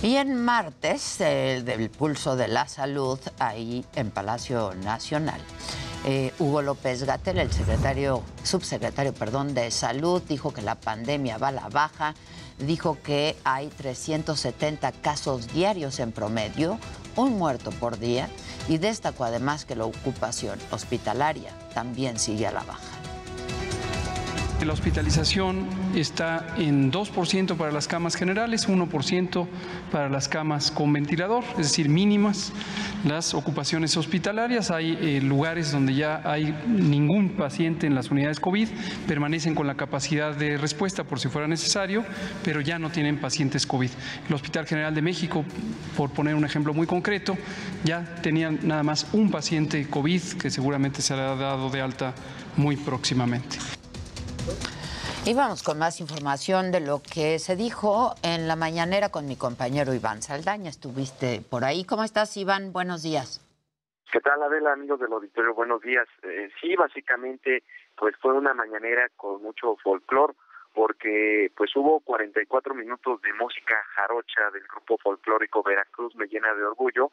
Y 0.00 0.14
en 0.14 0.44
martes, 0.44 1.20
el 1.20 1.64
del 1.64 1.90
pulso 1.90 2.36
de 2.36 2.46
la 2.46 2.68
salud, 2.68 3.18
ahí 3.40 3.84
en 3.96 4.12
Palacio 4.12 4.72
Nacional. 4.76 5.40
Eh, 6.04 6.32
Hugo 6.38 6.62
López 6.62 7.02
Gatel, 7.02 7.38
el 7.38 7.52
secretario, 7.52 8.22
subsecretario 8.44 9.12
perdón, 9.12 9.54
de 9.54 9.72
Salud, 9.72 10.22
dijo 10.28 10.54
que 10.54 10.62
la 10.62 10.76
pandemia 10.76 11.38
va 11.38 11.48
a 11.48 11.52
la 11.52 11.68
baja, 11.68 12.14
dijo 12.58 12.98
que 13.02 13.36
hay 13.42 13.68
370 13.68 14.92
casos 14.92 15.52
diarios 15.52 15.98
en 15.98 16.12
promedio, 16.12 16.78
un 17.16 17.36
muerto 17.36 17.72
por 17.72 17.98
día, 17.98 18.28
y 18.68 18.78
destacó 18.78 19.24
además 19.24 19.64
que 19.64 19.74
la 19.74 19.84
ocupación 19.84 20.58
hospitalaria 20.70 21.52
también 21.74 22.18
sigue 22.18 22.46
a 22.46 22.52
la 22.52 22.62
baja. 22.64 22.97
La 24.66 24.74
hospitalización 24.74 25.66
está 25.94 26.54
en 26.58 26.92
2% 26.92 27.56
para 27.56 27.72
las 27.72 27.88
camas 27.88 28.16
generales, 28.16 28.68
1% 28.68 29.46
para 29.90 30.10
las 30.10 30.28
camas 30.28 30.70
con 30.70 30.92
ventilador, 30.92 31.42
es 31.52 31.68
decir, 31.68 31.88
mínimas. 31.88 32.52
Las 33.06 33.34
ocupaciones 33.34 33.96
hospitalarias, 33.96 34.70
hay 34.70 34.98
eh, 35.00 35.20
lugares 35.22 35.72
donde 35.72 35.94
ya 35.94 36.20
hay 36.24 36.54
ningún 36.66 37.30
paciente 37.30 37.86
en 37.86 37.94
las 37.94 38.10
unidades 38.10 38.40
COVID, 38.40 38.68
permanecen 39.06 39.54
con 39.54 39.66
la 39.66 39.76
capacidad 39.76 40.34
de 40.34 40.58
respuesta 40.58 41.04
por 41.04 41.18
si 41.18 41.28
fuera 41.28 41.48
necesario, 41.48 42.04
pero 42.44 42.60
ya 42.60 42.78
no 42.78 42.90
tienen 42.90 43.20
pacientes 43.20 43.64
COVID. 43.64 43.90
El 44.28 44.34
Hospital 44.34 44.66
General 44.66 44.94
de 44.94 45.02
México, 45.02 45.44
por 45.96 46.10
poner 46.10 46.34
un 46.34 46.44
ejemplo 46.44 46.74
muy 46.74 46.86
concreto, 46.86 47.38
ya 47.84 48.04
tenía 48.22 48.50
nada 48.50 48.82
más 48.82 49.06
un 49.12 49.30
paciente 49.30 49.88
COVID 49.88 50.20
que 50.38 50.50
seguramente 50.50 51.00
será 51.00 51.36
dado 51.36 51.70
de 51.70 51.80
alta 51.80 52.12
muy 52.56 52.76
próximamente. 52.76 53.77
Y 55.24 55.34
vamos 55.34 55.62
con 55.62 55.78
más 55.78 56.00
información 56.00 56.72
de 56.72 56.80
lo 56.80 57.02
que 57.02 57.38
se 57.38 57.54
dijo 57.54 58.14
en 58.22 58.48
la 58.48 58.56
mañanera 58.56 59.10
con 59.10 59.26
mi 59.26 59.36
compañero 59.36 59.92
Iván 59.92 60.22
Saldaña. 60.22 60.70
Estuviste 60.70 61.42
por 61.50 61.64
ahí. 61.64 61.84
¿Cómo 61.84 62.04
estás, 62.04 62.36
Iván? 62.36 62.72
Buenos 62.72 63.02
días. 63.02 63.44
¿Qué 64.10 64.20
tal, 64.20 64.42
Adela, 64.42 64.72
amigos 64.72 65.00
del 65.00 65.12
auditorio? 65.12 65.54
Buenos 65.54 65.82
días. 65.82 66.08
Eh, 66.22 66.48
sí, 66.60 66.74
básicamente, 66.76 67.62
pues 67.94 68.16
fue 68.22 68.32
una 68.32 68.54
mañanera 68.54 69.10
con 69.16 69.42
mucho 69.42 69.76
folclor, 69.82 70.34
porque 70.72 71.52
pues 71.54 71.76
hubo 71.76 72.00
44 72.00 72.74
minutos 72.74 73.20
de 73.20 73.34
música 73.34 73.74
jarocha 73.96 74.50
del 74.50 74.62
grupo 74.62 74.96
folclórico 74.96 75.62
Veracruz, 75.62 76.14
me 76.16 76.26
llena 76.26 76.54
de 76.54 76.64
orgullo, 76.64 77.12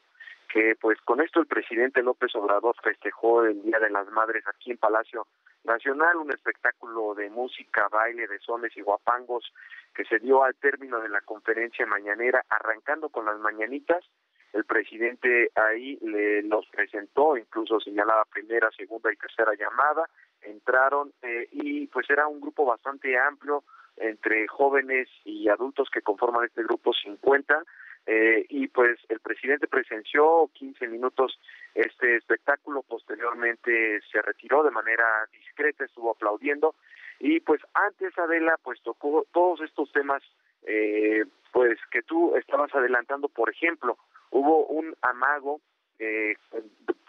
pues 0.80 0.99
con 1.02 1.22
esto 1.22 1.41
el 1.41 1.48
presidente 1.48 2.02
López 2.02 2.34
Obrador 2.36 2.76
festejó 2.82 3.44
el 3.44 3.61
Día 3.61 3.80
de 3.80 3.90
las 3.90 4.10
Madres 4.11 4.44
aquí 4.48 4.72
en 4.72 4.77
Palacio 4.77 5.27
Nacional, 5.65 6.15
un 6.15 6.32
espectáculo 6.32 7.14
de 7.14 7.30
música, 7.30 7.90
baile, 7.91 8.27
de 8.27 8.40
sones 8.40 8.76
y 8.77 8.82
guapangos 8.82 9.52
que 9.94 10.06
se 10.06 10.19
dio 10.19 10.44
al 10.44 10.56
término 10.56 11.02
de 11.02 11.10
la 11.10 11.22
conferencia 11.22 11.86
mañanera, 11.86 12.45
arrancando 12.48 13.10
con 13.10 13.26
las 13.26 13.38
mañanitas. 13.40 14.06
El 14.53 14.64
presidente 14.64 15.52
ahí 15.56 15.98
le, 16.02 16.41
los 16.44 16.65
presentó, 16.68 17.36
incluso 17.36 17.82
señalaba 17.82 18.23
primera, 18.23 18.69
segunda 18.72 19.11
y 19.11 19.18
tercera 19.18 19.53
llamada, 19.56 20.07
entraron 20.41 21.11
eh, 21.22 21.49
y 21.52 21.88
pues 21.88 22.10
era 22.10 22.27
un 22.27 22.40
grupo 22.40 22.64
bastante 22.64 23.18
amplio 23.18 23.64
entre 23.98 24.48
jóvenes 24.48 25.10
y 25.26 25.49
adultos 25.49 25.90
que 25.91 26.02
conforman 26.02 26.45
este 26.45 26.64
grupo 26.64 26.94
50 26.94 27.61
eh, 28.07 28.45
y 28.49 28.68
pues 28.68 28.99
el 29.10 29.19
presidente 29.19 29.68
presenció 29.68 30.49
15 30.53 30.88
minutos 30.88 31.40
este 31.73 32.18
espectáculo, 32.18 32.84
posteriormente 32.84 33.99
se 34.11 34.22
retiró 34.22 34.64
de 34.64 34.72
manera 34.72 35.06
discreta, 35.32 35.86
estuvo 35.86 36.11
aplaudiendo. 36.11 36.76
Y 37.19 37.40
pues 37.40 37.61
antes 37.73 38.18
Adela 38.18 38.57
pues 38.64 38.82
tocó 38.82 39.26
todos 39.32 39.61
estos 39.61 39.91
temas 39.91 40.22
eh, 40.64 41.26
pues 41.52 41.80
que 41.91 42.02
tú 42.03 42.36
estabas 42.36 42.73
adelantando, 42.76 43.27
por 43.30 43.49
ejemplo, 43.49 43.98
hubo 44.32 44.65
un 44.68 44.95
amago 45.02 45.61
eh, 45.98 46.36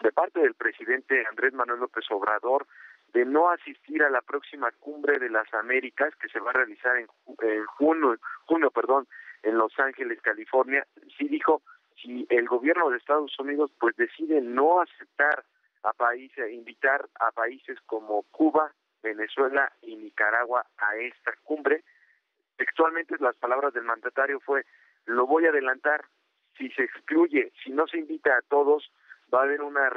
de 0.01 0.11
parte 0.11 0.39
del 0.39 0.53
presidente 0.53 1.25
Andrés 1.29 1.53
Manuel 1.53 1.81
López 1.81 2.05
Obrador 2.09 2.65
de 3.13 3.25
no 3.25 3.49
asistir 3.49 4.03
a 4.03 4.09
la 4.09 4.21
próxima 4.21 4.71
cumbre 4.79 5.19
de 5.19 5.29
las 5.29 5.51
Américas 5.53 6.15
que 6.15 6.29
se 6.29 6.39
va 6.39 6.51
a 6.51 6.53
realizar 6.53 6.97
en, 6.97 7.07
en 7.41 7.65
junio, 7.65 8.17
junio 8.45 8.71
perdón, 8.71 9.07
en 9.47 9.57
Los 9.57 9.77
Ángeles, 9.79 10.21
California, 10.21 10.85
sí 11.17 11.27
dijo 11.27 11.61
si 12.01 12.27
el 12.29 12.47
gobierno 12.47 12.89
de 12.89 12.97
Estados 12.97 13.37
Unidos 13.39 13.71
pues 13.79 13.95
decide 13.95 14.41
no 14.41 14.81
aceptar 14.81 15.45
a 15.83 15.93
países, 15.93 16.51
invitar 16.51 17.07
a 17.19 17.31
países 17.31 17.79
como 17.85 18.23
Cuba, 18.31 18.73
Venezuela 19.01 19.71
y 19.81 19.95
Nicaragua 19.95 20.65
a 20.77 20.95
esta 20.97 21.33
cumbre, 21.43 21.83
textualmente 22.57 23.15
las 23.19 23.37
palabras 23.37 23.73
del 23.73 23.83
mandatario 23.83 24.39
fue 24.41 24.65
lo 25.05 25.25
voy 25.25 25.45
a 25.45 25.49
adelantar, 25.49 26.03
si 26.57 26.69
se 26.71 26.83
excluye, 26.83 27.53
si 27.63 27.71
no 27.71 27.87
se 27.87 27.99
invita 27.99 28.35
a 28.35 28.41
todos, 28.41 28.91
va 29.33 29.39
a 29.39 29.43
haber 29.43 29.61
una, 29.61 29.89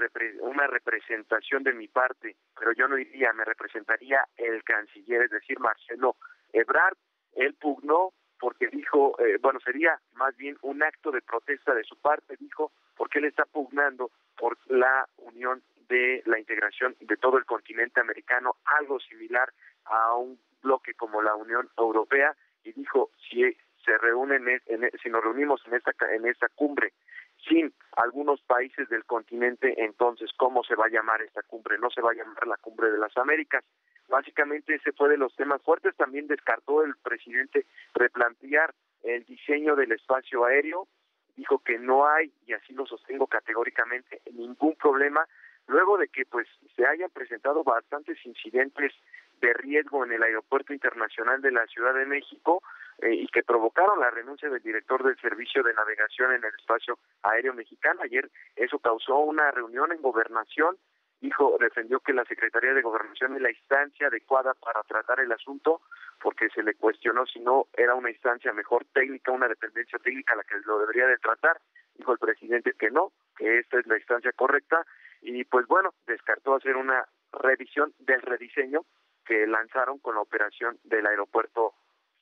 una 0.43 0.69
representación 0.69 1.65
de 1.65 1.73
mi 1.73 1.89
parte, 1.89 2.37
pero 2.57 2.73
yo 2.73 2.87
no 2.87 2.97
iría, 2.97 3.33
me 3.33 3.45
representaría 3.45 4.25
el 4.37 4.63
canciller, 4.63 5.23
es 5.23 5.31
decir, 5.31 5.59
Marcelo 5.59 6.17
Ebrard. 6.53 6.97
Él 7.33 7.55
pugnó 7.55 8.13
porque 8.41 8.69
dijo, 8.69 9.15
eh, 9.21 9.39
bueno, 9.41 9.61
sería 9.61 10.01
más 10.15 10.37
bien 10.37 10.57
un 10.63 10.83
acto 10.83 11.11
de 11.11 11.21
protesta 11.21 11.75
de 11.75 11.85
su 11.85 11.97
parte, 11.97 12.37
dijo, 12.41 12.73
porque 12.97 13.19
él 13.19 13.27
está 13.27 13.45
pugnando 13.45 14.11
por 14.37 14.57
la 14.69 15.07
unión 15.19 15.63
de 15.89 16.23
la 16.25 16.39
integración 16.39 16.97
de 17.01 17.17
todo 17.17 17.37
el 17.37 17.45
continente 17.45 18.01
americano, 18.01 18.57
algo 18.65 18.99
similar 19.01 19.53
a 19.85 20.15
un 20.15 20.39
bloque 20.63 20.95
como 20.95 21.21
la 21.23 21.35
Unión 21.35 21.69
Europea, 21.77 22.35
y 22.65 22.73
dijo, 22.73 23.11
si 23.29 23.57
se 23.85 23.99
reúnen, 23.99 24.49
en, 24.67 24.91
si 25.03 25.11
nos 25.11 25.23
reunimos 25.23 25.61
en 25.67 25.75
esta, 25.75 25.93
en 26.15 26.27
esta 26.27 26.49
cumbre 26.49 26.93
sin 27.49 27.73
algunos 27.97 28.41
países 28.43 28.89
del 28.89 29.05
continente, 29.05 29.75
entonces, 29.83 30.31
¿cómo 30.37 30.63
se 30.63 30.75
va 30.75 30.87
a 30.87 30.91
llamar 30.91 31.23
esta 31.23 31.43
cumbre? 31.43 31.79
No 31.79 31.91
se 31.91 32.03
va 32.03 32.11
a 32.11 32.15
llamar 32.15 32.47
la 32.47 32.57
cumbre 32.59 32.91
de 32.91 32.99
las 32.99 33.17
Américas. 33.17 33.65
Básicamente 34.11 34.75
ese 34.75 34.93
fue 34.93 35.09
de 35.09 35.17
los 35.17 35.35
temas 35.37 35.63
fuertes. 35.63 35.97
También 35.97 36.27
descartó 36.27 36.85
el 36.85 36.95
presidente 36.97 37.65
replantear 37.95 38.75
el 39.03 39.25
diseño 39.25 39.77
del 39.77 39.93
espacio 39.93 40.45
aéreo. 40.45 40.89
Dijo 41.37 41.61
que 41.61 41.79
no 41.79 42.07
hay, 42.07 42.33
y 42.47 42.53
así 42.53 42.75
lo 42.75 42.85
sostengo 42.87 43.27
categóricamente, 43.27 44.21
ningún 44.33 44.75
problema 44.75 45.27
luego 45.69 45.97
de 45.97 46.09
que 46.09 46.27
pues 46.27 46.49
se 46.77 46.85
hayan 46.85 47.11
presentado 47.11 47.63
bastantes 47.63 48.19
incidentes 48.27 48.93
de 49.41 49.55
riesgo 49.55 50.05
en 50.05 50.13
el 50.13 50.23
aeropuerto 50.23 50.75
internacional 50.75 51.41
de 51.41 51.53
la 51.53 51.67
Ciudad 51.69 51.95
de 51.95 52.05
México 52.05 52.63
eh, 52.99 53.15
y 53.15 53.27
que 53.29 53.43
provocaron 53.43 54.01
la 54.01 54.11
renuncia 54.11 54.51
del 54.51 54.63
director 54.63 55.03
del 55.03 55.19
servicio 55.19 55.63
de 55.63 55.73
navegación 55.73 56.33
en 56.33 56.45
el 56.45 56.53
espacio 56.59 56.99
aéreo 57.23 57.55
mexicano. 57.55 58.01
Ayer 58.03 58.29
eso 58.57 58.79
causó 58.81 59.19
una 59.21 59.51
reunión 59.53 59.93
en 59.93 60.03
gobernación 60.03 60.77
dijo, 61.21 61.57
defendió 61.61 62.01
que 62.01 62.13
la 62.13 62.25
Secretaría 62.25 62.73
de 62.73 62.83
Gobernación 62.83 63.37
es 63.37 63.43
la 63.43 63.51
instancia 63.51 64.07
adecuada 64.07 64.55
para 64.55 64.83
tratar 64.83 65.21
el 65.21 65.33
asunto, 65.33 65.83
porque 66.21 66.49
se 66.51 66.63
le 66.63 66.75
cuestionó 66.75 67.27
si 67.27 67.41
no 67.41 67.67
era 67.77 67.95
una 67.95 68.11
instancia 68.11 68.53
mejor 68.53 68.85
técnica, 68.93 69.33
una 69.33 69.49
dependencia 69.49 69.99
técnica 69.99 70.35
la 70.35 70.45
que 70.45 70.57
lo 70.65 70.79
debería 70.79 71.07
de 71.07 71.19
tratar. 71.19 71.61
Dijo 71.95 72.13
el 72.13 72.19
presidente 72.19 72.73
que 72.79 72.91
no, 72.91 73.13
que 73.37 73.59
esta 73.59 73.79
es 73.79 73.87
la 73.87 73.97
instancia 73.97 74.33
correcta, 74.33 74.87
y 75.23 75.45
pues 75.45 75.67
bueno, 75.67 75.95
descartó 76.07 76.55
hacer 76.55 76.77
una 76.77 77.07
revisión 77.33 77.93
del 77.99 78.23
rediseño 78.23 78.85
que 79.25 79.47
lanzaron 79.47 79.99
con 79.99 80.15
la 80.15 80.23
operación 80.23 80.79
del 80.85 81.07
aeropuerto 81.07 81.75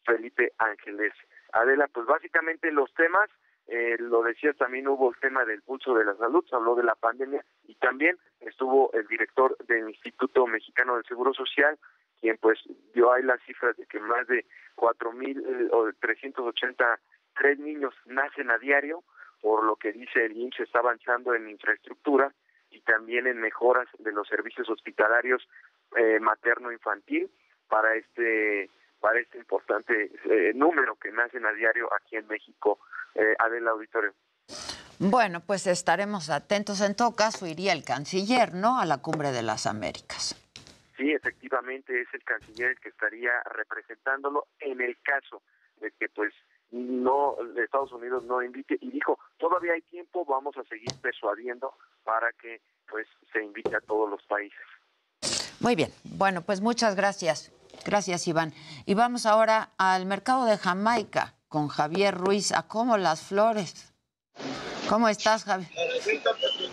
Felipe 0.04 0.52
Ángeles. 0.58 1.12
Adela, 1.52 1.88
pues 1.88 2.06
básicamente 2.06 2.70
los 2.72 2.92
temas 2.94 3.30
eh, 3.68 3.96
lo 3.98 4.22
decías, 4.22 4.56
también 4.56 4.88
hubo 4.88 5.10
el 5.10 5.20
tema 5.20 5.44
del 5.44 5.62
pulso 5.62 5.94
de 5.94 6.04
la 6.04 6.16
salud, 6.16 6.44
se 6.48 6.56
habló 6.56 6.74
de 6.74 6.82
la 6.82 6.94
pandemia 6.94 7.44
y 7.66 7.74
también 7.76 8.16
estuvo 8.40 8.90
el 8.92 9.06
director 9.06 9.56
del 9.66 9.88
Instituto 9.88 10.46
Mexicano 10.46 10.94
del 10.94 11.04
Seguro 11.04 11.34
Social, 11.34 11.78
quien 12.20 12.38
pues 12.38 12.58
dio 12.94 13.12
ahí 13.12 13.22
las 13.22 13.40
cifras 13.42 13.76
de 13.76 13.86
que 13.86 14.00
más 14.00 14.26
de 14.26 14.44
cuatro 14.74 15.12
mil 15.12 15.38
eh, 15.38 15.68
niños 17.58 17.94
nacen 18.06 18.50
a 18.50 18.58
diario, 18.58 19.04
por 19.40 19.64
lo 19.64 19.76
que 19.76 19.92
dice 19.92 20.24
el 20.24 20.36
INSS 20.36 20.60
está 20.60 20.80
avanzando 20.80 21.34
en 21.34 21.48
infraestructura 21.48 22.32
y 22.70 22.80
también 22.80 23.26
en 23.26 23.40
mejoras 23.40 23.88
de 23.98 24.12
los 24.12 24.26
servicios 24.28 24.68
hospitalarios 24.68 25.46
eh, 25.96 26.18
materno-infantil 26.20 27.30
para 27.68 27.94
este 27.94 28.70
para 29.00 29.20
este 29.20 29.38
importante 29.38 30.10
eh, 30.24 30.52
número 30.54 30.96
que 30.96 31.12
nacen 31.12 31.46
a 31.46 31.52
diario 31.52 31.88
aquí 31.94 32.16
en 32.16 32.26
México, 32.26 32.80
eh, 33.18 33.34
Adela 33.38 33.72
Auditorio. 33.72 34.14
Bueno, 34.98 35.40
pues 35.40 35.66
estaremos 35.66 36.30
atentos. 36.30 36.80
En 36.80 36.96
todo 36.96 37.14
caso, 37.14 37.46
iría 37.46 37.72
el 37.72 37.84
canciller, 37.84 38.54
¿no? 38.54 38.80
A 38.80 38.86
la 38.86 38.98
cumbre 38.98 39.30
de 39.30 39.42
las 39.42 39.66
Américas. 39.66 40.34
Sí, 40.96 41.12
efectivamente, 41.12 42.00
es 42.00 42.08
el 42.12 42.24
canciller 42.24 42.70
el 42.70 42.80
que 42.80 42.88
estaría 42.88 43.30
representándolo 43.54 44.46
en 44.58 44.80
el 44.80 44.98
caso 45.02 45.42
de 45.80 45.92
que, 45.92 46.08
pues, 46.08 46.32
no 46.70 47.36
Estados 47.56 47.92
Unidos 47.92 48.24
no 48.24 48.42
invite 48.42 48.76
y 48.80 48.90
dijo 48.90 49.18
todavía 49.38 49.72
hay 49.72 49.80
tiempo 49.80 50.26
vamos 50.26 50.54
a 50.58 50.64
seguir 50.64 50.90
persuadiendo 51.00 51.72
para 52.04 52.30
que 52.32 52.60
pues 52.86 53.06
se 53.32 53.42
invite 53.42 53.74
a 53.74 53.80
todos 53.80 54.10
los 54.10 54.22
países 54.24 54.60
muy 55.60 55.74
bien 55.76 55.90
bueno 56.04 56.42
pues 56.42 56.60
muchas 56.60 56.94
gracias 56.94 57.50
Gracias, 57.84 58.26
Iván. 58.28 58.52
Y 58.86 58.94
vamos 58.94 59.26
ahora 59.26 59.70
al 59.78 60.06
mercado 60.06 60.44
de 60.44 60.58
Jamaica 60.58 61.34
con 61.48 61.68
Javier 61.68 62.14
Ruiz. 62.14 62.52
¿A 62.52 62.62
cómo 62.62 62.96
las 62.96 63.20
flores? 63.20 63.92
¿Cómo 64.88 65.08
estás, 65.08 65.44
Javier? 65.44 65.70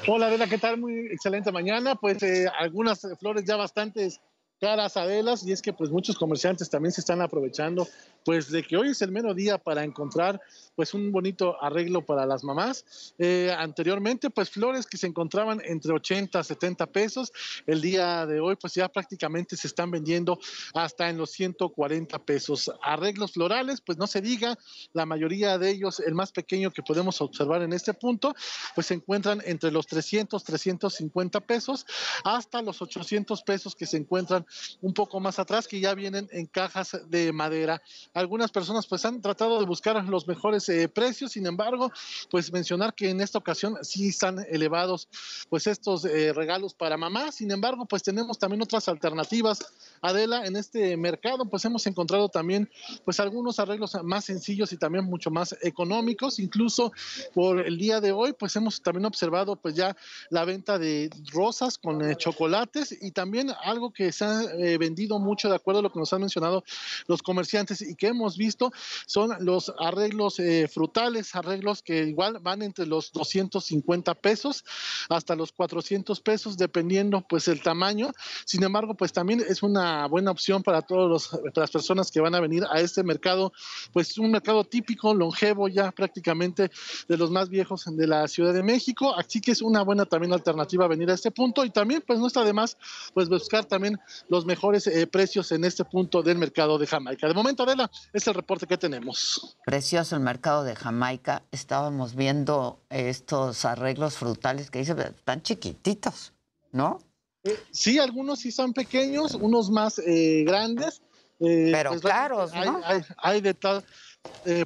Hola, 0.08 0.28
Adela, 0.28 0.48
¿qué 0.48 0.58
tal? 0.58 0.78
Muy 0.78 1.08
excelente 1.12 1.52
mañana. 1.52 1.96
Pues 1.96 2.22
eh, 2.24 2.46
algunas 2.60 3.02
flores 3.20 3.44
ya 3.46 3.56
bastantes 3.56 4.22
caras, 4.60 4.96
Adelas, 4.96 5.46
y 5.46 5.52
es 5.52 5.62
que 5.62 5.74
pues 5.74 5.90
muchos 5.90 6.18
comerciantes 6.18 6.70
también 6.70 6.92
se 6.92 7.02
están 7.02 7.22
aprovechando 7.22 7.88
pues 8.26 8.50
de 8.50 8.64
que 8.64 8.76
hoy 8.76 8.90
es 8.90 9.02
el 9.04 9.12
menos 9.12 9.36
día 9.36 9.60
para 9.60 9.84
encontrar 9.84 10.42
pues 10.76 10.94
un 10.94 11.12
bonito 11.12 11.62
arreglo 11.64 12.06
para 12.06 12.26
las 12.26 12.44
mamás. 12.44 13.14
Eh, 13.18 13.54
anteriormente 13.56 14.30
pues 14.32 14.50
flores 14.50 14.88
que 14.88 14.98
se 14.98 15.08
encontraban 15.08 15.62
entre 15.64 15.94
80 15.94 16.40
a 16.40 16.44
70 16.44 16.88
pesos, 16.88 17.32
el 17.68 17.82
día 17.82 18.26
de 18.26 18.40
hoy 18.40 18.56
pues 18.56 18.74
ya 18.74 18.90
prácticamente 18.90 19.56
se 19.56 19.68
están 19.68 19.92
vendiendo 19.92 20.40
hasta 20.74 21.08
en 21.08 21.18
los 21.18 21.32
140 21.32 22.18
pesos. 22.26 22.72
Arreglos 22.82 23.34
florales 23.34 23.80
pues 23.80 23.98
no 24.00 24.08
se 24.08 24.22
diga, 24.22 24.58
la 24.92 25.06
mayoría 25.06 25.58
de 25.60 25.70
ellos, 25.70 26.00
el 26.00 26.16
más 26.16 26.32
pequeño 26.32 26.72
que 26.72 26.82
podemos 26.82 27.22
observar 27.22 27.62
en 27.62 27.74
este 27.74 27.94
punto, 27.94 28.34
pues 28.74 28.88
se 28.88 28.96
encuentran 28.96 29.42
entre 29.46 29.72
los 29.72 29.86
300, 29.86 30.44
350 30.44 31.42
pesos 31.42 31.86
hasta 32.24 32.64
los 32.64 32.82
800 32.82 33.44
pesos 33.44 33.76
que 33.76 33.86
se 33.86 33.98
encuentran 33.98 34.46
un 34.82 34.94
poco 34.96 35.20
más 35.20 35.38
atrás 35.38 35.68
que 35.68 35.80
ya 35.80 35.94
vienen 35.94 36.28
en 36.32 36.48
cajas 36.48 36.98
de 37.08 37.32
madera 37.32 37.82
algunas 38.16 38.50
personas 38.50 38.88
pues 38.88 39.04
han 39.06 39.22
tratado 39.22 39.60
de 39.60 39.66
buscar 39.66 40.02
los 40.06 40.26
mejores 40.26 40.68
eh, 40.70 40.88
precios, 40.88 41.34
sin 41.34 41.46
embargo, 41.46 41.92
pues 42.32 42.52
mencionar 42.52 42.94
que 42.94 43.10
en 43.10 43.20
esta 43.20 43.38
ocasión 43.38 43.78
sí 43.82 44.08
están 44.08 44.40
elevados 44.50 45.10
pues 45.50 45.68
estos 45.68 46.06
eh, 46.06 46.32
regalos 46.32 46.74
para 46.74 46.96
mamá, 46.96 47.32
sin 47.34 47.52
embargo, 47.52 47.86
pues 47.86 48.04
tenemos 48.04 48.40
también 48.40 48.62
otras 48.62 48.88
alternativas. 48.88 49.66
Adela, 50.02 50.46
en 50.46 50.56
este 50.56 50.96
mercado 50.96 51.46
pues 51.46 51.66
hemos 51.66 51.86
encontrado 51.88 52.30
también 52.30 52.70
pues 53.04 53.20
algunos 53.20 53.60
arreglos 53.60 53.98
más 54.04 54.24
sencillos 54.24 54.72
y 54.72 54.78
también 54.78 55.04
mucho 55.06 55.30
más 55.30 55.56
económicos, 55.62 56.40
incluso 56.40 56.94
por 57.34 57.60
el 57.60 57.78
día 57.78 58.00
de 58.00 58.14
hoy 58.14 58.32
pues 58.32 58.56
hemos 58.56 58.82
también 58.82 59.06
observado 59.06 59.58
pues 59.58 59.76
ya 59.76 59.96
la 60.30 60.46
venta 60.46 60.80
de 60.80 61.10
rosas 61.34 61.78
con 61.78 62.02
eh, 62.02 62.16
chocolates 62.16 62.98
y 63.02 63.12
también 63.12 63.52
algo 63.64 63.92
que 63.92 64.14
se 64.14 64.24
ha 64.24 64.42
vendido 64.80 65.20
mucho 65.20 65.50
de 65.50 65.56
acuerdo 65.56 65.80
a 65.80 65.84
lo 65.84 65.92
que 65.92 66.00
nos 66.00 66.14
han 66.14 66.22
mencionado 66.22 66.64
los 67.08 67.22
comerciantes 67.22 67.82
y 67.82 67.96
que 67.96 68.05
hemos 68.08 68.38
visto 68.38 68.72
son 69.06 69.32
los 69.40 69.74
arreglos 69.80 70.40
eh, 70.40 70.68
frutales, 70.68 71.36
arreglos 71.36 71.82
que 71.82 72.04
igual 72.04 72.40
van 72.42 72.62
entre 72.62 72.86
los 72.86 73.12
250 73.12 74.16
pesos 74.16 74.64
hasta 75.10 75.36
los 75.36 75.52
400 75.52 76.20
pesos, 76.22 76.58
dependiendo 76.58 77.22
pues 77.28 77.48
el 77.48 77.62
tamaño. 77.62 78.12
Sin 78.46 78.64
embargo, 78.64 78.96
pues 78.96 79.14
también 79.14 79.44
es 79.48 79.64
una 79.64 80.08
buena 80.08 80.32
opción 80.32 80.64
para 80.64 80.82
todas 80.82 81.30
las 81.56 81.72
personas 81.72 82.12
que 82.12 82.22
van 82.22 82.36
a 82.36 82.40
venir 82.40 82.64
a 82.70 82.80
este 82.80 83.04
mercado, 83.04 83.52
pues 83.92 84.18
un 84.18 84.32
mercado 84.32 84.64
típico, 84.64 85.14
longevo 85.14 85.68
ya 85.68 85.92
prácticamente 85.92 86.72
de 87.08 87.18
los 87.18 87.32
más 87.32 87.50
viejos 87.50 87.86
de 87.86 88.08
la 88.08 88.28
Ciudad 88.28 88.54
de 88.54 88.64
México. 88.64 89.16
Así 89.16 89.42
que 89.42 89.52
es 89.52 89.62
una 89.62 89.84
buena 89.84 90.06
también 90.06 90.34
alternativa 90.34 90.88
venir 90.88 91.10
a 91.10 91.14
este 91.14 91.32
punto 91.32 91.66
y 91.66 91.70
también 91.70 92.04
pues 92.06 92.20
no 92.20 92.28
está 92.28 92.44
de 92.44 92.54
más 92.54 92.78
pues 93.14 93.30
buscar 93.30 93.66
también 93.66 94.00
los 94.30 94.46
mejores 94.46 94.88
eh, 94.88 95.08
precios 95.08 95.52
en 95.52 95.64
este 95.64 95.86
punto 95.86 96.22
del 96.22 96.38
mercado 96.38 96.78
de 96.78 96.88
Jamaica. 96.88 97.28
De 97.28 97.34
momento, 97.34 97.64
Adela, 97.64 97.90
es 98.14 98.28
el 98.28 98.34
reporte 98.34 98.68
que 98.68 98.78
tenemos. 98.78 99.58
Precioso 99.66 100.16
el 100.16 100.22
mercado 100.22 100.64
de 100.64 100.76
Jamaica. 100.76 101.44
Estábamos 101.52 102.16
viendo 102.16 102.80
estos 102.90 103.66
arreglos 103.66 104.16
frutales 104.16 104.72
que 104.72 104.80
dicen, 104.80 105.00
están 105.00 105.42
chiquititos, 105.42 106.34
¿no? 106.72 107.00
Eh, 107.44 107.60
sí, 107.72 108.00
algunos 108.00 108.40
sí 108.40 108.52
son 108.52 108.74
pequeños, 108.74 109.36
unos 109.36 109.70
más 109.70 110.00
eh, 110.00 110.44
grandes. 110.46 111.02
Eh, 111.40 111.70
Pero 111.72 111.92
pues, 111.92 112.02
claros, 112.02 112.52
¿no? 112.54 112.82
Hay, 113.18 113.42
de 113.42 113.54
tal. 113.54 113.84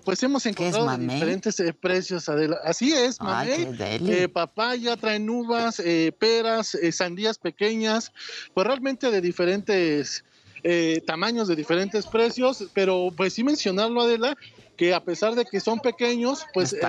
pues 0.06 0.22
hemos 0.24 0.46
encontrado 0.46 0.98
diferentes 0.98 1.62
precios. 1.82 2.30
Así 2.64 2.94
es, 2.94 3.20
mamé. 3.20 4.30
papaya, 4.30 4.96
traen 4.96 5.30
uvas, 5.30 5.82
peras, 6.20 6.78
sandías 6.92 7.38
pequeñas, 7.38 8.12
pues 8.54 8.68
realmente 8.68 9.10
de 9.12 9.20
diferentes 9.20 10.24
eh, 10.64 11.02
tamaños 11.06 11.48
de 11.48 11.56
diferentes 11.56 12.06
precios, 12.06 12.66
pero 12.74 13.10
pues 13.16 13.34
sí 13.34 13.44
mencionarlo, 13.44 14.02
Adela, 14.02 14.36
que 14.76 14.94
a 14.94 15.04
pesar 15.04 15.36
de 15.36 15.46
que 15.46 15.60
son 15.60 15.80
pequeños, 15.80 16.46
pues 16.54 16.74
eh, 16.74 16.80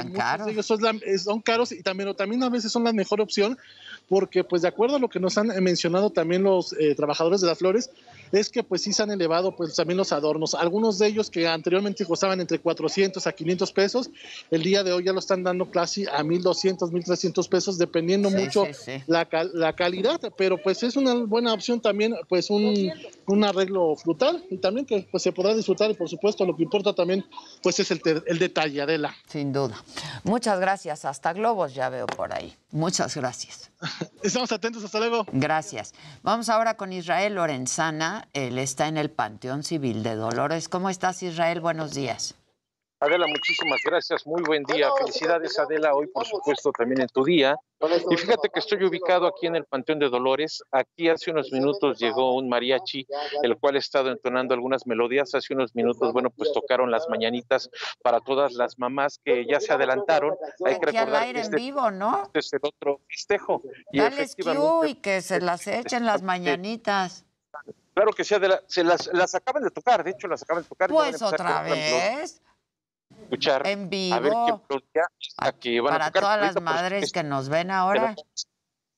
ellos 0.49 0.67
son, 0.67 1.41
caros 1.41 1.73
y 1.73 1.83
también, 1.83 2.15
también 2.15 2.43
a 2.43 2.49
veces 2.49 2.71
son 2.71 2.85
la 2.85 2.93
mejor 2.93 3.21
opción, 3.21 3.59
porque 4.09 4.45
pues 4.45 4.63
de 4.63 4.69
acuerdo 4.69 4.97
a 4.97 4.99
lo 5.01 5.09
que 5.09 5.19
nos 5.19 5.37
han 5.39 5.49
mencionado 5.63 6.11
también 6.11 6.45
los 6.45 6.73
eh, 6.75 6.95
trabajadores 6.95 7.41
de 7.41 7.49
las 7.49 7.59
flores, 7.59 7.91
es 8.32 8.51
que 8.51 8.62
pues 8.62 8.82
sí 8.82 8.93
se 8.93 9.02
han 9.02 9.11
elevado 9.11 9.55
pues 9.57 9.74
también 9.74 9.97
los 9.97 10.12
adornos. 10.12 10.55
Algunos 10.55 10.98
de 10.98 11.09
ellos 11.09 11.31
que 11.31 11.48
anteriormente 11.48 12.05
costaban 12.05 12.40
entre 12.40 12.59
400 12.59 13.27
a 13.27 13.32
500 13.32 13.73
pesos, 13.73 14.11
el 14.51 14.62
día 14.62 14.82
de 14.82 14.93
hoy 14.93 15.05
ya 15.05 15.12
lo 15.12 15.19
están 15.19 15.43
dando 15.43 15.70
casi 15.70 16.07
a 16.07 16.23
1200, 16.23 16.93
1300 16.93 17.48
pesos, 17.48 17.78
dependiendo 17.78 18.31
mucho 18.31 18.66
La, 19.07 19.28
la, 19.52 19.73
calidad, 19.74 20.20
pero 20.36 20.59
pues 20.59 20.82
es 20.82 20.97
una 20.97 21.15
buena 21.15 21.52
opción 21.52 21.81
también, 21.81 22.15
pues 22.28 22.51
un, 22.51 22.93
un, 23.27 23.44
arreglo 23.44 23.97
frutal 23.97 24.44
y 24.51 24.59
también 24.59 24.86
que 24.86 25.09
pues 25.11 25.23
se 25.23 25.32
podrá 25.32 25.55
disfrutar 25.55 25.90
y 25.90 25.94
por 25.94 26.09
supuesto 26.09 26.44
lo 26.44 26.57
que 26.57 26.62
importa 26.62 26.94
también 26.94 27.24
pues 27.62 27.81
es 27.81 27.90
el, 27.90 28.01
el 28.27 28.39
detalle, 28.39 28.82
Adela. 28.82 29.15
Sin 29.27 29.52
duda. 29.52 29.82
Muchas 30.24 30.61
gracias. 30.61 31.05
Hasta 31.05 31.32
globos 31.32 31.74
ya 31.74 31.89
veo 31.89 32.07
por 32.07 32.35
ahí. 32.35 32.55
Muchas 32.70 33.16
gracias. 33.16 33.70
Estamos 34.23 34.52
atentos, 34.52 34.85
hasta 34.85 34.98
luego. 34.98 35.27
Gracias. 35.32 35.93
Vamos 36.23 36.48
ahora 36.48 36.77
con 36.77 36.93
Israel 36.93 37.35
Lorenzana. 37.35 38.20
Él 38.33 38.59
está 38.59 38.89
en 38.89 38.97
el 38.97 39.11
Panteón 39.11 39.63
Civil 39.63 40.03
de 40.03 40.15
Dolores. 40.15 40.69
¿Cómo 40.69 40.91
estás, 40.91 41.23
Israel? 41.23 41.61
Buenos 41.61 41.95
días. 41.95 42.35
Adela, 43.03 43.27
muchísimas 43.27 43.81
gracias. 43.83 44.27
Muy 44.27 44.43
buen 44.43 44.63
día. 44.65 44.91
Felicidades, 44.99 45.59
Adela, 45.59 45.95
hoy 45.95 46.07
por 46.09 46.27
supuesto 46.27 46.71
también 46.71 47.01
en 47.01 47.09
tu 47.09 47.25
día. 47.25 47.57
Y 48.11 48.17
fíjate 48.19 48.51
que 48.51 48.61
estoy 48.61 48.85
ubicado 48.85 49.27
aquí 49.27 49.47
en 49.47 49.57
el 49.57 49.65
Panteón 49.65 50.01
de 50.01 50.11
Dolores. 50.11 50.63
Aquí 50.71 51.09
hace 51.09 51.31
unos 51.31 51.51
minutos 51.51 51.99
llegó 51.99 52.37
un 52.37 52.51
mariachi, 52.51 53.07
el 53.43 53.57
cual 53.57 53.77
ha 53.77 53.79
estado 53.79 54.11
entonando 54.11 54.53
algunas 54.53 54.87
melodías. 54.87 55.35
Hace 55.35 55.55
unos 55.55 55.75
minutos, 55.75 56.13
bueno, 56.13 56.29
pues 56.29 56.53
tocaron 56.53 56.91
las 56.91 57.09
mañanitas 57.09 57.71
para 58.03 58.21
todas 58.21 58.53
las 58.53 58.79
mamás 58.79 59.19
que 59.25 59.47
ya 59.47 59.61
se 59.61 59.73
adelantaron. 59.73 60.35
Hay 60.67 60.79
que 60.79 60.85
recordar 60.93 61.33
que 61.33 61.41
este, 61.41 61.57
en 61.57 61.63
vivo, 61.63 61.91
¿no? 61.91 62.25
Este 62.25 62.41
es 62.41 62.53
el 62.53 62.61
otro 62.65 63.01
festejo. 63.09 63.63
Y 63.93 64.03
y 64.03 64.95
que 64.97 65.23
se 65.23 65.41
las 65.41 65.67
echen 65.67 66.05
las 66.05 66.21
mañanitas. 66.21 67.25
Claro 68.01 68.15
que 68.15 68.25
sí, 68.25 68.35
Adela, 68.35 68.63
se 68.67 68.83
las, 68.83 69.11
las 69.13 69.35
acaban 69.35 69.63
de 69.63 69.71
tocar, 69.71 70.03
de 70.03 70.13
hecho 70.13 70.27
las 70.27 70.43
acaban 70.43 70.63
de 70.63 70.69
tocar. 70.71 70.89
Pues 70.89 71.21
otra 71.21 71.61
vez 71.61 72.41
escuchar 73.25 73.67
en 73.67 73.91
vivo. 73.91 74.15
a 74.15 74.21
ver 74.21 74.33
qué 75.61 75.83
van 75.83 75.93
para 75.93 76.07
a 76.07 76.09
tocar. 76.09 76.23
todas 76.23 76.41
las 76.41 76.63
madres 76.63 77.13
que 77.13 77.23
nos 77.23 77.51
ven 77.51 77.71
ahora. 77.71 78.15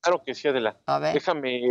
claro 0.00 0.22
que 0.24 0.36
sí, 0.36 0.46
Adela. 0.46 0.78
A 0.86 1.00
ver. 1.00 1.14
Déjame 1.14 1.62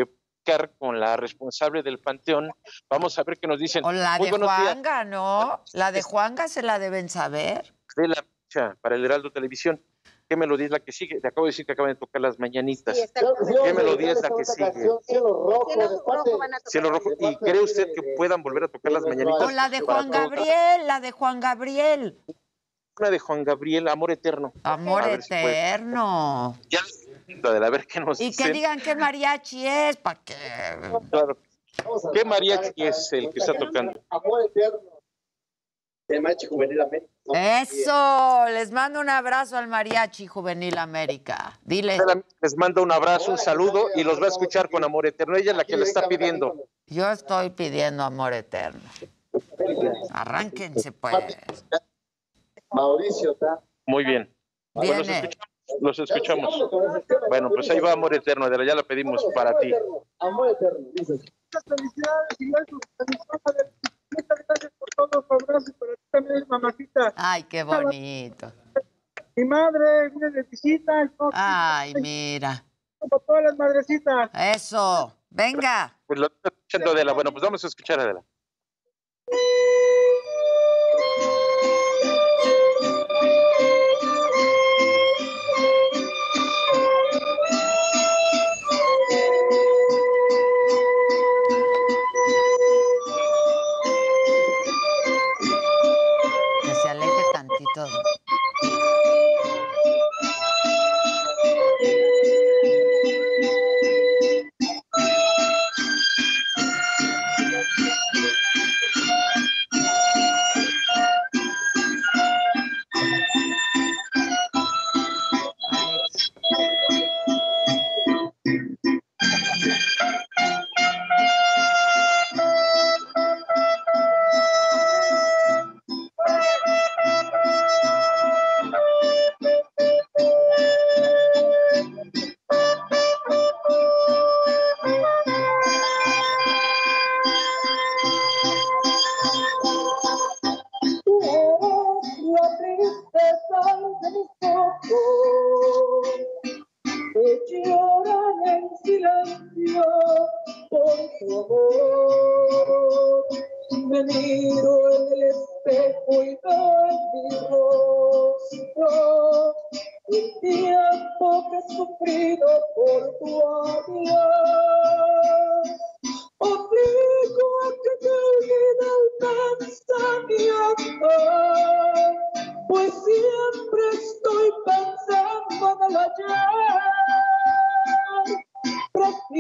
buscar 0.44 0.72
con 0.78 0.99
la 0.99 1.16
responsable 1.16 1.84
del 1.84 1.99
panteón. 1.99 2.52
Vamos 2.90 3.18
a 3.18 3.24
ver 3.24 3.40
qué 3.40 3.48
nos 3.48 3.62
dicen. 3.62 3.86
O 3.86 3.94
la 3.94 4.20
de 4.20 4.30
Juanga, 4.30 5.06
¿no? 5.06 5.64
La 5.72 5.94
de 5.94 6.02
Juanga 6.02 6.49
se 6.49 6.62
la 6.64 6.80
deben 6.80 7.08
saber. 7.08 7.74
De 7.95 8.10
la 8.10 8.26
para 8.82 8.95
el 8.95 9.06
Heraldo 9.06 9.32
Televisión. 9.32 9.82
¿Qué 10.32 10.38
melodía 10.38 10.68
es 10.68 10.72
la 10.72 10.80
que 10.80 10.94
sigue? 10.94 11.20
Te 11.20 11.28
acabo 11.28 11.45
de 11.45 11.49
decir 11.49 11.66
que 11.66 11.74
acaban 11.74 11.91
de 11.91 11.99
tocar 11.99 12.22
las 12.22 12.40
mañanitas. 12.40 12.98
¿Qué 13.66 13.74
melodía 13.74 14.14
es 14.14 14.22
la 14.22 14.30
que 14.30 14.45
sigue? 14.45 14.72
Cielo 15.02 15.44
rojo. 15.44 15.70
Cielo 16.68 16.90
rojo. 16.90 17.10
¿Y 17.20 17.36
cree 17.36 17.60
usted 17.60 17.88
que 17.94 18.14
puedan 18.16 18.41
volver 18.41 18.64
a 18.64 18.68
tocar 18.70 18.94
las 18.94 19.03
mañanitas? 19.03 19.41
O 19.41 19.52
la 19.52 19.68
de 19.68 19.82
Juan 19.82 20.10
Gabriel, 20.10 20.88
la 20.88 21.02
de 21.02 21.12
Juan 21.12 21.41
Gabriel. 21.41 22.18
La 22.98 23.10
de 23.10 23.20
Juan 23.20 23.44
Gabriel, 23.44 23.90
Amor 23.90 24.12
Eterno. 24.12 24.53
Amor 24.64 25.03
Eterno. 25.10 26.58
Ya, 26.70 26.80
a 27.44 27.70
ver 27.70 27.86
qué 27.86 27.99
nos 27.99 28.22
Y 28.22 28.34
que 28.34 28.53
digan 28.53 28.80
qué 28.80 28.95
mariachi 28.95 29.68
es, 29.68 29.98
para 29.98 30.22
que... 30.24 30.34
Claro. 31.10 31.38
¿Qué 32.14 32.24
mariachi 32.24 32.84
es 32.84 33.12
el 33.12 33.32
que 33.32 33.40
está 33.40 33.53
tocando? 33.53 34.02
Amor 34.10 34.45
Eterno. 34.45 35.01
El 36.11 36.21
mariachi 36.21 36.47
juvenil 36.47 36.81
América. 36.81 37.11
Eso, 37.61 38.45
les 38.49 38.71
mando 38.71 38.99
un 38.99 39.09
abrazo 39.09 39.57
al 39.57 39.67
mariachi 39.67 40.27
juvenil 40.27 40.77
América. 40.77 41.59
Dile. 41.63 41.97
Les 42.41 42.57
mando 42.57 42.83
un 42.83 42.91
abrazo, 42.91 43.31
un 43.31 43.38
saludo 43.38 43.88
y 43.95 44.03
los 44.03 44.21
va 44.21 44.25
a 44.25 44.29
escuchar 44.29 44.69
con 44.69 44.83
amor 44.83 45.05
eterno. 45.05 45.38
Ella 45.38 45.51
es 45.51 45.57
la 45.57 45.63
que 45.63 45.77
le 45.77 45.83
está 45.83 46.07
pidiendo. 46.07 46.67
Yo 46.88 47.09
estoy 47.09 47.51
pidiendo 47.51 48.03
amor 48.03 48.33
eterno. 48.33 48.81
Arránquense 50.11 50.91
pues. 50.91 51.38
Mauricio 52.71 53.31
está. 53.31 53.61
Muy 53.85 54.03
bien. 54.03 54.33
los, 55.79 55.99
escuchamos, 55.99 56.69
Bueno, 57.29 57.49
pues 57.49 57.69
ahí 57.69 57.79
va 57.79 57.93
amor 57.93 58.13
eterno, 58.13 58.47
ya 58.63 58.75
lo 58.75 58.85
pedimos 58.85 59.25
para 59.33 59.57
ti. 59.59 59.73
Amor 60.19 60.49
eterno, 60.49 60.88
dices. 60.93 61.19
Muchas 61.19 61.63
felicidades 61.65 62.38
y 62.39 62.51
Muchas 64.11 64.45
gracias 64.47 64.71
por 64.77 64.89
todos 64.89 65.09
los 65.29 65.41
abrazos, 65.41 65.73
pero 65.79 65.93
también 66.11 66.45
mamacita. 66.47 67.13
Ay, 67.15 67.43
qué 67.43 67.63
bonito. 67.63 68.51
Mi 69.35 69.45
madre 69.45 70.09
viene 70.09 70.31
de 70.31 70.43
visita. 70.43 70.91
Ay, 71.33 71.93
mira. 71.95 72.65
Como 72.99 73.19
todas 73.19 73.43
las 73.43 73.57
madrecitas. 73.57 74.29
Eso, 74.33 75.15
venga. 75.29 75.97
Pues 76.05 76.19
lo 76.19 76.27
estoy 76.27 76.51
escuchando 76.53 76.91
Adela. 76.91 77.13
Bueno, 77.13 77.31
pues 77.31 77.41
vamos 77.41 77.63
a 77.63 77.67
escuchar 77.67 77.99
a 77.99 78.03
Adela. 78.03 78.23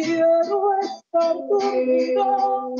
quiero 0.03 0.79
estar 0.79 1.35
contigo. 1.49 2.75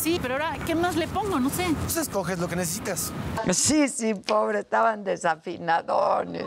Sí, 0.00 0.18
pero 0.22 0.34
ahora, 0.34 0.56
¿qué 0.64 0.74
más 0.74 0.96
le 0.96 1.08
pongo? 1.08 1.40
No 1.40 1.50
sé. 1.50 1.66
Pues 1.82 1.96
escoges 1.96 2.38
lo 2.38 2.48
que 2.48 2.56
necesitas. 2.56 3.12
Sí, 3.52 3.88
sí, 3.88 4.14
pobre, 4.14 4.60
estaban 4.60 5.02
desafinadones. 5.02 6.46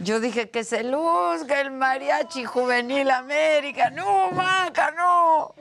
Yo 0.00 0.18
dije 0.18 0.50
que 0.50 0.64
se 0.64 0.82
luzca 0.82 1.60
el 1.60 1.70
mariachi 1.70 2.44
juvenil 2.44 3.10
América. 3.10 3.90
No, 3.90 4.32
manca, 4.32 4.90
no. 4.90 5.54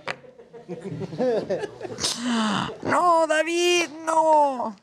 No, 2.81 3.27
David, 3.27 3.89
no. 4.05 4.75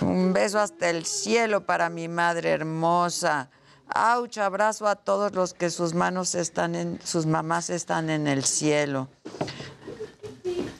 Un 0.00 0.32
beso 0.32 0.60
hasta 0.60 0.88
el 0.88 1.04
cielo 1.04 1.66
para 1.66 1.90
mi 1.90 2.08
madre 2.08 2.50
hermosa. 2.50 3.50
Auch, 3.98 4.36
abrazo 4.38 4.86
a 4.86 4.94
todos 4.96 5.32
los 5.32 5.54
que 5.54 5.70
sus 5.70 5.94
manos 5.94 6.34
están 6.34 6.74
en, 6.74 7.00
sus 7.02 7.24
mamás 7.24 7.70
están 7.70 8.10
en 8.10 8.26
el 8.26 8.44
cielo. 8.44 9.08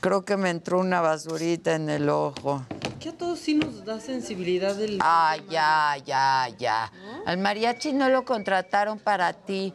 Creo 0.00 0.24
que 0.24 0.36
me 0.36 0.50
entró 0.50 0.80
una 0.80 1.00
basurita 1.00 1.74
en 1.74 1.88
el 1.88 2.10
ojo. 2.10 2.62
Que 3.00 3.08
a 3.08 3.12
todos 3.16 3.38
sí 3.38 3.54
nos 3.54 3.84
da 3.86 4.00
sensibilidad 4.00 4.74
del. 4.74 4.98
Ah, 5.00 5.36
ya, 5.48 5.96
ya, 6.04 6.48
ya. 6.58 6.92
Al 7.24 7.38
mariachi 7.38 7.94
no 7.94 8.08
lo 8.10 8.24
contrataron 8.24 8.98
para 8.98 9.32
ti. 9.32 9.72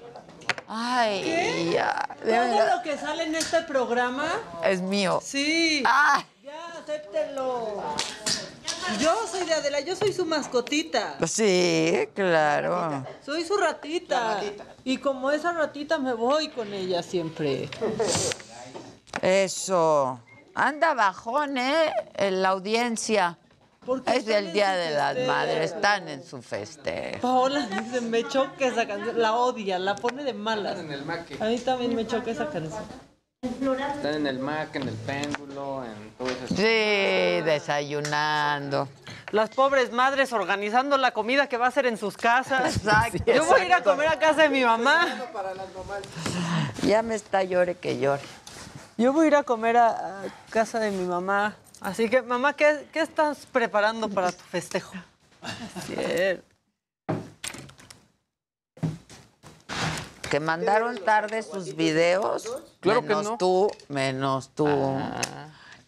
Ay, 0.68 1.22
¿Qué? 1.23 1.72
ya. 1.73 2.07
de 2.23 2.31
Todo 2.31 2.41
verdad. 2.41 2.76
lo 2.77 2.84
que 2.84 2.97
sale 2.97 3.23
en 3.23 3.35
este 3.35 3.61
programa. 3.63 4.27
Es 4.63 4.81
mío. 4.81 5.19
Sí. 5.23 5.81
Ah. 5.85 6.23
Ya, 6.43 6.80
acéptenlo. 6.80 7.81
Yo 8.99 9.15
soy 9.27 9.45
de 9.45 9.53
Adela, 9.53 9.80
yo 9.80 9.95
soy 9.95 10.13
su 10.13 10.26
mascotita. 10.26 11.18
Sí, 11.27 12.07
claro. 12.13 13.05
Soy 13.26 13.43
su 13.43 13.57
ratita. 13.57 14.41
Y 14.84 14.97
como 14.97 15.31
esa 15.31 15.51
ratita 15.53 15.97
me 15.97 16.13
voy 16.13 16.49
con 16.49 16.73
ella 16.73 17.03
siempre. 17.03 17.69
Eso. 19.22 20.19
Anda 20.55 20.93
bajón, 20.93 21.57
¿eh? 21.57 21.91
En 22.15 22.41
la 22.41 22.49
audiencia. 22.49 23.38
Porque 23.85 24.15
Es 24.15 24.27
el 24.27 24.53
Día 24.53 24.73
de 24.73 24.91
las. 24.91 25.18
Madres, 25.27 25.72
están 25.72 26.07
en 26.07 26.23
su 26.23 26.41
festejo. 26.41 27.19
Paola 27.22 27.68
dice, 27.68 28.01
me 28.01 28.27
choca 28.27 28.68
esa 28.68 28.88
canción. 28.88 29.19
La 29.19 29.35
odia, 29.35 29.80
la 29.80 29.95
pone 29.95 30.23
de 30.23 30.34
malas. 30.34 30.77
En 30.80 30.91
el 30.91 31.03
Mac. 31.03 31.26
A 31.39 31.45
mí 31.45 31.57
también 31.59 31.95
me 31.95 32.05
choca 32.05 32.30
esa 32.30 32.47
canción. 32.49 32.84
Están 33.43 34.13
en 34.13 34.27
el 34.27 34.38
Mac, 34.38 34.76
en 34.76 34.88
el 34.88 34.93
péndulo, 34.93 35.84
en 35.84 36.11
todo 36.11 36.30
eso. 36.30 36.47
Sí, 36.49 37.41
desayunando. 37.43 38.88
Las 39.31 39.49
pobres 39.49 39.91
madres 39.91 40.31
organizando 40.31 40.95
la 40.97 41.09
comida 41.11 41.47
que 41.47 41.57
va 41.57 41.65
a 41.65 41.69
hacer 41.69 41.88
en 41.88 41.97
sus 41.97 42.18
casas. 42.18 42.77
Exacto. 42.77 43.23
Yo 43.26 43.43
voy 43.45 43.61
a 43.61 43.65
ir 43.65 43.73
a 43.73 43.81
comer 43.81 44.09
a 44.09 44.19
casa 44.19 44.43
de 44.43 44.49
mi 44.49 44.63
mamá. 44.63 45.07
Ya 46.84 47.01
me 47.01 47.15
está 47.15 47.43
llore 47.43 47.76
que 47.76 47.97
llore. 47.97 48.22
Yo 48.97 49.11
voy 49.11 49.26
a 49.26 49.27
ir 49.30 49.35
a 49.35 49.43
comer 49.43 49.77
a, 49.77 49.89
a 49.89 50.23
casa 50.51 50.80
de 50.80 50.91
mi 50.91 51.05
mamá. 51.05 51.55
Así 51.80 52.09
que, 52.09 52.22
mamá, 52.22 52.53
¿qué, 52.53 52.88
qué 52.93 52.99
estás 52.99 53.47
preparando 53.51 54.07
para 54.07 54.31
tu 54.31 54.43
festejo? 54.43 54.93
Cierto. 55.88 56.50
Que 60.31 60.39
mandaron 60.39 60.97
tarde 60.97 61.43
sus 61.43 61.75
videos. 61.75 62.49
Claro 62.79 63.01
que 63.01 63.07
menos 63.09 63.25
no. 63.25 63.37
tú, 63.37 63.69
menos 63.89 64.49
tú. 64.55 64.65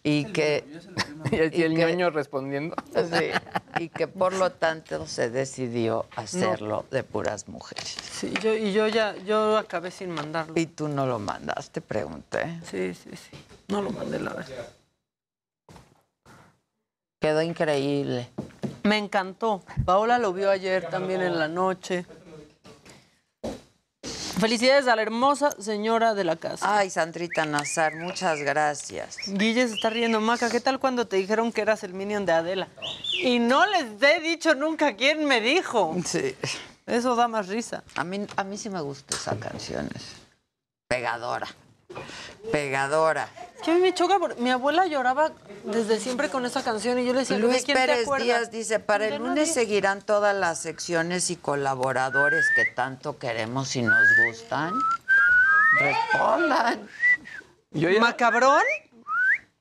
Y 0.02 0.26
que. 0.26 0.64
Y 1.32 1.36
el, 1.36 1.54
y 1.54 1.62
el 1.62 1.72
y 1.72 1.76
que- 1.76 1.86
ñoño 1.86 2.10
respondiendo. 2.10 2.76
sí, 2.94 3.30
y 3.80 3.88
que 3.88 4.06
por 4.06 4.34
lo 4.34 4.52
tanto 4.52 5.06
se 5.06 5.30
decidió 5.30 6.04
hacerlo 6.16 6.84
de 6.90 7.02
puras 7.02 7.48
mujeres. 7.48 7.96
Sí, 8.12 8.30
yo, 8.42 8.52
y 8.52 8.74
yo 8.74 8.86
ya, 8.88 9.16
yo 9.24 9.56
acabé 9.56 9.90
sin 9.90 10.10
mandarlo. 10.10 10.52
Y 10.54 10.66
tú 10.66 10.88
no 10.88 11.06
lo 11.06 11.18
mandaste, 11.18 11.80
pregunté. 11.80 12.60
Sí, 12.70 12.92
sí, 12.92 13.16
sí. 13.16 13.30
No 13.68 13.80
lo 13.80 13.88
mandé, 13.90 14.20
la 14.20 14.34
verdad. 14.34 14.68
Quedó 17.18 17.40
increíble. 17.40 18.28
Me 18.82 18.98
encantó. 18.98 19.62
Paola 19.86 20.18
lo 20.18 20.34
vio 20.34 20.50
ayer 20.50 20.90
también 20.90 21.22
en 21.22 21.38
la 21.38 21.48
noche. 21.48 22.04
Felicidades 24.38 24.88
a 24.88 24.96
la 24.96 25.02
hermosa 25.02 25.52
señora 25.60 26.14
de 26.14 26.24
la 26.24 26.36
casa. 26.36 26.78
Ay, 26.78 26.90
Sandrita 26.90 27.44
Nazar, 27.44 27.94
muchas 27.96 28.40
gracias. 28.40 29.16
Guille 29.26 29.68
se 29.68 29.74
está 29.74 29.90
riendo, 29.90 30.20
Maca. 30.20 30.50
¿Qué 30.50 30.60
tal 30.60 30.80
cuando 30.80 31.06
te 31.06 31.16
dijeron 31.16 31.52
que 31.52 31.60
eras 31.60 31.84
el 31.84 31.94
minion 31.94 32.26
de 32.26 32.32
Adela? 32.32 32.68
Y 33.22 33.38
no 33.38 33.64
les 33.66 34.02
he 34.02 34.20
dicho 34.20 34.54
nunca 34.54 34.96
quién 34.96 35.24
me 35.24 35.40
dijo. 35.40 35.96
Sí. 36.04 36.34
Eso 36.86 37.14
da 37.16 37.28
más 37.28 37.48
risa. 37.48 37.82
A 37.94 38.04
mí, 38.04 38.26
a 38.36 38.44
mí 38.44 38.58
sí 38.58 38.68
me 38.68 38.80
gusta 38.80 39.14
esa 39.14 39.36
canción. 39.36 39.88
es 39.94 40.02
Pegadora. 40.88 41.46
Pegadora. 42.52 43.28
Que 43.64 43.70
a 43.70 43.74
mí 43.74 43.80
me 43.80 43.94
choca 43.94 44.18
porque 44.18 44.40
mi 44.40 44.50
abuela 44.50 44.86
lloraba 44.86 45.32
desde 45.64 45.98
siempre 45.98 46.28
con 46.28 46.44
esa 46.44 46.62
canción 46.62 46.98
y 46.98 47.06
yo 47.06 47.12
le 47.14 47.20
decía, 47.20 47.38
Luis 47.38 47.58
¿de 47.58 47.62
quién 47.62 47.78
te 47.78 47.86
Pérez? 47.86 48.08
Díaz 48.22 48.50
dice, 48.50 48.78
para 48.78 49.06
el 49.06 49.16
lunes 49.16 49.48
nadie". 49.48 49.52
seguirán 49.52 50.02
todas 50.02 50.36
las 50.36 50.60
secciones 50.60 51.30
y 51.30 51.36
colaboradores 51.36 52.44
que 52.54 52.66
tanto 52.66 53.18
queremos 53.18 53.74
y 53.76 53.82
nos 53.82 54.06
gustan. 54.26 54.74
Respondan. 55.80 56.88
¿Macabrón? 58.00 58.62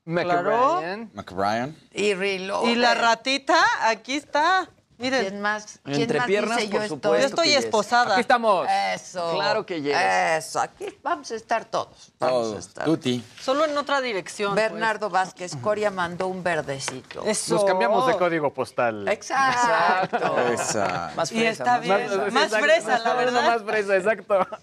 Claro. 0.05 0.81
McBrien. 0.81 1.11
McBrien. 1.13 1.77
Y. 1.93 2.11
Y 2.11 2.75
la 2.75 2.93
ratita, 2.93 3.57
aquí 3.87 4.15
está. 4.15 4.69
Miren. 5.03 5.21
¿Quién 5.21 5.41
más? 5.41 5.79
¿Quién 5.83 6.01
Entre 6.01 6.17
más 6.19 6.27
piernas, 6.27 6.57
dice 6.57 6.69
por 6.71 6.81
yo 6.81 6.87
supuesto. 6.87 7.15
estoy? 7.15 7.21
Yo 7.21 7.27
estoy 7.57 7.65
esposada. 7.65 8.11
Aquí 8.13 8.21
estamos. 8.21 8.67
Eso. 8.95 9.31
Claro 9.35 9.65
que 9.65 9.81
yes. 9.81 9.95
Eso. 9.95 10.59
Aquí 10.61 10.87
vamos 11.03 11.29
a 11.31 11.35
estar 11.35 11.65
todos. 11.65 12.11
Vamos 12.19 12.47
a 12.47 12.49
Todos. 12.49 12.65
estar. 12.67 12.85
Tuti. 12.85 13.23
Solo 13.41 13.65
en 13.65 13.77
otra 13.77 14.01
dirección. 14.01 14.53
pues. 14.53 14.63
Bernardo 14.71 15.09
Vázquez 15.09 15.55
Coria 15.57 15.91
mandó 15.91 16.27
un 16.27 16.41
verdecito. 16.43 17.23
Eso. 17.25 17.55
Nos 17.55 17.65
cambiamos 17.65 18.07
de 18.07 18.17
código 18.17 18.53
postal. 18.53 19.07
Exacto. 19.07 20.37
Esa. 20.53 21.11
Más 21.15 21.31
Y 21.31 21.35
fresa, 21.39 21.51
está 21.51 21.71
más 21.73 21.81
bien. 21.81 22.07
fresa. 22.09 22.31
Más 22.31 22.43
exacto. 22.45 22.65
fresa, 22.65 22.99
la 22.99 23.13
verdad. 23.13 23.45
Más 23.45 23.63
fresa, 23.63 23.95
exacto. 23.97 24.47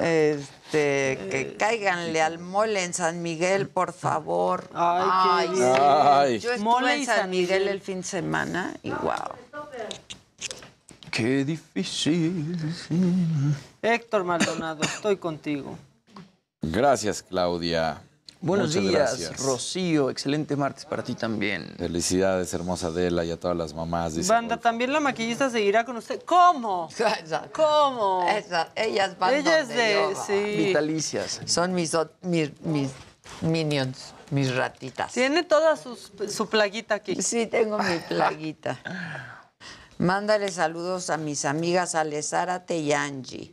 Este, 0.00 0.57
que 0.70 1.56
cáiganle 1.58 2.20
al 2.20 2.38
mole 2.38 2.84
en 2.84 2.94
San 2.94 3.22
Miguel, 3.22 3.68
por 3.68 3.92
favor. 3.92 4.68
Ay, 4.74 5.48
qué. 5.54 5.64
Ay. 5.80 6.38
Yo 6.38 6.52
estuve 6.52 6.64
Mole 6.64 6.94
en 6.94 7.06
San 7.06 7.16
San 7.16 7.30
Miguel 7.30 7.60
Miguel. 7.60 7.68
el 7.68 7.80
fin 7.80 7.98
de 7.98 8.02
semana 8.06 8.74
y 8.82 8.90
wow. 8.90 9.36
Qué 11.10 11.44
difícil. 11.44 12.56
Héctor 13.82 14.24
Maldonado, 14.24 14.82
estoy 14.82 15.16
contigo. 15.16 15.76
Gracias, 16.62 17.22
Claudia. 17.22 18.02
Buenos 18.40 18.68
Muchas 18.68 18.82
días, 18.82 19.18
gracias. 19.18 19.40
Rocío. 19.44 20.10
Excelente 20.10 20.54
martes 20.54 20.84
para 20.84 21.02
ti 21.02 21.14
también. 21.14 21.74
Felicidades, 21.76 22.54
hermosa 22.54 22.86
Adela, 22.86 23.24
y 23.24 23.32
a 23.32 23.36
todas 23.36 23.56
las 23.56 23.74
mamás. 23.74 24.14
dice 24.14 24.30
Banda, 24.32 24.56
también 24.58 24.92
la 24.92 25.00
maquillista 25.00 25.50
seguirá 25.50 25.84
con 25.84 25.96
usted. 25.96 26.22
Esa- 26.24 27.48
¿Cómo? 27.52 28.26
esa- 28.28 28.68
ellas 28.76 29.18
van 29.18 29.34
Ella 29.34 29.58
es 29.60 29.68
donde 29.68 29.82
de. 29.82 30.16
Sí. 30.26 30.56
Vitalicias. 30.66 31.40
Son 31.46 31.72
mis, 31.74 31.94
ot- 31.94 32.12
mis, 32.22 32.50
mis 32.62 32.90
minions, 33.40 34.14
mis 34.30 34.54
ratitas. 34.54 35.12
Tiene 35.12 35.42
toda 35.42 35.76
sus- 35.76 36.12
su 36.30 36.48
plaguita 36.48 36.94
aquí. 36.94 37.20
Sí, 37.20 37.46
tengo 37.48 37.78
mi 37.78 37.98
plaguita. 38.08 38.78
Mándale 39.98 40.52
saludos 40.52 41.10
a 41.10 41.16
mis 41.16 41.44
amigas 41.44 41.96
Ale 41.96 42.22
Zárate 42.22 42.76
y 42.78 42.92
Angie, 42.92 43.52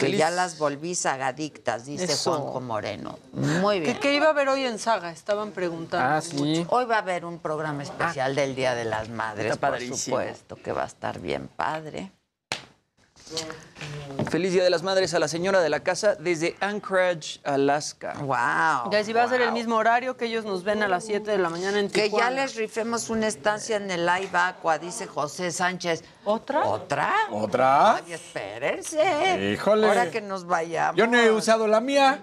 que 0.00 0.06
Feliz- 0.06 0.18
ya 0.18 0.30
las 0.30 0.58
volví 0.58 0.94
sagadictas, 0.94 1.84
dice 1.86 2.04
Eso. 2.04 2.32
Juanjo 2.32 2.60
Moreno. 2.60 3.18
Muy 3.32 3.80
bien. 3.80 3.94
¿Qué, 3.94 4.00
qué 4.00 4.14
iba 4.14 4.28
a 4.30 4.32
ver 4.32 4.48
hoy 4.48 4.64
en 4.64 4.78
Saga? 4.78 5.10
Estaban 5.12 5.52
preguntando. 5.52 6.16
Ah, 6.16 6.20
sí. 6.20 6.66
Hoy 6.70 6.86
va 6.86 6.96
a 6.96 6.98
haber 7.00 7.24
un 7.24 7.38
programa 7.38 7.82
especial 7.82 8.34
del 8.34 8.54
Día 8.56 8.74
de 8.74 8.84
las 8.84 9.08
Madres, 9.08 9.56
por 9.58 9.78
supuesto, 9.80 10.56
que 10.56 10.72
va 10.72 10.82
a 10.84 10.86
estar 10.86 11.20
bien 11.20 11.48
padre. 11.48 12.10
Feliz 14.30 14.52
Día 14.52 14.62
de 14.64 14.70
las 14.70 14.82
Madres 14.82 15.14
a 15.14 15.18
la 15.18 15.28
señora 15.28 15.60
de 15.60 15.68
la 15.70 15.80
casa 15.80 16.14
desde 16.16 16.56
Anchorage, 16.60 17.40
Alaska. 17.44 18.14
Wow. 18.20 18.90
Ya 18.92 19.02
si 19.04 19.12
va 19.12 19.24
a 19.24 19.28
ser 19.28 19.40
el 19.40 19.52
mismo 19.52 19.76
horario 19.76 20.16
que 20.16 20.26
ellos 20.26 20.44
nos 20.44 20.62
ven 20.62 20.82
a 20.82 20.88
las 20.88 21.04
7 21.04 21.30
de 21.30 21.38
la 21.38 21.48
mañana 21.48 21.80
en 21.80 21.88
Que 21.90 22.04
Tijuana. 22.04 22.26
ya 22.26 22.42
les 22.42 22.54
rifemos 22.56 23.08
una 23.10 23.26
estancia 23.26 23.76
en 23.76 23.90
el 23.90 24.06
Live 24.06 24.30
Aqua, 24.34 24.78
dice 24.78 25.06
José 25.06 25.50
Sánchez. 25.50 26.04
¿Otra? 26.24 26.64
¿Otra? 26.66 27.12
¿Otra? 27.32 27.96
Ay, 27.96 28.12
espérense. 28.12 29.52
Híjole. 29.52 29.86
Ahora 29.88 30.10
que 30.10 30.20
nos 30.20 30.44
vayamos. 30.46 30.96
Yo 30.96 31.06
no 31.06 31.18
he 31.18 31.30
usado 31.30 31.66
la 31.66 31.80
mía. 31.80 32.22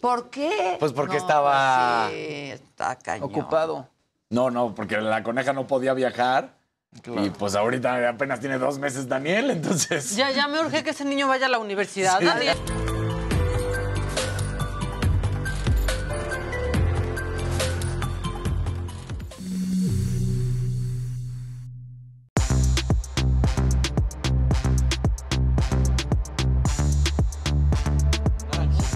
¿Por 0.00 0.30
qué? 0.30 0.76
Pues 0.78 0.92
porque 0.92 1.16
No, 1.16 1.18
estaba- 1.22 2.06
pues 2.08 2.14
sí, 2.20 2.50
está 2.52 2.96
cañón. 2.96 3.28
Ocupado. 3.30 3.88
No, 4.30 4.50
no, 4.50 4.74
porque 4.74 4.98
la 4.98 5.22
coneja 5.22 5.52
no 5.52 5.66
podía 5.66 5.94
viajar. 5.94 6.57
Y 7.04 7.30
pues 7.30 7.54
ahorita 7.54 8.08
apenas 8.08 8.40
tiene 8.40 8.58
dos 8.58 8.78
meses 8.78 9.08
Daniel, 9.08 9.50
entonces. 9.50 10.16
Ya, 10.16 10.30
ya 10.30 10.48
me 10.48 10.60
urge 10.60 10.82
que 10.82 10.90
ese 10.90 11.04
niño 11.04 11.28
vaya 11.28 11.46
a 11.46 11.48
la 11.48 11.58
universidad. 11.58 12.18
Sí. 12.18 12.24
Daniel. 12.24 12.56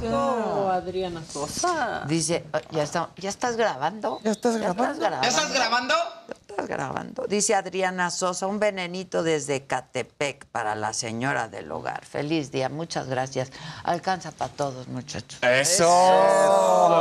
Oh, 0.04 0.68
Adriana 0.70 1.22
Sosa. 1.24 2.02
Dice, 2.06 2.44
oh, 2.52 2.58
¿ya, 2.72 2.82
está- 2.82 3.10
¿ya 3.16 3.28
estás 3.28 3.56
grabando? 3.56 4.20
¿Ya 4.24 4.32
estás 4.32 4.56
grabando? 4.56 4.82
¿Ya 4.82 4.90
estás 4.90 5.00
grabando? 5.00 5.28
estás 5.28 5.52
grabando? 5.52 5.94
Dice 7.28 7.54
Adriana 7.54 8.10
Sosa, 8.10 8.46
un 8.46 8.58
venenito 8.58 9.22
desde 9.22 9.66
Catepec 9.66 10.46
para 10.46 10.74
la 10.74 10.92
señora 10.92 11.48
del 11.48 11.70
hogar. 11.70 12.04
Feliz 12.04 12.50
día, 12.50 12.68
muchas 12.68 13.06
gracias. 13.08 13.50
Alcanza 13.84 14.30
para 14.32 14.52
todos, 14.52 14.88
muchachos. 14.88 15.38
¡Eso! 15.42 15.88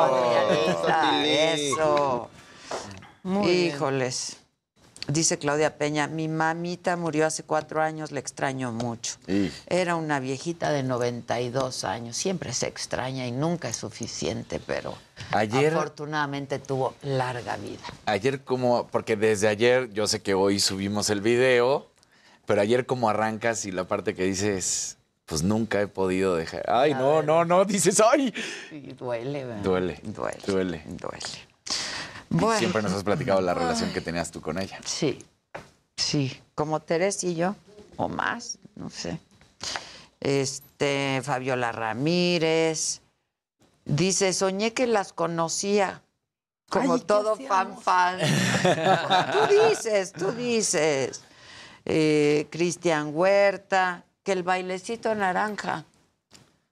Adrianita, 0.04 1.26
eso. 1.26 2.30
Muy 3.24 3.70
bien. 3.70 4.41
Dice 5.12 5.38
Claudia 5.38 5.78
Peña, 5.78 6.08
mi 6.08 6.28
mamita 6.30 6.96
murió 6.96 7.26
hace 7.26 7.44
cuatro 7.44 7.82
años, 7.82 8.12
le 8.12 8.20
extraño 8.22 8.72
mucho. 8.72 9.16
Era 9.68 9.96
una 9.96 10.20
viejita 10.22 10.72
de 10.72 10.84
92 10.84 11.84
años. 11.84 12.16
Siempre 12.16 12.54
se 12.54 12.68
extraña 12.68 13.28
y 13.28 13.32
nunca 13.32 13.68
es 13.68 13.76
suficiente, 13.76 14.62
pero 14.66 14.94
Ayer- 15.32 15.74
afortunadamente 15.76 16.60
tuvo 16.60 16.96
larga 17.04 17.58
vida. 17.58 17.82
ayer 18.06 18.42
como, 18.44 18.88
porque 18.88 19.16
desde 19.18 19.48
ayer, 19.50 19.92
yo 19.92 20.08
sé 20.08 20.22
que 20.22 20.34
hoy 20.34 20.60
subimos 20.62 21.10
el 21.10 21.20
video, 21.20 21.88
pero 22.46 22.62
ayer 22.62 22.86
como 22.86 23.10
arrancas 23.10 23.66
y 23.66 23.72
la 23.72 23.84
parte 23.84 24.16
que 24.16 24.24
dices, 24.24 24.98
pues 25.26 25.44
nunca 25.44 25.82
he 25.82 25.88
podido 25.88 26.36
dejar. 26.36 26.64
Ay, 26.70 26.94
no, 26.94 27.22
no, 27.22 27.44
no, 27.44 27.66
dices, 27.66 28.02
ay. 28.02 28.34
Y 28.72 28.94
duele, 28.94 29.44
¿verdad? 29.46 29.62
Duele. 29.64 30.00
Duele. 30.04 30.38
Duele. 30.48 30.84
Duele. 30.88 31.51
Bueno. 32.32 32.58
siempre 32.58 32.82
nos 32.82 32.94
has 32.94 33.04
platicado 33.04 33.42
la 33.42 33.54
relación 33.54 33.92
que 33.92 34.00
tenías 34.00 34.32
tú 34.32 34.40
con 34.40 34.58
ella. 34.58 34.80
Sí, 34.86 35.20
sí, 35.98 36.42
como 36.56 36.80
Teresa 36.80 37.28
y 37.28 37.36
yo, 37.36 37.56
o 37.98 38.08
más, 38.08 38.58
no 38.76 38.90
sé. 38.90 39.20
Este, 40.22 41.22
Fabiola 41.24 41.72
Ramírez. 41.72 43.02
Dice, 43.84 44.32
soñé 44.34 44.74
que 44.74 44.88
las 44.88 45.12
conocía. 45.12 46.04
Como 46.70 46.94
Ay, 46.94 47.00
¿qué 47.02 47.06
todo 47.06 47.36
fan 47.36 47.78
fan. 47.82 48.20
tú 48.22 49.70
dices, 49.70 50.14
tú 50.14 50.32
dices. 50.32 51.22
Eh, 51.84 52.48
Cristian 52.50 53.12
Huerta, 53.14 54.06
que 54.24 54.32
el 54.32 54.44
bailecito 54.44 55.14
naranja. 55.16 55.84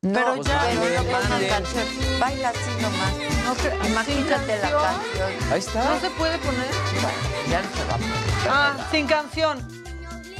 No, 0.02 0.14
Pero 0.14 0.42
ya, 0.44 0.70
que 0.70 0.76
no 0.76 0.82
no 1.04 1.30
manden. 1.30 1.50
canción. 1.50 1.86
Baila 2.22 2.50
así 2.50 2.72
nomás. 2.82 3.14
No 3.44 3.54
te- 3.56 3.88
imagínate 3.90 4.56
la 4.60 4.72
canción. 4.72 5.52
Ahí 5.52 5.60
está. 5.60 5.84
¿No 5.84 6.00
se 6.00 6.10
puede 6.12 6.38
poner? 6.38 6.72
Ya 7.50 7.62
no 7.62 7.68
se 7.76 7.84
va 7.86 7.96
a 7.96 7.98
poner. 7.98 8.14
Ah, 8.50 8.88
sin 8.92 9.08
canción. 9.08 9.68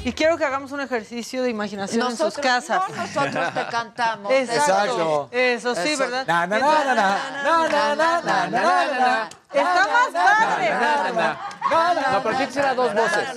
Y 0.04 0.14
quiero 0.14 0.38
que 0.38 0.46
hagamos 0.46 0.72
un 0.72 0.80
ejercicio 0.80 1.44
de 1.44 1.50
imaginación 1.50 2.10
en 2.10 2.18
sus 2.18 2.36
casas. 2.36 2.82
No, 2.90 2.96
nosotros 2.96 3.54
te 3.54 3.68
cantamos. 3.68 4.32
Exacto. 4.32 5.30
Eso 5.32 5.76
sí, 5.76 5.96
¿verdad? 5.98 6.26
Na, 6.26 6.48
na, 6.48 6.60
na, 6.60 6.86
na, 6.86 8.22
na, 8.22 8.50
na, 8.50 9.30
Está 9.52 9.88
más 9.88 10.10
padre. 10.14 10.72
No, 12.12 12.24
pero 12.24 12.38
quisiera 12.38 12.74
dos 12.76 12.94
voces. 12.94 13.30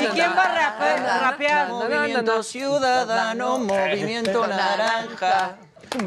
¿Y 0.00 0.06
quién 0.06 0.30
va 0.36 0.44
a 0.44 1.18
rapear? 1.30 1.68
Movimiento 1.68 2.42
Ciudadano, 2.42 3.58
Movimiento 3.58 4.46
Naranja. 4.46 5.56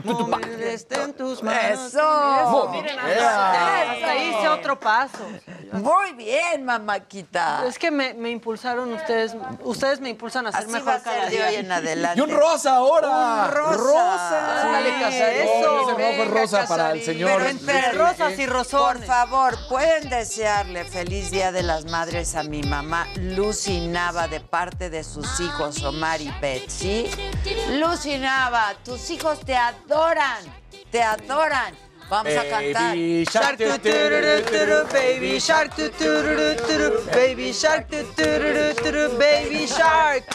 Móvil 0.03 0.61
está 0.63 1.03
en 1.03 1.13
tus 1.13 1.41
manos. 1.43 1.79
Eso. 1.93 2.69
Miren, 2.71 2.95
Yeah. 3.05 3.91
hasta 3.91 4.15
hice 4.17 4.47
otro 4.49 4.79
paso. 4.79 5.19
Muy 5.73 6.13
bien, 6.13 6.63
mamáquita. 6.63 7.63
Es 7.67 7.77
que 7.77 7.91
me, 7.91 8.13
me 8.13 8.29
impulsaron 8.29 8.93
ustedes, 8.93 9.35
ustedes 9.63 9.99
me 9.99 10.09
impulsan 10.09 10.47
a 10.47 10.51
ser 10.51 10.61
Así 10.61 10.71
mejor 10.71 10.87
va 10.89 10.95
a 10.95 11.01
cada 11.03 11.21
ser 11.21 11.29
de 11.29 11.35
día. 11.37 11.47
hoy 11.47 11.55
en 11.55 11.71
adelante. 11.71 12.19
Y 12.19 12.23
un 12.23 12.31
rosa 12.31 12.75
ahora. 12.75 13.07
Un 13.47 13.51
rosa. 13.53 13.77
Rosa. 13.77 14.81
Sí, 14.83 14.91
Casarín. 15.01 15.41
eso. 15.41 15.81
Ese 15.81 15.91
rojo 15.91 16.23
es 16.23 16.29
rosa 16.29 16.65
para 16.67 16.91
el 16.91 17.03
señor. 17.03 17.31
Pero 17.37 17.49
entre 17.49 17.91
rosas 17.93 18.39
y 18.39 18.45
rosones. 18.45 18.97
Por 18.97 19.05
favor, 19.05 19.57
pueden 19.67 20.09
desearle 20.09 20.85
feliz 20.85 21.31
Día 21.31 21.51
de 21.51 21.63
las 21.63 21.85
Madres 21.85 22.35
a 22.35 22.43
mi 22.43 22.61
mamá 22.63 23.07
Lucy 23.15 23.87
Nava 23.87 24.27
de 24.27 24.39
parte 24.39 24.89
de 24.89 25.03
sus 25.03 25.39
hijos 25.39 25.83
Omar 25.83 26.21
y 26.21 26.31
Betsy. 26.39 27.09
Lucy 27.71 28.17
Nava, 28.17 28.73
tus 28.83 29.09
hijos 29.09 29.39
te 29.41 29.55
adoran, 29.55 29.74
te 30.91 31.01
adoran. 31.01 31.85
Vamos 32.07 32.33
a 32.33 32.47
cantar. 32.47 32.95
Baby 32.95 33.25
Shark 33.25 33.57
baby 33.57 35.39
shark 35.39 35.75
baby 37.11 37.51
shark 37.51 37.89
baby 39.17 39.65
shark. 39.65 40.25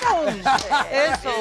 Eso. 0.91 1.33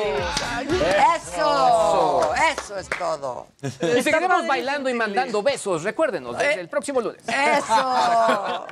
Eso, 1.15 2.33
eso 2.51 2.77
es 2.77 2.89
todo. 2.89 3.47
Y 3.63 4.03
seguiremos 4.03 4.45
bailando 4.45 4.89
y 4.89 4.93
mandando 4.93 5.41
besos. 5.41 5.83
Recuérdenos, 5.83 6.37
desde 6.37 6.61
el 6.61 6.69
próximo 6.69 7.01
lunes. 7.01 7.23
Eso. 7.27 8.67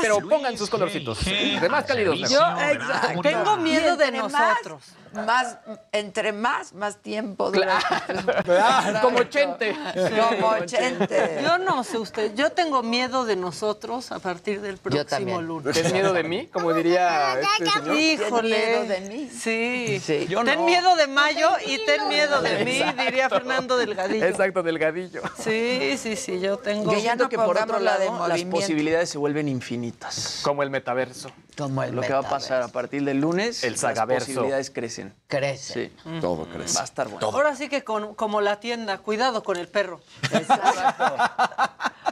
Pero 0.00 0.26
pongan 0.26 0.56
sus 0.56 0.70
colorcitos. 0.70 1.22
De 1.24 1.68
más 1.68 1.84
cálidos. 1.84 2.18
Yo 2.30 2.40
exacto, 2.40 3.20
tengo 3.20 3.56
miedo 3.58 3.96
de 3.96 4.10
nosotros. 4.10 4.82
Más, 5.14 5.58
entre 5.92 6.32
más, 6.32 6.72
más 6.72 6.98
tiempo 6.98 7.50
dura. 7.50 7.78
Como 9.02 9.24
Chente. 9.24 9.76
Como 9.94 10.64
Chente. 10.66 11.40
Yo 11.42 11.58
no 11.58 11.84
sé 11.84 11.98
usted, 11.98 12.34
yo 12.34 12.50
tengo 12.50 12.82
miedo 12.82 13.24
de 13.24 13.36
nosotros 13.36 14.12
a 14.12 14.18
partir 14.18 14.60
del 14.60 14.78
próximo 14.78 15.04
también. 15.04 15.46
lunes. 15.46 15.74
¿Tienes 15.74 15.92
miedo 15.92 16.12
de 16.12 16.24
mí? 16.24 16.46
Como 16.52 16.72
diría 16.72 17.40
este 17.40 17.66
señor. 17.66 17.96
Híjole. 17.96 18.56
¿Tienes 18.56 18.68
miedo 18.68 18.86
de 18.86 19.00
mí? 19.08 19.30
Sí. 19.30 20.00
Sí. 20.02 20.26
Yo 20.28 20.44
ten 20.44 20.58
no. 20.58 20.66
miedo 20.66 20.96
de 20.96 21.06
Mayo 21.06 21.50
y 21.66 21.78
ten 21.84 22.08
miedo 22.08 22.42
de 22.42 22.64
mí, 22.64 22.82
diría 23.04 23.28
Fernando 23.28 23.76
Delgadillo. 23.76 24.24
Exacto, 24.26 24.62
delgadillo. 24.62 25.22
Sí, 25.38 25.96
sí, 25.98 26.16
sí, 26.16 26.40
yo 26.40 26.58
tengo. 26.58 26.90
Que 26.90 27.02
ya 27.02 27.16
no 27.16 27.28
que 27.28 27.36
por 27.36 27.56
otro 27.56 27.74
pongamos 27.74 27.82
la 27.82 27.98
de 27.98 28.06
lado 28.06 28.28
las 28.28 28.42
posibilidades 28.44 29.10
se 29.10 29.18
vuelven 29.18 29.48
infinitas. 29.48 30.40
Como 30.42 30.62
el 30.62 30.70
metaverso. 30.70 31.30
Como 31.56 31.82
el 31.82 31.94
Lo 31.94 32.02
que 32.02 32.12
va 32.12 32.18
a 32.20 32.28
pasar 32.28 32.62
a 32.62 32.68
partir 32.68 33.04
del 33.04 33.20
lunes, 33.20 33.62
El 33.64 33.76
las 33.80 33.98
posibilidades 34.06 34.70
crecen. 34.70 35.14
Crece. 35.28 35.90
Sí, 36.02 36.18
Todo 36.20 36.46
crece. 36.46 36.74
va 36.76 36.80
a 36.80 36.84
estar 36.84 37.08
bueno. 37.08 37.26
Ahora 37.32 37.54
sí 37.56 37.68
que 37.68 37.84
con- 37.84 38.14
como 38.14 38.40
la 38.40 38.60
tienda, 38.60 38.98
cuidado 38.98 39.42
con 39.42 39.56
el 39.56 39.68
perro. 39.68 40.00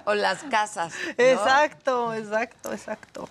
O 0.05 0.15
las 0.15 0.43
casas. 0.51 0.93
¿no? 1.17 1.25
Exacto, 1.25 2.13
exacto, 2.15 2.73
exacto. 2.73 3.29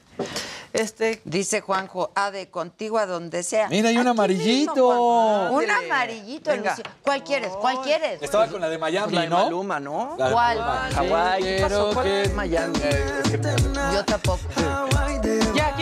Este, 0.72 1.22
Dice 1.26 1.60
Juanjo, 1.60 2.12
Ade, 2.16 2.50
contigo 2.50 2.98
a 2.98 3.06
donde 3.06 3.44
sea. 3.44 3.68
Mira, 3.68 3.90
hay 3.90 3.98
un 3.98 4.08
amarillito. 4.08 4.74
mismo. 4.74 5.50
Un 5.52 5.70
amarillito, 5.70 6.50
Venga. 6.52 6.70
Lucía. 6.72 6.86
¿Cuál 7.04 7.24
quieres? 7.26 7.50
¿Cuál 7.60 7.82
quieres? 7.82 8.22
Estaba 8.24 8.48
con 8.48 8.62
la 8.62 8.70
de 8.70 8.78
Miami, 8.78 9.14
la 9.14 9.22
de 9.24 9.28
¿no? 9.28 9.38
Maluma, 9.44 9.80
¿no? 9.82 10.16
La 10.18 10.28
de 10.28 10.32
¿Cuál? 10.34 10.58
Hawái. 10.94 11.44
¿Qué 11.44 11.58
pasó? 11.62 11.92
¿Cuál 11.94 12.08
es 12.08 12.34
Miami? 12.34 12.80
Yo 13.94 14.06
tampoco. 14.06 14.40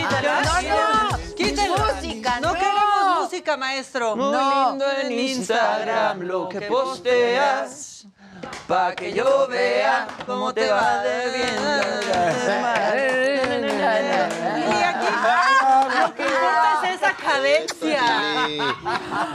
Ya, 0.02 0.08
quítala. 0.08 0.42
no, 0.42 1.10
no. 1.10 1.34
Quítala. 1.34 1.94
Música, 1.94 2.40
no. 2.40 2.48
no. 2.48 2.54
queremos 2.54 3.20
música, 3.22 3.56
maestro. 3.56 4.16
Muy 4.16 4.32
No. 4.32 4.70
lindo 4.70 4.84
en 5.02 5.12
Instagram 5.12 6.20
lo 6.22 6.48
que 6.48 6.60
posteas. 6.62 8.06
Pa' 8.66 8.94
que 8.94 9.12
yo 9.12 9.46
vea 9.48 10.06
cómo 10.24 10.54
te 10.54 10.70
va 10.70 11.02
de 11.02 11.40
Y 13.50 14.82
aquí 14.82 15.06
lo 16.00 16.14
que 16.14 16.22
importa 16.22 16.80
es 16.84 16.96
esa 16.96 17.14
cadencia. 17.16 18.02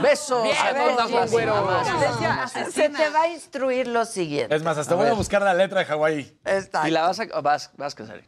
Besos 0.02 0.42
Bien, 0.42 0.56
a 0.56 0.74
todas 0.74 1.10
las 1.10 2.72
Se 2.72 2.88
te 2.88 3.08
va 3.10 3.22
a 3.22 3.28
instruir 3.28 3.86
lo 3.86 4.04
siguiente. 4.04 4.54
Es 4.54 4.62
más, 4.62 4.76
hasta 4.78 4.94
voy 4.96 5.06
a 5.08 5.12
buscar 5.12 5.42
la 5.42 5.54
letra 5.54 5.80
de 5.80 5.84
Hawái. 5.86 6.38
Está 6.44 6.88
Y 6.88 6.90
la 6.90 7.02
vas 7.02 7.20
a... 7.20 7.40
Vas, 7.40 7.70
vas 7.76 7.92
a 7.92 7.96
casar. 7.96 8.22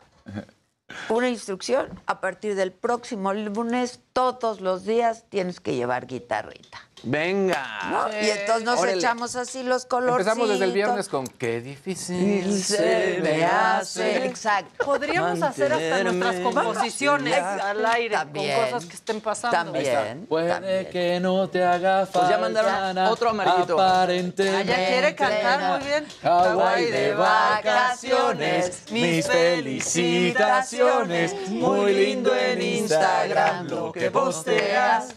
Una 1.09 1.29
instrucción, 1.29 1.89
a 2.07 2.21
partir 2.21 2.55
del 2.55 2.73
próximo 2.73 3.33
lunes, 3.33 4.01
todos 4.13 4.61
los 4.61 4.85
días 4.85 5.25
tienes 5.29 5.61
que 5.61 5.75
llevar 5.75 6.07
guitarrita. 6.07 6.88
Venga. 7.03 7.67
¿no? 7.91 8.09
Y 8.21 8.31
entonces 8.31 8.65
nos 8.65 8.81
Órale. 8.81 8.99
echamos 8.99 9.37
así 9.37 9.63
los 9.63 9.85
colores. 9.87 10.27
Empezamos 10.27 10.49
desde 10.49 10.65
el 10.65 10.73
viernes 10.73 11.09
con 11.09 11.27
qué 11.27 11.61
difícil 11.61 12.63
se 12.63 13.21
me 13.23 13.45
hace. 13.45 14.25
Exacto. 14.27 14.85
Podríamos 14.85 15.41
hacer 15.43 15.73
hasta 15.73 16.05
nuestras 16.05 16.37
composiciones 16.41 17.39
al 17.39 17.85
aire 17.87 18.17
También. 18.17 18.57
con 18.57 18.65
cosas 18.71 18.87
que 18.89 18.97
estén 18.97 19.21
pasando. 19.21 19.73
También. 19.73 20.27
Puede 20.27 20.49
también. 20.49 20.87
que 20.91 21.21
no 21.21 21.49
te 21.49 21.65
haga 21.65 22.07
falta. 22.07 22.19
Pues 22.21 22.31
ya 22.31 22.39
mandaron 22.39 22.99
otro 22.99 23.31
amarillito. 23.31 23.81
Aparentemente. 23.81 24.73
Ah, 24.73 24.77
ya 24.77 24.87
quiere 24.89 25.15
cantar 25.15 25.79
muy 25.79 25.87
bien. 25.89 26.07
Hawái 26.23 26.91
de 26.91 27.15
vacaciones, 27.15 28.83
mis 28.91 29.27
felicitaciones. 29.27 31.35
Muy 31.51 31.93
lindo 31.95 32.35
en 32.35 32.61
Instagram 32.63 33.69
lo 33.69 33.93
que 33.93 34.11
posteas. 34.11 35.15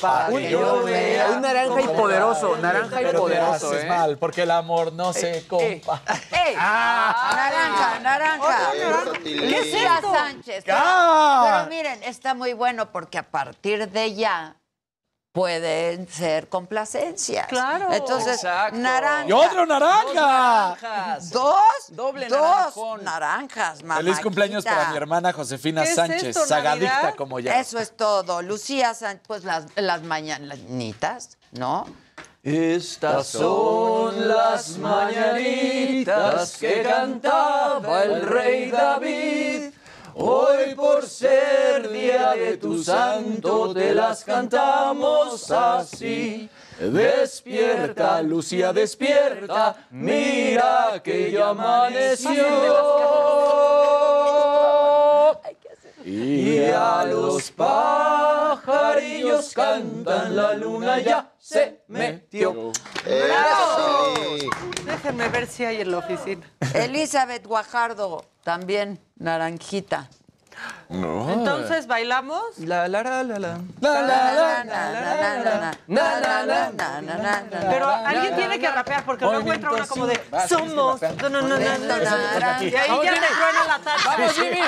Para 0.00 0.28
que 0.28 0.50
yo 0.50 0.82
vea. 0.84 1.30
Un 1.30 1.42
naranja 1.42 1.80
y 1.80 1.86
poderoso, 1.88 2.56
naranja 2.56 3.00
y 3.00 3.04
Pero 3.04 3.10
te 3.10 3.18
poderoso, 3.18 3.68
haces 3.68 3.84
¿eh? 3.84 3.88
mal, 3.88 4.18
porque 4.18 4.42
el 4.42 4.50
amor 4.50 4.92
no 4.92 5.12
se 5.12 5.46
compra. 5.46 6.02
¡Ey! 6.46 6.54
Naranja, 6.56 7.98
naranja. 8.00 8.70
¿Qué 9.22 9.60
es? 9.60 9.76
Sánchez. 10.00 10.64
¡Ah! 10.70 11.66
Pero 11.66 11.76
miren, 11.76 12.02
está 12.04 12.34
muy 12.34 12.52
bueno 12.52 12.90
porque 12.90 13.18
a 13.18 13.30
partir 13.30 13.88
de 13.90 14.14
ya 14.14 14.56
pueden 15.32 16.08
ser 16.08 16.48
complacencias. 16.48 17.46
Claro. 17.46 17.92
Entonces, 17.92 18.34
Exacto. 18.36 18.76
naranja. 18.78 19.28
¡Y 19.28 19.32
otro 19.32 19.64
naranja! 19.66 20.12
Naranjas. 20.14 21.30
Dos. 21.30 21.54
Doble 21.90 22.28
dos 22.28 22.40
naranjón. 22.40 23.04
naranjas, 23.04 23.82
mamá. 23.82 23.96
Feliz 23.96 24.20
cumpleaños 24.20 24.64
para 24.64 24.90
mi 24.90 24.96
hermana 24.96 25.32
Josefina 25.32 25.82
¿Qué 25.82 25.88
es 25.90 25.94
Sánchez, 25.94 26.22
esto, 26.24 26.46
sagadicta 26.46 26.94
Navidad? 26.94 27.14
como 27.16 27.38
ya. 27.40 27.60
Eso 27.60 27.78
es 27.78 27.96
todo. 27.96 28.42
Lucía 28.42 28.94
Sánchez, 28.94 29.22
pues 29.26 29.44
las, 29.44 29.66
las 29.76 30.02
mañanitas, 30.02 31.36
¿no? 31.52 31.86
Estas 32.42 33.26
son 33.26 34.26
las 34.26 34.78
mañanitas 34.78 36.56
que 36.56 36.82
cantaba 36.82 38.02
el 38.04 38.22
rey 38.26 38.70
David. 38.70 39.72
De 42.36 42.56
tu 42.56 42.82
santo 42.82 43.74
te 43.74 43.94
las 43.94 44.24
cantamos 44.24 45.50
así. 45.50 46.48
Despierta, 46.78 48.22
Lucía, 48.22 48.72
despierta, 48.72 49.86
mira 49.90 51.00
que 51.02 51.30
ya 51.30 51.50
amaneció. 51.50 52.46
Y 56.04 56.64
a 56.70 57.04
los 57.04 57.50
pajarillos 57.50 59.52
cantan, 59.52 60.34
la 60.34 60.54
luna 60.54 60.98
ya 61.00 61.32
se 61.38 61.82
metió. 61.88 62.72
¡Bravo! 63.04 64.14
Déjenme 64.86 65.28
ver 65.28 65.46
si 65.46 65.64
hay 65.64 65.82
en 65.82 65.90
la 65.90 65.98
oficina. 65.98 66.46
Elizabeth 66.72 67.46
Guajardo, 67.46 68.24
también 68.42 68.98
naranjita. 69.16 70.08
No. 70.90 71.30
Entonces, 71.32 71.86
¿bailamos? 71.86 72.58
La 72.58 72.88
la 72.88 73.02
la 73.04 73.22
la 73.22 73.38
la. 73.38 73.58
Pero 77.70 77.88
alguien 77.88 78.36
tiene 78.36 78.58
que 78.58 78.68
rapear 78.70 79.04
porque 79.04 79.24
luego 79.24 79.52
entra 79.52 79.70
una 79.70 79.86
como 79.86 80.06
de 80.06 80.20
somos. 80.48 81.00
No, 81.00 81.28
no, 81.28 81.42
no, 81.42 81.42
no, 81.42 81.58
no. 81.58 81.58
Y 81.58 82.74
ahí 82.74 83.00
ya 83.02 83.14
te 83.14 83.26
truena 83.26 83.64
la 83.66 83.78
tacha. 83.78 84.04
Vamos, 84.16 84.32
Jimmy. 84.34 84.60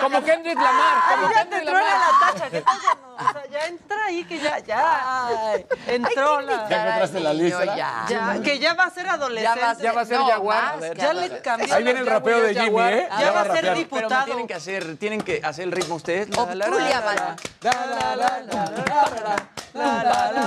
Como 0.00 0.24
Kendrick 0.24 0.56
Lamar. 0.58 1.02
Ahí 1.08 1.34
ya 1.34 1.44
te 1.44 1.60
truena 1.60 1.82
la 1.82 2.32
tacha. 2.32 2.50
¿Qué 2.50 2.60
tal? 2.62 2.76
O 3.18 3.32
sea, 3.32 3.46
ya 3.50 3.66
entra 3.66 4.04
ahí 4.04 4.24
que 4.24 4.38
ya, 4.38 4.58
ya. 4.58 5.54
Entró 5.86 6.40
la. 6.42 6.68
¿Ya 6.68 6.82
encontraste 6.82 7.20
la 7.20 7.32
lista? 7.32 7.76
Ya, 8.08 8.40
que 8.42 8.58
ya 8.58 8.74
va 8.74 8.84
a 8.84 8.90
ser 8.90 9.08
adolescente. 9.08 9.60
Ya 9.82 9.92
va- 9.92 10.00
a 10.02 10.04
ser 10.04 10.18
No, 10.18 10.26
jaguar. 10.26 10.94
Ya 10.96 11.12
le 11.14 11.40
cambió. 11.40 11.74
Ahí 11.74 11.82
viene 11.84 12.00
el 12.00 12.06
rapeo 12.06 12.40
de 12.42 12.54
Jimmy, 12.54 12.80
¿eh? 12.82 13.08
Ya 13.18 13.30
va 13.32 13.40
a 13.40 13.44
ser 13.44 13.60
Pero 13.62 13.74
diputado. 13.74 14.24
tienen 14.26 14.46
que 14.46 14.54
hacer, 14.54 14.95
tienen 14.96 15.20
que 15.20 15.40
hacer 15.44 15.64
el 15.64 15.72
ritmo 15.72 15.94
ustedes. 15.96 16.28
Obtulia, 16.36 17.00
mano. 17.00 17.36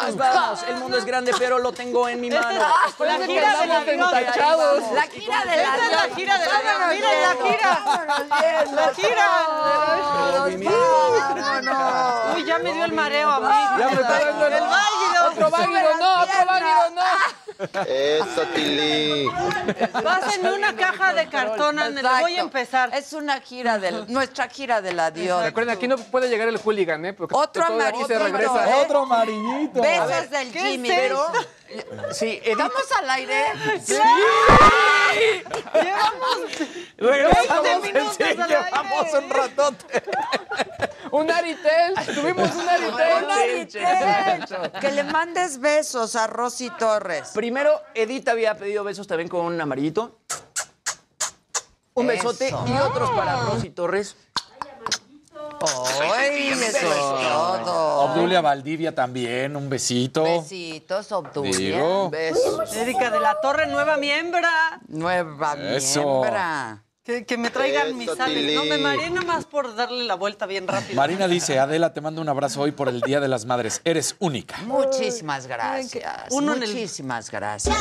nos 0.06 0.18
vamos. 0.18 0.64
El 0.68 0.76
mundo 0.77 0.98
es 0.98 1.06
grande, 1.06 1.34
pero 1.38 1.60
lo 1.60 1.72
tengo 1.72 2.07
en 2.10 2.19
mi 2.22 2.30
mano. 2.30 2.60
La 2.99 3.18
gira 3.26 3.61
de 3.61 3.68
la 3.98 4.11
tachados. 4.11 4.84
La 4.94 5.03
gira 5.03 5.44
de 5.45 5.56
es 5.56 5.68
la 5.91 6.15
gira 6.15 6.38
de 6.38 6.45
la 6.45 6.88
Miren 6.88 7.22
la 7.22 7.35
gira. 7.44 7.73
La 8.76 8.94
gira. 8.94 9.27
Uy, 12.35 12.45
ya 12.45 12.60
me 12.60 12.73
dio 12.73 12.85
el 12.85 12.94
mareo 12.94 13.30
a 13.30 13.39
mí. 13.39 13.48
Ya 13.80 13.88
me 13.88 14.02
está 14.02 14.19
dando 14.26 14.48
el 14.48 14.53
el- 14.53 14.64
válido, 15.49 15.97
no, 15.99 16.22
otro 16.22 16.45
válido, 16.45 16.89
no. 16.95 17.84
Eso, 17.85 18.41
Tili. 18.53 19.27
Pásenme 20.03 20.53
una 20.53 20.76
caja 20.76 21.14
de 21.14 21.27
cartón, 21.27 21.76
le 21.77 22.01
voy 22.01 22.38
a 22.38 22.41
empezar. 22.41 22.91
Es 22.93 23.14
una 23.14 23.39
gira 23.41 23.80
del, 23.80 24.11
nuestra 24.11 24.47
gira 24.47 24.81
del 24.81 24.99
adiós. 24.99 25.43
Recuerden, 25.43 25.76
aquí 25.76 25.88
no 25.88 25.97
puede 25.97 26.30
llegar 26.30 26.47
el 26.47 26.57
hooligan, 26.57 27.05
¿eh? 27.05 27.14
Porque 27.14 27.35
Otro 27.35 27.65
de 27.77 28.19
regresa. 28.19 28.69
¿eh? 28.69 28.84
Otro 28.84 29.01
amarillito. 29.03 29.81
Besos 29.81 30.30
del 30.30 30.51
¿qué 30.51 30.59
Jimmy. 30.59 30.89
es 30.89 30.95
Pero, 30.99 31.31
Sí, 32.11 32.39
¿Estamos 32.45 32.91
al 32.97 33.09
aire? 33.09 33.43
regresamos 36.97 37.64
20 37.64 37.72
en 37.72 37.81
minutos 37.81 38.15
sí, 38.18 38.23
al 38.23 38.47
llevamos 38.47 39.05
aire. 39.05 39.18
un 39.18 39.30
ratote. 39.30 40.03
Un 41.11 41.31
Aritel, 41.31 41.93
tuvimos 42.15 42.55
un 42.55 42.69
Aritel. 42.69 43.23
Un 43.23 43.31
Aritel. 43.31 44.80
Que 44.80 44.91
le 44.91 45.03
mandes 45.27 45.59
besos 45.59 46.15
a 46.15 46.27
Rosy 46.27 46.69
Torres. 46.77 47.31
Primero, 47.33 47.81
Edith 47.93 48.27
había 48.29 48.55
pedido 48.57 48.83
besos 48.83 49.07
también 49.07 49.29
con 49.29 49.45
un 49.45 49.59
amarillito. 49.59 50.19
Un 51.93 52.07
besote 52.07 52.47
Eso. 52.47 52.63
y 52.67 52.77
otros 52.77 53.09
para 53.11 53.41
Rosy 53.41 53.71
Torres. 53.71 54.15
¡Ay, 56.13 56.49
eso 56.49 56.61
es 56.67 56.79
todo! 56.79 58.01
Obdulia 58.01 58.41
Valdivia 58.41 58.93
también, 58.93 59.55
un 59.55 59.67
besito. 59.69 60.23
Besitos, 60.23 61.11
Obdulia. 61.11 61.57
Digo. 61.77 62.09
Besos. 62.11 62.75
Erika 62.75 63.09
de 63.09 63.19
la 63.19 63.39
Torre, 63.41 63.65
nueva 63.65 63.97
miembra. 63.97 64.79
Nueva 64.87 65.55
Eso. 65.75 66.03
miembra. 66.21 66.83
Que, 67.07 67.23
que 67.23 67.38
me 67.38 67.49
traigan 67.49 67.88
Eso, 67.88 67.95
mis 67.95 68.11
sales. 68.15 68.53
No, 68.53 68.65
me 68.65 68.77
mareé 68.77 69.09
nada 69.09 69.25
más 69.25 69.45
por 69.45 69.73
darle 69.75 70.03
la 70.03 70.15
vuelta 70.15 70.45
bien 70.45 70.67
rápido. 70.67 70.93
Marina 70.95 71.29
dice, 71.29 71.57
Adela, 71.57 71.93
te 71.93 72.01
mando 72.01 72.21
un 72.21 72.27
abrazo 72.27 72.59
hoy 72.59 72.73
por 72.73 72.89
el 72.89 72.99
Día 72.99 73.21
de 73.21 73.29
las 73.29 73.45
Madres. 73.45 73.79
Eres 73.85 74.17
única. 74.19 74.57
Muchísimas 74.65 75.47
gracias. 75.47 76.25
Uno 76.31 76.53
en 76.55 76.63
el- 76.63 76.69
Muchísimas 76.73 77.31
gracias. 77.31 77.77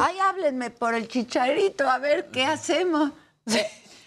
Ay, 0.00 0.16
háblenme 0.20 0.70
por 0.70 0.94
el 0.94 1.06
chicharito, 1.06 1.86
a 1.86 1.98
ver 1.98 2.28
qué 2.32 2.46
hacemos. 2.46 3.10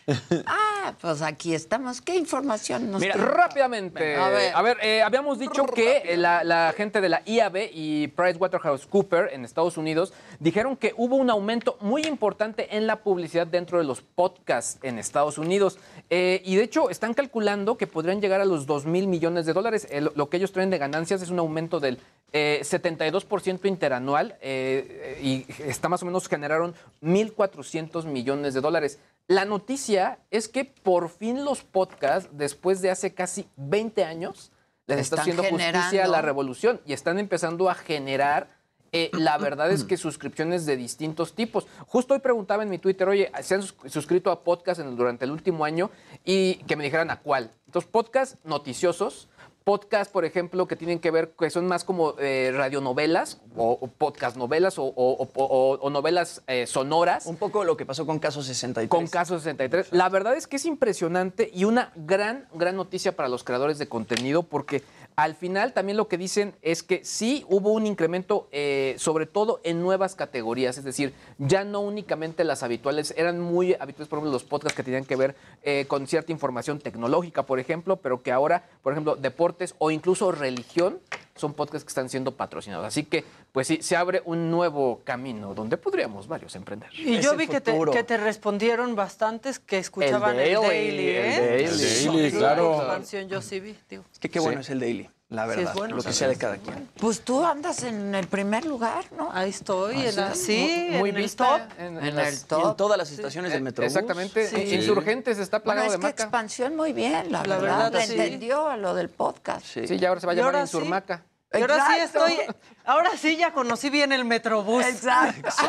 Ah, 0.45 0.93
pues 0.99 1.21
aquí 1.21 1.53
estamos. 1.53 2.01
¿Qué 2.01 2.15
información 2.15 2.89
nos 2.89 3.01
Mira, 3.01 3.15
rápidamente. 3.15 4.15
A 4.15 4.29
ver. 4.29 4.55
A 4.55 4.61
ver, 4.61 4.77
eh, 4.81 5.01
habíamos 5.03 5.37
dicho 5.37 5.65
que 5.65 5.97
eh, 6.05 6.17
la, 6.17 6.43
la 6.43 6.73
gente 6.75 6.99
de 7.01 7.09
la 7.09 7.21
IAB 7.25 7.69
y 7.73 8.07
PricewaterhouseCoopers 8.07 9.33
en 9.33 9.45
Estados 9.45 9.77
Unidos 9.77 10.13
dijeron 10.39 10.75
que 10.77 10.93
hubo 10.97 11.15
un 11.15 11.29
aumento 11.29 11.77
muy 11.81 12.03
importante 12.05 12.75
en 12.75 12.87
la 12.87 12.97
publicidad 13.03 13.45
dentro 13.45 13.77
de 13.77 13.83
los 13.83 14.01
podcasts 14.01 14.79
en 14.81 14.97
Estados 14.97 15.37
Unidos. 15.37 15.77
Eh, 16.09 16.41
y 16.45 16.55
de 16.55 16.63
hecho, 16.63 16.89
están 16.89 17.13
calculando 17.13 17.77
que 17.77 17.85
podrían 17.85 18.19
llegar 18.21 18.41
a 18.41 18.45
los 18.45 18.65
2 18.65 18.85
mil 18.85 19.07
millones 19.07 19.45
de 19.45 19.53
dólares. 19.53 19.87
El- 19.91 20.11
lo 20.15 20.29
que 20.29 20.37
ellos 20.37 20.51
traen 20.51 20.69
de 20.71 20.77
ganancias 20.79 21.21
es 21.21 21.29
un 21.29 21.39
aumento 21.39 21.79
del 21.79 21.99
eh, 22.31 22.61
72% 22.63 23.65
interanual 23.65 24.37
y 24.43 25.45
está 25.65 25.89
más 25.89 26.01
o 26.03 26.05
menos 26.05 26.27
generaron 26.27 26.73
1.400 27.01 28.05
millones 28.05 28.53
de 28.53 28.61
dólares. 28.61 28.99
La 29.29 29.45
noticia 29.45 30.17
es 30.31 30.47
que 30.49 30.65
por 30.65 31.07
fin 31.09 31.45
los 31.45 31.61
podcasts, 31.63 32.31
después 32.33 32.81
de 32.81 32.89
hace 32.89 33.13
casi 33.13 33.47
20 33.57 34.03
años, 34.03 34.51
les 34.87 34.97
está 35.01 35.17
Están 35.17 35.19
haciendo 35.19 35.43
justicia 35.43 36.03
a 36.05 36.07
la 36.07 36.21
revolución 36.23 36.81
y 36.83 36.93
están 36.93 37.19
empezando 37.19 37.69
a 37.69 37.75
generar, 37.75 38.49
eh, 38.91 39.11
la 39.13 39.37
verdad 39.37 39.69
es 39.69 39.83
que 39.83 39.97
suscripciones 39.97 40.65
de 40.65 40.75
distintos 40.77 41.35
tipos. 41.35 41.67
Justo 41.85 42.15
hoy 42.15 42.21
preguntaba 42.21 42.63
en 42.63 42.69
mi 42.71 42.79
Twitter, 42.79 43.07
oye, 43.07 43.31
¿se 43.43 43.53
han 43.53 43.61
sus- 43.61 43.75
suscrito 43.85 44.31
a 44.31 44.43
podcasts 44.43 44.81
en 44.81 44.89
el- 44.89 44.95
durante 44.97 45.25
el 45.25 45.31
último 45.31 45.63
año? 45.63 45.91
Y 46.25 46.55
que 46.67 46.75
me 46.75 46.83
dijeran 46.83 47.11
a 47.11 47.19
cuál. 47.19 47.51
Entonces, 47.67 47.87
podcasts 47.91 48.39
noticiosos, 48.43 49.27
podcasts, 49.69 50.11
por 50.11 50.25
ejemplo, 50.25 50.67
que 50.67 50.75
tienen 50.75 50.97
que 50.97 51.11
ver, 51.11 51.31
que 51.37 51.51
son 51.51 51.67
más 51.67 51.83
como 51.83 52.15
eh, 52.17 52.51
radionovelas 52.55 53.39
o, 53.55 53.77
o 53.79 53.85
podcast 53.87 54.35
novelas 54.35 54.79
o, 54.79 54.85
o- 54.95 55.89
novelas 55.91 56.41
eh, 56.47 56.65
sonoras. 56.65 57.27
Un 57.27 57.35
poco 57.37 57.63
lo 57.63 57.77
que 57.77 57.85
pasó 57.85 58.07
con 58.07 58.17
Caso 58.17 58.41
63. 58.41 58.89
Con 58.89 59.05
Caso 59.05 59.37
63. 59.37 59.89
La 59.91 60.09
verdad 60.09 60.35
es 60.35 60.47
que 60.47 60.55
es 60.55 60.65
impresionante 60.65 61.51
y 61.53 61.65
una 61.65 61.91
gran, 61.95 62.47
gran 62.55 62.75
noticia 62.75 63.15
para 63.15 63.29
los 63.29 63.43
creadores 63.43 63.77
de 63.77 63.87
contenido 63.87 64.41
porque 64.41 64.81
al 65.19 65.35
final 65.35 65.73
también 65.73 65.97
lo 65.97 66.07
que 66.07 66.17
dicen 66.17 66.55
es 66.61 66.81
que 66.81 67.03
sí 67.03 67.45
hubo 67.49 67.73
un 67.73 67.85
incremento, 67.85 68.47
eh, 68.53 68.95
sobre 68.97 69.25
todo 69.25 69.59
en 69.65 69.81
nuevas 69.81 70.15
categorías, 70.15 70.77
es 70.77 70.85
decir, 70.85 71.13
ya 71.37 71.65
no 71.65 71.81
únicamente 71.81 72.45
las 72.45 72.63
habituales, 72.63 73.13
eran 73.17 73.37
muy 73.37 73.73
habituales, 73.73 74.07
por 74.07 74.19
ejemplo, 74.19 74.31
los 74.31 74.45
podcasts 74.45 74.77
que 74.77 74.83
tenían 74.83 75.03
que 75.03 75.17
ver 75.17 75.35
eh, 75.63 75.83
con 75.89 76.07
cierta 76.07 76.31
información 76.31 76.79
tecnológica, 76.79 77.43
por 77.43 77.59
ejemplo, 77.59 77.97
pero 77.97 78.23
que 78.23 78.31
ahora, 78.31 78.63
por 78.81 78.93
ejemplo, 78.93 79.17
deportes 79.17 79.75
o 79.77 79.91
incluso 79.91 80.31
religión 80.31 81.01
son 81.39 81.53
podcasts 81.53 81.83
que 81.85 81.89
están 81.89 82.09
siendo 82.09 82.35
patrocinados. 82.35 82.85
Así 82.85 83.03
que, 83.05 83.23
pues 83.51 83.67
sí, 83.67 83.79
se 83.81 83.95
abre 83.95 84.21
un 84.25 84.51
nuevo 84.51 85.01
camino 85.03 85.53
donde 85.53 85.77
podríamos 85.77 86.27
varios 86.27 86.55
emprender. 86.55 86.89
Y 86.93 87.15
Es 87.15 87.23
yo 87.25 87.31
el 87.31 87.37
vi 87.37 87.47
que 87.47 87.61
te, 87.61 87.73
que 87.91 88.03
te 88.03 88.17
respondieron 88.17 88.95
bastantes 88.95 89.59
que 89.59 89.77
escuchaban 89.79 90.37
el 90.39 90.53
Daily, 90.55 90.67
Daily, 90.67 91.09
el 91.09 91.15
¿eh? 91.15 91.39
Daily. 91.39 91.63
El 91.63 91.77
Daily, 91.77 92.31
Sí, 92.31 92.37
claro. 92.37 92.71
La 92.71 92.77
expansión 92.79 93.27
yo 93.29 93.41
sí 93.41 93.59
vi, 93.59 93.75
digo. 93.89 94.03
Es 94.11 94.19
que 94.19 94.29
qué 94.29 94.39
bueno 94.39 94.61
es 94.61 94.69
el 94.69 94.79
daily, 94.79 95.09
la 95.29 95.45
Sí, 95.45 95.51
es 95.51 95.57
verdad. 95.57 95.73
bueno. 95.75 95.95
Lo 95.95 96.03
que 96.03 96.13
sea 96.13 96.27
de 96.27 96.35
cada 96.35 96.57
quien. 96.57 96.89
Pues 96.99 97.21
tú 97.21 97.45
andas 97.45 97.83
en 97.83 98.13
el 98.15 98.27
primer 98.27 98.65
lugar, 98.65 99.05
¿no? 99.17 99.29
Ahí 99.31 99.49
estoy, 99.51 100.07
en 100.07 100.15
la- 100.15 100.35
sí, 100.35 100.87
muy, 100.91 100.99
muy 100.99 101.09
en 101.11 101.17
el 101.17 101.35
top. 101.35 101.61
en, 101.77 101.97
En 101.97 102.05
en 102.05 102.15
las- 102.15 102.27
el 102.27 102.33
Y 102.33 102.37
en 102.37 102.47
top. 102.47 102.77
todas 102.77 102.97
las 102.97 103.11
estaciones 103.11 103.51
del 103.51 103.61
Metrobús. 103.61 103.91
Exactamente. 103.93 104.47
Sí. 104.47 104.75
Insurgentes 104.75 105.37
está 105.39 105.59
Bueno, 105.59 105.63
plagado 105.65 105.85
es 105.87 105.91
de 105.93 105.97
que 105.99 106.03
maca. 106.03 106.23
expansión 106.23 106.75
muy 106.75 106.93
bien, 106.93 107.31
la, 107.31 107.43
La 107.43 107.57
verdad. 107.57 107.91
verdad, 107.91 107.93
Le 107.93 108.07
sí. 108.07 108.13
entendió 108.13 108.67
a 108.67 108.77
lo 108.77 108.93
del 108.93 109.09
podcast. 109.09 109.65
Sí. 109.65 109.87
Sí, 109.87 109.97
ya 109.97 110.09
ahora 110.09 110.21
se 110.21 110.27
va 110.27 110.33
a 110.33 110.35
llamar. 110.35 110.61
Insurmaca. 110.61 111.23
Y 111.51 111.61
ahora 111.61 111.87
sí 111.87 111.99
estoy, 112.01 112.37
ahora 112.85 113.09
sí 113.17 113.35
ya 113.37 113.51
conocí 113.53 113.89
bien 113.89 114.11
el 114.11 114.23
Metrobús. 114.23 114.85
Exacto. 114.85 115.49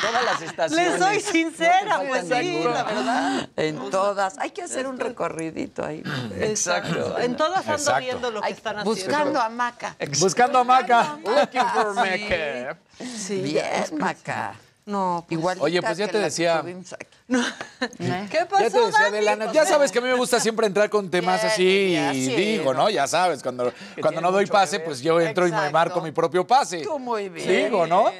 Todas 0.00 0.24
las 0.24 0.42
estaciones. 0.42 0.92
Les 0.92 0.98
soy 1.00 1.20
sincera, 1.20 1.98
No 1.98 2.04
pues 2.08 2.22
sí, 2.28 2.34
ninguna. 2.34 2.70
la 2.74 2.82
verdad. 2.84 3.48
En 3.56 3.90
todas. 3.90 4.38
Hay 4.38 4.50
que 4.52 4.62
hacer 4.62 4.86
un 4.86 4.98
recorridito 4.98 5.84
ahí. 5.84 6.02
Exacto. 6.36 7.18
En 7.18 7.36
todas 7.36 7.58
ando 7.60 7.72
Exacto. 7.74 8.00
viendo 8.00 8.30
lo 8.30 8.40
que 8.40 8.46
Ay, 8.46 8.52
están 8.54 8.78
haciendo. 8.78 8.90
buscando 8.94 9.40
a 9.40 9.48
Maca. 9.48 9.96
Buscando 10.18 10.58
a 10.60 10.64
Maca. 10.64 11.18
Looking 11.24 11.66
for 11.74 11.94
Maca. 11.94 12.78
Sí, 12.98 13.40
Bien, 13.42 13.98
Maca. 13.98 14.54
No, 14.88 15.24
pues, 15.28 15.38
Igual. 15.38 15.58
Oye, 15.60 15.82
pues 15.82 15.96
ya 15.98 16.08
te 16.10 16.18
decía. 16.18 16.62
¿Qué 16.64 18.46
pasó, 18.48 18.62
Ya 18.64 18.70
te 18.70 18.80
decía? 18.86 19.06
Adelana, 19.06 19.52
ya 19.52 19.66
sabes 19.66 19.92
que 19.92 19.98
a 19.98 20.02
mí 20.02 20.08
me 20.08 20.14
gusta 20.14 20.40
siempre 20.40 20.66
entrar 20.66 20.88
con 20.90 21.10
temas 21.10 21.40
Bien, 21.42 21.52
así 21.52 21.92
ya, 21.92 22.14
y 22.14 22.24
sí, 22.26 22.34
digo, 22.34 22.72
¿no? 22.74 22.88
Ya 22.90 23.06
sabes, 23.06 23.42
cuando, 23.42 23.72
cuando 24.00 24.20
no 24.20 24.32
doy 24.32 24.46
pase, 24.46 24.80
pues 24.80 25.00
yo 25.02 25.20
entro 25.20 25.46
y 25.46 25.52
me 25.52 25.70
marco 25.70 26.00
mi 26.00 26.10
propio 26.10 26.46
pase. 26.46 26.80
Tú 26.82 26.98
muy 26.98 27.28
bien. 27.28 27.64
Digo, 27.66 27.86
¿no? 27.86 28.10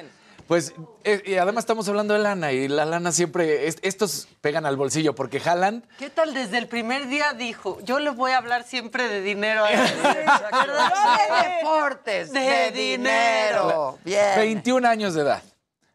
Pues, 0.47 0.73
eh, 1.03 1.21
y 1.27 1.35
además 1.35 1.61
estamos 1.61 1.87
hablando 1.89 2.15
de 2.15 2.21
lana 2.21 2.51
y 2.51 2.67
la 2.67 2.83
lana 2.83 3.11
siempre, 3.11 3.67
es- 3.67 3.77
estos 3.83 4.27
pegan 4.41 4.65
al 4.65 4.77
bolsillo 4.77 5.13
porque 5.13 5.39
jalan. 5.39 5.85
¿Qué 5.99 6.09
tal 6.09 6.33
desde 6.33 6.57
el 6.57 6.67
primer 6.67 7.07
día 7.07 7.33
dijo? 7.33 7.77
Yo 7.83 7.99
les 7.99 8.15
voy 8.15 8.31
a 8.31 8.37
hablar 8.37 8.63
siempre 8.63 9.07
de 9.07 9.21
dinero. 9.21 9.63
a 9.63 9.71
ellos"? 9.71 9.91
¿Verdad? 10.01 10.67
No 10.67 11.43
de 11.43 11.49
deportes, 11.57 12.31
de, 12.31 12.39
De 12.39 12.71
dinero. 12.71 13.99
Bien. 14.03 14.23
21 14.37 14.87
años 14.87 15.13
de 15.13 15.21
edad. 15.21 15.43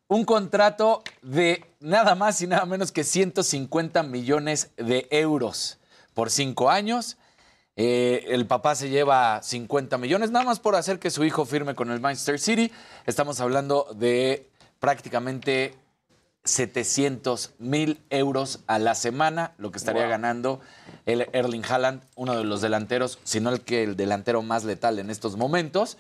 Un 0.07 0.25
contrato 0.25 1.03
de 1.23 1.65
nada 1.81 2.15
más 2.15 2.41
y 2.43 2.47
nada 2.47 2.67
menos 2.67 2.93
que 2.93 3.05
150 3.05 4.03
millones 4.03 4.71
de 4.77 5.07
euros 5.11 5.79
por 6.13 6.31
cinco 6.31 6.71
años. 6.71 7.17
Eh, 7.77 8.27
el 8.29 8.47
papá 8.47 8.75
se 8.75 8.91
lleva 8.91 9.43
50 9.43 9.99
millones 9.99 10.31
nada 10.31 10.45
más 10.45 10.61
por 10.61 10.77
hacer 10.77 10.99
que 10.99 11.11
su 11.11 11.25
hijo 11.25 11.45
firme 11.47 11.75
con 11.75 11.91
el 11.91 12.01
Manchester 12.01 12.39
City. 12.39 12.71
Estamos 13.07 13.41
hablando 13.41 13.89
de 13.97 14.49
prácticamente 14.79 15.75
700 16.45 17.55
mil 17.59 17.99
euros 18.11 18.61
a 18.67 18.79
la 18.79 18.95
semana, 18.95 19.55
lo 19.57 19.71
que 19.71 19.79
estaría 19.79 20.03
Wow. 20.03 20.11
ganando 20.11 20.61
el 21.07 21.27
Erling 21.33 21.65
Haaland, 21.65 22.03
uno 22.15 22.37
de 22.37 22.45
los 22.45 22.61
delanteros, 22.61 23.19
si 23.25 23.41
no 23.41 23.51
el 23.51 23.63
que 23.63 23.83
el 23.83 23.97
delantero 23.97 24.43
más 24.43 24.65
letal 24.65 24.99
en 24.99 25.09
estos 25.11 25.37
momentos 25.37 25.97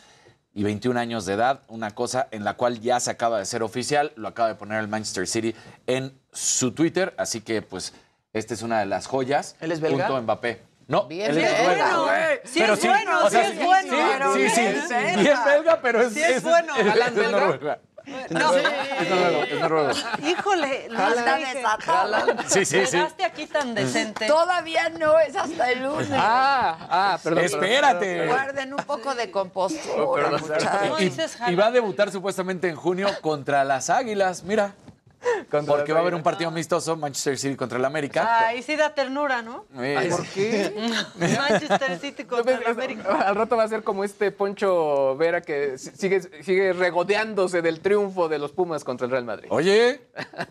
y 0.54 0.62
21 0.62 0.98
años 0.98 1.26
de 1.26 1.34
edad, 1.34 1.62
una 1.68 1.90
cosa 1.90 2.28
en 2.30 2.44
la 2.44 2.54
cual 2.54 2.80
ya 2.80 3.00
se 3.00 3.10
acaba 3.10 3.38
de 3.38 3.44
ser 3.44 3.62
oficial, 3.62 4.12
lo 4.16 4.28
acaba 4.28 4.48
de 4.48 4.54
poner 4.54 4.80
el 4.80 4.88
Manchester 4.88 5.26
City 5.26 5.54
en 5.86 6.16
su 6.32 6.72
Twitter, 6.72 7.12
así 7.18 7.40
que 7.40 7.60
pues 7.60 7.92
esta 8.32 8.54
es 8.54 8.62
una 8.62 8.80
de 8.80 8.86
las 8.86 9.06
joyas. 9.06 9.56
¿Él 9.60 9.72
es 9.72 9.80
belga? 9.80 10.06
Junto 10.06 10.16
a 10.16 10.20
Mbappé. 10.22 10.62
No, 10.86 11.06
Bien 11.06 11.30
él 11.30 11.38
es 11.38 11.96
güey. 11.96 12.40
Sí 12.44 12.62
es 12.62 12.84
bueno, 12.84 13.24
o 13.24 13.30
sea, 13.30 13.44
sí 13.44 13.52
es 13.52 13.64
bueno, 13.64 13.94
sí, 13.94 14.02
pero 14.12 14.34
sí, 14.34 14.48
sí, 14.50 14.54
sí, 14.86 14.94
belga. 14.94 15.16
bien 15.22 15.36
belga, 15.46 15.80
pero 15.80 16.00
es, 16.02 16.12
Sí 16.12 16.22
es 16.22 16.42
bueno. 16.42 16.76
es, 16.76 16.86
¿Haaland 16.86 17.18
es 17.18 17.78
No. 18.06 18.54
Es 18.56 19.10
noruego, 19.10 19.42
es 19.44 19.60
noruego. 19.60 19.90
Híjole, 20.26 20.88
Luis, 20.90 21.08
Está 21.16 21.36
desatado. 21.36 22.42
Sí, 22.46 22.64
sí, 22.64 22.86
sí. 22.86 22.96
Llegaste 22.96 23.24
aquí 23.24 23.46
tan 23.46 23.74
decente. 23.74 24.26
Todavía 24.26 24.90
no, 24.90 25.18
es 25.18 25.34
hasta 25.36 25.70
el 25.70 25.82
lunes. 25.82 26.08
Ah, 26.12 26.76
ah, 26.90 27.18
perdón. 27.22 27.44
Espérate. 27.44 28.26
Guarden 28.26 28.74
un 28.74 28.84
poco 28.84 29.14
de 29.14 29.30
compostura, 29.30 30.30
No 30.30 30.38
muchachos. 30.38 31.36
Y 31.48 31.54
va 31.54 31.66
a 31.66 31.70
debutar 31.70 32.10
supuestamente 32.10 32.68
en 32.68 32.76
junio 32.76 33.08
contra 33.22 33.64
las 33.64 33.88
Águilas, 33.88 34.42
mira. 34.42 34.74
Porque 35.66 35.92
va 35.92 35.98
a 35.98 36.02
haber 36.02 36.14
un 36.14 36.22
partido 36.22 36.48
amistoso 36.48 36.96
Manchester 36.96 37.38
City 37.38 37.56
contra 37.56 37.78
el 37.78 37.84
América. 37.84 38.46
Ahí 38.48 38.62
sí 38.62 38.76
da 38.76 38.94
ternura, 38.94 39.42
¿no? 39.42 39.64
Eh, 39.78 40.08
¿Por 40.10 40.26
qué? 40.28 40.90
Manchester 41.18 41.98
City 41.98 42.24
contra 42.24 42.56
el 42.56 42.66
América. 42.66 43.20
Al 43.26 43.34
rato 43.34 43.56
va 43.56 43.64
a 43.64 43.68
ser 43.68 43.82
como 43.82 44.04
este 44.04 44.30
Poncho 44.30 45.16
Vera 45.16 45.40
que 45.40 45.78
sigue, 45.78 46.20
sigue 46.42 46.72
regodeándose 46.72 47.62
del 47.62 47.80
triunfo 47.80 48.28
de 48.28 48.38
los 48.38 48.52
Pumas 48.52 48.84
contra 48.84 49.06
el 49.06 49.10
Real 49.10 49.24
Madrid. 49.24 49.48
Oye, 49.50 50.02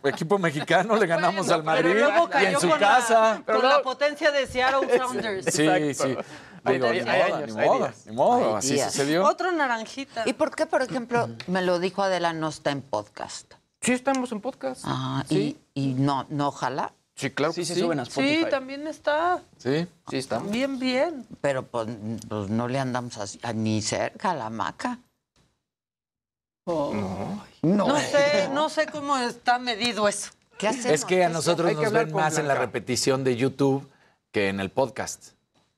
equipo 0.03 0.37
mexicano, 0.39 0.95
le 0.95 1.07
ganamos 1.07 1.49
al 1.49 1.63
Madrid 1.63 1.91
Pero 1.93 2.09
luego 2.09 2.29
y 2.41 2.45
en 2.45 2.59
su 2.59 2.69
con, 2.69 2.79
casa. 2.79 3.41
La, 3.45 3.53
con 3.53 3.67
la 3.67 3.81
potencia 3.81 4.31
de 4.31 4.47
Seattle 4.47 4.97
Sounders. 4.97 5.45
Sí, 5.53 5.67
Exacto. 5.67 6.21
sí. 6.21 6.27
Digo, 6.65 6.87
hay- 6.87 7.01
ni 7.03 7.09
hay 7.09 7.21
modo, 7.29 7.35
años, 7.35 7.55
ni 7.57 7.65
modo, 7.65 7.91
ni 8.05 8.15
modo, 8.15 8.55
así 8.55 8.79
sucedió. 8.79 9.25
Otro 9.25 9.51
naranjita. 9.51 10.23
¿Y 10.25 10.31
por 10.33 10.55
qué, 10.55 10.65
por 10.65 10.81
ejemplo, 10.81 11.27
me 11.47 11.61
lo 11.61 11.77
dijo 11.79 12.01
Adela, 12.03 12.31
no 12.31 12.47
está 12.47 12.71
en 12.71 12.81
podcast? 12.81 13.55
Sí, 13.83 13.91
estamos 13.91 14.31
en 14.31 14.41
podcast. 14.41 14.83
Ah, 14.85 15.23
Sí. 15.27 15.57
y, 15.73 15.81
y 15.91 15.93
no, 15.93 16.25
no, 16.29 16.47
ojalá. 16.47 16.93
Sí, 17.15 17.29
claro 17.29 17.53
Sí, 17.53 17.63
se 17.65 17.75
sí. 17.75 17.81
suben 17.81 17.99
a 17.99 18.03
Spotify. 18.03 18.43
Sí, 18.43 18.49
también 18.49 18.87
está. 18.87 19.41
Sí. 19.57 19.85
Sí, 20.09 20.17
estamos. 20.17 20.51
Bien, 20.51 20.79
bien. 20.79 21.27
Pero 21.41 21.63
pues, 21.67 21.87
pues 22.27 22.49
no 22.49 22.67
le 22.67 22.79
andamos 22.79 23.17
así- 23.17 23.39
ni 23.53 23.81
cerca 23.81 24.31
a 24.31 24.35
la 24.35 24.49
maca. 24.49 24.97
No. 26.65 26.91
No 27.61 27.99
sé, 27.99 28.49
no 28.53 28.69
sé 28.69 28.87
cómo 28.87 29.17
está 29.17 29.59
medido 29.59 30.07
eso. 30.07 30.31
¿Qué 30.57 30.69
hacemos? 30.69 30.87
Es 30.87 31.05
que 31.05 31.23
a 31.25 31.29
nosotros 31.29 31.73
nos 31.73 31.91
ven 31.91 32.13
más 32.13 32.37
en 32.37 32.47
la 32.47 32.55
repetición 32.55 33.23
de 33.23 33.35
YouTube 33.35 33.87
que 34.31 34.47
en 34.49 34.59
el 34.59 34.71
podcast. 34.71 35.32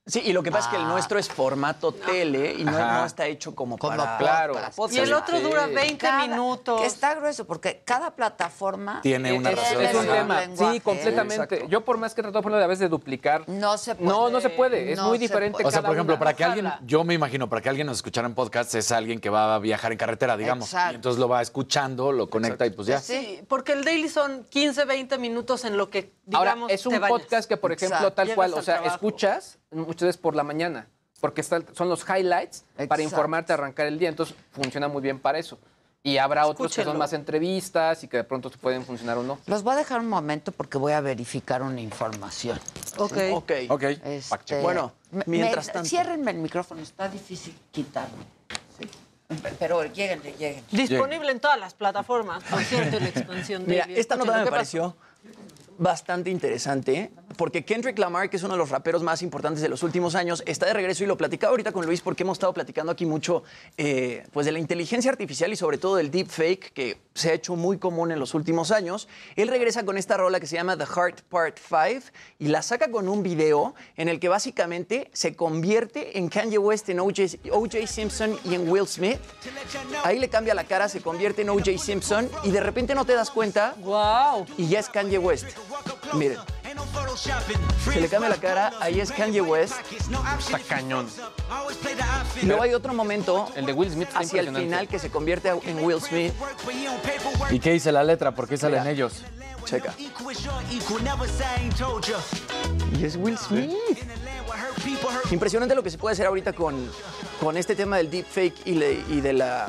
Sí, 0.07 0.21
y 0.23 0.33
lo 0.33 0.43
que 0.43 0.51
pasa 0.51 0.65
es 0.67 0.71
que 0.71 0.75
el 0.77 0.83
Ah. 0.83 0.89
nuestro 0.89 1.17
es 1.17 1.27
formato 1.29 1.91
tele 1.91 2.53
y 2.53 2.63
no, 2.63 2.71
no 2.71 3.05
está 3.05 3.25
hecho 3.25 3.55
como, 3.55 3.75
para... 3.77 4.17
Claro. 4.19 4.53
podcast. 4.75 4.93
Y 4.93 4.99
el 4.99 5.11
otro 5.13 5.39
dura 5.39 5.65
20 5.65 5.97
Cada- 5.97 6.27
minutos. 6.27 6.79
Que 6.79 6.85
está 6.85 7.15
grueso, 7.15 7.45
porque 7.47 7.81
cada 7.83 8.11
plataforma 8.11 9.01
Tiene 9.01 9.33
una 9.33 9.49
es, 9.49 9.57
razón. 9.57 9.81
es 9.81 9.95
un 9.95 10.05
tema. 10.05 10.41
lenguaje, 10.41 10.73
Sí, 10.75 10.79
completamente. 10.79 11.43
Exacto. 11.55 11.67
Yo 11.69 11.83
por 11.83 11.97
más 11.97 12.13
que 12.13 12.21
trato 12.21 12.37
de 12.37 12.43
ponerlo 12.43 12.63
a 12.63 12.67
veces 12.67 12.81
de 12.81 12.89
duplicar, 12.89 13.49
No 13.49 13.79
se 13.79 13.95
puede. 13.95 14.07
no, 14.09 14.29
no 14.29 14.41
se 14.41 14.49
puede. 14.51 14.91
Es 14.91 14.97
No 14.99 15.07
muy 15.09 15.17
se 15.17 15.23
diferente. 15.23 15.53
puede. 15.53 15.67
O 15.67 15.71
sea, 15.71 15.81
por 15.81 15.93
ejemplo, 15.95 16.13
una. 16.13 16.19
para 16.19 16.33
que 16.35 16.43
alguien, 16.43 16.71
yo 16.83 17.03
me 17.03 17.15
imagino, 17.15 17.49
para 17.49 17.63
que 17.63 17.69
alguien 17.69 17.87
nos 17.87 17.97
escuchara 17.97 18.27
en 18.27 18.35
podcast 18.35 18.75
es 18.75 18.91
alguien 18.91 19.19
que 19.19 19.31
va 19.31 19.55
a 19.55 19.59
viajar 19.59 19.91
en 19.91 19.97
carretera, 19.97 20.37
digamos. 20.37 20.65
Exacto. 20.67 20.91
Y 20.91 20.95
entonces 20.97 21.19
lo 21.19 21.27
va 21.29 21.41
escuchando, 21.41 22.11
lo 22.11 22.29
conecta 22.29 22.65
y 22.67 22.69
pues 22.69 22.87
ya. 22.87 22.99
Sí, 22.99 23.41
porque 23.47 23.71
el 23.73 23.83
daily 23.83 24.07
son 24.09 24.43
15, 24.51 24.85
20 24.85 25.17
minutos 25.17 25.65
en 25.65 25.77
lo 25.77 25.89
que, 25.89 26.13
digamos, 26.25 26.61
Ahora, 26.63 26.73
es 26.73 26.85
un 26.85 26.93
te 26.93 26.99
podcast 26.99 27.49
que, 27.49 27.57
por 27.57 27.71
ejemplo, 27.71 27.97
Exacto. 27.97 28.13
tal 28.13 28.35
cual, 28.35 28.53
o 28.53 28.61
sea, 28.61 28.83
escuchas 28.85 29.57
muchas 29.75 30.07
veces 30.07 30.17
por 30.17 30.35
la 30.35 30.43
mañana, 30.43 30.87
porque 31.21 31.41
está- 31.41 31.61
son 31.73 31.89
los 31.89 32.03
highlights 32.07 32.63
para 32.87 33.03
informarte, 33.03 33.53
arrancar 33.53 33.87
el 33.87 33.99
día, 33.99 34.09
entonces 34.09 34.35
funciona 34.51 34.87
muy 34.87 35.01
bien 35.01 35.19
para 35.19 35.37
eso. 35.39 35.57
Y 36.03 36.19
habrá 36.19 36.45
otros 36.45 36.75
que 36.75 36.83
son 36.83 36.99
más 36.99 37.13
entrevistas 37.13 38.03
y 38.03 38.07
que 38.07 38.17
de 38.17 38.23
pronto 38.23 38.51
pueden 38.51 38.85
funcionar 38.85 39.17
o 39.17 39.23
no. 39.23 39.39
Los 39.47 39.63
voy 39.63 39.73
a 39.73 39.77
dejar 39.77 40.01
un 40.01 40.07
momento 40.07 40.51
porque 40.51 40.77
voy 40.77 40.93
a 40.93 41.01
verificar 41.01 41.63
una 41.63 41.81
información. 41.81 42.59
Ok. 42.97 43.17
Ok. 43.33 43.51
Ok. 43.69 43.83
Este, 44.03 44.61
Bueno, 44.61 44.93
mientras 45.25 45.65
me- 45.67 45.73
tanto. 45.73 45.89
Ciérrenme 45.89 46.29
el 46.29 46.37
micrófono, 46.37 46.81
está 46.81 47.09
difícil 47.09 47.57
quitarlo. 47.71 48.17
Sí. 48.79 48.87
Pero 49.57 49.83
lleguen, 49.85 50.21
lleguen. 50.21 50.63
Disponible 50.69 51.31
en 51.31 51.39
todas 51.39 51.59
las 51.59 51.73
plataformas, 51.73 52.43
por 52.43 52.61
cierto, 52.63 52.99
la 52.99 53.07
expansión 53.07 53.63
Mira, 53.65 53.85
daily. 53.87 53.99
esta 53.99 54.15
nota 54.15 54.37
me 54.37 54.43
¿qué 54.43 54.51
pareció 54.51 54.95
bastante 55.77 56.29
interesante 56.29 57.11
porque 57.37 57.65
Kendrick 57.65 57.97
Lamar, 57.97 58.29
que 58.29 58.37
es 58.37 58.43
uno 58.43 58.53
de 58.53 58.57
los 58.57 58.69
raperos 58.69 59.03
más 59.03 59.21
importantes 59.21 59.61
de 59.61 59.69
los 59.69 59.83
últimos 59.83 60.15
años, 60.15 60.43
está 60.45 60.65
de 60.65 60.73
regreso 60.73 61.03
y 61.03 61.07
lo 61.07 61.17
platicaba 61.17 61.51
ahorita 61.51 61.71
con 61.71 61.85
Luis 61.85 62.01
porque 62.01 62.23
hemos 62.23 62.37
estado 62.37 62.53
platicando 62.53 62.91
aquí 62.91 63.05
mucho 63.05 63.43
eh, 63.77 64.25
pues 64.31 64.45
de 64.45 64.51
la 64.51 64.59
inteligencia 64.59 65.11
artificial 65.11 65.51
y 65.51 65.55
sobre 65.55 65.77
todo 65.77 65.95
del 65.97 66.11
deepfake 66.11 66.71
que 66.73 67.04
se 67.15 67.31
ha 67.31 67.33
hecho 67.33 67.55
muy 67.55 67.79
común 67.79 68.11
en 68.11 68.19
los 68.19 68.33
últimos 68.33 68.71
años. 68.71 69.07
Él 69.35 69.47
regresa 69.47 69.83
con 69.85 69.97
esta 69.97 70.17
rola 70.17 70.39
que 70.39 70.47
se 70.47 70.57
llama 70.57 70.77
The 70.77 70.85
Heart 70.85 71.21
Part 71.21 71.57
5 71.57 72.11
y 72.39 72.49
la 72.49 72.61
saca 72.61 72.91
con 72.91 73.07
un 73.07 73.23
video 73.23 73.73
en 73.95 74.09
el 74.09 74.19
que 74.19 74.29
básicamente 74.29 75.09
se 75.13 75.35
convierte 75.35 76.17
en 76.17 76.27
Kanye 76.27 76.57
West, 76.57 76.89
en 76.89 76.99
OJ, 76.99 77.87
Simpson 77.87 78.37
y 78.43 78.55
en 78.55 78.69
Will 78.69 78.87
Smith. 78.87 79.19
Ahí 80.03 80.19
le 80.19 80.29
cambia 80.29 80.53
la 80.53 80.65
cara, 80.65 80.89
se 80.89 81.01
convierte 81.01 81.41
en 81.41 81.49
OJ 81.49 81.77
Simpson 81.79 82.29
y 82.43 82.51
de 82.51 82.59
repente 82.59 82.93
no 82.93 83.05
te 83.05 83.13
das 83.13 83.31
cuenta 83.31 83.75
¡Wow! 83.79 84.45
y 84.57 84.67
ya 84.67 84.79
es 84.79 84.89
Kanye 84.89 85.17
West. 85.17 85.47
Miren. 86.13 86.39
Se 87.83 87.99
le 88.01 88.07
cambia 88.09 88.29
la 88.29 88.37
cara, 88.37 88.73
ahí 88.79 88.99
es 88.99 89.11
Kanye 89.11 89.41
West. 89.41 89.75
Está 90.39 90.59
cañón. 90.59 91.07
Y 92.41 92.45
luego 92.45 92.61
hay 92.63 92.73
otro 92.73 92.93
momento 92.93 93.47
El 93.55 93.65
de 93.65 93.73
Will 93.73 93.91
Smith 93.91 94.07
está 94.07 94.19
hacia 94.19 94.41
el 94.41 94.55
final 94.55 94.87
que 94.87 94.99
se 94.99 95.09
convierte 95.09 95.49
en 95.49 95.83
Will 95.83 96.01
Smith. 96.01 96.33
¿Y 97.51 97.59
qué 97.59 97.71
dice 97.71 97.91
la 97.91 98.03
letra? 98.03 98.33
¿Por 98.33 98.47
qué 98.47 98.57
salen 98.57 98.85
ellos? 98.87 99.21
Checa. 99.65 99.93
Y 102.99 103.05
es 103.05 103.15
Will 103.15 103.37
Smith. 103.37 103.71
Impresionante 105.31 105.73
lo 105.75 105.81
que 105.83 105.89
se 105.89 105.97
puede 105.97 106.13
hacer 106.13 106.27
ahorita 106.27 106.53
con, 106.53 106.89
con 107.39 107.57
este 107.57 107.75
tema 107.75 107.97
del 107.97 108.09
deepfake 108.11 108.55
y, 108.65 108.73
le- 108.75 109.03
y 109.09 109.21
de 109.21 109.33
la 109.33 109.67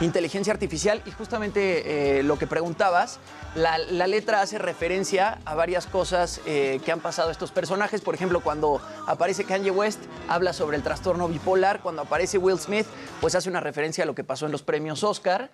inteligencia 0.00 0.52
artificial. 0.52 1.02
Y 1.06 1.10
justamente 1.10 2.18
eh, 2.18 2.22
lo 2.22 2.38
que 2.38 2.46
preguntabas, 2.46 3.18
la, 3.54 3.78
letra 3.78 4.42
hace 4.42 4.58
referencia 4.58 5.38
a 5.44 5.54
varias 5.54 5.86
cosas 5.86 6.40
eh, 6.46 6.80
que 6.84 6.92
han 6.92 7.00
pasado 7.00 7.30
estos 7.30 7.52
personajes. 7.52 8.00
Por 8.00 8.14
ejemplo, 8.14 8.40
cuando 8.40 8.80
aparece 9.06 9.44
Kanye 9.44 9.70
West, 9.70 10.00
habla 10.28 10.52
sobre 10.52 10.76
el 10.76 10.82
trastorno 10.82 11.28
bipolar. 11.28 11.80
Cuando 11.80 12.02
aparece 12.02 12.38
Will 12.38 12.58
Smith, 12.58 12.86
pues 13.20 13.34
hace 13.34 13.48
una 13.48 13.60
referencia 13.60 14.04
a 14.04 14.06
lo 14.06 14.14
que 14.14 14.24
pasó 14.24 14.46
en 14.46 14.52
los 14.52 14.62
premios 14.62 15.02
Oscar. 15.04 15.50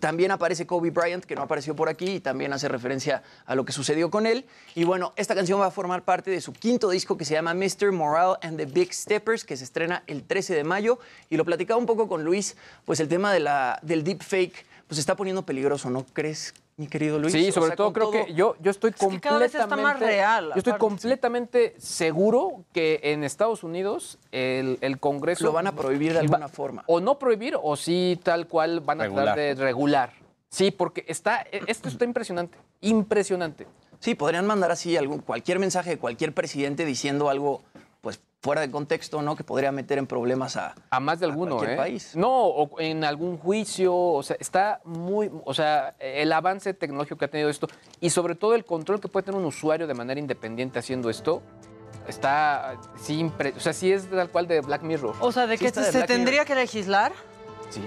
También 0.00 0.30
aparece 0.30 0.66
Kobe 0.66 0.90
Bryant, 0.90 1.24
que 1.24 1.36
no 1.36 1.42
apareció 1.42 1.76
por 1.76 1.88
aquí, 1.88 2.16
y 2.16 2.20
también 2.20 2.52
hace 2.52 2.68
referencia 2.68 3.22
a 3.46 3.54
lo 3.54 3.64
que 3.64 3.72
sucedió 3.72 4.10
con 4.10 4.26
él. 4.26 4.44
Y 4.74 4.84
bueno, 4.84 5.12
esta 5.16 5.34
canción 5.34 5.60
va 5.60 5.66
a 5.66 5.70
formar 5.70 6.04
parte 6.04 6.30
de 6.30 6.40
su 6.40 6.52
quinto 6.52 6.90
disco 6.90 7.16
que 7.16 7.24
se 7.24 7.34
llama 7.34 7.54
Mr. 7.54 7.92
Morale 7.92 8.36
and 8.42 8.56
the 8.56 8.66
Big 8.66 8.92
Steppers, 8.92 9.44
que 9.44 9.56
se 9.56 9.64
estrena 9.64 10.02
el 10.06 10.24
13 10.24 10.54
de 10.54 10.64
mayo. 10.64 10.98
Y 11.30 11.36
lo 11.36 11.44
platicaba 11.44 11.78
un 11.78 11.86
poco 11.86 12.08
con 12.08 12.24
Luis, 12.24 12.56
pues 12.84 13.00
el 13.00 13.08
tema 13.08 13.32
de 13.32 13.40
la, 13.40 13.78
del 13.82 14.02
deepfake 14.02 14.66
pues 14.88 14.98
está 14.98 15.14
poniendo 15.14 15.44
peligroso, 15.44 15.90
¿no 15.90 16.04
crees, 16.14 16.54
mi 16.78 16.86
querido 16.86 17.18
Luis? 17.18 17.32
Sí, 17.32 17.48
O 17.48 17.52
sobre 17.52 17.66
sea, 17.68 17.76
todo 17.76 17.92
creo 17.92 18.10
que 18.10 18.32
yo, 18.32 18.56
yo 18.60 18.70
estoy 18.70 18.92
que 18.92 18.98
cada 18.98 19.10
completamente... 19.10 19.42
vez 19.44 19.54
está 19.62 19.76
más 19.76 19.98
real, 20.00 20.50
Yo 20.54 20.58
estoy 20.58 20.72
completamente 20.74 21.74
seguro 21.76 22.64
que 22.72 23.00
en 23.02 23.24
Estados 23.24 23.62
Unidos 23.64 24.18
el, 24.32 24.78
el 24.80 24.98
Congreso... 24.98 25.44
Lo 25.44 25.52
van 25.52 25.66
a 25.66 25.72
prohibir 25.72 26.10
de 26.12 26.14
va- 26.18 26.20
alguna 26.22 26.48
forma. 26.48 26.84
O 26.86 27.00
no 27.00 27.18
prohibir, 27.18 27.56
o 27.60 27.76
sí 27.76 28.18
tal 28.22 28.46
cual 28.46 28.80
van 28.80 29.00
a 29.00 29.04
Regular. 29.04 29.24
tratar 29.34 29.56
de 29.56 29.62
regular. 29.62 30.12
Sí, 30.50 30.70
porque 30.70 31.04
está, 31.08 31.42
e- 31.52 31.60
esto 31.66 31.88
está 31.88 32.04
impresionante, 32.04 32.56
impresionante. 32.80 33.66
Sí, 33.98 34.14
podrían 34.14 34.46
mandar 34.46 34.70
así 34.70 34.96
algún, 34.96 35.18
cualquier 35.18 35.58
mensaje 35.58 35.90
de 35.90 35.98
cualquier 35.98 36.32
presidente 36.32 36.84
diciendo 36.84 37.28
algo 37.28 37.62
fuera 38.40 38.60
de 38.60 38.70
contexto, 38.70 39.20
¿no? 39.20 39.34
Que 39.34 39.42
podría 39.44 39.72
meter 39.72 39.98
en 39.98 40.06
problemas 40.06 40.56
a, 40.56 40.74
a 40.90 41.00
más 41.00 41.18
de 41.20 41.26
alguno, 41.26 41.56
cualquier 41.56 41.74
¿eh? 41.78 41.80
país. 41.82 42.14
No, 42.14 42.30
o 42.46 42.80
en 42.80 43.02
algún 43.04 43.36
juicio, 43.36 43.94
o 43.96 44.22
sea, 44.22 44.36
está 44.38 44.80
muy, 44.84 45.30
o 45.44 45.54
sea, 45.54 45.96
el 45.98 46.32
avance 46.32 46.72
tecnológico 46.72 47.16
que 47.18 47.24
ha 47.24 47.30
tenido 47.30 47.48
esto 47.50 47.66
y 48.00 48.10
sobre 48.10 48.36
todo 48.36 48.54
el 48.54 48.64
control 48.64 49.00
que 49.00 49.08
puede 49.08 49.24
tener 49.24 49.40
un 49.40 49.46
usuario 49.46 49.86
de 49.88 49.94
manera 49.94 50.20
independiente 50.20 50.78
haciendo 50.78 51.10
esto, 51.10 51.42
está, 52.06 52.76
sí, 53.00 53.20
impre- 53.20 53.56
o 53.56 53.60
sea, 53.60 53.72
sí 53.72 53.92
es 53.92 54.08
tal 54.08 54.30
cual 54.30 54.46
de 54.46 54.60
Black 54.60 54.82
Mirror. 54.82 55.16
O 55.20 55.32
sea, 55.32 55.46
¿de 55.46 55.56
Sí 55.56 55.64
qué 55.64 55.68
está 55.68 55.82
se 55.84 56.04
tendría 56.04 56.44
que 56.44 56.54
legislar? 56.54 57.12
Sí, 57.70 57.82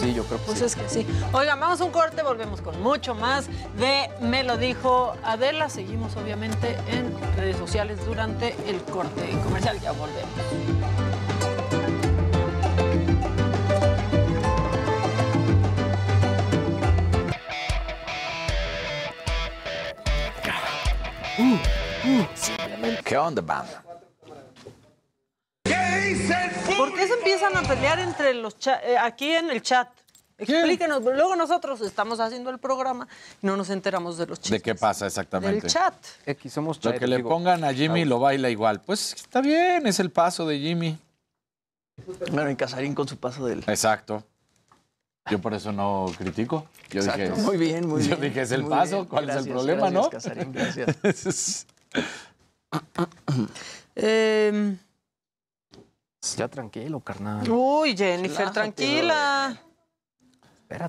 sí, 0.00 0.14
yo 0.14 0.24
creo 0.24 0.38
que 0.38 0.44
Pues 0.46 0.58
sí. 0.58 0.64
es 0.64 0.76
que 0.76 0.88
sí. 0.88 1.06
Oigan, 1.32 1.58
vamos 1.60 1.80
a 1.80 1.84
un 1.84 1.90
corte, 1.90 2.22
volvemos 2.22 2.60
con 2.60 2.80
mucho 2.82 3.14
más 3.14 3.46
de 3.78 4.08
Me 4.20 4.44
lo 4.44 4.56
dijo 4.56 5.14
Adela. 5.24 5.68
Seguimos 5.68 6.16
obviamente 6.16 6.76
en 6.88 7.14
redes 7.36 7.56
sociales 7.56 8.04
durante 8.06 8.54
el 8.68 8.80
corte 8.82 9.30
comercial. 9.44 9.78
Ya 9.80 9.92
volvemos. 9.92 10.28
¿Qué 23.04 23.16
onda, 23.16 23.42
banda? 23.42 23.87
¿Por 26.76 26.94
qué 26.94 27.06
se 27.06 27.14
empiezan 27.14 27.56
a 27.56 27.62
pelear 27.62 27.98
entre 27.98 28.34
los 28.34 28.58
cha- 28.58 28.80
eh, 28.82 28.96
aquí 28.98 29.30
en 29.32 29.50
el 29.50 29.62
chat? 29.62 29.88
Explíquenos. 30.38 31.02
Luego 31.02 31.34
nosotros 31.34 31.80
estamos 31.80 32.20
haciendo 32.20 32.50
el 32.50 32.58
programa 32.58 33.08
y 33.42 33.46
no 33.46 33.56
nos 33.56 33.70
enteramos 33.70 34.16
de 34.18 34.26
los 34.26 34.38
¿De 34.38 34.42
chistes 34.44 34.62
qué 34.62 34.74
pasa 34.76 35.06
exactamente? 35.06 35.60
del 35.62 35.70
chat. 35.70 35.94
X 36.26 36.52
somos 36.52 36.82
Lo 36.84 36.94
que 36.94 37.06
le 37.08 37.18
pongan 37.20 37.64
a 37.64 37.72
Jimmy 37.74 38.04
lo 38.04 38.20
baila 38.20 38.48
igual. 38.48 38.80
Pues 38.80 39.14
está 39.14 39.40
bien, 39.40 39.86
es 39.86 39.98
el 39.98 40.10
paso 40.10 40.46
de 40.46 40.58
Jimmy. 40.60 40.96
Bueno, 42.30 42.48
y 42.50 42.54
Casarín 42.56 42.94
con 42.94 43.08
su 43.08 43.16
paso 43.16 43.44
del. 43.46 43.58
Exacto. 43.66 44.22
Yo 45.28 45.40
por 45.40 45.52
eso 45.54 45.72
no 45.72 46.06
critico. 46.16 46.66
Yo 46.90 47.00
Exacto. 47.00 47.20
dije, 47.22 47.42
Muy 47.42 47.56
bien, 47.58 47.88
muy 47.88 48.02
Yo 48.08 48.16
bien. 48.16 48.30
dije, 48.30 48.42
es 48.42 48.52
el 48.52 48.62
Muy 48.62 48.70
paso, 48.70 48.96
bien. 48.98 49.06
¿cuál 49.06 49.28
es 49.30 49.36
el 49.36 49.48
problema, 49.48 49.90
gracias, 49.90 50.02
no? 50.04 50.10
Casarín, 50.10 50.52
gracias. 51.02 51.66
Eh, 53.96 54.76
Ya 56.20 56.48
tranquilo, 56.48 57.00
carnal. 57.00 57.48
uy, 57.48 57.96
Jennifer, 57.96 58.38
Relájate, 58.38 58.60
tranquila. 58.60 59.62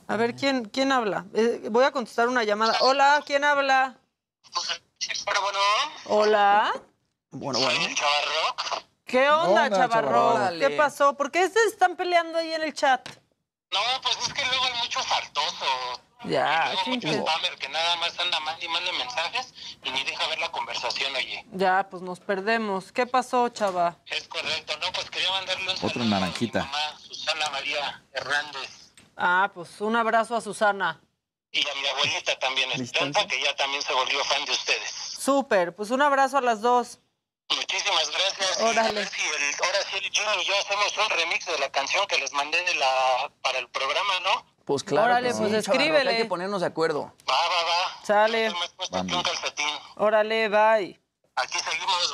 A 0.07 0.17
ver, 0.17 0.35
¿quién, 0.35 0.65
quién 0.65 0.91
habla? 0.91 1.25
Eh, 1.33 1.67
voy 1.71 1.85
a 1.85 1.91
contestar 1.91 2.27
una 2.27 2.43
llamada. 2.43 2.75
Hola, 2.81 3.23
¿quién 3.25 3.43
habla? 3.43 3.97
Hola. 6.05 6.73
Bueno, 7.31 7.59
bueno. 7.59 7.79
¿Qué 9.05 9.29
onda, 9.29 9.65
Onda, 9.65 9.77
Chavarro? 9.77 10.33
Chavarro. 10.33 10.59
¿Qué 10.59 10.69
pasó? 10.71 11.15
¿Por 11.15 11.31
qué 11.31 11.47
se 11.49 11.59
están 11.67 11.95
peleando 11.95 12.37
ahí 12.37 12.51
en 12.53 12.63
el 12.63 12.73
chat? 12.73 13.07
No, 13.71 13.79
pues 14.01 14.17
es 14.27 14.33
que 14.33 14.45
luego 14.45 14.65
hay 14.65 14.73
mucho 14.81 14.99
faltoso. 15.01 15.65
Ya, 16.25 16.73
sí, 16.83 16.89
mucho 16.91 17.07
que- 17.07 17.17
spammer 17.19 17.55
que 17.57 17.69
nada 17.69 17.95
más 17.97 18.17
anda 18.19 18.39
mande 18.41 18.65
y 18.65 18.69
mande 18.69 18.91
mensajes 18.93 19.53
y 19.83 19.89
ni 19.91 20.03
deja 20.03 20.27
ver 20.27 20.39
la 20.39 20.51
conversación, 20.51 21.15
oye. 21.15 21.45
Ya, 21.53 21.87
pues 21.89 22.03
nos 22.03 22.19
perdemos. 22.19 22.91
¿Qué 22.91 23.05
pasó, 23.07 23.47
chava? 23.49 23.97
Es 24.05 24.27
correcto, 24.27 24.77
no, 24.79 24.91
pues 24.91 25.09
quería 25.09 25.31
mandarle 25.31 25.71
un 25.73 25.85
Otro 25.85 26.03
naranjita. 26.03 26.61
a 26.71 26.99
Susana 26.99 27.49
María 27.51 28.03
Hernández 28.13 28.91
Ah, 29.15 29.51
pues 29.53 29.81
un 29.81 29.95
abrazo 29.95 30.35
a 30.35 30.41
Susana. 30.41 31.01
y 31.51 31.67
a 31.67 31.73
mi 31.75 31.87
abuelita 31.87 32.37
también, 32.39 32.71
Esperanza, 32.73 33.25
que 33.27 33.41
ya 33.41 33.55
también 33.55 33.81
se 33.81 33.93
volvió 33.93 34.23
fan 34.25 34.45
de 34.45 34.51
ustedes. 34.51 34.91
Súper, 34.91 35.73
pues 35.75 35.89
un 35.89 36.01
abrazo 36.01 36.37
a 36.37 36.41
las 36.41 36.61
dos. 36.61 36.99
Muchísimas 37.49 38.09
gracias. 38.11 38.59
Y 38.59 38.61
a 38.61 38.65
Órale. 38.67 38.91
ver 38.93 39.07
si 39.09 39.21
el- 39.21 39.55
ahora 39.65 39.79
sí 39.89 39.97
el 39.97 40.05
y 40.05 40.45
yo 40.45 40.59
hacemos 40.59 40.95
un 40.97 41.09
remix 41.09 41.45
de 41.47 41.57
la 41.57 41.71
canción 41.71 42.05
que 42.07 42.17
les 42.19 42.31
mandé 42.33 42.61
de 42.63 42.75
la, 42.75 43.31
para 43.41 43.57
el 43.59 43.67
programa, 43.69 44.19
¿no? 44.19 44.45
Pues 44.69 44.83
claro. 44.83 45.07
Órale, 45.07 45.29
que 45.29 45.33
pues 45.33 45.49
sí, 45.49 45.61
Chavarro, 45.63 45.81
escríbele. 45.81 46.03
que 46.11 46.15
Hay 46.17 46.21
que 46.21 46.29
ponernos 46.29 46.61
de 46.61 46.67
acuerdo. 46.67 47.11
Va, 47.27 47.33
va, 47.33 47.39
va. 47.39 48.05
Sale. 48.05 48.49
Aquí 48.49 49.13
un 49.15 49.23
calcetín. 49.23 49.65
Órale, 49.97 50.47
bye. 50.47 50.99
Aquí 51.35 51.57
seguimos, 51.57 52.13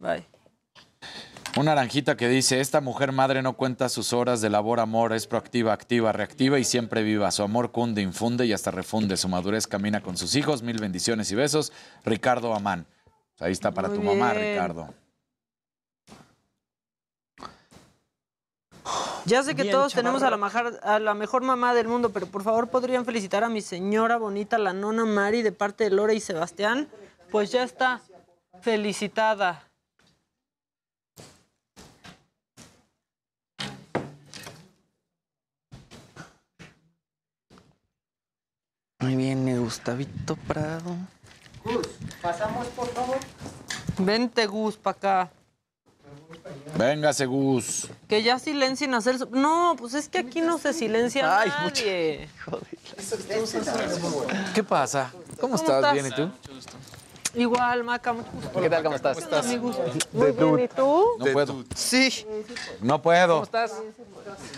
bye. 0.00 0.14
Bye. 0.16 0.26
Una 1.56 1.76
naranjita 1.76 2.16
que 2.16 2.28
dice, 2.28 2.60
esta 2.60 2.80
mujer 2.80 3.12
madre 3.12 3.42
no 3.42 3.52
cuenta 3.52 3.88
sus 3.88 4.12
horas 4.12 4.40
de 4.40 4.50
labor, 4.50 4.80
amor, 4.80 5.12
es 5.12 5.28
proactiva, 5.28 5.72
activa, 5.72 6.10
reactiva 6.10 6.58
y 6.58 6.64
siempre 6.64 7.04
viva. 7.04 7.30
Su 7.30 7.44
amor 7.44 7.70
cunde, 7.70 8.02
infunde 8.02 8.44
y 8.44 8.52
hasta 8.52 8.72
refunde. 8.72 9.16
Su 9.16 9.28
madurez 9.28 9.68
camina 9.68 10.02
con 10.02 10.16
sus 10.16 10.34
hijos. 10.34 10.62
Mil 10.62 10.80
bendiciones 10.80 11.30
y 11.30 11.36
besos. 11.36 11.72
Ricardo 12.04 12.56
Amán. 12.56 12.88
Ahí 13.38 13.52
está 13.52 13.70
para 13.70 13.86
Muy 13.86 13.98
tu 13.98 14.02
mamá, 14.02 14.32
bien. 14.32 14.54
Ricardo. 14.54 14.92
Ya 19.26 19.42
sé 19.42 19.54
que 19.54 19.62
Bien, 19.62 19.74
todos 19.74 19.94
tenemos 19.94 20.22
a 20.22 20.30
la, 20.30 20.36
Chavarro. 20.36 20.70
majar- 20.72 20.80
a 20.82 20.98
la 20.98 21.14
mejor 21.14 21.42
mamá 21.42 21.72
del 21.74 21.88
mundo, 21.88 22.10
pero 22.10 22.26
por 22.26 22.42
favor 22.42 22.68
podrían 22.68 23.04
felicitar 23.06 23.42
a 23.42 23.48
mi 23.48 23.62
señora 23.62 24.18
bonita, 24.18 24.58
la 24.58 24.72
nona 24.72 25.04
Mari, 25.06 25.42
de 25.42 25.52
parte 25.52 25.84
de 25.84 25.90
Lore 25.90 26.14
y 26.14 26.20
Sebastián. 26.20 26.88
Pues 27.30 27.50
ya 27.50 27.62
está 27.62 28.00
felicitada. 28.60 29.64
Muy 39.00 39.16
bien, 39.16 39.62
Gustavito 39.62 40.36
Prado. 40.36 40.96
Pasamos, 42.22 42.66
por 42.68 42.88
favor. 42.88 43.18
Vente, 43.98 44.46
Gus, 44.46 44.76
para 44.76 44.96
acá. 44.96 45.30
Véngase, 46.76 47.26
Gus. 47.26 47.88
Que 48.08 48.22
ya 48.22 48.38
silencien 48.38 48.94
hacer... 48.94 49.18
su- 49.18 49.28
No, 49.30 49.76
pues 49.78 49.94
es 49.94 50.08
que 50.08 50.18
aquí 50.18 50.40
no 50.40 50.58
se 50.58 50.72
silencia 50.72 51.40
Ay, 51.40 51.48
nadie. 51.48 52.28
¿Qué 54.54 54.62
pasa? 54.64 55.10
¿Cómo, 55.40 55.56
estás? 55.56 55.76
estás? 55.76 55.92
¿Bien 55.92 56.06
y 56.06 56.10
tú? 56.10 56.30
Igual, 57.36 57.82
Maca, 57.82 58.12
mucho 58.12 58.28
gusto. 58.32 58.60
¿Qué 58.60 58.70
tal? 58.70 58.82
¿Cómo 58.84 58.94
estás? 58.96 59.18
¿Qué 59.18 59.24
onda, 59.24 59.40
amigos? 59.40 59.76
Muy 60.12 60.30
bien, 60.32 60.58
¿y 60.60 60.68
tú? 60.68 61.04
No 61.18 61.26
puedo. 61.32 61.64
Sí. 61.74 62.26
No 62.80 63.02
puedo. 63.02 63.32
¿Cómo 63.34 63.44
estás? 63.44 63.72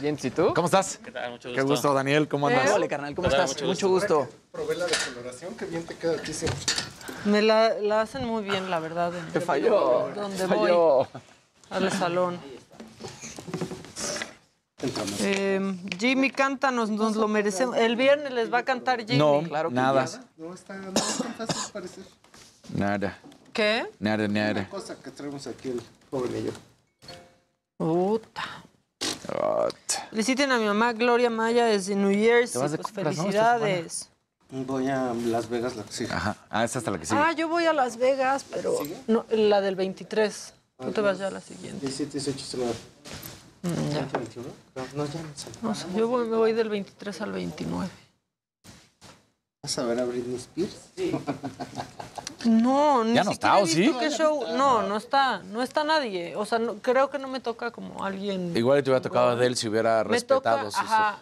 Bien, 0.01 0.19
¿y 0.23 0.31
tú? 0.31 0.53
¿Cómo 0.55 0.67
estás? 0.67 0.99
¿Qué 1.03 1.11
tal? 1.11 1.31
Mucho 1.31 1.53
Qué 1.55 1.63
gusto, 1.63 1.95
Daniel. 1.95 2.29
¿Cómo 2.29 2.49
andas? 2.49 2.71
Hola, 2.73 2.87
carnal, 2.89 3.15
¿cómo 3.15 3.29
estás? 3.29 3.51
Mucho 3.55 3.65
Mucho 3.67 3.89
gusto. 3.89 4.29
Probé 4.53 4.75
la 4.77 4.87
decoloración, 4.87 5.55
que 5.57 5.65
bien 5.65 5.87
te 5.87 5.95
queda 5.95 6.13
aquí 6.17 6.35
siempre. 6.35 6.61
Me 7.25 7.41
la, 7.41 7.75
la 7.81 8.03
hacen 8.03 8.27
muy 8.27 8.43
bien, 8.43 8.71
la 8.71 8.79
verdad. 8.81 9.13
Te 9.33 9.41
falló. 9.41 10.11
Donde 10.15 10.37
Te 10.37 10.47
voy. 10.47 10.59
falló. 10.59 11.09
Al 11.71 11.93
salón. 11.93 12.39
Eh, 15.21 15.75
Jimmy, 15.99 16.31
cántanos, 16.31 16.91
nos 16.91 17.17
lo 17.17 17.29
merecemos. 17.29 17.77
El 17.77 17.97
viernes 17.97 18.33
les 18.33 18.53
va 18.53 18.59
a 18.59 18.65
cantar 18.65 19.01
Jimmy. 19.01 19.19
No, 19.19 19.43
Claro 19.43 19.71
que 19.71 19.75
nada. 19.75 20.07
No 20.37 20.55
está, 20.55 20.75
no 20.77 20.93
es 20.95 21.19
tan 21.19 21.35
fácil 21.35 21.73
parecer. 21.73 22.05
Nada. 22.75 23.19
¿Qué? 23.53 23.87
Nada, 23.99 24.29
nada. 24.29 24.51
Una 24.53 24.69
cosa 24.69 24.97
que 24.97 25.11
traemos 25.11 25.47
aquí 25.47 25.71
el 25.71 25.81
joven 26.11 26.37
y 26.37 26.45
yo. 26.45 26.53
Puta. 27.79 28.43
Feliciten 30.11 30.53
a 30.53 30.59
mi 30.59 30.67
mamá 30.67 30.93
Gloria 30.93 31.31
Maya 31.31 31.67
desde 31.67 31.95
New 31.95 32.13
Jersey. 32.13 32.61
Pues 32.61 32.77
compras, 32.77 32.95
no, 32.95 33.11
esta 33.11 33.23
felicidades. 33.23 34.09
Voy 34.51 34.89
a 34.89 35.13
Las 35.13 35.49
Vegas 35.49 35.75
la 35.77 35.83
que 35.83 35.93
sigue. 35.93 36.13
Ajá. 36.13 36.37
Ah, 36.49 36.65
esa 36.65 36.79
hasta 36.79 36.91
la 36.91 36.99
que 36.99 37.07
sigue. 37.07 37.21
Ah, 37.21 37.33
yo 37.33 37.49
voy 37.49 37.67
a 37.67 37.73
Las 37.73 37.97
Vegas, 37.97 38.45
pero 38.51 38.79
no, 39.09 39.27
la 39.31 39.61
del 39.61 39.75
23. 39.75 40.55
Tú 40.79 40.93
te 40.93 41.01
vas 41.01 41.19
ya 41.19 41.29
a 41.29 41.31
la 41.31 41.41
siguiente. 41.41 41.81
17, 41.87 42.13
18, 42.19 42.37
19. 42.37 42.73
Mm, 43.63 43.91
ya. 43.93 44.19
21? 44.19 44.49
No, 44.95 45.07
ya 45.07 45.23
no 45.23 45.29
sé. 45.35 45.49
No 45.63 45.75
sé, 45.75 45.87
yo 45.97 46.09
voy- 46.09 46.27
me 46.29 46.37
voy 46.37 46.53
del 46.53 46.69
23 46.69 47.21
al 47.23 47.33
29. 47.33 47.89
¿Vas 49.63 49.79
a 49.79 49.85
ver 49.85 50.01
a 50.01 50.05
Britney 50.05 50.37
Spears? 50.37 50.77
No, 52.45 53.03
ni 53.03 53.15
¿Ya 53.15 53.25
no 53.25 53.33
siquiera 53.33 53.59
está, 53.59 53.59
he 53.59 53.63
o 53.63 53.67
sí? 53.67 53.97
qué 53.99 54.11
show. 54.11 54.45
No, 54.57 54.83
no 54.83 54.97
está, 54.99 55.39
no 55.43 55.63
está 55.63 55.83
nadie. 55.83 56.37
O 56.37 56.45
sea, 56.45 56.61
no- 56.61 56.75
creo 56.77 57.11
que 57.11 57.19
no 57.19 57.27
me 57.27 57.41
toca 57.41 57.73
como 57.73 58.05
alguien. 58.05 58.57
Igual 58.57 58.85
te 58.85 58.91
hubiera 58.91 59.03
tocado 59.03 59.31
a 59.37 59.45
él 59.45 59.57
si 59.57 59.67
hubiera 59.69 60.05
me 60.05 60.11
respetado 60.11 60.67
toca, 60.67 60.79
ajá, 60.81 61.19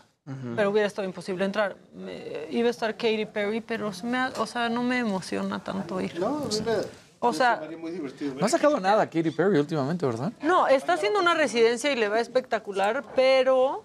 pero 0.55 0.69
hubiera 0.71 0.87
estado 0.87 1.07
imposible 1.09 1.47
entrar. 1.47 1.77
Me- 1.95 2.47
iba 2.51 2.69
a 2.69 2.71
estar 2.71 2.95
Katy 2.95 3.25
Perry, 3.27 3.63
pero 3.63 3.91
se 3.95 4.05
me 4.07 4.27
o 4.37 4.47
sea, 4.47 4.69
no 4.69 4.83
me 4.83 4.99
emociona 4.99 5.61
tanto 5.65 5.99
ir. 5.99 6.21
No, 6.21 6.27
a 6.27 6.41
mí 6.41 6.61
me, 6.67 6.73
O 7.29 7.33
sea. 7.33 7.61
No 8.39 8.47
ha 8.47 8.49
sacado 8.49 8.79
nada 8.81 9.07
Katy 9.09 9.31
Perry 9.31 9.59
últimamente, 9.59 10.05
¿verdad? 10.07 10.33
no, 10.43 10.67
está 10.67 10.95
haciendo 10.95 11.21
una 11.21 11.35
residencia 11.35 11.91
y 11.93 11.97
le 11.97 12.09
va 12.09 12.21
espectacular, 12.21 13.05
pero 13.17 13.83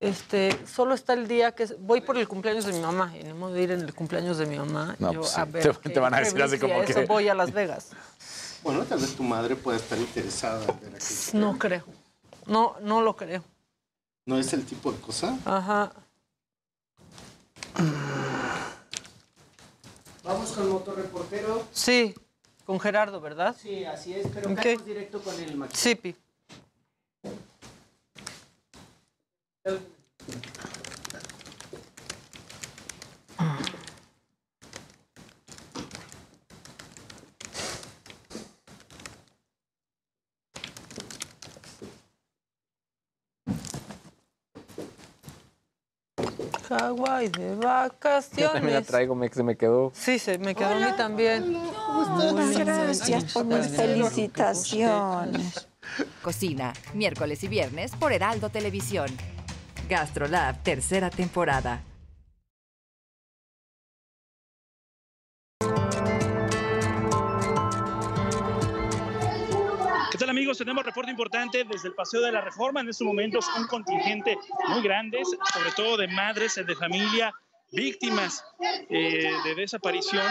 este, 0.00 0.56
solo 0.66 0.94
está 0.94 1.14
el 1.14 1.26
día 1.28 1.52
que 1.52 1.66
voy 1.80 2.00
por 2.00 2.16
el 2.18 2.28
cumpleaños 2.28 2.64
de 2.66 2.72
mi 2.72 2.80
mamá 2.80 3.12
y 3.18 3.24
no 3.24 3.34
me 3.34 3.40
voy 3.48 3.58
a 3.58 3.62
ir 3.62 3.70
en 3.72 3.80
el 3.80 3.94
cumpleaños 3.94 4.38
de 4.38 4.46
mi 4.46 4.56
mamá. 4.58 4.96
No, 4.98 5.12
yo 5.12 5.20
pues 5.20 5.36
a 5.38 5.44
sí, 5.46 5.50
ver 5.52 5.76
te- 5.76 5.98
van 6.00 6.14
a 6.14 6.18
decir 6.20 6.42
así 6.42 6.58
como 6.58 6.74
eso 6.82 7.00
que- 7.00 7.06
voy 7.06 7.28
a 7.28 7.34
Las 7.34 7.52
Vegas. 7.52 7.90
Bueno, 8.60 8.82
tal 8.84 8.98
vez 8.98 9.14
tu 9.14 9.22
madre 9.22 9.54
pueda 9.54 9.76
estar 9.78 9.96
interesada 9.96 10.60
en 10.64 10.80
ver 10.80 10.96
aquí. 10.96 11.14
No 11.34 11.56
creo. 11.58 11.84
No, 12.46 12.74
no 12.82 13.02
lo 13.02 13.14
creo. 13.14 13.44
¿No 14.26 14.36
es 14.36 14.52
el 14.52 14.64
tipo 14.66 14.90
de 14.90 14.98
cosa? 15.00 15.38
Ajá. 15.44 15.92
Vamos 20.24 20.50
con 20.52 20.68
motorreportero. 20.70 21.64
Sí, 21.72 22.14
con 22.68 22.78
Gerardo, 22.78 23.18
¿verdad? 23.18 23.56
Sí, 23.58 23.82
así 23.86 24.12
es, 24.12 24.26
pero 24.34 24.50
Ok. 24.50 24.56
caemos 24.56 24.84
directo 24.84 25.22
con 25.22 25.34
el 25.40 25.56
maquillaje. 25.56 25.88
Sí, 25.88 25.94
Pi. 25.94 26.14
Hawái 46.68 47.28
de 47.28 47.54
Yo 47.54 47.60
también 47.60 47.62
la 47.62 47.88
vacaciones. 47.88 48.86
traigo, 48.86 49.14
me, 49.14 49.28
se 49.28 49.42
me 49.42 49.56
quedó. 49.56 49.92
Sí, 49.94 50.18
se 50.18 50.38
me 50.38 50.54
quedó 50.54 50.68
a 50.68 50.74
mí 50.74 50.96
también. 50.96 51.52
Muchas 51.52 52.58
gracias 52.58 53.32
por 53.32 53.46
mis 53.46 53.68
felicitaciones. 53.68 55.68
Cocina, 56.22 56.72
miércoles 56.94 57.42
y 57.44 57.48
viernes 57.48 57.92
por 57.96 58.12
Heraldo 58.12 58.50
Televisión. 58.50 59.08
GastroLab, 59.88 60.62
tercera 60.62 61.08
temporada. 61.08 61.82
¿Qué 70.18 70.24
tal 70.24 70.30
amigos? 70.30 70.58
Tenemos 70.58 70.84
reporte 70.84 71.12
importante 71.12 71.62
desde 71.62 71.86
el 71.86 71.94
Paseo 71.94 72.20
de 72.20 72.32
la 72.32 72.40
Reforma. 72.40 72.80
En 72.80 72.88
estos 72.88 73.06
momentos 73.06 73.46
un 73.56 73.68
contingente 73.68 74.36
muy 74.68 74.82
grande, 74.82 75.20
sobre 75.54 75.70
todo 75.76 75.96
de 75.96 76.08
madres 76.08 76.56
de 76.56 76.74
familia 76.74 77.32
víctimas 77.70 78.44
eh, 78.88 79.30
de 79.44 79.54
desaparición, 79.54 80.26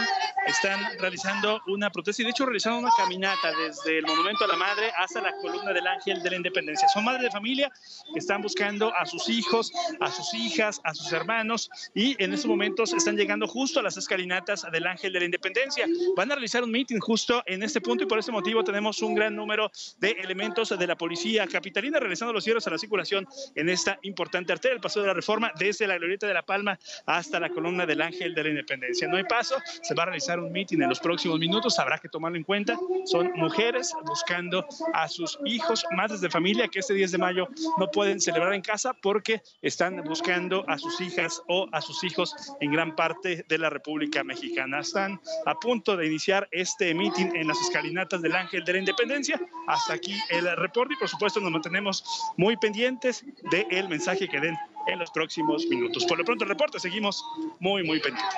están 0.46 0.98
realizando 0.98 1.60
una 1.68 1.90
protesta 1.90 2.22
y 2.22 2.24
de 2.24 2.30
hecho 2.30 2.46
realizaron 2.46 2.80
una 2.80 2.90
caminata 2.96 3.52
desde 3.52 3.98
el 3.98 4.06
Monumento 4.06 4.44
a 4.44 4.48
la 4.48 4.56
Madre 4.56 4.90
hasta 4.96 5.20
la 5.20 5.32
columna 5.40 5.72
del 5.72 5.86
Ángel 5.86 6.22
de 6.22 6.30
la 6.30 6.36
Independencia. 6.36 6.88
Son 6.88 7.04
madres 7.04 7.22
de 7.22 7.30
familia 7.30 7.70
que 8.12 8.18
están 8.18 8.42
buscando 8.42 8.94
a 8.94 9.06
sus 9.06 9.28
hijos, 9.28 9.72
a 10.00 10.10
sus 10.10 10.34
hijas, 10.34 10.80
a 10.84 10.94
sus 10.94 11.12
hermanos 11.12 11.70
y 11.94 12.22
en 12.22 12.32
estos 12.32 12.48
momentos 12.48 12.92
están 12.92 13.16
llegando 13.16 13.46
justo 13.46 13.80
a 13.80 13.82
las 13.82 13.96
escalinatas 13.96 14.66
del 14.72 14.86
Ángel 14.86 15.12
de 15.12 15.20
la 15.20 15.24
Independencia. 15.26 15.86
Van 16.16 16.30
a 16.32 16.34
realizar 16.34 16.64
un 16.64 16.70
meeting 16.70 16.98
justo 16.98 17.42
en 17.46 17.62
este 17.62 17.80
punto 17.80 18.04
y 18.04 18.06
por 18.06 18.18
ese 18.18 18.32
motivo 18.32 18.64
tenemos 18.64 19.00
un 19.02 19.14
gran 19.14 19.36
número 19.36 19.70
de 19.98 20.10
elementos 20.12 20.76
de 20.76 20.86
la 20.86 20.96
policía 20.96 21.46
capitalina 21.46 22.00
realizando 22.00 22.32
los 22.32 22.44
cierres 22.44 22.66
a 22.66 22.70
la 22.70 22.78
circulación 22.78 23.26
en 23.54 23.68
esta 23.68 23.98
importante 24.02 24.52
arteria, 24.52 24.74
el 24.74 24.80
Paseo 24.80 25.02
de 25.02 25.08
la 25.08 25.14
Reforma, 25.14 25.52
desde 25.58 25.86
la 25.86 25.98
Glorieta 25.98 26.26
de 26.26 26.34
la 26.34 26.42
Palma 26.42 26.78
hasta 27.06 27.27
la 27.38 27.50
columna 27.50 27.84
del 27.84 28.00
Ángel 28.00 28.34
de 28.34 28.42
la 28.42 28.48
Independencia. 28.48 29.06
No 29.08 29.16
hay 29.16 29.24
paso, 29.24 29.56
se 29.82 29.94
va 29.94 30.04
a 30.04 30.06
realizar 30.06 30.40
un 30.40 30.50
meeting 30.50 30.80
en 30.80 30.88
los 30.88 31.00
próximos 31.00 31.38
minutos, 31.38 31.78
habrá 31.78 31.98
que 31.98 32.08
tomarlo 32.08 32.38
en 32.38 32.44
cuenta. 32.44 32.78
Son 33.04 33.30
mujeres 33.34 33.92
buscando 34.06 34.66
a 34.94 35.08
sus 35.08 35.38
hijos, 35.44 35.84
madres 35.94 36.20
de 36.20 36.30
familia 36.30 36.68
que 36.68 36.78
este 36.78 36.94
10 36.94 37.12
de 37.12 37.18
mayo 37.18 37.48
no 37.76 37.90
pueden 37.90 38.20
celebrar 38.20 38.54
en 38.54 38.62
casa 38.62 38.94
porque 38.94 39.42
están 39.62 40.02
buscando 40.04 40.64
a 40.68 40.78
sus 40.78 41.00
hijas 41.00 41.42
o 41.48 41.68
a 41.72 41.80
sus 41.80 42.02
hijos 42.04 42.34
en 42.60 42.72
gran 42.72 42.96
parte 42.96 43.44
de 43.48 43.58
la 43.58 43.70
República 43.70 44.24
Mexicana. 44.24 44.80
Están 44.80 45.20
a 45.46 45.54
punto 45.54 45.96
de 45.96 46.06
iniciar 46.06 46.48
este 46.50 46.94
meeting 46.94 47.34
en 47.34 47.48
las 47.48 47.60
escalinatas 47.60 48.22
del 48.22 48.34
Ángel 48.34 48.64
de 48.64 48.72
la 48.72 48.78
Independencia. 48.78 49.40
Hasta 49.66 49.94
aquí 49.94 50.14
el 50.30 50.56
reporte 50.56 50.94
y 50.94 50.96
por 50.96 51.08
supuesto 51.08 51.40
nos 51.40 51.50
mantenemos 51.50 52.04
muy 52.36 52.56
pendientes 52.56 53.24
del 53.50 53.88
mensaje 53.88 54.28
que 54.28 54.40
den 54.40 54.56
en 54.88 54.98
los 54.98 55.10
próximos 55.10 55.66
minutos. 55.66 56.04
Por 56.06 56.18
lo 56.18 56.24
pronto 56.24 56.44
el 56.44 56.50
reporte, 56.50 56.80
seguimos 56.80 57.24
muy, 57.60 57.84
muy 57.84 58.00
pendientes. 58.00 58.34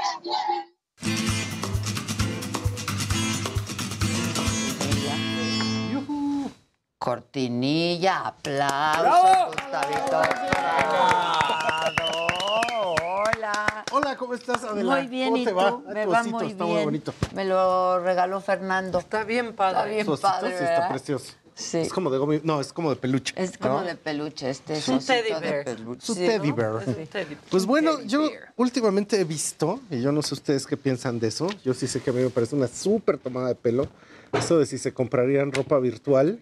Cortinilla, 6.98 8.26
aplausos. 8.26 9.56
Hola. 13.02 13.84
Hola, 13.92 14.16
¿cómo 14.16 14.34
estás, 14.34 14.64
Adela? 14.64 14.96
Muy 14.96 15.06
bien, 15.06 15.30
¿Cómo 15.30 15.36
¿y 15.38 15.44
te 15.44 15.50
tú? 15.50 15.56
va? 15.56 15.78
Me 15.94 16.04
Tu 16.04 16.10
va 16.10 16.20
osito 16.20 16.36
muy 16.38 16.46
está 16.50 16.64
bien. 16.64 16.76
muy 16.76 16.84
bonito. 16.84 17.14
Me 17.34 17.44
lo 17.46 18.00
regaló 18.00 18.40
Fernando. 18.40 18.98
Está 18.98 19.24
bien 19.24 19.54
padre. 19.54 19.78
Está 19.78 19.84
bien 19.90 20.06
Su 20.06 20.20
padre, 20.20 20.58
sí 20.58 20.64
está 20.64 20.88
precioso. 20.88 21.32
Sí. 21.54 21.78
Es 21.78 21.92
como 21.92 22.10
de 22.10 22.18
gomi- 22.18 22.40
no, 22.42 22.60
es 22.60 22.72
como 22.72 22.90
de 22.90 22.96
peluche. 22.96 23.34
Es 23.36 23.58
como 23.58 23.80
¿no? 23.80 23.84
de 23.86 23.94
peluche, 23.94 24.48
este 24.50 24.74
Es 24.74 24.88
un 24.88 24.98
teddy 24.98 25.32
de 25.34 25.40
bear. 25.40 25.64
peluche. 25.64 26.06
Su 26.06 26.14
teddy 26.14 26.52
bear. 26.52 26.82
Es. 26.88 27.26
Pues 27.50 27.66
bueno, 27.66 28.00
yo 28.02 28.30
últimamente 28.56 29.20
he 29.20 29.24
visto, 29.24 29.80
y 29.90 30.00
yo 30.00 30.10
no 30.12 30.22
sé 30.22 30.34
ustedes 30.34 30.66
qué 30.66 30.76
piensan 30.76 31.20
de 31.20 31.28
eso, 31.28 31.48
yo 31.64 31.74
sí 31.74 31.86
sé 31.86 32.00
que 32.00 32.10
a 32.10 32.12
mí 32.12 32.22
me 32.22 32.30
parece 32.30 32.56
una 32.56 32.68
súper 32.68 33.18
tomada 33.18 33.48
de 33.48 33.54
pelo, 33.56 33.88
eso 34.32 34.58
de 34.58 34.66
si 34.66 34.78
se 34.78 34.92
comprarían 34.94 35.52
ropa 35.52 35.78
virtual, 35.78 36.40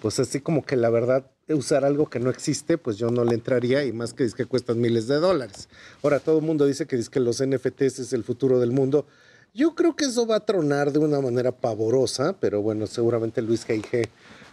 pues 0.00 0.18
así 0.20 0.40
como 0.40 0.64
que 0.64 0.76
la 0.76 0.90
verdad, 0.90 1.26
usar 1.48 1.84
algo 1.84 2.08
que 2.08 2.18
no 2.18 2.30
existe, 2.30 2.78
pues 2.78 2.96
yo 2.96 3.10
no 3.10 3.24
le 3.24 3.34
entraría, 3.34 3.84
y 3.84 3.92
más 3.92 4.14
que 4.14 4.24
dice 4.24 4.36
que 4.36 4.46
cuestan 4.46 4.80
miles 4.80 5.06
de 5.06 5.16
dólares. 5.16 5.68
Ahora, 6.02 6.18
todo 6.20 6.38
el 6.38 6.44
mundo 6.44 6.66
dice 6.66 6.86
que, 6.86 6.96
dice 6.96 7.10
que 7.10 7.20
los 7.20 7.44
NFTs 7.44 7.98
es 8.00 8.12
el 8.12 8.24
futuro 8.24 8.58
del 8.58 8.72
mundo. 8.72 9.06
Yo 9.54 9.74
creo 9.74 9.96
que 9.96 10.04
eso 10.04 10.26
va 10.26 10.36
a 10.36 10.40
tronar 10.40 10.92
de 10.92 10.98
una 10.98 11.20
manera 11.20 11.50
pavorosa, 11.52 12.36
pero 12.40 12.60
bueno, 12.62 12.86
seguramente 12.86 13.40
Luis 13.42 13.66
G.I.G. 13.66 14.08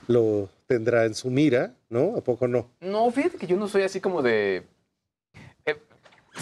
lo 0.07 0.49
tendrá 0.67 1.05
en 1.05 1.15
su 1.15 1.29
mira, 1.29 1.73
¿no? 1.89 2.15
¿A 2.17 2.21
poco 2.21 2.47
no? 2.47 2.67
No, 2.81 3.09
fíjate 3.11 3.37
que 3.37 3.47
yo 3.47 3.55
no 3.57 3.67
soy 3.67 3.83
así 3.83 3.99
como 4.01 4.21
de. 4.21 4.63
eh, 5.65 5.77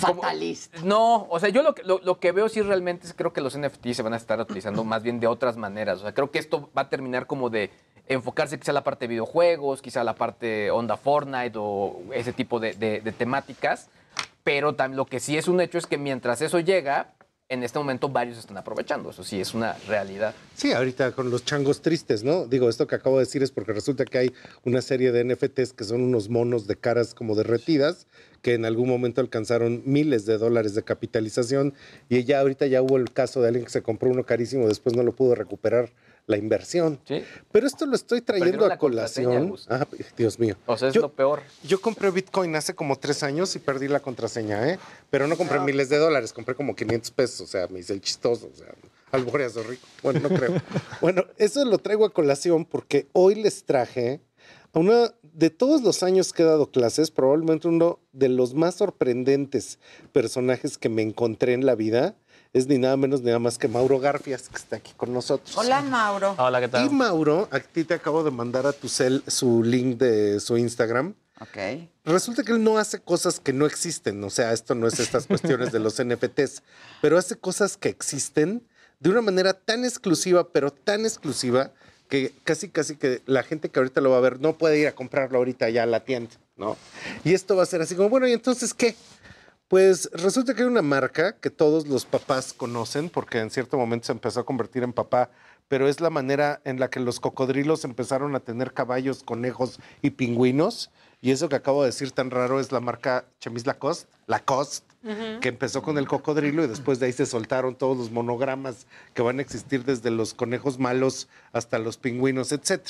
como- 0.01 0.21
Fatalista. 0.21 0.79
no, 0.83 1.27
o 1.29 1.39
sea, 1.39 1.49
yo 1.49 1.63
lo 1.63 1.75
que, 1.75 1.83
lo, 1.83 1.99
lo 2.03 2.19
que 2.19 2.31
veo 2.31 2.47
sí 2.49 2.61
realmente 2.61 3.05
es 3.07 3.13
creo 3.13 3.33
que 3.33 3.41
los 3.41 3.57
NFT 3.57 3.87
se 3.93 4.01
van 4.03 4.13
a 4.13 4.17
estar 4.17 4.39
utilizando 4.39 4.83
más 4.83 5.03
bien 5.03 5.19
de 5.19 5.27
otras 5.27 5.57
maneras. 5.57 5.99
O 5.99 6.01
sea, 6.03 6.13
creo 6.13 6.31
que 6.31 6.39
esto 6.39 6.69
va 6.77 6.83
a 6.83 6.89
terminar 6.89 7.27
como 7.27 7.49
de 7.49 7.69
enfocarse 8.07 8.57
quizá 8.59 8.71
a 8.71 8.73
la 8.75 8.83
parte 8.83 9.05
de 9.05 9.09
videojuegos, 9.09 9.81
quizá 9.81 10.01
a 10.01 10.03
la 10.05 10.15
parte 10.15 10.71
onda 10.71 10.97
Fortnite 10.97 11.53
o 11.57 12.01
ese 12.13 12.33
tipo 12.33 12.59
de, 12.59 12.73
de- 12.73 13.01
de 13.01 13.11
temáticas. 13.11 13.89
Pero 14.43 14.73
también 14.75 14.97
lo 14.97 15.05
que 15.05 15.19
sí 15.19 15.37
es 15.37 15.47
un 15.47 15.61
hecho 15.61 15.77
es 15.77 15.85
que 15.85 15.97
mientras 15.99 16.41
eso 16.41 16.59
llega, 16.59 17.13
en 17.51 17.63
este 17.63 17.77
momento 17.77 18.07
varios 18.07 18.37
están 18.37 18.57
aprovechando. 18.57 19.09
Eso 19.09 19.25
sí 19.25 19.41
es 19.41 19.53
una 19.53 19.73
realidad. 19.85 20.33
Sí, 20.55 20.71
ahorita 20.71 21.11
con 21.11 21.29
los 21.29 21.43
changos 21.43 21.81
tristes, 21.81 22.23
¿no? 22.23 22.45
Digo, 22.47 22.69
esto 22.69 22.87
que 22.87 22.95
acabo 22.95 23.17
de 23.17 23.25
decir 23.25 23.43
es 23.43 23.51
porque 23.51 23.73
resulta 23.73 24.05
que 24.05 24.17
hay 24.17 24.33
una 24.63 24.81
serie 24.81 25.11
de 25.11 25.25
NFTs 25.25 25.73
que 25.73 25.83
son 25.83 26.01
unos 26.01 26.29
monos 26.29 26.65
de 26.65 26.77
caras 26.77 27.13
como 27.13 27.35
derretidas, 27.35 28.07
que 28.41 28.53
en 28.53 28.63
algún 28.63 28.87
momento 28.87 29.19
alcanzaron 29.19 29.83
miles 29.85 30.25
de 30.25 30.37
dólares 30.37 30.75
de 30.75 30.83
capitalización 30.83 31.73
y 32.07 32.23
ya 32.23 32.39
ahorita 32.39 32.67
ya 32.67 32.81
hubo 32.81 32.95
el 32.95 33.11
caso 33.11 33.41
de 33.41 33.49
alguien 33.49 33.65
que 33.65 33.71
se 33.71 33.83
compró 33.83 34.09
uno 34.09 34.25
carísimo, 34.25 34.69
después 34.69 34.95
no 34.95 35.03
lo 35.03 35.11
pudo 35.11 35.35
recuperar 35.35 35.91
la 36.31 36.37
inversión. 36.37 36.99
Pero 37.51 37.67
esto 37.67 37.85
lo 37.85 37.95
estoy 37.95 38.21
trayendo 38.21 38.65
a 38.65 38.77
colación. 38.77 39.55
Ah, 39.69 39.85
Dios 40.17 40.39
mío. 40.39 40.55
O 40.65 40.75
sea, 40.77 40.87
es 40.87 40.95
Yo- 40.95 41.01
lo 41.01 41.11
peor. 41.11 41.41
Yo 41.63 41.79
compré 41.79 42.09
Bitcoin 42.09 42.55
hace 42.55 42.73
como 42.73 42.97
tres 42.97 43.21
años 43.21 43.55
y 43.55 43.59
perdí 43.59 43.87
la 43.87 43.99
contraseña, 43.99 44.67
¿eh? 44.69 44.79
Pero 45.09 45.27
no 45.27 45.37
compré 45.37 45.59
miles 45.59 45.89
de 45.89 45.97
dólares, 45.97 46.33
compré 46.33 46.55
como 46.55 46.75
500 46.75 47.11
pesos, 47.11 47.41
o 47.41 47.47
sea, 47.47 47.67
me 47.67 47.79
hice 47.79 47.93
el 47.93 48.01
chistoso, 48.01 48.49
o 48.51 48.55
sea, 48.57 48.67
rico. 49.67 49.87
Bueno, 50.01 50.21
no 50.21 50.29
creo. 50.29 50.53
bueno, 51.01 51.25
eso 51.37 51.63
lo 51.65 51.77
traigo 51.77 52.05
a 52.05 52.13
colación 52.13 52.65
porque 52.65 53.07
hoy 53.13 53.35
les 53.35 53.65
traje 53.65 54.21
a 54.73 54.79
una 54.79 55.13
de 55.33 55.49
todos 55.49 55.81
los 55.81 56.03
años 56.03 56.33
que 56.33 56.43
he 56.43 56.45
dado 56.45 56.71
clases, 56.71 57.11
probablemente 57.11 57.67
uno 57.67 57.99
de 58.13 58.29
los 58.29 58.53
más 58.53 58.75
sorprendentes 58.75 59.79
personajes 60.11 60.77
que 60.77 60.89
me 60.89 61.01
encontré 61.01 61.53
en 61.53 61.65
la 61.65 61.75
vida 61.75 62.15
es 62.53 62.67
ni 62.67 62.77
nada 62.77 62.97
menos 62.97 63.21
ni 63.21 63.27
nada 63.27 63.39
más 63.39 63.57
que 63.57 63.67
Mauro 63.67 63.99
Garfias, 63.99 64.49
que 64.49 64.57
está 64.57 64.75
aquí 64.77 64.91
con 64.97 65.13
nosotros. 65.13 65.55
Hola, 65.57 65.81
Mauro. 65.81 66.35
Hola, 66.37 66.59
¿qué 66.59 66.85
Y 66.85 66.89
Mauro, 66.89 67.47
a 67.51 67.59
ti 67.59 67.83
te 67.83 67.93
acabo 67.93 68.23
de 68.23 68.31
mandar 68.31 68.65
a 68.67 68.73
tu 68.73 68.89
cel 68.89 69.23
su 69.27 69.63
link 69.63 69.97
de 69.97 70.39
su 70.39 70.57
Instagram. 70.57 71.15
Ok. 71.39 71.87
Resulta 72.03 72.43
que 72.43 72.51
él 72.51 72.63
no 72.63 72.77
hace 72.77 72.99
cosas 72.99 73.39
que 73.39 73.53
no 73.53 73.65
existen, 73.65 74.23
o 74.23 74.29
sea, 74.29 74.51
esto 74.51 74.75
no 74.75 74.87
es 74.87 74.99
estas 74.99 75.27
cuestiones 75.27 75.71
de 75.71 75.79
los 75.79 75.95
NFTs, 76.03 76.61
pero 77.01 77.17
hace 77.17 77.35
cosas 77.35 77.77
que 77.77 77.89
existen 77.89 78.67
de 78.99 79.09
una 79.09 79.21
manera 79.21 79.53
tan 79.53 79.83
exclusiva, 79.85 80.49
pero 80.49 80.71
tan 80.71 81.05
exclusiva, 81.05 81.71
que 82.09 82.33
casi, 82.43 82.67
casi 82.67 82.97
que 82.97 83.21
la 83.25 83.41
gente 83.41 83.69
que 83.69 83.79
ahorita 83.79 84.01
lo 84.01 84.11
va 84.11 84.17
a 84.17 84.21
ver 84.21 84.41
no 84.41 84.57
puede 84.57 84.77
ir 84.77 84.87
a 84.87 84.91
comprarlo 84.91 85.37
ahorita 85.37 85.69
ya 85.69 85.83
a 85.83 85.85
la 85.85 86.01
tienda, 86.01 86.31
¿no? 86.57 86.77
Y 87.23 87.33
esto 87.33 87.55
va 87.55 87.63
a 87.63 87.65
ser 87.65 87.81
así 87.81 87.95
como, 87.95 88.09
bueno, 88.09 88.27
¿y 88.27 88.33
entonces 88.33 88.73
qué? 88.73 88.95
Pues 89.71 90.09
resulta 90.11 90.53
que 90.53 90.63
hay 90.63 90.67
una 90.67 90.81
marca 90.81 91.37
que 91.37 91.49
todos 91.49 91.87
los 91.87 92.03
papás 92.03 92.51
conocen, 92.51 93.09
porque 93.09 93.39
en 93.39 93.49
cierto 93.49 93.77
momento 93.77 94.07
se 94.07 94.11
empezó 94.11 94.41
a 94.41 94.45
convertir 94.45 94.83
en 94.83 94.91
papá, 94.91 95.29
pero 95.69 95.87
es 95.87 96.01
la 96.01 96.09
manera 96.09 96.59
en 96.65 96.77
la 96.77 96.89
que 96.89 96.99
los 96.99 97.21
cocodrilos 97.21 97.85
empezaron 97.85 98.35
a 98.35 98.41
tener 98.41 98.73
caballos, 98.73 99.23
conejos 99.23 99.79
y 100.01 100.09
pingüinos. 100.09 100.91
Y 101.21 101.31
eso 101.31 101.47
que 101.47 101.55
acabo 101.55 101.83
de 101.83 101.87
decir 101.87 102.11
tan 102.11 102.31
raro 102.31 102.59
es 102.59 102.73
la 102.73 102.81
marca 102.81 103.23
Chemis 103.39 103.65
Lacoste, 103.65 104.11
Lacoste, 104.27 104.90
Que 105.41 105.49
empezó 105.49 105.81
con 105.81 105.97
el 105.97 106.07
cocodrilo 106.07 106.63
y 106.63 106.67
después 106.67 106.99
de 106.99 107.07
ahí 107.07 107.11
se 107.11 107.25
soltaron 107.25 107.75
todos 107.75 107.97
los 107.97 108.11
monogramas 108.11 108.85
que 109.15 109.23
van 109.23 109.39
a 109.39 109.41
existir 109.41 109.83
desde 109.83 110.11
los 110.11 110.35
conejos 110.35 110.77
malos 110.77 111.27
hasta 111.53 111.79
los 111.79 111.97
pingüinos, 111.97 112.51
etc. 112.51 112.81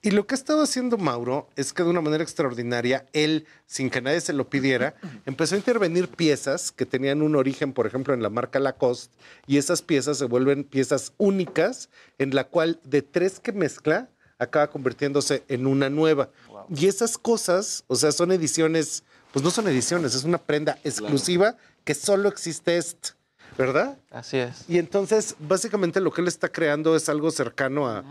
Y 0.00 0.12
lo 0.12 0.26
que 0.26 0.34
ha 0.34 0.38
estado 0.38 0.62
haciendo 0.62 0.96
Mauro 0.96 1.48
es 1.56 1.74
que 1.74 1.82
de 1.82 1.90
una 1.90 2.00
manera 2.00 2.22
extraordinaria, 2.22 3.04
él, 3.12 3.46
sin 3.66 3.90
que 3.90 4.00
nadie 4.00 4.22
se 4.22 4.32
lo 4.32 4.48
pidiera, 4.48 4.94
empezó 5.26 5.54
a 5.54 5.58
intervenir 5.58 6.08
piezas 6.08 6.72
que 6.72 6.86
tenían 6.86 7.20
un 7.20 7.36
origen, 7.36 7.74
por 7.74 7.86
ejemplo, 7.86 8.14
en 8.14 8.22
la 8.22 8.30
marca 8.30 8.58
Lacoste, 8.58 9.14
y 9.46 9.58
esas 9.58 9.82
piezas 9.82 10.16
se 10.16 10.24
vuelven 10.24 10.64
piezas 10.64 11.12
únicas, 11.18 11.90
en 12.18 12.34
la 12.34 12.44
cual 12.44 12.80
de 12.84 13.02
tres 13.02 13.38
que 13.38 13.52
mezcla, 13.52 14.08
acaba 14.40 14.70
convirtiéndose 14.70 15.44
en 15.48 15.66
una 15.66 15.90
nueva. 15.90 16.30
Y 16.74 16.86
esas 16.86 17.18
cosas, 17.18 17.84
o 17.86 17.94
sea, 17.94 18.10
son 18.10 18.32
ediciones, 18.32 19.04
pues 19.32 19.44
no 19.44 19.50
son 19.50 19.68
ediciones, 19.68 20.14
es 20.14 20.24
una 20.24 20.38
prenda 20.38 20.78
exclusiva 20.84 21.56
que 21.84 21.94
solo 21.94 22.28
existe 22.28 22.76
este, 22.76 23.10
¿verdad? 23.56 23.98
Así 24.10 24.38
es. 24.38 24.64
Y 24.68 24.78
entonces, 24.78 25.36
básicamente 25.38 26.00
lo 26.00 26.12
que 26.12 26.20
él 26.20 26.28
está 26.28 26.50
creando 26.50 26.96
es 26.96 27.08
algo 27.08 27.30
cercano 27.30 27.88
a 27.88 28.04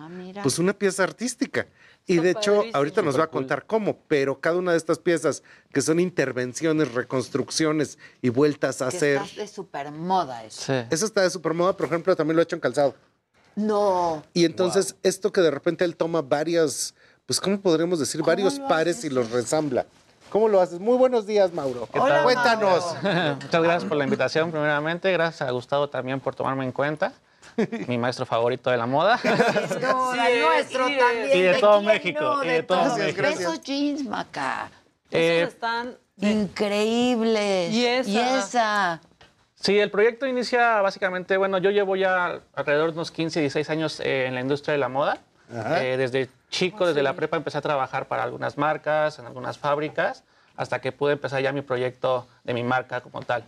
pues 0.44 0.60
una 0.60 0.74
pieza 0.74 1.04
artística. 1.04 1.68
Y 2.08 2.18
de 2.18 2.32
hecho, 2.32 2.56
padrísimo. 2.56 2.78
ahorita 2.78 3.02
nos 3.04 3.20
va 3.20 3.26
a 3.26 3.30
contar 3.30 3.68
cómo, 3.68 4.00
pero 4.08 4.40
cada 4.40 4.58
una 4.58 4.72
de 4.72 4.78
estas 4.78 4.98
piezas 4.98 5.44
que 5.72 5.82
son 5.82 6.00
intervenciones, 6.00 6.94
reconstrucciones 6.94 8.00
y 8.22 8.30
vueltas 8.30 8.82
a 8.82 8.90
Que 8.90 8.98
hacer. 8.98 9.22
está 9.22 9.42
de 9.42 9.48
super 9.48 9.92
moda 9.92 10.44
eso. 10.44 10.74
Eso 10.90 11.06
está 11.06 11.22
de 11.22 11.30
super 11.30 11.54
moda, 11.54 11.78
por 11.78 11.86
ejemplo, 11.86 12.16
también 12.16 12.36
lo 12.36 12.42
ha 12.42 12.44
hecho 12.44 12.56
en 12.56 12.62
calzado. 12.62 12.96
No. 13.56 14.24
Y 14.34 14.46
entonces, 14.46 14.96
esto 15.04 15.32
que 15.32 15.42
de 15.42 15.52
repente 15.52 15.86
él 15.86 15.96
toma 15.96 16.22
varias, 16.22 16.96
pues, 17.26 17.40
¿cómo 17.40 17.60
podríamos 17.60 18.00
decir? 18.00 18.24
Varios 18.24 18.58
lo 18.58 18.68
pares 18.68 19.04
y 19.04 19.10
los 19.10 19.30
resambla. 19.30 19.86
¿Cómo 20.30 20.48
lo 20.48 20.62
haces? 20.62 20.80
Muy 20.80 20.96
buenos 20.98 21.26
días, 21.26 21.52
Mauro. 21.54 21.88
¿Qué 21.92 22.00
tal? 22.00 22.24
Cuéntanos. 22.24 22.96
Muchas 23.42 23.64
gracias 23.64 23.86
por 23.86 23.98
la 23.98 24.04
invitación, 24.04 24.52
primeramente. 24.52 25.12
Gracias 25.12 25.48
a 25.48 25.52
Gustavo 25.52 25.90
también 25.90 26.20
por 26.20 26.36
tomarme 26.36 26.64
en 26.66 26.72
cuenta. 26.72 27.14
Mi 27.88 27.98
maestro 27.98 28.26
favorito 28.26 28.70
de 28.70 28.78
la 28.78 28.86
moda. 28.86 29.20
No, 29.82 30.14
Sí, 30.14 30.20
el 30.32 30.42
nuestro 30.46 30.88
y 30.88 30.94
de- 30.94 31.00
también. 31.00 31.38
y 31.38 31.42
de 31.42 31.54
todo 31.56 31.82
México, 31.82 32.20
no? 32.22 32.44
y 32.44 32.48
de, 32.48 32.54
de 32.54 32.64
todo. 32.64 32.96
México. 32.98 33.24
Esos 33.26 33.62
jeans, 33.62 34.06
Maca. 34.06 34.70
Eh, 35.12 35.42
Esos 35.42 35.54
están 35.56 35.98
Increíbles. 36.22 37.74
Y 37.74 37.86
esa. 37.86 38.10
Y 38.10 38.18
esa. 38.18 39.02
Sí, 39.56 39.78
el 39.80 39.90
proyecto 39.92 40.26
inicia 40.26 40.82
básicamente, 40.82 41.36
bueno, 41.38 41.58
yo 41.58 41.70
llevo 41.72 41.96
ya 41.98 42.40
alrededor 42.56 42.90
de 42.92 42.94
unos 42.94 43.12
15, 43.12 43.42
16 43.42 43.70
años 43.72 44.00
eh, 44.00 44.26
en 44.28 44.36
la 44.36 44.42
industria 44.42 44.74
de 44.74 44.78
la 44.78 44.88
moda. 44.90 45.18
Eh, 45.52 45.96
desde 45.98 46.30
chico, 46.50 46.86
desde 46.86 47.02
la 47.02 47.14
prepa, 47.14 47.38
empecé 47.38 47.58
a 47.58 47.62
trabajar 47.62 48.08
para 48.08 48.24
algunas 48.24 48.58
marcas, 48.58 49.20
en 49.20 49.26
algunas 49.26 49.58
fábricas, 49.58 50.24
hasta 50.56 50.80
que 50.80 50.92
pude 50.92 51.14
empezar 51.14 51.42
ya 51.42 51.52
mi 51.52 51.62
proyecto 51.62 52.28
de 52.44 52.54
mi 52.54 52.64
marca 52.64 53.02
como 53.02 53.22
tal. 53.22 53.44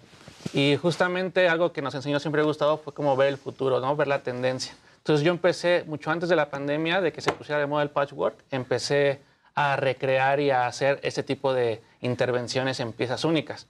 Y 0.53 0.77
justamente 0.81 1.47
algo 1.47 1.71
que 1.71 1.81
nos 1.81 1.93
enseñó 1.93 2.19
siempre 2.19 2.41
Gustavo 2.43 2.77
fue 2.77 2.93
como 2.93 3.15
ver 3.15 3.27
el 3.27 3.37
futuro, 3.37 3.79
¿no? 3.79 3.95
ver 3.95 4.07
la 4.07 4.19
tendencia. 4.19 4.73
Entonces 4.97 5.25
yo 5.25 5.31
empecé, 5.31 5.83
mucho 5.87 6.11
antes 6.11 6.29
de 6.29 6.35
la 6.35 6.49
pandemia, 6.49 7.01
de 7.01 7.11
que 7.11 7.21
se 7.21 7.31
pusiera 7.31 7.59
de 7.59 7.67
moda 7.67 7.83
el 7.83 7.89
patchwork, 7.89 8.35
empecé 8.51 9.19
a 9.55 9.75
recrear 9.75 10.39
y 10.39 10.51
a 10.51 10.67
hacer 10.67 10.99
ese 11.03 11.23
tipo 11.23 11.53
de 11.53 11.81
intervenciones 12.01 12.79
en 12.79 12.93
piezas 12.93 13.23
únicas. 13.25 13.67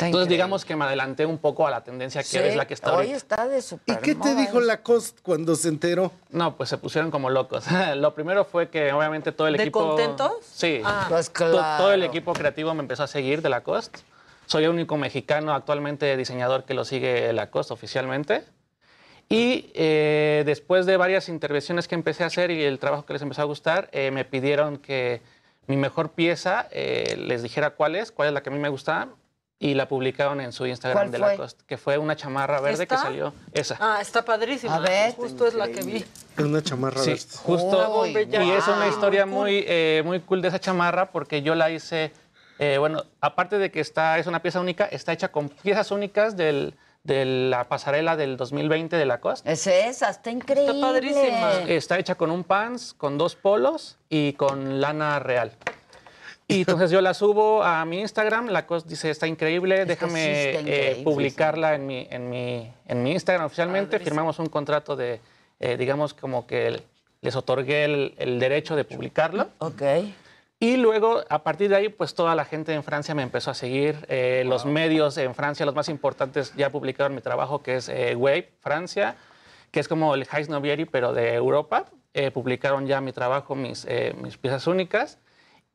Entonces 0.00 0.28
digamos 0.28 0.64
que 0.64 0.74
me 0.76 0.84
adelanté 0.84 1.26
un 1.26 1.38
poco 1.38 1.66
a 1.66 1.70
la 1.70 1.84
tendencia 1.84 2.22
que 2.22 2.28
Sí, 2.28 2.38
es 2.38 2.56
la 2.56 2.66
que 2.66 2.74
está 2.74 2.90
Hoy 2.92 2.96
ahorita. 3.12 3.16
está 3.16 3.48
de 3.48 3.60
super 3.62 3.96
¿Y 3.98 4.00
qué 4.02 4.12
te 4.14 4.18
moda 4.30 4.34
dijo. 4.40 4.60
Lacoste 4.60 5.20
cuando 5.22 5.54
se 5.54 5.68
enteró? 5.68 6.10
No, 6.30 6.56
pues 6.56 6.68
se 6.70 6.78
pusieron 6.78 7.10
como 7.10 7.30
locos. 7.30 7.64
Lo 7.96 8.14
primero 8.14 8.44
fue 8.44 8.68
que 8.70 8.92
obviamente 8.92 9.30
todo 9.32 9.46
el 9.48 9.56
¿De 9.56 9.62
equipo... 9.64 9.86
contentos? 9.88 10.32
Sí. 10.42 10.80
Ah. 10.84 11.06
Pues 11.08 11.26
To- 11.26 11.32
claro. 11.34 11.82
Todo 11.84 11.92
el 11.92 12.02
equipo 12.02 12.32
creativo 12.32 12.72
me 12.74 12.80
empezó 12.80 13.02
a 13.02 13.06
seguir 13.06 13.42
de 13.42 13.48
Lacoste. 13.50 14.00
Soy 14.46 14.64
el 14.64 14.70
único 14.70 14.96
mexicano 14.96 15.54
actualmente 15.54 16.16
diseñador 16.16 16.64
que 16.64 16.74
lo 16.74 16.84
sigue 16.84 17.32
Lacoste 17.32 17.72
oficialmente. 17.74 18.44
Y 19.28 19.70
eh, 19.74 20.42
después 20.44 20.84
de 20.86 20.96
varias 20.96 21.28
intervenciones 21.28 21.88
que 21.88 21.94
empecé 21.94 22.24
a 22.24 22.26
hacer 22.26 22.50
y 22.50 22.62
el 22.62 22.78
trabajo 22.78 23.06
que 23.06 23.14
les 23.14 23.22
empezó 23.22 23.42
a 23.42 23.46
gustar, 23.46 23.88
eh, 23.92 24.10
me 24.10 24.24
pidieron 24.24 24.76
que 24.78 25.22
mi 25.66 25.76
mejor 25.76 26.10
pieza 26.10 26.68
eh, 26.70 27.16
les 27.18 27.42
dijera 27.42 27.70
cuál 27.70 27.96
es, 27.96 28.12
cuál 28.12 28.28
es 28.28 28.34
la 28.34 28.42
que 28.42 28.50
a 28.50 28.52
mí 28.52 28.58
me 28.58 28.68
gustaba. 28.68 29.08
Y 29.58 29.74
la 29.74 29.86
publicaron 29.88 30.40
en 30.40 30.52
su 30.52 30.66
Instagram 30.66 31.04
¿Cuál 31.04 31.10
de? 31.12 31.18
Lacoste, 31.18 31.64
que 31.66 31.78
fue 31.78 31.96
una 31.96 32.16
chamarra 32.16 32.60
verde 32.60 32.86
que 32.86 32.96
salió. 32.96 33.32
Esa. 33.52 33.76
Ah, 33.80 33.98
está 34.00 34.24
padrísima. 34.24 34.74
A 34.76 34.80
ver. 34.80 35.14
Justo 35.14 35.46
es 35.46 35.54
la 35.54 35.68
que 35.68 35.80
vi. 35.82 36.04
Es 36.36 36.44
una 36.44 36.60
chamarra 36.62 37.00
Sí, 37.00 37.10
verde. 37.10 37.24
justo. 37.42 38.00
Uy, 38.00 38.10
y 38.30 38.50
es 38.50 38.66
una 38.66 38.80
wow. 38.80 38.88
historia 38.88 39.26
Muy 39.26 39.34
cool. 39.34 39.42
muy, 39.44 39.64
eh, 39.66 40.02
muy 40.04 40.20
cool 40.20 40.42
de 40.42 40.48
esa 40.48 40.58
chamarra 40.58 41.10
porque 41.12 41.40
yo 41.42 41.54
la 41.54 41.70
hice, 41.70 42.12
eh, 42.58 42.76
bueno, 42.78 43.04
aparte 43.20 43.58
de 43.58 43.70
que 43.70 43.80
está, 43.80 44.18
es 44.18 44.26
una 44.26 44.42
pieza 44.42 44.60
única, 44.60 44.86
está 44.86 45.12
hecha 45.12 45.28
con 45.28 45.48
piezas 45.48 45.92
únicas 45.92 46.36
del, 46.36 46.74
de 47.04 47.24
la 47.24 47.64
pasarela 47.68 48.16
del 48.16 48.36
2020 48.36 48.96
de 48.96 49.06
Lacoste. 49.06 49.50
Es 49.50 49.66
esa, 49.68 50.10
está 50.10 50.30
increíble. 50.30 50.80
padrísima. 50.80 51.52
Está 51.68 51.98
hecha 51.98 52.16
con 52.16 52.30
un 52.32 52.42
pants, 52.42 52.92
con 52.92 53.16
dos 53.18 53.36
polos 53.36 53.98
y 54.10 54.32
con 54.32 54.80
lana 54.80 55.20
real. 55.20 55.52
Y 56.46 56.60
entonces 56.60 56.90
yo 56.90 57.00
la 57.00 57.14
subo 57.14 57.62
a 57.62 57.84
mi 57.84 58.00
Instagram, 58.00 58.48
la 58.48 58.66
cosa 58.66 58.86
dice, 58.86 59.08
está 59.10 59.26
increíble, 59.26 59.76
que 59.76 59.84
déjame 59.86 60.12
sí 60.12 60.30
está 60.30 60.58
eh, 60.58 60.60
increíble, 60.60 61.04
publicarla 61.04 61.74
en 61.74 61.86
mi, 61.86 62.06
en, 62.10 62.28
mi, 62.28 62.70
en 62.86 63.02
mi 63.02 63.12
Instagram 63.12 63.46
oficialmente. 63.46 63.98
Firmamos 63.98 64.38
un 64.38 64.46
contrato 64.46 64.94
de, 64.94 65.20
eh, 65.58 65.76
digamos, 65.78 66.12
como 66.12 66.46
que 66.46 66.82
les 67.22 67.34
otorgué 67.36 67.84
el, 67.84 68.14
el 68.18 68.38
derecho 68.38 68.76
de 68.76 68.84
publicarlo. 68.84 69.48
Ok. 69.58 69.82
Y 70.60 70.76
luego, 70.76 71.22
a 71.28 71.42
partir 71.42 71.68
de 71.70 71.76
ahí, 71.76 71.88
pues 71.88 72.14
toda 72.14 72.34
la 72.34 72.44
gente 72.44 72.72
en 72.74 72.82
Francia 72.84 73.14
me 73.14 73.22
empezó 73.22 73.50
a 73.50 73.54
seguir. 73.54 74.06
Eh, 74.08 74.44
Los 74.46 74.66
medios 74.66 75.16
en 75.18 75.34
Francia, 75.34 75.66
los 75.66 75.74
más 75.74 75.88
importantes, 75.88 76.54
ya 76.56 76.70
publicaron 76.70 77.14
mi 77.14 77.20
trabajo, 77.22 77.62
que 77.62 77.76
es 77.76 77.88
eh, 77.88 78.14
Wave, 78.14 78.52
Francia, 78.60 79.16
que 79.70 79.80
es 79.80 79.88
como 79.88 80.14
el 80.14 80.26
Heis 80.30 80.48
Novieri, 80.48 80.84
pero 80.84 81.12
de 81.12 81.34
Europa. 81.34 81.86
Eh, 82.14 82.30
publicaron 82.30 82.86
ya 82.86 83.00
mi 83.00 83.12
trabajo, 83.12 83.54
mis, 83.54 83.84
eh, 83.88 84.14
mis 84.22 84.36
piezas 84.38 84.66
únicas. 84.66 85.18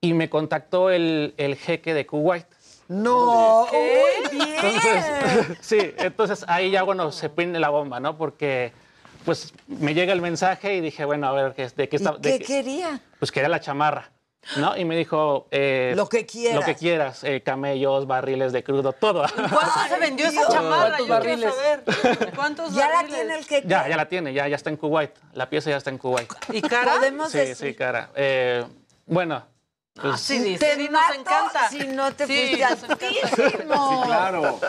Y 0.01 0.13
me 0.13 0.30
contactó 0.30 0.89
el, 0.89 1.34
el 1.38 1.55
jeque 1.55 1.93
de 1.93 2.05
Kuwait. 2.05 2.45
No, 2.88 3.67
¿Qué? 3.69 4.03
Entonces, 4.31 5.57
sí, 5.61 5.93
entonces 5.97 6.45
ahí 6.47 6.71
ya, 6.71 6.84
bueno, 6.84 7.11
se 7.11 7.30
prende 7.30 7.59
la 7.59 7.69
bomba, 7.69 7.99
¿no? 7.99 8.17
Porque, 8.17 8.71
pues, 9.26 9.53
me 9.67 9.93
llega 9.93 10.11
el 10.13 10.21
mensaje 10.21 10.76
y 10.76 10.81
dije, 10.81 11.05
bueno, 11.05 11.27
a 11.27 11.31
ver, 11.34 11.53
¿qué- 11.53 11.67
¿de 11.69 11.88
qué 11.89 11.95
está? 11.97 12.15
¿Y 12.17 12.21
de 12.21 12.39
qué 12.39 12.45
quería? 12.45 12.99
pues 13.19 13.31
quería 13.31 13.49
la 13.49 13.59
chamarra, 13.59 14.09
¿no? 14.55 14.76
Y 14.76 14.85
me 14.85 14.95
dijo... 14.97 15.47
eh, 15.51 15.93
Lo 15.95 16.07
que 16.09 16.26
quieras. 16.26 16.55
Lo 16.59 16.65
que 16.65 16.73
quieras, 16.76 17.23
eh, 17.26 17.41
camellos, 17.43 18.07
barriles 18.07 18.53
de 18.53 18.63
crudo, 18.63 18.91
todo. 18.93 19.23
¿Cuánto 19.35 19.88
se 19.88 19.99
vendió 19.99 20.26
esa 20.27 20.41
Dios. 20.41 20.47
chamarra? 20.53 20.97
¿Cuántos 20.97 21.07
Yo 21.07 21.19
quiero 21.19 21.51
barriles? 21.51 21.55
saber. 21.55 22.34
¿Cuántos 22.35 22.73
Ya 22.73 22.89
la 22.89 23.03
tiene 23.05 23.38
el 23.38 23.45
que 23.45 23.61
ya, 23.67 23.88
ya 23.88 23.97
la 23.97 24.07
tiene, 24.07 24.34
ya, 24.34 24.47
ya 24.47 24.55
está 24.55 24.69
en 24.71 24.77
Kuwait. 24.77 25.11
La 25.34 25.47
pieza 25.49 25.69
ya 25.69 25.77
está 25.77 25.91
en 25.91 25.99
Kuwait. 25.99 26.31
¿Y 26.53 26.61
cara? 26.61 26.93
Podemos 26.95 27.31
Sí, 27.31 27.38
decir. 27.38 27.55
sí, 27.69 27.76
cara. 27.76 28.09
Eh, 28.15 28.65
bueno, 29.05 29.43
pues, 30.01 30.13
Ah, 30.13 30.17
sí, 30.17 30.39
dice. 30.39 30.65
Te 30.65 30.76
Sí, 30.76 30.89
nos 30.89 31.15
encanta. 31.15 31.69
si 31.69 31.88
no 31.88 32.11
te 32.13 32.27
Sí, 32.27 32.55
fuiste 32.57 32.63
altísimo. 32.65 34.03
Claro. 34.05 34.59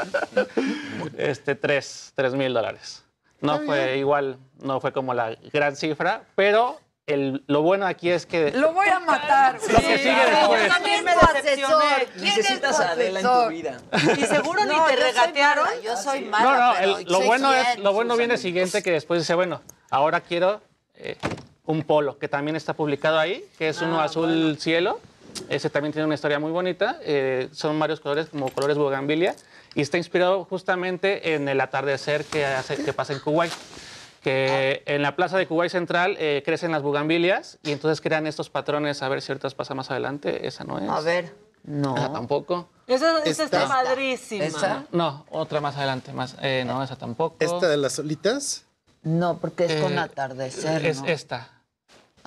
este, 1.16 1.54
tres, 1.54 2.12
tres 2.14 2.34
mil 2.34 2.52
dólares. 2.52 3.04
No 3.40 3.58
fue 3.60 3.96
igual, 3.96 4.36
no 4.58 4.80
fue 4.80 4.92
como 4.92 5.14
la 5.14 5.34
gran 5.52 5.74
cifra, 5.74 6.22
pero 6.34 6.78
el, 7.06 7.42
lo 7.46 7.62
bueno 7.62 7.86
aquí 7.86 8.10
es 8.10 8.26
que... 8.26 8.50
Lo 8.52 8.72
voy 8.74 8.86
a 8.88 9.00
matar. 9.00 9.54
Lo 9.54 9.78
que 9.78 9.98
sigue 9.98 10.14
después. 10.30 10.62
Yo 10.62 10.68
también 10.68 11.04
me 11.04 11.12
¿Quién 11.14 11.24
es 11.24 11.28
tu 11.30 11.34
decepcioné. 11.42 11.74
asesor? 11.86 12.08
¿Quién 12.12 12.26
es 12.26 12.36
Necesitas 12.36 12.76
tu 12.76 12.82
a 12.82 12.88
Adela 12.90 13.20
en 13.20 13.26
tu 13.26 13.48
vida. 13.48 13.80
Y 14.18 14.26
seguro 14.26 14.60
ni 14.64 14.70
te 14.70 14.74
yo 14.76 14.86
soy 14.86 14.96
regatearon. 14.96 15.64
mala, 15.64 15.80
Yo 15.82 15.96
soy 15.96 16.20
mala. 16.26 16.44
No, 16.44 16.66
no, 16.66 16.72
pero 16.78 16.98
el- 16.98 17.04
lo 17.06 17.18
soy 17.18 17.26
bueno, 17.26 17.54
es, 17.54 17.78
lo 17.78 17.92
bueno 17.94 18.16
viene 18.16 18.36
siguiente 18.36 18.82
que 18.82 18.90
después 18.92 19.20
dice, 19.22 19.34
bueno, 19.34 19.62
ahora 19.90 20.20
quiero 20.20 20.60
eh, 20.96 21.16
un 21.64 21.82
polo, 21.82 22.18
que 22.18 22.28
también 22.28 22.56
está 22.56 22.74
publicado 22.74 23.18
ahí, 23.18 23.42
que 23.58 23.70
es 23.70 23.80
uno 23.80 24.00
Ah, 24.00 24.04
azul 24.04 24.58
cielo. 24.60 25.00
Ese 25.48 25.70
también 25.70 25.92
tiene 25.92 26.06
una 26.06 26.14
historia 26.14 26.38
muy 26.38 26.50
bonita. 26.52 26.98
eh, 27.02 27.48
son 27.52 27.78
varios 27.78 28.00
colores, 28.00 28.28
como 28.30 28.48
colores 28.50 28.76
bugambilia. 28.76 29.34
Y 29.74 29.82
está 29.82 29.98
inspirado 29.98 30.44
justamente 30.44 31.34
en 31.34 31.48
el 31.48 31.60
atardecer 31.60 32.24
que, 32.24 32.44
hace, 32.44 32.76
que 32.82 32.92
pasa 32.92 33.12
en 33.12 33.20
Kuwait. 33.20 33.52
Que 34.22 34.82
en 34.86 35.00
la 35.02 35.16
plaza 35.16 35.38
de 35.38 35.46
Kuwait 35.46 35.70
Central 35.70 36.16
eh, 36.18 36.42
crecen 36.44 36.72
las 36.72 36.82
bugambilias 36.82 37.58
y 37.62 37.72
entonces 37.72 38.00
crean 38.02 38.26
estos 38.26 38.50
patrones. 38.50 39.02
A 39.02 39.08
ver 39.08 39.22
si 39.22 39.32
ahorita 39.32 39.48
pasa 39.50 39.74
más 39.74 39.90
adelante. 39.90 40.46
Esa 40.46 40.64
no 40.64 40.78
es. 40.78 40.88
A 40.90 41.00
ver. 41.00 41.32
No. 41.62 41.96
Esa 41.96 42.12
tampoco. 42.12 42.68
Esa, 42.86 43.18
esa 43.24 43.44
está 43.44 43.62
Esta. 43.62 43.68
padrísima. 43.68 44.44
¿Esa? 44.44 44.84
No, 44.92 45.24
otra 45.30 45.60
más 45.60 45.76
adelante. 45.76 46.12
Más, 46.12 46.34
eh, 46.42 46.64
no, 46.66 46.82
esa 46.82 46.96
tampoco. 46.96 47.36
¿Esta 47.38 47.68
de 47.68 47.76
las 47.76 47.92
solitas? 47.94 48.64
No, 49.02 49.38
porque 49.38 49.64
es 49.66 49.80
con 49.80 49.92
Eh, 49.94 49.98
atardecer. 49.98 50.84
Es 50.84 51.00
¿no? 51.00 51.06
esta. 51.06 51.48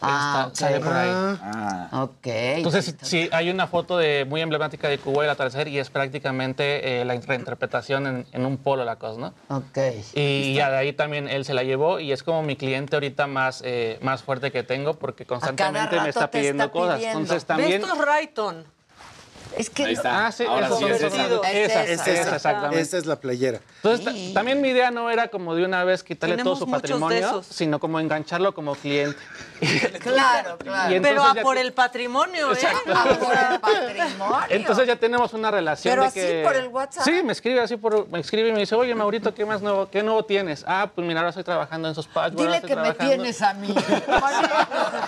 Ah, 0.01 0.45
Esta 0.47 0.65
sale 0.65 0.77
ok. 0.77 0.83
por 0.83 0.93
ahí. 0.93 1.09
Ah, 1.11 1.89
Ok. 2.03 2.27
Entonces, 2.27 2.95
sí, 3.01 3.29
hay 3.31 3.49
una 3.49 3.67
foto 3.67 3.97
de, 3.97 4.25
muy 4.25 4.41
emblemática 4.41 4.87
de 4.87 4.97
Cuba 4.97 5.23
y 5.23 5.25
el 5.25 5.29
atardecer 5.31 5.67
y 5.67 5.79
es 5.79 5.89
prácticamente 5.89 7.01
eh, 7.01 7.05
la 7.05 7.15
reinterpretación 7.15 8.07
en, 8.07 8.25
en 8.31 8.45
un 8.45 8.57
polo 8.57 8.83
la 8.83 8.97
cosa, 8.97 9.19
¿no? 9.19 9.33
Ok. 9.55 9.77
Y 10.13 10.53
ya 10.55 10.69
de 10.69 10.77
ahí 10.77 10.93
también 10.93 11.27
él 11.27 11.45
se 11.45 11.53
la 11.53 11.63
llevó 11.63 11.99
y 11.99 12.11
es 12.11 12.23
como 12.23 12.43
mi 12.43 12.55
cliente 12.55 12.95
ahorita 12.95 13.27
más, 13.27 13.61
eh, 13.65 13.99
más 14.01 14.23
fuerte 14.23 14.51
que 14.51 14.63
tengo 14.63 14.95
porque 14.95 15.25
constantemente 15.25 15.99
me 15.99 16.09
está 16.09 16.29
pidiendo 16.29 16.63
está 16.65 16.73
cosas. 16.73 17.01
Entonces 17.01 17.45
también... 17.45 17.81
estos 17.81 17.97
Rayton. 17.97 18.65
Es 19.57 19.69
que 19.69 19.85
Ahí 19.85 19.93
está. 19.93 20.25
Ah, 20.27 20.31
sí, 20.31 20.45
Ahora 20.45 20.69
sí 20.71 20.83
es 20.85 21.01
esa. 21.01 21.25
Esa, 21.25 21.51
Es 21.51 21.71
esa, 21.99 22.11
esa, 22.11 22.35
exactamente. 22.35 22.79
Esa 22.81 22.97
es 22.97 23.05
la 23.05 23.15
playera. 23.17 23.59
Entonces, 23.83 24.05
ta- 24.05 24.33
también 24.33 24.61
mi 24.61 24.69
idea 24.69 24.89
no 24.91 25.09
era 25.09 25.27
como 25.27 25.55
de 25.55 25.63
una 25.65 25.83
vez 25.83 26.03
quitarle 26.03 26.35
Tenemos 26.37 26.57
todo 26.59 26.65
su 26.65 26.71
patrimonio, 26.71 27.43
sino 27.47 27.79
como 27.79 27.99
engancharlo 27.99 28.53
como 28.53 28.75
cliente. 28.75 29.17
Claro, 30.01 30.57
claro. 30.57 30.99
Pero 31.01 31.23
a 31.23 31.33
por 31.35 31.57
el 31.57 31.71
patrimonio, 31.71 32.51
¿eh? 32.53 32.57
Por 32.85 33.37
el 33.37 33.59
patrimonio. 33.61 34.45
Entonces 34.49 34.87
ya 34.87 34.95
tenemos 34.97 35.31
una 35.33 35.49
relación 35.51 35.91
Pero 35.93 36.01
de 36.03 36.07
así 36.09 36.19
que... 36.19 36.41
por 36.43 36.55
el 36.55 36.67
WhatsApp. 36.67 37.05
Sí, 37.05 37.23
me 37.23 37.31
escribe 37.31 37.61
así 37.61 37.77
por... 37.77 38.07
Me 38.09 38.19
escribe 38.19 38.49
y 38.49 38.51
me 38.51 38.59
dice, 38.59 38.75
oye, 38.75 38.93
Maurito, 38.93 39.33
¿qué 39.33 39.45
más 39.45 39.61
nuevo, 39.61 39.89
qué 39.89 40.03
nuevo 40.03 40.25
tienes? 40.25 40.65
Ah, 40.67 40.89
pues 40.93 41.07
mira, 41.07 41.21
ahora 41.21 41.29
estoy 41.29 41.45
trabajando 41.45 41.87
en 41.87 41.93
esos 41.93 42.07
patchwork. 42.07 42.37
Dile 42.45 42.61
que 42.61 42.75
me 42.75 42.93
trabajando". 42.93 43.05
tienes 43.15 43.41
a 43.41 43.53
mí. 43.53 43.67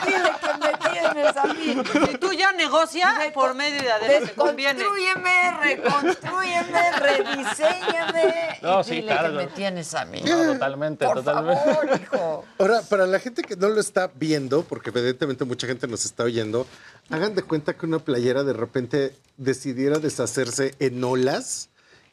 Dile 0.05 0.31
que 0.41 0.53
me 0.59 0.91
tienes 0.91 1.37
a 1.37 1.45
mí. 1.53 1.83
Si 2.11 2.17
tú 2.17 2.31
ya 2.33 2.51
negocias 2.53 3.13
por 3.33 3.53
medio 3.55 3.81
de 3.81 4.19
te 4.19 4.34
conviene. 4.35 4.79
Desconstrúyeme, 4.79 5.57
reconstrúyeme, 5.61 6.91
rediseñame. 6.99 8.59
No, 8.61 8.81
y 8.81 8.83
sí, 8.83 8.91
dile 8.95 9.07
claro, 9.07 9.29
que 9.29 9.45
me 9.45 9.47
tienes 9.47 9.93
a 9.93 10.05
mí. 10.05 10.21
No, 10.25 10.53
totalmente, 10.53 11.05
Por 11.05 11.17
totalmente. 11.17 11.63
favor, 11.63 12.01
hijo. 12.01 12.45
Ahora, 12.59 12.81
para 12.83 13.07
la 13.07 13.19
gente 13.19 13.41
que 13.41 13.55
no 13.55 13.69
lo 13.69 13.79
está 13.79 14.11
viendo, 14.15 14.63
porque 14.63 14.89
evidentemente 14.89 15.45
mucha 15.45 15.67
gente 15.67 15.87
nos 15.87 16.05
está 16.05 16.23
oyendo, 16.23 16.67
hagan 17.09 17.35
de 17.35 17.43
cuenta 17.43 17.73
que 17.75 17.85
una 17.85 17.99
playera 17.99 18.43
de 18.43 18.53
repente 18.53 19.15
decidiera 19.37 19.99
deshacerse 19.99 20.75
en 20.79 21.03
olas 21.03 21.69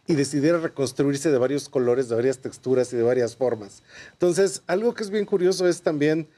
y 0.06 0.14
decidiera 0.14 0.58
reconstruirse 0.58 1.30
de 1.30 1.38
varios 1.38 1.68
colores, 1.68 2.08
de 2.08 2.16
varias 2.16 2.38
texturas 2.38 2.92
y 2.92 2.96
de 2.96 3.02
varias 3.02 3.36
formas. 3.36 3.82
Entonces, 4.12 4.62
algo 4.66 4.94
que 4.94 5.04
es 5.04 5.10
bien 5.10 5.26
curioso 5.26 5.68
es 5.68 5.82
también 5.82 6.28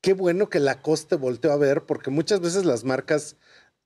qué 0.00 0.12
bueno 0.14 0.48
que 0.48 0.60
Lacoste 0.60 1.16
volteó 1.16 1.52
a 1.52 1.56
ver, 1.56 1.82
porque 1.82 2.10
muchas 2.10 2.40
veces 2.40 2.64
las 2.64 2.84
marcas, 2.84 3.36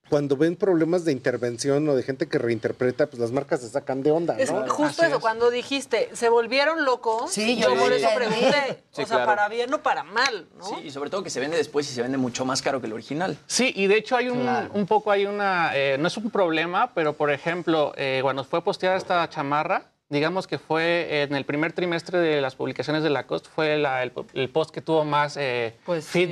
cuando 0.09 0.37
ven 0.37 0.57
problemas 0.57 1.05
de 1.05 1.13
intervención 1.13 1.89
o 1.89 1.95
de 1.97 2.03
gente 2.03 2.29
que 2.29 2.39
reinterpreta, 2.39 3.07
pues 3.07 3.19
las 3.21 3.33
marcas 3.33 3.61
se 3.61 3.69
sacan 3.69 4.03
de 4.03 4.11
onda, 4.11 4.39
Es 4.39 4.53
¿no? 4.53 4.67
justo 4.69 5.03
eso, 5.05 5.21
cuando 5.21 5.51
dijiste, 5.51 6.11
se 6.13 6.29
volvieron 6.29 6.85
locos, 6.85 7.31
Sí, 7.33 7.57
yo 7.57 7.71
yo 7.71 7.81
por 7.81 7.89
lo 7.91 7.95
eso 7.97 8.09
pregunté, 8.15 8.83
Sí, 8.93 9.03
o 9.03 9.07
sea, 9.07 9.17
claro. 9.17 9.27
para 9.27 9.49
bien 9.49 9.73
o 9.73 9.79
para 9.83 10.03
mal, 10.05 10.47
¿no? 10.59 10.65
Sí, 10.65 10.75
y 10.85 10.91
sobre 10.91 11.11
todo 11.11 11.23
que 11.23 11.31
se 11.31 11.41
vende 11.41 11.57
después 11.57 11.91
y 11.91 11.95
se 11.95 12.03
vende 12.03 12.19
mucho 12.19 12.45
más 12.45 12.61
caro 12.63 12.81
que 12.81 12.87
el 12.87 12.93
original. 12.93 13.37
Sí, 13.47 13.73
y 13.75 13.87
de 13.87 13.97
hecho 13.97 14.17
hay 14.17 14.29
un, 14.29 14.43
Claro. 14.43 14.71
un 14.75 14.87
poco, 14.87 15.11
hay 15.11 15.27
una, 15.27 15.71
eh, 15.75 15.97
no 15.99 16.09
es 16.09 16.17
un 16.17 16.31
problema, 16.31 16.93
pero 16.95 17.15
por 17.15 17.31
ejemplo, 17.31 17.93
eh, 17.97 18.21
cuando 18.23 18.45
fue 18.45 18.63
posteada 18.63 18.97
esta 18.97 19.29
chamarra, 19.31 19.91
digamos 20.11 20.47
que 20.47 20.59
fue 20.59 21.23
en 21.23 21.35
el 21.35 21.45
primer 21.47 21.73
trimestre 21.73 22.19
de 22.19 22.41
las 22.41 22.55
publicaciones 22.55 23.03
de 23.03 23.11
Lacoste, 23.11 23.49
fue 23.53 23.79
la- 23.79 24.03
el, 24.03 24.13
el 24.35 24.51
post 24.51 24.71
que 24.71 24.83
tuvo 24.83 25.05
más 25.05 25.37
eh, 25.39 25.75
Pues 25.87 26.05
sí. 26.05 26.27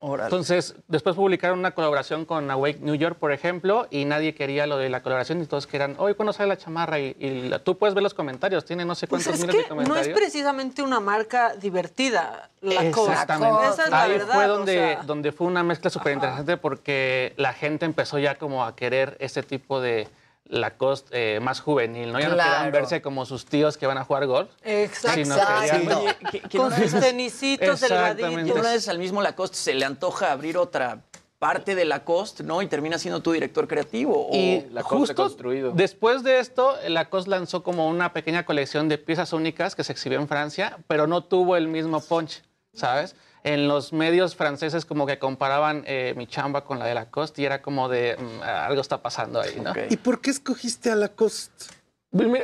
Entonces, 0.00 0.76
después 0.86 1.16
publicaron 1.16 1.58
una 1.58 1.72
colaboración 1.72 2.24
con 2.24 2.48
Awake 2.50 2.78
New 2.80 2.94
York, 2.94 3.16
por 3.18 3.32
ejemplo, 3.32 3.88
y 3.90 4.04
nadie 4.04 4.32
quería 4.32 4.64
lo 4.68 4.76
de 4.76 4.88
la 4.90 5.02
colaboración 5.02 5.42
y 5.42 5.46
todos 5.46 5.66
querían, 5.66 5.96
oye, 5.98 6.14
¿cuándo 6.14 6.32
sale 6.32 6.48
la 6.50 6.56
chamarra? 6.56 7.00
Y, 7.00 7.16
y 7.18 7.48
la- 7.48 7.58
tú 7.58 7.76
puedes 7.76 7.94
ver 7.94 8.04
los 8.04 8.14
comentarios, 8.14 8.64
tiene 8.64 8.84
no 8.84 8.94
sé 8.94 9.08
Pues 9.08 9.24
cuántos 9.24 9.40
es 9.40 9.46
miles 9.46 9.56
de 9.56 9.62
que 9.64 9.68
no 9.70 9.74
comentarios. 9.76 10.06
es 10.06 10.14
precisamente 10.14 10.82
una 10.82 11.00
marca 11.00 11.54
divertida, 11.56 12.48
la 12.60 12.90
cosa. 12.92 13.10
Exactamente. 13.12 13.66
Esa 13.72 13.84
es 13.84 13.90
la 13.90 14.02
Ahí 14.02 14.10
verdad. 14.12 14.34
fue 14.34 14.44
o 14.44 14.48
donde, 14.48 14.72
sea, 14.72 15.02
donde 15.02 15.32
fue 15.32 15.46
una 15.48 15.64
mezcla 15.64 15.90
súper 15.90 16.12
interesante 16.12 16.56
porque 16.56 17.32
la 17.36 17.52
gente 17.52 17.84
empezó 17.84 18.18
ya 18.20 18.36
como 18.36 18.64
a 18.64 18.76
querer 18.76 19.16
ese 19.18 19.42
tipo 19.42 19.80
de 19.80 20.06
Lacoste 20.48 21.36
eh, 21.36 21.40
más 21.40 21.60
juvenil, 21.60 22.12
¿no? 22.12 22.18
Ya 22.20 22.28
no 22.28 22.36
querían 22.36 22.72
verse 22.72 23.02
como 23.02 23.26
sus 23.26 23.44
tíos 23.44 23.76
que 23.76 23.86
van 23.86 23.98
a 23.98 24.04
jugar 24.04 24.26
golf. 24.26 24.50
Exacto. 24.64 25.22
Sino 25.22 25.34
Exacto. 25.36 25.98
Oye, 26.00 26.16
que- 26.30 26.40
que 26.40 26.58
Con 26.58 26.72
sus 26.74 26.92
tenisitos 27.00 27.80
que 27.80 27.86
delgaditos. 27.88 28.58
una 28.58 28.70
vez 28.72 28.88
al 28.88 28.98
mismo 28.98 29.20
Lacoste 29.22 29.56
se 29.56 29.74
le 29.74 29.84
antoja 29.84 30.32
abrir 30.32 30.56
otra 30.56 31.02
parte 31.38 31.74
de 31.76 31.84
Lacoste, 31.84 32.42
¿no? 32.42 32.62
Y 32.62 32.66
termina 32.66 32.98
siendo 32.98 33.20
tu 33.20 33.30
director 33.32 33.68
creativo. 33.68 34.28
o- 34.28 34.34
Y 34.34 34.66
Lacoste 34.72 34.96
justo 34.98 35.14
construido. 35.14 35.72
después 35.72 36.22
de 36.24 36.40
esto, 36.40 36.74
Lacoste 36.88 37.30
lanzó 37.30 37.62
como 37.62 37.86
una 37.88 38.12
pequeña 38.12 38.44
colección 38.44 38.88
de 38.88 38.98
piezas 38.98 39.32
únicas 39.32 39.76
que 39.76 39.84
se 39.84 39.92
exhibió 39.92 40.18
en 40.18 40.26
Francia, 40.28 40.78
pero 40.88 41.06
no 41.06 41.22
tuvo 41.22 41.56
el 41.56 41.68
mismo 41.68 42.00
punch, 42.00 42.42
¿sabes? 42.72 43.14
En 43.44 43.68
los 43.68 43.92
medios 43.92 44.34
franceses 44.36 44.84
como 44.84 45.06
que 45.06 45.18
comparaban 45.18 45.84
eh, 45.86 46.14
mi 46.16 46.26
chamba 46.26 46.64
con 46.64 46.78
la 46.78 46.86
de 46.86 46.94
Lacoste 46.94 47.42
y 47.42 47.44
era 47.44 47.62
como 47.62 47.88
de 47.88 48.16
mm, 48.18 48.42
algo 48.42 48.80
está 48.80 49.00
pasando 49.00 49.40
ahí, 49.40 49.60
¿no? 49.62 49.70
Ok. 49.70 49.78
¿Y 49.90 49.96
por 49.96 50.20
qué 50.20 50.30
escogiste 50.30 50.90
a 50.90 50.96
Lacoste? 50.96 51.66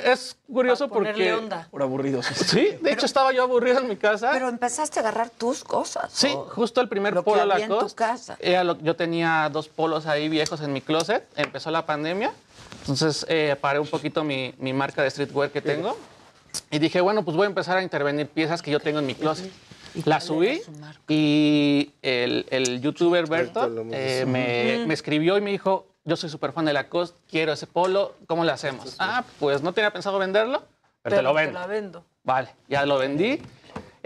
Es 0.05 0.37
curioso 0.53 0.89
porque... 0.89 1.33
onda. 1.33 1.69
Por 1.71 1.81
aburridos. 1.83 2.27
Sí, 2.35 2.77
de 2.83 2.93
hecho 2.93 3.07
estaba 3.07 3.33
yo 3.33 3.43
aburrido 3.43 3.81
en 3.81 3.89
mi 3.89 3.97
casa. 3.97 4.31
Pero 4.33 4.49
empezaste 4.49 4.99
a 4.99 5.03
agarrar 5.03 5.31
tus 5.31 5.65
cosas. 5.65 6.13
Sí, 6.13 6.29
¿o? 6.35 6.45
justo 6.45 6.81
el 6.83 6.89
primer 6.89 7.15
Lo 7.15 7.23
que 7.25 7.31
polo 7.31 7.41
había 7.43 7.65
en 7.65 7.69
tu 7.71 7.75
Lacoste. 7.77 7.97
casa. 7.97 8.37
era 8.41 8.63
lo- 8.63 8.79
yo 8.81 8.95
tenía 8.95 9.49
dos 9.51 9.69
polos 9.69 10.07
ahí 10.07 10.29
viejos 10.29 10.61
en 10.61 10.73
mi 10.73 10.83
closet. 10.83 11.27
Empezó 11.37 11.71
la 11.71 11.87
pandemia. 11.87 12.33
Entonces 12.81 13.25
eh, 13.29 13.57
paré 13.59 13.79
un 13.81 13.87
poquito 13.87 14.23
mi, 14.23 14.55
mi 14.59 14.75
marca 14.75 15.03
de 15.03 15.11
streetwear 15.11 15.51
que 15.51 15.63
tengo. 15.63 15.97
Y 16.71 16.79
dije, 16.79 17.01
bueno, 17.01 17.25
pues 17.25 17.35
voy 17.37 17.45
a 17.45 17.49
empezar 17.49 17.79
a 17.79 17.83
intervenir 17.83 18.29
piezas 18.29 18.61
que 18.61 18.71
yo 18.71 18.81
tengo 18.81 18.99
en 18.99 19.07
mi 19.07 19.15
closet. 19.15 19.51
La 20.05 20.21
subí 20.21 20.61
y 21.09 21.91
el, 22.03 22.47
el 22.51 22.81
youtuber 22.81 23.29
Berto 23.29 23.71
eh, 23.93 24.25
me, 24.27 24.85
me 24.87 24.95
escribió 24.95 25.39
y 25.39 25.41
me 25.41 25.51
dijo, 25.53 25.87
yo 26.05 26.17
soy 26.17 26.29
súper 26.29 26.53
fan 26.53 26.65
de 26.65 26.73
Lacoste, 26.73 27.19
quiero 27.31 27.53
ese 27.53 27.67
polo, 27.67 28.15
¿cómo 28.27 28.45
le 28.45 28.53
hacemos? 28.53 28.97
Ah, 28.99 29.25
pues 29.39 29.63
no 29.63 29.73
tenía 29.73 29.93
pensado 29.93 30.19
venderlo, 30.19 30.65
pero 31.03 31.17
te 31.17 31.23
lo 31.23 31.33
vendo. 31.33 31.59
la 31.61 31.67
vendo. 31.67 32.05
Vale, 32.25 32.49
ya 32.69 32.85
lo 32.87 32.99
vendí. 32.99 33.41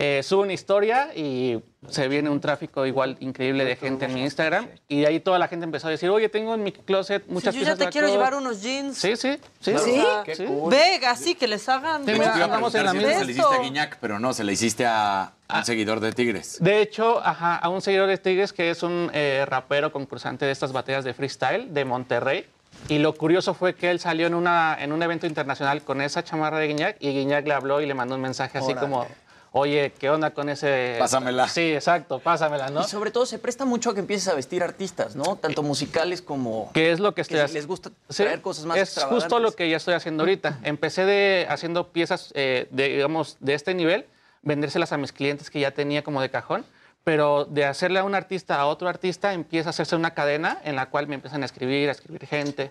Eh, 0.00 0.22
subo 0.22 0.42
una 0.42 0.52
historia 0.52 1.10
y 1.12 1.58
se 1.88 2.06
viene 2.06 2.30
un 2.30 2.40
tráfico 2.40 2.86
igual 2.86 3.16
increíble 3.18 3.64
de 3.64 3.74
gente 3.74 4.04
en 4.04 4.14
mi 4.14 4.22
Instagram. 4.22 4.68
Y 4.86 5.00
de 5.00 5.08
ahí 5.08 5.18
toda 5.18 5.40
la 5.40 5.48
gente 5.48 5.64
empezó 5.64 5.88
a 5.88 5.90
decir, 5.90 6.08
oye, 6.08 6.28
tengo 6.28 6.54
en 6.54 6.62
mi 6.62 6.70
closet 6.70 7.26
muchas 7.26 7.52
Si 7.52 7.60
yo 7.60 7.66
ya 7.66 7.72
piezas 7.74 7.78
te 7.80 7.84
de 7.86 7.90
quiero 7.90 8.06
Lacoste". 8.06 8.24
llevar 8.30 8.40
unos 8.40 8.62
jeans. 8.62 8.96
Sí, 8.96 9.16
sí, 9.16 9.32
sí. 9.60 9.72
¿Sí? 9.76 9.90
sea, 10.00 10.22
Qué 10.24 10.36
Sí. 10.36 10.44
cool. 10.44 10.72
Que 11.38 11.48
les 11.48 11.68
hagan. 11.68 12.04
Sí, 12.06 12.12
mira, 12.12 12.30
te 12.32 12.38
iba 12.38 12.42
a 12.42 12.44
andamos 12.44 12.72
en 12.76 12.84
la 12.84 12.94
misma. 12.94 13.08
se 13.18 13.24
le 13.24 13.32
hiciste 13.32 13.54
a. 13.56 13.58
Guiñac, 13.58 13.98
pero 14.00 14.20
no, 14.20 14.32
se 14.32 14.44
le 14.44 14.52
hiciste 14.52 14.86
a 14.86 15.32
un 15.52 15.64
seguidor 15.64 15.98
de 15.98 16.12
Tigres. 16.12 16.58
De 16.60 16.80
hecho, 16.80 17.20
ajá, 17.24 17.56
a 17.56 17.68
un 17.68 17.80
seguidor 17.82 18.06
de 18.08 18.18
Tigres 18.18 18.52
que 18.52 18.70
es 18.70 18.84
un 18.84 19.10
eh, 19.12 19.44
rapero 19.48 19.90
concursante 19.90 20.44
de 20.46 20.52
estas 20.52 20.70
batallas 20.72 21.04
de 21.04 21.12
freestyle 21.12 21.74
de 21.74 21.84
Monterrey. 21.84 22.46
Y 22.88 22.98
lo 23.00 23.14
curioso 23.14 23.52
fue 23.52 23.74
que 23.74 23.90
él 23.90 23.98
salió 23.98 24.28
en, 24.28 24.34
una, 24.34 24.76
en 24.78 24.92
un 24.92 25.02
evento 25.02 25.26
internacional 25.26 25.82
con 25.82 26.00
esa 26.00 26.22
chamarra 26.22 26.58
de 26.60 26.68
Guiñac 26.68 26.96
y 27.00 27.10
Guiñac 27.10 27.44
le 27.48 27.54
habló 27.54 27.80
y 27.80 27.86
le 27.86 27.94
mandó 27.94 28.14
un 28.14 28.20
mensaje 28.20 28.58
así 28.58 28.70
Órale. 28.72 28.80
como, 28.80 29.06
oye, 29.52 29.92
¿qué 29.98 30.10
onda 30.10 30.30
con 30.30 30.48
ese...? 30.48 30.96
Pásamela. 30.98 31.48
Sí, 31.48 31.72
exacto, 31.72 32.18
pásamela, 32.18 32.68
¿no? 32.70 32.82
Y 32.82 32.84
sobre 32.84 33.10
todo 33.10 33.26
se 33.26 33.38
presta 33.38 33.64
mucho 33.64 33.90
a 33.90 33.94
que 33.94 34.00
empieces 34.00 34.28
a 34.28 34.34
vestir 34.34 34.62
artistas, 34.62 35.16
¿no? 35.16 35.36
Tanto 35.36 35.62
musicales 35.62 36.22
como... 36.22 36.70
que 36.72 36.92
es 36.92 37.00
lo 37.00 37.14
que 37.14 37.22
estoy 37.22 37.36
que 37.36 37.42
haciendo. 37.42 37.58
les 37.58 37.66
gusta 37.66 37.90
traer 38.08 38.40
cosas 38.40 38.64
más 38.66 38.78
Es 38.78 39.04
justo 39.04 39.38
lo 39.38 39.52
que 39.52 39.68
ya 39.68 39.76
estoy 39.76 39.94
haciendo 39.94 40.22
ahorita. 40.22 40.58
Empecé 40.64 41.04
de, 41.04 41.46
haciendo 41.48 41.88
piezas, 41.88 42.32
eh, 42.34 42.68
de, 42.70 42.88
digamos, 42.88 43.36
de 43.40 43.54
este 43.54 43.74
nivel, 43.74 44.06
vendérselas 44.42 44.92
a 44.92 44.96
mis 44.96 45.12
clientes 45.12 45.50
que 45.50 45.60
ya 45.60 45.72
tenía 45.72 46.02
como 46.02 46.20
de 46.20 46.30
cajón, 46.30 46.64
pero 47.04 47.44
de 47.44 47.64
hacerle 47.64 48.00
a 48.00 48.04
un 48.04 48.14
artista 48.14 48.60
a 48.60 48.66
otro 48.66 48.88
artista 48.88 49.32
empieza 49.32 49.68
a 49.68 49.70
hacerse 49.70 49.96
una 49.96 50.12
cadena 50.12 50.58
en 50.64 50.76
la 50.76 50.90
cual 50.90 51.06
me 51.06 51.14
empiezan 51.14 51.42
a 51.42 51.46
escribir, 51.46 51.88
a 51.88 51.92
escribir 51.92 52.26
gente. 52.26 52.70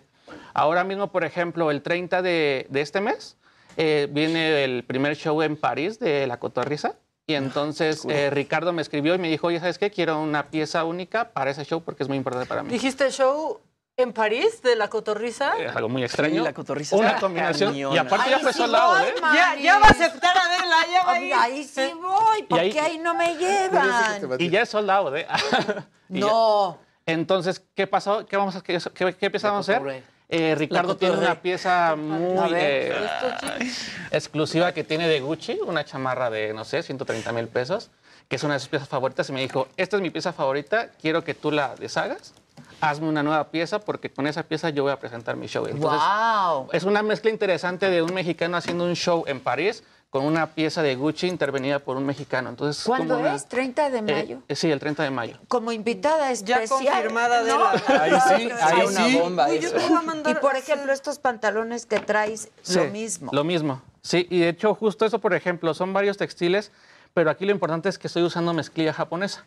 Ahora 0.54 0.84
mismo, 0.84 1.12
por 1.12 1.24
ejemplo, 1.24 1.72
el 1.72 1.82
30 1.82 2.22
de, 2.22 2.68
de 2.70 2.82
este 2.82 3.02
mes 3.02 3.38
eh, 3.78 4.08
viene 4.12 4.64
el 4.66 4.84
primer 4.84 5.16
show 5.16 5.42
en 5.42 5.56
París 5.56 6.00
de 6.00 6.28
La 6.28 6.38
Cotorrisa. 6.40 6.96
Y 7.30 7.34
entonces 7.36 8.06
eh, 8.10 8.30
Ricardo 8.30 8.72
me 8.74 8.82
escribió 8.82 9.14
y 9.16 9.18
me 9.18 9.30
dijo, 9.30 9.48
oye, 9.48 9.60
¿sabes 9.60 9.78
qué? 9.78 9.92
Quiero 9.92 10.22
una 10.22 10.50
pieza 10.50 10.84
única 10.86 11.30
para 11.34 11.52
ese 11.52 11.64
show 11.66 11.82
porque 11.84 12.04
es 12.04 12.10
muy 12.10 12.18
importante 12.18 12.48
para 12.48 12.64
mí. 12.64 12.70
¿Dijiste 12.70 13.10
show 13.12 13.60
en 13.98 14.14
París 14.14 14.62
de 14.62 14.78
la 14.78 14.88
cotorriza? 14.90 15.58
Es 15.58 15.76
algo 15.76 15.90
muy 15.90 16.04
extraño. 16.06 16.36
Sí, 16.36 16.40
la 16.40 16.54
cotorriza 16.54 16.96
Una 16.96 17.20
combinación. 17.20 17.72
cañona. 17.74 17.96
Y 17.96 17.98
aparte 17.98 18.30
ya 18.30 18.38
Ahí 18.38 18.42
fue 18.44 18.54
sí 18.54 18.60
soldado, 18.60 18.94
voy, 18.94 19.02
¿eh? 19.10 19.14
Ya, 19.34 19.56
ya 19.62 19.80
va 19.80 19.88
a 19.88 19.90
aceptar 19.90 20.38
a 20.38 20.42
Adela, 20.46 20.76
ya 20.94 21.04
va 21.04 21.12
a 21.14 21.20
ir. 21.20 21.34
Ahí 21.34 21.64
sí 21.66 21.92
voy, 22.02 22.44
porque 22.48 22.80
ahí- 22.80 22.92
ahí, 22.94 22.98
no 23.00 23.14
me 23.14 23.36
llevan. 23.38 24.22
Y 24.40 24.50
ya 24.50 24.62
es 24.62 24.70
soldado, 24.70 25.14
¿eh? 25.16 25.28
Y 26.10 26.22
ya. 26.22 26.28
No. 26.28 26.78
Entonces, 27.06 27.62
¿qué 27.76 27.88
pasó? 27.88 28.26
¿Qué, 28.26 28.38
vamos 28.38 28.56
a, 28.56 28.62
qué, 28.62 28.80
qué- 28.94 29.14
qué 29.16 29.26
empezamos 29.26 29.68
a 29.68 29.74
hacer? 29.74 30.04
Eh, 30.30 30.56
Ricardo 30.56 30.98
tiene 30.98 31.18
una 31.18 31.42
pieza 31.42 31.96
muy 31.96 32.52
ver, 32.52 32.92
eh, 32.92 33.72
exclusiva 34.12 34.74
que 34.74 34.84
tiene 34.84 35.08
de 35.08 35.22
Gucci, 35.22 35.60
una 35.66 35.86
chamarra 35.86 36.30
de, 36.30 36.54
no 36.54 36.66
sé, 36.66 36.84
130 36.84 37.32
mil 37.32 37.48
pesos, 37.48 37.90
que 38.28 38.36
es 38.36 38.44
una 38.44 38.56
de 38.56 38.60
sus 38.60 38.68
piezas 38.68 38.90
favoritas. 38.90 39.30
Y 39.30 39.32
me 39.32 39.40
dijo, 39.40 39.70
esta 39.78 39.96
es 39.96 40.02
mi 40.02 40.10
pieza 40.10 40.34
favorita, 40.34 40.90
quiero 41.02 41.24
que 41.24 41.34
tú 41.34 41.50
la 41.50 41.76
deshagas, 41.76 42.34
hazme 42.82 43.08
una 43.08 43.24
nueva 43.24 43.52
pieza, 43.52 43.80
porque 43.80 44.12
con 44.12 44.28
esa 44.28 44.44
pieza 44.44 44.70
yo 44.70 44.84
voy 44.84 44.92
a 44.92 45.00
presentar 45.00 45.38
mi 45.38 45.48
show. 45.48 45.66
Entonces, 45.66 46.02
wow. 46.02 46.68
es 46.74 46.84
una 46.84 47.04
mezcla 47.04 47.30
interesante 47.30 47.90
de 47.90 48.02
un 48.02 48.14
mexicano 48.14 48.58
haciendo 48.58 48.84
un 48.84 48.96
show 48.96 49.24
en 49.28 49.40
París 49.40 49.84
con 50.10 50.24
una 50.24 50.48
pieza 50.56 50.82
de 50.82 50.96
Gucci 50.96 51.28
intervenida 51.28 51.80
por 51.80 51.98
un 51.98 52.06
mexicano. 52.06 52.50
Entonces, 52.50 52.84
¿Cuándo 52.86 53.16
como 53.16 53.28
una- 53.28 53.36
es? 53.36 53.48
¿30 53.50 53.90
de 53.92 53.98
eh, 53.98 54.02
mayo? 54.02 54.42
eh, 54.48 54.56
sí, 54.56 54.72
el 54.72 54.80
30 54.80 55.04
de 55.04 55.12
mayo. 55.12 55.38
Como 55.48 55.72
invitada 55.72 56.32
Ya 56.34 56.64
especial. 56.64 56.94
confirmada 56.94 57.44
de 57.44 57.52
¿no? 57.52 57.60
la... 57.60 57.72
Ahí 58.02 58.12
sí, 58.48 58.50
ahí 58.62 58.86
una 58.88 59.06
sí. 59.06 59.18
bomba 59.20 59.48
Uy, 59.50 59.60
yo 59.60 59.68
eso. 59.68 59.78
te 59.78 59.88
voy 59.88 59.98
a 59.98 60.02
mandar... 60.02 60.38
Y 60.38 60.40
por 60.40 60.56
ejemplo, 60.56 60.94
estos 60.94 61.20
pantalones 61.20 61.86
que 61.86 62.00
traes, 62.00 62.50
Sí, 62.62 62.76
lo 62.76 62.86
mismo. 62.86 63.32
Lo 63.34 63.44
mismo. 63.44 63.82
Sí, 64.02 64.26
y 64.30 64.40
de 64.40 64.50
hecho, 64.50 64.74
justo 64.76 65.06
eso, 65.06 65.20
por 65.20 65.34
ejemplo, 65.34 65.74
son 65.74 65.92
varios 65.92 66.16
textiles, 66.18 66.72
pero 67.14 67.30
aquí 67.30 67.46
lo 67.46 67.52
importante 67.52 67.90
es 67.90 67.98
que 67.98 68.08
estoy 68.08 68.24
usando 68.24 68.54
mezclilla 68.54 68.94
japonesa. 68.94 69.44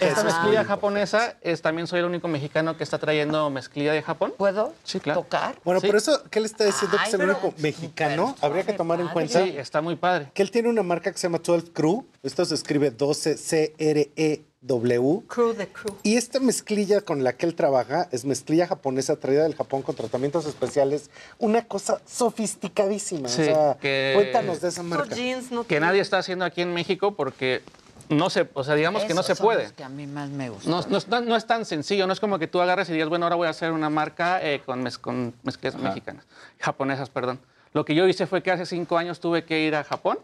Esta 0.00 0.20
Ah. 0.20 0.24
mezclilla 0.24 0.64
japonesa 0.64 1.36
es 1.40 1.62
también 1.62 1.86
soy 1.86 2.00
el 2.00 2.06
único 2.06 2.28
mexicano 2.28 2.76
que 2.76 2.84
está 2.84 2.98
trayendo 2.98 3.48
mezclilla 3.50 3.92
de 3.92 4.02
Japón. 4.02 4.34
¿Puedo? 4.36 4.72
Sí, 4.84 5.00
claro. 5.00 5.22
¿Tocar? 5.22 5.56
Bueno, 5.64 5.80
Sí. 5.80 5.86
pero 5.86 5.98
eso, 5.98 6.22
¿qué 6.30 6.40
le 6.40 6.46
está 6.46 6.64
diciendo 6.64 6.96
que 6.96 7.08
es 7.08 7.14
el 7.14 7.22
único 7.22 7.54
mexicano? 7.58 8.36
Habría 8.40 8.64
que 8.64 8.72
tomar 8.72 9.00
en 9.00 9.08
cuenta 9.08 9.42
Sí, 9.44 9.54
está 9.56 9.80
muy 9.80 9.96
padre. 9.96 10.30
que 10.34 10.42
él 10.42 10.50
tiene 10.50 10.68
una 10.68 10.82
marca 10.82 11.10
que 11.12 11.18
se 11.18 11.26
llama 11.28 11.38
12 11.38 11.70
Crew. 11.72 12.04
Esto 12.22 12.44
se 12.44 12.54
escribe 12.54 12.90
12 12.90 13.36
C-R-E-W. 13.36 15.22
Crew 15.28 15.52
de 15.54 15.68
crew. 15.68 15.94
Y 16.02 16.16
esta 16.16 16.40
mezclilla 16.40 17.00
con 17.02 17.22
la 17.22 17.34
que 17.34 17.46
él 17.46 17.54
trabaja 17.54 18.08
es 18.12 18.24
mezclilla 18.24 18.66
japonesa 18.66 19.16
traída 19.16 19.42
del 19.42 19.54
Japón 19.54 19.82
con 19.82 19.94
tratamientos 19.94 20.46
especiales. 20.46 21.10
Una 21.38 21.66
cosa 21.66 22.00
sofisticadísima. 22.06 23.28
Sí, 23.28 23.42
o 23.42 23.44
sea, 23.44 23.76
que- 23.80 24.12
cuéntanos 24.14 24.60
de 24.60 24.68
esa 24.68 24.80
Estos 24.82 24.98
marca. 24.98 25.14
jeans 25.14 25.50
no 25.50 25.64
Que 25.66 25.80
nadie 25.80 26.00
está 26.00 26.18
haciendo 26.18 26.44
aquí 26.44 26.62
en 26.62 26.72
México 26.72 27.14
porque 27.14 27.62
no 28.08 28.30
se, 28.30 28.48
o 28.54 28.64
sea, 28.64 28.74
digamos 28.74 29.02
que 29.04 29.14
no 29.14 29.20
Esos 29.20 29.26
se 29.26 29.34
son 29.36 29.44
puede. 29.46 29.62
los 29.64 29.72
que 29.72 29.84
a 29.84 29.88
mí 29.88 30.06
más 30.06 30.28
me 30.28 30.50
gustan. 30.50 30.70
No, 30.70 30.80
no 30.88 30.96
es 30.98 31.06
tan- 31.06 31.26
no 31.26 31.36
es 31.36 31.46
tan 31.46 31.64
sencillo, 31.64 32.06
no 32.06 32.12
es 32.12 32.20
como 32.20 32.38
que 32.38 32.46
tú 32.46 32.60
agarres 32.60 32.88
y 32.90 32.92
digas, 32.92 33.08
bueno, 33.08 33.24
ahora 33.26 33.36
voy 33.36 33.46
a 33.46 33.50
hacer 33.50 33.72
una 33.72 33.90
marca 33.90 34.42
eh, 34.42 34.62
con, 34.64 34.82
mez- 34.84 34.98
con 34.98 35.34
mezclas 35.42 35.76
mexicanas, 35.76 36.24
japonesas, 36.60 37.10
perdón. 37.10 37.40
Lo 37.72 37.84
que 37.84 37.94
yo 37.94 38.06
hice 38.06 38.26
fue 38.26 38.42
que 38.42 38.50
hace 38.52 38.66
cinco 38.66 38.98
años 38.98 39.20
tuve 39.20 39.44
que 39.44 39.60
ir 39.60 39.74
a 39.74 39.84
Japón, 39.84 40.18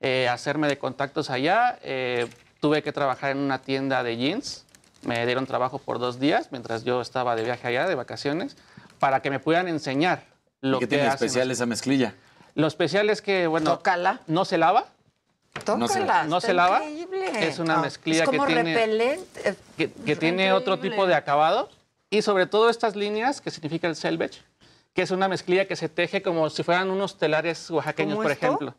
eh, 0.00 0.28
hacerme 0.28 0.66
de 0.68 0.78
contactos 0.78 1.30
allá, 1.30 1.78
eh, 1.82 2.26
tuve 2.60 2.82
que 2.82 2.92
trabajar 2.92 3.30
en 3.32 3.38
una 3.38 3.58
tienda 3.60 4.02
de 4.02 4.16
jeans, 4.16 4.64
me 5.02 5.24
dieron 5.26 5.46
trabajo 5.46 5.78
por 5.78 5.98
dos 5.98 6.18
días 6.20 6.48
mientras 6.50 6.84
yo 6.84 7.00
estaba 7.00 7.36
de 7.36 7.44
viaje 7.44 7.66
allá, 7.68 7.86
de 7.86 7.94
vacaciones, 7.94 8.56
para 8.98 9.20
que 9.22 9.30
me 9.30 9.38
pudieran 9.40 9.68
enseñar 9.68 10.24
lo 10.60 10.78
¿Qué 10.78 10.84
que 10.86 10.88
tiene 10.96 11.04
hacen 11.04 11.26
especial 11.26 11.50
esa 11.50 11.64
mezclilla? 11.66 12.14
Lo 12.54 12.66
especial 12.66 13.08
es 13.08 13.22
que, 13.22 13.46
bueno, 13.46 13.70
Tócala. 13.78 14.20
no 14.26 14.44
se 14.44 14.58
lava, 14.58 14.86
No 15.76 15.88
se- 15.88 16.00
Tócala, 16.00 16.24
no 16.24 16.40
se 16.40 16.54
lava. 16.54 16.84
increíble. 16.84 17.48
Es 17.48 17.58
una 17.58 17.74
Ah, 17.78 17.82
mezclilla 17.82 18.24
es 18.24 18.30
que 18.30 18.36
como 18.36 18.46
tiene- 18.46 18.74
repelente. 18.74 19.56
que, 19.76 19.90
que 19.92 20.16
tiene 20.16 20.52
otro 20.52 20.78
tipo 20.78 21.06
de 21.06 21.14
acabado 21.14 21.68
y 22.08 22.22
sobre 22.22 22.46
todo 22.46 22.70
estas 22.70 22.96
líneas 22.96 23.40
que 23.40 23.50
significa 23.50 23.86
el 23.88 23.96
selvage, 23.96 24.42
que 24.94 25.02
es 25.02 25.10
una 25.10 25.28
mezclilla 25.28 25.66
que 25.66 25.76
se 25.76 25.88
teje 25.88 26.22
como 26.22 26.48
si 26.50 26.62
fueran 26.62 26.90
unos 26.90 27.18
telares 27.18 27.68
oaxaqueños, 27.70 28.14
¿Cómo 28.14 28.22
por 28.22 28.32
esto? 28.32 28.46
ejemplo. 28.46 28.74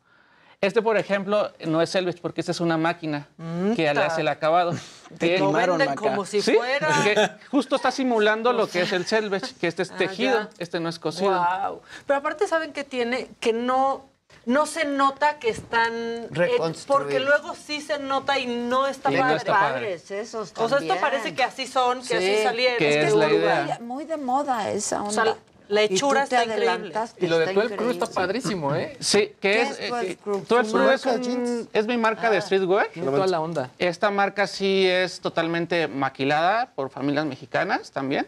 Este, 0.61 0.81
por 0.83 0.95
ejemplo, 0.95 1.51
no 1.65 1.81
es 1.81 1.89
selvage 1.89 2.19
porque 2.21 2.39
esta 2.41 2.51
es 2.51 2.59
una 2.59 2.77
máquina 2.77 3.27
que 3.75 3.91
le 3.93 3.99
hace 4.01 4.21
el 4.21 4.27
acabado. 4.27 4.73
Que 5.19 5.39
Lo 5.39 5.51
venden 5.51 5.95
como 5.95 6.23
si 6.23 6.41
Sí, 6.41 6.53
fuera. 6.53 6.87
que 7.03 7.29
justo 7.49 7.75
está 7.75 7.91
simulando 7.91 8.53
lo 8.53 8.67
que 8.67 8.81
es 8.83 8.91
el 8.93 9.05
selvage, 9.05 9.55
que 9.59 9.67
este 9.67 9.81
es 9.81 9.91
Ah, 9.91 9.97
tejido, 9.97 10.49
este 10.57 10.79
no 10.79 10.87
es 10.87 10.99
cosido. 10.99 11.31
Wow. 11.31 11.81
Pero 12.05 12.19
aparte 12.19 12.47
saben 12.47 12.71
que 12.73 12.83
tiene 12.85 13.27
que 13.39 13.51
no 13.53 14.05
no 14.45 14.65
se 14.65 14.85
nota 14.85 15.37
que 15.39 15.49
están 15.49 15.93
eh, 15.93 16.57
porque 16.87 17.19
luego 17.19 17.53
sí 17.55 17.79
se 17.81 17.99
nota 17.99 18.39
y 18.39 18.47
no 18.47 18.87
está 18.87 19.11
Y 19.11 19.15
no 19.15 19.21
padre. 19.21 19.35
está 19.37 19.53
padre. 19.53 19.73
Padres 19.73 20.11
esos 20.11 20.51
O 20.57 20.67
sea, 20.69 20.79
esto 20.79 20.95
parece 20.99 21.33
que 21.35 21.43
así 21.43 21.67
son, 21.67 21.99
que 21.99 22.05
Sí, 22.07 22.15
así 22.15 22.43
salieron. 22.43 22.77
que 22.77 22.89
que 22.89 23.03
es 23.03 23.13
la 23.13 23.31
idea. 23.31 23.77
Muy 23.81 24.05
de 24.05 24.17
moda 24.17 24.71
esa 24.71 25.03
onda. 25.03 25.23
sea, 25.23 25.35
la 25.67 25.83
hechura 25.83 26.23
está 26.23 26.43
increíble. 26.43 26.91
Y 27.19 27.27
lo 27.27 27.37
de 27.39 27.45
está 27.45 27.61
12 27.61 27.75
Crew 27.77 27.91
está 27.91 28.07
padrísimo, 28.07 28.75
¿eh? 28.75 28.97
Sí, 28.99 29.27
que 29.27 29.35
¿Qué 29.39 29.61
es, 29.61 29.69
es 29.71 29.79
eh, 29.79 29.89
12 29.89 30.07
que- 30.07 30.17
Crew? 30.17 30.43
12 30.47 30.69
¿Su 30.69 30.77
Crew 30.77 30.89
es, 30.89 31.05
un- 31.05 31.69
es 31.71 31.87
mi 31.87 31.97
marca 31.97 32.29
de 32.29 32.41
streetwear. 32.41 32.87
Tiene 32.87 33.09
toda 33.11 33.27
la 33.27 33.39
onda. 33.39 33.69
Esta 33.79 34.09
marca 34.11 34.47
sí 34.47 34.85
es 34.87 35.21
totalmente 35.21 35.87
maquilada 35.87 36.71
por 36.75 36.89
familias 36.89 37.25
mexicanas 37.25 37.91
también. 37.91 38.27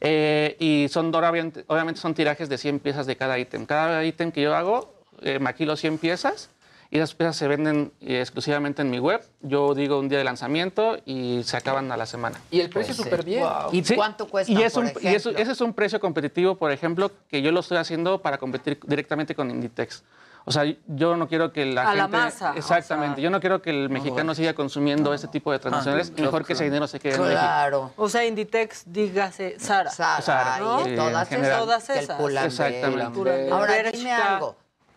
Eh, 0.00 0.56
y 0.60 0.88
son 0.90 1.12
obviamente, 1.14 1.64
obviamente 1.68 2.00
son 2.00 2.14
tirajes 2.14 2.48
de 2.48 2.58
100 2.58 2.78
piezas 2.80 3.06
de 3.06 3.16
cada 3.16 3.38
ítem. 3.38 3.66
Cada 3.66 4.04
ítem 4.04 4.30
que 4.30 4.42
yo 4.42 4.54
hago, 4.54 4.92
eh, 5.22 5.38
maquilo 5.38 5.76
100 5.76 5.98
piezas 5.98 6.50
y 6.90 6.98
esas 6.98 7.14
piezas 7.14 7.36
se 7.36 7.48
venden 7.48 7.92
eh, 8.00 8.20
exclusivamente 8.20 8.82
en 8.82 8.90
mi 8.90 8.98
web. 9.00 9.20
Yo 9.40 9.74
digo 9.74 9.98
un 9.98 10.08
día 10.08 10.18
de 10.18 10.24
lanzamiento 10.24 10.96
y 11.04 11.42
se 11.44 11.56
acaban 11.56 11.90
a 11.90 11.96
la 11.96 12.06
semana. 12.06 12.40
Y 12.50 12.60
el 12.60 12.70
precio 12.70 12.94
sí. 12.94 13.02
súper 13.02 13.24
bien. 13.24 13.44
¿Y 13.72 13.82
Sí, 13.84 13.96
cuánto 13.96 14.28
cuesta, 14.28 14.52
Y, 14.52 14.62
es 14.62 14.72
por 14.74 14.84
un- 14.84 14.90
y 15.00 15.08
eso- 15.08 15.30
ejemplo? 15.30 15.42
ese 15.42 15.52
es 15.52 15.60
un 15.60 15.72
precio 15.74 15.98
competitivo, 15.98 16.54
por 16.54 16.70
ejemplo, 16.70 17.10
que 17.28 17.42
yo 17.42 17.50
lo 17.50 17.60
estoy 17.60 17.78
haciendo 17.78 18.22
para 18.22 18.38
competir 18.38 18.78
directamente 18.86 19.34
con 19.34 19.50
Inditex. 19.50 20.04
O 20.48 20.52
sea, 20.52 20.62
yo 20.86 21.16
no 21.16 21.26
quiero 21.26 21.52
que 21.52 21.66
la 21.66 21.90
A 21.90 21.94
la 21.96 22.02
gente... 22.04 22.16
masa, 22.18 22.52
o 22.52 22.54
Exactamente. 22.56 23.16
sea. 23.16 23.24
yo 23.24 23.30
no 23.30 23.40
quiero 23.40 23.60
que 23.60 23.70
el 23.70 23.90
mexicano 23.90 24.32
siga 24.32 24.54
consumiendo 24.54 25.12
ese 25.12 25.26
tipo 25.26 25.50
de 25.50 25.58
transacciones. 25.58 26.12
Mejor 26.16 26.44
que 26.46 26.52
ese 26.52 26.62
dinero 26.62 26.86
se 26.86 27.00
quede 27.00 27.16
en 27.16 27.20
México. 27.22 27.40
Claro. 27.40 27.92
O 27.96 28.08
sea, 28.08 28.24
Inditex, 28.24 28.84
dígase 28.86 29.58
Sara. 29.58 29.90
Sara, 29.90 30.22
Sara, 30.22 30.58
y 30.86 30.94
todas 30.94 31.32
esas. 31.32 31.58
Todas 31.58 31.90
el 31.90 31.98
esas. 31.98 32.44
Exactamente. 32.46 33.50
Ahora 33.50 33.90
dime 33.90 34.12
algo. 34.12 34.56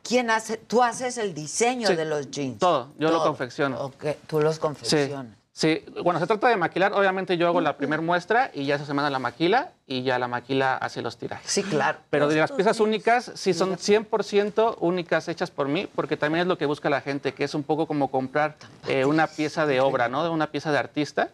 ¿Quién 0.09 0.31
hace? 0.31 0.57
Tú 0.57 0.81
haces 0.81 1.19
el 1.19 1.35
diseño 1.35 1.87
Sí, 1.87 1.95
de 1.95 2.03
los 2.03 2.31
jeans. 2.31 2.57
todo, 2.57 2.93
yo 2.97 3.11
lo 3.11 3.21
confecciono. 3.21 3.79
Ok, 3.79 4.05
tú 4.25 4.41
los 4.41 4.55
Sí, 4.55 4.61
confeccionas. 4.61 5.37
sí. 5.53 5.85
Bueno, 6.03 6.19
se 6.19 6.25
trata 6.25 6.47
de 6.47 6.55
maquilar. 6.57 6.93
Obviamente 6.93 7.37
yo 7.37 7.45
hago 7.47 7.61
la 7.61 7.77
primera 7.77 8.01
muestra 8.01 8.49
y 8.51 8.65
ya 8.65 8.75
esa 8.77 8.87
semana 8.87 9.11
la 9.11 9.19
maquila 9.19 9.71
y 9.85 10.01
ya 10.01 10.17
la 10.17 10.27
maquila 10.27 10.77
hace 10.77 11.03
los 11.03 11.17
tirajes. 11.17 11.51
Sí, 11.51 11.61
claro. 11.61 11.99
Pero 12.09 12.27
de 12.27 12.37
las 12.37 12.51
piezas 12.51 12.79
únicas, 12.79 13.31
sí 13.35 13.53
son 13.53 13.77
100% 13.77 14.77
únicas 14.79 15.27
hechas 15.27 15.51
por 15.51 15.67
mí, 15.67 15.87
porque 15.93 16.17
también 16.17 16.41
es 16.41 16.47
lo 16.47 16.57
que 16.57 16.65
busca 16.65 16.89
la 16.89 17.01
gente, 17.01 17.35
que 17.35 17.43
es 17.43 17.53
un 17.53 17.61
poco 17.61 17.85
como 17.85 18.09
comprar 18.09 18.55
eh, 18.87 19.05
una 19.05 19.27
pieza 19.27 19.67
de 19.67 19.79
obra, 19.79 20.09
¿no? 20.09 20.23
De 20.23 20.29
una 20.31 20.49
pieza 20.49 20.71
de 20.71 20.79
artista. 20.79 21.29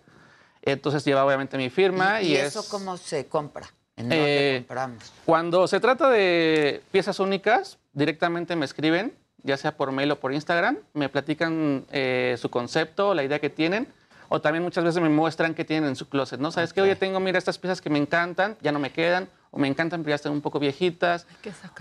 Entonces 0.63 1.05
lleva 1.05 1.23
obviamente 1.25 1.57
mi 1.57 1.69
firma 1.69 2.21
y, 2.21 2.33
¿Y 2.33 2.35
es... 2.35 2.47
eso 2.47 2.65
cómo 2.69 2.97
se 2.97 3.27
compra? 3.27 3.67
¿En 3.95 4.09
dónde 4.09 4.55
Eh, 4.55 4.59
compramos? 4.59 5.13
Cuando 5.25 5.65
se 5.69 5.79
trata 5.79 6.09
de 6.09 6.81
piezas 6.91 7.19
únicas, 7.21 7.77
directamente 7.95 8.55
me 8.55 8.65
escriben, 8.65 9.13
ya 9.41 9.57
sea 9.57 9.75
por 9.75 9.91
mail 9.91 10.11
o 10.11 10.19
por 10.19 10.33
Instagram, 10.33 10.77
me 10.93 11.09
platican 11.09 11.85
eh, 11.91 12.35
su 12.37 12.49
concepto, 12.49 13.13
la 13.15 13.23
idea 13.23 13.39
que 13.39 13.49
tienen, 13.49 13.87
o 14.29 14.41
también 14.41 14.63
muchas 14.63 14.83
veces 14.83 15.01
me 15.01 15.09
muestran 15.09 15.53
qué 15.53 15.65
tienen 15.65 15.89
en 15.89 15.95
su 15.95 16.09
closet, 16.09 16.39
¿no? 16.39 16.51
¿Sabes 16.51 16.73
qué? 16.73 16.81
Oye, 16.81 16.95
tengo, 16.95 17.19
mira, 17.19 17.37
estas 17.37 17.57
piezas 17.57 17.81
que 17.81 17.89
me 17.89 17.99
encantan, 17.99 18.57
ya 18.61 18.71
no 18.71 18.79
me 18.79 18.91
quedan, 18.91 19.27
o 19.51 19.57
me 19.59 19.67
encantan, 19.67 20.01
pero 20.01 20.09
ya 20.09 20.15
están 20.15 20.31
un 20.33 20.41
poco 20.41 20.59
viejitas, 20.59 21.25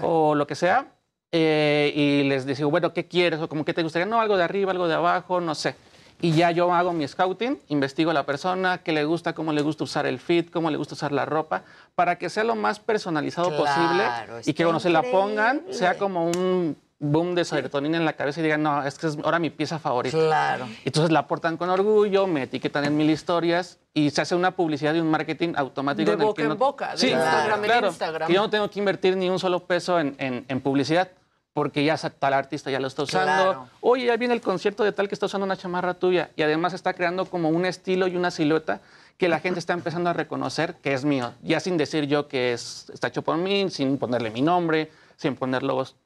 o 0.01 0.35
lo 0.35 0.47
que 0.47 0.55
sea. 0.55 0.87
eh, 1.33 1.93
y 1.97 2.23
les 2.29 2.47
digo, 2.47 2.71
bueno, 2.71 2.93
¿qué 2.93 3.07
quieres? 3.09 3.41
O 3.41 3.49
como, 3.49 3.65
¿qué 3.65 3.75
te 3.75 3.83
gustaría? 3.83 4.07
No, 4.07 4.21
algo 4.21 4.37
de 4.37 4.45
arriba, 4.45 4.71
algo 4.71 4.87
de 4.87 4.95
abajo, 4.95 5.41
no 5.41 5.55
sé. 5.55 5.75
Y 6.21 6.31
ya 6.33 6.53
yo 6.53 6.73
hago 6.73 6.93
mi 6.93 7.09
scouting, 7.09 7.59
investigo 7.69 8.13
a 8.13 8.15
la 8.15 8.25
persona, 8.25 8.79
qué 8.79 8.93
le 8.93 9.05
gusta, 9.05 9.33
cómo 9.35 9.53
le 9.53 9.61
gusta 9.63 9.83
usar 9.83 10.07
el 10.07 10.21
fit, 10.21 10.51
cómo 10.51 10.71
le 10.71 10.77
gusta 10.77 10.95
usar 10.95 11.11
la 11.11 11.25
ropa, 11.25 11.65
para 11.95 12.17
que 12.19 12.29
sea 12.31 12.45
lo 12.45 12.55
más 12.55 12.81
personalizado 12.81 13.49
Claro, 13.51 13.65
posible 13.65 14.43
y 14.47 14.53
que 14.55 14.65
cuando 14.65 14.81
se 14.81 14.91
la 14.91 15.03
pongan 15.03 15.57
increíble. 15.57 15.79
sea 15.79 15.97
como 15.99 16.27
un 16.27 16.77
boom 16.99 17.35
de 17.35 17.45
serotonina 17.45 17.99
en 17.99 18.05
la 18.05 18.15
cabeza 18.15 18.41
y 18.41 18.43
digan, 18.43 18.63
no, 18.63 18.83
es 18.85 18.99
que 18.99 19.07
es 19.09 19.19
ahora 19.23 19.39
mi 19.39 19.51
pieza 19.51 19.79
favorita. 19.79 20.17
Claro. 20.17 20.67
Entonces 20.85 21.13
la 21.13 21.21
aportan 21.21 21.57
con 21.57 21.69
orgullo, 21.69 22.27
me 22.27 22.45
etiquetan 22.45 22.85
en 22.85 22.97
mil 22.97 23.11
historias 23.11 23.79
y 23.93 24.11
se 24.11 24.23
hace 24.23 24.35
una 24.35 24.53
publicidad 24.53 24.95
y 24.95 25.01
un 25.01 25.11
marketing 25.11 25.53
automático. 25.57 26.11
De 26.11 26.15
en 26.15 26.21
el 26.21 26.27
boca 26.27 26.37
que 26.37 26.43
en 26.43 26.49
no- 26.49 26.57
boca, 26.57 26.93
de 26.93 26.99
Sí, 26.99 27.11
Instagram 27.11 27.59
en 27.61 27.65
claro, 27.65 27.87
Instagram. 27.89 28.27
que 28.29 28.35
yo 28.35 28.41
no 28.41 28.51
tengo 28.51 28.71
que 28.71 28.79
invertir 28.79 29.17
ni 29.17 29.29
un 29.29 29.39
solo 29.39 29.61
peso 29.67 30.01
en, 30.01 30.15
en- 30.19 30.45
en 30.49 30.61
publicidad 30.61 31.11
porque 31.53 31.85
ya 31.85 31.97
tal 31.97 32.33
artista 32.35 32.71
ya 32.71 32.81
lo 32.81 32.89
está 32.89 33.03
usando. 33.05 33.27
Claro. 33.33 33.69
Oye, 33.81 34.07
ya 34.07 34.17
viene 34.17 34.35
el 34.35 34.41
concierto 34.41 34.83
de 34.83 34.91
tal 34.93 35.07
que 35.09 35.15
está 35.15 35.27
usando 35.27 35.45
una 35.45 35.57
chamarra 35.57 35.95
tuya 35.95 36.31
y 36.35 36.43
además 36.43 36.73
está 36.73 36.95
creando 36.95 37.27
como 37.27 37.49
un 37.51 37.65
estilo 37.67 38.09
y 38.09 38.17
una 38.17 38.33
silueta 38.33 38.81
que 39.19 39.29
la 39.29 39.41
gente 39.41 39.59
está 39.59 39.73
empezando 39.73 40.11
a 40.11 40.13
reconocer 40.13 40.77
que 40.77 40.93
es 40.93 41.05
mío, 41.05 41.33
ya 41.43 41.61
sin 41.61 41.77
decir 41.77 42.05
yo 42.07 42.29
que 42.29 42.53
es, 42.53 42.91
está 42.93 43.09
hecho 43.09 43.23
por 43.23 43.37
mí, 43.37 43.71
sin 43.71 43.99
ponerle 43.99 44.31
mi 44.31 44.43
nombre, 44.43 44.91
sin 45.17 45.37
poner 45.37 45.63
logos 45.63 45.97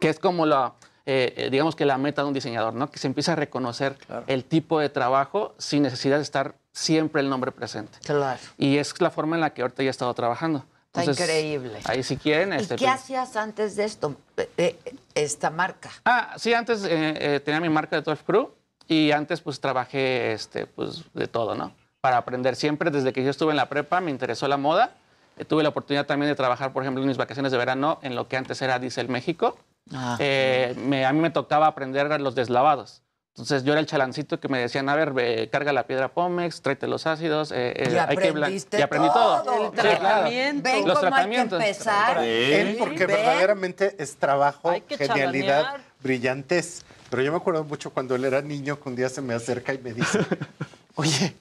que 0.00 0.08
es 0.08 0.18
como 0.18 0.46
la, 0.46 0.74
eh, 1.06 1.32
eh, 1.36 1.50
digamos 1.50 1.76
que 1.76 1.84
la 1.84 1.98
meta 1.98 2.22
de 2.22 2.28
un 2.28 2.34
diseñador, 2.34 2.74
¿no? 2.74 2.90
Que 2.90 2.98
se 2.98 3.06
empieza 3.06 3.32
a 3.32 3.36
reconocer 3.36 3.96
el 4.26 4.44
tipo 4.44 4.80
de 4.80 4.88
trabajo 4.88 5.54
sin 5.58 5.82
necesidad 5.82 6.16
de 6.16 6.22
estar 6.22 6.56
siempre 6.72 7.22
el 7.22 7.28
nombre 7.28 7.52
presente. 7.52 7.98
Claro. 8.04 8.40
Y 8.58 8.78
es 8.78 9.00
la 9.00 9.10
forma 9.10 9.36
en 9.36 9.40
la 9.40 9.50
que 9.50 9.62
ahorita 9.62 9.82
ya 9.82 9.88
he 9.88 9.90
estado 9.90 10.12
trabajando. 10.14 10.64
Está 10.92 11.10
increíble. 11.10 11.80
Ahí 11.84 12.02
si 12.02 12.16
quieren. 12.16 12.52
¿Y 12.52 12.56
este, 12.56 12.76
qué 12.76 12.84
pues- 12.84 13.00
hacías 13.00 13.36
antes 13.36 13.74
de 13.76 13.84
esto? 13.84 14.16
Eh, 14.36 14.48
eh, 14.56 14.94
esta 15.14 15.50
marca. 15.50 15.90
Ah, 16.04 16.34
sí, 16.36 16.54
antes 16.54 16.84
eh, 16.84 16.88
eh, 16.90 17.40
tenía 17.40 17.60
mi 17.60 17.68
marca 17.68 17.96
de 17.96 18.02
12 18.02 18.22
Crew 18.24 18.50
y 18.86 19.10
antes 19.10 19.40
pues 19.40 19.60
trabajé 19.60 20.32
este, 20.32 20.66
pues, 20.66 21.02
de 21.12 21.26
todo, 21.26 21.54
¿no? 21.54 21.72
Para 22.04 22.18
aprender 22.18 22.54
siempre, 22.54 22.90
desde 22.90 23.14
que 23.14 23.24
yo 23.24 23.30
estuve 23.30 23.52
en 23.52 23.56
la 23.56 23.70
prepa 23.70 23.98
me 24.02 24.10
interesó 24.10 24.46
la 24.46 24.58
moda. 24.58 24.90
Eh, 25.38 25.46
tuve 25.46 25.62
la 25.62 25.70
oportunidad 25.70 26.04
también 26.04 26.28
de 26.28 26.34
trabajar, 26.36 26.70
por 26.74 26.82
ejemplo, 26.82 27.00
en 27.02 27.08
mis 27.08 27.16
vacaciones 27.16 27.50
de 27.50 27.56
verano 27.56 27.98
en 28.02 28.14
lo 28.14 28.28
que 28.28 28.36
antes 28.36 28.60
era 28.60 28.78
Diesel 28.78 29.08
México. 29.08 29.56
Ah. 29.90 30.18
Eh, 30.20 30.74
me- 30.76 31.06
a 31.06 31.12
mí 31.14 31.20
me 31.20 31.30
tocaba 31.30 31.66
aprender 31.66 32.20
los 32.20 32.34
deslavados. 32.34 33.00
Entonces 33.30 33.64
yo 33.64 33.72
era 33.72 33.80
el 33.80 33.86
chalancito 33.86 34.38
que 34.38 34.48
me 34.48 34.58
decían, 34.58 34.90
a 34.90 34.94
ver, 34.94 35.14
ve, 35.14 35.48
carga 35.50 35.72
la 35.72 35.84
piedra 35.86 36.08
Pómex, 36.08 36.60
tráete 36.60 36.86
los 36.88 37.06
ácidos, 37.06 37.52
eh, 37.52 37.72
eh, 37.74 37.88
Y 37.90 37.96
hay 37.96 38.16
que 38.18 38.78
Y 38.78 38.82
aprendí 38.82 39.08
todo. 39.08 39.42
todo. 39.42 39.54
El 39.64 39.70
Sí, 39.70 39.76
claro. 39.82 39.98
tratamiento. 40.00 40.62
Ven 40.62 40.86
Los 40.86 40.98
cómo 40.98 40.98
hay 40.98 41.00
que 41.00 41.08
tratamientos. 41.08 41.60
empezar. 41.62 42.18
Él, 42.22 42.76
porque 42.78 43.06
Ven. 43.06 43.16
verdaderamente 43.16 43.96
es 43.98 44.16
trabajo, 44.16 44.74
genialidad, 44.90 45.62
chalanear. 45.62 45.80
brillantez. 46.02 46.84
Pero 47.08 47.22
yo 47.22 47.30
me 47.32 47.38
acuerdo 47.38 47.64
mucho 47.64 47.88
cuando 47.88 48.14
él 48.14 48.26
era 48.26 48.42
niño, 48.42 48.78
que 48.78 48.90
un 48.90 48.94
día 48.94 49.08
se 49.08 49.22
me 49.22 49.32
acerca 49.32 49.72
y 49.72 49.78
me 49.78 49.94
dice, 49.94 50.18
oye, 50.96 51.34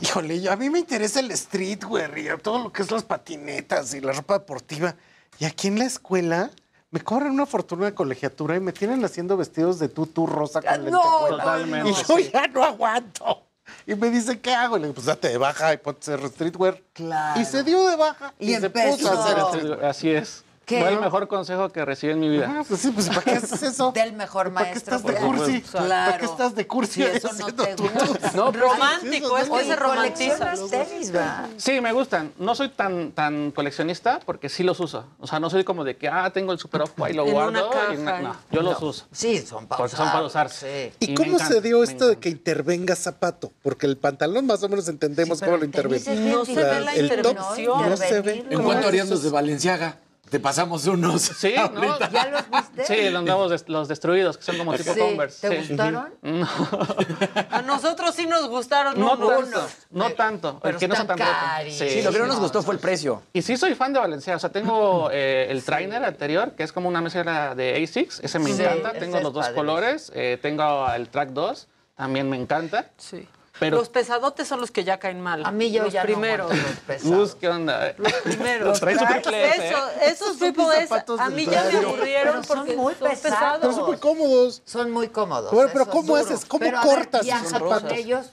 híjole, 0.00 0.40
yo- 0.40 0.52
a 0.52 0.56
mí 0.56 0.70
me 0.70 0.78
interesa 0.78 1.20
el 1.20 1.36
streetwear 1.36 2.16
y 2.18 2.28
todo 2.42 2.58
lo 2.64 2.72
que 2.72 2.82
es 2.82 2.90
las 2.90 3.04
patinetas 3.04 3.94
y 3.94 4.00
la 4.00 4.12
ropa 4.12 4.38
deportiva. 4.38 4.94
Y 5.38 5.44
aquí 5.44 5.68
en 5.68 5.78
la 5.78 5.84
escuela 5.84 6.50
me 6.90 7.00
cobran 7.00 7.30
una 7.32 7.46
fortuna 7.46 7.86
de 7.86 7.94
colegiatura 7.94 8.56
y 8.56 8.60
me 8.60 8.72
tienen 8.72 9.04
haciendo 9.04 9.36
vestidos 9.36 9.78
de 9.78 9.88
tutú 9.88 10.26
rosa 10.26 10.60
con 10.62 10.70
Ah, 10.70 10.76
no, 10.78 10.84
lentejuela. 10.84 11.42
Totalmente, 11.44 11.90
Y 11.90 11.94
yo 11.94 12.16
sí. 12.16 12.30
ya 12.32 12.46
no 12.48 12.64
aguanto. 12.64 13.42
Y 13.86 13.94
me 13.94 14.10
dice, 14.10 14.40
¿qué 14.40 14.54
hago? 14.54 14.76
Y 14.76 14.80
le 14.80 14.86
digo, 14.86 14.94
pues 14.94 15.06
date 15.06 15.28
de 15.28 15.36
baja 15.36 15.74
y 15.74 15.76
ponte 15.76 16.10
a 16.10 16.14
hacer 16.14 16.28
streetwear. 16.30 16.80
Claro. 16.94 17.38
Y 17.40 17.44
se 17.44 17.62
dio 17.62 17.86
de 17.86 17.96
baja 17.96 18.32
Y 18.38 18.52
y, 18.54 18.56
se 18.58 18.66
empezó. 18.66 18.96
puso 18.96 19.10
a 19.12 19.24
hacer 19.24 19.40
streetwear. 19.48 19.84
Así 19.84 20.10
es. 20.10 20.42
¿Qué? 20.68 20.80
Fue 20.82 20.90
el 20.92 21.00
mejor 21.00 21.26
consejo 21.28 21.70
que 21.70 21.84
recibí 21.84 22.12
en 22.12 22.20
mi 22.20 22.28
vida. 22.28 22.56
Ah, 22.60 22.64
pues 22.68 22.80
sí, 22.80 22.90
pues 22.90 23.08
¿para 23.08 23.22
qué 23.22 23.30
haces 23.42 23.62
eso? 23.62 23.90
Del 23.92 24.12
mejor 24.12 24.52
¿Para 24.52 24.66
qué 24.66 24.72
maestro. 24.74 24.96
estás 24.96 25.12
de 25.14 25.18
cursi? 25.20 25.50
hay. 25.52 25.60
¿Para 25.62 25.84
Claro. 25.86 26.18
qué 26.18 26.24
estás 26.26 26.54
de 26.54 26.66
cursi 26.66 26.92
Si 26.92 27.02
eso 27.04 27.30
no 27.38 27.46
te 27.54 27.74
gusta. 27.74 28.32
No, 28.34 28.52
pero- 28.52 28.68
Romántico, 28.70 29.38
es 29.38 29.48
que 29.48 29.64
se 29.64 29.76
romantiza. 29.76 30.36
coleccionas 30.38 30.70
tenis, 30.70 31.10
¿verdad? 31.10 31.46
Sí, 31.56 31.80
me 31.80 31.92
gustan. 31.92 32.32
No 32.38 32.54
soy 32.54 32.68
tan, 32.68 33.12
tan 33.12 33.50
coleccionista 33.50 34.20
porque 34.26 34.48
sí 34.50 34.62
los 34.62 34.78
uso. 34.80 35.06
O 35.20 35.26
sea, 35.26 35.40
no 35.40 35.48
soy 35.48 35.64
como 35.64 35.84
de 35.84 35.96
que, 35.96 36.06
ah, 36.08 36.30
tengo 36.34 36.52
el 36.52 36.58
Super 36.58 36.82
Off-White 36.82 37.12
y 37.14 37.16
lo 37.16 37.26
En 37.26 37.32
guardo. 37.32 37.70
y 37.94 37.96
no, 37.96 38.36
yo 38.50 38.60
los 38.62 38.80
No. 38.80 38.88
uso. 38.88 39.06
Sí, 39.10 39.38
son 39.38 39.66
para 39.66 39.78
Porque 39.78 39.96
son 39.96 40.06
para 40.10 40.24
usar, 40.26 40.46
usarse. 40.48 40.92
¿Y 41.00 41.14
cómo 41.14 41.34
encanta, 41.36 41.54
se 41.54 41.60
dio 41.62 41.82
esto 41.82 42.08
de 42.08 42.16
que 42.18 42.28
intervenga 42.28 42.94
zapato? 42.94 43.50
Porque 43.62 43.86
el 43.86 43.96
pantalón 43.96 44.44
más 44.46 44.62
o 44.62 44.68
menos 44.68 44.86
entendemos 44.88 45.38
Sí, 45.38 45.46
cómo 45.46 45.56
lo 45.56 45.64
interviene. 45.64 46.30
No 46.30 46.44
se 46.44 46.54
ve 46.54 46.80
la 46.80 46.96
intervención. 46.96 47.88
no 47.90 47.96
se 47.96 48.20
ve. 48.20 48.44
¿En 48.50 48.62
cuánto 48.62 48.86
harían 48.88 49.08
los 49.08 49.22
de 49.22 49.30
Valenciaga? 49.30 49.96
Te 50.30 50.40
pasamos 50.40 50.86
unos. 50.86 51.22
Sí, 51.38 51.54
¿no? 51.72 51.98
¿Ya 52.10 52.26
los 52.28 52.50
viste? 52.50 52.84
Sí, 52.86 53.10
los 53.10 53.22
nuevos, 53.22 53.50
des- 53.50 53.68
los 53.68 53.88
destruidos, 53.88 54.36
que 54.38 54.44
son 54.44 54.58
como 54.58 54.74
tipo 54.74 54.92
Sí, 54.94 55.00
Converse. 55.00 55.48
¿Te 55.48 55.62
sí. 55.62 55.68
gustaron? 55.68 56.14
No, 56.22 56.48
A 57.50 57.62
nosotros 57.62 58.14
sí 58.14 58.26
nos 58.26 58.48
gustaron 58.48 58.98
no 58.98 59.12
unos. 59.14 59.28
tanto, 59.50 59.68
no 59.90 60.10
tanto. 60.10 60.60
Pero 60.62 60.74
el 60.76 60.80
que 60.80 60.88
no 60.88 60.96
son 60.96 61.06
tan 61.06 61.18
rotos. 61.18 61.34
carísimos. 61.34 61.92
Sí, 61.92 62.02
lo 62.02 62.12
que 62.12 62.18
no 62.18 62.26
nos 62.26 62.40
gustó 62.40 62.62
fue 62.62 62.74
el 62.74 62.80
precio. 62.80 63.22
Y 63.32 63.42
sí 63.42 63.56
soy 63.56 63.74
fan 63.74 63.92
de 63.92 64.00
Valenciaga. 64.00 64.36
O 64.36 64.40
sea, 64.40 64.50
tengo 64.50 65.08
eh, 65.12 65.46
el 65.50 65.62
trainer 65.64 66.04
anterior, 66.04 66.52
que 66.52 66.62
es 66.64 66.72
como 66.72 66.88
una 66.88 67.00
mezcla 67.00 67.54
de 67.54 67.82
ASICS. 67.82 68.20
Ese 68.20 68.38
me 68.38 68.52
Sí, 68.52 68.62
encanta. 68.62 68.92
Tengo 68.92 69.20
los 69.20 69.32
dos 69.32 69.48
colores. 69.50 70.10
eh, 70.14 70.38
tengo 70.40 70.90
el 70.92 71.08
track 71.08 71.30
2, 71.30 71.68
también 71.96 72.28
me 72.28 72.36
encanta. 72.36 72.90
Sí. 72.96 73.26
Pero, 73.58 73.76
Los 73.76 73.88
pesadotes 73.88 74.46
son 74.46 74.60
los 74.60 74.70
que 74.70 74.84
ya 74.84 74.98
caen 74.98 75.20
mal. 75.20 75.44
A 75.44 75.50
mí 75.50 75.70
yo 75.72 75.82
los 75.84 75.92
ya 75.92 76.02
primeros. 76.02 76.50
no 76.50 76.56
los 76.56 76.76
pesados. 76.86 77.16
Luz, 77.18 77.34
¿qué 77.34 77.48
onda? 77.48 77.92
Los 77.98 78.12
primeros. 78.12 78.78
Trae 78.80 78.98
su 78.98 79.04
triple 79.04 79.48
S, 79.48 79.68
¿eh? 79.68 79.70
Eso, 79.70 80.24
esos 80.26 80.38
tipos 80.38 80.74
es. 80.74 80.90
A 80.92 81.30
mí 81.30 81.46
ya 81.46 81.64
me 81.64 81.78
aburrieron 81.78 82.32
Pero 82.34 82.44
son 82.44 82.56
porque 82.58 82.76
muy 82.76 82.94
son 82.94 83.08
pesados. 83.08 83.20
pesados. 83.22 83.58
Pero 83.60 83.72
son 83.72 83.86
muy 83.86 83.96
cómodos. 83.96 84.62
Son 84.64 84.90
muy 84.90 85.08
cómodos. 85.08 85.52
Bueno, 85.52 85.70
pero 85.72 85.86
¿cómo 85.86 86.16
duro. 86.16 86.20
haces? 86.20 86.44
¿Cómo 86.44 86.60
Pero, 86.60 86.78
ver, 86.78 86.86
cortas 86.86 87.22
viaja 87.24 87.46
esos 87.46 87.58
con 87.58 87.68
zapatos? 87.70 87.98
ellos? 87.98 88.26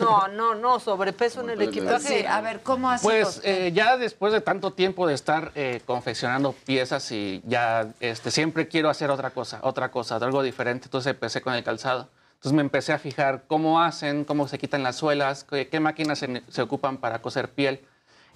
No, 0.00 0.28
no, 0.28 0.54
no, 0.54 0.80
sobrepeso 0.80 1.42
en 1.42 1.50
el 1.50 1.62
equipaje. 1.62 2.20
Sí, 2.20 2.26
a 2.26 2.40
ver, 2.40 2.60
¿cómo 2.62 2.90
haces? 2.90 3.04
Pues 3.04 3.40
eh, 3.44 3.70
ya 3.74 3.96
después 3.96 4.32
de 4.32 4.40
tanto 4.40 4.72
tiempo 4.72 5.06
de 5.06 5.14
estar 5.14 5.52
eh, 5.54 5.80
confeccionando 5.86 6.52
piezas 6.52 7.10
y 7.12 7.40
ya 7.46 7.86
este, 8.00 8.30
siempre 8.30 8.66
quiero 8.66 8.90
hacer 8.90 9.10
otra 9.10 9.30
cosa, 9.30 9.60
otra 9.62 9.90
cosa, 9.90 10.16
algo 10.16 10.42
diferente. 10.42 10.86
Entonces 10.86 11.10
empecé 11.12 11.40
con 11.40 11.54
el 11.54 11.62
calzado. 11.62 12.08
Entonces 12.40 12.56
me 12.56 12.62
empecé 12.62 12.94
a 12.94 12.98
fijar 12.98 13.44
cómo 13.46 13.82
hacen, 13.82 14.24
cómo 14.24 14.48
se 14.48 14.56
quitan 14.56 14.82
las 14.82 14.96
suelas, 14.96 15.44
qué, 15.44 15.68
qué 15.68 15.78
máquinas 15.78 16.20
se, 16.20 16.42
se 16.48 16.62
ocupan 16.62 16.96
para 16.96 17.20
coser 17.20 17.50
piel. 17.50 17.82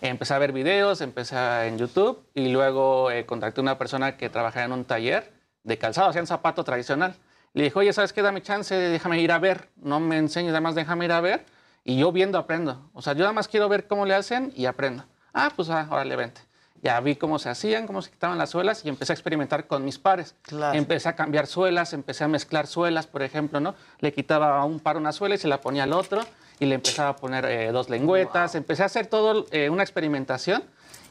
Empecé 0.02 0.34
a 0.34 0.38
ver 0.38 0.52
videos, 0.52 1.00
empecé 1.00 1.38
en 1.66 1.78
YouTube 1.78 2.22
y 2.34 2.48
luego 2.48 3.10
eh, 3.10 3.24
contacté 3.24 3.60
a 3.60 3.62
una 3.62 3.78
persona 3.78 4.18
que 4.18 4.28
trabajaba 4.28 4.66
en 4.66 4.72
un 4.72 4.84
taller 4.84 5.32
de 5.62 5.78
calzado, 5.78 6.10
hacían 6.10 6.26
zapato 6.26 6.64
tradicional. 6.64 7.16
Le 7.54 7.64
dije, 7.64 7.78
oye, 7.78 7.94
¿sabes 7.94 8.12
qué? 8.12 8.20
Dame 8.20 8.42
chance, 8.42 8.74
déjame 8.74 9.22
ir 9.22 9.32
a 9.32 9.38
ver. 9.38 9.70
No 9.76 10.00
me 10.00 10.18
enseñes, 10.18 10.50
nada 10.50 10.60
más 10.60 10.74
déjame 10.74 11.06
ir 11.06 11.12
a 11.12 11.22
ver. 11.22 11.46
Y 11.82 11.96
yo 11.96 12.12
viendo 12.12 12.36
aprendo. 12.36 12.90
O 12.92 13.00
sea, 13.00 13.14
yo 13.14 13.20
nada 13.20 13.32
más 13.32 13.48
quiero 13.48 13.70
ver 13.70 13.86
cómo 13.86 14.04
le 14.04 14.14
hacen 14.14 14.52
y 14.54 14.66
aprendo. 14.66 15.06
Ah, 15.32 15.50
pues 15.56 15.70
ah, 15.70 15.88
órale, 15.90 16.14
vente. 16.14 16.42
Ya 16.84 17.00
vi 17.00 17.16
cómo 17.16 17.38
se 17.38 17.48
hacían, 17.48 17.86
cómo 17.86 18.02
se 18.02 18.10
quitaban 18.10 18.36
las 18.36 18.50
suelas 18.50 18.84
y 18.84 18.90
empecé 18.90 19.12
a 19.12 19.14
experimentar 19.14 19.66
con 19.66 19.86
mis 19.86 19.98
pares. 19.98 20.34
Claro. 20.42 20.76
Empecé 20.78 21.08
a 21.08 21.16
cambiar 21.16 21.46
suelas, 21.46 21.94
empecé 21.94 22.24
a 22.24 22.28
mezclar 22.28 22.66
suelas, 22.66 23.06
por 23.06 23.22
ejemplo, 23.22 23.58
¿no? 23.58 23.74
Le 24.00 24.12
quitaba 24.12 24.58
a 24.60 24.64
un 24.66 24.80
par 24.80 24.98
una 24.98 25.10
suela 25.12 25.34
y 25.34 25.38
se 25.38 25.48
la 25.48 25.62
ponía 25.62 25.84
al 25.84 25.94
otro 25.94 26.20
y 26.60 26.66
le 26.66 26.74
empezaba 26.74 27.08
a 27.08 27.16
poner 27.16 27.46
eh, 27.46 27.72
dos 27.72 27.88
lengüetas. 27.88 28.54
Empecé 28.54 28.82
a 28.82 28.86
hacer 28.86 29.06
todo 29.06 29.46
eh, 29.50 29.70
una 29.70 29.82
experimentación 29.82 30.62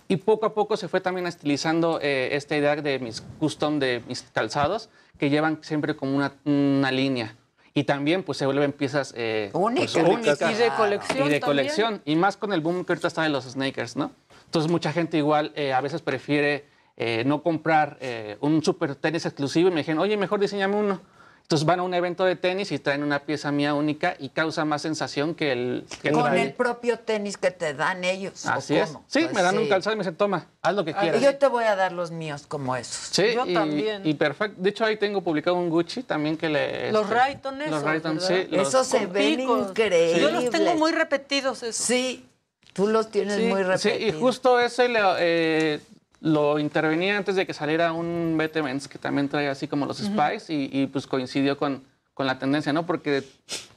y 0.08 0.18
poco 0.18 0.46
a 0.46 0.54
poco 0.54 0.78
se 0.78 0.88
fue 0.88 1.02
también 1.02 1.26
estilizando 1.26 1.98
eh, 2.04 2.30
esta 2.34 2.56
idea 2.56 2.76
de 2.76 3.00
mis 3.00 3.22
custom, 3.40 3.80
de 3.80 4.04
mis 4.08 4.22
calzados, 4.32 4.90
que 5.18 5.32
llevan 5.32 5.58
siempre 5.64 5.96
como 5.96 6.16
una, 6.16 6.34
una 6.46 6.92
línea. 6.92 7.36
Y 7.76 7.86
también 7.86 8.22
pues 8.22 8.38
se 8.38 8.46
vuelven 8.46 8.72
piezas 8.72 9.16
eh, 9.18 9.50
Únicas. 9.54 9.94
pues, 9.94 10.08
únicas. 10.08 10.40
Y 10.52 10.54
de 10.54 10.70
colección 10.78 11.18
Y 11.18 11.32
de 11.32 11.40
también. 11.40 11.42
colección. 11.42 12.02
Y 12.06 12.16
más 12.16 12.38
con 12.38 12.54
el 12.54 12.62
boom 12.62 12.86
que 12.86 12.94
ahorita 12.94 13.08
está 13.08 13.24
de 13.24 13.30
los 13.30 13.46
sneakers, 13.46 13.96
¿no? 13.96 14.12
Entonces 14.54 14.72
mucha 14.72 14.94
gente 14.94 15.18
igual 15.18 15.52
eh, 15.56 15.74
a 15.74 15.82
veces 15.82 16.04
prefiere 16.04 16.66
eh, 16.96 17.24
no 17.26 17.42
comprar 17.42 17.98
eh, 18.02 18.38
un 18.40 18.64
super 18.64 18.94
tenis 18.94 19.26
exclusivo 19.26 19.70
y 19.70 19.72
me 19.72 19.78
dijeron, 19.80 19.98
oye, 20.00 20.16
mejor 20.16 20.40
diseñame 20.40 20.76
uno. 20.76 21.02
Entonces 21.42 21.66
van 21.66 21.80
a 21.80 21.84
un 21.84 21.94
evento 21.96 22.24
de 22.24 22.36
tenis 22.36 22.72
y 22.72 22.78
traen 22.78 23.02
una 23.02 23.24
pieza 23.24 23.52
mía 23.52 23.74
única 23.74 24.16
y 24.20 24.30
causa 24.30 24.64
más 24.64 24.84
sensación 24.84 25.34
que 25.34 25.52
el 25.54 25.86
que 26.04 26.12
Con 26.12 26.26
trae- 26.26 26.44
el 26.44 26.54
propio 26.54 27.00
tenis 27.00 27.36
que 27.38 27.50
te 27.50 27.74
dan 27.74 28.04
ellos. 28.04 28.46
¿o 28.46 28.52
Así 28.52 28.76
es. 28.76 28.90
cómo? 28.92 29.04
Sí, 29.08 29.22
Pues 29.24 29.34
me 29.34 29.42
dan 29.42 29.58
un 29.58 29.68
calzado 29.68 29.96
y 29.96 29.98
me 29.98 30.04
dicen, 30.04 30.18
toma, 30.18 30.46
haz 30.62 30.76
lo 30.76 30.86
que 30.86 30.94
quieras. 30.94 31.20
Yo 31.20 31.36
te 31.36 31.48
voy 31.48 31.64
a 31.64 31.76
dar 31.76 31.92
los 31.92 32.12
míos 32.12 32.46
como 32.48 32.76
esos. 32.76 33.08
Sí, 33.12 33.34
Yo 33.34 33.48
y, 33.48 33.56
también. 33.56 34.06
y 34.06 34.14
perfecto. 34.14 34.62
De 34.62 34.70
hecho, 34.70 34.86
ahí 34.86 34.98
tengo 34.98 35.22
publicado 35.22 35.56
un 35.58 35.72
Gucci 35.72 36.04
también 36.04 36.38
que 36.38 36.48
le... 36.48 36.92
Los 36.92 37.06
este, 37.06 37.16
Rayton 37.16 37.58
Los 37.58 37.68
esos, 37.70 37.84
Rayton, 37.84 38.16
¿verdad? 38.18 38.28
sí. 38.28 38.48
los- 38.56 38.68
Esos 38.68 38.86
se 38.88 39.06
ven 39.08 39.38
picos. 39.38 39.70
increíbles. 39.72 40.22
Yo 40.22 40.30
los 40.30 40.50
tengo 40.52 40.76
muy 40.76 40.92
repetidos 40.92 41.64
esos. 41.64 41.76
Sí, 41.84 42.30
tú 42.74 42.88
los 42.88 43.10
tienes 43.12 43.38
Sí. 43.38 43.44
muy 43.44 43.62
Sí, 43.62 43.90
repetidos. 43.90 44.00
y 44.02 44.20
justo 44.20 44.60
ese 44.60 44.90
le- 44.90 45.00
eh, 45.20 45.80
lo 46.22 46.58
intervení 46.60 47.10
antes 47.12 47.36
de 47.36 47.46
que 47.46 47.54
saliera 47.54 47.92
un 47.94 48.36
BT 48.38 48.62
Benz 48.62 48.88
que 48.88 48.98
también 48.98 49.30
trae 49.30 49.50
así 49.50 49.68
como 49.68 49.86
los 49.86 49.98
Spice 49.98 50.54
y, 50.54 50.70
y, 50.72 50.88
pues 50.88 51.06
coincidió 51.08 51.58
con, 51.58 51.84
con 52.14 52.28
la 52.28 52.40
tendencia, 52.40 52.72
¿no? 52.74 52.86
Porque 52.86 53.24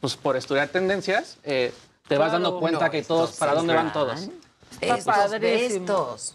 pues 0.00 0.16
por 0.16 0.36
estudiar 0.36 0.68
tendencias 0.68 1.38
eh, 1.44 1.72
te 2.08 2.16
vas 2.18 2.32
dando 2.32 2.60
cuenta 2.60 2.84
No, 2.86 2.90
que 2.90 3.02
todos, 3.02 3.32
para 3.36 3.52
sí 3.52 3.56
dónde 3.58 3.74
van 3.74 3.92
todos. 3.92 4.28
Estos, 4.80 5.04
padrísimo. 5.04 5.80
estos. 5.86 6.34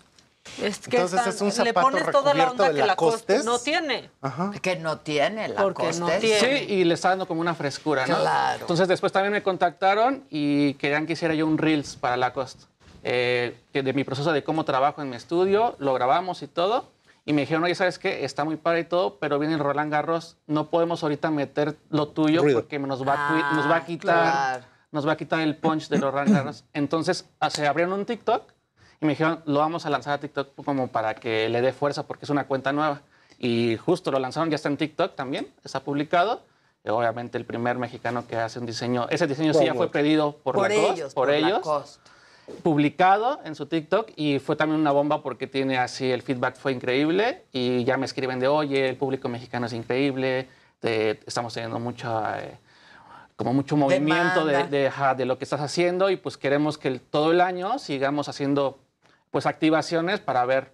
Es 0.61 0.79
que 0.87 0.97
Entonces 0.97 1.19
están- 1.19 1.33
es 1.35 1.41
un 1.41 1.47
le 1.65 1.71
zapato 1.71 1.87
pones 1.91 2.11
toda 2.11 2.33
la 2.33 2.49
onda 2.51 2.69
de 2.69 2.81
que 2.81 2.85
la 2.87 2.95
costa 2.95 3.43
no 3.43 3.59
tiene. 3.59 4.09
Ajá. 4.21 4.51
Que 4.61 4.75
no 4.75 4.97
tiene 4.99 5.47
la 5.49 5.61
Porque 5.61 5.83
no 5.93 6.07
costa. 6.07 6.19
tiene. 6.19 6.39
Sí, 6.59 6.73
y 6.73 6.83
le 6.83 6.95
está 6.95 7.09
dando 7.09 7.27
como 7.27 7.41
una 7.41 7.53
frescura, 7.53 8.07
¿no? 8.07 8.17
Claro. 8.19 8.61
Entonces 8.61 8.87
después 8.87 9.11
también 9.11 9.33
me 9.33 9.43
contactaron 9.43 10.25
y 10.29 10.73
querían 10.75 11.05
que 11.05 11.13
hiciera 11.13 11.35
yo 11.35 11.45
un 11.45 11.57
Reels 11.57 11.95
para 11.95 12.17
Lacoste. 12.17 12.65
Eh, 13.03 13.57
que 13.73 13.81
de 13.83 13.93
mi 13.93 14.03
proceso 14.03 14.31
de 14.31 14.43
cómo 14.43 14.65
trabajo 14.65 15.01
en 15.01 15.09
mi 15.09 15.15
estudio, 15.15 15.75
lo 15.79 15.93
grabamos 15.93 16.41
y 16.41 16.47
todo. 16.47 16.89
Y 17.23 17.33
me 17.33 17.41
dijeron, 17.41 17.63
oye, 17.63 17.75
¿sabes 17.75 17.99
qué? 17.99 18.25
Está 18.25 18.43
muy 18.43 18.57
padre 18.57 18.79
y 18.81 18.83
todo, 18.85 19.19
pero 19.19 19.37
viene 19.37 19.53
el 19.53 19.59
Roland 19.59 19.91
Garros, 19.91 20.37
no 20.47 20.71
podemos 20.71 21.03
ahorita 21.03 21.29
meter 21.29 21.77
lo 21.89 22.07
tuyo 22.07 22.41
Ruido. 22.41 22.61
porque 22.61 22.79
nos 22.79 23.07
va, 23.07 23.13
a 23.13 23.29
Ah, 23.29 23.51
nos 23.55 23.69
va 23.69 23.75
a 23.77 23.85
quitar 23.85 24.15
claro. 24.31 24.65
nos 24.91 25.07
va 25.07 25.11
a 25.13 25.17
quitar 25.17 25.39
el 25.41 25.55
punch 25.55 25.87
de 25.87 25.99
los 25.99 26.11
Roland 26.11 26.33
Garros. 26.33 26.63
Entonces 26.73 27.25
ah, 27.39 27.51
se 27.51 27.67
abrieron 27.67 27.93
un 27.93 28.05
TikTok 28.05 28.51
y 29.01 29.05
me 29.05 29.13
dijeron, 29.13 29.41
lo 29.45 29.59
vamos 29.59 29.85
a 29.87 29.89
lanzar 29.89 30.13
a 30.13 30.17
TikTok 30.19 30.49
como 30.63 30.87
para 30.87 31.15
que 31.15 31.49
le 31.49 31.61
dé 31.61 31.73
fuerza 31.73 32.03
porque 32.05 32.25
es 32.25 32.29
una 32.29 32.45
cuenta 32.45 32.71
nueva. 32.71 33.01
Y 33.39 33.75
justo 33.77 34.11
lo 34.11 34.19
lanzaron, 34.19 34.51
ya 34.51 34.55
está 34.55 34.69
en 34.69 34.77
TikTok 34.77 35.15
también, 35.15 35.47
está 35.63 35.79
publicado. 35.79 36.43
Y 36.85 36.89
obviamente 36.89 37.37
el 37.39 37.45
primer 37.45 37.77
mexicano 37.79 38.27
que 38.27 38.35
hace 38.35 38.59
un 38.59 38.67
diseño, 38.67 39.07
ese 39.09 39.25
diseño 39.25 39.53
sí 39.55 39.65
ya 39.65 39.73
fue 39.73 39.89
pedido 39.89 40.37
por, 40.43 40.53
Por 40.55 40.69
Lacoste, 40.69 40.93
ellos, 40.93 41.13
por, 41.15 41.31
ellos, 41.31 41.51
Lacoste. 41.65 41.99
publicado 42.61 43.39
en 43.43 43.55
su 43.55 43.65
TikTok 43.65 44.09
y 44.15 44.37
fue 44.39 44.55
también 44.55 44.79
una 44.79 44.91
bomba 44.91 45.23
porque 45.23 45.47
tiene 45.47 45.77
así, 45.79 46.11
el 46.11 46.21
feedback 46.21 46.55
fue 46.57 46.71
increíble 46.71 47.45
y 47.51 47.83
ya 47.83 47.97
me 47.97 48.05
escriben 48.05 48.39
de, 48.39 48.47
oye, 48.47 48.87
el 48.89 48.97
público 48.97 49.29
mexicano 49.29 49.65
es 49.65 49.73
increíble, 49.73 50.47
te- 50.79 51.19
estamos 51.25 51.53
teniendo 51.55 51.79
mucha... 51.79 52.39
eh, 52.43 52.57
como 53.35 53.53
mucho 53.53 53.75
movimiento 53.75 54.45
de, 54.45 54.65
de, 54.65 54.87
ajá, 54.89 55.15
de 55.15 55.25
lo 55.25 55.39
que 55.39 55.45
estás 55.45 55.61
haciendo 55.61 56.11
y 56.11 56.17
pues 56.17 56.37
queremos 56.37 56.77
que 56.77 56.87
el- 56.89 57.01
todo 57.01 57.31
el 57.31 57.41
año 57.41 57.79
sigamos 57.79 58.29
haciendo 58.29 58.77
pues 59.31 59.45
activaciones 59.45 60.19
para 60.19 60.45
ver 60.45 60.73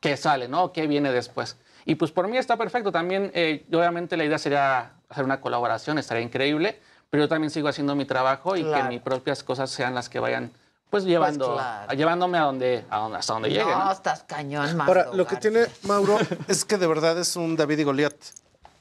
qué 0.00 0.16
sale, 0.16 0.48
¿no? 0.48 0.72
¿Qué 0.72 0.86
viene 0.86 1.12
después? 1.12 1.56
Y 1.84 1.96
pues 1.96 2.10
por 2.12 2.28
mí 2.28 2.38
está 2.38 2.56
perfecto. 2.56 2.90
También, 2.92 3.30
eh, 3.34 3.66
obviamente, 3.72 4.16
la 4.16 4.24
idea 4.24 4.38
sería 4.38 4.92
hacer 5.08 5.24
una 5.24 5.40
colaboración, 5.40 5.98
estaría 5.98 6.22
increíble, 6.22 6.80
pero 7.10 7.24
yo 7.24 7.28
también 7.28 7.50
sigo 7.50 7.68
haciendo 7.68 7.94
mi 7.94 8.04
trabajo 8.04 8.56
y 8.56 8.62
Claro. 8.62 8.84
que 8.84 8.88
mis 8.94 9.02
propias 9.02 9.42
cosas 9.44 9.70
sean 9.70 9.94
las 9.94 10.08
que 10.08 10.18
vayan 10.18 10.50
pues 10.90 11.04
llevando, 11.04 11.54
claro. 11.54 11.92
llevándome 11.94 12.38
a 12.38 12.42
donde, 12.42 12.84
a 12.88 12.98
donde, 12.98 13.18
hasta 13.18 13.32
donde 13.32 13.48
llegue, 13.50 13.64
No, 13.64 13.86
¿no? 13.86 13.92
estás 13.92 14.22
cañón, 14.22 14.76
más. 14.76 14.86
Ahora, 14.86 15.08
lo 15.12 15.26
que 15.26 15.36
tiene 15.36 15.66
Mauro 15.82 16.16
es 16.48 16.64
que 16.64 16.78
de 16.78 16.86
verdad 16.86 17.18
es 17.18 17.34
un 17.34 17.56
David 17.56 17.80
y 17.80 17.84
Goliat. 17.84 18.14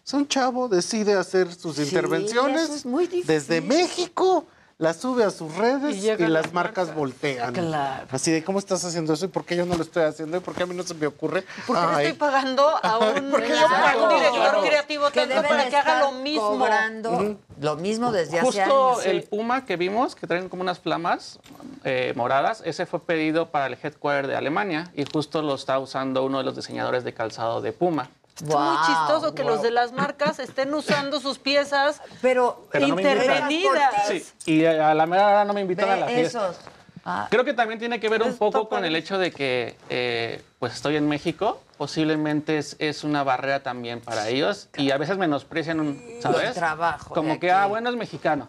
Es 0.05 0.13
un 0.13 0.27
chavo, 0.27 0.67
decide 0.69 1.13
hacer 1.15 1.51
sus 1.53 1.77
Sí, 1.77 1.83
intervenciones 1.83 2.63
eso 2.65 2.75
es 2.75 2.85
muy 2.85 3.05
difícil. 3.07 3.25
desde 3.27 3.61
México, 3.61 4.45
las 4.77 4.98
sube 4.98 5.24
a 5.24 5.30
sus 5.30 5.56
redes 5.56 6.03
Y 6.03 6.08
las 6.08 6.30
las 6.30 6.53
marcas, 6.53 6.93
voltean. 6.93 7.53
Claro. 7.53 8.08
Así 8.11 8.32
de, 8.32 8.43
¿cómo 8.43 8.60
estás 8.60 8.84
haciendo 8.84 9.14
eso? 9.14 9.26
¿Y 9.26 9.30
por 9.30 9.45
qué 9.45 9.56
yo 9.56 9.66
no 9.66 9.76
lo 9.76 9.84
estoy 9.84 10.03
haciendo? 10.03 10.38
¿Y 10.38 10.40
por 10.40 10.53
qué 10.56 10.64
a 10.64 10.66
mí 10.66 10.76
no 10.76 10.84
se 10.84 10.93
me 10.93 11.08
ocurre? 11.08 11.43
¿Por 11.68 11.77
qué 11.77 12.03
estoy 12.03 12.14
pagando 12.14 12.68
a 12.82 12.98
un, 13.00 13.32
¿Por 13.32 13.42
qué 13.42 13.50
yo 13.50 13.60
a 13.60 13.66
un 13.66 13.72
pago? 13.72 14.10
director 14.10 14.34
Claro. 14.42 14.61
creativo 14.61 15.06
que 15.11 15.19
tanto 15.22 15.35
debe 15.35 15.48
para 15.48 15.64
de 15.64 15.69
que 15.69 15.76
haga 15.77 16.00
lo 16.02 16.11
mismo? 16.14 16.50
cobrando 16.50 17.38
lo 17.61 17.76
mismo 17.77 18.11
desde 18.11 18.40
hace 18.40 18.45
Justo 18.45 18.92
años. 18.93 19.06
el 19.06 19.24
Puma 19.24 19.66
que 19.66 19.77
vimos, 19.77 20.16
que 20.16 20.27
traen 20.27 20.50
como 20.50 20.61
unas 20.64 20.80
flamas 20.80 21.40
eh, 21.84 22.14
moradas, 22.16 22.61
ese 22.66 22.85
fue 22.85 23.00
pedido 23.02 23.50
para 23.52 23.68
el 23.68 23.77
headquarter 23.82 24.27
de 24.27 24.35
Alemania 24.35 24.92
y 24.95 25.06
justo 25.06 25.42
lo 25.42 25.56
está 25.56 25.80
usando 25.80 26.24
uno 26.26 26.40
de 26.40 26.43
los 26.43 26.56
diseñadores 26.56 27.03
de 27.03 27.14
calzado 27.14 27.61
de 27.61 27.72
Puma. 27.72 28.10
Es 28.36 28.44
muy 28.44 28.53
Wow, 28.53 28.78
chistoso 28.88 29.36
que 29.36 29.44
wow. 29.44 29.52
los 29.52 29.62
de 29.62 29.72
las 29.72 29.92
marcas 29.92 30.40
estén 30.40 30.74
usando 30.74 31.20
sus 31.20 31.38
piezas 31.40 32.02
pero, 32.22 32.68
no 32.74 32.88
intervenidas. 32.88 33.94
Sí, 34.08 34.26
y 34.45 34.66
a 34.66 34.94
la 34.94 35.06
mera 35.06 35.28
hora 35.28 35.45
no 35.45 35.53
me 35.53 35.62
invitan 35.62 35.90
a 35.90 35.95
la 35.98 36.08
fiesta. 36.08 36.52
Ah, 37.06 37.28
Creo 37.30 37.44
que 37.44 37.53
también 37.53 37.80
tiene 37.80 38.00
que 38.00 38.08
ver 38.08 38.24
un 38.24 38.38
poco 38.38 38.70
con 38.70 38.86
el 38.86 38.95
hecho 38.95 39.18
de 39.18 39.32
que 39.32 39.76
eh, 39.90 40.42
pues 40.58 40.74
estoy 40.74 40.95
en 40.95 41.10
México, 41.10 41.62
posiblemente 41.78 42.58
es, 42.58 42.78
es 42.80 43.03
una 43.03 43.24
barrera 43.26 43.62
también 43.62 44.00
para 44.00 44.30
ellos 44.30 44.70
y 44.78 44.92
a 44.92 44.98
veces 44.98 45.18
menosprecian 45.18 45.82
un, 45.82 46.02
¿sabes? 46.22 46.50
El 46.50 46.53
trabajo 46.53 47.14
Como 47.14 47.42
que, 47.42 47.52
ah, 47.52 47.66
bueno, 47.66 47.90
es 47.90 47.98
mexicano, 47.98 48.48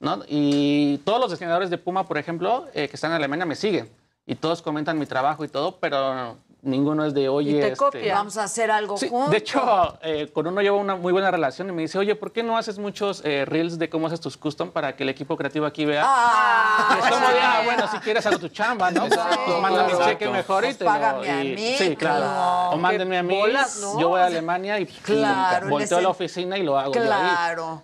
¿no? 0.00 0.24
Y 0.26 0.98
todos 1.04 1.20
los 1.20 1.30
diseñadores 1.30 1.70
de 1.70 1.78
Puma, 1.78 2.08
por 2.08 2.18
ejemplo, 2.18 2.66
eh, 2.74 2.88
que 2.88 2.96
están 2.96 3.12
en 3.12 3.18
Alemania 3.18 3.46
me 3.46 3.54
siguen 3.54 3.88
y 4.26 4.34
todos 4.34 4.62
comentan 4.62 4.98
mi 4.98 5.06
trabajo 5.06 5.44
y 5.44 5.48
todo, 5.48 5.76
pero 5.78 6.36
ninguno 6.62 7.04
es 7.04 7.12
de, 7.12 7.28
oye, 7.28 7.52
te 7.60 7.66
este, 7.68 7.76
copia. 7.76 8.14
Vamos 8.14 8.36
a 8.38 8.44
hacer 8.44 8.70
algo 8.70 8.96
Sí, 8.96 9.08
juntos. 9.08 9.30
de 9.30 9.36
hecho, 9.36 9.98
eh, 10.02 10.30
con 10.32 10.46
uno 10.46 10.60
llevo 10.62 10.78
una 10.78 10.94
muy 10.96 11.12
buena 11.12 11.30
relación 11.30 11.68
y 11.68 11.72
me 11.72 11.82
dice, 11.82 11.98
oye, 11.98 12.14
¿por 12.14 12.32
qué 12.32 12.42
no 12.42 12.56
haces 12.56 12.78
muchos 12.78 13.20
eh, 13.24 13.44
reels 13.44 13.78
de 13.78 13.90
cómo 13.90 14.06
haces 14.06 14.20
tus 14.20 14.36
custom 14.36 14.70
para 14.70 14.94
que 14.96 15.02
el 15.02 15.08
equipo 15.08 15.36
creativo 15.36 15.66
aquí 15.66 15.84
vea? 15.84 16.04
Ah, 16.06 16.96
Y 16.96 17.04
es 17.04 17.10
como 17.10 17.28
de, 17.28 17.40
ah, 17.40 17.62
bueno, 17.64 17.88
si 17.90 17.98
quieres 17.98 18.24
hago 18.26 18.38
tu 18.38 18.48
chamba, 18.48 18.90
¿no? 18.90 19.06
pues 19.08 19.60
manda 19.60 19.86
mi 19.86 20.04
cheque 20.04 20.28
mejor 20.28 20.62
y 20.64 20.66
Pues 20.68 20.78
te 20.78 20.84
lo... 20.84 20.90
págame 20.90 21.30
a 21.30 21.44
y- 21.44 21.54
mí, 21.54 21.74
sí, 21.76 21.96
claro. 21.96 22.70
O 22.70 22.76
mándenme 22.78 23.18
a 23.18 23.22
mí, 23.22 23.36
bolas, 23.36 23.78
¿no? 23.80 24.00
yo 24.00 24.08
voy 24.08 24.20
a 24.20 24.26
Alemania 24.26 24.78
y, 24.78 24.82
y 24.84 24.86
Claro, 24.86 25.68
volteo 25.68 25.98
a 25.98 26.00
la 26.02 26.08
oficina 26.10 26.56
y 26.58 26.62
lo 26.62 26.78
hago 26.78 26.94
yo 26.94 27.00
ahí. 27.00 27.06
Claro. 27.06 27.82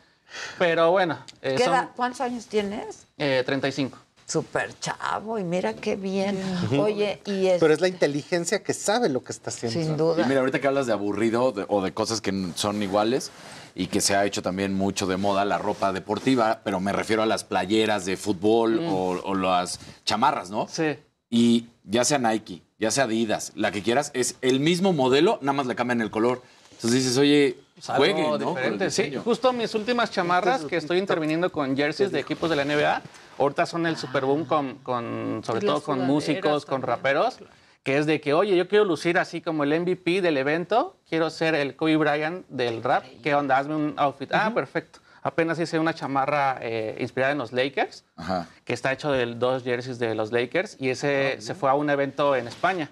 Pero 0.58 0.90
bueno, 0.92 1.18
eh, 1.42 1.54
¿Qué 1.56 1.64
son 1.64 1.74
edad- 1.74 1.88
¿Cuántos 1.96 2.20
años 2.20 2.46
tienes? 2.46 3.06
eh, 3.16 3.42
35. 3.44 3.98
Súper 4.28 4.78
chavo 4.78 5.38
y 5.38 5.44
mira 5.44 5.72
qué 5.74 5.96
bien. 5.96 6.38
Oye, 6.78 7.22
y 7.24 7.46
es 7.46 7.58
Pero 7.60 7.72
es 7.72 7.80
la 7.80 7.88
inteligencia 7.88 8.62
que 8.62 8.74
sabe 8.74 9.08
lo 9.08 9.24
que 9.24 9.32
está 9.32 9.48
haciendo. 9.50 9.80
sin 9.80 9.94
Y 9.94 9.96
duda. 9.96 10.26
mira, 10.26 10.40
ahorita 10.40 10.60
que 10.60 10.66
hablas 10.66 10.86
de 10.86 10.92
aburrido 10.92 11.52
de- 11.52 11.64
o 11.68 11.80
de 11.82 11.92
cosas 11.94 12.20
que 12.20 12.50
son 12.54 12.82
iguales 12.82 13.30
y 13.74 13.86
que 13.86 14.00
se 14.02 14.14
ha 14.14 14.26
hecho 14.26 14.42
también 14.42 14.74
mucho 14.74 15.06
de 15.06 15.16
moda 15.16 15.44
la 15.46 15.56
ropa 15.56 15.92
deportiva, 15.94 16.60
pero 16.62 16.78
me 16.78 16.92
refiero 16.92 17.22
a 17.22 17.26
las 17.26 17.44
playeras 17.44 18.04
de 18.04 18.18
fútbol 18.18 18.80
o, 18.86 19.18
o 19.24 19.34
las 19.34 19.80
chamarras, 20.04 20.50
¿no? 20.50 20.68
Sí. 20.68 20.98
Y 21.30 21.66
ya 21.84 22.04
sea 22.04 22.18
Nike, 22.18 22.62
ya 22.78 22.90
sea 22.90 23.04
Adidas, 23.04 23.52
la 23.54 23.70
que 23.72 23.82
quieras, 23.82 24.10
es 24.14 24.36
el 24.42 24.60
mismo 24.60 24.92
modelo, 24.92 25.38
nada 25.40 25.54
más 25.54 25.66
le 25.66 25.74
cambian 25.74 26.02
el 26.02 26.10
color. 26.10 26.42
Entonces 26.72 27.02
dices, 27.02 27.16
oye, 27.18 27.58
jueguen, 27.96 28.28
¿no? 28.38 28.38
Diferente, 28.38 28.90
sí. 28.90 29.12
Justo 29.24 29.52
mis 29.54 29.74
últimas 29.74 30.10
chamarras 30.10 30.64
que 30.64 30.76
estoy 30.76 30.98
interviniendo 30.98 31.50
con 31.50 31.74
jerseys 31.76 32.12
de 32.12 32.20
equipos 32.20 32.50
de 32.50 32.56
la 32.56 32.64
NBA, 32.64 33.02
ahorita 33.38 33.66
son 33.66 33.86
el 33.86 33.96
super 33.96 34.24
boom 34.24 34.44
con, 34.44 34.76
con 34.78 35.42
sobre 35.44 35.66
todo 35.66 35.82
con 35.82 36.00
músicos, 36.06 36.64
con 36.64 36.80
también. 36.80 36.96
raperos, 36.96 37.38
que 37.82 37.98
es 37.98 38.06
de 38.06 38.20
que, 38.20 38.34
oye, 38.34 38.56
yo 38.56 38.68
quiero 38.68 38.84
lucir 38.84 39.18
así 39.18 39.40
como 39.40 39.64
el 39.64 39.80
MVP 39.80 40.20
del 40.20 40.36
evento, 40.36 40.96
quiero 41.08 41.30
ser 41.30 41.54
el 41.54 41.76
Kobe 41.76 41.96
Bryant 41.96 42.46
del 42.48 42.82
rap, 42.82 43.04
¿qué 43.22 43.34
onda? 43.34 43.56
Hazme 43.58 43.76
un 43.76 43.94
outfit. 43.96 44.30
Ah, 44.32 44.52
perfecto. 44.54 45.00
Apenas 45.22 45.58
hice 45.58 45.78
una 45.78 45.94
chamarra 45.94 46.58
eh, 46.60 46.96
inspirada 47.00 47.32
en 47.32 47.38
los 47.38 47.52
Lakers, 47.52 48.04
Ajá. 48.16 48.46
que 48.64 48.72
está 48.72 48.92
hecho 48.92 49.10
de 49.10 49.26
dos 49.26 49.62
jerseys 49.64 49.98
de 49.98 50.14
los 50.14 50.32
Lakers, 50.32 50.76
y 50.78 50.90
ese 50.90 51.40
se 51.40 51.54
fue 51.54 51.70
a 51.70 51.74
un 51.74 51.90
evento 51.90 52.36
en 52.36 52.46
España. 52.48 52.90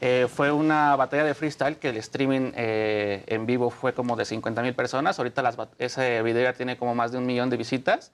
Eh, 0.00 0.26
fue 0.28 0.50
una 0.52 0.96
batalla 0.96 1.24
de 1.24 1.34
freestyle 1.34 1.76
que 1.78 1.88
el 1.88 1.96
streaming 1.98 2.52
eh, 2.54 3.22
en 3.26 3.46
vivo 3.46 3.70
fue 3.70 3.94
como 3.94 4.16
de 4.16 4.24
50 4.24 4.60
mil 4.62 4.74
personas. 4.74 5.18
Ahorita 5.18 5.40
las 5.40 5.56
ese 5.78 6.20
video 6.22 6.42
ya 6.42 6.52
tiene 6.52 6.76
como 6.76 6.94
más 6.94 7.12
de 7.12 7.18
un 7.18 7.26
millón 7.26 7.48
de 7.48 7.56
visitas. 7.56 8.12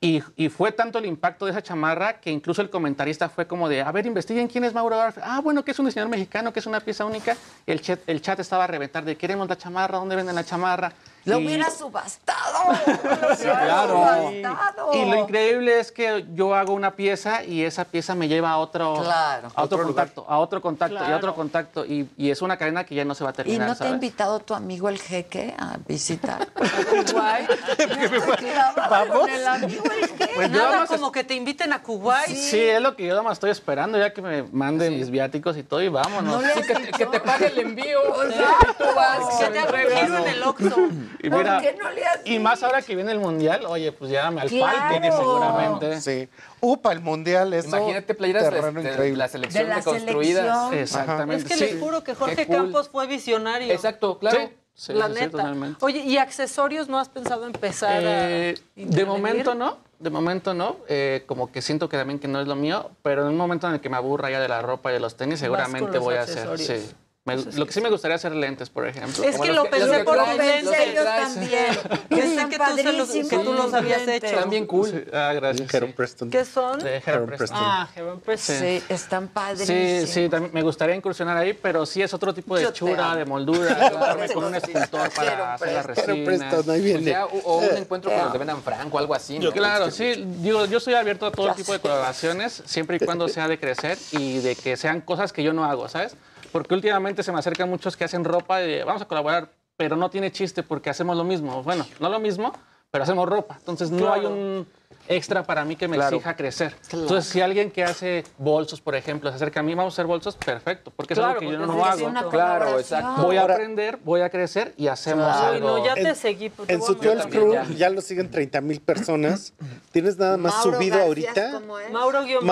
Y, 0.00 0.20
fue 0.50 0.70
tanto 0.72 0.98
el 0.98 1.06
impacto 1.06 1.46
de 1.46 1.52
esa 1.52 1.62
chamarra 1.62 2.20
que 2.20 2.30
incluso 2.30 2.60
el 2.60 2.68
comentarista 2.68 3.28
fue 3.28 3.46
como 3.46 3.68
de, 3.68 3.80
a 3.80 3.90
ver, 3.90 4.04
investiguen 4.04 4.48
quién 4.48 4.64
es 4.64 4.74
Mauro 4.74 4.98
Garfield. 4.98 5.26
Ah, 5.26 5.40
bueno, 5.40 5.64
que 5.64 5.70
es 5.70 5.78
un 5.78 5.86
diseñador 5.86 6.10
mexicano, 6.10 6.52
que 6.52 6.60
es 6.60 6.66
una 6.66 6.80
pieza 6.80 7.04
única. 7.04 7.36
El 7.66 7.80
chat, 7.80 8.00
el 8.06 8.20
chat 8.20 8.38
estaba 8.38 8.64
a 8.64 8.66
reventar 8.66 9.04
de, 9.04 9.16
queremos 9.16 9.48
la 9.48 9.56
chamarra, 9.56 9.98
¿dónde 9.98 10.16
venden 10.16 10.34
la 10.34 10.44
chamarra? 10.44 10.92
Lo 11.24 11.38
Y- 11.40 11.46
hubiera 11.46 11.70
subastado. 11.70 12.72
Lo 12.86 13.34
hubiera 13.34 13.36
claro. 13.64 13.88
subastado. 13.94 14.94
Y 14.94 15.10
lo 15.10 15.16
increíble 15.20 15.80
es 15.80 15.90
que 15.90 16.26
yo 16.34 16.54
hago 16.54 16.72
una 16.74 16.92
pieza 16.92 17.42
y 17.44 17.62
esa 17.64 17.84
pieza 17.86 18.14
me 18.14 18.28
lleva 18.28 18.50
a 18.50 18.58
otro, 18.58 18.94
Claro. 19.02 19.48
a 19.54 19.62
otro 19.62 19.78
Otro 19.78 19.78
lugar. 19.88 20.06
contacto, 20.08 20.26
a 20.30 20.38
otro 20.38 20.60
contacto 20.60 20.94
y 21.08 21.12
a 21.12 21.16
otro 21.16 21.34
contacto. 21.34 21.84
Y, 21.86 22.08
y 22.16 22.30
es 22.30 22.42
una 22.42 22.56
cadena 22.56 22.84
que 22.84 22.94
ya 22.94 23.04
no 23.04 23.14
se 23.14 23.24
va 23.24 23.30
a 23.30 23.32
¿Y 23.32 23.36
terminar. 23.36 23.68
no 23.68 23.76
te 23.76 23.84
ha 23.84 23.90
invitado 23.90 24.40
tu 24.40 24.54
amigo 24.54 24.88
el 24.88 24.98
jeque 24.98 25.54
a 25.58 25.76
visitar? 25.88 26.46
Kuwait. 27.10 27.48
Con 29.12 29.30
el 29.30 29.46
amigo 29.46 29.84
el 29.84 30.08
jeque. 30.08 30.30
Pues 30.34 30.50
Nada 30.50 30.86
como 30.86 31.10
que 31.12 31.24
te 31.24 31.34
inviten 31.34 31.72
a 31.72 31.82
Kuwait. 31.82 32.28
Sí, 32.28 32.60
es 32.60 32.80
lo 32.80 32.96
que 32.96 33.04
yo 33.04 33.10
nada 33.10 33.22
más 33.22 33.34
estoy 33.34 33.50
esperando, 33.50 33.98
ya 33.98 34.12
que 34.12 34.22
me 34.22 34.42
manden 34.44 34.94
mis 34.98 35.10
viáticos 35.10 35.56
y 35.56 35.62
todo 35.62 35.82
y 35.82 35.88
vámonos. 35.88 36.34
No 36.34 36.40
le 36.42 36.54
Sí, 36.54 36.62
que, 36.62 36.74
te- 36.74 36.90
que 36.92 37.06
te 37.06 37.20
pague 37.20 37.46
el 37.48 37.58
envío. 37.58 38.24
Exacto. 38.24 38.66
Y 38.70 38.74
tú 38.84 38.94
vas, 38.94 39.18
Que 39.38 39.44
te 39.46 39.50
lo 39.52 39.60
haga 39.60 39.72
un 39.74 39.80
entregas. 39.80 40.00
giro 40.04 40.18
en 40.18 40.28
el 40.28 40.42
Oxxo. 40.42 40.76
Y 41.22 41.30
¿Por 41.30 41.38
mira, 41.38 41.60
qué 41.60 41.74
no 41.80 41.90
le 41.90 42.04
has 42.04 42.20
y 42.24 42.38
más 42.38 42.62
ahora 42.62 42.82
que 42.82 42.94
viene 42.94 43.12
el 43.12 43.18
mundial, 43.20 43.64
oye, 43.66 43.92
pues 43.92 44.10
llévame 44.10 44.40
al 44.42 44.48
Claro. 44.48 45.16
seguramente. 45.16 46.00
Sí. 46.00 46.28
Upa, 46.60 46.92
el 46.92 47.00
mundial, 47.00 47.52
eso. 47.54 47.68
Imagínate 47.68 48.14
playeras 48.14 48.50
de, 48.50 48.58
increíble. 48.80 49.16
la 49.16 49.28
selección 49.28 49.64
De 49.64 49.68
la 49.70 49.76
deconstruidas. 49.76 50.44
selección. 50.70 50.74
Exactamente. 50.82 51.42
Es 51.44 51.48
que 51.48 51.54
sí. 51.56 51.72
les 51.74 51.80
juro 51.82 52.04
que 52.04 52.14
Jorge 52.14 52.46
cool. 52.46 52.56
Campos 52.56 52.88
fue 52.88 53.06
visionario. 53.06 53.72
Exacto, 53.72 54.18
claro. 54.18 54.38
Sí, 54.38 54.48
sí, 54.74 54.92
la 54.94 55.06
sí, 55.08 55.14
sí, 55.14 55.20
neta. 55.20 55.30
totalmente. 55.32 55.84
Oye, 55.84 55.98
¿y 56.00 56.16
accesorios 56.18 56.88
no 56.88 56.98
has 56.98 57.08
pensado 57.08 57.46
empezar 57.46 58.00
Eh, 58.04 58.54
a 58.58 58.80
de 58.80 59.04
momento 59.04 59.54
no, 59.54 59.78
de 59.98 60.10
momento 60.10 60.52
no. 60.54 60.76
eh, 60.88 61.22
como 61.26 61.50
que 61.52 61.62
siento 61.62 61.88
que 61.88 61.96
también 61.96 62.18
que 62.18 62.28
no 62.28 62.40
es 62.40 62.48
lo 62.48 62.56
mío, 62.56 62.90
pero 63.02 63.22
en 63.22 63.28
un 63.28 63.36
momento 63.36 63.66
en 63.68 63.74
el 63.74 63.80
que 63.80 63.88
me 63.88 63.96
aburra 63.96 64.30
ya 64.30 64.40
de 64.40 64.48
la 64.48 64.62
ropa 64.62 64.90
y 64.90 64.94
de 64.94 65.00
los 65.00 65.16
tenis, 65.16 65.38
seguramente 65.38 65.90
los 65.92 66.02
voy 66.02 66.16
a 66.16 66.22
hacer. 66.22 66.58
Sí. 66.58 66.90
Me- 67.26 67.36
lo 67.36 67.64
que 67.64 67.72
sí 67.72 67.80
me 67.80 67.88
gustaría 67.88 68.16
hacer 68.16 68.32
lentes, 68.34 68.68
por 68.68 68.86
ejemplo. 68.86 69.24
Es 69.24 69.38
que 69.40 69.50
lo 69.50 69.62
que- 69.64 69.70
pensé 69.70 69.90
que 69.96 70.04
por 70.04 70.14
los 70.18 70.28
los 70.28 70.36
que 70.36 70.42
lentes. 70.44 70.78
ellos 70.80 71.02
traes. 71.04 71.34
también. 71.34 71.66
Pensé 72.10 72.26
Están 72.28 72.50
que 72.50 72.58
tú, 72.58 72.92
los, 72.92 73.10
que 73.10 73.38
tú 73.38 73.52
los 73.54 73.72
habías 73.72 74.06
hecho. 74.06 74.26
Están 74.26 74.50
bien 74.50 74.66
cool. 74.66 74.90
Sí, 74.90 75.04
Ah, 75.10 75.32
gracias. 75.32 75.72
Heron 75.72 75.88
sí. 75.88 75.94
Preston. 75.96 76.28
¿Qué 76.30 76.44
son? 76.44 76.80
De 76.80 76.96
Heron 76.96 77.02
Heron 77.14 77.26
Preston. 77.28 77.46
Preston. 77.48 77.58
Ah, 77.62 77.88
Heaven 77.94 78.20
Press. 78.20 78.40
Sí, 78.42 78.82
están 78.90 79.24
Sí, 79.24 79.30
padrísimos. 79.32 80.10
sí, 80.10 80.28
también 80.28 80.52
me 80.52 80.60
gustaría 80.62 80.94
incursionar 80.96 81.38
ahí, 81.38 81.54
pero 81.54 81.86
sí 81.86 82.02
es 82.02 82.12
otro 82.12 82.34
tipo 82.34 82.56
de 82.56 82.64
Yo 82.64 82.68
te 82.68 82.74
chura, 82.74 83.06
amo. 83.12 83.16
de 83.16 83.24
moldura, 83.24 83.74
con 84.34 84.44
un 84.44 84.54
escultor 84.56 85.10
para 85.14 85.54
hacer 85.54 85.68
la 85.72 85.80
Heron 85.80 85.94
resina. 85.96 86.24
Preston, 86.26 86.70
ahí 86.74 86.80
O, 86.80 86.84
viene. 86.84 87.04
sea, 87.04 87.24
o- 87.24 87.58
un 87.60 87.76
encuentro 87.78 88.10
con 88.10 88.20
los 88.20 88.32
de 88.34 88.38
Benan 88.38 88.62
Franco, 88.62 88.98
algo 88.98 89.14
así. 89.14 89.38
¿no? 89.38 89.50
Claro, 89.50 89.90
sí, 89.90 90.26
digo, 90.42 90.66
yo 90.66 90.76
estoy 90.76 90.92
abierto 90.92 91.24
a 91.24 91.32
todo 91.32 91.54
tipo 91.54 91.72
de 91.72 91.78
colaboraciones, 91.78 92.62
siempre 92.66 92.98
y 93.00 93.00
cuando 93.00 93.28
sea 93.28 93.48
de 93.48 93.58
crecer 93.58 93.96
y 94.12 94.40
de 94.40 94.56
que 94.56 94.76
sean 94.76 95.00
cosas 95.00 95.32
que 95.32 95.42
yo 95.42 95.54
no 95.54 95.64
hago, 95.64 95.88
¿sabes? 95.88 96.14
Porque 96.54 96.72
últimamente 96.72 97.24
se 97.24 97.32
me 97.32 97.40
acercan 97.40 97.68
muchos 97.68 97.96
que 97.96 98.04
hacen 98.04 98.22
ropa 98.22 98.62
y 98.62 98.68
de, 98.68 98.84
vamos 98.84 99.02
a 99.02 99.06
colaborar, 99.06 99.48
pero 99.76 99.96
no 99.96 100.08
tiene 100.08 100.30
chiste 100.30 100.62
porque 100.62 100.88
hacemos 100.88 101.16
lo 101.16 101.24
mismo. 101.24 101.64
Bueno, 101.64 101.84
no 101.98 102.08
lo 102.08 102.20
mismo, 102.20 102.52
pero 102.92 103.02
hacemos 103.02 103.28
ropa. 103.28 103.56
Entonces 103.58 103.90
no 103.90 104.12
hay 104.12 104.24
un 104.24 104.64
extra 105.08 105.42
para 105.42 105.64
mí 105.64 105.74
que 105.74 105.88
me 105.88 105.96
Claro. 105.96 106.14
exija 106.16 106.36
crecer. 106.36 106.76
Entonces, 106.92 107.24
si 107.30 107.40
alguien 107.40 107.72
que 107.72 107.82
hace 107.82 108.22
bolsos, 108.38 108.80
por 108.80 108.94
ejemplo, 108.94 109.30
se 109.30 109.36
acerca 109.36 109.58
a 109.60 109.62
mí, 109.64 109.74
vamos 109.74 109.92
a 109.92 109.96
hacer 109.96 110.06
bolsos, 110.06 110.36
perfecto, 110.36 110.92
porque 110.94 111.14
es 111.14 111.18
algo 111.18 111.40
que 111.40 111.46
yo 111.50 111.58
no, 111.58 111.84
hago. 111.84 112.06
Claro, 112.08 112.30
colaboración. 112.30 112.78
exacto. 113.00 113.22
Voy 113.22 113.36
a 113.36 113.42
aprender, 113.42 113.98
voy 114.04 114.20
a 114.20 114.30
crecer 114.30 114.74
y 114.76 114.86
hacemos 114.86 115.26
algo. 115.36 115.78
no, 115.78 115.84
ya 115.84 115.94
En- 115.94 116.04
te 116.04 116.14
seguí. 116.14 116.50
pues, 116.50 116.68
te 116.68 116.74
En 116.74 116.82
su 116.82 116.92
a 116.92 116.94
12 116.94 117.08
mandar. 117.08 117.28
Crew 117.30 117.52
ya. 117.52 117.66
ya 117.76 117.90
lo 117.90 118.00
siguen 118.00 118.30
30 118.30 118.60
mil 118.60 118.80
personas. 118.80 119.54
Tienes 119.90 120.16
nada 120.18 120.36
más 120.36 120.54
Mauro 120.54 120.72
subido 120.76 120.98
Garfias, 120.98 121.36
ahorita. 121.36 121.50
¿cómo 121.60 121.78
es? 121.80 121.90
Mauro 121.90 122.22
guion 122.22 122.46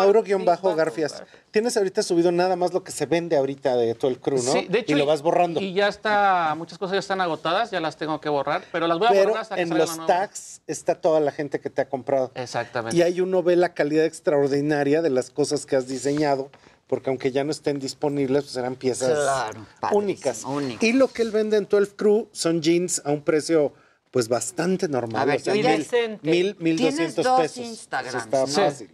Mauro-Garfias. 0.45 1.23
Tienes 1.53 1.77
ahorita 1.77 2.03
subido 2.03 2.33
nada 2.33 2.57
más 2.57 2.73
lo 2.73 2.83
que 2.83 2.93
se 2.93 3.05
vende 3.05 3.37
ahorita 3.37 3.77
de 3.77 3.95
todo 3.95 4.11
el 4.11 4.19
crew, 4.19 4.43
¿no? 4.43 4.53
Sí, 4.53 4.67
de 4.71 4.79
hecho, 4.81 4.93
y 4.95 4.99
lo 4.99 5.05
vas 5.05 5.21
borrando. 5.21 5.61
Y 5.61 5.75
ya 5.75 5.87
está, 5.87 6.55
muchas 6.57 6.79
cosas 6.79 6.95
ya 6.95 6.99
están 7.01 7.21
agotadas, 7.21 7.71
ya 7.71 7.79
las 7.79 7.99
tengo 7.99 8.21
que 8.23 8.31
borrar, 8.31 8.65
pero 8.73 8.87
las 8.87 8.99
voy 8.99 9.09
a 9.09 9.11
Pero 9.11 9.25
borrar 9.29 9.43
hasta 9.43 9.57
que 9.57 9.61
en 9.63 9.69
salga 9.69 9.85
los 9.85 10.07
tags 10.07 10.63
está 10.67 10.95
toda 10.95 11.21
la 11.21 11.31
gente 11.31 11.61
que 11.61 11.69
te 11.69 11.83
ha 11.83 11.89
comprado. 11.91 12.33
Exactamente. 12.35 12.97
Y 12.97 13.03
ahí 13.03 13.21
uno 13.21 13.43
ve 13.43 13.57
la 13.57 13.75
calidad 13.75 14.07
extraordinaria 14.07 15.03
de 15.03 15.11
las 15.11 15.29
cosas 15.31 15.67
que 15.67 15.77
has 15.77 15.87
diseñado, 15.87 16.51
porque 16.87 17.11
aunque 17.11 17.31
ya 17.33 17.45
no 17.45 17.51
estén 17.53 17.79
disponibles, 17.79 18.45
pues 18.45 18.57
eran 18.57 18.75
piezas 18.75 19.11
Claro, 19.13 19.67
únicas. 19.93 20.45
únicas. 20.45 20.83
Y 20.83 20.95
lo 20.95 21.09
que 21.09 21.21
él 21.21 21.33
vende 21.33 21.59
en 21.59 21.69
12 21.69 21.95
Crew 21.97 22.29
son 22.33 22.63
jeans 22.63 23.03
a 23.05 23.11
un 23.13 23.21
precio 23.21 23.75
pues 24.11 24.29
bastante 24.29 24.89
normal. 24.89 25.23
A 25.23 25.25
ver, 25.25 25.37
o 25.37 25.45
sea, 25.45 25.55
yo 25.55 25.63
ya- 25.63 25.71
mil, 25.77 26.19
mil, 26.23 26.57
mil 26.59 26.77
Tienes 26.77 26.97
doscientos 27.15 27.25
dos 27.25 27.41
pesos. 27.41 27.57
Instagrams, 27.59 28.25
Está 28.25 28.41
¿no? 28.41 28.47
fácil. 28.47 28.91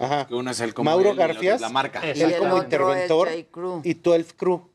Ajá. 0.00 0.26
Que 0.26 0.34
uno 0.34 0.50
es 0.50 0.60
el 0.60 0.74
como 0.74 0.90
Mauro 0.90 1.10
el 1.10 1.60
la 1.60 1.68
marca. 1.68 2.00
Él 2.00 2.20
el 2.20 2.38
como 2.38 2.56
interventor 2.56 3.28
y 3.84 3.94
12 3.94 4.34
Crew. 4.36 4.70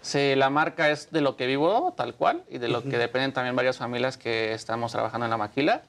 Sí, 0.00 0.36
la 0.36 0.48
marca 0.48 0.90
es 0.90 1.10
de 1.10 1.20
lo 1.20 1.36
que 1.36 1.46
vivo, 1.46 1.92
tal 1.96 2.14
cual, 2.14 2.44
y 2.48 2.58
de 2.58 2.68
lo 2.68 2.84
que 2.84 2.96
dependen 2.96 3.32
también 3.32 3.56
varias 3.56 3.78
familias 3.78 4.16
que 4.16 4.52
estamos 4.52 4.92
trabajando 4.92 5.26
en 5.26 5.30
la 5.30 5.36
maquila. 5.36 5.82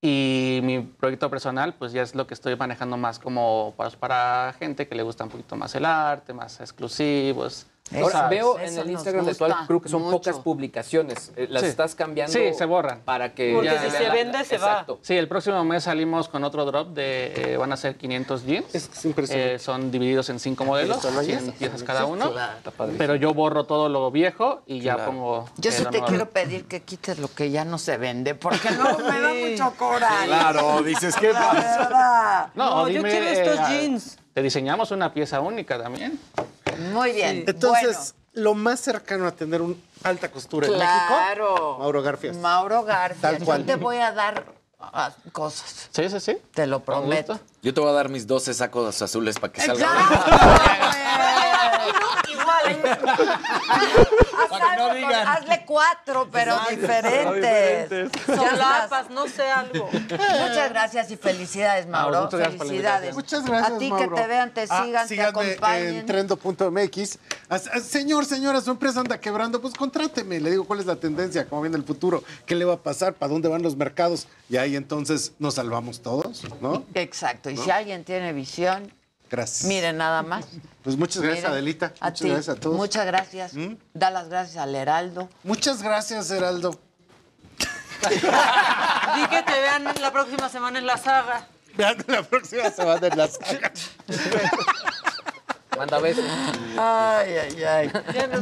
Y 0.00 0.60
mi 0.62 0.80
proyecto 0.80 1.28
personal, 1.28 1.74
pues 1.74 1.92
ya 1.92 2.02
es 2.02 2.14
lo 2.14 2.26
que 2.26 2.34
estoy 2.34 2.56
manejando 2.56 2.96
más 2.96 3.18
como 3.18 3.74
para, 3.76 3.90
para 3.90 4.54
gente 4.58 4.86
que 4.86 4.94
le 4.94 5.02
gusta 5.02 5.24
un 5.24 5.30
poquito 5.30 5.56
más 5.56 5.74
el 5.74 5.84
arte, 5.84 6.32
más 6.32 6.60
exclusivos, 6.60 7.66
Ahora, 8.00 8.28
veo 8.28 8.58
en 8.58 8.78
el 8.78 8.90
Instagram 8.90 9.24
de 9.24 9.30
Actual 9.32 9.54
Crew 9.66 9.80
que 9.80 9.88
son 9.88 10.02
mucho. 10.02 10.18
pocas 10.18 10.38
publicaciones. 10.38 11.32
Eh, 11.36 11.46
Las 11.50 11.62
Sí. 11.62 11.68
estás 11.68 11.94
cambiando. 11.94 12.32
Sí, 12.32 12.54
se 12.56 12.64
borran. 12.64 13.00
Para 13.00 13.34
que. 13.34 13.52
Porque 13.54 13.70
ya 13.70 13.82
si 13.82 13.90
se 13.90 14.02
la- 14.04 14.14
vende, 14.14 14.44
se 14.44 14.58
va. 14.58 14.86
Sí, 15.02 15.16
el 15.16 15.28
próximo 15.28 15.62
mes 15.64 15.84
salimos 15.84 16.28
con 16.28 16.44
otro 16.44 16.64
drop 16.64 16.88
de, 16.94 17.32
eh, 17.54 17.56
van 17.56 17.72
a 17.72 17.76
ser 17.76 17.96
500 17.96 18.44
jeans. 18.44 18.74
Es 18.74 19.04
impresionante. 19.04 19.54
Eh, 19.54 19.58
son 19.58 19.90
divididos 19.90 20.28
en 20.30 20.38
cinco 20.38 20.64
modelos, 20.64 20.96
¿Esto 20.98 21.10
lo 21.10 21.20
oyes? 21.20 21.40
100 21.42 21.52
piezas 21.52 21.82
cada 21.82 22.06
uno. 22.06 22.32
claro. 22.32 22.52
Pero 22.98 23.14
yo 23.16 23.34
borro 23.34 23.64
todo 23.64 23.88
lo 23.88 24.10
viejo 24.10 24.62
y 24.66 24.80
ya 24.80 25.04
pongo. 25.06 25.46
Yo 25.56 25.70
sí 25.70 25.82
te 25.84 25.90
nueva. 25.90 26.06
quiero 26.06 26.30
pedir 26.30 26.66
que 26.66 26.82
quites 26.82 27.18
lo 27.18 27.28
que 27.28 27.50
ya 27.50 27.64
no 27.64 27.78
se 27.78 27.96
vende, 27.96 28.34
porque 28.34 28.70
luego 28.70 28.98
me 29.10 29.20
da 29.20 29.34
mucho 29.34 29.74
coraje. 29.78 30.26
Claro, 30.26 30.82
dices, 30.82 31.14
¿qué 31.16 31.32
pasa? 31.32 32.50
No, 32.54 32.70
No, 32.82 32.88
yo 32.88 32.96
dime, 32.98 33.10
quiero 33.10 33.26
estos 33.26 33.58
ah, 33.58 33.68
jeans. 33.70 34.18
Te 34.32 34.42
diseñamos 34.42 34.90
una 34.90 35.12
pieza 35.12 35.40
única 35.40 35.80
también. 35.82 36.18
Muy 36.92 37.12
bien. 37.12 37.44
Entonces, 37.46 38.14
lo 38.34 38.54
más 38.54 38.80
cercano 38.80 39.26
a 39.26 39.32
tener 39.32 39.60
un 39.60 39.80
alta 40.02 40.30
costura 40.30 40.66
en 40.66 40.72
México, 40.72 40.88
claro. 41.08 41.76
Mauro 41.78 42.02
Garfias. 42.02 42.36
Mauro 42.36 42.84
García. 42.84 43.20
Tal 43.20 43.38
Yo 43.38 43.44
cual. 43.44 43.64
te 43.64 43.76
voy 43.76 43.98
a 43.98 44.12
dar 44.12 44.44
ah, 44.80 45.12
cosas. 45.32 45.88
Sí, 45.92 46.08
sí, 46.08 46.20
sí. 46.20 46.38
Te 46.54 46.66
lo 46.66 46.80
prometo. 46.80 47.38
Yo 47.62 47.74
te 47.74 47.80
voy 47.80 47.90
a 47.90 47.92
dar 47.92 48.08
mis 48.08 48.26
12 48.26 48.54
sacos 48.54 49.02
azules 49.02 49.38
para 49.38 49.52
que 49.52 49.60
salga. 49.60 49.88
Igual. 52.78 52.98
Para 54.50 54.70
que 54.70 54.76
no 54.76 54.94
digan. 54.94 55.26
Hazle 55.28 55.64
cuatro, 55.66 56.28
pero 56.30 56.56
diferentes. 56.70 58.10
Ya 58.12 58.34
estás. 58.34 58.36
Solapas, 58.36 59.10
no 59.10 59.26
sé 59.28 59.50
algo. 59.50 59.88
Muchas 59.92 60.68
gracias 60.70 61.10
y 61.10 61.16
felicidades, 61.16 61.86
Mauro. 61.86 62.22
muchas 62.24 62.40
gracias 62.40 62.58
felicidades. 62.62 63.14
Muchas 63.14 63.44
gracias, 63.44 63.72
A 63.72 63.78
ti 63.78 63.90
Mauro. 63.90 64.14
que 64.14 64.20
te 64.22 64.26
vean, 64.28 64.54
te 64.54 64.66
Ah, 64.68 64.84
sigan, 64.84 65.08
te 65.08 65.22
acompañen. 65.22 65.96
en 65.96 66.06
trendo.mx. 66.06 67.18
Ah, 67.48 67.58
ah, 67.72 67.80
Señor, 67.80 68.24
señora, 68.24 68.60
su 68.60 68.70
empresa 68.70 69.00
anda 69.00 69.18
quebrando, 69.20 69.60
pues 69.60 69.74
contráteme. 69.74 70.40
Le 70.40 70.50
digo 70.50 70.64
cuál 70.64 70.80
es 70.80 70.86
la 70.86 70.96
tendencia, 70.96 71.46
cómo 71.48 71.62
viene 71.62 71.76
el 71.76 71.84
futuro, 71.84 72.22
qué 72.46 72.54
le 72.54 72.64
va 72.64 72.74
a 72.74 72.82
pasar, 72.82 73.14
para 73.14 73.32
dónde 73.32 73.48
van 73.48 73.62
los 73.62 73.76
mercados. 73.76 74.26
Y 74.48 74.56
ahí 74.56 74.76
entonces 74.76 75.32
nos 75.38 75.54
salvamos 75.54 76.02
todos, 76.02 76.44
¿no? 76.60 76.84
Exacto. 76.94 77.50
Y 77.50 77.56
si 77.56 77.70
alguien 77.70 78.04
tiene 78.04 78.32
visión, 78.32 78.92
Gracias. 79.32 79.64
miren 79.64 79.96
nada 79.96 80.22
más. 80.22 80.44
Pues 80.84 80.94
muchas 80.98 81.22
gracias, 81.22 81.44
Miren, 81.44 81.52
Adelita. 81.52 81.86
A 82.00 82.10
muchas 82.10 82.20
ti. 82.20 82.28
gracias 82.28 82.48
a 82.54 82.60
todos. 82.60 82.76
Muchas 82.76 83.06
gracias. 83.06 83.54
¿Mm? 83.54 83.76
Da 83.94 84.10
las 84.10 84.28
gracias 84.28 84.58
al 84.58 84.74
Heraldo. 84.74 85.30
Muchas 85.42 85.82
gracias, 85.82 86.30
Heraldo. 86.30 86.78
Di 88.10 89.26
que 89.30 89.42
te 89.42 89.60
vean 89.60 89.84
la 90.02 90.12
próxima 90.12 90.50
semana 90.50 90.78
en 90.78 90.86
la 90.86 90.98
saga. 90.98 91.48
Vean 91.76 91.96
la 92.08 92.22
próxima 92.22 92.70
semana 92.70 93.06
en 93.06 93.16
la 93.16 93.28
saga. 93.28 93.72
Manda 95.78 95.98
besos. 95.98 96.24
Ay, 96.78 97.34
ay, 97.38 97.64
ay. 97.64 97.92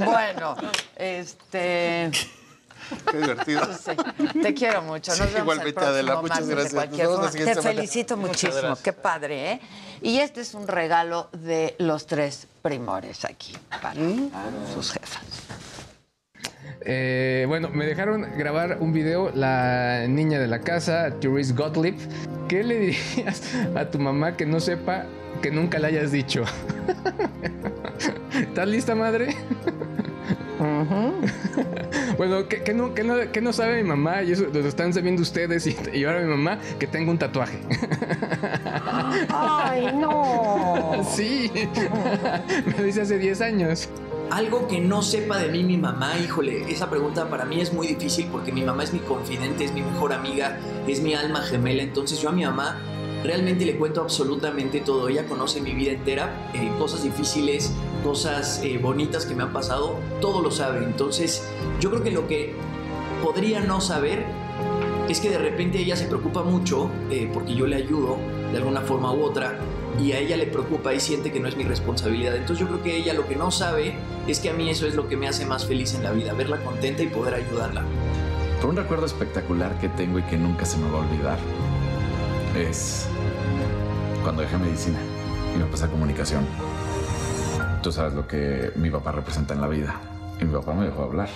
Bueno, 0.05 0.57
este. 0.97 2.10
Qué 3.10 3.17
divertido. 3.19 3.62
sí, 3.85 4.41
te 4.41 4.55
quiero 4.55 4.83
mucho. 4.83 5.10
Nos 5.12 5.19
Sí, 5.19 5.25
vemos 5.35 5.41
igualmente, 5.41 5.81
Adela. 5.85 6.20
Muchas 6.20 6.49
gracias. 6.49 6.91
Te 6.91 6.97
semana. 6.99 7.62
felicito 7.62 8.17
muchísimo. 8.17 8.77
Qué 8.83 8.93
padre, 8.93 9.52
¿eh? 9.52 9.60
Y 10.02 10.19
este 10.19 10.41
es 10.41 10.55
un 10.55 10.67
regalo 10.67 11.28
de 11.33 11.75
los 11.78 12.07
tres 12.07 12.47
primores 12.62 13.25
aquí 13.25 13.57
para 13.70 13.94
¿Mm? 13.94 14.31
sus 14.75 14.93
jefas. 14.93 15.23
Eh, 16.83 17.44
bueno, 17.47 17.69
me 17.69 17.85
dejaron 17.85 18.23
grabar 18.36 18.78
un 18.81 18.93
video 18.93 19.31
la 19.35 20.07
niña 20.09 20.39
de 20.39 20.47
la 20.47 20.60
casa, 20.60 21.10
Therese 21.20 21.52
Gottlieb. 21.52 21.97
¿Qué 22.49 22.65
le 22.65 22.78
dirías 22.78 23.43
a 23.77 23.85
tu 23.91 23.99
mamá 23.99 24.36
que 24.36 24.47
no 24.47 24.60
sepa 24.60 25.05
que 25.43 25.51
nunca 25.51 25.78
le 25.78 25.89
hayas 25.89 26.10
dicho? 26.12 26.44
¿Estás 28.33 28.67
lista, 28.69 28.94
madre? 28.94 29.36
Bueno, 32.18 32.48
¿qué, 32.48 32.62
qué 32.62 32.74
no, 32.74 32.92
qué 32.94 33.02
no- 33.02 33.32
qué 33.32 33.40
no 33.40 33.52
sabe 33.52 33.82
mi 33.82 33.89
mamá? 33.89 34.22
Y 34.22 34.32
eso 34.32 34.44
lo 34.52 34.60
están 34.60 34.92
sabiendo 34.92 35.22
ustedes 35.22 35.66
y, 35.66 35.76
y 35.94 36.05
ahora 36.05 36.20
mi 36.20 36.28
mamá 36.28 36.58
que 36.78 36.86
tengo 36.86 37.10
un 37.10 37.18
tatuaje. 37.18 37.58
Ay, 39.28 39.86
no. 39.97 41.02
Sí, 41.08 41.50
me 42.66 42.78
lo 42.78 42.86
hice 42.86 43.02
hace 43.02 43.18
10 43.18 43.40
años. 43.40 43.89
Algo 44.30 44.68
que 44.68 44.80
no 44.80 45.02
sepa 45.02 45.39
de 45.39 45.48
mí 45.48 45.64
mi 45.64 45.76
mamá, 45.76 46.12
híjole, 46.18 46.70
esa 46.70 46.89
pregunta 46.89 47.28
para 47.28 47.44
mí 47.44 47.60
es 47.60 47.72
muy 47.72 47.89
difícil 47.89 48.28
porque 48.30 48.52
mi 48.52 48.62
mamá 48.62 48.84
es 48.84 48.92
mi 48.92 49.00
confidente, 49.00 49.64
es 49.64 49.72
mi 49.72 49.82
mejor 49.82 50.12
amiga, 50.12 50.56
es 50.86 51.00
mi 51.00 51.14
alma 51.14 51.40
gemela, 51.42 51.82
entonces 51.82 52.20
yo 52.20 52.28
a 52.28 52.32
mi 52.32 52.44
mamá 52.44 52.78
realmente 53.23 53.65
le 53.65 53.76
cuento 53.76 54.00
absolutamente 54.00 54.81
todo, 54.81 55.08
ella 55.08 55.26
conoce 55.26 55.60
mi 55.60 55.73
vida 55.73 55.92
entera, 55.92 56.50
eh, 56.55 56.70
cosas 56.78 57.02
difíciles, 57.02 57.73
cosas 58.02 58.60
eh, 58.65 58.78
bonitas 58.78 59.26
que 59.26 59.34
me 59.34 59.42
han 59.42 59.52
pasado, 59.52 59.99
todo 60.20 60.42
lo 60.42 60.50
sabe, 60.50 60.84
entonces 60.84 61.47
yo 61.81 61.90
creo 61.90 62.02
que 62.02 62.10
lo 62.10 62.26
que 62.26 62.55
podría 63.23 63.60
no 63.60 63.81
saber 63.81 64.24
es 65.08 65.20
que 65.20 65.28
de 65.28 65.39
repente 65.39 65.78
ella 65.78 65.97
se 65.97 66.07
preocupa 66.07 66.42
mucho 66.42 66.89
eh, 67.10 67.28
porque 67.32 67.55
yo 67.55 67.66
le 67.66 67.76
ayudo 67.76 68.16
de 68.52 68.58
alguna 68.58 68.81
forma 68.81 69.12
u 69.12 69.23
otra 69.23 69.58
y 70.00 70.12
a 70.12 70.18
ella 70.18 70.36
le 70.36 70.47
preocupa 70.47 70.94
y 70.94 71.00
siente 71.00 71.32
que 71.32 71.40
no 71.40 71.49
es 71.49 71.57
mi 71.57 71.65
responsabilidad. 71.65 72.36
Entonces 72.36 72.60
yo 72.60 72.68
creo 72.68 72.82
que 72.82 72.97
ella 72.97 73.12
lo 73.12 73.26
que 73.26 73.34
no 73.34 73.50
sabe 73.50 73.97
es 74.28 74.39
que 74.39 74.50
a 74.50 74.52
mí 74.52 74.70
eso 74.70 74.86
es 74.86 74.94
lo 74.94 75.08
que 75.08 75.16
me 75.16 75.26
hace 75.26 75.47
más 75.47 75.66
feliz 75.66 75.94
en 75.94 76.05
la 76.05 76.12
vida, 76.12 76.32
verla 76.32 76.58
contenta 76.62 77.02
y 77.02 77.08
poder 77.08 77.34
ayudarla. 77.34 77.84
Pero 78.57 78.68
un 78.70 78.76
recuerdo 78.76 79.07
espectacular 79.07 79.78
que 79.81 79.89
tengo 79.89 80.20
y 80.20 80.23
que 80.23 80.36
nunca 80.36 80.65
se 80.65 80.78
me 80.78 80.89
va 80.90 80.99
a 80.99 81.00
olvidar 81.00 81.39
es 82.56 83.06
cuando 84.22 84.42
dejé 84.42 84.58
medicina 84.58 84.98
y 85.54 85.58
me 85.58 85.64
pasé 85.66 85.84
a 85.84 85.88
comunicación. 85.88 86.46
Tú 87.82 87.92
sabes 87.92 88.12
lo 88.14 88.26
que 88.26 88.72
mi 88.76 88.90
papá 88.90 89.12
representa 89.12 89.54
en 89.54 89.60
la 89.60 89.68
vida. 89.68 89.94
Y 90.40 90.44
mi 90.44 90.52
papá 90.52 90.74
me 90.74 90.86
dejó 90.86 91.02
hablar. 91.04 91.28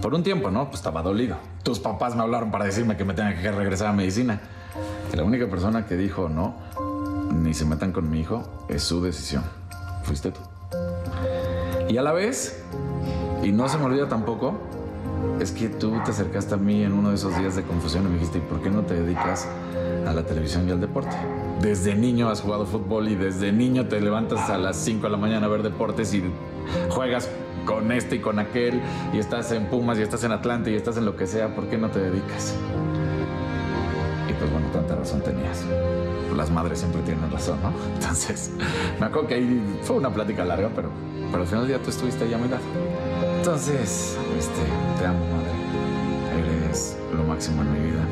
Por 0.00 0.14
un 0.14 0.22
tiempo, 0.22 0.50
¿no? 0.50 0.66
Pues 0.66 0.76
estaba 0.76 1.02
dolido. 1.02 1.36
Tus 1.62 1.78
papás 1.78 2.16
me 2.16 2.22
hablaron 2.22 2.50
para 2.50 2.64
decirme 2.64 2.96
que 2.96 3.04
me 3.04 3.14
tenía 3.14 3.40
que 3.40 3.52
regresar 3.52 3.88
a 3.88 3.92
medicina. 3.92 4.40
Y 5.12 5.16
la 5.16 5.24
única 5.24 5.46
persona 5.48 5.86
que 5.86 5.96
dijo 5.96 6.28
no, 6.28 6.54
ni 7.32 7.54
se 7.54 7.64
metan 7.64 7.92
con 7.92 8.10
mi 8.10 8.20
hijo, 8.20 8.66
es 8.68 8.82
su 8.82 9.02
decisión. 9.02 9.44
Fuiste 10.04 10.32
tú. 10.32 10.40
Y 11.88 11.98
a 11.98 12.02
la 12.02 12.12
vez, 12.12 12.64
y 13.42 13.52
no 13.52 13.68
se 13.68 13.78
me 13.78 13.84
olvida 13.84 14.08
tampoco, 14.08 14.54
es 15.40 15.52
que 15.52 15.68
tú 15.70 15.92
te 16.04 16.10
acercaste 16.10 16.54
a 16.54 16.58
mí 16.58 16.82
en 16.82 16.92
uno 16.92 17.08
de 17.08 17.14
esos 17.14 17.36
días 17.38 17.56
de 17.56 17.62
confusión 17.62 18.04
y 18.04 18.08
me 18.08 18.14
dijiste, 18.14 18.38
¿y 18.38 18.40
por 18.42 18.60
qué 18.60 18.70
no 18.70 18.82
te 18.82 18.94
dedicas 18.94 19.48
a 20.06 20.12
la 20.12 20.24
televisión 20.24 20.68
y 20.68 20.72
al 20.72 20.80
deporte? 20.80 21.16
Desde 21.60 21.94
niño 21.94 22.28
has 22.28 22.42
jugado 22.42 22.66
fútbol 22.66 23.08
y 23.08 23.14
desde 23.14 23.50
niño 23.50 23.88
te 23.88 24.00
levantas 24.00 24.50
a 24.50 24.58
las 24.58 24.76
5 24.76 25.02
de 25.02 25.10
la 25.10 25.16
mañana 25.16 25.46
a 25.46 25.48
ver 25.48 25.62
deportes 25.62 26.12
y 26.12 26.22
juegas 26.90 27.30
con 27.64 27.90
este 27.90 28.16
y 28.16 28.18
con 28.18 28.38
aquel 28.38 28.82
y 29.14 29.18
estás 29.18 29.50
en 29.52 29.66
Pumas 29.66 29.98
y 29.98 30.02
estás 30.02 30.24
en 30.24 30.32
Atlante 30.32 30.70
y 30.70 30.74
estás 30.74 30.98
en 30.98 31.06
lo 31.06 31.16
que 31.16 31.26
sea, 31.26 31.54
¿por 31.54 31.68
qué 31.68 31.78
no 31.78 31.88
te 31.88 32.00
dedicas? 32.00 32.54
Y 34.28 34.32
pues 34.34 34.52
bueno, 34.52 34.68
tanta 34.72 34.94
razón 34.94 35.22
tenías. 35.22 35.64
Las 36.36 36.50
madres 36.50 36.80
siempre 36.80 37.00
tienen 37.02 37.30
razón, 37.30 37.58
¿no? 37.62 37.72
Entonces, 37.94 38.52
me 39.00 39.06
acuerdo 39.06 39.28
que 39.28 39.34
ahí 39.34 39.78
fue 39.82 39.96
una 39.96 40.10
plática 40.10 40.44
larga, 40.44 40.70
pero, 40.74 40.90
pero 41.30 41.42
al 41.42 41.48
final 41.48 41.66
del 41.66 41.76
día 41.76 41.82
tú 41.82 41.90
estuviste 41.90 42.24
ahí 42.24 42.34
a 42.34 42.38
mi 42.38 42.48
lado. 42.48 42.62
Entonces, 43.40 44.18
este, 44.38 44.60
te 44.98 45.06
amo, 45.06 45.24
madre. 45.34 45.50
Eres 46.38 46.94
lo 47.10 47.24
máximo 47.24 47.62
en 47.62 47.72
mi 47.72 47.90
vida. 47.90 48.04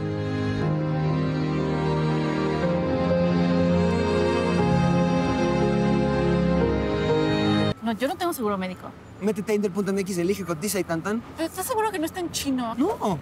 No, 7.82 7.92
yo 7.92 8.08
no 8.08 8.16
tengo 8.16 8.32
seguro 8.32 8.57
médico. 8.57 8.90
Métete 9.20 9.52
a 9.52 9.55
Inter.mx, 9.57 10.16
elige, 10.16 10.47
cotiza 10.47 10.81
y 10.81 10.84
tan 10.84 11.02
tan. 11.02 11.23
¿Pero 11.36 11.47
estás 11.47 11.66
seguro 11.66 11.90
que 11.90 11.98
no 11.98 12.07
está 12.07 12.20
en 12.20 12.31
chino? 12.31 12.74
No. 12.76 13.18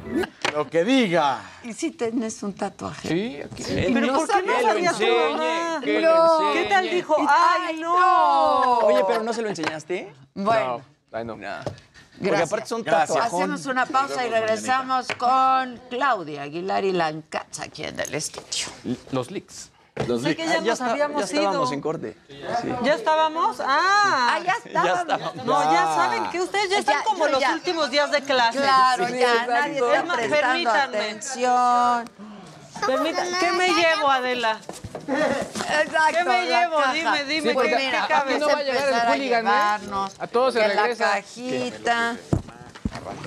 Lo 0.55 0.71
que 0.71 0.85
diga. 0.85 1.41
¿Y 1.65 1.73
si 1.73 1.91
tienes 1.91 2.41
un 2.45 2.53
tatuaje? 2.53 3.09
Sí, 3.09 3.41
aquí. 3.43 3.65
Pero 3.67 4.15
¿por 4.15 4.29
qué 4.29 4.43
no 4.43 4.55
que 4.55 4.63
lo 4.63 4.69
sabía 4.69 4.93
tu 4.93 5.03
enseñe, 5.03 5.31
mamá? 5.33 5.81
que 5.83 6.01
No. 6.03 6.53
¿Qué 6.53 6.65
tal 6.69 6.89
dijo? 6.89 7.17
¡Ay, 7.29 7.81
no! 7.81 8.79
Oye, 8.79 9.03
pero 9.09 9.25
¿no 9.25 9.33
se 9.33 9.43
lo 9.43 9.49
enseñaste? 9.49 10.13
Bueno, 10.37 10.83
Ay, 11.13 11.25
no. 11.25 11.37
Gracias. 12.19 12.49
aparte 12.49 12.69
son 12.69 12.85
tatuajes. 12.85 13.33
Hacemos 13.33 13.67
una 13.67 13.87
pausa 13.87 14.27
y 14.27 14.31
regresamos 14.31 15.07
con 15.19 15.81
Claudia 15.91 16.43
Aguilar 16.43 16.85
y 16.85 16.93
Lancatz 16.93 17.61
aquí 17.61 17.85
en 17.85 17.99
el 18.01 18.15
estudio. 18.15 18.67
Los 19.13 19.31
leaks. 19.31 19.71
Los 20.07 20.21
Sé 20.21 20.37
que 20.37 20.45
ya, 20.47 20.61
nos 20.61 20.69
está- 20.69 20.91
habíamos 20.91 21.21
ya 21.21 21.25
estábamos 21.39 21.69
ido. 21.69 21.73
en 21.73 21.81
corte. 21.81 22.17
Sí. 22.29 22.69
¿Ya 22.83 22.95
estábamos? 22.95 23.61
¡Ah! 23.61 24.35
Ah, 24.35 24.41
ya 24.45 24.53
estábamos. 24.63 25.01
estábamos. 25.01 25.45
No, 25.47 25.65
ya 25.65 25.73
Ya. 25.73 25.95
saben 25.95 26.31
que 26.31 26.41
ustedes 26.43 26.69
ya 26.69 26.79
están 26.81 26.99
Ya, 26.99 27.05
como 27.05 27.27
los 27.29 27.41
ya. 27.41 27.55
últimos 27.55 27.91
días 27.91 28.11
de 28.11 28.21
clase. 28.21 28.59
Claro, 28.59 29.07
Sí, 29.07 29.19
ya 29.19 29.47
nadie 29.47 29.77
está 29.79 30.03
prestando 30.15 30.37
permítanme. 30.37 30.99
atención. 30.99 32.11
Permítanme. 32.87 33.39
¿Qué 33.39 33.53
me 33.53 33.69
llevo, 33.69 34.11
Adela? 34.11 34.59
Exacto. 35.09 36.13
¿Qué 36.13 36.25
me 36.25 36.47
llevo? 36.47 36.77
caja. 36.77 36.93
Dime, 36.93 37.25
dime, 37.25 37.55
¿qué- 37.69 37.77
mira, 37.77 38.03
qué 38.07 38.13
cabe? 38.13 38.33
vamos 38.39 38.49
No 38.49 38.55
va 38.55 38.59
a 38.61 38.63
llegar 38.63 38.89
el 38.89 38.95
a 38.95 39.15
¿eh? 39.17 39.43
llevarnos 39.43 40.13
A 40.19 40.27
todos 40.27 40.55
se 40.55 40.67
regresa. 40.67 41.07
La 41.09 41.15
cajita. 41.17 42.17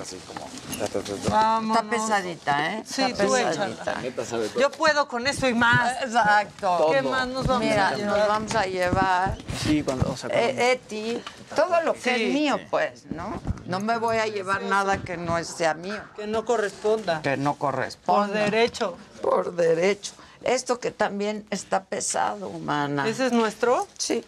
así 0.02 0.16
como. 0.26 0.49
Está 0.84 1.82
pesadita, 1.88 2.72
¿eh? 2.74 2.82
Sí, 2.86 3.02
Está 3.02 3.24
tú 3.24 3.32
pesadita. 3.32 3.94
todo. 4.24 4.60
Yo 4.60 4.70
puedo 4.70 5.08
con 5.08 5.26
eso 5.26 5.48
y 5.48 5.54
más. 5.54 6.02
Exacto. 6.02 6.88
¿Qué 6.92 7.02
más 7.02 7.26
nos 7.28 7.46
vamos 7.46 7.62
Mira, 7.64 7.88
a 7.88 7.94
llevar? 7.94 8.18
nos 8.18 8.28
vamos 8.28 8.54
a 8.54 8.64
llevar 8.66 9.38
Sí, 9.62 9.82
cuando, 9.82 10.10
o 10.12 10.16
sea, 10.16 10.30
cuando- 10.30 10.48
eh, 10.48 10.72
Eti, 10.72 11.22
todo 11.54 11.80
lo 11.82 11.92
que 11.94 12.00
Sí. 12.16 12.24
es 12.24 12.32
mío, 12.32 12.58
pues, 12.70 13.04
¿no? 13.10 13.40
No 13.66 13.80
me 13.80 13.98
voy 13.98 14.16
a 14.18 14.26
llevar 14.26 14.62
nada 14.62 14.98
que 14.98 15.16
no 15.16 15.42
sea 15.44 15.74
mío, 15.74 16.00
Que 16.16 16.26
no 16.26 16.44
corresponda. 16.44 17.22
que 17.22 17.36
no 17.36 17.54
Por 17.54 17.74
corresponda. 17.74 18.34
derecho. 18.40 18.96
Por 19.22 19.54
derecho. 19.54 20.12
Esto 20.42 20.80
que 20.80 20.90
también 20.90 21.46
está 21.50 21.84
pesado, 21.84 22.48
humana. 22.48 23.06
¿Ese 23.06 23.26
es 23.26 23.32
nuestro? 23.32 23.86
Sí. 23.98 24.24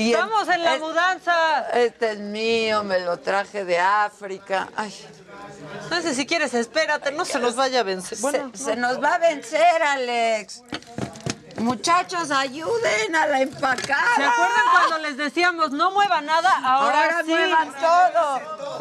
Y 0.00 0.12
Estamos 0.14 0.48
en 0.48 0.64
la 0.64 0.74
es- 0.76 0.80
mudanza. 0.80 1.60
Este 1.74 2.12
es 2.12 2.18
mío, 2.20 2.82
me 2.84 3.00
lo 3.00 3.18
traje 3.18 3.64
de 3.64 3.78
África. 3.78 4.68
Ay, 4.76 4.94
No 5.90 6.00
sé 6.00 6.14
si 6.14 6.26
quieres, 6.26 6.54
espérate, 6.54 7.12
no 7.12 7.24
se 7.24 7.38
nos 7.38 7.54
vaya 7.54 7.80
a 7.80 7.82
vencer. 7.82 8.18
Bueno, 8.20 8.50
se, 8.54 8.64
se 8.64 8.76
nos 8.76 9.02
va 9.02 9.14
a 9.14 9.18
vencer, 9.18 9.82
Alex. 9.82 10.62
Muchachos, 11.58 12.30
ayuden 12.30 13.14
a 13.14 13.26
la 13.26 13.40
empacada. 13.42 14.14
¿Se 14.16 14.24
acuerdan 14.24 14.64
cuando 14.78 14.98
les 14.98 15.16
decíamos 15.18 15.72
no 15.72 15.90
mueva 15.90 16.22
nada? 16.22 16.50
Ahora, 16.64 17.02
Ahora 17.04 17.22
sí. 17.22 17.28
muevan 17.30 17.72
todo. 17.74 18.40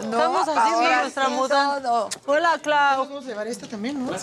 No, 0.09 0.17
Estamos 0.17 0.47
haciendo 0.47 0.79
ahora 0.79 1.01
nuestra 1.01 1.25
sí 1.25 1.31
mudanza. 1.31 1.81
todo. 1.81 2.09
Hola, 2.27 2.59
Clau. 2.63 3.05
Vamos 3.05 3.25
a 3.25 3.27
llevar 3.27 3.47
esta 3.47 3.67
también, 3.67 4.05
¿no? 4.05 4.15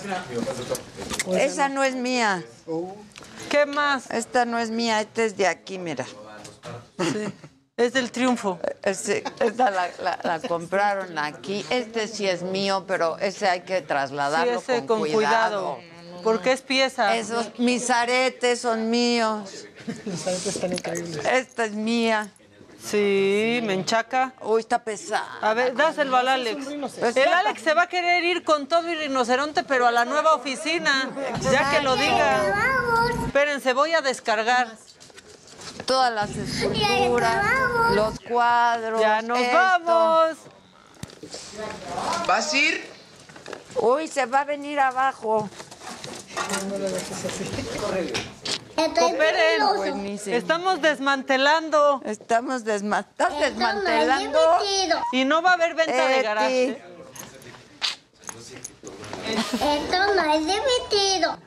Esa 1.36 1.68
no 1.68 1.84
es 1.84 1.94
mía. 1.94 2.42
¿Qué 3.50 3.66
más? 3.66 4.10
Esta 4.10 4.46
no 4.46 4.58
es 4.58 4.70
mía, 4.70 5.00
esta 5.02 5.22
es 5.24 5.36
de 5.36 5.46
aquí, 5.46 5.78
mira. 5.78 6.06
Sí. 6.98 7.32
Es 7.76 7.92
del 7.92 8.10
triunfo. 8.10 8.58
Ese- 8.82 9.22
esta 9.40 9.70
la, 9.70 9.88
la- 10.02 10.18
la 10.22 10.40
compraron 10.40 11.18
aquí. 11.18 11.64
Este 11.68 12.08
sí 12.08 12.26
es 12.26 12.42
mío, 12.42 12.84
pero 12.88 13.18
ese 13.18 13.48
hay 13.48 13.60
que 13.62 13.80
Sí, 13.80 13.84
trasladarlo 13.86 14.58
ese 14.60 14.86
con, 14.86 15.00
con 15.00 15.10
cuidado. 15.12 15.78
Porque 16.22 16.52
es 16.52 16.62
pieza. 16.62 17.14
Esos 17.16 17.58
mis 17.58 17.90
aretes 17.90 18.60
son 18.62 18.88
míos. 18.90 19.66
Los 20.06 20.26
aretes 20.26 20.46
están 20.46 20.72
increíbles. 20.72 21.24
Esta 21.26 21.66
es 21.66 21.72
mía. 21.72 22.32
Sí, 22.82 23.60
me 23.64 23.74
enchaca. 23.74 24.32
Uy, 24.42 24.60
está 24.60 24.82
pesada. 24.82 25.38
A 25.40 25.52
ver, 25.54 25.74
dáselo 25.74 26.16
al 26.16 26.28
Alex. 26.28 26.66
El 27.16 27.32
Alex 27.32 27.60
se 27.62 27.74
va 27.74 27.82
a 27.82 27.86
querer 27.88 28.24
ir 28.24 28.42
con 28.44 28.66
todo 28.68 28.88
y 28.90 28.94
rinoceronte, 28.94 29.64
pero 29.64 29.86
a 29.86 29.90
la 29.90 30.04
nueva 30.04 30.34
oficina. 30.34 31.10
Ya 31.52 31.70
que 31.70 31.82
lo 31.82 31.96
diga. 31.96 32.54
Espérense, 33.26 33.72
voy 33.72 33.92
a 33.92 34.00
descargar. 34.02 34.68
Todas 35.84 36.12
las 36.12 36.30
esculturas, 36.30 37.44
los 37.92 38.18
cuadros. 38.20 39.00
Ya 39.00 39.22
nos 39.22 39.38
esto. 39.38 39.56
vamos. 39.56 40.36
¿Vas 42.26 42.52
a 42.52 42.56
ir? 42.56 42.90
Uy, 43.76 44.08
se 44.08 44.26
va 44.26 44.40
a 44.40 44.44
venir 44.44 44.80
abajo. 44.80 45.48
Cooperen. 48.98 49.76
Buenísimo. 49.76 50.36
Estamos 50.36 50.82
desmantelando. 50.82 52.00
Estamos 52.04 52.64
desma- 52.64 53.00
¿Estás 53.08 53.38
desmantelando. 53.38 54.38
Y 55.12 55.24
no 55.24 55.40
va 55.42 55.50
a 55.50 55.54
haber 55.54 55.74
venta 55.74 55.92
de 56.08 56.14
Eti. 56.14 56.22
garaje. 56.22 56.82
Esto 59.52 60.14
no 60.14 60.32
es 60.34 60.40
divertido. 60.46 61.38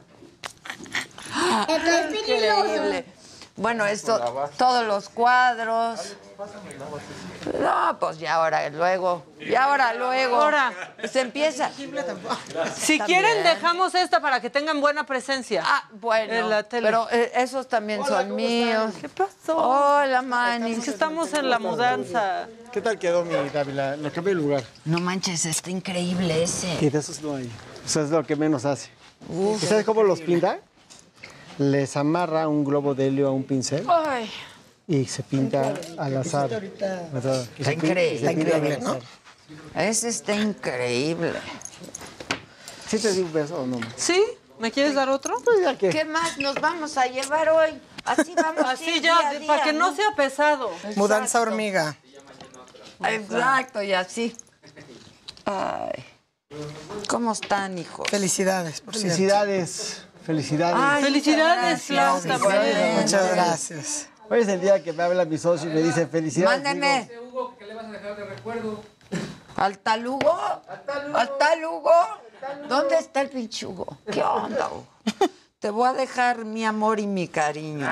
Esto 1.67 1.89
es 1.89 2.05
peligroso. 2.07 3.03
Bueno, 3.59 3.85
esto, 3.85 4.49
todos 4.57 4.87
los 4.87 5.09
cuadros. 5.09 6.15
No, 7.61 7.99
pues 7.99 8.17
ya 8.17 8.35
ahora, 8.35 8.69
luego. 8.69 9.25
Y 9.37 9.53
ahora, 9.53 9.93
luego. 9.93 10.37
Ahora. 10.37 10.71
Se 11.11 11.19
empieza. 11.19 11.69
Si 12.73 12.99
quieren, 13.01 13.43
dejamos 13.43 13.95
esta 13.95 14.21
para 14.21 14.39
que 14.39 14.49
tengan 14.49 14.79
buena 14.79 15.05
presencia. 15.05 15.61
Ah, 15.65 15.83
bueno. 15.91 16.33
En 16.33 16.49
la 16.49 16.63
tele. 16.63 16.87
Pero 16.87 17.07
eh, 17.11 17.33
esos 17.35 17.67
también 17.67 18.05
son 18.05 18.33
míos. 18.33 18.93
¿Qué 19.01 19.09
pasó? 19.09 19.57
Hola, 19.57 20.21
Manny. 20.21 20.71
Es 20.71 20.85
que 20.85 20.91
estamos 20.91 21.33
en 21.33 21.49
la 21.49 21.59
mudanza. 21.59 22.47
¿Qué 22.71 22.79
tal 22.79 22.97
quedó 22.97 23.25
mi 23.25 23.35
Dávila? 23.49 23.97
Lo 23.97 24.09
cambié 24.09 24.35
de 24.35 24.41
lugar. 24.41 24.63
No 24.85 24.99
manches, 24.99 25.45
está 25.45 25.69
increíble 25.69 26.43
ese. 26.43 26.77
Y 26.79 26.89
de 26.89 26.99
esos 26.99 27.21
no 27.21 27.35
hay. 27.35 27.51
O 27.85 27.89
sea, 27.89 28.03
es 28.03 28.09
lo 28.09 28.25
que 28.25 28.37
menos 28.37 28.63
hace. 28.63 28.89
¿Y 29.29 29.65
sabes 29.65 29.85
cómo 29.85 30.03
los 30.03 30.21
pinta? 30.21 30.59
Les 31.59 31.97
amarra 31.97 32.47
un 32.47 32.63
globo 32.63 32.95
de 32.95 33.07
helio 33.07 33.27
a 33.27 33.31
un 33.31 33.43
pincel 33.43 33.85
Ay. 33.89 34.31
y 34.87 35.05
se 35.05 35.23
pinta 35.23 35.73
al 35.97 36.15
azar. 36.15 36.51
Está 37.57 37.73
increíble. 37.73 38.71
Está 38.71 38.91
azar. 38.91 39.01
Ese 39.75 40.07
está 40.07 40.35
increíble. 40.35 41.33
¿Sí 42.87 42.97
te 42.97 43.11
di 43.11 43.21
un 43.21 43.33
beso 43.33 43.61
o 43.61 43.67
no? 43.67 43.77
¿Sí? 43.97 44.23
¿Me 44.57 44.71
quieres 44.71 44.95
dar 44.95 45.09
otro? 45.09 45.37
Pues 45.43 45.61
ya 45.61 45.77
que. 45.77 45.89
¿Qué 45.89 46.05
más 46.05 46.37
nos 46.37 46.55
vamos 46.55 46.97
a 46.97 47.07
llevar 47.07 47.49
hoy? 47.49 47.71
Así 48.05 48.33
vamos. 48.35 48.63
Así 48.65 48.95
ya, 48.95 49.01
día 49.01 49.29
a 49.29 49.33
día, 49.33 49.47
para 49.47 49.63
que 49.63 49.73
no 49.73 49.93
sea 49.93 50.15
pesado. 50.15 50.71
Mudanza 50.95 51.41
hormiga. 51.41 51.97
Exacto, 53.03 53.83
y 53.83 53.93
así. 53.93 54.35
Ay. 55.45 56.05
¿Cómo 57.07 57.33
están, 57.33 57.77
hijos? 57.77 58.07
Felicidades, 58.09 58.81
por 58.81 58.95
Felicidades. 58.95 60.05
Felicidades. 60.25 60.77
Ay, 60.79 61.03
Felicidades, 61.03 61.89
muchas 61.89 62.21
Flauta. 62.21 62.37
gracias. 62.37 63.01
Muchas 63.01 63.31
gracias. 63.31 64.09
Hoy 64.29 64.41
es 64.41 64.47
el 64.47 64.61
día 64.61 64.83
que 64.83 64.93
me 64.93 65.03
habla 65.03 65.25
mi 65.25 65.37
socio 65.37 65.69
y 65.69 65.73
me 65.73 65.81
dice 65.81 66.05
felicidades. 66.07 66.61
Mándenme. 66.61 67.09
¿Al 69.55 69.79
talugo? 69.79 70.39
¿Al 71.15 71.37
talugo? 71.37 71.91
¿Dónde 72.67 72.97
está 72.97 73.21
el 73.21 73.29
pinche 73.29 73.65
Hugo? 73.65 73.97
¿Qué 74.11 74.21
onda, 74.23 74.69
Hugo? 74.69 74.85
Te 75.59 75.69
voy 75.71 75.89
a 75.89 75.93
dejar 75.93 76.45
mi 76.45 76.63
amor 76.63 77.01
y 77.01 77.07
mi 77.07 77.27
cariño. 77.27 77.85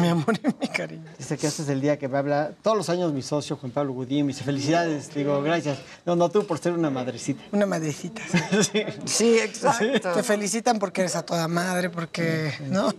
Mi 0.00 0.08
amor 0.08 0.40
y 0.42 0.46
mi 0.58 0.68
cariño. 0.68 1.04
Dice 1.18 1.36
que 1.36 1.46
este 1.46 1.62
es 1.62 1.68
el 1.68 1.82
día 1.82 1.98
que 1.98 2.08
me 2.08 2.16
habla. 2.16 2.52
Todos 2.62 2.74
los 2.74 2.88
años 2.88 3.12
mi 3.12 3.20
socio 3.20 3.58
Juan 3.58 3.70
Pablo 3.70 3.92
Gudín 3.92 4.24
me 4.24 4.32
dice 4.32 4.42
felicidades. 4.42 5.12
Digo, 5.14 5.42
gracias. 5.42 5.78
No, 6.06 6.16
no 6.16 6.30
tú 6.30 6.46
por 6.46 6.58
ser 6.58 6.72
una 6.72 6.88
madrecita. 6.88 7.42
Una 7.52 7.66
madrecita. 7.66 8.22
sí. 8.62 8.82
Sí, 9.04 9.38
exacto. 9.38 10.12
Te 10.14 10.22
felicitan 10.22 10.78
porque 10.78 11.02
eres 11.02 11.16
a 11.16 11.22
toda 11.22 11.48
madre, 11.48 11.90
porque, 11.90 12.50
¿no? 12.70 12.94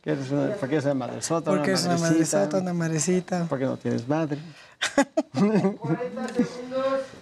Que 0.00 0.12
eres 0.12 0.30
una, 0.30 0.54
porque 0.54 0.76
eres 0.76 0.86
una 0.86 0.94
madresota, 0.94 1.50
Porque 1.50 1.72
eres 1.72 1.84
una 1.84 1.98
madrecita, 1.98 2.38
madresota, 2.38 2.58
una 2.62 2.72
madrecita. 2.72 3.46
Porque 3.50 3.66
no 3.66 3.76
tienes 3.76 4.08
madre. 4.08 4.38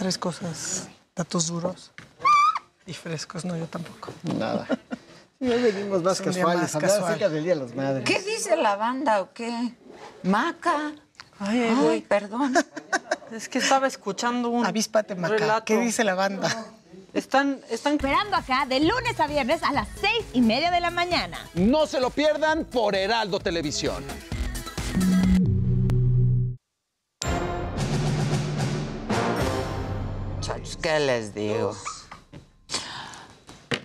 Tres 0.00 0.16
cosas, 0.16 0.88
datos 1.14 1.46
duros 1.48 1.90
y 2.86 2.94
frescos. 2.94 3.44
No, 3.44 3.54
yo 3.56 3.66
tampoco. 3.66 4.12
Nada. 4.22 4.66
Sí, 5.42 5.48
hoy 5.50 5.62
venimos 5.62 6.02
más 6.02 6.20
casuales, 6.20 6.60
más 6.64 6.74
hablar 6.74 6.90
casual. 6.90 7.08
acerca 7.14 7.28
del 7.30 7.44
Día 7.44 7.54
de 7.54 7.60
las 7.62 7.74
Madres. 7.74 8.04
¿Qué 8.04 8.20
dice 8.20 8.58
la 8.58 8.76
banda 8.76 9.22
o 9.22 9.32
qué? 9.32 9.72
Maca. 10.22 10.92
Ay, 11.38 11.62
Ay, 11.62 11.74
güey. 11.82 12.00
perdón. 12.02 12.54
Es 13.32 13.48
que 13.48 13.56
estaba 13.56 13.86
escuchando 13.86 14.50
un 14.50 14.66
Avíspate, 14.66 15.14
Maca. 15.14 15.34
relato. 15.38 15.64
¿Qué 15.64 15.78
dice 15.78 16.04
la 16.04 16.14
banda? 16.14 16.66
Están, 17.14 17.58
están 17.70 17.94
Esperando 17.94 18.36
acá 18.36 18.66
de 18.66 18.80
lunes 18.80 19.18
a 19.18 19.26
viernes 19.28 19.62
a 19.62 19.72
las 19.72 19.88
seis 19.98 20.26
y 20.34 20.42
media 20.42 20.70
de 20.70 20.80
la 20.82 20.90
mañana. 20.90 21.38
No 21.54 21.86
se 21.86 22.00
lo 22.02 22.10
pierdan 22.10 22.66
por 22.66 22.94
Heraldo 22.94 23.40
Televisión. 23.40 24.04
¿Qué 30.82 30.98
les 31.00 31.34
digo? 31.34 31.76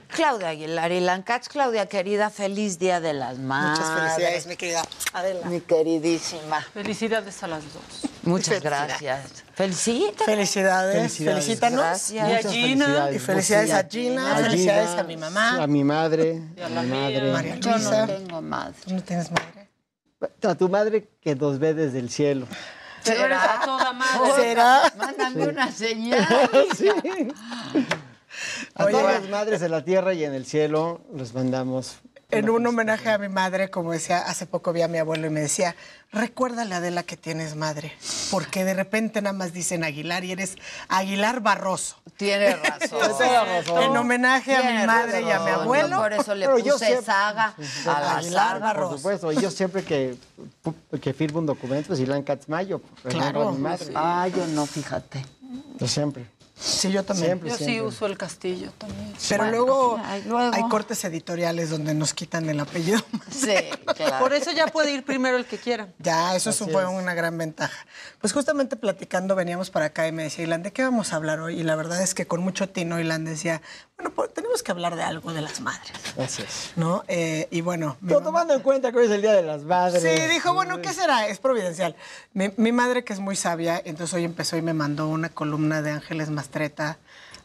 Claudia 0.07 0.49
Aguilar 0.49 0.93
y 0.93 1.01
Lancats, 1.01 1.49
Claudia 1.49 1.88
querida, 1.88 2.30
feliz 2.30 2.80
Día 2.80 3.01
de 3.01 3.11
las 3.14 3.38
Madres. 3.38 3.80
Muchas 3.85 3.99
felicidades, 3.99 4.48
mi 4.48 4.56
querida 4.56 4.83
Adela. 5.11 5.45
Mi 5.48 5.59
queridísima. 5.59 6.61
felicidades 6.74 7.43
a 7.43 7.48
las 7.48 7.64
dos. 7.74 7.83
Muchas 8.24 8.61
gracias. 8.64 9.43
Felicita. 9.53 10.24
Felicidades, 10.24 10.95
Felicidades. 10.95 11.43
felicítanos. 11.45 11.80
Gracias. 11.82 12.30
Y 12.30 12.48
a 12.48 12.49
Gina. 12.49 12.85
felicidades. 12.85 13.15
Y 13.15 13.19
felicidades 13.19 13.72
a 13.74 13.83
Gina, 13.90 14.32
A 14.32 14.38
felicidades 14.38 14.90
Gina, 14.91 15.01
a 15.01 15.03
mi 15.03 15.17
mamá. 15.17 15.64
A 15.64 15.67
mi 15.67 15.83
madre. 15.83 16.41
a 16.61 16.65
A 16.65 16.69
la 16.69 16.82
mi 16.82 16.90
mía. 16.91 16.99
madre. 17.01 17.32
María 17.33 17.56
Yo 17.57 17.72
no 17.72 17.77
Luisa. 17.77 18.07
tengo 18.07 18.41
madre. 18.41 18.75
¿Tú 18.85 18.93
no 18.93 19.03
tienes 19.03 19.32
madre? 19.32 19.69
A 20.43 20.56
tu 20.56 20.69
madre 20.69 21.09
que 21.22 21.35
nos 21.35 21.59
ve 21.59 21.74
desde 21.74 21.99
el 21.99 22.09
cielo. 22.09 22.48
Pero 23.06 23.25
eres 23.25 23.38
a 23.38 23.61
toda 23.64 23.93
madre. 23.93 24.32
¿Será? 24.35 24.93
Mándame 24.98 25.48
una 25.48 25.72
señal. 25.72 26.27
sí. 26.77 26.90
A 28.75 28.85
Oye, 28.85 28.92
todas 28.92 29.22
las 29.22 29.30
madres 29.30 29.61
en 29.61 29.72
la 29.72 29.84
tierra 29.85 30.14
y 30.14 30.24
en 30.24 30.34
el 30.34 30.45
cielo 30.45 31.01
les 31.14 31.34
mandamos 31.34 32.00
en 32.38 32.49
un 32.49 32.65
homenaje 32.67 33.09
a 33.09 33.17
mi 33.17 33.30
madre, 33.30 33.69
como 33.69 33.91
decía, 33.91 34.19
hace 34.19 34.45
poco 34.45 34.73
vi 34.73 34.81
a 34.81 34.88
mi 34.88 34.97
abuelo 34.97 35.27
y 35.27 35.30
me 35.30 35.41
decía, 35.41 35.75
recuérdale 36.11 36.75
Adela 36.75 37.03
que 37.03 37.17
tienes 37.17 37.55
madre, 37.55 37.93
porque 38.31 38.64
de 38.64 38.73
repente 38.73 39.22
nada 39.22 39.33
más 39.33 39.53
dicen 39.53 39.83
Aguilar 39.83 40.23
y 40.23 40.31
eres 40.31 40.55
Aguilar 40.89 41.41
Barroso. 41.41 41.97
Tiene 42.17 42.55
razón. 42.55 43.81
en 43.83 43.97
homenaje 43.97 44.55
a 44.55 44.61
mi 44.80 44.85
madre 44.85 45.22
y 45.22 45.31
a 45.31 45.39
mi 45.39 45.51
abuelo. 45.51 45.89
Yo 45.97 46.01
por 46.01 46.14
eso 46.14 46.35
le 46.35 46.45
Pero 46.45 46.59
yo 46.59 46.73
puse 46.73 46.85
siempre- 46.88 47.05
saga 47.05 47.55
a 47.85 47.99
la 48.01 48.17
Aguilar. 48.17 48.59
Barroso. 48.59 48.89
Por 48.89 48.97
supuesto, 48.99 49.31
y 49.31 49.41
yo 49.41 49.51
siempre 49.51 49.83
que, 49.83 50.15
que 51.01 51.14
firmo 51.14 51.39
un 51.39 51.45
documento, 51.45 51.88
pues 51.89 51.99
Ilan 51.99 52.23
Katzmayo. 52.23 52.81
Claro. 53.07 53.51
Mi 53.51 53.59
madre. 53.59 53.91
Ah, 53.95 54.27
yo 54.33 54.45
no, 54.47 54.65
fíjate. 54.65 55.25
Yo 55.80 55.88
siempre. 55.88 56.25
Sí, 56.58 56.90
yo 56.92 57.03
también. 57.03 57.27
Siempre, 57.40 57.50
Yo 57.50 57.58
sí 57.58 57.82
uso 57.82 58.06
el 58.06 58.17
castillo 58.17 58.72
también. 58.77 59.14
Pero 59.27 59.43
Bueno, 59.43 59.58
luego, 59.58 60.01
ay, 60.06 60.24
luego. 60.25 60.56
hay 60.56 60.64
cortes 60.69 61.03
editoriales 61.03 61.69
donde 61.69 61.93
nos 61.93 62.14
quitan 62.14 62.50
el 62.50 62.59
apellido. 62.59 63.01
Sí, 63.30 63.53
claro. 63.98 64.19
Por 64.19 64.34
eso 64.34 64.51
ya 64.51 64.67
puede 64.67 64.92
ir 64.93 65.03
primero 65.03 65.35
el 65.35 65.45
que 65.45 65.58
quiera. 65.58 65.90
Ya, 66.00 66.35
eso 66.35 66.51
Así 66.51 66.64
fue 66.72 66.84
es. 66.84 66.90
una 66.90 67.14
gran 67.14 67.38
ventaja. 67.38 67.85
Pues 68.22 68.32
justamente 68.32 68.77
platicando, 68.77 69.35
veníamos 69.35 69.69
para 69.69 69.88
acá 69.88 70.08
y 70.08 70.14
me 70.14 70.24
decía, 70.24 70.45
Ilan, 70.45 70.64
¿de 70.64 70.72
qué 70.72 70.84
vamos 70.84 71.11
a 71.11 71.17
hablar 71.17 71.42
hoy? 71.42 71.59
Y 71.59 71.64
la 71.64 71.75
verdad 71.75 72.01
es 72.01 72.14
que 72.14 72.25
con 72.25 72.42
mucho 72.42 72.69
tino, 72.69 72.98
Ilan 73.00 73.25
decía, 73.25 73.61
bueno, 73.98 74.11
pues, 74.16 74.34
tenemos 74.34 74.64
que 74.64 74.72
hablar 74.72 74.95
de 74.95 75.03
algo 75.03 75.34
de 75.34 75.42
las 75.42 75.59
madres, 75.59 75.92
Así 76.17 76.42
es. 76.43 76.72
¿no? 76.77 77.03
Eh, 77.09 77.48
y 77.51 77.59
bueno, 77.61 77.98
mi 78.00 78.08
Pero 78.09 78.22
mamá- 78.22 78.25
tomando 78.32 78.53
en 78.53 78.61
cuenta 78.61 78.92
que 78.93 79.00
hoy 79.00 79.06
es 79.06 79.11
el 79.11 79.22
Día 79.22 79.34
de 79.34 79.43
las 79.43 79.64
Madres. 79.64 80.01
Sí, 80.01 80.27
dijo, 80.34 80.53
bueno, 80.53 80.82
¿qué 80.82 80.93
será? 80.93 81.27
Es 81.27 81.40
providencial. 81.40 81.95
Mi, 82.34 82.51
mi 82.58 82.72
madre, 82.72 83.03
que 83.03 83.11
es 83.14 83.19
muy 83.19 83.35
sabia, 83.35 83.82
entonces 83.84 84.14
hoy 84.14 84.24
empezó 84.24 84.56
y 84.58 84.61
me 84.61 84.74
mandó 84.74 85.08
una 85.09 85.27
columna 85.30 85.82
de 85.82 85.92
Ángeles 85.92 86.30
Mastreta 86.45 86.99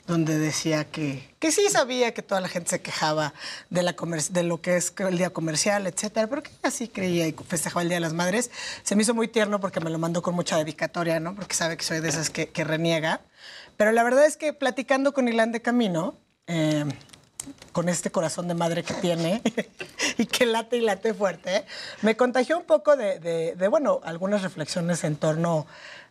donde 0.07 0.39
decía 0.39 0.85
que, 0.85 1.33
que 1.39 1.53
sí 1.53 1.63
sabía 1.71 2.13
que 2.13 2.21
toda 2.23 2.41
la 2.41 2.49
gente 2.49 2.69
se 2.71 2.81
quejaba 2.83 3.33
de, 3.71 3.83
la 3.85 3.95
de 4.31 4.43
lo 4.43 4.61
que 4.61 4.77
es 4.77 4.93
el 4.99 5.17
día 5.19 5.31
comercial, 5.31 5.87
etcétera, 5.87 6.27
pero 6.27 6.43
que 6.43 6.51
ella 6.51 6.71
sí 6.71 6.89
creía 6.89 7.29
y 7.29 7.33
festejaba 7.33 7.83
el 7.83 7.89
Día 7.89 7.97
de 7.97 8.01
las 8.01 8.13
Madres. 8.13 8.51
Se 8.83 8.97
me 8.97 9.03
hizo 9.03 9.15
muy 9.15 9.29
tierno 9.29 9.61
porque 9.61 9.79
me 9.81 9.89
lo 9.89 9.99
mandó 9.99 10.21
con 10.21 10.35
mucha 10.35 10.57
dedicatoria, 10.57 11.21
¿no? 11.21 11.35
Porque 11.37 11.55
sabe 11.55 11.77
que 11.77 11.85
soy 11.85 12.01
de 12.01 12.09
esas 12.09 12.29
que, 12.29 12.49
que 12.49 12.65
reniega. 12.65 13.21
Pero 13.77 13.93
la 13.93 14.03
verdad 14.03 14.27
es 14.27 14.37
que 14.37 14.53
platicando 14.53 15.15
con 15.15 15.29
Ilan 15.29 15.53
de 15.53 15.63
Camino, 15.63 16.17
eh, 16.49 16.85
con 17.73 17.89
este 17.89 18.11
corazón 18.11 18.49
de 18.49 18.55
madre 18.55 18.83
que 18.83 18.95
tiene 18.95 19.43
y 20.19 20.27
que 20.27 20.45
late 20.45 20.77
y 20.77 20.81
late 20.81 21.15
fuerte, 21.15 21.65
me 22.03 22.17
contagió 22.17 22.59
un 22.59 22.65
poco 22.65 22.97
de, 22.97 23.21
de- 23.21 23.55
de, 23.55 23.69
bueno, 23.69 24.01
algunas 24.03 24.43
reflexiones 24.43 25.05
en 25.05 25.15
torno 25.17 25.67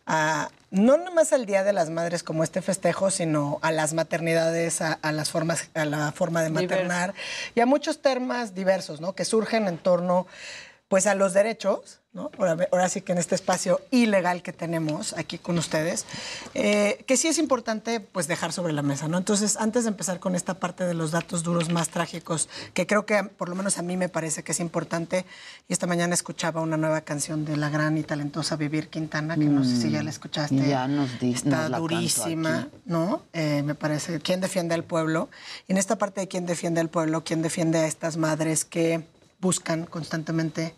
a, 0.06 0.50
no 0.70 0.96
nomás 0.96 1.32
al 1.32 1.46
Día 1.46 1.64
de 1.64 1.72
las 1.72 1.90
Madres 1.90 2.22
como 2.22 2.44
este 2.44 2.62
festejo, 2.62 3.10
sino 3.10 3.58
a 3.62 3.72
las 3.72 3.92
maternidades, 3.92 4.80
a, 4.80 4.92
a 4.94 5.12
las 5.12 5.30
formas, 5.30 5.70
a 5.74 5.84
la 5.84 6.12
forma 6.12 6.42
de 6.42 6.50
maternar 6.50 7.14
y 7.54 7.60
a 7.60 7.66
muchos 7.66 8.02
temas 8.02 8.54
diversos, 8.54 9.00
¿no? 9.00 9.14
Que 9.14 9.24
surgen 9.24 9.68
en 9.68 9.78
torno, 9.78 10.26
pues, 10.88 11.06
a 11.06 11.14
los 11.14 11.32
derechos, 11.32 11.99
¿no? 12.12 12.28
Ahora, 12.38 12.68
ahora 12.72 12.88
sí 12.88 13.02
que 13.02 13.12
en 13.12 13.18
este 13.18 13.36
espacio 13.36 13.80
ilegal 13.92 14.42
que 14.42 14.52
tenemos 14.52 15.12
aquí 15.16 15.38
con 15.38 15.56
ustedes, 15.58 16.06
eh, 16.54 17.04
que 17.06 17.16
sí 17.16 17.28
es 17.28 17.38
importante 17.38 18.00
pues 18.00 18.26
dejar 18.26 18.52
sobre 18.52 18.72
la 18.72 18.82
mesa, 18.82 19.06
¿no? 19.06 19.16
Entonces, 19.18 19.56
antes 19.56 19.84
de 19.84 19.90
empezar 19.90 20.18
con 20.18 20.34
esta 20.34 20.54
parte 20.54 20.84
de 20.84 20.94
los 20.94 21.12
datos 21.12 21.44
duros 21.44 21.70
más 21.70 21.88
trágicos, 21.90 22.48
que 22.74 22.86
creo 22.86 23.06
que 23.06 23.22
por 23.22 23.48
lo 23.48 23.54
menos 23.54 23.78
a 23.78 23.82
mí 23.82 23.96
me 23.96 24.08
parece 24.08 24.42
que 24.42 24.50
es 24.52 24.58
importante, 24.58 25.24
y 25.68 25.72
esta 25.72 25.86
mañana 25.86 26.12
escuchaba 26.14 26.60
una 26.60 26.76
nueva 26.76 27.02
canción 27.02 27.44
de 27.44 27.56
la 27.56 27.70
gran 27.70 27.96
y 27.96 28.02
talentosa 28.02 28.56
Vivir 28.56 28.88
Quintana, 28.88 29.36
que 29.36 29.44
no 29.44 29.62
sé 29.64 29.76
si 29.80 29.90
ya 29.90 30.02
la 30.02 30.10
escuchaste. 30.10 30.54
Mm, 30.56 30.68
Ya 30.68 30.88
nos 30.88 31.20
di- 31.20 31.32
Está 31.32 31.48
nos 31.48 31.70
la 31.70 31.76
cantó 31.78 31.80
durísima. 31.94 32.68
¿no? 32.86 33.22
Eh, 33.32 33.62
me 33.62 33.76
parece, 33.76 34.18
¿quién 34.18 34.40
defiende 34.40 34.74
al 34.74 34.82
pueblo? 34.82 35.28
Y 35.68 35.72
en 35.72 35.78
esta 35.78 35.96
parte 35.96 36.20
de 36.22 36.26
quién 36.28 36.44
defiende 36.44 36.80
al 36.80 36.88
pueblo, 36.88 37.22
quién 37.22 37.40
defiende 37.40 37.78
a 37.78 37.86
estas 37.86 38.16
madres 38.16 38.64
que 38.64 39.04
buscan 39.40 39.86
constantemente 39.86 40.74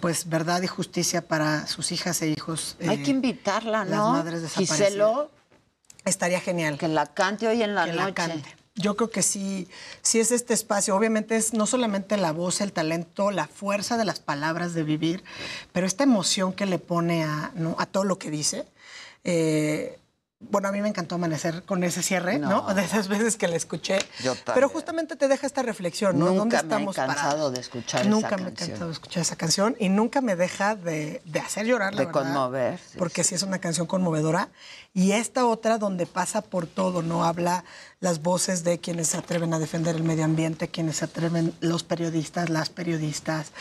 pues 0.00 0.28
verdad 0.28 0.62
y 0.62 0.66
justicia 0.66 1.26
para 1.28 1.66
sus 1.66 1.92
hijas 1.92 2.22
e 2.22 2.28
hijos. 2.28 2.76
Hay 2.80 3.00
eh, 3.00 3.02
que 3.02 3.10
invitarla, 3.10 3.84
las 3.84 3.98
¿no? 3.98 4.10
madres 4.12 4.42
desaparecidas. 4.42 4.88
Giselo, 4.88 5.30
Estaría 6.04 6.40
genial. 6.40 6.78
que 6.78 6.88
la 6.88 7.06
cante 7.06 7.46
hoy 7.46 7.62
en 7.62 7.74
la 7.74 7.84
que 7.84 7.92
noche. 7.92 8.04
la 8.04 8.14
cante. 8.14 8.56
Yo 8.76 8.96
creo 8.96 9.10
que 9.10 9.22
sí, 9.22 9.68
sí 10.02 10.20
es 10.20 10.30
este 10.30 10.54
espacio. 10.54 10.94
Obviamente 10.94 11.36
es 11.36 11.52
no 11.52 11.66
solamente 11.66 12.16
la 12.16 12.32
voz, 12.32 12.60
el 12.60 12.72
talento, 12.72 13.30
la 13.32 13.48
fuerza 13.48 13.96
de 13.96 14.04
las 14.04 14.20
palabras 14.20 14.72
de 14.72 14.84
vivir, 14.84 15.24
pero 15.72 15.84
esta 15.86 16.04
emoción 16.04 16.52
que 16.52 16.64
le 16.64 16.78
pone 16.78 17.24
a, 17.24 17.50
¿no? 17.56 17.74
a 17.78 17.86
todo 17.86 18.04
lo 18.04 18.18
que 18.18 18.30
dice. 18.30 18.66
Eh, 19.24 19.97
bueno, 20.40 20.68
a 20.68 20.72
mí 20.72 20.80
me 20.80 20.88
encantó 20.88 21.16
amanecer 21.16 21.64
con 21.64 21.82
ese 21.82 22.00
cierre, 22.02 22.38
¿no? 22.38 22.48
No. 22.68 22.74
De 22.74 22.82
esas 22.84 23.08
veces 23.08 23.36
que 23.36 23.48
la 23.48 23.56
escuché. 23.56 23.98
Yo 24.22 24.34
Pero 24.34 24.44
también. 24.44 24.68
justamente 24.68 25.16
te 25.16 25.26
deja 25.26 25.46
esta 25.46 25.62
reflexión, 25.62 26.16
¿no? 26.18 26.26
¿Dónde 26.26 26.38
Nunca 26.40 26.56
me 26.56 26.60
he 26.60 26.62
estamos 26.62 26.96
cansado 26.96 27.16
parados? 27.30 27.52
de 27.54 27.60
escuchar 27.60 28.06
Nunca 28.06 28.28
esa 28.28 28.36
me 28.36 28.42
he 28.42 28.44
canción. 28.46 28.68
cansado 28.68 28.86
de 28.88 28.92
escuchar 28.92 29.20
esa 29.22 29.36
canción 29.36 29.76
y 29.80 29.88
nunca 29.88 30.20
me 30.20 30.36
deja 30.36 30.76
de, 30.76 31.20
de 31.24 31.40
hacer 31.40 31.66
llorar, 31.66 31.92
la 31.94 32.00
De 32.00 32.06
verdad. 32.06 32.22
conmover, 32.22 32.78
sí, 32.78 32.98
porque 32.98 33.24
sí 33.24 33.34
es 33.34 33.42
una 33.42 33.58
canción 33.58 33.86
conmovedora. 33.88 34.48
Y 34.98 35.12
esta 35.12 35.46
otra 35.46 35.78
donde 35.78 36.06
pasa 36.06 36.42
por 36.42 36.66
todo, 36.66 37.02
¿no? 37.02 37.22
Habla 37.22 37.62
las 38.00 38.20
voces 38.20 38.64
de 38.64 38.80
quienes 38.80 39.06
se 39.06 39.16
atreven 39.16 39.54
a 39.54 39.60
defender 39.60 39.94
el 39.94 40.02
medio 40.02 40.24
ambiente, 40.24 40.66
quienes 40.66 40.96
se 40.96 41.04
atreven, 41.04 41.54
los 41.60 41.84
periodistas, 41.84 42.50
las 42.50 42.68
periodistas. 42.68 43.52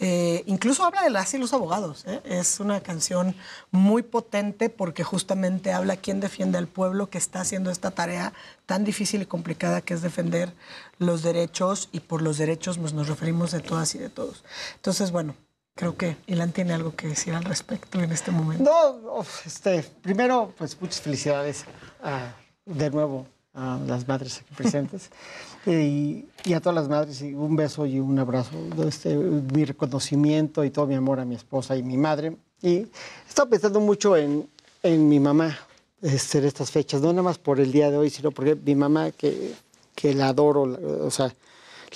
Eh, 0.00 0.42
incluso 0.46 0.86
habla 0.86 1.02
de 1.02 1.10
las 1.10 1.34
y 1.34 1.38
los 1.38 1.52
abogados. 1.52 2.04
¿eh? 2.06 2.22
Es 2.24 2.60
una 2.60 2.80
canción 2.80 3.36
muy 3.70 4.02
potente 4.02 4.70
porque 4.70 5.04
justamente 5.04 5.70
habla 5.70 5.98
quién 5.98 6.18
defiende 6.18 6.56
al 6.56 6.66
pueblo 6.66 7.10
que 7.10 7.18
está 7.18 7.42
haciendo 7.42 7.70
esta 7.70 7.90
tarea 7.90 8.32
tan 8.64 8.82
difícil 8.84 9.20
y 9.20 9.26
complicada 9.26 9.82
que 9.82 9.92
es 9.92 10.00
defender 10.00 10.54
los 10.98 11.22
derechos 11.22 11.90
y 11.92 12.00
por 12.00 12.22
los 12.22 12.38
derechos 12.38 12.78
pues, 12.78 12.94
nos 12.94 13.08
referimos 13.08 13.50
de 13.50 13.60
todas 13.60 13.94
y 13.94 13.98
de 13.98 14.08
todos. 14.08 14.44
Entonces, 14.76 15.10
bueno, 15.10 15.34
creo 15.76 15.96
que 15.96 16.16
Ilan 16.26 16.50
tiene 16.52 16.72
algo 16.72 16.96
que 16.96 17.06
decir 17.06 17.32
al 17.34 17.44
respecto 17.44 18.00
en 18.00 18.10
este 18.10 18.32
momento. 18.32 18.64
No, 18.64 19.24
este, 19.44 19.84
primero, 20.02 20.52
pues 20.58 20.76
muchas 20.80 21.00
felicidades 21.00 21.64
a- 22.02 22.34
de 22.64 22.90
nuevo 22.90 23.26
a 23.54 23.78
las 23.86 24.06
madres 24.08 24.38
aquí 24.38 24.54
presentes 24.54 25.10
y, 25.66 26.24
y 26.44 26.52
a 26.54 26.60
todas 26.60 26.74
las 26.74 26.88
madres 26.88 27.22
y 27.22 27.32
un 27.34 27.54
beso 27.56 27.86
y 27.86 28.00
un 28.00 28.18
abrazo, 28.18 28.50
este, 28.88 29.14
mi 29.16 29.64
reconocimiento 29.64 30.64
y 30.64 30.70
todo 30.70 30.86
mi 30.86 30.94
amor 30.96 31.20
a 31.20 31.24
mi 31.24 31.36
esposa 31.36 31.76
y 31.76 31.82
mi 31.82 31.96
madre. 31.96 32.36
Y 32.60 32.86
estaba 33.28 33.48
pensando 33.48 33.78
mucho 33.80 34.16
en, 34.16 34.48
en 34.82 35.08
mi 35.08 35.20
mamá 35.20 35.56
este, 36.02 36.38
en 36.38 36.44
estas 36.46 36.70
fechas, 36.70 37.00
no 37.00 37.12
nada 37.12 37.22
más 37.22 37.38
por 37.38 37.60
el 37.60 37.70
día 37.70 37.90
de 37.90 37.96
hoy, 37.98 38.10
sino 38.10 38.30
porque 38.30 38.54
mi 38.56 38.74
mamá, 38.74 39.10
que, 39.12 39.54
que 39.94 40.12
la 40.14 40.28
adoro, 40.28 40.62
o 41.06 41.10
sea, 41.10 41.32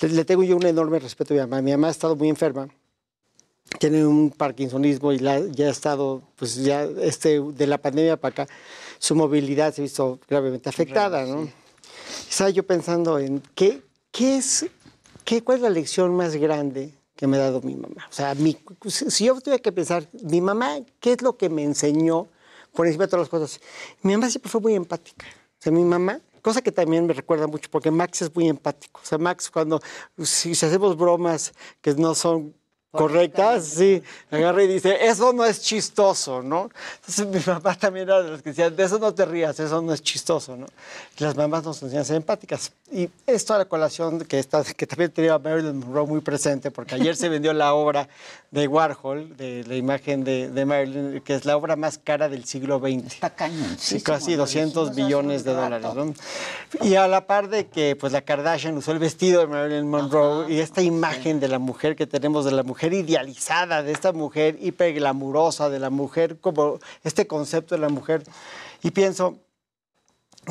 le, 0.00 0.08
le 0.10 0.24
tengo 0.24 0.42
yo 0.42 0.56
un 0.56 0.64
enorme 0.66 0.98
respeto 0.98 1.32
a 1.34 1.36
mi 1.36 1.40
mamá. 1.40 1.62
Mi 1.62 1.70
mamá 1.72 1.88
ha 1.88 1.90
estado 1.90 2.14
muy 2.16 2.28
enferma 2.28 2.68
tiene 3.78 4.04
un 4.06 4.30
parkinsonismo 4.30 5.12
y 5.12 5.18
la- 5.18 5.40
ya 5.46 5.66
ha 5.66 5.70
estado, 5.70 6.22
pues 6.36 6.56
ya 6.56 6.82
este, 6.84 7.40
de 7.40 7.66
la 7.66 7.78
pandemia 7.78 8.16
para 8.18 8.42
acá, 8.44 8.54
su 8.98 9.14
movilidad 9.14 9.72
se 9.74 9.80
ha 9.80 9.84
visto 9.84 10.18
gravemente 10.28 10.68
afectada, 10.68 11.24
¿no? 11.24 11.48
Estaba 12.28 12.50
yo 12.50 12.64
pensando 12.66 13.18
en 13.18 13.42
qué, 13.54 13.82
qué 14.10 14.36
es, 14.36 14.66
qué, 15.24 15.42
cuál 15.42 15.58
es 15.58 15.62
la 15.62 15.70
lección 15.70 16.14
más 16.14 16.34
grande 16.36 16.94
que 17.16 17.26
me 17.26 17.36
ha 17.36 17.40
dado 17.40 17.60
mi 17.62 17.74
mamá. 17.76 18.06
O 18.08 18.12
sea, 18.12 18.34
mi- 18.34 18.58
si 18.86 19.24
yo 19.26 19.38
tuviera 19.40 19.62
que 19.62 19.72
pensar, 19.72 20.06
mi 20.22 20.40
mamá, 20.40 20.78
¿qué 21.00 21.12
es 21.12 21.22
lo 21.22 21.36
que 21.36 21.48
me 21.48 21.62
enseñó 21.62 22.28
por 22.74 22.86
encima 22.86 23.04
de 23.04 23.10
todas 23.10 23.24
las 23.24 23.28
cosas? 23.28 23.60
Mi 24.02 24.12
mamá 24.14 24.30
siempre 24.30 24.50
fue 24.50 24.60
muy 24.60 24.74
empática. 24.74 25.26
O 25.26 25.62
sea, 25.62 25.72
mi 25.72 25.84
mamá, 25.84 26.20
cosa 26.42 26.62
que 26.62 26.72
también 26.72 27.06
me 27.06 27.12
recuerda 27.12 27.46
mucho, 27.46 27.68
porque 27.70 27.90
Max 27.90 28.22
es 28.22 28.34
muy 28.34 28.48
empático. 28.48 29.00
O 29.02 29.06
sea, 29.06 29.18
Max, 29.18 29.50
cuando 29.50 29.80
si, 30.22 30.54
si 30.54 30.66
hacemos 30.66 30.96
bromas 30.96 31.52
que 31.82 31.94
no 31.94 32.14
son 32.14 32.54
correctas, 32.90 33.64
sí, 33.66 34.02
agarra 34.30 34.64
y 34.64 34.66
dice, 34.66 35.06
eso 35.06 35.32
no 35.32 35.44
es 35.44 35.60
chistoso, 35.60 36.42
¿no? 36.42 36.70
Entonces 36.96 37.26
mi 37.34 37.40
papá 37.40 37.74
también 37.74 38.08
era 38.08 38.22
de 38.22 38.30
los 38.30 38.42
que 38.42 38.50
decían, 38.50 38.74
de 38.74 38.82
eso 38.82 38.98
no 38.98 39.14
te 39.14 39.24
rías, 39.24 39.58
eso 39.60 39.80
no 39.80 39.92
es 39.92 40.02
chistoso, 40.02 40.56
¿no? 40.56 40.66
Las 41.18 41.36
mamás 41.36 41.64
nos 41.64 41.82
enseñan 41.82 42.02
a 42.02 42.04
ser 42.04 42.16
empáticas. 42.16 42.72
Y 42.92 43.08
esto 43.26 43.54
a 43.54 43.58
la 43.58 43.64
colación 43.66 44.20
que, 44.20 44.38
está, 44.38 44.64
que 44.64 44.86
también 44.86 45.10
tenía 45.12 45.38
Marilyn 45.38 45.78
Monroe 45.78 46.06
muy 46.06 46.20
presente, 46.20 46.70
porque 46.70 46.96
ayer 46.96 47.16
se 47.16 47.28
vendió 47.28 47.52
la 47.52 47.74
obra 47.74 48.08
de 48.50 48.66
Warhol, 48.66 49.36
de 49.36 49.62
la 49.64 49.76
imagen 49.76 50.24
de, 50.24 50.50
de 50.50 50.64
Marilyn, 50.64 51.20
que 51.20 51.34
es 51.34 51.44
la 51.44 51.56
obra 51.56 51.76
más 51.76 51.98
cara 51.98 52.28
del 52.28 52.44
siglo 52.44 52.80
XX. 52.80 53.06
Está 53.06 53.30
cañón. 53.30 53.76
Sí, 53.78 54.00
casi 54.02 54.34
200 54.34 54.96
billones 54.96 55.44
de 55.44 55.54
dólares. 55.54 55.86
¿no? 55.94 56.12
Y 56.82 56.96
a 56.96 57.06
la 57.06 57.28
par 57.28 57.48
de 57.48 57.68
que 57.68 57.94
pues, 57.94 58.12
la 58.12 58.22
Kardashian 58.22 58.76
usó 58.76 58.90
el 58.90 58.98
vestido 58.98 59.40
de 59.40 59.46
Marilyn 59.46 59.88
Monroe 59.88 60.52
y 60.52 60.58
esta 60.58 60.82
imagen 60.82 61.38
de 61.38 61.46
la 61.46 61.60
mujer 61.60 61.94
que 61.94 62.08
tenemos, 62.08 62.44
de 62.44 62.50
la 62.50 62.64
mujer 62.64 62.92
idealizada, 62.92 63.84
de 63.84 63.92
esta 63.92 64.12
mujer 64.12 64.58
hiperglamurosa, 64.60 65.70
de 65.70 65.78
la 65.78 65.90
mujer 65.90 66.40
como 66.40 66.80
este 67.04 67.28
concepto 67.28 67.76
de 67.76 67.80
la 67.80 67.88
mujer. 67.88 68.24
Y 68.82 68.90
pienso, 68.90 69.38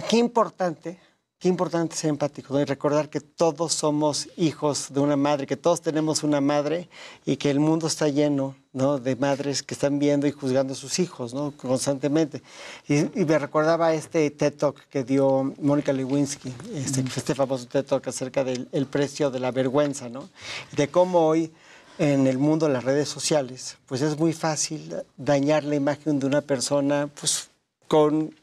qué 0.08 0.16
importante 0.16 1.00
qué 1.40 1.48
importante 1.48 1.96
ser 1.96 2.10
empático 2.10 2.54
¿no? 2.54 2.60
y 2.60 2.66
recordar 2.66 3.10
que 3.10 3.22
todos 3.22 3.74
somos 3.74 4.28
hijos 4.36 4.88
de 4.92 5.00
una 5.00 5.16
madre, 5.16 5.48
que 5.48 5.56
todos 5.56 5.82
tenemos 5.82 6.24
una 6.24 6.42
madre 6.42 6.90
y 7.26 7.38
que 7.38 7.50
el 7.50 7.62
mundo 7.62 7.88
está 7.88 8.10
lleno 8.10 8.56
¿no? 8.74 9.00
de 9.00 9.16
madres 9.16 9.64
que 9.64 9.74
están 9.74 10.00
viendo 10.00 10.28
y 10.28 10.32
juzgando 10.32 10.74
a 10.74 10.76
sus 10.76 11.00
hijos 11.00 11.34
¿no? 11.34 11.54
constantemente. 11.56 12.44
Y, 12.90 13.22
y 13.22 13.26
me 13.26 13.40
recordaba 13.40 13.94
este 13.94 14.30
TED 14.32 14.54
Talk 14.56 14.88
que 14.90 15.06
dio 15.06 15.54
Mónica 15.62 15.94
Lewinsky, 15.94 16.54
este, 16.76 17.06
este 17.16 17.34
famoso 17.34 17.66
TED 17.68 17.86
Talk 17.86 18.06
acerca 18.10 18.44
del 18.44 18.68
el 18.74 18.86
precio 18.86 19.32
de 19.32 19.40
la 19.40 19.52
vergüenza, 19.52 20.10
¿no? 20.10 20.28
de 20.76 20.90
cómo 20.90 21.26
hoy 21.26 21.54
en 22.00 22.28
el 22.28 22.38
mundo 22.38 22.68
de 22.68 22.74
las 22.74 22.84
redes 22.84 23.08
sociales, 23.08 23.78
pues 23.86 24.02
es 24.02 24.18
muy 24.18 24.34
fácil 24.34 24.94
dañar 25.16 25.64
la 25.64 25.76
imagen 25.76 26.20
de 26.20 26.26
una 26.26 26.42
persona 26.42 27.10
pues, 27.20 27.50
con 27.88 28.34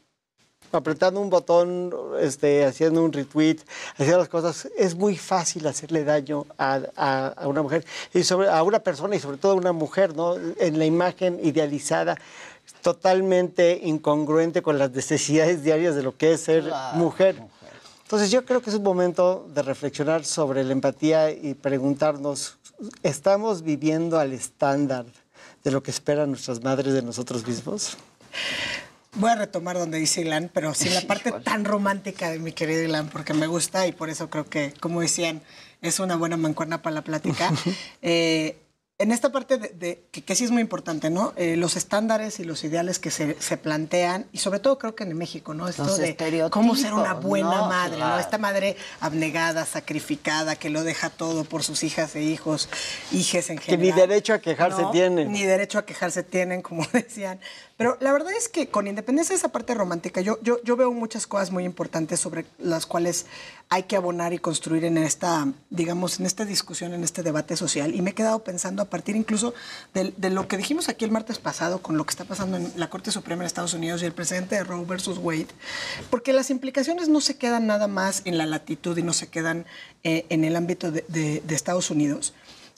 apretando 0.77 1.19
un 1.19 1.29
botón, 1.29 1.93
este, 2.19 2.65
haciendo 2.65 3.03
un 3.03 3.11
retweet, 3.11 3.57
haciendo 3.93 4.19
las 4.19 4.29
cosas, 4.29 4.67
es 4.77 4.95
muy 4.95 5.17
fácil 5.17 5.67
hacerle 5.67 6.03
daño 6.03 6.45
a, 6.57 6.79
a- 6.95 7.27
a 7.29 7.47
una 7.47 7.61
mujer, 7.61 7.85
y 8.13 8.23
sobre, 8.23 8.49
a 8.49 8.63
una 8.63 8.79
persona 8.79 9.15
y 9.15 9.19
sobre 9.19 9.37
todo 9.37 9.53
a 9.53 9.55
una 9.55 9.71
mujer, 9.73 10.15
¿no? 10.15 10.35
En 10.59 10.77
la 10.79 10.85
imagen 10.85 11.39
idealizada, 11.43 12.17
totalmente 12.81 13.79
incongruente 13.83 14.61
con 14.61 14.77
las 14.77 14.91
necesidades 14.91 15.63
diarias 15.63 15.95
de 15.95 16.03
lo 16.03 16.15
que 16.15 16.33
es 16.33 16.41
ser 16.41 16.71
mujer. 16.93 17.35
Entonces 18.03 18.31
yo 18.31 18.45
creo 18.45 18.61
que 18.61 18.69
es 18.69 18.75
un 18.75 18.83
momento 18.83 19.45
de 19.53 19.61
reflexionar 19.61 20.23
sobre 20.23 20.63
la 20.63 20.71
empatía 20.71 21.31
y 21.31 21.53
preguntarnos, 21.55 22.57
¿estamos 23.03 23.63
viviendo 23.63 24.17
al 24.19 24.31
estándar 24.31 25.05
de 25.63 25.71
lo 25.71 25.83
que 25.83 25.91
esperan 25.91 26.29
nuestras 26.29 26.63
madres 26.63 26.93
de 26.93 27.01
nosotros 27.01 27.45
mismos? 27.45 27.97
Voy 29.19 29.31
a 29.31 29.35
retomar 29.35 29.77
donde 29.77 29.97
dice 29.97 30.21
Ilan, 30.21 30.49
pero 30.53 30.73
sin 30.73 30.93
la 30.93 31.01
parte 31.07 31.31
tan 31.31 31.65
romántica 31.65 32.29
de 32.29 32.39
mi 32.39 32.51
querido 32.53 32.83
Ilan, 32.83 33.09
porque 33.09 33.33
me 33.33 33.47
gusta 33.47 33.87
y 33.87 33.91
por 33.91 34.09
eso 34.09 34.29
creo 34.29 34.45
que, 34.45 34.73
como 34.79 35.01
decían, 35.01 35.41
es 35.81 35.99
una 35.99 36.15
buena 36.15 36.37
mancuerna 36.37 36.81
para 36.81 36.93
la 36.95 37.03
plática. 37.03 37.51
Eh, 38.01 38.57
en 38.99 39.11
esta 39.11 39.31
parte 39.31 39.59
de, 39.59 39.69
de- 39.69 40.07
que, 40.11 40.23
que 40.23 40.33
sí 40.33 40.43
es 40.43 40.49
muy 40.49 40.61
importante, 40.61 41.11
¿no? 41.11 41.31
Eh, 41.35 41.55
los 41.55 41.75
estándares 41.75 42.39
y 42.39 42.43
los 42.43 42.63
ideales 42.63 42.97
que 42.97 43.11
se, 43.11 43.39
se 43.39 43.55
plantean, 43.57 44.25
y 44.31 44.39
sobre 44.39 44.57
todo 44.59 44.79
creo 44.79 44.95
que 44.95 45.03
en 45.03 45.15
México, 45.15 45.53
¿no? 45.53 45.67
Esto 45.67 45.83
Los 45.83 45.97
de 45.99 46.47
cómo 46.49 46.75
ser 46.75 46.95
una 46.95 47.13
buena 47.13 47.57
¿no? 47.57 47.67
madre, 47.67 47.99
¿no? 47.99 48.17
Esta 48.17 48.39
madre 48.39 48.75
abnegada, 48.99 49.65
sacrificada, 49.67 50.55
que 50.55 50.71
lo 50.71 50.83
deja 50.83 51.11
todo 51.11 51.43
por 51.43 51.61
sus 51.61 51.83
hijas 51.83 52.15
e 52.15 52.23
hijos, 52.23 52.69
hijes 53.11 53.51
en 53.51 53.59
Que 53.59 53.65
general. 53.77 53.95
ni 53.95 54.01
derecho 54.01 54.33
a 54.33 54.39
quejarse 54.39 54.81
No, 54.81 54.89
tienen. 54.89 55.31
Ni 55.31 55.43
derecho 55.43 55.77
a 55.77 55.85
quejarse 55.85 56.23
tienen, 56.23 56.63
como 56.63 56.83
decían. 56.91 57.39
Pero 57.77 57.95
la 58.01 58.11
verdad 58.11 58.33
es 58.35 58.49
que 58.49 58.69
con 58.69 58.87
independencia 58.87 59.33
de 59.33 59.37
esa 59.37 59.49
parte 59.49 59.75
romántica, 59.75 60.19
yo, 60.19 60.39
yo, 60.41 60.59
yo 60.63 60.75
veo 60.75 60.91
muchas 60.91 61.27
cosas 61.27 61.51
muy 61.51 61.63
importantes 61.63 62.19
sobre 62.19 62.45
las 62.57 62.87
cuales 62.87 63.27
hay 63.69 63.83
que 63.83 63.95
abonar 63.95 64.33
y 64.33 64.39
construir 64.39 64.83
en 64.83 64.97
esta, 64.97 65.47
digamos, 65.69 66.19
en 66.19 66.25
esta 66.25 66.43
discusión, 66.43 66.95
en 66.95 67.03
este 67.03 67.21
debate 67.21 67.55
social. 67.55 67.93
Y 67.93 68.01
me 68.01 68.09
he 68.11 68.13
quedado 68.15 68.43
pensando 68.43 68.81
a 68.81 68.85
partir 68.85 69.15
incluso 69.15 69.53
de, 69.93 70.11
lo 70.31 70.47
que 70.47 70.57
dijimos 70.57 70.89
aquí 70.89 71.05
el 71.05 71.11
martes 71.11 71.37
pasado 71.37 71.79
con 71.83 71.97
lo 71.97 72.03
que 72.05 72.09
está 72.11 72.25
pasando 72.25 72.57
en 72.57 72.73
la 72.77 72.89
Corte 72.89 73.11
Suprema 73.11 73.43
de 73.43 73.47
Estados 73.47 73.75
Unidos 73.75 74.01
y 74.01 74.05
el 74.05 74.13
presidente 74.13 74.55
de 74.55 74.63
Roe 74.63 74.83
versus 74.83 75.19
Wade, 75.19 75.47
porque 76.09 76.33
las 76.33 76.49
implicaciones 76.49 77.09
no 77.09 77.21
se 77.21 77.37
quedan 77.37 77.67
nada 77.67 77.87
más 77.87 78.23
en 78.25 78.39
la 78.39 78.47
latitud 78.47 78.97
y 78.97 79.03
no 79.03 79.13
se 79.13 79.27
quedan 79.27 79.67
eh, 80.03 80.25
en 80.29 80.45
el 80.45 80.55
ámbito 80.55 80.91
de- 80.91 81.05
de 81.45 81.55
Estados 81.55 81.91
Unidos. 81.91 82.33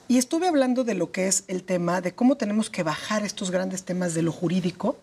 Y 0.10 0.18
estuve 0.18 0.48
hablando 0.48 0.84
de 0.84 0.96
lo 0.96 1.12
que 1.12 1.28
es 1.28 1.44
el 1.48 1.64
tema 1.64 2.02
de 2.02 2.16
cómo 2.16 2.36
tenemos 2.36 2.72
que 2.72 2.82
bajar 2.82 3.24
estos 3.24 3.52
grandes 3.52 3.84
temas 3.84 4.16
de 4.16 4.24
lo 4.24 4.32
jurídico 4.32 4.98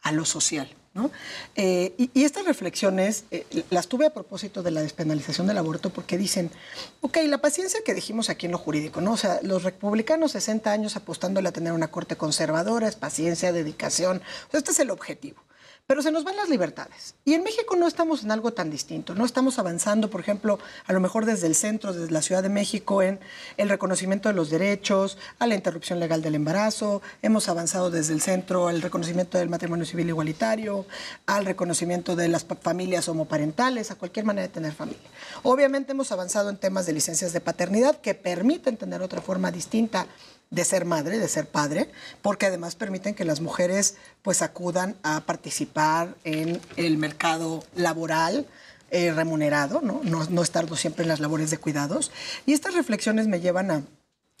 a 0.00 0.12
lo 0.12 0.24
social. 0.24 0.72
¿no? 0.94 1.10
Eh, 1.56 1.92
y, 1.98 2.22
estas 2.22 2.44
reflexiones 2.44 3.24
eh, 3.32 3.64
las 3.70 3.88
tuve 3.88 4.06
a 4.06 4.14
propósito 4.14 4.62
de 4.62 4.70
la 4.70 4.80
despenalización 4.80 5.48
del 5.48 5.58
aborto 5.58 5.90
porque 5.90 6.16
dicen, 6.16 6.52
ok, 7.00 7.18
la 7.26 7.38
paciencia 7.38 7.80
que 7.84 7.94
dijimos 7.94 8.30
aquí 8.30 8.46
en 8.46 8.52
lo 8.52 8.58
jurídico, 8.58 9.00
¿no? 9.00 9.14
O 9.14 9.16
sea, 9.16 9.40
los 9.42 9.64
republicanos 9.64 10.30
60 10.30 10.70
años 10.70 10.94
apostándole 10.94 11.48
a 11.48 11.52
tener 11.52 11.72
una 11.72 11.90
corte 11.90 12.14
conservadora, 12.14 12.86
es 12.86 12.94
paciencia, 12.94 13.52
dedicación, 13.52 14.22
este 14.52 14.70
es 14.70 14.78
el 14.78 14.92
objetivo. 14.92 15.43
Pero 15.86 16.00
se 16.00 16.10
nos 16.10 16.24
van 16.24 16.36
las 16.36 16.48
libertades. 16.48 17.14
Y 17.26 17.34
en 17.34 17.42
México 17.42 17.76
no 17.76 17.86
estamos 17.86 18.24
en 18.24 18.30
algo 18.30 18.54
tan 18.54 18.70
distinto. 18.70 19.14
No 19.14 19.26
estamos 19.26 19.58
avanzando, 19.58 20.08
por 20.08 20.22
ejemplo, 20.22 20.58
a 20.86 20.94
lo 20.94 21.00
mejor 21.00 21.26
desde 21.26 21.46
el 21.46 21.54
centro, 21.54 21.92
desde 21.92 22.10
la 22.10 22.22
Ciudad 22.22 22.42
de 22.42 22.48
México, 22.48 23.02
en 23.02 23.20
el 23.58 23.68
reconocimiento 23.68 24.30
de 24.30 24.34
los 24.34 24.48
derechos, 24.48 25.18
a 25.38 25.46
la 25.46 25.54
interrupción 25.54 26.00
legal 26.00 26.22
del 26.22 26.36
embarazo. 26.36 27.02
Hemos 27.20 27.50
avanzado 27.50 27.90
desde 27.90 28.14
el 28.14 28.22
centro 28.22 28.68
al 28.68 28.80
reconocimiento 28.80 29.36
del 29.36 29.50
matrimonio 29.50 29.84
civil 29.84 30.08
igualitario, 30.08 30.86
al 31.26 31.44
reconocimiento 31.44 32.16
de 32.16 32.28
las 32.28 32.46
familias 32.62 33.06
homoparentales, 33.10 33.90
a 33.90 33.96
cualquier 33.96 34.24
manera 34.24 34.48
de 34.48 34.54
tener 34.54 34.72
familia. 34.72 35.10
Obviamente 35.42 35.92
hemos 35.92 36.10
avanzado 36.12 36.48
en 36.48 36.56
temas 36.56 36.86
de 36.86 36.94
licencias 36.94 37.34
de 37.34 37.42
paternidad 37.42 38.00
que 38.00 38.14
permiten 38.14 38.78
tener 38.78 39.02
otra 39.02 39.20
forma 39.20 39.50
distinta 39.50 40.06
de 40.50 40.64
ser 40.64 40.84
madre, 40.84 41.18
de 41.18 41.28
ser 41.28 41.46
padre, 41.48 41.90
porque 42.22 42.46
además 42.46 42.74
permiten 42.76 43.14
que 43.14 43.24
las 43.24 43.40
mujeres 43.40 43.96
pues 44.22 44.40
acudan 44.42 44.96
a 45.02 45.20
participar 45.22 46.14
en 46.24 46.60
el 46.76 46.96
mercado 46.98 47.64
laboral 47.74 48.46
eh, 48.90 49.12
remunerado, 49.12 49.80
¿no? 49.80 50.00
No, 50.04 50.24
no 50.30 50.42
siempre 50.76 51.02
en 51.02 51.08
las 51.08 51.18
labores 51.20 51.50
de 51.50 51.58
cuidados. 51.58 52.12
Y 52.46 52.52
estas 52.52 52.74
reflexiones 52.74 53.26
me 53.26 53.40
llevan 53.40 53.70
a, 53.72 53.82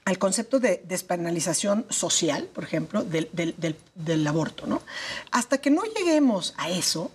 al 0.04 0.18
concepto 0.18 0.60
de 0.60 0.82
despenalización 0.86 1.86
social, 1.90 2.48
por 2.54 2.62
ejemplo, 2.62 3.02
del- 3.02 3.30
del- 3.58 3.76
del 3.96 4.26
aborto, 4.26 4.66
¿no? 4.66 4.82
Hasta 5.32 5.58
que 5.58 5.70
no 5.70 5.82
lleguemos 5.84 6.54
a 6.58 6.70
eso, 6.70 7.10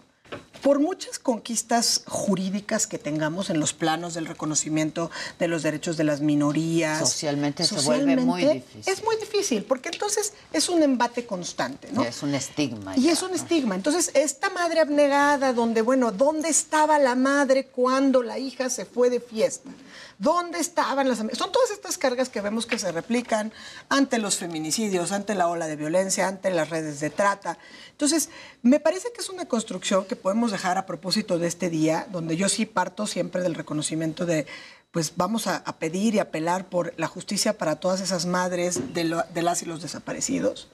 por 0.61 0.79
muchas 0.79 1.19
conquistas 1.19 2.03
jurídicas 2.07 2.87
que 2.87 2.97
tengamos 2.97 3.49
en 3.49 3.59
los 3.59 3.73
planos 3.73 4.13
del 4.13 4.25
reconocimiento 4.25 5.09
de 5.37 5.47
los 5.47 5.63
derechos 5.63 5.97
de 5.97 6.03
las 6.03 6.21
minorías. 6.21 6.99
Socialmente 6.99 7.63
se 7.63 7.79
vuelve 7.81 8.17
muy 8.17 8.45
difícil. 8.45 8.83
Es 8.85 9.03
muy 9.03 9.15
difícil, 9.17 9.63
porque 9.63 9.89
entonces 9.89 10.33
es 10.53 10.69
un 10.69 10.83
embate 10.83 11.25
constante, 11.25 11.89
¿no? 11.91 12.03
Es 12.03 12.23
un 12.23 12.33
estigma. 12.35 12.97
Y 12.97 13.03
ya, 13.03 13.13
es 13.13 13.21
un 13.21 13.29
¿no? 13.29 13.35
estigma. 13.35 13.75
Entonces, 13.75 14.11
esta 14.13 14.49
madre 14.49 14.79
abnegada, 14.79 15.53
donde, 15.53 15.81
bueno, 15.81 16.11
¿dónde 16.11 16.49
estaba 16.49 16.99
la 16.99 17.15
madre 17.15 17.65
cuando 17.65 18.23
la 18.23 18.37
hija 18.37 18.69
se 18.69 18.85
fue 18.85 19.09
de 19.09 19.19
fiesta? 19.19 19.69
¿Dónde 20.19 20.59
estaban 20.59 21.07
las? 21.07 21.19
Son 21.19 21.51
todas 21.51 21.71
estas 21.71 21.97
cargas 21.97 22.27
que 22.27 22.41
vemos 22.41 22.65
que 22.65 22.77
se 22.77 22.91
replican 22.91 23.53
ante 23.87 24.17
los 24.17 24.35
feminicidios, 24.35 25.13
ante 25.13 25.33
la 25.33 25.47
ola 25.47 25.65
de 25.65 25.77
violencia, 25.77 26.27
ante 26.27 26.51
las 26.51 26.69
redes 26.69 26.99
de 26.99 27.09
trata. 27.09 27.57
Entonces, 27.91 28.29
me 28.61 28.81
parece 28.81 29.13
que 29.13 29.21
es 29.21 29.29
una 29.29 29.45
construcción 29.45 30.03
que 30.03 30.17
podemos 30.17 30.51
dejar 30.51 30.77
a 30.77 30.85
propósito 30.85 31.39
de 31.39 31.47
este 31.47 31.69
día, 31.69 32.05
donde 32.11 32.35
yo 32.35 32.49
sí 32.49 32.65
parto 32.65 33.07
siempre 33.07 33.41
del 33.41 33.55
reconocimiento 33.55 34.25
de, 34.25 34.45
pues 34.91 35.13
vamos 35.15 35.47
a, 35.47 35.63
pedir 35.79 36.15
y 36.15 36.19
apelar 36.19 36.67
por 36.67 36.93
la 36.97 37.07
justicia 37.07 37.57
para 37.57 37.77
todas 37.77 38.01
esas 38.01 38.25
madres 38.25 38.93
de 38.93 39.05
las 39.05 39.61
y 39.61 39.65
los 39.65 39.81
desaparecidos, 39.81 40.67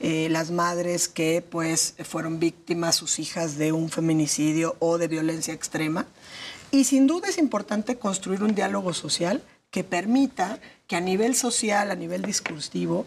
eh, 0.00 0.28
las 0.30 0.50
madres 0.50 1.08
que 1.08 1.42
pues 1.48 1.94
fueron 2.04 2.38
víctimas, 2.38 2.96
sus 2.96 3.18
hijas 3.18 3.56
de 3.56 3.72
un 3.72 3.88
feminicidio 3.88 4.76
o 4.78 4.98
de 4.98 5.08
violencia 5.08 5.54
extrema. 5.54 6.06
Y 6.70 6.84
sin 6.84 7.06
duda 7.06 7.28
es 7.28 7.38
importante 7.38 7.96
construir 7.96 8.42
un 8.42 8.54
diálogo 8.54 8.92
social 8.94 9.42
que 9.70 9.84
permita 9.84 10.58
que 10.86 10.96
a 10.96 11.00
nivel 11.00 11.34
social, 11.34 11.90
a 11.90 11.94
nivel 11.94 12.22
discursivo, 12.22 13.06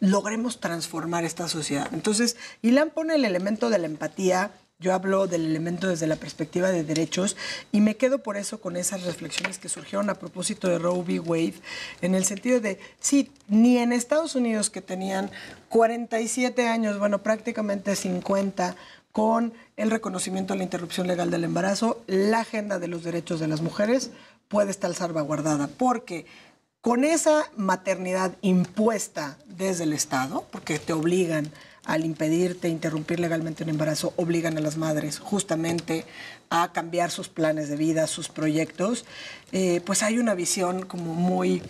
logremos 0.00 0.60
transformar 0.60 1.24
esta 1.24 1.48
sociedad. 1.48 1.88
Entonces, 1.92 2.36
Ilan 2.62 2.90
pone 2.90 3.14
el 3.14 3.24
elemento 3.24 3.70
de 3.70 3.78
la 3.78 3.86
empatía, 3.86 4.52
yo 4.80 4.92
hablo 4.92 5.26
del 5.26 5.46
elemento 5.46 5.88
desde 5.88 6.06
la 6.06 6.16
perspectiva 6.16 6.70
de 6.70 6.84
derechos 6.84 7.36
y 7.72 7.80
me 7.80 7.96
quedo 7.96 8.22
por 8.22 8.36
eso 8.36 8.60
con 8.60 8.76
esas 8.76 9.04
reflexiones 9.04 9.58
que 9.58 9.68
surgieron 9.68 10.10
a 10.10 10.14
propósito 10.14 10.68
de 10.68 10.78
Roe. 10.78 11.20
Wade, 11.20 11.54
en 12.02 12.14
el 12.14 12.24
sentido 12.24 12.60
de, 12.60 12.78
sí, 13.00 13.30
ni 13.48 13.78
en 13.78 13.92
Estados 13.92 14.34
Unidos 14.34 14.70
que 14.70 14.82
tenían 14.82 15.30
47 15.68 16.68
años, 16.68 16.98
bueno, 16.98 17.22
prácticamente 17.22 17.96
50, 17.96 18.76
con 19.14 19.54
el 19.76 19.92
reconocimiento 19.92 20.54
de 20.54 20.58
la 20.58 20.64
interrupción 20.64 21.06
legal 21.06 21.30
del 21.30 21.44
embarazo, 21.44 22.02
la 22.08 22.40
agenda 22.40 22.80
de 22.80 22.88
los 22.88 23.04
derechos 23.04 23.38
de 23.38 23.46
las 23.46 23.60
mujeres 23.62 24.10
puede 24.48 24.72
estar 24.72 24.92
salvaguardada, 24.92 25.68
porque 25.68 26.26
con 26.80 27.04
esa 27.04 27.44
maternidad 27.56 28.32
impuesta 28.40 29.38
desde 29.46 29.84
el 29.84 29.92
Estado, 29.92 30.44
porque 30.50 30.80
te 30.80 30.92
obligan 30.92 31.52
al 31.84 32.04
impedirte 32.04 32.68
interrumpir 32.68 33.20
legalmente 33.20 33.62
un 33.62 33.70
embarazo, 33.70 34.12
obligan 34.16 34.58
a 34.58 34.60
las 34.60 34.76
madres 34.78 35.20
justamente 35.20 36.04
a 36.50 36.72
cambiar 36.72 37.12
sus 37.12 37.28
planes 37.28 37.68
de 37.68 37.76
vida, 37.76 38.08
sus 38.08 38.28
proyectos, 38.28 39.04
eh, 39.52 39.80
pues 39.86 40.02
hay 40.02 40.18
una 40.18 40.34
visión 40.34 40.86
como 40.86 41.14
muy 41.14 41.62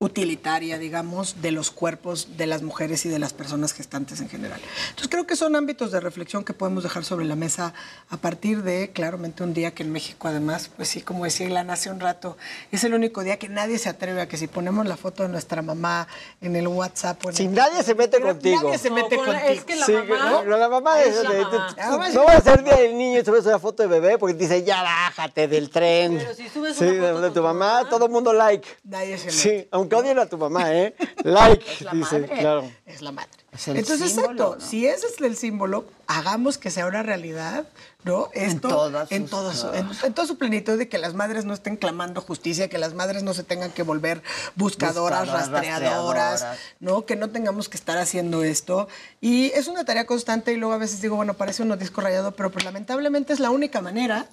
utilitaria, 0.00 0.78
digamos, 0.78 1.42
de 1.42 1.50
los 1.50 1.72
cuerpos 1.72 2.36
de 2.36 2.46
las 2.46 2.62
mujeres 2.62 3.04
y 3.04 3.08
de 3.08 3.18
las 3.18 3.32
personas 3.32 3.72
gestantes 3.72 4.20
en 4.20 4.28
general. 4.28 4.60
Entonces 4.90 5.08
creo 5.08 5.26
que 5.26 5.34
son 5.34 5.56
ámbitos 5.56 5.90
de 5.90 5.98
reflexión 5.98 6.44
que 6.44 6.52
podemos 6.52 6.84
dejar 6.84 7.04
sobre 7.04 7.24
la 7.24 7.34
mesa 7.34 7.74
a 8.08 8.16
partir 8.16 8.62
de, 8.62 8.90
claramente, 8.92 9.42
un 9.42 9.54
día 9.54 9.72
que 9.74 9.82
en 9.82 9.90
México, 9.90 10.28
además, 10.28 10.70
pues 10.76 10.88
sí, 10.88 11.00
como 11.02 11.24
decía 11.24 11.46
Ilana 11.48 11.72
hace 11.72 11.90
un 11.90 11.98
rato, 11.98 12.36
es 12.70 12.84
el 12.84 12.94
único 12.94 13.24
día 13.24 13.40
que 13.40 13.48
nadie 13.48 13.76
se 13.76 13.88
atreve 13.88 14.20
a 14.20 14.28
que 14.28 14.36
si 14.36 14.46
ponemos 14.46 14.86
la 14.86 14.96
foto 14.96 15.24
de 15.24 15.30
nuestra 15.30 15.62
mamá 15.62 16.06
en 16.40 16.54
el 16.54 16.68
WhatsApp... 16.68 17.26
o 17.26 17.30
en 17.30 17.34
Si 17.34 17.44
el- 17.46 17.54
nadie 17.54 17.82
se 17.82 17.96
mete 17.96 18.20
contigo. 18.20 18.62
Nadie 18.62 18.78
se 18.78 18.90
mete 18.92 19.16
con 19.16 19.26
la- 19.26 19.32
contigo. 19.40 19.52
es 19.58 19.64
que 19.64 19.74
la 19.74 19.84
Sí, 19.86 19.92
mamá- 19.94 20.42
no, 20.44 20.56
la 20.58 20.68
mamá 20.68 21.00
es 21.02 21.16
es- 21.16 21.24
la 21.24 21.30
de- 21.30 21.40
mamá. 21.42 21.74
de- 21.74 21.82
La 21.82 21.90
mamá 21.90 22.08
es 22.08 22.14
no 22.14 22.24
va 22.24 22.32
a 22.34 22.40
ser 22.40 22.62
día 22.62 22.76
del 22.76 22.96
niño 22.96 23.18
y 23.20 23.24
subes 23.24 23.44
una 23.46 23.58
foto 23.58 23.82
de 23.82 23.88
bebé 23.88 24.16
porque 24.16 24.34
dice 24.36 24.62
ya 24.62 24.80
bájate 24.80 25.48
del 25.48 25.70
tren. 25.70 26.18
Pero 26.18 26.34
si 26.36 26.48
subes 26.48 26.76
sí, 26.76 26.84
una 26.84 26.92
de, 26.92 27.12
foto 27.14 27.20
de 27.22 27.28
tu 27.30 27.34
tu 27.34 27.42
mamá, 27.42 27.74
mamá, 27.78 27.90
todo 27.90 28.06
el 28.06 28.12
mundo 28.12 28.32
like. 28.32 28.68
Nadie 28.84 29.18
se 29.18 29.26
mete. 29.26 29.36
Sí, 29.38 29.68
aunque 29.72 29.87
odien 29.96 30.18
a 30.18 30.26
tu 30.26 30.38
mamá, 30.38 30.72
¿eh? 30.74 30.94
Like, 31.24 31.84
la 31.84 31.92
dice, 31.92 32.20
madre. 32.20 32.38
claro. 32.38 32.70
Es 32.86 33.02
la 33.02 33.12
madre. 33.12 33.30
Es 33.52 33.66
el 33.68 33.76
Entonces, 33.78 34.12
símbolo, 34.12 34.30
exacto, 34.54 34.60
si 34.60 34.86
ese 34.86 35.06
es 35.06 35.20
el 35.20 35.36
símbolo, 35.36 35.86
hagamos 36.06 36.58
que 36.58 36.70
sea 36.70 36.86
una 36.86 37.02
realidad, 37.02 37.66
¿no? 38.04 38.28
Esto 38.34 38.68
todas 38.68 39.10
en, 39.10 39.22
sus- 39.22 39.30
todo 39.30 39.52
su, 39.52 39.72
en, 39.72 39.88
en 40.04 40.14
toda 40.14 40.28
su 40.28 40.36
plenitud 40.38 40.78
de 40.78 40.88
que 40.88 40.98
las 40.98 41.14
madres 41.14 41.44
no 41.44 41.54
estén 41.54 41.76
clamando 41.76 42.20
justicia, 42.20 42.68
que 42.68 42.78
las 42.78 42.94
madres 42.94 43.22
no 43.22 43.34
se 43.34 43.42
tengan 43.44 43.70
que 43.72 43.82
volver 43.82 44.22
buscadoras, 44.54 45.20
Buscadoras, 45.26 45.50
rastreadoras, 45.50 46.40
rastreadoras. 46.42 46.58
¿no? 46.80 47.04
Que 47.06 47.16
no 47.16 47.30
tengamos 47.30 47.68
que 47.68 47.76
estar 47.78 47.96
haciendo 47.98 48.44
esto. 48.44 48.86
Y 49.20 49.46
es 49.54 49.66
una 49.66 49.84
tarea 49.84 50.06
constante 50.06 50.52
y 50.52 50.56
luego 50.56 50.74
a 50.74 50.78
veces 50.78 51.00
digo, 51.00 51.16
bueno, 51.16 51.34
parece 51.34 51.62
un 51.62 51.76
disco 51.78 52.00
rayado, 52.02 52.32
pero 52.32 52.50
pues 52.52 52.64
lamentablemente 52.64 53.32
es 53.32 53.40
la 53.40 53.50
única 53.50 53.80
manera 53.80 54.26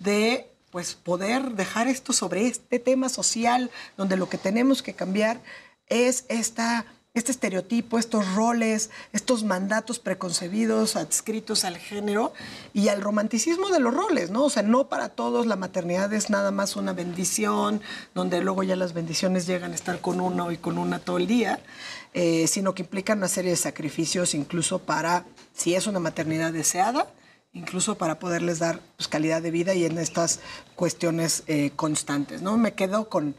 de 0.00 0.50
pues 0.76 0.94
poder 0.94 1.52
dejar 1.52 1.88
esto 1.88 2.12
sobre 2.12 2.48
este 2.48 2.78
tema 2.78 3.08
social, 3.08 3.70
donde 3.96 4.18
lo 4.18 4.28
que 4.28 4.36
tenemos 4.36 4.82
que 4.82 4.92
cambiar 4.92 5.40
es 5.88 6.26
esta, 6.28 6.84
este 7.14 7.32
estereotipo, 7.32 7.98
estos 7.98 8.34
roles, 8.34 8.90
estos 9.14 9.42
mandatos 9.42 9.98
preconcebidos, 9.98 10.96
adscritos 10.96 11.64
al 11.64 11.78
género 11.78 12.34
y 12.74 12.88
al 12.88 13.00
romanticismo 13.00 13.68
de 13.70 13.80
los 13.80 13.94
roles, 13.94 14.28
¿no? 14.28 14.44
O 14.44 14.50
sea, 14.50 14.62
no 14.62 14.90
para 14.90 15.08
todos 15.08 15.46
la 15.46 15.56
maternidad 15.56 16.12
es 16.12 16.28
nada 16.28 16.50
más 16.50 16.76
una 16.76 16.92
bendición, 16.92 17.80
donde 18.14 18.42
luego 18.42 18.62
ya 18.62 18.76
las 18.76 18.92
bendiciones 18.92 19.46
llegan 19.46 19.72
a 19.72 19.76
estar 19.76 20.02
con 20.02 20.20
uno 20.20 20.52
y 20.52 20.58
con 20.58 20.76
una 20.76 20.98
todo 20.98 21.16
el 21.16 21.26
día, 21.26 21.58
eh, 22.12 22.46
sino 22.48 22.74
que 22.74 22.82
implican 22.82 23.16
una 23.16 23.28
serie 23.28 23.52
de 23.52 23.56
sacrificios 23.56 24.34
incluso 24.34 24.78
para, 24.80 25.24
si 25.54 25.74
es 25.74 25.86
una 25.86 26.00
maternidad 26.00 26.52
deseada, 26.52 27.06
incluso 27.56 27.96
para 27.96 28.18
poderles 28.18 28.58
dar 28.58 28.80
pues, 28.96 29.08
calidad 29.08 29.42
de 29.42 29.50
vida 29.50 29.74
y 29.74 29.84
en 29.84 29.98
estas 29.98 30.40
cuestiones 30.74 31.42
eh, 31.46 31.72
constantes, 31.74 32.42
¿no? 32.42 32.56
Me 32.58 32.74
quedo 32.74 33.08
con, 33.08 33.34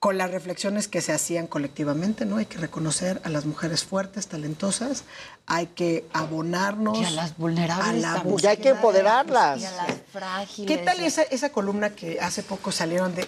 con 0.00 0.18
las 0.18 0.30
reflexiones 0.32 0.88
que 0.88 1.00
se 1.00 1.12
hacían 1.12 1.46
colectivamente, 1.46 2.26
¿no? 2.26 2.38
Hay 2.38 2.46
que 2.46 2.58
reconocer 2.58 3.20
a 3.24 3.28
las 3.28 3.46
mujeres 3.46 3.84
fuertes, 3.84 4.26
talentosas, 4.26 5.04
hay 5.46 5.68
que 5.68 6.06
abonarnos 6.12 6.98
Y 6.98 7.04
a 7.04 7.10
las 7.10 7.36
vulnerables 7.36 8.04
a 8.04 8.24
la. 8.24 8.36
Ya 8.38 8.50
hay 8.50 8.56
que 8.56 8.70
empoderarlas. 8.70 9.60
Y 9.60 9.64
a 9.64 9.70
las 9.70 9.92
frágiles. 10.12 10.76
¿Qué 10.76 10.84
tal 10.84 11.00
esa, 11.00 11.22
esa 11.22 11.50
columna 11.50 11.90
que 11.90 12.18
hace 12.20 12.42
poco 12.42 12.72
salieron 12.72 13.14
de... 13.14 13.26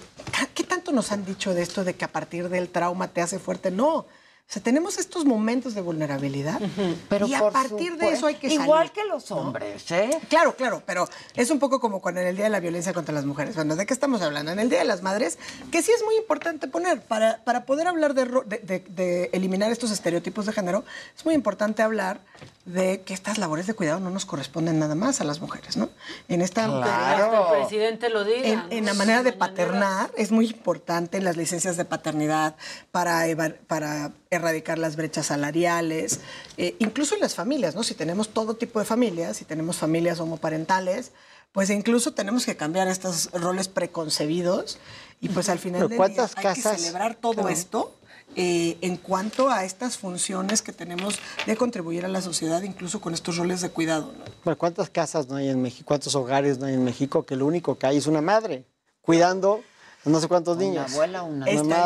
¿Qué 0.54 0.64
tanto 0.64 0.90
nos 0.90 1.12
han 1.12 1.24
dicho 1.24 1.54
de 1.54 1.62
esto 1.62 1.84
de 1.84 1.94
que 1.94 2.04
a 2.04 2.12
partir 2.12 2.48
del 2.48 2.68
trauma 2.68 3.08
te 3.08 3.22
hace 3.22 3.38
fuerte? 3.38 3.70
No. 3.70 4.06
O 4.52 4.54
sea, 4.54 4.62
tenemos 4.62 4.98
estos 4.98 5.24
momentos 5.24 5.74
de 5.74 5.80
vulnerabilidad 5.80 6.60
Pero 7.08 7.26
y 7.26 7.32
a 7.32 7.48
partir 7.48 7.96
de 7.96 8.10
eso 8.10 8.26
hay 8.26 8.34
que 8.34 8.48
salir. 8.50 8.64
Igual 8.64 8.92
que 8.92 9.02
los 9.06 9.30
hombres, 9.30 9.90
¿eh? 9.92 10.10
Claro, 10.28 10.54
claro, 10.56 10.82
pero 10.84 11.08
es 11.34 11.50
un 11.50 11.58
poco 11.58 11.80
como 11.80 12.02
cuando 12.02 12.20
en 12.20 12.26
el 12.26 12.36
Día 12.36 12.44
de 12.44 12.50
la 12.50 12.60
Violencia 12.60 12.92
contra 12.92 13.14
las 13.14 13.24
Mujeres. 13.24 13.54
Bueno, 13.54 13.76
¿de 13.76 13.86
qué 13.86 13.94
estamos 13.94 14.20
hablando? 14.20 14.52
En 14.52 14.58
el 14.58 14.68
Día 14.68 14.80
de 14.80 14.84
las 14.84 15.00
Madres, 15.00 15.38
que 15.70 15.80
sí 15.80 15.90
es 15.96 16.04
muy 16.04 16.16
importante 16.16 16.68
poner, 16.68 17.00
para, 17.00 17.38
para 17.44 17.64
poder 17.64 17.88
hablar 17.88 18.12
de, 18.12 18.26
ro- 18.26 18.42
de- 18.44 18.58
de- 18.58 18.80
de 18.90 19.30
eliminar 19.32 19.72
estos 19.72 19.90
estereotipos 19.90 20.44
de 20.44 20.52
género, 20.52 20.84
es 21.16 21.24
muy 21.24 21.32
importante 21.34 21.80
hablar 21.82 22.20
de 22.66 23.00
que 23.00 23.14
estas 23.14 23.38
labores 23.38 23.66
de 23.66 23.72
cuidado 23.72 24.00
no 24.00 24.10
nos 24.10 24.26
corresponden 24.26 24.78
nada 24.78 24.94
más 24.94 25.22
a 25.22 25.24
las 25.24 25.40
mujeres, 25.40 25.78
¿no? 25.78 25.88
En 26.28 26.42
esta 26.42 26.66
Hasta 26.66 27.54
el 27.54 27.58
presidente 27.60 28.10
lo 28.10 28.22
diga. 28.22 28.66
en, 28.68 28.84
la 28.84 28.92
manera 28.92 29.22
de 29.22 29.32
paternar 29.32 30.10
es 30.18 30.30
muy 30.30 30.44
importante 30.48 31.16
en 31.16 31.24
las 31.24 31.38
licencias 31.38 31.78
de 31.78 31.86
paternidad 31.86 32.54
para, 32.90 33.24
para 33.66 34.12
erradicar 34.36 34.78
las 34.78 34.96
brechas 34.96 35.26
salariales, 35.26 36.20
eh, 36.56 36.74
incluso 36.78 37.14
en 37.14 37.20
las 37.20 37.34
familias, 37.34 37.74
¿no? 37.74 37.82
Si 37.82 37.94
tenemos 37.94 38.30
todo 38.30 38.54
tipo 38.54 38.78
de 38.78 38.84
familias, 38.86 39.36
si 39.36 39.44
tenemos 39.44 39.76
familias 39.76 40.20
homoparentales, 40.20 41.12
pues 41.52 41.68
incluso 41.68 42.14
tenemos 42.14 42.46
que 42.46 42.56
cambiar 42.56 42.88
estos 42.88 43.30
roles 43.32 43.68
preconcebidos 43.68 44.78
y 45.20 45.28
pues 45.28 45.50
al 45.50 45.58
final 45.58 45.88
¿cuántas 45.94 46.34
día 46.34 46.50
hay 46.50 46.54
que 46.56 46.62
casas? 46.62 46.80
celebrar 46.80 47.14
todo 47.14 47.34
Claro. 47.34 47.48
esto 47.50 47.94
eh, 48.34 48.78
en 48.80 48.96
cuanto 48.96 49.50
a 49.50 49.66
estas 49.66 49.98
funciones 49.98 50.62
que 50.62 50.72
tenemos 50.72 51.18
de 51.44 51.54
contribuir 51.54 52.06
a 52.06 52.08
la 52.08 52.22
sociedad, 52.22 52.62
incluso 52.62 53.02
con 53.02 53.12
estos 53.12 53.36
roles 53.36 53.60
de 53.60 53.68
cuidado, 53.68 54.14
¿no? 54.18 54.24
Bueno, 54.44 54.56
¿cuántas 54.56 54.88
casas 54.88 55.28
no 55.28 55.36
hay 55.36 55.50
en 55.50 55.60
México? 55.60 55.84
¿Cuántos 55.86 56.14
hogares 56.14 56.58
no 56.58 56.64
hay 56.64 56.72
en 56.74 56.82
México 56.84 57.26
que 57.26 57.36
lo 57.36 57.44
único 57.44 57.76
que 57.78 57.86
hay 57.86 57.98
es 57.98 58.06
una 58.06 58.22
madre 58.22 58.64
cuidando 59.02 59.62
no 60.04 60.20
sé 60.20 60.28
cuántos 60.28 60.56
niños? 60.56 60.92
abuela, 60.92 61.22
una- 61.22 61.46
Una 61.46 61.62
madre, 61.62 61.64
una 61.64 61.76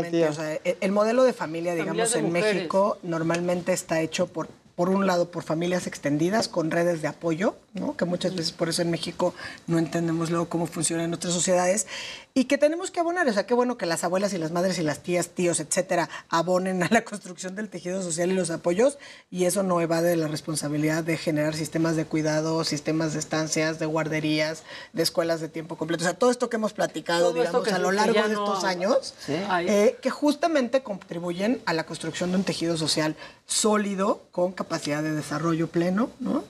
Estadísticamente, 0.00 0.10
tía. 0.10 0.30
o 0.30 0.32
sea, 0.32 0.54
el, 0.64 0.76
el 0.80 0.92
modelo 0.92 1.24
de 1.24 1.32
familia, 1.32 1.74
digamos, 1.74 2.12
de 2.12 2.18
en 2.18 2.26
mujeres. 2.26 2.54
México 2.54 2.98
normalmente 3.02 3.72
está 3.72 4.00
hecho 4.00 4.26
por, 4.26 4.48
por 4.74 4.88
un 4.88 5.06
lado, 5.06 5.30
por 5.30 5.42
familias 5.42 5.86
extendidas 5.86 6.48
con 6.48 6.70
redes 6.70 7.02
de 7.02 7.08
apoyo, 7.08 7.54
¿no? 7.74 7.96
que 7.96 8.04
muchas 8.04 8.34
veces 8.34 8.52
por 8.52 8.68
eso 8.68 8.82
en 8.82 8.90
México 8.90 9.34
no 9.66 9.78
entendemos 9.78 10.30
luego 10.30 10.48
cómo 10.48 10.66
funciona 10.66 11.04
en 11.04 11.14
otras 11.14 11.32
sociedades, 11.32 11.86
y 12.34 12.44
que 12.44 12.58
tenemos 12.58 12.90
que 12.90 13.00
abonar. 13.00 13.26
O 13.28 13.32
sea, 13.32 13.44
qué 13.46 13.54
bueno 13.54 13.76
que 13.76 13.86
las 13.86 14.04
abuelas 14.04 14.32
y 14.32 14.38
las 14.38 14.52
madres 14.52 14.78
y 14.78 14.82
las 14.82 15.00
tías, 15.00 15.28
tíos, 15.30 15.58
etcétera, 15.60 16.08
abonen 16.28 16.82
a 16.82 16.88
la 16.90 17.02
construcción 17.04 17.56
del 17.56 17.68
tejido 17.68 18.02
social 18.02 18.30
y 18.30 18.34
los 18.34 18.50
apoyos, 18.50 18.98
y 19.30 19.44
eso 19.46 19.62
no 19.62 19.80
evade 19.80 20.14
la 20.16 20.28
responsabilidad 20.28 21.02
de 21.04 21.16
generar 21.16 21.54
sistemas 21.54 21.96
de 21.96 22.04
cuidado, 22.04 22.62
sistemas 22.64 23.12
de 23.14 23.18
estancias, 23.18 23.78
de 23.78 23.86
guarderías, 23.86 24.62
de 24.92 25.02
escuelas 25.02 25.40
de 25.40 25.48
tiempo 25.48 25.76
completo. 25.76 26.02
O 26.04 26.06
sea, 26.06 26.14
todo 26.14 26.30
esto 26.30 26.48
que 26.48 26.56
hemos 26.56 26.72
platicado, 26.72 27.32
digamos, 27.32 27.66
a 27.68 27.78
lo 27.78 27.90
largo 27.92 28.22
de 28.22 28.34
no- 28.34 28.44
estos 28.44 28.64
años, 28.64 29.14
Sí. 29.26 29.34
Eh, 29.66 29.96
que 30.00 30.10
justamente 30.10 30.82
contribuyen 30.82 31.60
a 31.66 31.74
la 31.74 31.84
construcción 31.84 32.30
de 32.30 32.36
un 32.38 32.44
tejido 32.44 32.76
social 32.76 33.16
sólido, 33.46 34.22
con 34.30 34.52
capacidad 34.52 35.02
de 35.02 35.12
desarrollo 35.12 35.66
pleno, 35.68 36.10
¿no? 36.20 36.44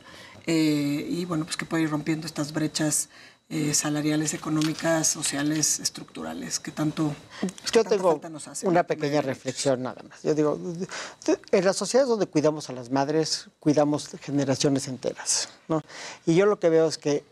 Eh, 0.47 1.07
y 1.09 1.25
bueno, 1.25 1.45
pues 1.45 1.57
que 1.57 1.65
puede 1.65 1.85
ir 1.85 1.91
rompiendo 1.91 2.27
estas 2.27 2.53
brechas 2.53 3.09
eh, 3.53 3.75
salariales, 3.75 4.33
económicas, 4.33 5.09
sociales, 5.09 5.81
estructurales, 5.81 6.61
que 6.61 6.71
tanto, 6.71 7.13
pues, 7.41 7.73
Yo 7.73 7.83
tengo 7.85 8.13
falta 8.13 8.29
nos 8.29 8.47
hacen. 8.47 8.69
una 8.69 8.85
pequeña 8.85 9.23
reflexión 9.23 9.83
nada 9.83 10.03
más. 10.09 10.23
Yo 10.23 10.37
digo, 10.37 10.57
en 11.51 11.65
las 11.65 11.77
sociedades 11.77 12.09
donde 12.09 12.27
cuidamos 12.27 12.71
a 12.71 12.73
las 12.73 12.91
madres, 12.91 13.49
cuidamos 13.59 14.09
generaciones 14.21 14.87
enteras. 14.87 15.49
¿no? 15.67 15.83
Y 16.27 16.37
yo 16.37 16.47
lo 16.47 16.61
que 16.61 16.69
veo 16.69 16.87
es 16.87 16.97
que, 16.97 17.25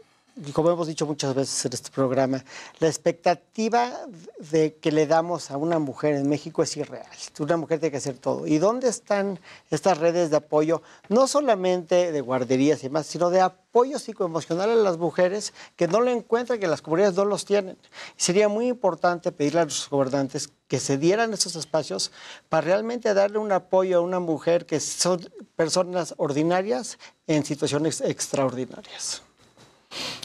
como 0.53 0.71
hemos 0.71 0.87
dicho 0.87 1.07
muchas 1.07 1.35
veces 1.35 1.65
en 1.65 1.73
este 1.73 1.91
programa, 1.91 2.45
la 2.79 2.89
expectativa 2.89 3.93
de 4.39 4.77
que 4.77 4.93
le 4.93 5.07
damos 5.07 5.51
a 5.51 5.57
una 5.57 5.79
mujer 5.79 6.15
en 6.15 6.29
México 6.29 6.63
es 6.63 6.77
irreal. 6.77 7.07
Una 7.39 7.57
mujer 7.57 7.81
tiene 7.81 7.91
que 7.91 7.97
hacer 7.97 8.19
todo. 8.19 8.47
¿Y 8.47 8.59
dónde 8.59 8.89
están 8.89 9.39
estas 9.71 9.99
redes 9.99 10.31
de 10.31 10.37
apoyo? 10.37 10.83
No 11.09 11.27
solamente 11.27 12.13
de 12.13 12.21
guarderías 12.21 12.85
y 12.85 12.89
más, 12.89 13.07
sino 13.07 13.31
de 13.31 13.41
apoyo 13.41 13.99
psicoemocional 13.99 14.71
a 14.71 14.75
las 14.77 14.99
mujeres 14.99 15.53
que 15.77 15.89
no 15.89 16.01
lo 16.01 16.11
encuentran, 16.11 16.61
que 16.61 16.67
las 16.67 16.83
comunidades 16.83 17.17
no 17.17 17.25
los 17.25 17.45
tienen. 17.45 17.77
Sería 18.17 18.49
muy 18.49 18.69
importante 18.69 19.33
pedirle 19.33 19.61
a 19.61 19.65
los 19.65 19.89
gobernantes 19.91 20.51
que 20.69 20.81
se 20.81 20.99
dieran 20.99 21.33
esos 21.33 21.57
espacios 21.57 22.13
para 22.49 22.63
realmente 22.63 23.13
darle 23.15 23.39
un 23.39 23.53
apoyo 23.53 23.99
a 23.99 24.01
una 24.01 24.21
mujer 24.21 24.67
que 24.67 24.81
son 24.81 25.29
personas 25.57 26.15
ordinarias 26.19 26.99
en 27.27 27.45
situaciones 27.45 28.01
extraordinarias. 28.01 29.23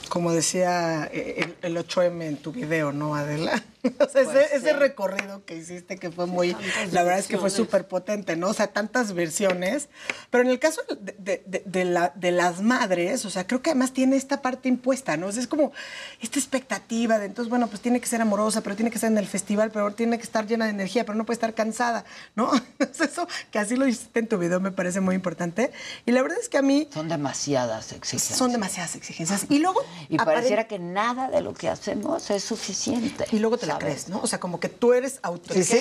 Como 0.09 0.31
decía 0.31 1.09
eh, 1.11 1.55
el, 1.61 1.75
el 1.77 1.85
8M 1.87 2.21
en 2.23 2.37
tu 2.37 2.51
video, 2.51 2.91
¿no, 2.91 3.15
Adela? 3.15 3.63
O 3.99 4.07
sea, 4.07 4.21
ese, 4.21 4.31
Pues 4.31 4.47
sí. 4.49 4.55
ese 4.55 4.73
recorrido 4.73 5.43
que 5.43 5.57
hiciste 5.57 5.97
que 5.97 6.09
fue 6.09 6.25
muy, 6.25 6.55
la 6.93 7.03
verdad 7.03 7.19
es 7.19 7.27
que 7.27 7.37
fue 7.37 7.49
súper 7.49 7.85
potente, 7.85 8.37
¿no? 8.37 8.47
O 8.47 8.53
sea, 8.53 8.67
tantas 8.67 9.11
versiones. 9.11 9.89
Pero 10.29 10.45
en 10.45 10.51
el 10.51 10.59
caso 10.59 10.79
de, 11.01 11.43
de- 11.45 11.63
de- 11.65 11.83
la- 11.83 12.13
de 12.15 12.31
las 12.31 12.61
madres, 12.61 13.25
o 13.25 13.29
sea, 13.29 13.45
creo 13.45 13.61
que 13.61 13.71
además 13.71 13.91
tiene 13.91 14.15
esta 14.15 14.41
parte 14.41 14.69
impuesta, 14.69 15.17
¿no? 15.17 15.27
O 15.27 15.31
sea, 15.33 15.41
es 15.41 15.49
como 15.49 15.73
esta 16.21 16.39
expectativa 16.39 17.19
de, 17.19 17.25
entonces, 17.25 17.49
bueno, 17.49 17.67
pues 17.67 17.81
tiene 17.81 17.99
que 17.99 18.07
ser 18.07 18.21
amorosa, 18.21 18.61
pero 18.61 18.77
tiene 18.77 18.89
que 18.89 18.95
estar 18.95 19.11
en 19.11 19.17
el 19.17 19.27
festival, 19.27 19.69
pero 19.71 19.91
tiene 19.93 20.17
que 20.17 20.23
estar 20.23 20.47
llena 20.47 20.63
de 20.63 20.71
energía, 20.71 21.03
pero 21.05 21.17
no 21.17 21.25
puede 21.25 21.35
estar 21.35 21.53
cansada, 21.53 22.05
¿no? 22.35 22.53
Entonces, 22.79 23.09
eso, 23.11 23.27
que 23.51 23.59
así 23.59 23.75
lo 23.75 23.85
hiciste 23.85 24.19
en 24.19 24.27
tu 24.29 24.37
video, 24.37 24.61
me 24.61 24.71
parece 24.71 25.01
muy 25.01 25.15
importante. 25.15 25.73
Y 26.05 26.11
la 26.13 26.21
verdad 26.21 26.37
es 26.41 26.47
que 26.47 26.57
a 26.57 26.61
mí 26.61 26.87
Son 26.93 27.09
demasiadas 27.09 27.91
exigencias. 27.91 28.39
son 28.39 28.53
demasiadas 28.53 28.95
exigencias. 28.95 29.45
Y 29.53 29.59
luego 29.59 29.81
Y 30.09 30.17
pareciera 30.17 30.67
que 30.67 30.79
nada 30.79 31.29
de 31.29 31.41
lo 31.41 31.53
que 31.53 31.69
hacemos 31.69 32.29
es 32.29 32.43
suficiente. 32.43 33.25
Y 33.31 33.39
luego 33.39 33.57
te 33.57 33.65
sabes. 33.67 33.83
crees, 33.83 34.09
¿no? 34.09 34.19
O 34.21 34.27
sea, 34.27 34.39
como 34.39 34.59
que 34.59 34.69
tú 34.69 34.93
eres 34.93 35.19
autor. 35.21 35.53
Sí, 35.55 35.63
sí, 35.63 35.79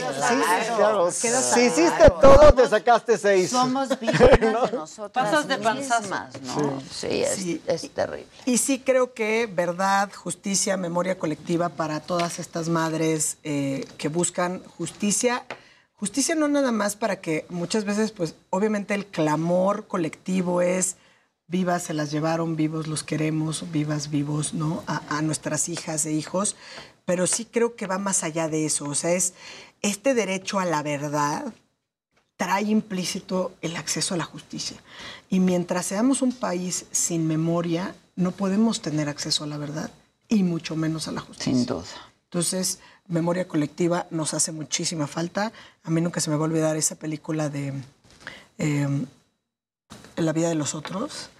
claro. 0.76 1.10
Si 1.10 1.28
hiciste 1.28 2.10
todo, 2.20 2.52
te 2.52 2.68
sacaste 2.68 3.16
seis. 3.18 3.50
Somos 3.50 3.88
víctimas 4.00 4.40
de 4.40 4.52
nosotras 4.72 5.10
Pasas 5.30 5.48
de 5.48 5.56
mismas, 5.58 6.40
¿no? 6.42 6.82
Sí, 6.90 7.22
es, 7.22 7.34
Sí. 7.34 7.62
es 7.66 7.90
terrible. 7.90 8.26
Y 8.44 8.58
sí 8.58 8.80
creo 8.80 9.14
que 9.14 9.46
verdad, 9.52 10.10
justicia, 10.12 10.76
memoria 10.76 11.18
colectiva 11.18 11.70
para 11.70 12.00
todas 12.00 12.38
estas 12.38 12.68
madres 12.68 13.38
eh, 13.44 13.86
que 13.98 14.08
buscan 14.08 14.62
justicia. 14.76 15.44
Justicia 15.96 16.34
no 16.34 16.48
nada 16.48 16.72
más 16.72 16.96
para 16.96 17.20
que 17.20 17.46
muchas 17.48 17.84
veces, 17.84 18.10
pues 18.12 18.34
obviamente 18.50 18.92
el 18.94 19.06
clamor 19.06 19.86
colectivo 19.86 20.60
es 20.60 20.96
vivas 21.52 21.84
se 21.84 21.94
las 21.94 22.10
llevaron, 22.10 22.56
vivos 22.56 22.88
los 22.88 23.04
queremos, 23.04 23.70
vivas, 23.70 24.10
vivos, 24.10 24.54
¿no? 24.54 24.82
A, 24.88 25.18
a 25.18 25.22
nuestras 25.22 25.68
hijas 25.68 26.04
e 26.06 26.12
hijos. 26.12 26.56
Pero 27.04 27.28
sí 27.28 27.44
creo 27.44 27.76
que 27.76 27.86
va 27.86 27.98
más 27.98 28.24
allá 28.24 28.48
de 28.48 28.66
eso. 28.66 28.86
O 28.86 28.96
sea, 28.96 29.12
es 29.12 29.34
este 29.82 30.14
derecho 30.14 30.58
a 30.58 30.64
la 30.64 30.82
verdad 30.82 31.52
trae 32.36 32.62
implícito 32.62 33.52
el 33.60 33.76
acceso 33.76 34.14
a 34.14 34.16
la 34.16 34.24
justicia. 34.24 34.76
Y 35.30 35.38
mientras 35.38 35.86
seamos 35.86 36.22
un 36.22 36.32
país 36.32 36.86
sin 36.90 37.28
memoria, 37.28 37.94
no 38.16 38.32
podemos 38.32 38.82
tener 38.82 39.08
acceso 39.08 39.44
a 39.44 39.46
la 39.46 39.58
verdad 39.58 39.90
y 40.28 40.42
mucho 40.42 40.74
menos 40.74 41.06
a 41.06 41.12
la 41.12 41.20
justicia. 41.20 41.52
Sin 41.52 41.66
duda. 41.66 41.84
Entonces, 42.24 42.80
memoria 43.06 43.46
colectiva 43.46 44.06
nos 44.10 44.34
hace 44.34 44.50
muchísima 44.50 45.06
falta. 45.06 45.52
A 45.84 45.90
mí 45.90 46.00
nunca 46.00 46.20
se 46.20 46.30
me 46.30 46.36
va 46.36 46.42
a 46.42 46.48
olvidar 46.48 46.76
esa 46.76 46.96
película 46.96 47.48
de 47.48 47.74
eh, 48.58 48.88
La 50.16 50.32
vida 50.32 50.48
de 50.48 50.54
los 50.54 50.74
otros, 50.74 51.30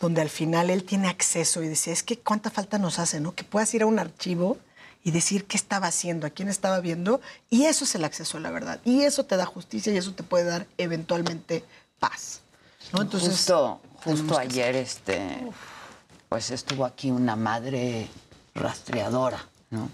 donde 0.00 0.20
al 0.20 0.30
final 0.30 0.70
él 0.70 0.84
tiene 0.84 1.08
acceso 1.08 1.62
y 1.62 1.68
decía, 1.68 1.92
es 1.92 2.02
que 2.02 2.18
cuánta 2.18 2.50
falta 2.50 2.78
nos 2.78 2.98
hace, 2.98 3.20
¿no? 3.20 3.34
Que 3.34 3.44
puedas 3.44 3.72
ir 3.74 3.82
a 3.82 3.86
un 3.86 3.98
archivo 3.98 4.58
y 5.04 5.10
decir 5.10 5.46
qué 5.46 5.56
estaba 5.56 5.86
haciendo, 5.86 6.26
a 6.26 6.30
quién 6.30 6.48
estaba 6.48 6.80
viendo, 6.80 7.20
y 7.50 7.64
eso 7.64 7.84
es 7.84 7.94
el 7.94 8.04
acceso 8.04 8.38
a 8.38 8.40
la 8.40 8.50
verdad. 8.50 8.80
Y 8.84 9.02
eso 9.02 9.24
te 9.24 9.36
da 9.36 9.46
justicia 9.46 9.92
y 9.92 9.96
eso 9.96 10.12
te 10.12 10.22
puede 10.22 10.44
dar 10.44 10.66
eventualmente 10.76 11.64
paz. 11.98 12.40
¿no? 12.92 13.02
Entonces, 13.02 13.30
justo, 13.30 13.80
justo 14.04 14.38
ayer, 14.38 14.76
este, 14.76 15.50
pues 16.28 16.50
estuvo 16.50 16.84
aquí 16.84 17.10
una 17.10 17.36
madre 17.36 18.08
rastreadora, 18.54 19.44
¿no? 19.70 19.90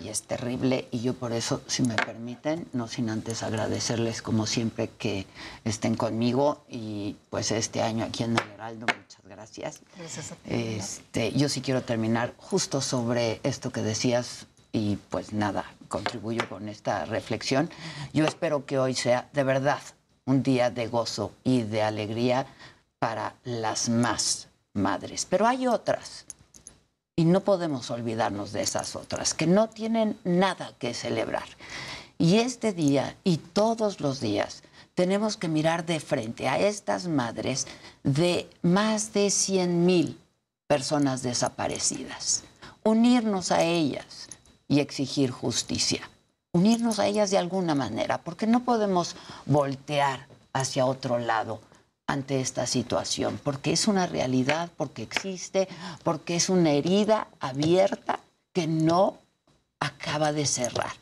Y 0.00 0.08
es 0.08 0.22
terrible, 0.22 0.88
y 0.90 1.00
yo 1.00 1.14
por 1.14 1.32
eso, 1.32 1.62
si 1.66 1.82
me 1.82 1.94
permiten, 1.94 2.66
no 2.72 2.88
sin 2.88 3.08
antes 3.10 3.42
agradecerles 3.42 4.22
como 4.22 4.46
siempre 4.46 4.90
que 4.98 5.26
estén 5.64 5.94
conmigo 5.94 6.64
y 6.68 7.16
pues 7.30 7.52
este 7.52 7.80
año 7.80 8.04
aquí 8.04 8.24
en 8.24 8.36
el 8.36 8.50
Heraldo, 8.54 8.86
muchas 8.86 9.24
gracias. 9.24 9.80
Gracias 9.96 10.32
a 10.32 10.34
ti. 10.34 10.50
Este, 10.50 11.32
yo 11.32 11.48
sí 11.48 11.60
quiero 11.60 11.82
terminar 11.82 12.34
justo 12.36 12.80
sobre 12.80 13.40
esto 13.44 13.70
que 13.70 13.82
decías 13.82 14.46
y 14.72 14.96
pues 15.08 15.32
nada, 15.32 15.64
contribuyo 15.88 16.48
con 16.48 16.68
esta 16.68 17.04
reflexión. 17.04 17.70
Yo 18.12 18.24
espero 18.24 18.66
que 18.66 18.78
hoy 18.78 18.94
sea 18.94 19.28
de 19.32 19.44
verdad 19.44 19.80
un 20.26 20.42
día 20.42 20.70
de 20.70 20.88
gozo 20.88 21.32
y 21.44 21.62
de 21.62 21.82
alegría 21.82 22.46
para 22.98 23.36
las 23.44 23.88
más 23.88 24.48
madres. 24.72 25.26
Pero 25.30 25.46
hay 25.46 25.66
otras 25.66 26.23
y 27.16 27.24
no 27.24 27.40
podemos 27.40 27.90
olvidarnos 27.90 28.52
de 28.52 28.62
esas 28.62 28.96
otras 28.96 29.34
que 29.34 29.46
no 29.46 29.68
tienen 29.68 30.18
nada 30.24 30.72
que 30.78 30.94
celebrar. 30.94 31.44
Y 32.18 32.38
este 32.38 32.72
día 32.72 33.16
y 33.24 33.38
todos 33.38 34.00
los 34.00 34.20
días 34.20 34.62
tenemos 34.94 35.36
que 35.36 35.48
mirar 35.48 35.84
de 35.86 36.00
frente 36.00 36.48
a 36.48 36.58
estas 36.58 37.08
madres 37.08 37.66
de 38.02 38.48
más 38.62 39.12
de 39.12 39.30
100 39.30 39.84
mil 39.84 40.18
personas 40.66 41.22
desaparecidas, 41.22 42.44
unirnos 42.84 43.52
a 43.52 43.62
ellas 43.62 44.28
y 44.68 44.80
exigir 44.80 45.30
justicia, 45.30 46.08
unirnos 46.52 46.98
a 46.98 47.06
ellas 47.06 47.30
de 47.30 47.38
alguna 47.38 47.74
manera, 47.74 48.18
porque 48.18 48.46
no 48.46 48.64
podemos 48.64 49.16
voltear 49.46 50.26
hacia 50.52 50.86
otro 50.86 51.18
lado 51.18 51.60
ante 52.06 52.40
esta 52.40 52.66
situación, 52.66 53.40
porque 53.42 53.72
es 53.72 53.88
una 53.88 54.06
realidad, 54.06 54.70
porque 54.76 55.02
existe, 55.02 55.68
porque 56.02 56.36
es 56.36 56.48
una 56.48 56.70
herida 56.72 57.28
abierta 57.40 58.20
que 58.52 58.66
no 58.66 59.18
acaba 59.80 60.32
de 60.32 60.46
cerrar. 60.46 60.92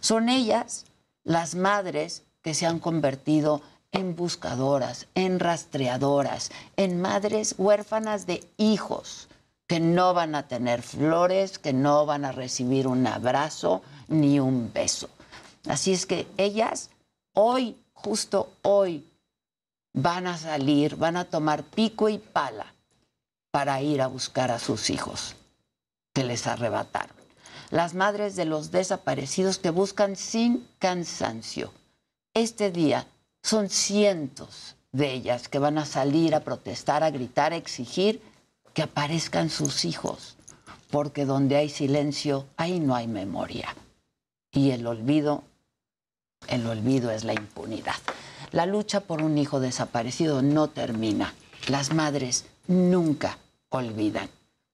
Son 0.00 0.28
ellas 0.28 0.84
las 1.24 1.54
madres 1.54 2.24
que 2.42 2.54
se 2.54 2.66
han 2.66 2.80
convertido 2.80 3.62
en 3.92 4.16
buscadoras, 4.16 5.06
en 5.14 5.38
rastreadoras, 5.38 6.50
en 6.76 7.00
madres 7.00 7.54
huérfanas 7.58 8.26
de 8.26 8.44
hijos 8.56 9.28
que 9.66 9.80
no 9.80 10.12
van 10.12 10.34
a 10.34 10.48
tener 10.48 10.82
flores, 10.82 11.58
que 11.58 11.72
no 11.72 12.04
van 12.04 12.24
a 12.24 12.32
recibir 12.32 12.86
un 12.86 13.06
abrazo 13.06 13.82
ni 14.08 14.40
un 14.40 14.70
beso. 14.72 15.08
Así 15.66 15.92
es 15.92 16.04
que 16.04 16.26
ellas 16.36 16.90
hoy, 17.32 17.76
justo 17.94 18.52
hoy, 18.62 19.08
van 19.92 20.26
a 20.26 20.38
salir, 20.38 20.96
van 20.96 21.16
a 21.16 21.24
tomar 21.24 21.64
pico 21.64 22.08
y 22.08 22.18
pala 22.18 22.72
para 23.50 23.82
ir 23.82 24.00
a 24.00 24.06
buscar 24.06 24.50
a 24.50 24.58
sus 24.58 24.90
hijos 24.90 25.36
que 26.14 26.24
les 26.24 26.46
arrebataron. 26.46 27.16
Las 27.70 27.94
madres 27.94 28.36
de 28.36 28.44
los 28.44 28.70
desaparecidos 28.70 29.58
que 29.58 29.70
buscan 29.70 30.16
sin 30.16 30.66
cansancio. 30.78 31.72
Este 32.34 32.70
día 32.70 33.06
son 33.42 33.68
cientos 33.68 34.76
de 34.92 35.12
ellas 35.12 35.48
que 35.48 35.58
van 35.58 35.78
a 35.78 35.86
salir 35.86 36.34
a 36.34 36.40
protestar, 36.40 37.02
a 37.02 37.10
gritar, 37.10 37.52
a 37.52 37.56
exigir 37.56 38.22
que 38.74 38.82
aparezcan 38.82 39.50
sus 39.50 39.84
hijos, 39.84 40.36
porque 40.90 41.24
donde 41.24 41.56
hay 41.56 41.68
silencio, 41.68 42.46
ahí 42.56 42.78
no 42.80 42.94
hay 42.94 43.06
memoria. 43.06 43.74
Y 44.50 44.70
el 44.70 44.86
olvido, 44.86 45.42
el 46.48 46.66
olvido 46.66 47.10
es 47.10 47.24
la 47.24 47.32
impunidad. 47.32 47.96
La 48.52 48.66
lucha 48.66 49.00
por 49.00 49.22
un 49.22 49.38
hijo 49.38 49.60
desaparecido 49.60 50.42
no 50.42 50.68
termina. 50.68 51.34
Las 51.68 51.92
madres 51.92 52.44
nunca 52.66 53.38
olvidan. 53.70 54.28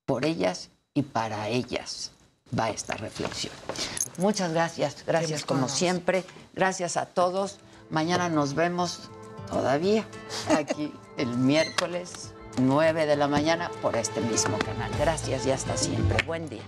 Por 0.04 0.24
ellas 0.24 0.70
y 0.94 1.02
para 1.02 1.48
ellas 1.48 2.10
va 2.58 2.70
esta 2.70 2.94
reflexión. 2.94 3.52
Muchas 4.16 4.52
gracias, 4.52 5.04
gracias 5.06 5.44
como 5.44 5.68
siempre. 5.68 6.24
Gracias 6.54 6.96
a 6.96 7.06
todos. 7.06 7.58
Mañana 7.90 8.28
nos 8.28 8.54
vemos 8.54 9.10
todavía 9.48 10.04
aquí 10.56 10.92
el 11.16 11.28
miércoles 11.28 12.32
9 12.58 13.06
de 13.06 13.16
la 13.16 13.28
mañana 13.28 13.70
por 13.80 13.96
este 13.96 14.20
mismo 14.20 14.58
canal. 14.58 14.90
Gracias 14.98 15.46
y 15.46 15.52
hasta 15.52 15.76
siempre. 15.76 16.24
Buen 16.26 16.48
día. 16.48 16.62